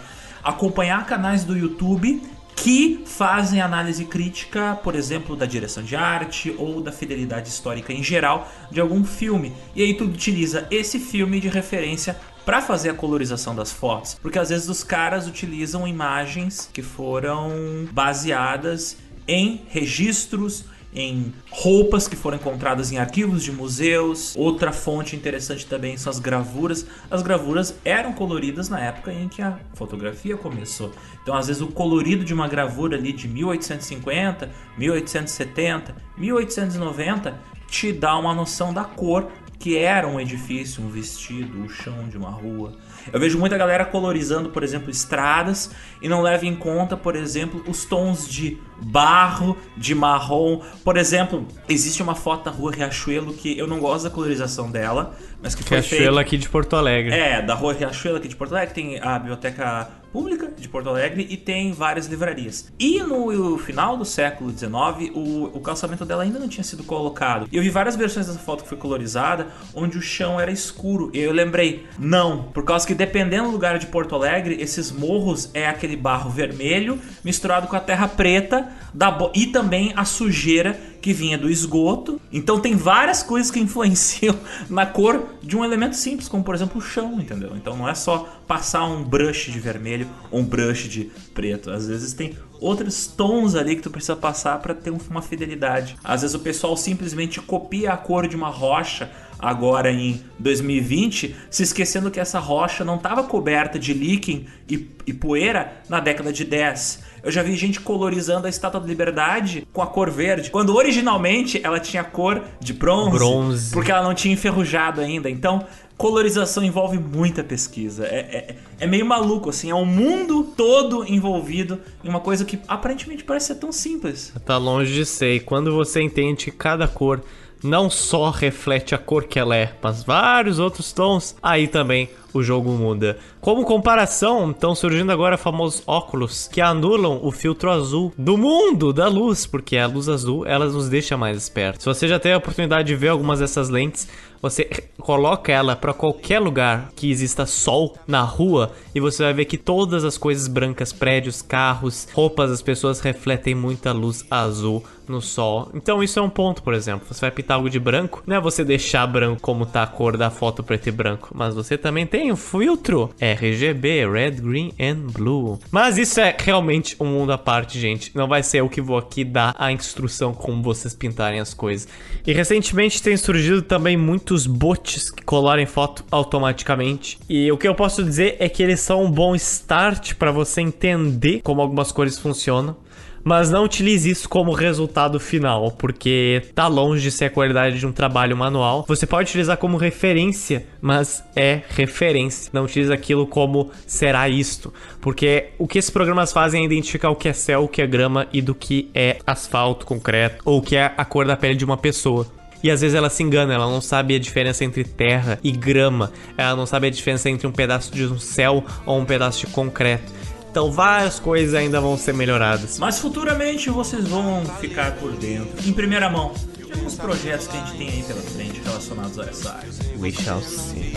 acompanhar 0.43 1.05
canais 1.05 1.43
do 1.43 1.57
YouTube 1.57 2.21
que 2.61 3.01
fazem 3.07 3.59
análise 3.59 4.06
crítica, 4.06 4.80
por 4.83 4.93
exemplo, 4.93 5.35
da 5.35 5.48
direção 5.48 5.81
de 5.81 5.95
arte 5.95 6.53
ou 6.59 6.80
da 6.80 6.91
fidelidade 6.91 7.49
histórica 7.49 7.91
em 7.91 8.03
geral 8.03 8.48
de 8.69 8.80
algum 8.80 9.03
filme. 9.03 9.51
E 9.75 9.81
aí 9.81 9.95
tu 9.95 10.03
utiliza 10.03 10.67
esse 10.69 10.99
filme 10.99 11.40
de 11.40 11.48
referência 11.48 12.15
para 12.45 12.61
fazer 12.61 12.91
a 12.91 12.93
colorização 12.93 13.56
das 13.56 13.72
fotos, 13.72 14.15
porque 14.22 14.38
às 14.38 14.49
vezes 14.49 14.69
os 14.69 14.83
caras 14.83 15.27
utilizam 15.27 15.88
imagens 15.88 16.69
que 16.72 16.83
foram 16.83 17.88
baseadas 17.91 18.95
em 19.27 19.61
registros 19.67 20.65
em 20.93 21.33
roupas 21.49 22.07
que 22.07 22.15
foram 22.15 22.37
encontradas 22.37 22.91
em 22.91 22.97
arquivos 22.97 23.43
de 23.43 23.51
museus. 23.51 24.35
Outra 24.35 24.71
fonte 24.71 25.15
interessante 25.15 25.65
também 25.65 25.97
são 25.97 26.09
as 26.09 26.19
gravuras. 26.19 26.85
As 27.09 27.21
gravuras 27.21 27.75
eram 27.83 28.13
coloridas 28.13 28.69
na 28.69 28.79
época 28.79 29.13
em 29.13 29.27
que 29.27 29.41
a 29.41 29.57
fotografia 29.73 30.35
começou. 30.35 30.91
Então, 31.21 31.35
às 31.35 31.47
vezes, 31.47 31.61
o 31.61 31.67
colorido 31.67 32.25
de 32.25 32.33
uma 32.33 32.47
gravura 32.47 32.97
ali 32.97 33.13
de 33.13 33.27
1850, 33.27 34.49
1870, 34.77 35.95
1890 36.17 37.39
te 37.67 37.93
dá 37.93 38.17
uma 38.17 38.33
noção 38.33 38.73
da 38.73 38.83
cor 38.83 39.31
que 39.61 39.77
era 39.77 40.07
um 40.07 40.19
edifício, 40.19 40.83
um 40.83 40.89
vestido, 40.89 41.63
o 41.63 41.69
chão 41.69 42.09
de 42.09 42.17
uma 42.17 42.31
rua. 42.31 42.73
Eu 43.13 43.19
vejo 43.19 43.37
muita 43.37 43.55
galera 43.59 43.85
colorizando, 43.85 44.49
por 44.49 44.63
exemplo, 44.63 44.89
estradas 44.89 45.69
e 46.01 46.09
não 46.09 46.21
leva 46.21 46.47
em 46.47 46.55
conta, 46.55 46.97
por 46.97 47.15
exemplo, 47.15 47.63
os 47.67 47.85
tons 47.85 48.27
de 48.27 48.57
barro, 48.82 49.58
de 49.77 49.93
marrom. 49.93 50.61
Por 50.84 50.98
exemplo, 50.98 51.48
existe 51.69 52.01
uma 52.01 52.16
foto 52.16 52.45
da 52.45 52.51
rua 52.51 52.72
Riachuelo 52.72 53.34
que 53.34 53.58
eu 53.58 53.68
não 53.68 53.80
gosto 53.80 54.03
da 54.06 54.10
colorização 54.10 54.69
dela, 54.69 55.16
mas 55.42 55.56
que 55.56 55.64
foi 55.64 55.80
Riachuelo 55.80 56.19
aqui 56.19 56.38
de 56.38 56.50
Porto 56.50 56.76
Alegre. 56.76 57.14
É, 57.14 57.42
da 57.42 57.53
rua 57.53 57.74
Riachuelo 57.74 58.18
aqui 58.18 58.27
de 58.27 58.35
Porto 58.35 58.53
Alegre, 58.53 58.74
tem 58.74 59.00
a 59.00 59.18
biblioteca 59.18 60.01
pública 60.11 60.51
de 60.58 60.68
Porto 60.68 60.90
Alegre 60.90 61.26
e 61.30 61.38
tem 61.38 61.72
várias 61.72 62.08
livrarias. 62.08 62.72
E 62.80 63.00
no 63.00 63.58
final 63.58 63.95
do 63.98 64.06
século 64.06 64.51
XIX, 64.51 65.16
o, 65.16 65.45
o 65.53 65.60
calçamento 65.61 66.06
dela 66.06 66.24
ainda 66.24 66.38
não 66.38 66.48
tinha 66.48 66.64
sido 66.64 66.84
colocado. 66.84 67.48
E 67.51 67.56
eu 67.56 67.64
vi 67.64 67.69
várias 67.69 67.95
versões 67.95 68.27
dessa 68.27 68.40
foto 68.40 68.64
que 68.64 68.69
foi 68.69 68.77
colorizada, 68.77 69.48
onde 69.74 69.98
o 69.98 70.01
chão 70.01 70.40
era 70.40 70.51
escuro. 70.51 71.10
E 71.14 71.19
eu 71.19 71.32
lembrei, 71.32 71.85
não, 71.98 72.43
por 72.43 72.64
causa 72.64 72.85
que 72.85 72.93
dependendo 72.93 73.45
do 73.45 73.51
lugar 73.51 73.80
de 73.80 73.88
Porto 73.88 74.16
Alegre, 74.16 74.58
esses 74.60 74.92
morros 74.92 75.50
é 75.53 75.68
aquele 75.68 75.95
barro 75.95 76.30
vermelho 76.30 77.00
misturado 77.24 77.68
com 77.68 77.76
a 77.76 77.80
terra 77.80 78.08
preta 78.08 78.70
da 78.93 79.17
e 79.33 79.48
também 79.48 79.93
a 79.95 80.06
sujeira 80.06 80.80
que 81.01 81.14
vinha 81.14 81.38
do 81.38 81.50
esgoto. 81.50 82.22
Então 82.32 82.59
tem 82.59 82.75
várias 82.75 83.24
coisas 83.24 83.50
que 83.50 83.59
influenciam 83.59 84.38
na 84.69 84.85
cor 84.85 85.25
de 85.41 85.58
um 85.58 85.66
elemento 85.66 85.95
simples, 85.95 86.27
como 86.27 86.43
por 86.43 86.53
exemplo 86.53 86.77
o 86.77 86.82
chão, 86.82 87.19
entendeu? 87.19 87.51
Então 87.56 87.75
não 87.75 87.90
é 87.90 87.95
só 87.95 88.30
passar 88.48 88.85
um 88.85 89.03
brush 89.03 89.51
de 89.51 89.59
vermelho 89.59 90.08
ou 90.30 90.41
um 90.41 90.45
brush 90.45 90.88
de 90.88 91.11
preto. 91.33 91.72
Às 91.72 91.88
vezes 91.88 92.14
tem 92.14 92.38
outros 92.59 93.08
tons 93.08 93.56
ali 93.56 93.75
que 93.75 93.82
tu 93.82 93.90
precisa 93.90 94.16
passar 94.16 94.59
para 94.59 94.75
ter 94.75 94.91
uma 94.91 95.22
fidelidade. 95.22 95.98
Às 96.03 96.22
vezes 96.22 96.35
o 96.35 96.40
pessoal 96.40 96.77
simplesmente 96.77 97.41
copia 97.41 97.91
a 97.91 97.98
cor 97.98 98.27
de 98.27 98.35
uma 98.35 98.50
rocha 98.50 99.09
agora 99.40 99.91
em 99.91 100.22
2020, 100.38 101.35
se 101.50 101.64
esquecendo 101.64 102.11
que 102.11 102.19
essa 102.19 102.38
rocha 102.38 102.85
não 102.85 102.98
estava 102.98 103.24
coberta 103.24 103.80
de 103.80 103.91
líquen 103.91 104.45
e, 104.69 104.88
e 105.08 105.14
poeira 105.14 105.82
na 105.90 106.00
década 106.00 106.32
de 106.32 106.45
10. 106.45 107.10
Eu 107.24 107.32
já 107.32 107.43
vi 107.43 107.56
gente 107.56 107.80
colorizando 107.80 108.48
a 108.48 108.50
Estátua 108.50 108.80
da 108.80 108.88
Liberdade 108.88 109.67
com 109.72 109.82
a 109.82 109.88
cor 109.88 110.09
verde, 110.09 110.50
quando 110.50 110.75
originalmente 110.75 111.61
ela 111.64 111.80
tinha 111.80 112.03
cor 112.03 112.41
de 112.59 112.74
bronze, 112.74 113.17
Bronze. 113.17 113.72
porque 113.72 113.91
ela 113.91 114.03
não 114.03 114.14
tinha 114.14 114.33
enferrujado 114.33 115.01
ainda. 115.01 115.30
Então, 115.30 115.66
colorização 115.98 116.64
envolve 116.64 116.98
muita 116.98 117.43
pesquisa. 117.43 118.06
É, 118.08 118.19
é, 118.19 118.56
é 118.80 118.88
meio 118.88 119.06
maluco, 119.06 119.51
assim, 119.51 119.69
é 119.69 119.75
um 119.75 119.85
mundo 119.85 120.43
todo 120.58 121.06
envolvido 121.08 121.80
em 122.03 122.09
uma 122.09 122.19
coisa 122.19 122.43
que 122.43 122.59
aparentemente 122.67 123.24
parece 123.24 123.48
ser 123.48 123.56
tão 123.56 123.72
simples. 123.72 124.33
Tá 124.43 124.58
longe 124.58 124.91
de 124.91 125.06
ser. 125.06 125.35
E 125.35 125.40
quando 125.40 125.72
você 125.72 126.01
entende 126.01 126.45
que 126.45 126.51
cada 126.51 126.88
cor 126.88 127.22
não 127.64 127.90
só 127.90 128.32
reflete 128.32 128.95
a 128.95 128.98
cor 128.98 129.25
que 129.25 129.38
ela 129.38 129.56
é, 129.56 129.74
mas 129.82 130.03
vários 130.03 130.58
outros 130.58 130.91
tons, 130.91 131.35
aí 131.41 131.67
também 131.67 132.09
o 132.34 132.42
jogo 132.43 132.72
muda. 132.72 133.18
Como 133.40 133.66
comparação, 133.66 134.51
estão 134.51 134.76
surgindo 134.76 135.11
agora 135.11 135.38
famosos 135.38 135.84
óculos 135.85 136.48
que 136.48 136.61
anulam 136.61 137.19
o 137.24 137.32
filtro 137.32 137.72
azul 137.72 138.14
do 138.18 138.38
mundo 138.38 138.93
da 138.93 139.08
luz, 139.08 139.45
porque 139.45 139.77
a 139.77 139.88
luz 139.88 140.08
azul 140.08 140.45
ela 140.45 140.66
nos 140.66 140.90
deixa 140.90 141.18
mais 141.18 141.38
espertos. 141.38 141.84
Se 141.84 141.90
você 141.90 142.08
já 142.08 142.19
teve 142.19 142.35
a 142.35 142.38
oportunidade 142.38 142.88
de 142.88 142.95
ver 142.95 143.10
algumas 143.10 143.40
dessas 143.40 143.69
lentes, 143.69 144.08
você 144.42 144.66
coloca 144.98 145.51
ela 145.51 145.76
para 145.76 145.93
qualquer 145.93 146.40
lugar 146.40 146.90
que 146.95 147.11
exista 147.11 147.45
sol 147.45 147.95
na 148.08 148.22
rua 148.22 148.72
e 148.93 149.00
você 149.00 149.24
vai 149.24 149.34
ver 149.34 149.45
que 149.45 149.58
todas 149.58 150.03
as 150.03 150.18
coisas 150.18 150.48
brancas, 150.48 150.92
prédios, 150.92 151.42
carros, 151.42 152.08
roupas 152.11 152.50
das 152.50 152.61
pessoas 152.61 153.00
refletem 153.00 153.53
muita 153.53 153.92
luz 153.92 154.26
azul 154.32 154.84
no 155.08 155.22
sol. 155.22 155.69
Então 155.74 156.01
isso 156.01 156.18
é 156.18 156.22
um 156.22 156.30
ponto, 156.30 156.64
por 156.64 156.74
exemplo. 156.74 157.06
Você 157.08 157.22
vai 157.22 157.32
pintar 157.32 157.58
algo 157.58 157.69
de 157.69 157.80
branco, 157.80 158.24
não 158.26 158.38
é 158.38 158.42
você 158.42 158.64
deixar 158.64 159.06
branco 159.06 159.42
como 159.42 159.66
tá 159.66 159.84
a 159.84 159.88
cor 159.88 160.18
da 160.18 160.30
foto 160.30 160.64
preto 160.64 160.88
e 160.88 160.92
branco, 160.92 161.30
mas 161.34 161.53
você 161.53 161.77
também 161.77 162.08
tem 162.08 162.20
o 162.30 162.35
filtro 162.35 163.09
RGB, 163.19 164.06
Red, 164.08 164.32
Green 164.32 164.74
and 164.77 165.08
Blue. 165.14 165.58
Mas 165.72 165.98
isso 165.98 166.19
é 166.19 166.35
realmente 166.38 166.98
um 167.00 167.06
mundo 167.06 167.32
à 167.32 167.38
parte, 167.38 167.80
gente. 167.80 168.11
Não 168.14 168.27
vai 168.27 168.43
ser 168.43 168.59
eu 168.59 168.67
que 168.67 168.82
vou 168.82 168.98
aqui 168.98 169.24
dar 169.24 169.56
a 169.58 169.72
instrução 169.72 170.33
como 170.33 170.61
vocês 170.61 170.93
pintarem 170.93 171.40
as 171.40 171.53
coisas. 171.53 171.88
E 172.27 172.33
recentemente 172.33 173.01
tem 173.01 173.16
surgido 173.16 173.61
também 173.61 173.95
muitos 173.95 174.45
bots 174.45 175.09
que 175.09 175.24
colorem 175.24 175.66
foto 175.66 176.03
automaticamente. 176.11 177.17
E 177.30 177.50
o 177.50 177.58
que 177.58 177.67
eu 177.67 177.74
posso 177.74 178.03
dizer 178.03 178.35
é 178.40 178.50
que 178.50 178.61
eles 178.61 178.82
são 178.82 179.06
um 179.06 179.09
bom 179.09 179.33
start 179.35 180.16
para 180.16 180.32
você 180.32 180.59
entender 180.59 181.40
como 181.41 181.61
algumas 181.61 181.93
cores 181.93 182.19
funcionam 182.19 182.75
mas 183.24 183.50
não 183.50 183.64
utilize 183.64 184.09
isso 184.09 184.27
como 184.27 184.51
resultado 184.51 185.19
final, 185.19 185.72
porque 185.72 186.43
tá 186.53 186.67
longe 186.67 187.01
de 187.01 187.11
ser 187.11 187.25
a 187.25 187.30
qualidade 187.30 187.80
de 187.80 187.85
um 187.85 187.91
trabalho 187.91 188.35
manual. 188.35 188.85
Você 188.88 189.06
pode 189.06 189.30
utilizar 189.30 189.58
como 189.58 189.77
referência, 189.77 190.66
mas 190.82 191.24
é 191.35 191.61
referência. 191.69 192.50
Não 192.53 192.66
utilize 192.66 192.91
aquilo 192.91 193.27
como 193.27 193.72
será 193.85 194.27
isto, 194.30 194.74
porque 195.00 195.50
o 195.58 195.67
que 195.67 195.80
esses 195.80 195.91
programas 195.91 196.32
fazem 196.32 196.64
é 196.64 196.66
identificar 196.66 197.09
o 197.09 197.16
que 197.16 197.30
é 197.30 197.33
céu, 197.33 197.64
o 197.64 197.67
que 197.67 197.82
é 197.82 197.88
grama 197.88 198.27
e 198.32 198.41
do 198.41 198.56
que 198.56 198.90
é 198.93 199.17
asfalto, 199.25 199.85
concreto 199.85 200.41
ou 200.45 200.59
o 200.59 200.61
que 200.61 200.75
é 200.75 200.93
a 200.98 201.06
cor 201.06 201.25
da 201.25 201.35
pele 201.35 201.56
de 201.56 201.66
uma 201.66 201.77
pessoa. 201.77 202.27
E 202.64 202.69
às 202.69 202.82
vezes 202.82 202.95
ela 202.95 203.09
se 203.09 203.24
engana, 203.24 203.53
ela 203.53 203.66
não 203.66 203.82
sabe 203.82 204.16
a 204.16 204.19
diferença 204.19 204.64
entre 204.64 204.83
terra 204.83 205.40
e 205.43 205.51
grama, 205.51 206.11
ela 206.38 206.56
não 206.56 206.66
sabe 206.66 206.88
a 206.88 206.90
diferença 206.91 207.30
entre 207.30 207.48
um 207.48 207.51
pedaço 207.51 207.91
de 207.91 208.06
um 208.06 208.19
céu 208.19 208.64
ou 208.85 209.00
um 209.00 209.06
pedaço 209.06 209.48
de 209.48 209.48
concreto. 209.48 210.11
Então 210.51 210.69
várias 210.69 211.17
coisas 211.17 211.55
ainda 211.55 211.80
vão 211.80 211.97
ser 211.97 212.13
melhoradas. 212.13 212.77
Mas 212.77 212.99
futuramente 212.99 213.69
vocês 213.69 214.05
vão 214.05 214.43
ficar 214.59 214.97
por 214.97 215.13
dentro, 215.13 215.49
em 215.65 215.71
primeira 215.71 216.09
mão, 216.09 216.33
de 216.57 216.73
alguns 216.73 216.95
projetos 216.95 217.47
que 217.47 217.55
a 217.55 217.65
gente 217.65 217.77
tem 217.77 217.89
aí 217.89 218.03
pela 218.03 218.21
frente 218.21 218.61
relacionados 218.61 219.17
a 219.17 219.23
essa 219.23 219.53
área. 219.53 219.69
We 219.97 220.11
shall 220.11 220.41
see. 220.41 220.93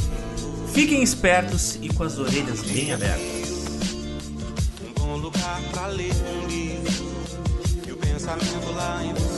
Fiquem 0.73 1.05
espertos 1.05 1.79
e 1.81 1.89
com 1.89 2.03
as 2.03 2.19
orelhas 2.19 2.63
bem 2.63 2.93
abertas. 2.93 3.55
Um 4.83 4.93
bom 5.01 5.17
lugar 5.19 5.61
pra 5.71 5.87
ler 5.87 6.13
um 6.13 6.49
livro 6.49 7.05
e 7.87 7.93
o 7.93 7.97
pensamento 7.97 8.73
lá 8.75 9.05
em 9.05 9.15
você. 9.15 9.34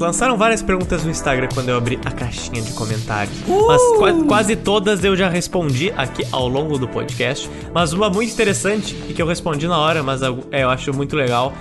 Lançaram 0.00 0.36
várias 0.36 0.60
perguntas 0.60 1.04
no 1.04 1.10
Instagram 1.10 1.48
quando 1.54 1.68
eu 1.68 1.76
abri 1.76 1.98
a 2.04 2.10
caixinha 2.10 2.60
de 2.60 2.72
comentários. 2.72 3.36
Mas 3.46 3.80
qua- 3.96 4.24
quase 4.26 4.56
todas 4.56 5.04
eu 5.04 5.14
já 5.16 5.28
respondi 5.28 5.92
aqui 5.96 6.26
ao 6.32 6.48
longo 6.48 6.76
do 6.78 6.88
podcast. 6.88 7.48
Mas 7.72 7.92
uma 7.92 8.10
muito 8.10 8.32
interessante 8.32 8.96
e 9.08 9.14
que 9.14 9.22
eu 9.22 9.26
respondi 9.26 9.66
na 9.68 9.78
hora, 9.78 10.02
mas 10.02 10.20
eu, 10.20 10.44
é, 10.50 10.64
eu 10.64 10.70
acho 10.70 10.92
muito 10.92 11.14
legal. 11.16 11.52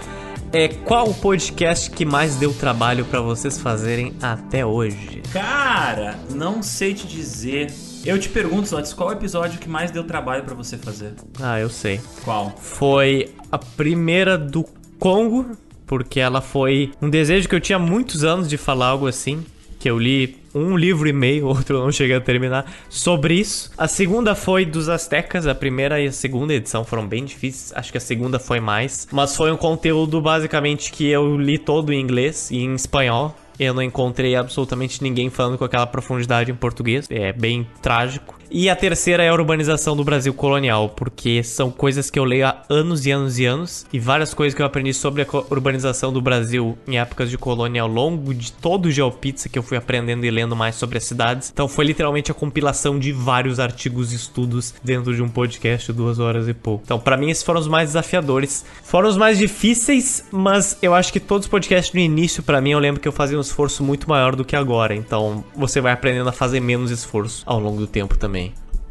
É 0.52 0.68
qual 0.68 1.08
o 1.10 1.14
podcast 1.14 1.90
que 1.92 2.06
mais 2.06 2.36
deu 2.36 2.54
trabalho 2.54 3.06
pra 3.06 3.22
vocês 3.22 3.60
fazerem 3.60 4.14
até 4.22 4.66
hoje? 4.66 5.22
Cara, 5.32 6.16
não 6.34 6.62
sei 6.62 6.94
te 6.94 7.08
dizer. 7.08 7.72
Eu 8.06 8.20
te 8.20 8.30
pergunto, 8.30 8.68
Zotes, 8.68 8.94
qual 8.94 9.10
o 9.10 9.12
episódio 9.14 9.60
que 9.60 9.70
mais 9.70 9.90
deu 9.90 10.04
trabalho 10.04 10.44
pra 10.44 10.54
você 10.54 10.78
fazer? 10.78 11.14
Ah, 11.42 11.60
eu 11.60 11.70
sei. 11.70 12.02
Qual? 12.26 12.54
Foi 12.60 13.34
a 13.52 13.58
primeira 13.58 14.38
do 14.38 14.66
Congo, 15.00 15.48
porque 15.86 16.20
ela 16.20 16.42
foi 16.42 16.92
um 17.02 17.10
desejo 17.10 17.48
que 17.48 17.56
eu 17.56 17.62
tinha 17.62 17.80
muitos 17.80 18.24
anos 18.24 18.50
de 18.50 18.58
falar 18.58 18.88
algo 18.88 19.08
assim. 19.08 19.46
Que 19.80 19.90
eu 19.90 20.00
li 20.00 20.38
um 20.56 20.78
livro 20.78 21.08
e 21.08 21.14
meio, 21.14 21.48
outro 21.48 21.80
não 21.80 21.92
cheguei 21.92 22.16
a 22.16 22.22
terminar, 22.22 22.72
sobre 22.90 23.36
isso. 23.36 23.72
A 23.78 23.88
segunda 23.88 24.36
foi 24.36 24.66
dos 24.66 24.88
Aztecas, 24.88 25.48
a 25.48 25.56
primeira 25.56 26.00
e 26.00 26.08
a 26.08 26.12
segunda 26.12 26.54
edição 26.54 26.84
foram 26.84 27.08
bem 27.08 27.26
difíceis, 27.26 27.74
acho 27.76 27.92
que 27.92 27.98
a 27.98 28.02
segunda 28.02 28.40
foi 28.40 28.60
mais. 28.60 29.08
Mas 29.12 29.36
foi 29.36 29.52
um 29.52 29.58
conteúdo 29.58 30.22
basicamente 30.22 30.92
que 30.92 31.08
eu 31.10 31.38
li 31.38 31.58
todo 31.58 31.92
em 31.92 32.00
inglês 32.00 32.50
e 32.52 32.58
em 32.58 32.76
espanhol. 32.76 33.36
Eu 33.60 33.74
não 33.74 33.84
encontrei 33.84 34.36
absolutamente 34.36 35.04
ninguém 35.04 35.30
falando 35.30 35.58
com 35.58 35.64
aquela 35.64 35.86
profundidade 35.86 36.52
em 36.52 36.56
português. 36.56 37.08
É 37.10 37.32
bem 37.32 37.68
trágico. 37.82 38.36
E 38.56 38.70
a 38.70 38.76
terceira 38.76 39.24
é 39.24 39.30
a 39.30 39.34
urbanização 39.34 39.96
do 39.96 40.04
Brasil 40.04 40.32
colonial, 40.32 40.88
porque 40.88 41.42
são 41.42 41.72
coisas 41.72 42.12
que 42.12 42.20
eu 42.20 42.24
leio 42.24 42.46
há 42.46 42.62
anos 42.70 43.04
e 43.04 43.10
anos 43.10 43.40
e 43.40 43.46
anos, 43.46 43.84
e 43.92 43.98
várias 43.98 44.32
coisas 44.32 44.56
que 44.56 44.62
eu 44.62 44.66
aprendi 44.68 44.94
sobre 44.94 45.24
a 45.24 45.28
urbanização 45.50 46.14
do 46.14 46.22
Brasil 46.22 46.78
em 46.88 47.00
épocas 47.00 47.32
de 47.32 47.38
colônia 47.38 47.82
ao 47.82 47.88
longo 47.88 48.32
de 48.32 48.52
todo 48.52 48.86
o 48.86 48.92
GeoPizza 48.92 49.50
que 49.50 49.58
eu 49.58 49.64
fui 49.64 49.76
aprendendo 49.76 50.24
e 50.24 50.30
lendo 50.30 50.56
mais 50.56 50.76
sobre 50.76 51.00
as 51.00 51.04
cidades. 51.04 51.50
Então 51.52 51.68
foi 51.68 51.84
literalmente 51.84 52.30
a 52.30 52.36
compilação 52.36 53.00
de 53.00 53.12
vários 53.12 53.60
artigos 53.60 54.14
e 54.14 54.18
estudos 54.18 54.72
dentro 54.84 55.16
de 55.16 55.24
um 55.24 55.30
podcast 55.30 55.92
de 55.92 55.98
duas 55.98 56.20
horas 56.20 56.48
e 56.48 56.54
pouco. 56.54 56.84
Então, 56.86 57.00
para 57.00 57.18
mim, 57.18 57.32
esses 57.32 57.42
foram 57.42 57.60
os 57.60 57.68
mais 57.68 57.90
desafiadores. 57.90 58.64
Foram 58.84 59.10
os 59.10 59.18
mais 59.18 59.40
difíceis, 59.40 60.26
mas 60.32 60.78
eu 60.80 60.94
acho 60.94 61.12
que 61.12 61.20
todos 61.20 61.48
os 61.48 61.50
podcasts 61.50 61.92
no 61.92 62.00
início, 62.00 62.44
para 62.44 62.62
mim, 62.62 62.70
eu 62.70 62.80
lembro 62.80 63.02
que 63.02 63.08
eu 63.08 63.12
fazia 63.12 63.36
um 63.36 63.42
esforço 63.42 63.84
muito 63.84 64.08
maior 64.08 64.36
do 64.36 64.46
que 64.46 64.56
agora. 64.56 64.94
Então, 64.94 65.44
você 65.56 65.82
vai 65.82 65.92
aprendendo 65.92 66.30
a 66.30 66.32
fazer 66.32 66.60
menos 66.60 66.92
esforço 66.92 67.42
ao 67.48 67.60
longo 67.60 67.80
do 67.80 67.88
tempo 67.88 68.16
também. 68.16 68.43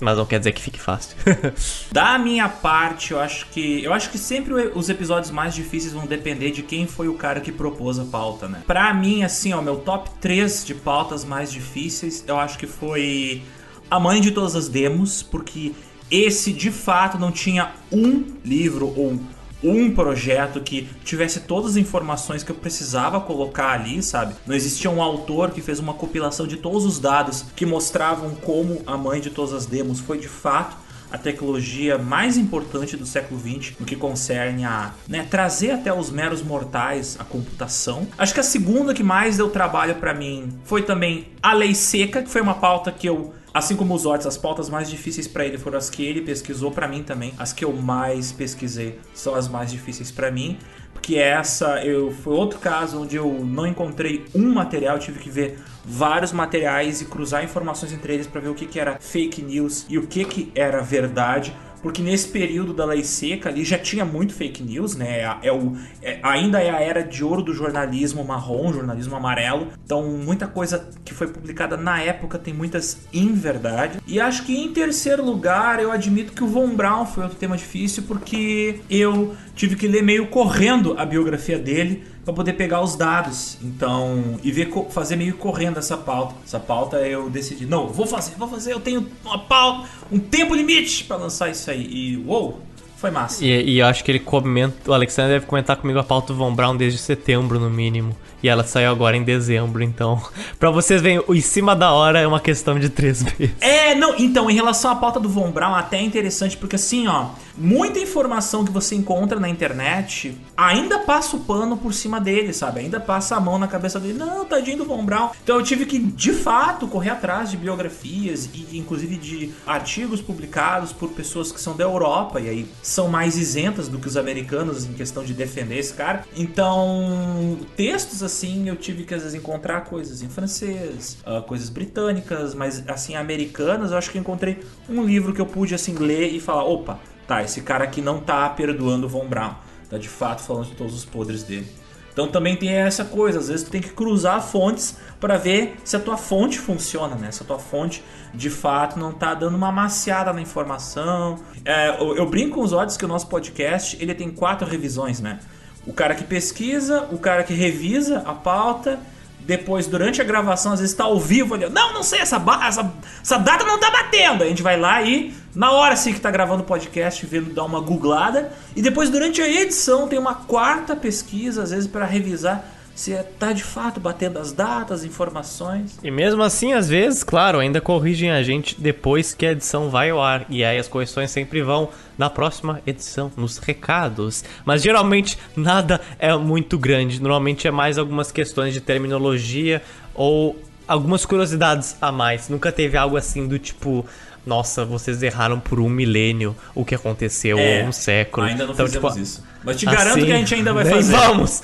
Mas 0.02 0.18
não 0.18 0.26
quer 0.26 0.40
dizer 0.40 0.50
que 0.50 0.60
fique 0.60 0.81
fácil. 0.81 1.16
da 1.92 2.18
minha 2.18 2.48
parte, 2.48 3.12
eu 3.12 3.20
acho 3.20 3.47
que. 3.50 3.84
Eu 3.84 3.92
acho 3.92 4.10
que 4.10 4.18
sempre 4.18 4.52
os 4.74 4.89
episódios 4.89 5.31
mais 5.31 5.55
difíceis 5.55 5.92
vão 5.92 6.06
depender 6.06 6.50
de 6.50 6.60
quem 6.60 6.89
foi 6.89 7.06
o 7.06 7.14
cara 7.14 7.40
que 7.40 7.52
propôs 7.52 8.00
a 8.00 8.05
pauta, 8.05 8.48
né? 8.48 8.62
Pra 8.66 8.92
mim, 8.92 9.22
assim, 9.22 9.52
ó, 9.52 9.62
meu 9.62 9.76
top 9.76 10.10
3 10.20 10.64
de 10.64 10.74
pautas 10.74 11.24
mais 11.24 11.52
difíceis, 11.52 12.24
eu 12.26 12.36
acho 12.36 12.58
que 12.58 12.66
foi 12.66 13.42
a 13.89 14.00
mãe 14.00 14.20
de 14.20 14.32
todas 14.32 14.56
as 14.56 14.68
demos, 14.68 15.22
porque 15.22 15.72
esse 16.10 16.52
de 16.52 16.72
fato 16.72 17.16
não 17.16 17.31
tinha 17.31 17.70
um 17.92 18.24
livro 18.44 18.92
ou 18.97 19.20
um 19.62 19.94
projeto 19.94 20.60
que 20.60 20.89
tivesse 21.05 21.41
todas 21.41 21.73
as 21.73 21.76
informações 21.76 22.42
que 22.42 22.50
eu 22.50 22.57
precisava 22.57 23.20
colocar 23.20 23.70
ali, 23.70 24.02
sabe? 24.02 24.34
Não 24.47 24.55
existia 24.55 24.91
um 24.91 25.02
autor 25.02 25.50
que 25.50 25.60
fez 25.60 25.78
uma 25.78 25.94
compilação 25.94 26.47
de 26.47 26.57
todos 26.57 26.84
os 26.84 26.99
dados 26.99 27.44
que 27.55 27.65
mostravam 27.66 28.34
como 28.36 28.82
a 28.86 28.97
mãe 28.97 29.20
de 29.20 29.31
todas 29.31 29.52
as 29.52 29.66
demos 29.66 30.00
foi 30.00 30.18
de 30.18 30.28
fato 30.28 30.76
a 31.12 31.18
tecnologia 31.18 31.99
mais 31.99 32.39
importante 32.39 32.97
do 32.97 33.05
século 33.05 33.39
XX 33.39 33.74
no 33.78 33.84
que 33.84 33.94
concerne 33.94 34.65
a 34.65 34.92
né, 35.07 35.26
trazer 35.28 35.73
até 35.73 35.92
os 35.92 36.10
meros 36.10 36.42
mortais 36.42 37.16
a 37.20 37.24
computação. 37.24 38.08
Acho 38.16 38.32
que 38.32 38.41
a 38.41 38.44
segunda 38.44 38.94
que 38.94 39.02
mais 39.02 39.36
deu 39.36 39.50
trabalho 39.50 39.97
para 39.97 40.15
mim 40.15 40.49
foi 40.65 40.82
também 40.82 41.28
a 41.42 41.52
lei 41.52 41.74
seca, 41.74 42.23
que 42.23 42.31
foi 42.31 42.41
uma 42.41 42.55
pauta 42.55 42.91
que 42.91 43.07
eu 43.07 43.34
Assim 43.55 43.76
como 43.76 43.94
os 43.94 44.06
Orts, 44.06 44.26
as 44.26 44.39
pautas 44.39 44.70
mais 44.70 44.89
difíceis 44.89 45.28
para 45.28 45.44
ele 45.44 45.58
foram 45.58 45.76
as 45.76 45.90
que 45.90 46.02
ele 46.02 46.22
pesquisou 46.22 46.70
para 46.70 46.89
mim 46.89 47.02
também. 47.02 47.34
As 47.39 47.52
que 47.52 47.64
eu 47.64 47.72
mais 47.72 48.32
pesquisei 48.32 48.98
são 49.12 49.34
as 49.34 49.47
mais 49.47 49.70
difíceis 49.70 50.10
para 50.10 50.31
mim, 50.31 50.58
porque 50.94 51.16
essa 51.16 51.84
eu 51.84 52.10
foi 52.10 52.32
outro 52.32 52.58
caso 52.58 53.02
onde 53.02 53.16
eu 53.16 53.31
não 53.44 53.66
encontrei 53.66 54.24
um 54.34 54.55
material, 54.55 54.98
tive 54.98 55.18
que 55.18 55.28
ver 55.28 55.58
vários 55.84 56.32
materiais 56.32 57.02
e 57.02 57.05
cruzar 57.05 57.44
informações 57.44 57.92
entre 57.92 58.14
eles 58.14 58.26
para 58.26 58.40
ver 58.40 58.48
o 58.48 58.55
que, 58.55 58.64
que 58.64 58.81
era 58.81 58.98
fake 58.98 59.42
news 59.42 59.84
e 59.89 59.98
o 59.98 60.06
que, 60.06 60.24
que 60.24 60.50
era 60.55 60.81
verdade 60.81 61.55
porque 61.83 62.02
nesse 62.02 62.28
período 62.28 62.73
da 62.73 62.85
lei 62.85 63.02
seca 63.02 63.49
ali 63.49 63.65
já 63.65 63.78
tinha 63.78 64.05
muito 64.05 64.33
fake 64.33 64.62
news, 64.62 64.94
né? 64.94 65.20
É, 65.20 65.49
é 65.49 65.52
o, 65.52 65.77
é, 66.01 66.19
ainda 66.23 66.61
é 66.61 66.70
a 66.70 66.81
era 66.81 67.02
de 67.02 67.25
ouro 67.25 67.43
do 67.43 67.52
jornalismo 67.52 68.25
marrom, 68.25 68.73
jornalismo 68.73 69.17
amarelo. 69.17 69.69
Então, 69.85 70.02
muita 70.02 70.47
coisa 70.47 70.89
que 71.05 71.12
foi 71.12 71.27
publicada 71.27 71.77
na 71.77 72.01
época 72.01 72.39
tem 72.39 72.55
muitas 72.55 73.01
inverdade. 73.12 73.99
E 74.07 74.20
acho 74.20 74.44
que 74.44 74.57
em 74.57 74.73
terceiro 74.73 75.25
lugar, 75.25 75.81
eu 75.81 75.91
admito 75.91 76.33
que 76.33 76.44
o 76.44 76.47
Von 76.47 76.75
Braun 76.75 77.05
foi 77.05 77.25
outro 77.25 77.39
tema 77.39 77.57
difícil, 77.57 78.05
porque 78.05 78.81
eu 78.89 79.35
tive 79.57 79.77
que 79.77 79.89
ler 79.89 80.02
meio 80.02 80.28
correndo 80.28 80.94
a 80.99 81.05
biografia 81.05 81.59
dele 81.59 82.05
para 82.25 82.34
poder 82.34 82.55
pegar 82.55 82.81
os 82.81 82.97
dados. 82.97 83.59
Então, 83.62 84.39
e 84.42 84.51
ver 84.51 84.70
fazer 84.91 85.17
meio 85.17 85.36
correndo 85.36 85.78
essa 85.78 85.97
pauta. 85.97 86.34
Essa 86.44 86.60
pauta 86.60 86.97
eu 86.99 87.28
decidi, 87.28 87.67
não, 87.67 87.89
vou 87.89 88.07
fazer, 88.07 88.34
vou 88.36 88.49
fazer, 88.49 88.73
eu 88.73 88.81
tenho 88.81 89.07
uma 89.25 89.39
pauta, 89.39 89.89
um 90.10 90.18
tempo 90.18 90.55
limite 90.55 91.05
para 91.05 91.17
lançar 91.17 91.51
isso 91.51 91.70
aí. 91.70 91.83
E 91.83 92.25
uou, 92.26 92.60
foi 92.97 93.10
massa. 93.10 93.44
E, 93.44 93.49
e 93.49 93.78
eu 93.81 93.86
acho 93.86 94.05
que 94.05 94.10
ele 94.12 94.20
comenta, 94.20 94.91
o 94.91 94.94
Alexandre 94.94 95.33
deve 95.33 95.47
comentar 95.47 95.76
comigo 95.76 95.99
a 95.99 96.05
pauta 96.05 96.33
do 96.33 96.39
Von 96.39 96.55
Brown 96.55 96.76
desde 96.76 96.99
setembro 96.99 97.59
no 97.59 97.68
mínimo. 97.68 98.17
E 98.41 98.49
ela 98.49 98.65
saiu 98.65 98.91
agora 98.91 99.17
em 99.17 99.23
dezembro, 99.23 99.83
então. 99.83 100.20
Pra 100.59 100.70
vocês 100.70 101.02
verem, 101.02 101.23
o 101.26 101.34
em 101.34 101.41
cima 101.41 101.75
da 101.75 101.92
hora 101.92 102.20
é 102.20 102.26
uma 102.26 102.41
questão 102.41 102.78
de 102.78 102.89
três 102.89 103.23
meses. 103.23 103.55
É, 103.60 103.94
não, 103.94 104.17
então, 104.18 104.51
em 104.51 104.55
relação 104.55 104.91
à 104.91 104.97
pauta 104.97 105.18
do 105.18 105.28
Von 105.28 105.51
Braun, 105.51 105.75
até 105.75 105.99
é 105.99 106.02
interessante, 106.02 106.57
porque 106.57 106.76
assim, 106.76 107.07
ó, 107.09 107.31
muita 107.62 108.00
informação 108.00 108.65
que 108.65 108.73
você 108.73 108.97
encontra 108.97 109.39
na 109.39 109.49
internet 109.49 110.36
ainda 110.57 110.99
passa 110.99 111.36
o 111.36 111.41
pano 111.41 111.76
por 111.76 111.94
cima 111.94 112.20
dele, 112.20 112.52
sabe? 112.52 112.81
Ainda 112.81 112.99
passa 112.99 113.36
a 113.36 113.41
mão 113.41 113.57
na 113.57 113.68
cabeça 113.68 114.00
dele. 114.00 114.18
Não, 114.18 114.44
tadinho 114.44 114.78
do 114.78 114.84
Von 114.84 115.05
Braun. 115.05 115.31
Então 115.42 115.57
eu 115.57 115.62
tive 115.62 115.86
que, 115.86 115.99
de 115.99 116.32
fato, 116.32 116.89
correr 116.89 117.10
atrás 117.10 117.50
de 117.50 117.57
biografias 117.57 118.50
e, 118.52 118.76
inclusive, 118.76 119.16
de 119.16 119.52
artigos 119.65 120.20
publicados 120.20 120.92
por 120.92 121.10
pessoas 121.10 121.52
que 121.52 121.60
são 121.60 121.76
da 121.76 121.84
Europa 121.84 122.41
e 122.41 122.49
aí 122.49 122.68
são 122.82 123.08
mais 123.08 123.36
isentas 123.36 123.86
do 123.86 123.99
que 123.99 124.08
os 124.08 124.16
americanos 124.16 124.84
em 124.84 124.92
questão 124.92 125.23
de 125.23 125.32
defender 125.32 125.78
esse 125.78 125.94
cara. 125.94 126.24
Então, 126.36 127.58
textos 127.76 128.23
assim, 128.23 128.68
eu 128.68 128.74
tive 128.74 129.05
que 129.05 129.15
às 129.15 129.23
vezes 129.23 129.39
encontrar 129.39 129.82
coisas 129.82 130.20
em 130.23 130.28
francês, 130.28 131.18
uh, 131.24 131.42
coisas 131.42 131.68
britânicas, 131.68 132.55
mas 132.55 132.82
assim, 132.89 133.15
americanas, 133.15 133.92
eu 133.92 133.99
acho 133.99 134.10
que 134.10 134.18
encontrei 134.18 134.58
um 134.89 135.05
livro 135.05 135.32
que 135.32 135.41
eu 135.41 135.47
pude 135.47 135.74
assim 135.74 135.94
ler 135.94 136.34
e 136.34 136.41
falar, 136.41 136.65
opa, 136.65 136.99
tá, 137.26 137.42
esse 137.42 137.62
cara 137.62 137.84
aqui 137.84 138.01
não 138.01 138.20
tá 138.20 138.49
perdoando 138.51 139.07
o 139.07 139.09
Von 139.09 139.26
Braun, 139.26 139.55
tá 139.89 139.99
de 139.99 140.09
fato 140.09 140.42
falando 140.42 140.67
de 140.67 140.75
todos 140.75 140.94
os 140.94 141.05
podres 141.05 141.42
dele. 141.42 141.83
Então 142.12 142.28
também 142.28 142.57
tem 142.57 142.70
essa 142.70 143.05
coisa, 143.05 143.39
às 143.39 143.49
vezes 143.49 143.65
tu 143.65 143.70
tem 143.70 143.81
que 143.81 143.89
cruzar 143.91 144.42
fontes 144.42 144.97
para 145.18 145.39
ver 145.39 145.76
se 145.83 145.97
a 145.97 146.01
tua 146.01 146.17
fonte 146.17 146.59
funciona, 146.59 147.15
né? 147.15 147.31
Se 147.31 147.42
a 147.42 147.47
tua 147.47 147.59
fonte 147.59 148.05
de 148.34 148.51
fato 148.51 148.99
não 148.99 149.12
tá 149.12 149.34
dando 149.34 149.57
uma 149.57 149.73
maciada 149.73 150.33
na 150.33 150.41
informação. 150.41 151.39
É, 151.65 151.97
eu, 152.01 152.17
eu, 152.17 152.28
brinco 152.28 152.57
com 152.57 152.62
os 152.62 152.73
olhos 152.73 152.97
que 152.97 153.05
o 153.05 153.09
nosso 153.09 153.28
podcast 153.28 153.97
ele 154.01 154.15
tem 154.15 154.31
quatro 154.31 154.68
revisões, 154.68 155.20
né? 155.20 155.39
O 155.86 155.92
cara 155.92 156.15
que 156.15 156.25
pesquisa, 156.25 157.09
o 157.10 157.18
cara 157.18 157.42
que 157.44 157.55
revisa 157.55 158.18
a 158.26 158.34
pauta, 158.34 159.01
depois, 159.46 159.86
durante 159.86 160.20
a 160.20 160.24
gravação, 160.24 160.72
às 160.72 160.80
vezes 160.80 160.92
está 160.92 161.04
ao 161.04 161.18
vivo 161.18 161.54
ali, 161.54 161.68
não, 161.68 161.92
não 161.92 162.02
sei, 162.02 162.20
essa, 162.20 162.42
essa, 162.66 162.92
essa 163.22 163.38
data 163.38 163.64
não 163.64 163.78
tá 163.78 163.90
batendo. 163.90 164.44
A 164.44 164.46
gente 164.46 164.62
vai 164.62 164.78
lá 164.78 165.02
e, 165.02 165.34
na 165.54 165.72
hora 165.72 165.94
assim 165.94 166.12
que 166.12 166.20
tá 166.20 166.30
gravando 166.30 166.62
o 166.62 166.66
podcast, 166.66 167.24
vendo, 167.26 167.52
dá 167.52 167.64
uma 167.64 167.80
googlada. 167.80 168.52
E 168.76 168.82
depois, 168.82 169.10
durante 169.10 169.42
a 169.42 169.48
edição, 169.48 170.08
tem 170.08 170.18
uma 170.18 170.34
quarta 170.34 170.94
pesquisa, 170.94 171.62
às 171.62 171.70
vezes, 171.70 171.86
para 171.86 172.04
revisar 172.04 172.64
se 172.94 173.14
tá 173.38 173.52
de 173.52 173.64
fato 173.64 173.98
batendo 173.98 174.38
as 174.38 174.52
datas, 174.52 175.04
informações. 175.04 175.98
E 176.02 176.10
mesmo 176.10 176.42
assim, 176.42 176.72
às 176.72 176.88
vezes, 176.88 177.24
claro, 177.24 177.58
ainda 177.58 177.80
corrigem 177.80 178.30
a 178.30 178.42
gente 178.42 178.80
depois 178.80 179.32
que 179.32 179.46
a 179.46 179.52
edição 179.52 179.88
vai 179.88 180.10
ao 180.10 180.22
ar. 180.22 180.44
E 180.48 180.62
aí 180.62 180.78
as 180.78 180.88
correções 180.88 181.30
sempre 181.30 181.62
vão 181.62 181.88
na 182.18 182.28
próxima 182.28 182.82
edição, 182.86 183.32
nos 183.36 183.58
recados. 183.58 184.44
Mas 184.64 184.82
geralmente 184.82 185.38
nada 185.56 186.00
é 186.18 186.36
muito 186.36 186.78
grande. 186.78 187.20
Normalmente 187.20 187.66
é 187.66 187.70
mais 187.70 187.98
algumas 187.98 188.30
questões 188.30 188.74
de 188.74 188.80
terminologia 188.80 189.82
ou 190.14 190.60
algumas 190.86 191.24
curiosidades 191.24 191.96
a 192.00 192.12
mais. 192.12 192.48
Nunca 192.48 192.70
teve 192.70 192.96
algo 192.96 193.16
assim 193.16 193.46
do 193.48 193.58
tipo. 193.58 194.04
Nossa, 194.44 194.84
vocês 194.84 195.22
erraram 195.22 195.60
por 195.60 195.78
um 195.78 195.88
milênio 195.88 196.56
o 196.74 196.84
que 196.84 196.96
aconteceu, 196.96 197.56
é, 197.58 197.82
ou 197.82 197.88
um 197.88 197.92
século. 197.92 198.44
Ainda 198.44 198.66
não 198.66 198.72
então, 198.72 198.86
fizemos 198.86 199.12
tipo, 199.12 199.22
isso. 199.22 199.44
Mas 199.62 199.76
te 199.76 199.86
garanto 199.86 200.18
assim, 200.18 200.26
que 200.26 200.32
a 200.32 200.36
gente 200.36 200.54
ainda 200.56 200.72
vai 200.72 200.84
fazer. 200.84 201.12
Vamos! 201.12 201.62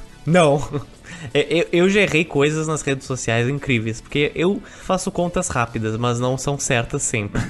Não. 0.28 0.62
Eu, 1.34 1.66
eu 1.72 1.90
já 1.90 2.00
errei 2.00 2.24
coisas 2.24 2.66
nas 2.66 2.82
redes 2.82 3.06
sociais 3.06 3.48
incríveis, 3.48 4.00
porque 4.00 4.30
eu 4.34 4.62
faço 4.82 5.10
contas 5.10 5.48
rápidas, 5.48 5.96
mas 5.96 6.20
não 6.20 6.38
são 6.38 6.58
certas 6.58 7.02
sempre. 7.02 7.40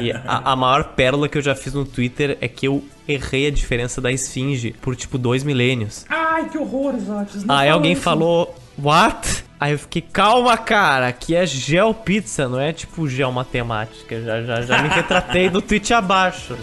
E 0.00 0.12
a, 0.12 0.52
a 0.52 0.56
maior 0.56 0.84
pérola 0.94 1.28
que 1.28 1.36
eu 1.36 1.42
já 1.42 1.54
fiz 1.54 1.74
no 1.74 1.84
Twitter 1.84 2.38
é 2.40 2.46
que 2.48 2.68
eu 2.68 2.84
errei 3.06 3.46
a 3.46 3.50
diferença 3.50 4.00
da 4.00 4.12
esfinge 4.12 4.74
por 4.80 4.94
tipo 4.94 5.18
dois 5.18 5.42
milênios. 5.42 6.04
Ai, 6.08 6.48
que 6.48 6.58
horror, 6.58 6.94
Zotes. 6.98 7.44
Aí 7.48 7.68
alguém 7.68 7.92
isso. 7.92 8.02
falou, 8.02 8.54
what? 8.78 9.44
Aí 9.60 9.72
eu 9.72 9.78
fiquei, 9.78 10.02
calma, 10.02 10.56
cara, 10.56 11.10
que 11.12 11.34
é 11.34 11.44
gel 11.44 11.92
pizza, 11.92 12.48
não 12.48 12.60
é 12.60 12.72
tipo 12.72 13.08
gel 13.08 13.32
matemática. 13.32 14.22
Já, 14.22 14.42
já, 14.42 14.62
já 14.62 14.82
me 14.82 14.88
retratei 14.88 15.48
do 15.48 15.60
tweet 15.60 15.92
abaixo. 15.92 16.56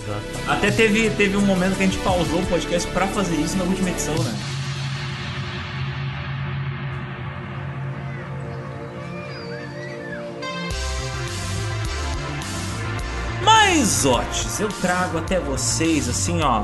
Até 0.48 0.72
teve, 0.72 1.10
teve 1.10 1.35
um 1.35 1.42
momento 1.42 1.76
que 1.76 1.84
a 1.84 1.85
gente 1.85 1.98
pausou 1.98 2.40
o 2.40 2.45
podcast 2.45 2.90
pra 2.92 3.06
fazer 3.08 3.35
isso 3.35 3.58
na 3.58 3.66
última 3.66 3.90
edição, 3.90 4.16
né? 4.16 4.34
Risotes, 13.76 14.62
eu 14.62 14.70
trago 14.70 15.18
até 15.18 15.38
vocês 15.38 16.08
assim, 16.08 16.42
ó, 16.42 16.64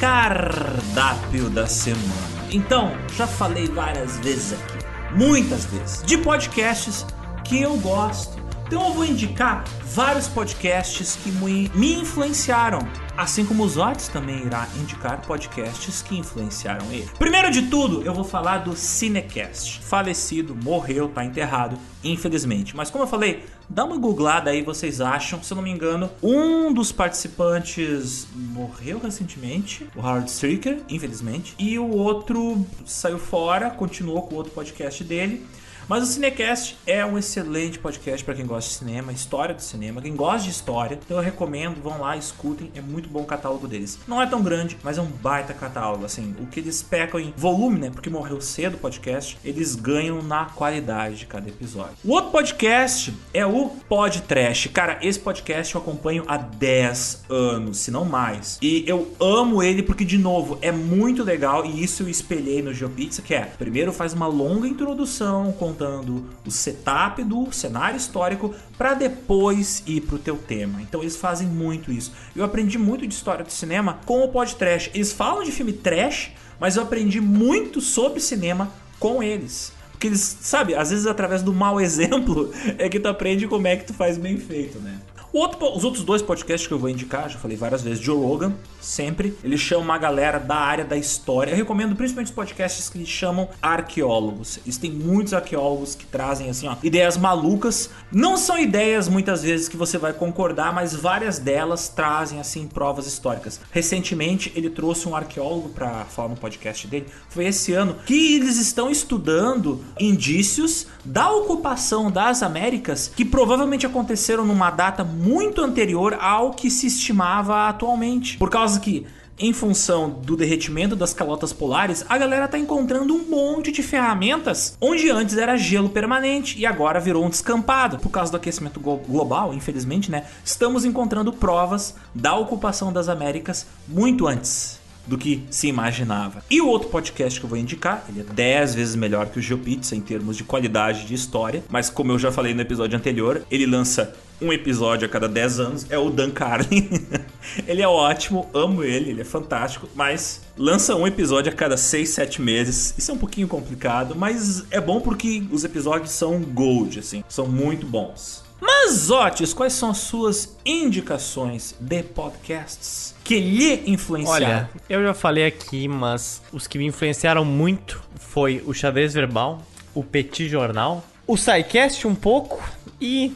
cardápio 0.00 1.48
da 1.48 1.68
semana. 1.68 2.02
Então, 2.50 2.90
já 3.16 3.28
falei 3.28 3.68
várias 3.68 4.18
vezes 4.18 4.54
aqui, 4.54 4.84
muitas 5.14 5.66
vezes, 5.66 6.02
de 6.02 6.18
podcasts 6.18 7.06
que 7.44 7.62
eu 7.62 7.76
gosto. 7.76 8.42
Então 8.66 8.88
eu 8.88 8.92
vou 8.92 9.04
indicar 9.04 9.62
vários 9.84 10.26
podcasts 10.26 11.16
que 11.22 11.30
me 11.30 11.94
influenciaram 11.94 12.80
Assim 13.16 13.44
como 13.44 13.62
os 13.62 13.76
Otis 13.76 14.08
também 14.08 14.46
irá 14.46 14.66
indicar 14.80 15.20
podcasts 15.26 16.00
que 16.00 16.16
influenciaram 16.16 16.90
ele. 16.90 17.08
Primeiro 17.18 17.50
de 17.50 17.62
tudo, 17.62 18.02
eu 18.02 18.14
vou 18.14 18.24
falar 18.24 18.58
do 18.58 18.74
Cinecast. 18.74 19.80
Falecido, 19.82 20.54
morreu, 20.54 21.08
tá 21.08 21.22
enterrado, 21.22 21.78
infelizmente. 22.02 22.74
Mas 22.74 22.90
como 22.90 23.04
eu 23.04 23.08
falei, 23.08 23.44
dá 23.68 23.84
uma 23.84 23.98
googlada 23.98 24.50
aí, 24.50 24.62
vocês 24.62 25.00
acham. 25.00 25.42
Se 25.42 25.52
eu 25.52 25.56
não 25.56 25.62
me 25.62 25.70
engano, 25.70 26.10
um 26.22 26.72
dos 26.72 26.90
participantes 26.90 28.26
morreu 28.34 28.98
recentemente, 28.98 29.86
o 29.94 30.00
Howard 30.00 30.30
Stricker, 30.30 30.80
infelizmente. 30.88 31.54
E 31.58 31.78
o 31.78 31.90
outro 31.90 32.66
saiu 32.86 33.18
fora, 33.18 33.68
continuou 33.70 34.22
com 34.22 34.34
o 34.34 34.38
outro 34.38 34.52
podcast 34.52 35.04
dele. 35.04 35.46
Mas 35.88 36.02
o 36.04 36.06
Cinecast 36.06 36.76
é 36.86 37.04
um 37.04 37.18
excelente 37.18 37.78
podcast 37.78 38.24
para 38.24 38.34
quem 38.34 38.46
gosta 38.46 38.70
de 38.70 38.76
cinema, 38.76 39.12
história 39.12 39.54
do 39.54 39.62
cinema, 39.62 40.00
quem 40.00 40.14
gosta 40.14 40.44
de 40.44 40.50
história. 40.50 40.98
Então 41.04 41.16
eu 41.16 41.22
recomendo, 41.22 41.82
vão 41.82 42.00
lá, 42.00 42.16
escutem, 42.16 42.70
é 42.74 42.80
muito 42.80 43.08
bom 43.08 43.22
o 43.22 43.26
catálogo 43.26 43.66
deles. 43.66 43.98
Não 44.06 44.22
é 44.22 44.26
tão 44.26 44.42
grande, 44.42 44.76
mas 44.82 44.98
é 44.98 45.02
um 45.02 45.06
baita 45.06 45.52
catálogo, 45.52 46.04
assim. 46.04 46.34
O 46.40 46.46
que 46.46 46.60
eles 46.60 46.82
pecam 46.82 47.18
em 47.18 47.32
volume, 47.36 47.78
né? 47.78 47.90
Porque 47.90 48.08
morreu 48.08 48.40
cedo 48.40 48.74
o 48.74 48.78
podcast, 48.78 49.38
eles 49.44 49.74
ganham 49.74 50.22
na 50.22 50.46
qualidade 50.46 51.16
de 51.16 51.26
cada 51.26 51.48
episódio. 51.48 51.96
O 52.04 52.12
outro 52.12 52.30
podcast 52.30 53.12
é 53.34 53.44
o 53.44 53.68
Pod 53.88 54.22
Trash. 54.22 54.68
Cara, 54.72 54.98
esse 55.02 55.18
podcast 55.18 55.74
eu 55.74 55.80
acompanho 55.80 56.24
há 56.28 56.36
10 56.36 57.24
anos, 57.28 57.78
se 57.78 57.90
não 57.90 58.04
mais. 58.04 58.58
E 58.62 58.84
eu 58.86 59.12
amo 59.20 59.62
ele 59.62 59.82
porque, 59.82 60.04
de 60.04 60.18
novo, 60.18 60.58
é 60.62 60.70
muito 60.70 61.24
legal 61.24 61.64
e 61.66 61.82
isso 61.82 62.04
eu 62.04 62.08
espelhei 62.08 62.62
no 62.62 62.72
GeoPizza, 62.72 63.20
que 63.22 63.34
é, 63.34 63.40
primeiro 63.40 63.92
faz 63.92 64.12
uma 64.12 64.26
longa 64.26 64.68
introdução 64.68 65.52
contando 65.72 66.28
o 66.46 66.50
setup 66.50 67.24
do 67.24 67.50
cenário 67.50 67.96
histórico 67.96 68.54
para 68.76 68.94
depois 68.94 69.82
ir 69.86 70.02
pro 70.02 70.18
teu 70.18 70.36
tema. 70.36 70.82
Então 70.82 71.00
eles 71.00 71.16
fazem 71.16 71.48
muito 71.48 71.90
isso. 71.90 72.12
Eu 72.36 72.44
aprendi 72.44 72.78
muito 72.78 73.06
de 73.06 73.14
história 73.14 73.44
do 73.44 73.50
cinema 73.50 73.98
com 74.04 74.22
o 74.22 74.28
Pod 74.28 74.54
Trash. 74.54 74.90
Eles 74.94 75.12
falam 75.12 75.42
de 75.42 75.50
filme 75.50 75.72
trash, 75.72 76.32
mas 76.60 76.76
eu 76.76 76.82
aprendi 76.82 77.20
muito 77.20 77.80
sobre 77.80 78.20
cinema 78.20 78.70
com 78.98 79.22
eles. 79.22 79.72
Porque 79.90 80.08
eles, 80.08 80.36
sabe, 80.40 80.74
às 80.74 80.90
vezes 80.90 81.06
através 81.06 81.42
do 81.42 81.52
mau 81.52 81.80
exemplo 81.80 82.52
é 82.78 82.88
que 82.88 83.00
tu 83.00 83.08
aprende 83.08 83.48
como 83.48 83.66
é 83.66 83.76
que 83.76 83.86
tu 83.86 83.94
faz 83.94 84.18
bem 84.18 84.36
feito, 84.36 84.78
né? 84.78 85.00
Outro, 85.32 85.74
os 85.74 85.82
outros 85.82 86.04
dois 86.04 86.20
podcasts 86.20 86.66
que 86.66 86.74
eu 86.74 86.78
vou 86.78 86.90
indicar, 86.90 87.26
já 87.30 87.38
falei 87.38 87.56
várias 87.56 87.80
vezes, 87.82 88.04
Joe 88.04 88.22
Rogan, 88.22 88.52
sempre. 88.82 89.34
Ele 89.42 89.56
chama 89.56 89.82
uma 89.82 89.98
galera 89.98 90.38
da 90.38 90.56
área 90.56 90.84
da 90.84 90.94
história. 90.94 91.52
Eu 91.52 91.56
recomendo 91.56 91.96
principalmente 91.96 92.28
os 92.28 92.34
podcasts 92.34 92.90
que 92.90 93.06
chamam 93.06 93.48
arqueólogos. 93.62 94.58
Eles 94.58 94.76
têm 94.76 94.90
muitos 94.90 95.32
arqueólogos 95.32 95.94
que 95.94 96.04
trazem, 96.04 96.50
assim, 96.50 96.68
ó, 96.68 96.76
ideias 96.82 97.16
malucas. 97.16 97.88
Não 98.12 98.36
são 98.36 98.58
ideias, 98.58 99.08
muitas 99.08 99.42
vezes, 99.42 99.68
que 99.68 99.76
você 99.76 99.96
vai 99.96 100.12
concordar, 100.12 100.70
mas 100.74 100.94
várias 100.94 101.38
delas 101.38 101.88
trazem, 101.88 102.38
assim, 102.38 102.66
provas 102.66 103.06
históricas. 103.06 103.58
Recentemente, 103.70 104.52
ele 104.54 104.68
trouxe 104.68 105.08
um 105.08 105.16
arqueólogo 105.16 105.70
para 105.70 106.04
falar 106.04 106.28
no 106.28 106.36
podcast 106.36 106.86
dele. 106.86 107.06
Foi 107.30 107.46
esse 107.46 107.72
ano 107.72 107.96
que 108.04 108.36
eles 108.36 108.58
estão 108.58 108.90
estudando 108.90 109.82
indícios 109.98 110.88
da 111.02 111.30
ocupação 111.30 112.10
das 112.10 112.42
Américas 112.42 113.10
que 113.16 113.24
provavelmente 113.24 113.86
aconteceram 113.86 114.44
numa 114.44 114.70
data 114.70 115.02
muito 115.02 115.21
anterior 115.62 116.16
ao 116.20 116.52
que 116.52 116.70
se 116.70 116.86
estimava 116.86 117.68
atualmente. 117.68 118.38
Por 118.38 118.50
causa 118.50 118.80
que 118.80 119.06
em 119.38 119.52
função 119.52 120.10
do 120.10 120.36
derretimento 120.36 120.94
das 120.94 121.12
calotas 121.12 121.52
polares, 121.52 122.04
a 122.08 122.16
galera 122.16 122.46
tá 122.46 122.58
encontrando 122.58 123.14
um 123.14 123.28
monte 123.28 123.72
de 123.72 123.82
ferramentas 123.82 124.76
onde 124.80 125.10
antes 125.10 125.36
era 125.36 125.56
gelo 125.56 125.88
permanente 125.88 126.58
e 126.58 126.66
agora 126.66 127.00
virou 127.00 127.24
um 127.24 127.30
descampado. 127.30 127.98
Por 127.98 128.10
causa 128.10 128.30
do 128.30 128.36
aquecimento 128.36 128.78
global, 128.78 129.52
infelizmente, 129.52 130.10
né? 130.10 130.24
Estamos 130.44 130.84
encontrando 130.84 131.32
provas 131.32 131.96
da 132.14 132.36
ocupação 132.36 132.92
das 132.92 133.08
Américas 133.08 133.66
muito 133.88 134.26
antes 134.26 134.80
do 135.04 135.18
que 135.18 135.42
se 135.50 135.66
imaginava. 135.66 136.44
E 136.48 136.60
o 136.60 136.68
outro 136.68 136.88
podcast 136.88 137.40
que 137.40 137.44
eu 137.44 137.50
vou 137.50 137.58
indicar, 137.58 138.04
ele 138.08 138.20
é 138.20 138.22
10 138.24 138.74
vezes 138.76 138.94
melhor 138.94 139.26
que 139.26 139.38
o 139.38 139.42
GeoPizza 139.42 139.96
em 139.96 140.00
termos 140.00 140.36
de 140.36 140.44
qualidade 140.44 141.04
de 141.06 141.14
história, 141.14 141.64
mas 141.68 141.90
como 141.90 142.12
eu 142.12 142.18
já 142.18 142.30
falei 142.30 142.54
no 142.54 142.60
episódio 142.60 142.96
anterior, 142.96 143.42
ele 143.50 143.66
lança 143.66 144.14
um 144.42 144.52
episódio 144.52 145.06
a 145.06 145.08
cada 145.08 145.28
10 145.28 145.60
anos, 145.60 145.86
é 145.90 145.98
o 145.98 146.10
Dan 146.10 146.30
Carlin. 146.30 146.88
ele 147.66 147.82
é 147.82 147.88
ótimo, 147.88 148.48
amo 148.52 148.82
ele, 148.82 149.10
ele 149.10 149.20
é 149.20 149.24
fantástico, 149.24 149.88
mas 149.94 150.42
lança 150.56 150.94
um 150.96 151.06
episódio 151.06 151.52
a 151.52 151.54
cada 151.54 151.76
6, 151.76 152.08
7 152.08 152.42
meses. 152.42 152.94
Isso 152.98 153.10
é 153.10 153.14
um 153.14 153.18
pouquinho 153.18 153.48
complicado, 153.48 154.14
mas 154.16 154.64
é 154.70 154.80
bom 154.80 155.00
porque 155.00 155.42
os 155.50 155.64
episódios 155.64 156.10
são 156.10 156.40
gold, 156.40 156.98
assim, 156.98 157.24
são 157.28 157.46
muito 157.46 157.86
bons. 157.86 158.42
Mas, 158.60 159.10
Otis, 159.10 159.52
quais 159.52 159.72
são 159.72 159.90
as 159.90 159.98
suas 159.98 160.56
indicações 160.64 161.74
de 161.80 162.02
podcasts 162.04 163.12
que 163.24 163.40
lhe 163.40 163.82
influenciaram? 163.90 164.46
Olha, 164.46 164.70
eu 164.88 165.02
já 165.02 165.12
falei 165.12 165.46
aqui, 165.46 165.88
mas 165.88 166.40
os 166.52 166.68
que 166.68 166.78
me 166.78 166.86
influenciaram 166.86 167.44
muito 167.44 168.00
foi 168.14 168.62
o 168.64 168.72
Xadrez 168.72 169.14
Verbal, 169.14 169.60
o 169.92 170.04
Petit 170.04 170.48
Jornal, 170.48 171.04
o 171.26 171.36
SciCast 171.36 172.06
um 172.06 172.14
pouco 172.14 172.62
e 173.00 173.34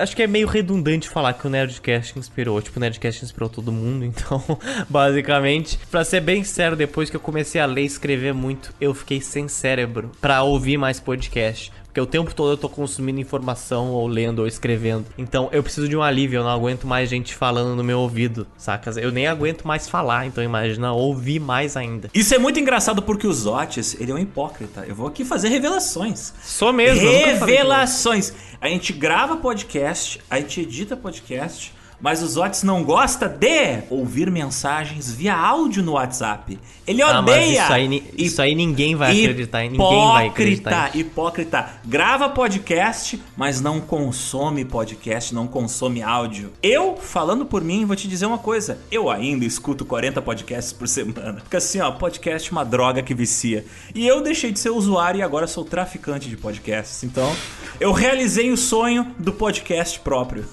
acho 0.00 0.16
que 0.16 0.22
é 0.22 0.26
meio 0.26 0.46
redundante 0.46 1.08
falar 1.08 1.34
que 1.34 1.46
o 1.46 1.50
Nerdcast 1.50 2.18
inspirou. 2.18 2.60
Tipo, 2.60 2.78
o 2.78 2.80
Nerdcast 2.80 3.24
inspirou 3.24 3.48
todo 3.48 3.72
mundo. 3.72 4.02
Então, 4.12 4.42
basicamente, 4.88 5.78
para 5.90 6.04
ser 6.04 6.20
bem 6.20 6.44
sério, 6.44 6.76
depois 6.76 7.08
que 7.08 7.16
eu 7.16 7.20
comecei 7.20 7.60
a 7.60 7.66
ler 7.66 7.82
e 7.82 7.86
escrever 7.86 8.32
muito, 8.32 8.72
eu 8.80 8.94
fiquei 8.94 9.20
sem 9.20 9.48
cérebro 9.48 10.12
para 10.20 10.42
ouvir 10.42 10.76
mais 10.76 11.00
podcast. 11.00 11.72
Porque 11.92 12.00
o 12.00 12.06
tempo 12.06 12.34
todo 12.34 12.52
eu 12.52 12.56
tô 12.56 12.70
consumindo 12.70 13.20
informação, 13.20 13.90
ou 13.90 14.06
lendo, 14.06 14.38
ou 14.38 14.46
escrevendo. 14.46 15.04
Então 15.18 15.50
eu 15.52 15.62
preciso 15.62 15.86
de 15.86 15.94
um 15.94 16.02
alívio, 16.02 16.38
eu 16.38 16.42
não 16.42 16.50
aguento 16.50 16.86
mais 16.86 17.10
gente 17.10 17.34
falando 17.34 17.76
no 17.76 17.84
meu 17.84 18.00
ouvido, 18.00 18.46
sacas? 18.56 18.96
Eu 18.96 19.12
nem 19.12 19.26
aguento 19.26 19.68
mais 19.68 19.86
falar, 19.90 20.24
então 20.24 20.42
imagina 20.42 20.94
ouvir 20.94 21.38
mais 21.38 21.76
ainda. 21.76 22.08
Isso 22.14 22.34
é 22.34 22.38
muito 22.38 22.58
engraçado 22.58 23.02
porque 23.02 23.26
o 23.26 23.32
Zotes, 23.32 23.94
ele 24.00 24.10
é 24.10 24.14
um 24.14 24.18
hipócrita. 24.18 24.86
Eu 24.88 24.94
vou 24.94 25.06
aqui 25.06 25.22
fazer 25.22 25.48
revelações. 25.48 26.32
Sou 26.42 26.72
mesmo. 26.72 27.06
Revelações. 27.06 28.32
A 28.58 28.68
gente 28.68 28.92
grava 28.94 29.36
podcast, 29.42 30.20
a 30.30 30.38
gente 30.38 30.60
edita 30.60 30.96
podcast 30.96 31.74
mas 32.02 32.20
o 32.22 32.26
Zotes 32.26 32.62
não 32.64 32.82
gosta 32.82 33.28
de 33.28 33.84
ouvir 33.88 34.30
mensagens 34.30 35.10
via 35.12 35.34
áudio 35.34 35.82
no 35.82 35.92
WhatsApp. 35.92 36.58
Ele 36.86 37.00
Ah, 37.00 37.20
odeia. 37.20 37.62
isso 37.62 37.72
aí, 37.72 38.12
isso 38.18 38.42
aí 38.42 38.54
ninguém 38.56 38.96
vai 38.96 39.12
acreditar. 39.12 39.62
Ninguém 39.62 39.78
vai 39.78 40.26
acreditar. 40.26 40.88
Hipócrita, 40.96 40.98
hipócrita. 40.98 41.68
Grava 41.86 42.28
podcast, 42.28 43.22
mas 43.36 43.60
não 43.60 43.80
consome 43.80 44.64
podcast, 44.64 45.32
não 45.32 45.46
consome 45.46 46.02
áudio. 46.02 46.52
Eu, 46.60 46.96
falando 46.96 47.46
por 47.46 47.62
mim, 47.62 47.84
vou 47.86 47.94
te 47.94 48.08
dizer 48.08 48.26
uma 48.26 48.38
coisa. 48.38 48.78
Eu 48.90 49.08
ainda 49.08 49.44
escuto 49.44 49.84
40 49.84 50.20
podcasts 50.20 50.72
por 50.72 50.88
semana. 50.88 51.34
Porque 51.34 51.56
assim, 51.56 51.80
ó, 51.80 51.92
podcast 51.92 52.48
é 52.48 52.52
uma 52.52 52.64
droga 52.64 53.00
que 53.00 53.14
vicia. 53.14 53.64
E 53.94 54.04
eu 54.04 54.20
deixei 54.20 54.50
de 54.50 54.58
ser 54.58 54.70
usuário 54.70 55.20
e 55.20 55.22
agora 55.22 55.46
sou 55.46 55.64
traficante 55.64 56.28
de 56.28 56.36
podcasts. 56.36 57.04
Então, 57.04 57.32
eu 57.78 57.92
realizei 57.92 58.50
o 58.50 58.56
sonho 58.56 59.14
do 59.20 59.32
podcast 59.32 60.00
próprio. 60.00 60.44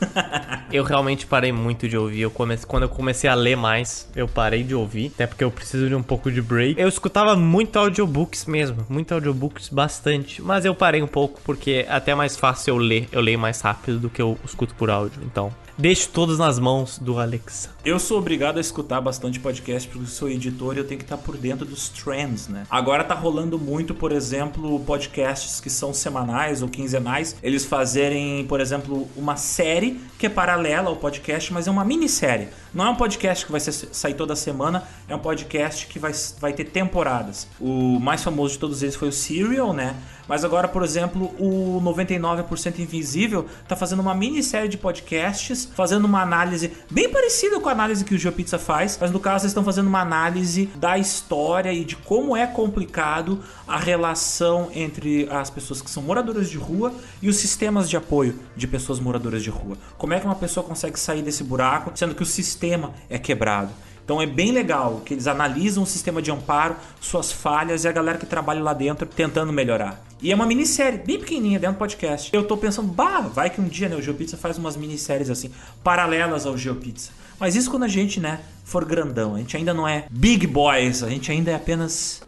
Eu 0.71 0.83
realmente 0.83 1.25
parei 1.25 1.38
muito 1.51 1.87
de 1.87 1.97
ouvir. 1.97 2.21
Eu 2.21 2.31
comecei, 2.31 2.65
quando 2.67 2.83
eu 2.83 2.89
comecei 2.89 3.29
a 3.29 3.33
ler 3.33 3.55
mais, 3.55 4.07
eu 4.15 4.27
parei 4.27 4.63
de 4.63 4.75
ouvir. 4.75 5.11
Até 5.15 5.25
porque 5.25 5.43
eu 5.43 5.51
preciso 5.51 5.87
de 5.87 5.95
um 5.95 6.03
pouco 6.03 6.31
de 6.31 6.41
break. 6.41 6.79
Eu 6.79 6.87
escutava 6.87 7.35
muito 7.35 7.77
audiobooks 7.77 8.45
mesmo. 8.45 8.85
Muito 8.89 9.13
audiobooks, 9.13 9.69
bastante. 9.69 10.41
Mas 10.41 10.65
eu 10.65 10.75
parei 10.75 11.01
um 11.01 11.07
pouco 11.07 11.41
porque 11.43 11.85
é 11.87 11.91
até 11.91 12.13
mais 12.13 12.35
fácil 12.37 12.75
eu 12.75 12.77
ler. 12.77 13.07
Eu 13.11 13.21
leio 13.21 13.39
mais 13.39 13.61
rápido 13.61 13.99
do 13.99 14.09
que 14.09 14.21
eu 14.21 14.37
escuto 14.43 14.75
por 14.75 14.89
áudio. 14.89 15.21
Então, 15.23 15.51
deixo 15.79 16.09
todos 16.09 16.37
nas 16.37 16.59
mãos 16.59 16.99
do 16.99 17.17
Alexa. 17.17 17.69
Eu 17.85 17.97
sou 17.99 18.19
obrigado 18.19 18.57
a 18.57 18.61
escutar 18.61 18.99
bastante 18.99 19.39
podcast 19.39 19.87
porque 19.87 20.07
sou 20.07 20.29
editor 20.29 20.75
e 20.75 20.79
eu 20.79 20.83
tenho 20.83 20.97
que 20.97 21.05
estar 21.05 21.15
por 21.15 21.37
dentro 21.37 21.65
dos 21.65 21.87
trends, 21.87 22.49
né? 22.49 22.65
Agora 22.69 23.01
tá 23.01 23.15
rolando 23.15 23.57
muito, 23.57 23.95
por 23.95 24.11
exemplo, 24.11 24.77
podcasts 24.81 25.61
que 25.61 25.69
são 25.69 25.93
semanais 25.93 26.61
ou 26.61 26.67
quinzenais, 26.67 27.37
eles 27.41 27.63
fazerem, 27.63 28.45
por 28.45 28.59
exemplo, 28.59 29.07
uma 29.15 29.37
série 29.37 30.01
que 30.17 30.25
é 30.25 30.29
paralela 30.29 30.89
ao 30.89 30.97
podcast, 30.97 31.53
mas 31.53 31.65
é 31.65 31.71
uma 31.71 31.85
minissérie. 31.85 32.49
Não 32.73 32.85
é 32.85 32.89
um 32.89 32.95
podcast 32.95 33.45
que 33.45 33.51
vai 33.51 33.61
ser, 33.61 33.71
sair 33.71 34.15
toda 34.15 34.35
semana, 34.35 34.83
é 35.07 35.15
um 35.15 35.19
podcast 35.19 35.87
que 35.87 35.97
vai, 35.97 36.11
vai 36.41 36.51
ter 36.51 36.65
temporadas. 36.65 37.47
O 37.57 37.99
mais 38.01 38.21
famoso 38.21 38.55
de 38.55 38.59
todos 38.59 38.83
eles 38.83 38.97
foi 38.97 39.07
o 39.07 39.13
Serial, 39.13 39.71
né? 39.71 39.95
Mas 40.29 40.45
agora, 40.45 40.67
por 40.67 40.83
exemplo, 40.83 41.33
o 41.39 41.81
99% 41.81 42.77
Invisível 42.77 43.47
tá 43.67 43.75
fazendo 43.75 43.99
uma 43.99 44.13
minissérie 44.13 44.69
de 44.69 44.77
podcasts, 44.77 45.67
fazendo 45.73 46.05
uma 46.05 46.21
análise 46.21 46.71
bem 46.91 47.09
parecida 47.09 47.59
com 47.59 47.67
a 47.67 47.71
análise 47.71 48.05
que 48.05 48.13
o 48.13 48.17
GeoPizza 48.17 48.59
faz, 48.59 48.95
mas 49.01 49.09
no 49.09 49.19
caso 49.19 49.45
eles 49.45 49.51
estão 49.51 49.63
fazendo 49.63 49.87
uma 49.87 50.01
análise 50.01 50.67
da 50.75 50.99
história 50.99 51.73
e 51.73 51.83
de 51.83 51.95
como 51.95 52.37
é 52.37 52.45
complicado 52.45 53.39
a 53.67 53.79
relação 53.79 54.69
entre 54.71 55.27
as 55.31 55.49
pessoas 55.49 55.81
que 55.81 55.89
são 55.89 56.03
moradoras 56.03 56.47
de 56.47 56.59
rua 56.59 56.93
e 57.23 57.27
os 57.27 57.37
sistemas 57.37 57.89
de 57.89 57.97
apoio 57.97 58.35
de 58.55 58.67
pessoas 58.67 58.99
moradoras 58.99 59.41
de 59.41 59.49
rua. 59.49 59.77
Como 59.97 60.13
é 60.13 60.19
que 60.19 60.27
uma 60.27 60.35
pessoa 60.35 60.63
consegue 60.63 60.99
sair 60.99 61.23
desse 61.23 61.43
buraco, 61.43 61.91
sendo 61.95 62.13
que 62.13 62.21
o 62.21 62.25
sistema 62.25 62.93
é 63.09 63.17
quebrado? 63.17 63.71
Então 64.09 64.19
é 64.19 64.25
bem 64.25 64.51
legal 64.51 65.03
que 65.05 65.13
eles 65.13 65.27
analisam 65.27 65.83
o 65.83 65.85
sistema 65.85 66.19
de 66.19 66.31
amparo, 66.31 66.75
suas 66.99 67.31
falhas 67.31 67.83
e 67.83 67.87
a 67.87 67.91
galera 67.91 68.17
que 68.17 68.25
trabalha 68.25 68.59
lá 68.59 68.73
dentro 68.73 69.05
tentando 69.05 69.53
melhorar. 69.53 70.03
E 70.19 70.31
é 70.31 70.35
uma 70.35 70.47
minissérie 70.47 70.97
bem 70.97 71.19
pequenininha 71.19 71.59
dentro 71.59 71.75
do 71.75 71.77
podcast. 71.77 72.31
Eu 72.33 72.43
tô 72.43 72.57
pensando, 72.57 72.87
bah, 72.87 73.21
vai 73.21 73.51
que 73.51 73.61
um 73.61 73.67
dia 73.67 73.87
né, 73.87 73.95
o 73.95 74.01
GeoPizza 74.01 74.35
faz 74.35 74.57
umas 74.57 74.75
minisséries 74.75 75.29
assim, 75.29 75.51
paralelas 75.83 76.47
ao 76.47 76.57
GeoPizza. 76.57 77.11
Mas 77.39 77.55
isso 77.55 77.69
quando 77.69 77.83
a 77.83 77.87
gente, 77.87 78.19
né, 78.19 78.39
for 78.63 78.83
grandão. 78.83 79.35
A 79.35 79.37
gente 79.37 79.55
ainda 79.55 79.75
não 79.75 79.87
é 79.87 80.07
big 80.09 80.47
boys, 80.47 81.03
a 81.03 81.09
gente 81.09 81.31
ainda 81.31 81.51
é 81.51 81.55
apenas 81.55 82.23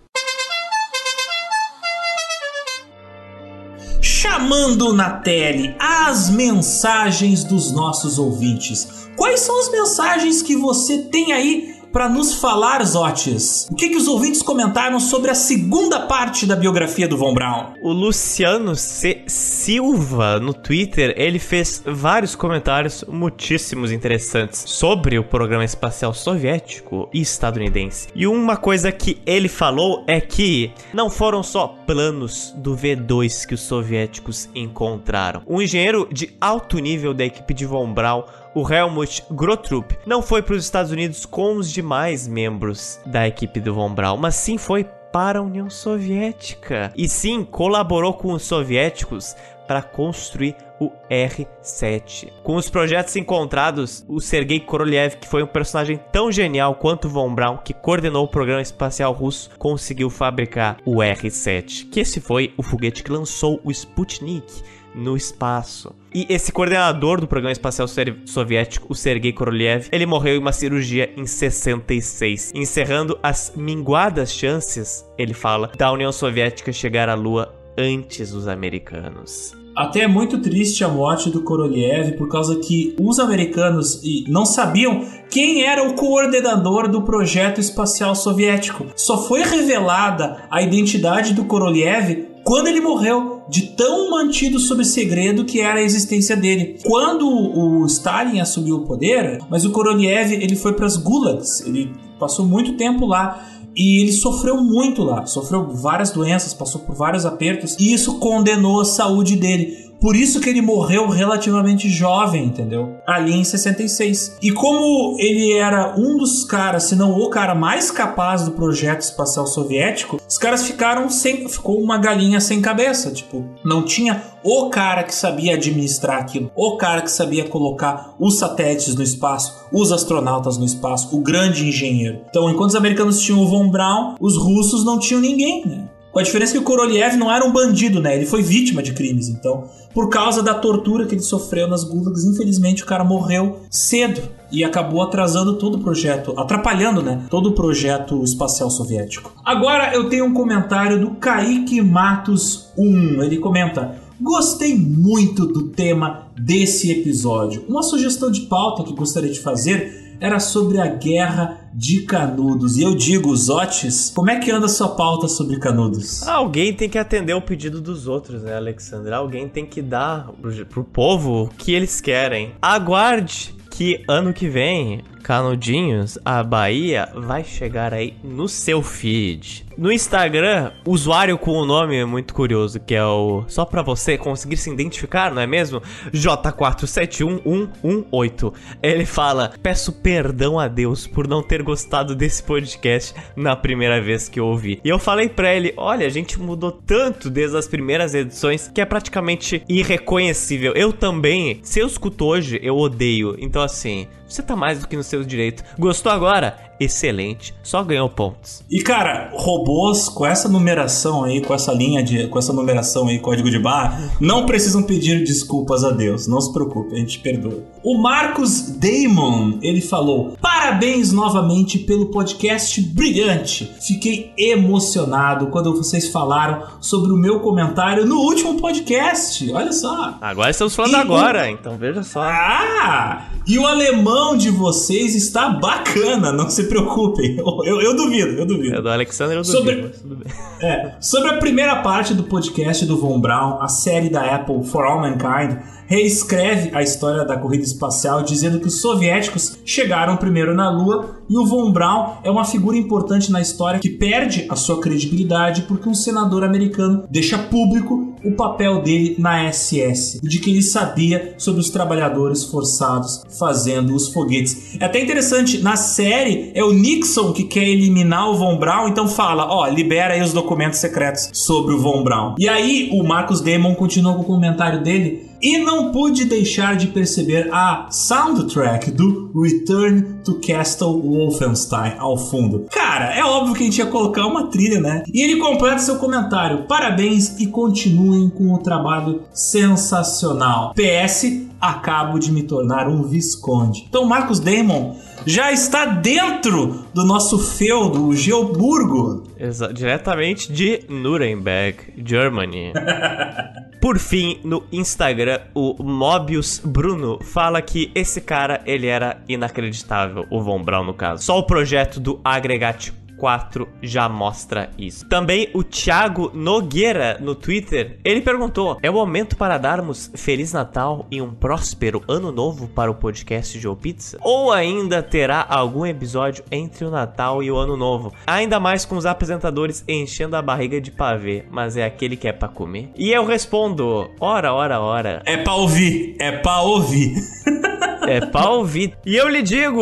chamando 4.03 4.93
na 4.93 5.09
tele 5.13 5.75
as 5.79 6.29
mensagens 6.29 7.43
dos 7.43 7.71
nossos 7.71 8.19
ouvintes. 8.19 9.00
Quais 9.15 9.39
são 9.41 9.59
as 9.59 9.71
mensagens 9.71 10.41
que 10.41 10.55
você 10.55 10.99
tem 10.99 11.33
aí 11.33 11.81
para 11.91 12.07
nos 12.07 12.35
falar, 12.35 12.83
Zotes? 12.85 13.67
O 13.69 13.75
que, 13.75 13.89
que 13.89 13.97
os 13.97 14.07
ouvintes 14.07 14.41
comentaram 14.41 14.99
sobre 14.99 15.29
a 15.29 15.35
segunda 15.35 15.99
parte 15.99 16.45
da 16.45 16.55
biografia 16.55 17.07
do 17.07 17.17
Von 17.17 17.33
Braun? 17.33 17.73
O 17.81 17.91
Luciano 17.91 18.75
C. 18.75 19.23
Silva, 19.27 20.39
no 20.39 20.53
Twitter, 20.53 21.13
ele 21.17 21.37
fez 21.37 21.83
vários 21.85 22.35
comentários 22.35 23.03
muitíssimos 23.07 23.91
interessantes 23.91 24.63
sobre 24.67 25.19
o 25.19 25.23
programa 25.23 25.65
espacial 25.65 26.13
soviético 26.13 27.09
e 27.13 27.21
estadunidense. 27.21 28.07
E 28.15 28.25
uma 28.25 28.55
coisa 28.55 28.91
que 28.91 29.21
ele 29.25 29.49
falou 29.49 30.03
é 30.07 30.21
que 30.21 30.71
não 30.93 31.09
foram 31.09 31.43
só 31.43 31.67
planos 31.85 32.53
do 32.55 32.75
V2 32.75 33.45
que 33.45 33.53
os 33.53 33.61
soviéticos 33.61 34.49
encontraram. 34.55 35.41
Um 35.45 35.61
engenheiro 35.61 36.07
de 36.11 36.33
alto 36.39 36.79
nível 36.79 37.13
da 37.13 37.25
equipe 37.25 37.53
de 37.53 37.65
Von 37.65 37.93
Braun 37.93 38.23
o 38.53 38.69
Helmut 38.69 39.23
Grotrup 39.31 39.91
não 40.05 40.21
foi 40.21 40.41
para 40.41 40.55
os 40.55 40.63
Estados 40.63 40.91
Unidos 40.91 41.25
com 41.25 41.55
os 41.55 41.71
demais 41.71 42.27
membros 42.27 42.99
da 43.05 43.27
equipe 43.27 43.59
do 43.59 43.73
Von 43.73 43.93
Braun, 43.93 44.17
mas 44.17 44.35
sim 44.35 44.57
foi 44.57 44.83
para 45.11 45.39
a 45.39 45.41
União 45.41 45.69
Soviética. 45.69 46.91
E 46.95 47.07
sim, 47.07 47.43
colaborou 47.43 48.13
com 48.13 48.33
os 48.33 48.43
soviéticos 48.43 49.35
para 49.67 49.81
construir 49.81 50.55
o 50.79 50.91
R-7. 51.09 52.31
Com 52.43 52.55
os 52.55 52.69
projetos 52.69 53.15
encontrados, 53.15 54.03
o 54.07 54.19
Sergei 54.19 54.59
Korolev, 54.59 55.15
que 55.17 55.27
foi 55.27 55.43
um 55.43 55.47
personagem 55.47 55.99
tão 56.11 56.31
genial 56.31 56.75
quanto 56.75 57.07
Von 57.07 57.33
Braun, 57.33 57.57
que 57.57 57.73
coordenou 57.73 58.25
o 58.25 58.27
programa 58.27 58.61
espacial 58.61 59.13
russo, 59.13 59.51
conseguiu 59.57 60.09
fabricar 60.09 60.77
o 60.85 61.01
R-7, 61.03 61.89
que 61.89 61.99
esse 61.99 62.19
foi 62.19 62.53
o 62.57 62.63
foguete 62.63 63.03
que 63.03 63.11
lançou 63.11 63.61
o 63.63 63.71
Sputnik 63.71 64.63
no 64.93 65.15
espaço. 65.15 65.95
E 66.13 66.25
esse 66.29 66.51
coordenador 66.51 67.21
do 67.21 67.27
programa 67.27 67.51
espacial 67.51 67.87
soviético, 68.25 68.87
o 68.89 68.95
Sergei 68.95 69.31
Korolev, 69.31 69.87
ele 69.91 70.05
morreu 70.05 70.35
em 70.35 70.39
uma 70.39 70.51
cirurgia 70.51 71.11
em 71.15 71.25
66, 71.25 72.51
encerrando 72.53 73.17
as 73.23 73.53
minguadas 73.55 74.33
chances, 74.33 75.05
ele 75.17 75.33
fala, 75.33 75.71
da 75.77 75.91
União 75.91 76.11
Soviética 76.11 76.73
chegar 76.73 77.07
à 77.07 77.13
Lua 77.13 77.55
antes 77.77 78.31
dos 78.31 78.47
americanos. 78.47 79.60
Até 79.75 80.01
é 80.01 80.07
muito 80.07 80.39
triste 80.39 80.83
a 80.83 80.87
morte 80.87 81.29
do 81.29 81.41
Korolev 81.41 82.17
por 82.17 82.27
causa 82.27 82.57
que 82.57 82.95
os 82.99 83.19
americanos 83.19 84.01
não 84.27 84.45
sabiam 84.45 85.05
quem 85.29 85.63
era 85.63 85.87
o 85.87 85.93
coordenador 85.93 86.89
do 86.89 87.03
projeto 87.03 87.61
espacial 87.61 88.13
soviético. 88.13 88.87
Só 88.95 89.17
foi 89.27 89.43
revelada 89.43 90.43
a 90.51 90.61
identidade 90.61 91.33
do 91.33 91.45
Korolev 91.45 92.31
quando 92.43 92.67
ele 92.67 92.81
morreu, 92.81 93.43
de 93.47 93.67
tão 93.75 94.09
mantido 94.09 94.59
sob 94.59 94.83
segredo 94.83 95.45
que 95.45 95.61
era 95.61 95.79
a 95.79 95.83
existência 95.83 96.35
dele. 96.35 96.79
Quando 96.83 97.27
o 97.29 97.85
Stalin 97.85 98.39
assumiu 98.39 98.77
o 98.77 98.85
poder, 98.85 99.39
mas 99.49 99.63
o 99.63 99.71
Korolev 99.71 100.33
ele 100.33 100.55
foi 100.55 100.73
para 100.73 100.87
as 100.87 100.97
gulags, 100.97 101.61
ele 101.61 101.93
passou 102.19 102.45
muito 102.45 102.73
tempo 102.73 103.05
lá. 103.05 103.47
E 103.75 104.01
ele 104.01 104.11
sofreu 104.11 104.57
muito 104.57 105.03
lá, 105.03 105.25
sofreu 105.25 105.69
várias 105.69 106.11
doenças, 106.11 106.53
passou 106.53 106.81
por 106.81 106.95
vários 106.95 107.25
apertos, 107.25 107.75
e 107.79 107.93
isso 107.93 108.19
condenou 108.19 108.81
a 108.81 108.85
saúde 108.85 109.35
dele. 109.35 109.90
Por 110.01 110.15
isso 110.15 110.41
que 110.41 110.49
ele 110.49 110.63
morreu 110.63 111.07
relativamente 111.07 111.87
jovem, 111.87 112.45
entendeu? 112.45 112.97
Ali 113.05 113.33
em 113.33 113.43
66. 113.43 114.37
E 114.41 114.51
como 114.51 115.15
ele 115.19 115.53
era 115.53 115.93
um 115.95 116.17
dos 116.17 116.43
caras, 116.43 116.85
se 116.85 116.95
não 116.95 117.19
o 117.19 117.29
cara 117.29 117.53
mais 117.53 117.91
capaz 117.91 118.43
do 118.43 118.51
projeto 118.51 119.01
espacial 119.01 119.45
soviético, 119.45 120.19
os 120.27 120.39
caras 120.39 120.63
ficaram 120.63 121.07
sem. 121.07 121.47
Ficou 121.47 121.79
uma 121.79 121.99
galinha 121.99 122.41
sem 122.41 122.61
cabeça. 122.61 123.11
Tipo, 123.11 123.45
não 123.63 123.85
tinha 123.85 124.23
o 124.43 124.71
cara 124.71 125.03
que 125.03 125.13
sabia 125.13 125.53
administrar 125.53 126.17
aquilo, 126.17 126.49
o 126.55 126.77
cara 126.77 127.03
que 127.03 127.11
sabia 127.11 127.47
colocar 127.47 128.15
os 128.19 128.39
satélites 128.39 128.95
no 128.95 129.03
espaço, 129.03 129.67
os 129.71 129.91
astronautas 129.91 130.57
no 130.57 130.65
espaço, 130.65 131.15
o 131.15 131.21
grande 131.21 131.67
engenheiro. 131.67 132.21
Então, 132.27 132.49
enquanto 132.49 132.71
os 132.71 132.75
americanos 132.75 133.21
tinham 133.21 133.39
o 133.39 133.47
Von 133.47 133.69
Braun, 133.69 134.15
os 134.19 134.35
russos 134.35 134.83
não 134.83 134.97
tinham 134.97 135.21
ninguém, 135.21 135.63
né? 135.63 135.87
Com 136.11 136.19
a 136.19 136.23
diferença 136.23 136.51
que 136.51 136.57
o 136.57 136.63
Korolev 136.63 137.15
não 137.15 137.31
era 137.31 137.45
um 137.45 137.51
bandido, 137.51 138.01
né? 138.01 138.15
Ele 138.15 138.25
foi 138.25 138.41
vítima 138.41 138.83
de 138.83 138.93
crimes. 138.93 139.29
Então, 139.29 139.69
por 139.93 140.09
causa 140.09 140.43
da 140.43 140.53
tortura 140.53 141.05
que 141.05 141.15
ele 141.15 141.21
sofreu 141.21 141.67
nas 141.67 141.83
gulags, 141.83 142.25
infelizmente 142.25 142.83
o 142.83 142.85
cara 142.85 143.03
morreu 143.03 143.59
cedo 143.69 144.21
e 144.51 144.63
acabou 144.63 145.01
atrasando 145.01 145.57
todo 145.57 145.75
o 145.75 145.79
projeto, 145.79 146.33
atrapalhando, 146.37 147.01
né? 147.01 147.25
Todo 147.29 147.49
o 147.49 147.53
projeto 147.53 148.23
espacial 148.23 148.69
soviético. 148.69 149.31
Agora 149.45 149.93
eu 149.93 150.09
tenho 150.09 150.25
um 150.25 150.33
comentário 150.33 150.99
do 150.99 151.11
Kaique 151.11 151.81
Matos 151.81 152.69
1. 152.77 153.23
Ele 153.23 153.37
comenta: 153.37 153.95
Gostei 154.19 154.77
muito 154.77 155.45
do 155.45 155.69
tema 155.69 156.27
desse 156.37 156.91
episódio. 156.91 157.65
Uma 157.69 157.83
sugestão 157.83 158.29
de 158.29 158.41
pauta 158.41 158.83
que 158.83 158.93
gostaria 158.93 159.31
de 159.31 159.39
fazer 159.39 160.17
era 160.19 160.39
sobre 160.39 160.79
a 160.79 160.87
guerra 160.87 161.60
de 161.73 162.01
Canudos. 162.03 162.77
E 162.77 162.83
eu 162.83 162.95
digo, 162.95 163.35
Zotes, 163.35 164.11
como 164.13 164.29
é 164.29 164.39
que 164.39 164.51
anda 164.51 164.65
a 164.65 164.69
sua 164.69 164.89
pauta 164.89 165.27
sobre 165.27 165.59
Canudos? 165.59 166.27
Alguém 166.27 166.73
tem 166.73 166.89
que 166.89 166.97
atender 166.97 167.33
o 167.33 167.41
pedido 167.41 167.81
dos 167.81 168.07
outros, 168.07 168.43
né, 168.43 168.55
Alexandre? 168.55 169.13
Alguém 169.13 169.47
tem 169.47 169.65
que 169.65 169.81
dar 169.81 170.29
pro, 170.41 170.65
pro 170.65 170.83
povo 170.83 171.43
o 171.43 171.47
que 171.49 171.73
eles 171.73 172.01
querem. 172.01 172.53
Aguarde 172.61 173.55
que 173.69 174.03
ano 174.07 174.33
que 174.33 174.49
vem, 174.49 175.01
Canudinhos, 175.31 176.19
a 176.25 176.43
Bahia 176.43 177.07
vai 177.15 177.41
chegar 177.41 177.93
aí 177.93 178.15
no 178.21 178.49
seu 178.49 178.81
feed. 178.81 179.65
No 179.77 179.89
Instagram, 179.89 180.73
usuário 180.85 181.37
com 181.37 181.51
o 181.51 181.63
um 181.63 181.65
nome 181.65 182.03
muito 182.03 182.33
curioso, 182.33 182.81
que 182.81 182.93
é 182.93 183.05
o. 183.05 183.45
Só 183.47 183.63
pra 183.63 183.81
você 183.81 184.17
conseguir 184.17 184.57
se 184.57 184.69
identificar, 184.69 185.33
não 185.33 185.41
é 185.41 185.47
mesmo? 185.47 185.81
J471118. 186.13 188.53
Ele 188.83 189.05
fala: 189.05 189.53
Peço 189.63 189.93
perdão 189.93 190.59
a 190.59 190.67
Deus 190.67 191.07
por 191.07 191.29
não 191.29 191.41
ter 191.41 191.63
gostado 191.63 192.13
desse 192.13 192.43
podcast 192.43 193.15
na 193.33 193.55
primeira 193.55 194.01
vez 194.01 194.27
que 194.27 194.37
eu 194.37 194.47
ouvi. 194.47 194.81
E 194.83 194.89
eu 194.89 194.99
falei 194.99 195.29
pra 195.29 195.55
ele: 195.55 195.73
Olha, 195.77 196.05
a 196.05 196.09
gente 196.09 196.37
mudou 196.37 196.73
tanto 196.73 197.29
desde 197.29 197.55
as 197.55 197.69
primeiras 197.69 198.13
edições 198.13 198.67
que 198.67 198.81
é 198.81 198.85
praticamente 198.85 199.63
irreconhecível. 199.69 200.73
Eu 200.75 200.91
também, 200.91 201.61
se 201.63 201.79
eu 201.79 201.87
escuto 201.87 202.25
hoje, 202.25 202.59
eu 202.61 202.77
odeio. 202.77 203.37
Então, 203.39 203.61
assim, 203.61 204.09
você 204.33 204.41
tá 204.41 204.55
mais 204.55 204.79
do 204.79 204.87
que 204.87 204.95
no 204.95 205.03
seu 205.03 205.23
direito. 205.23 205.63
Gostou 205.77 206.11
agora? 206.11 206.57
Excelente, 206.83 207.53
só 207.61 207.83
ganhou 207.83 208.09
pontos. 208.09 208.63
E 208.69 208.81
cara, 208.81 209.31
robôs 209.33 210.09
com 210.09 210.25
essa 210.25 210.49
numeração 210.49 211.23
aí, 211.23 211.41
com 211.41 211.53
essa 211.53 211.71
linha 211.71 212.03
de, 212.03 212.27
com 212.27 212.39
essa 212.39 212.51
numeração 212.51 213.07
aí, 213.07 213.19
código 213.19 213.49
de 213.49 213.59
barra, 213.59 214.11
não 214.19 214.45
precisam 214.45 214.81
pedir 214.81 215.23
desculpas 215.23 215.83
a 215.83 215.91
Deus, 215.91 216.27
não 216.27 216.41
se 216.41 216.51
preocupe, 216.51 216.95
a 216.95 216.97
gente 216.97 217.19
perdoa. 217.19 217.63
O 217.83 217.97
Marcos 217.97 218.71
Damon, 218.77 219.59
ele 219.61 219.81
falou: 219.81 220.35
"Parabéns 220.41 221.11
novamente 221.11 221.77
pelo 221.79 222.07
podcast 222.07 222.81
brilhante. 222.81 223.71
Fiquei 223.85 224.33
emocionado 224.37 225.47
quando 225.47 225.75
vocês 225.75 226.09
falaram 226.09 226.63
sobre 226.79 227.11
o 227.11 227.17
meu 227.17 227.39
comentário 227.39 228.05
no 228.05 228.17
último 228.17 228.59
podcast. 228.59 229.51
Olha 229.51 229.71
só. 229.71 230.17
Agora 230.21 230.49
estamos 230.49 230.75
falando 230.75 230.93
e 230.93 230.95
agora, 230.95 231.43
o... 231.43 231.47
então 231.47 231.77
veja 231.77 232.03
só. 232.03 232.21
Ah! 232.21 233.27
E 233.47 233.57
o 233.57 233.65
alemão 233.65 234.37
de 234.37 234.49
vocês 234.49 235.15
está 235.15 235.49
bacana, 235.49 236.31
não 236.31 236.49
se 236.49 236.65
preocupem. 236.71 237.37
Eu, 237.65 237.81
eu 237.81 237.95
duvido, 237.95 238.31
eu 238.31 238.45
duvido. 238.45 238.75
É 238.75 238.81
do 238.81 238.89
Alexander, 238.89 239.37
eu 239.37 239.43
duvido. 239.43 239.91
Sobre, 239.93 240.25
é, 240.61 240.93
sobre 240.99 241.29
a 241.29 241.37
primeira 241.37 241.75
parte 241.77 242.13
do 242.13 242.23
podcast 242.23 242.85
do 242.85 242.97
Von 242.97 243.19
Braun, 243.19 243.61
a 243.61 243.67
série 243.67 244.09
da 244.09 244.35
Apple 244.35 244.63
For 244.63 244.85
All 244.85 244.99
Mankind, 244.99 245.57
reescreve 245.91 246.69
a 246.73 246.81
história 246.81 247.25
da 247.25 247.35
corrida 247.35 247.65
espacial 247.65 248.23
dizendo 248.23 248.61
que 248.61 248.67
os 248.67 248.79
soviéticos 248.79 249.59
chegaram 249.65 250.15
primeiro 250.15 250.55
na 250.55 250.71
Lua 250.71 251.17
e 251.29 251.37
o 251.37 251.45
Von 251.45 251.73
Braun 251.73 252.13
é 252.23 252.31
uma 252.31 252.45
figura 252.45 252.77
importante 252.77 253.29
na 253.29 253.41
história 253.41 253.77
que 253.77 253.89
perde 253.89 254.45
a 254.49 254.55
sua 254.55 254.79
credibilidade 254.79 255.63
porque 255.63 255.89
um 255.89 255.93
senador 255.93 256.45
americano 256.45 257.03
deixa 257.09 257.37
público 257.37 258.15
o 258.23 258.31
papel 258.31 258.81
dele 258.81 259.15
na 259.17 259.51
SS, 259.51 260.21
de 260.21 260.39
que 260.39 260.51
ele 260.51 260.61
sabia 260.61 261.33
sobre 261.37 261.59
os 261.59 261.69
trabalhadores 261.69 262.45
forçados 262.45 263.23
fazendo 263.37 263.93
os 263.95 264.13
foguetes. 264.13 264.77
É 264.79 264.85
até 264.85 265.01
interessante, 265.01 265.57
na 265.57 265.75
série 265.75 266.51
é 266.53 266.63
o 266.63 266.71
Nixon 266.71 267.33
que 267.33 267.45
quer 267.45 267.67
eliminar 267.67 268.29
o 268.29 268.37
Von 268.37 268.57
Braun, 268.57 268.87
então 268.87 269.07
fala, 269.07 269.47
ó, 269.51 269.67
libera 269.67 270.13
aí 270.13 270.21
os 270.21 270.31
documentos 270.31 270.79
secretos 270.79 271.29
sobre 271.33 271.73
o 271.73 271.79
Von 271.79 272.03
Braun. 272.03 272.35
E 272.37 272.47
aí 272.47 272.89
o 272.93 273.03
Marcos 273.03 273.41
Damon 273.41 273.75
continua 273.75 274.13
com 274.13 274.21
o 274.21 274.25
comentário 274.25 274.83
dele 274.83 275.30
E 275.41 275.57
não 275.57 275.91
pude 275.91 276.25
deixar 276.25 276.75
de 276.75 276.87
perceber 276.87 277.49
a 277.51 277.87
soundtrack 277.89 278.91
do 278.91 279.31
Return 279.33 280.21
to 280.23 280.39
Castle 280.45 281.01
Wolfenstein 281.01 281.93
ao 281.97 282.17
fundo. 282.17 282.67
Cara, 282.71 283.15
é 283.15 283.23
óbvio 283.23 283.55
que 283.55 283.63
a 283.63 283.65
gente 283.65 283.79
ia 283.79 283.85
colocar 283.87 284.27
uma 284.27 284.47
trilha, 284.47 284.79
né? 284.79 285.03
E 285.11 285.23
ele 285.23 285.39
completa 285.39 285.79
seu 285.79 285.97
comentário. 285.97 286.65
Parabéns 286.67 287.39
e 287.39 287.47
continuem 287.47 288.29
com 288.29 288.53
o 288.53 288.59
trabalho 288.59 289.23
sensacional. 289.33 290.73
PS, 290.75 291.50
acabo 291.61 292.17
de 292.17 292.31
me 292.31 292.43
tornar 292.43 292.87
um 292.87 293.03
visconde. 293.03 293.85
Então, 293.87 294.05
Marcos 294.05 294.39
Damon 294.39 294.95
já 295.25 295.51
está 295.51 295.85
dentro 295.85 296.85
do 296.93 297.05
nosso 297.05 297.37
feudo, 297.37 298.07
o 298.07 298.15
Geoburgo. 298.15 299.23
Exa 299.37 299.71
diretamente 299.71 300.51
de 300.51 300.83
Nuremberg, 300.89 301.93
Germany. 302.03 302.73
Por 303.81 303.97
fim, 303.97 304.39
no 304.43 304.63
Instagram, 304.71 305.39
o 305.55 305.81
Mobius 305.83 306.61
Bruno 306.63 307.17
fala 307.23 307.63
que 307.63 307.91
esse 307.95 308.21
cara, 308.21 308.61
ele 308.63 308.85
era 308.85 309.23
inacreditável, 309.27 310.27
o 310.29 310.39
Von 310.39 310.61
Braun 310.61 310.85
no 310.85 310.93
caso. 310.93 311.23
Só 311.23 311.39
o 311.39 311.43
projeto 311.43 311.99
do 311.99 312.19
Agregate 312.23 312.93
4 313.21 313.67
já 313.83 314.09
mostra 314.09 314.71
isso. 314.79 315.07
Também 315.07 315.47
o 315.53 315.63
Thiago 315.63 316.31
Nogueira 316.33 317.19
no 317.21 317.35
Twitter, 317.35 317.99
ele 318.03 318.19
perguntou: 318.19 318.79
"É 318.81 318.89
o 318.89 318.93
momento 318.93 319.35
para 319.37 319.59
darmos 319.59 320.11
feliz 320.15 320.51
Natal 320.51 321.05
e 321.11 321.21
um 321.21 321.29
próspero 321.29 322.01
ano 322.07 322.31
novo 322.31 322.67
para 322.67 322.89
o 322.89 322.95
podcast 322.95 323.59
Joe 323.59 323.75
Pizza? 323.75 324.17
Ou 324.21 324.51
ainda 324.51 325.03
terá 325.03 325.45
algum 325.47 325.85
episódio 325.85 326.43
entre 326.51 326.83
o 326.83 326.89
Natal 326.89 327.43
e 327.43 327.51
o 327.51 327.57
Ano 327.57 327.77
Novo? 327.77 328.11
Ainda 328.25 328.59
mais 328.59 328.85
com 328.85 328.97
os 328.97 329.05
apresentadores 329.05 329.83
enchendo 329.87 330.35
a 330.35 330.41
barriga 330.41 330.81
de 330.81 330.89
pavê, 330.89 331.45
mas 331.51 331.77
é 331.77 331.85
aquele 331.85 332.17
que 332.17 332.27
é 332.27 332.33
para 332.33 332.47
comer?" 332.47 332.89
E 332.97 333.11
eu 333.11 333.23
respondo: 333.23 334.09
"Ora, 334.19 334.51
ora, 334.51 334.79
ora. 334.79 335.21
É 335.27 335.37
pra 335.37 335.53
ouvir, 335.53 336.15
é 336.19 336.31
pra 336.31 336.61
ouvir. 336.61 337.13
É 338.07 338.25
pra 338.25 338.49
ouvir. 338.49 338.93
E 339.05 339.15
eu 339.15 339.27
lhe 339.29 339.41
digo, 339.41 339.81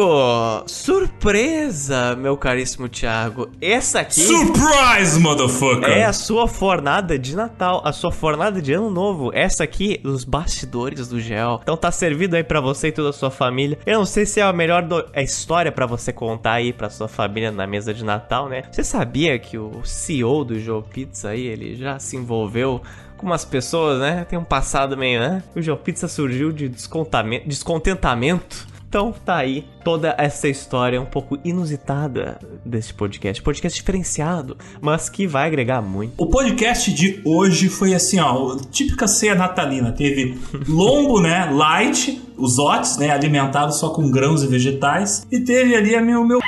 surpresa, 0.67 2.15
meu 2.15 2.35
caríssimo 2.37 2.87
Thiago. 2.89 3.49
Essa 3.61 4.01
aqui 4.01 4.21
Surprise, 4.21 5.19
motherfucker! 5.19 5.89
é 5.89 6.05
a 6.05 6.13
sua 6.13 6.47
fornada 6.47 7.17
de 7.17 7.35
Natal, 7.35 7.81
a 7.85 7.91
sua 7.91 8.11
fornada 8.11 8.61
de 8.61 8.73
Ano 8.73 8.89
Novo. 8.89 9.31
Essa 9.33 9.63
aqui, 9.63 9.99
os 10.03 10.23
bastidores 10.23 11.07
do 11.07 11.19
Gel. 11.19 11.59
Então 11.61 11.77
tá 11.77 11.91
servido 11.91 12.35
aí 12.35 12.43
pra 12.43 12.59
você 12.61 12.87
e 12.87 12.91
toda 12.91 13.09
a 13.09 13.13
sua 13.13 13.31
família. 13.31 13.77
Eu 13.85 13.99
não 13.99 14.05
sei 14.05 14.25
se 14.25 14.39
é 14.39 14.43
a 14.43 14.53
melhor 14.53 14.83
do- 14.83 15.05
a 15.13 15.21
história 15.21 15.71
pra 15.71 15.85
você 15.85 16.11
contar 16.11 16.53
aí 16.53 16.73
pra 16.73 16.89
sua 16.89 17.07
família 17.07 17.51
na 17.51 17.65
mesa 17.67 17.93
de 17.93 18.03
Natal, 18.03 18.47
né? 18.49 18.63
Você 18.71 18.83
sabia 18.83 19.37
que 19.39 19.57
o 19.57 19.81
CEO 19.83 20.43
do 20.43 20.59
Joe 20.59 20.83
Pizza 20.83 21.29
aí, 21.29 21.45
ele 21.45 21.75
já 21.75 21.99
se 21.99 22.15
envolveu 22.17 22.81
com 23.19 23.25
umas 23.25 23.43
pessoas, 23.43 23.99
né? 23.99 24.25
Tem 24.27 24.39
um 24.39 24.43
passado 24.43 24.97
meio, 24.97 25.19
né? 25.19 25.43
O 25.55 25.61
Joe 25.61 25.77
Pizza 25.77 26.07
surgiu 26.07 26.51
de 26.51 26.69
descontentamento. 26.69 28.67
Então 28.87 29.13
tá 29.23 29.35
aí 29.35 29.67
toda 29.83 30.15
essa 30.17 30.47
história 30.47 30.99
um 30.99 31.05
pouco 31.05 31.37
inusitada 31.43 32.39
desse 32.65 32.91
podcast. 32.91 33.39
Podcast 33.39 33.79
diferenciado, 33.79 34.57
mas 34.81 35.09
que 35.09 35.27
vai 35.27 35.45
agregar 35.45 35.79
muito. 35.79 36.13
O 36.17 36.25
podcast 36.25 36.91
de 36.91 37.21
hoje 37.23 37.69
foi 37.69 37.93
assim, 37.93 38.19
ó, 38.19 38.57
típica 38.71 39.07
ceia 39.07 39.35
natalina. 39.35 39.91
Teve 39.91 40.39
lombo, 40.67 41.21
né, 41.21 41.45
light, 41.51 42.19
os 42.35 42.57
otes, 42.57 42.97
né, 42.97 43.11
alimentados 43.11 43.77
só 43.79 43.89
com 43.89 44.09
grãos 44.09 44.41
e 44.41 44.47
vegetais. 44.47 45.27
E 45.31 45.39
teve 45.39 45.75
ali 45.75 45.93
a 45.93 46.01
meu, 46.01 46.25
meu... 46.25 46.39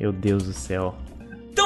Meu 0.00 0.12
Deus 0.12 0.42
do 0.44 0.52
céu. 0.54 0.94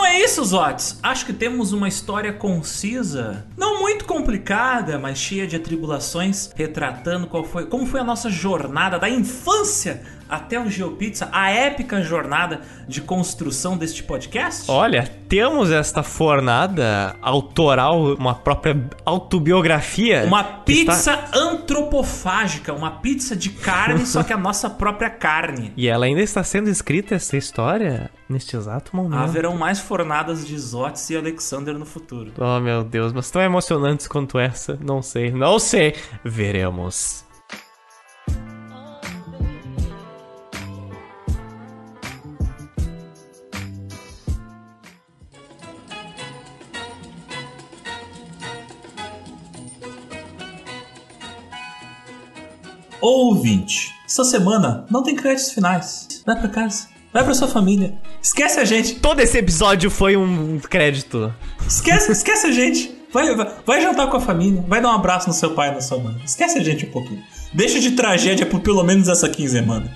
Então 0.01 0.09
é 0.11 0.19
isso, 0.19 0.43
Zotes. 0.43 0.99
Acho 1.03 1.27
que 1.27 1.33
temos 1.35 1.75
uma 1.75 1.87
história 1.87 2.33
concisa, 2.33 3.45
não 3.55 3.81
muito 3.81 4.07
complicada, 4.07 4.99
mas 4.99 5.19
cheia 5.19 5.47
de 5.47 5.57
atribulações, 5.57 6.51
retratando 6.57 7.27
qual 7.27 7.45
foi, 7.45 7.67
como 7.67 7.85
foi 7.85 8.01
a 8.01 8.05
nossa 8.05 8.31
jornada 8.31 8.99
da 8.99 9.11
infância 9.11 10.03
até 10.31 10.59
o 10.61 10.69
GeoPizza, 10.71 11.29
a 11.33 11.51
épica 11.51 12.03
jornada 12.03 12.61
de 12.89 13.01
construção 13.01 13.77
deste 13.77 14.03
podcast. 14.03 14.71
Olha, 14.71 15.11
temos 15.29 15.71
esta 15.71 16.03
fornada 16.03 17.17
autoral, 17.23 18.15
uma 18.15 18.35
própria 18.35 18.77
autobiografia. 19.05 20.25
Uma 20.27 20.43
que 20.65 20.73
está- 20.73 20.93
pizza 20.93 21.25
antropofágica, 21.35 22.73
uma 22.73 22.91
pizza 22.91 23.35
de 23.37 23.51
carne, 23.51 24.07
só 24.07 24.23
que 24.23 24.33
a 24.33 24.37
nossa 24.37 24.69
própria 24.71 25.11
carne. 25.11 25.73
E 25.81 25.89
ela 25.89 26.05
ainda 26.05 26.21
está 26.21 26.43
sendo 26.45 26.69
escrita 26.69 27.15
essa 27.15 27.37
história 27.37 28.11
neste 28.29 28.55
exato 28.57 28.95
momento. 28.95 29.19
Haverão 29.21 29.57
mais 29.57 29.79
fornadas 29.81 30.47
de 30.47 30.59
Zotes 30.59 31.09
e 31.11 31.17
Alexander 31.17 31.79
no 31.79 31.87
futuro. 31.87 32.33
Oh 32.39 32.61
meu 32.61 32.85
Deus, 32.85 33.13
mas 33.13 33.31
tão 33.31 33.41
emocionantes 33.41 34.07
quanto 34.07 34.39
essa, 34.39 34.79
não 34.83 35.01
sei, 35.01 35.31
não 35.31 35.59
sei. 35.59 35.95
Veremos. 36.25 37.25
Ouvinte, 53.01 53.95
essa 54.07 54.25
semana 54.25 54.85
não 54.91 55.03
tem 55.03 55.15
créditos 55.17 55.53
finais. 55.53 56.23
Vai 56.27 56.39
pra 56.39 56.49
casa. 56.49 56.89
Vai 57.13 57.25
pra 57.25 57.35
sua 57.35 57.49
família. 57.49 57.99
Esquece 58.23 58.61
a 58.61 58.65
gente. 58.65 58.97
Todo 58.97 59.21
esse 59.21 59.37
episódio 59.37 59.91
foi 59.91 60.17
um 60.17 60.61
crédito. 60.61 61.35
Esquece, 61.67 62.13
esquece 62.13 62.47
a 62.47 62.53
gente. 62.53 62.95
Vai, 63.13 63.35
vai, 63.35 63.53
vai 63.67 63.83
jantar 63.83 64.09
com 64.09 64.17
a 64.17 64.21
família. 64.21 64.65
Vai 64.69 64.81
dar 64.81 64.91
um 64.91 64.95
abraço 64.95 65.27
no 65.27 65.35
seu 65.35 65.51
pai 65.51 65.71
e 65.71 65.75
na 65.75 65.81
sua 65.81 65.99
mãe. 65.99 66.15
Esquece 66.25 66.59
a 66.59 66.63
gente 66.63 66.87
um 66.87 66.91
pouquinho. 66.91 67.23
Deixa 67.53 67.81
de 67.81 67.93
tragédia 67.93 68.47
por 68.47 68.61
pelo 68.61 68.85
menos 68.85 69.09
essa 69.09 69.29
quinzena. 69.29 69.91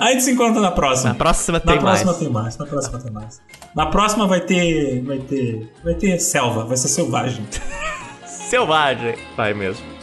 A 0.00 0.12
gente 0.12 0.24
se 0.24 0.30
encontra 0.30 0.60
na 0.60 0.70
próxima. 0.70 1.10
Na 1.10 1.14
próxima 1.14 1.58
Na 1.58 1.72
tem 1.72 1.80
próxima 1.80 2.06
mais. 2.12 2.18
tem 2.18 2.28
mais. 2.28 2.58
Na 2.58 2.66
próxima 2.66 2.98
tem 3.00 3.12
mais. 3.12 3.40
Na 3.74 3.86
próxima 3.86 4.26
vai 4.26 4.40
ter. 4.40 5.02
Vai 5.02 5.18
ter. 5.18 5.72
Vai 5.82 5.94
ter 5.94 6.18
selva. 6.18 6.66
Vai 6.66 6.76
ser 6.76 6.88
selvagem. 6.88 7.46
Selvagem. 8.26 9.14
Vai 9.34 9.54
mesmo. 9.54 10.01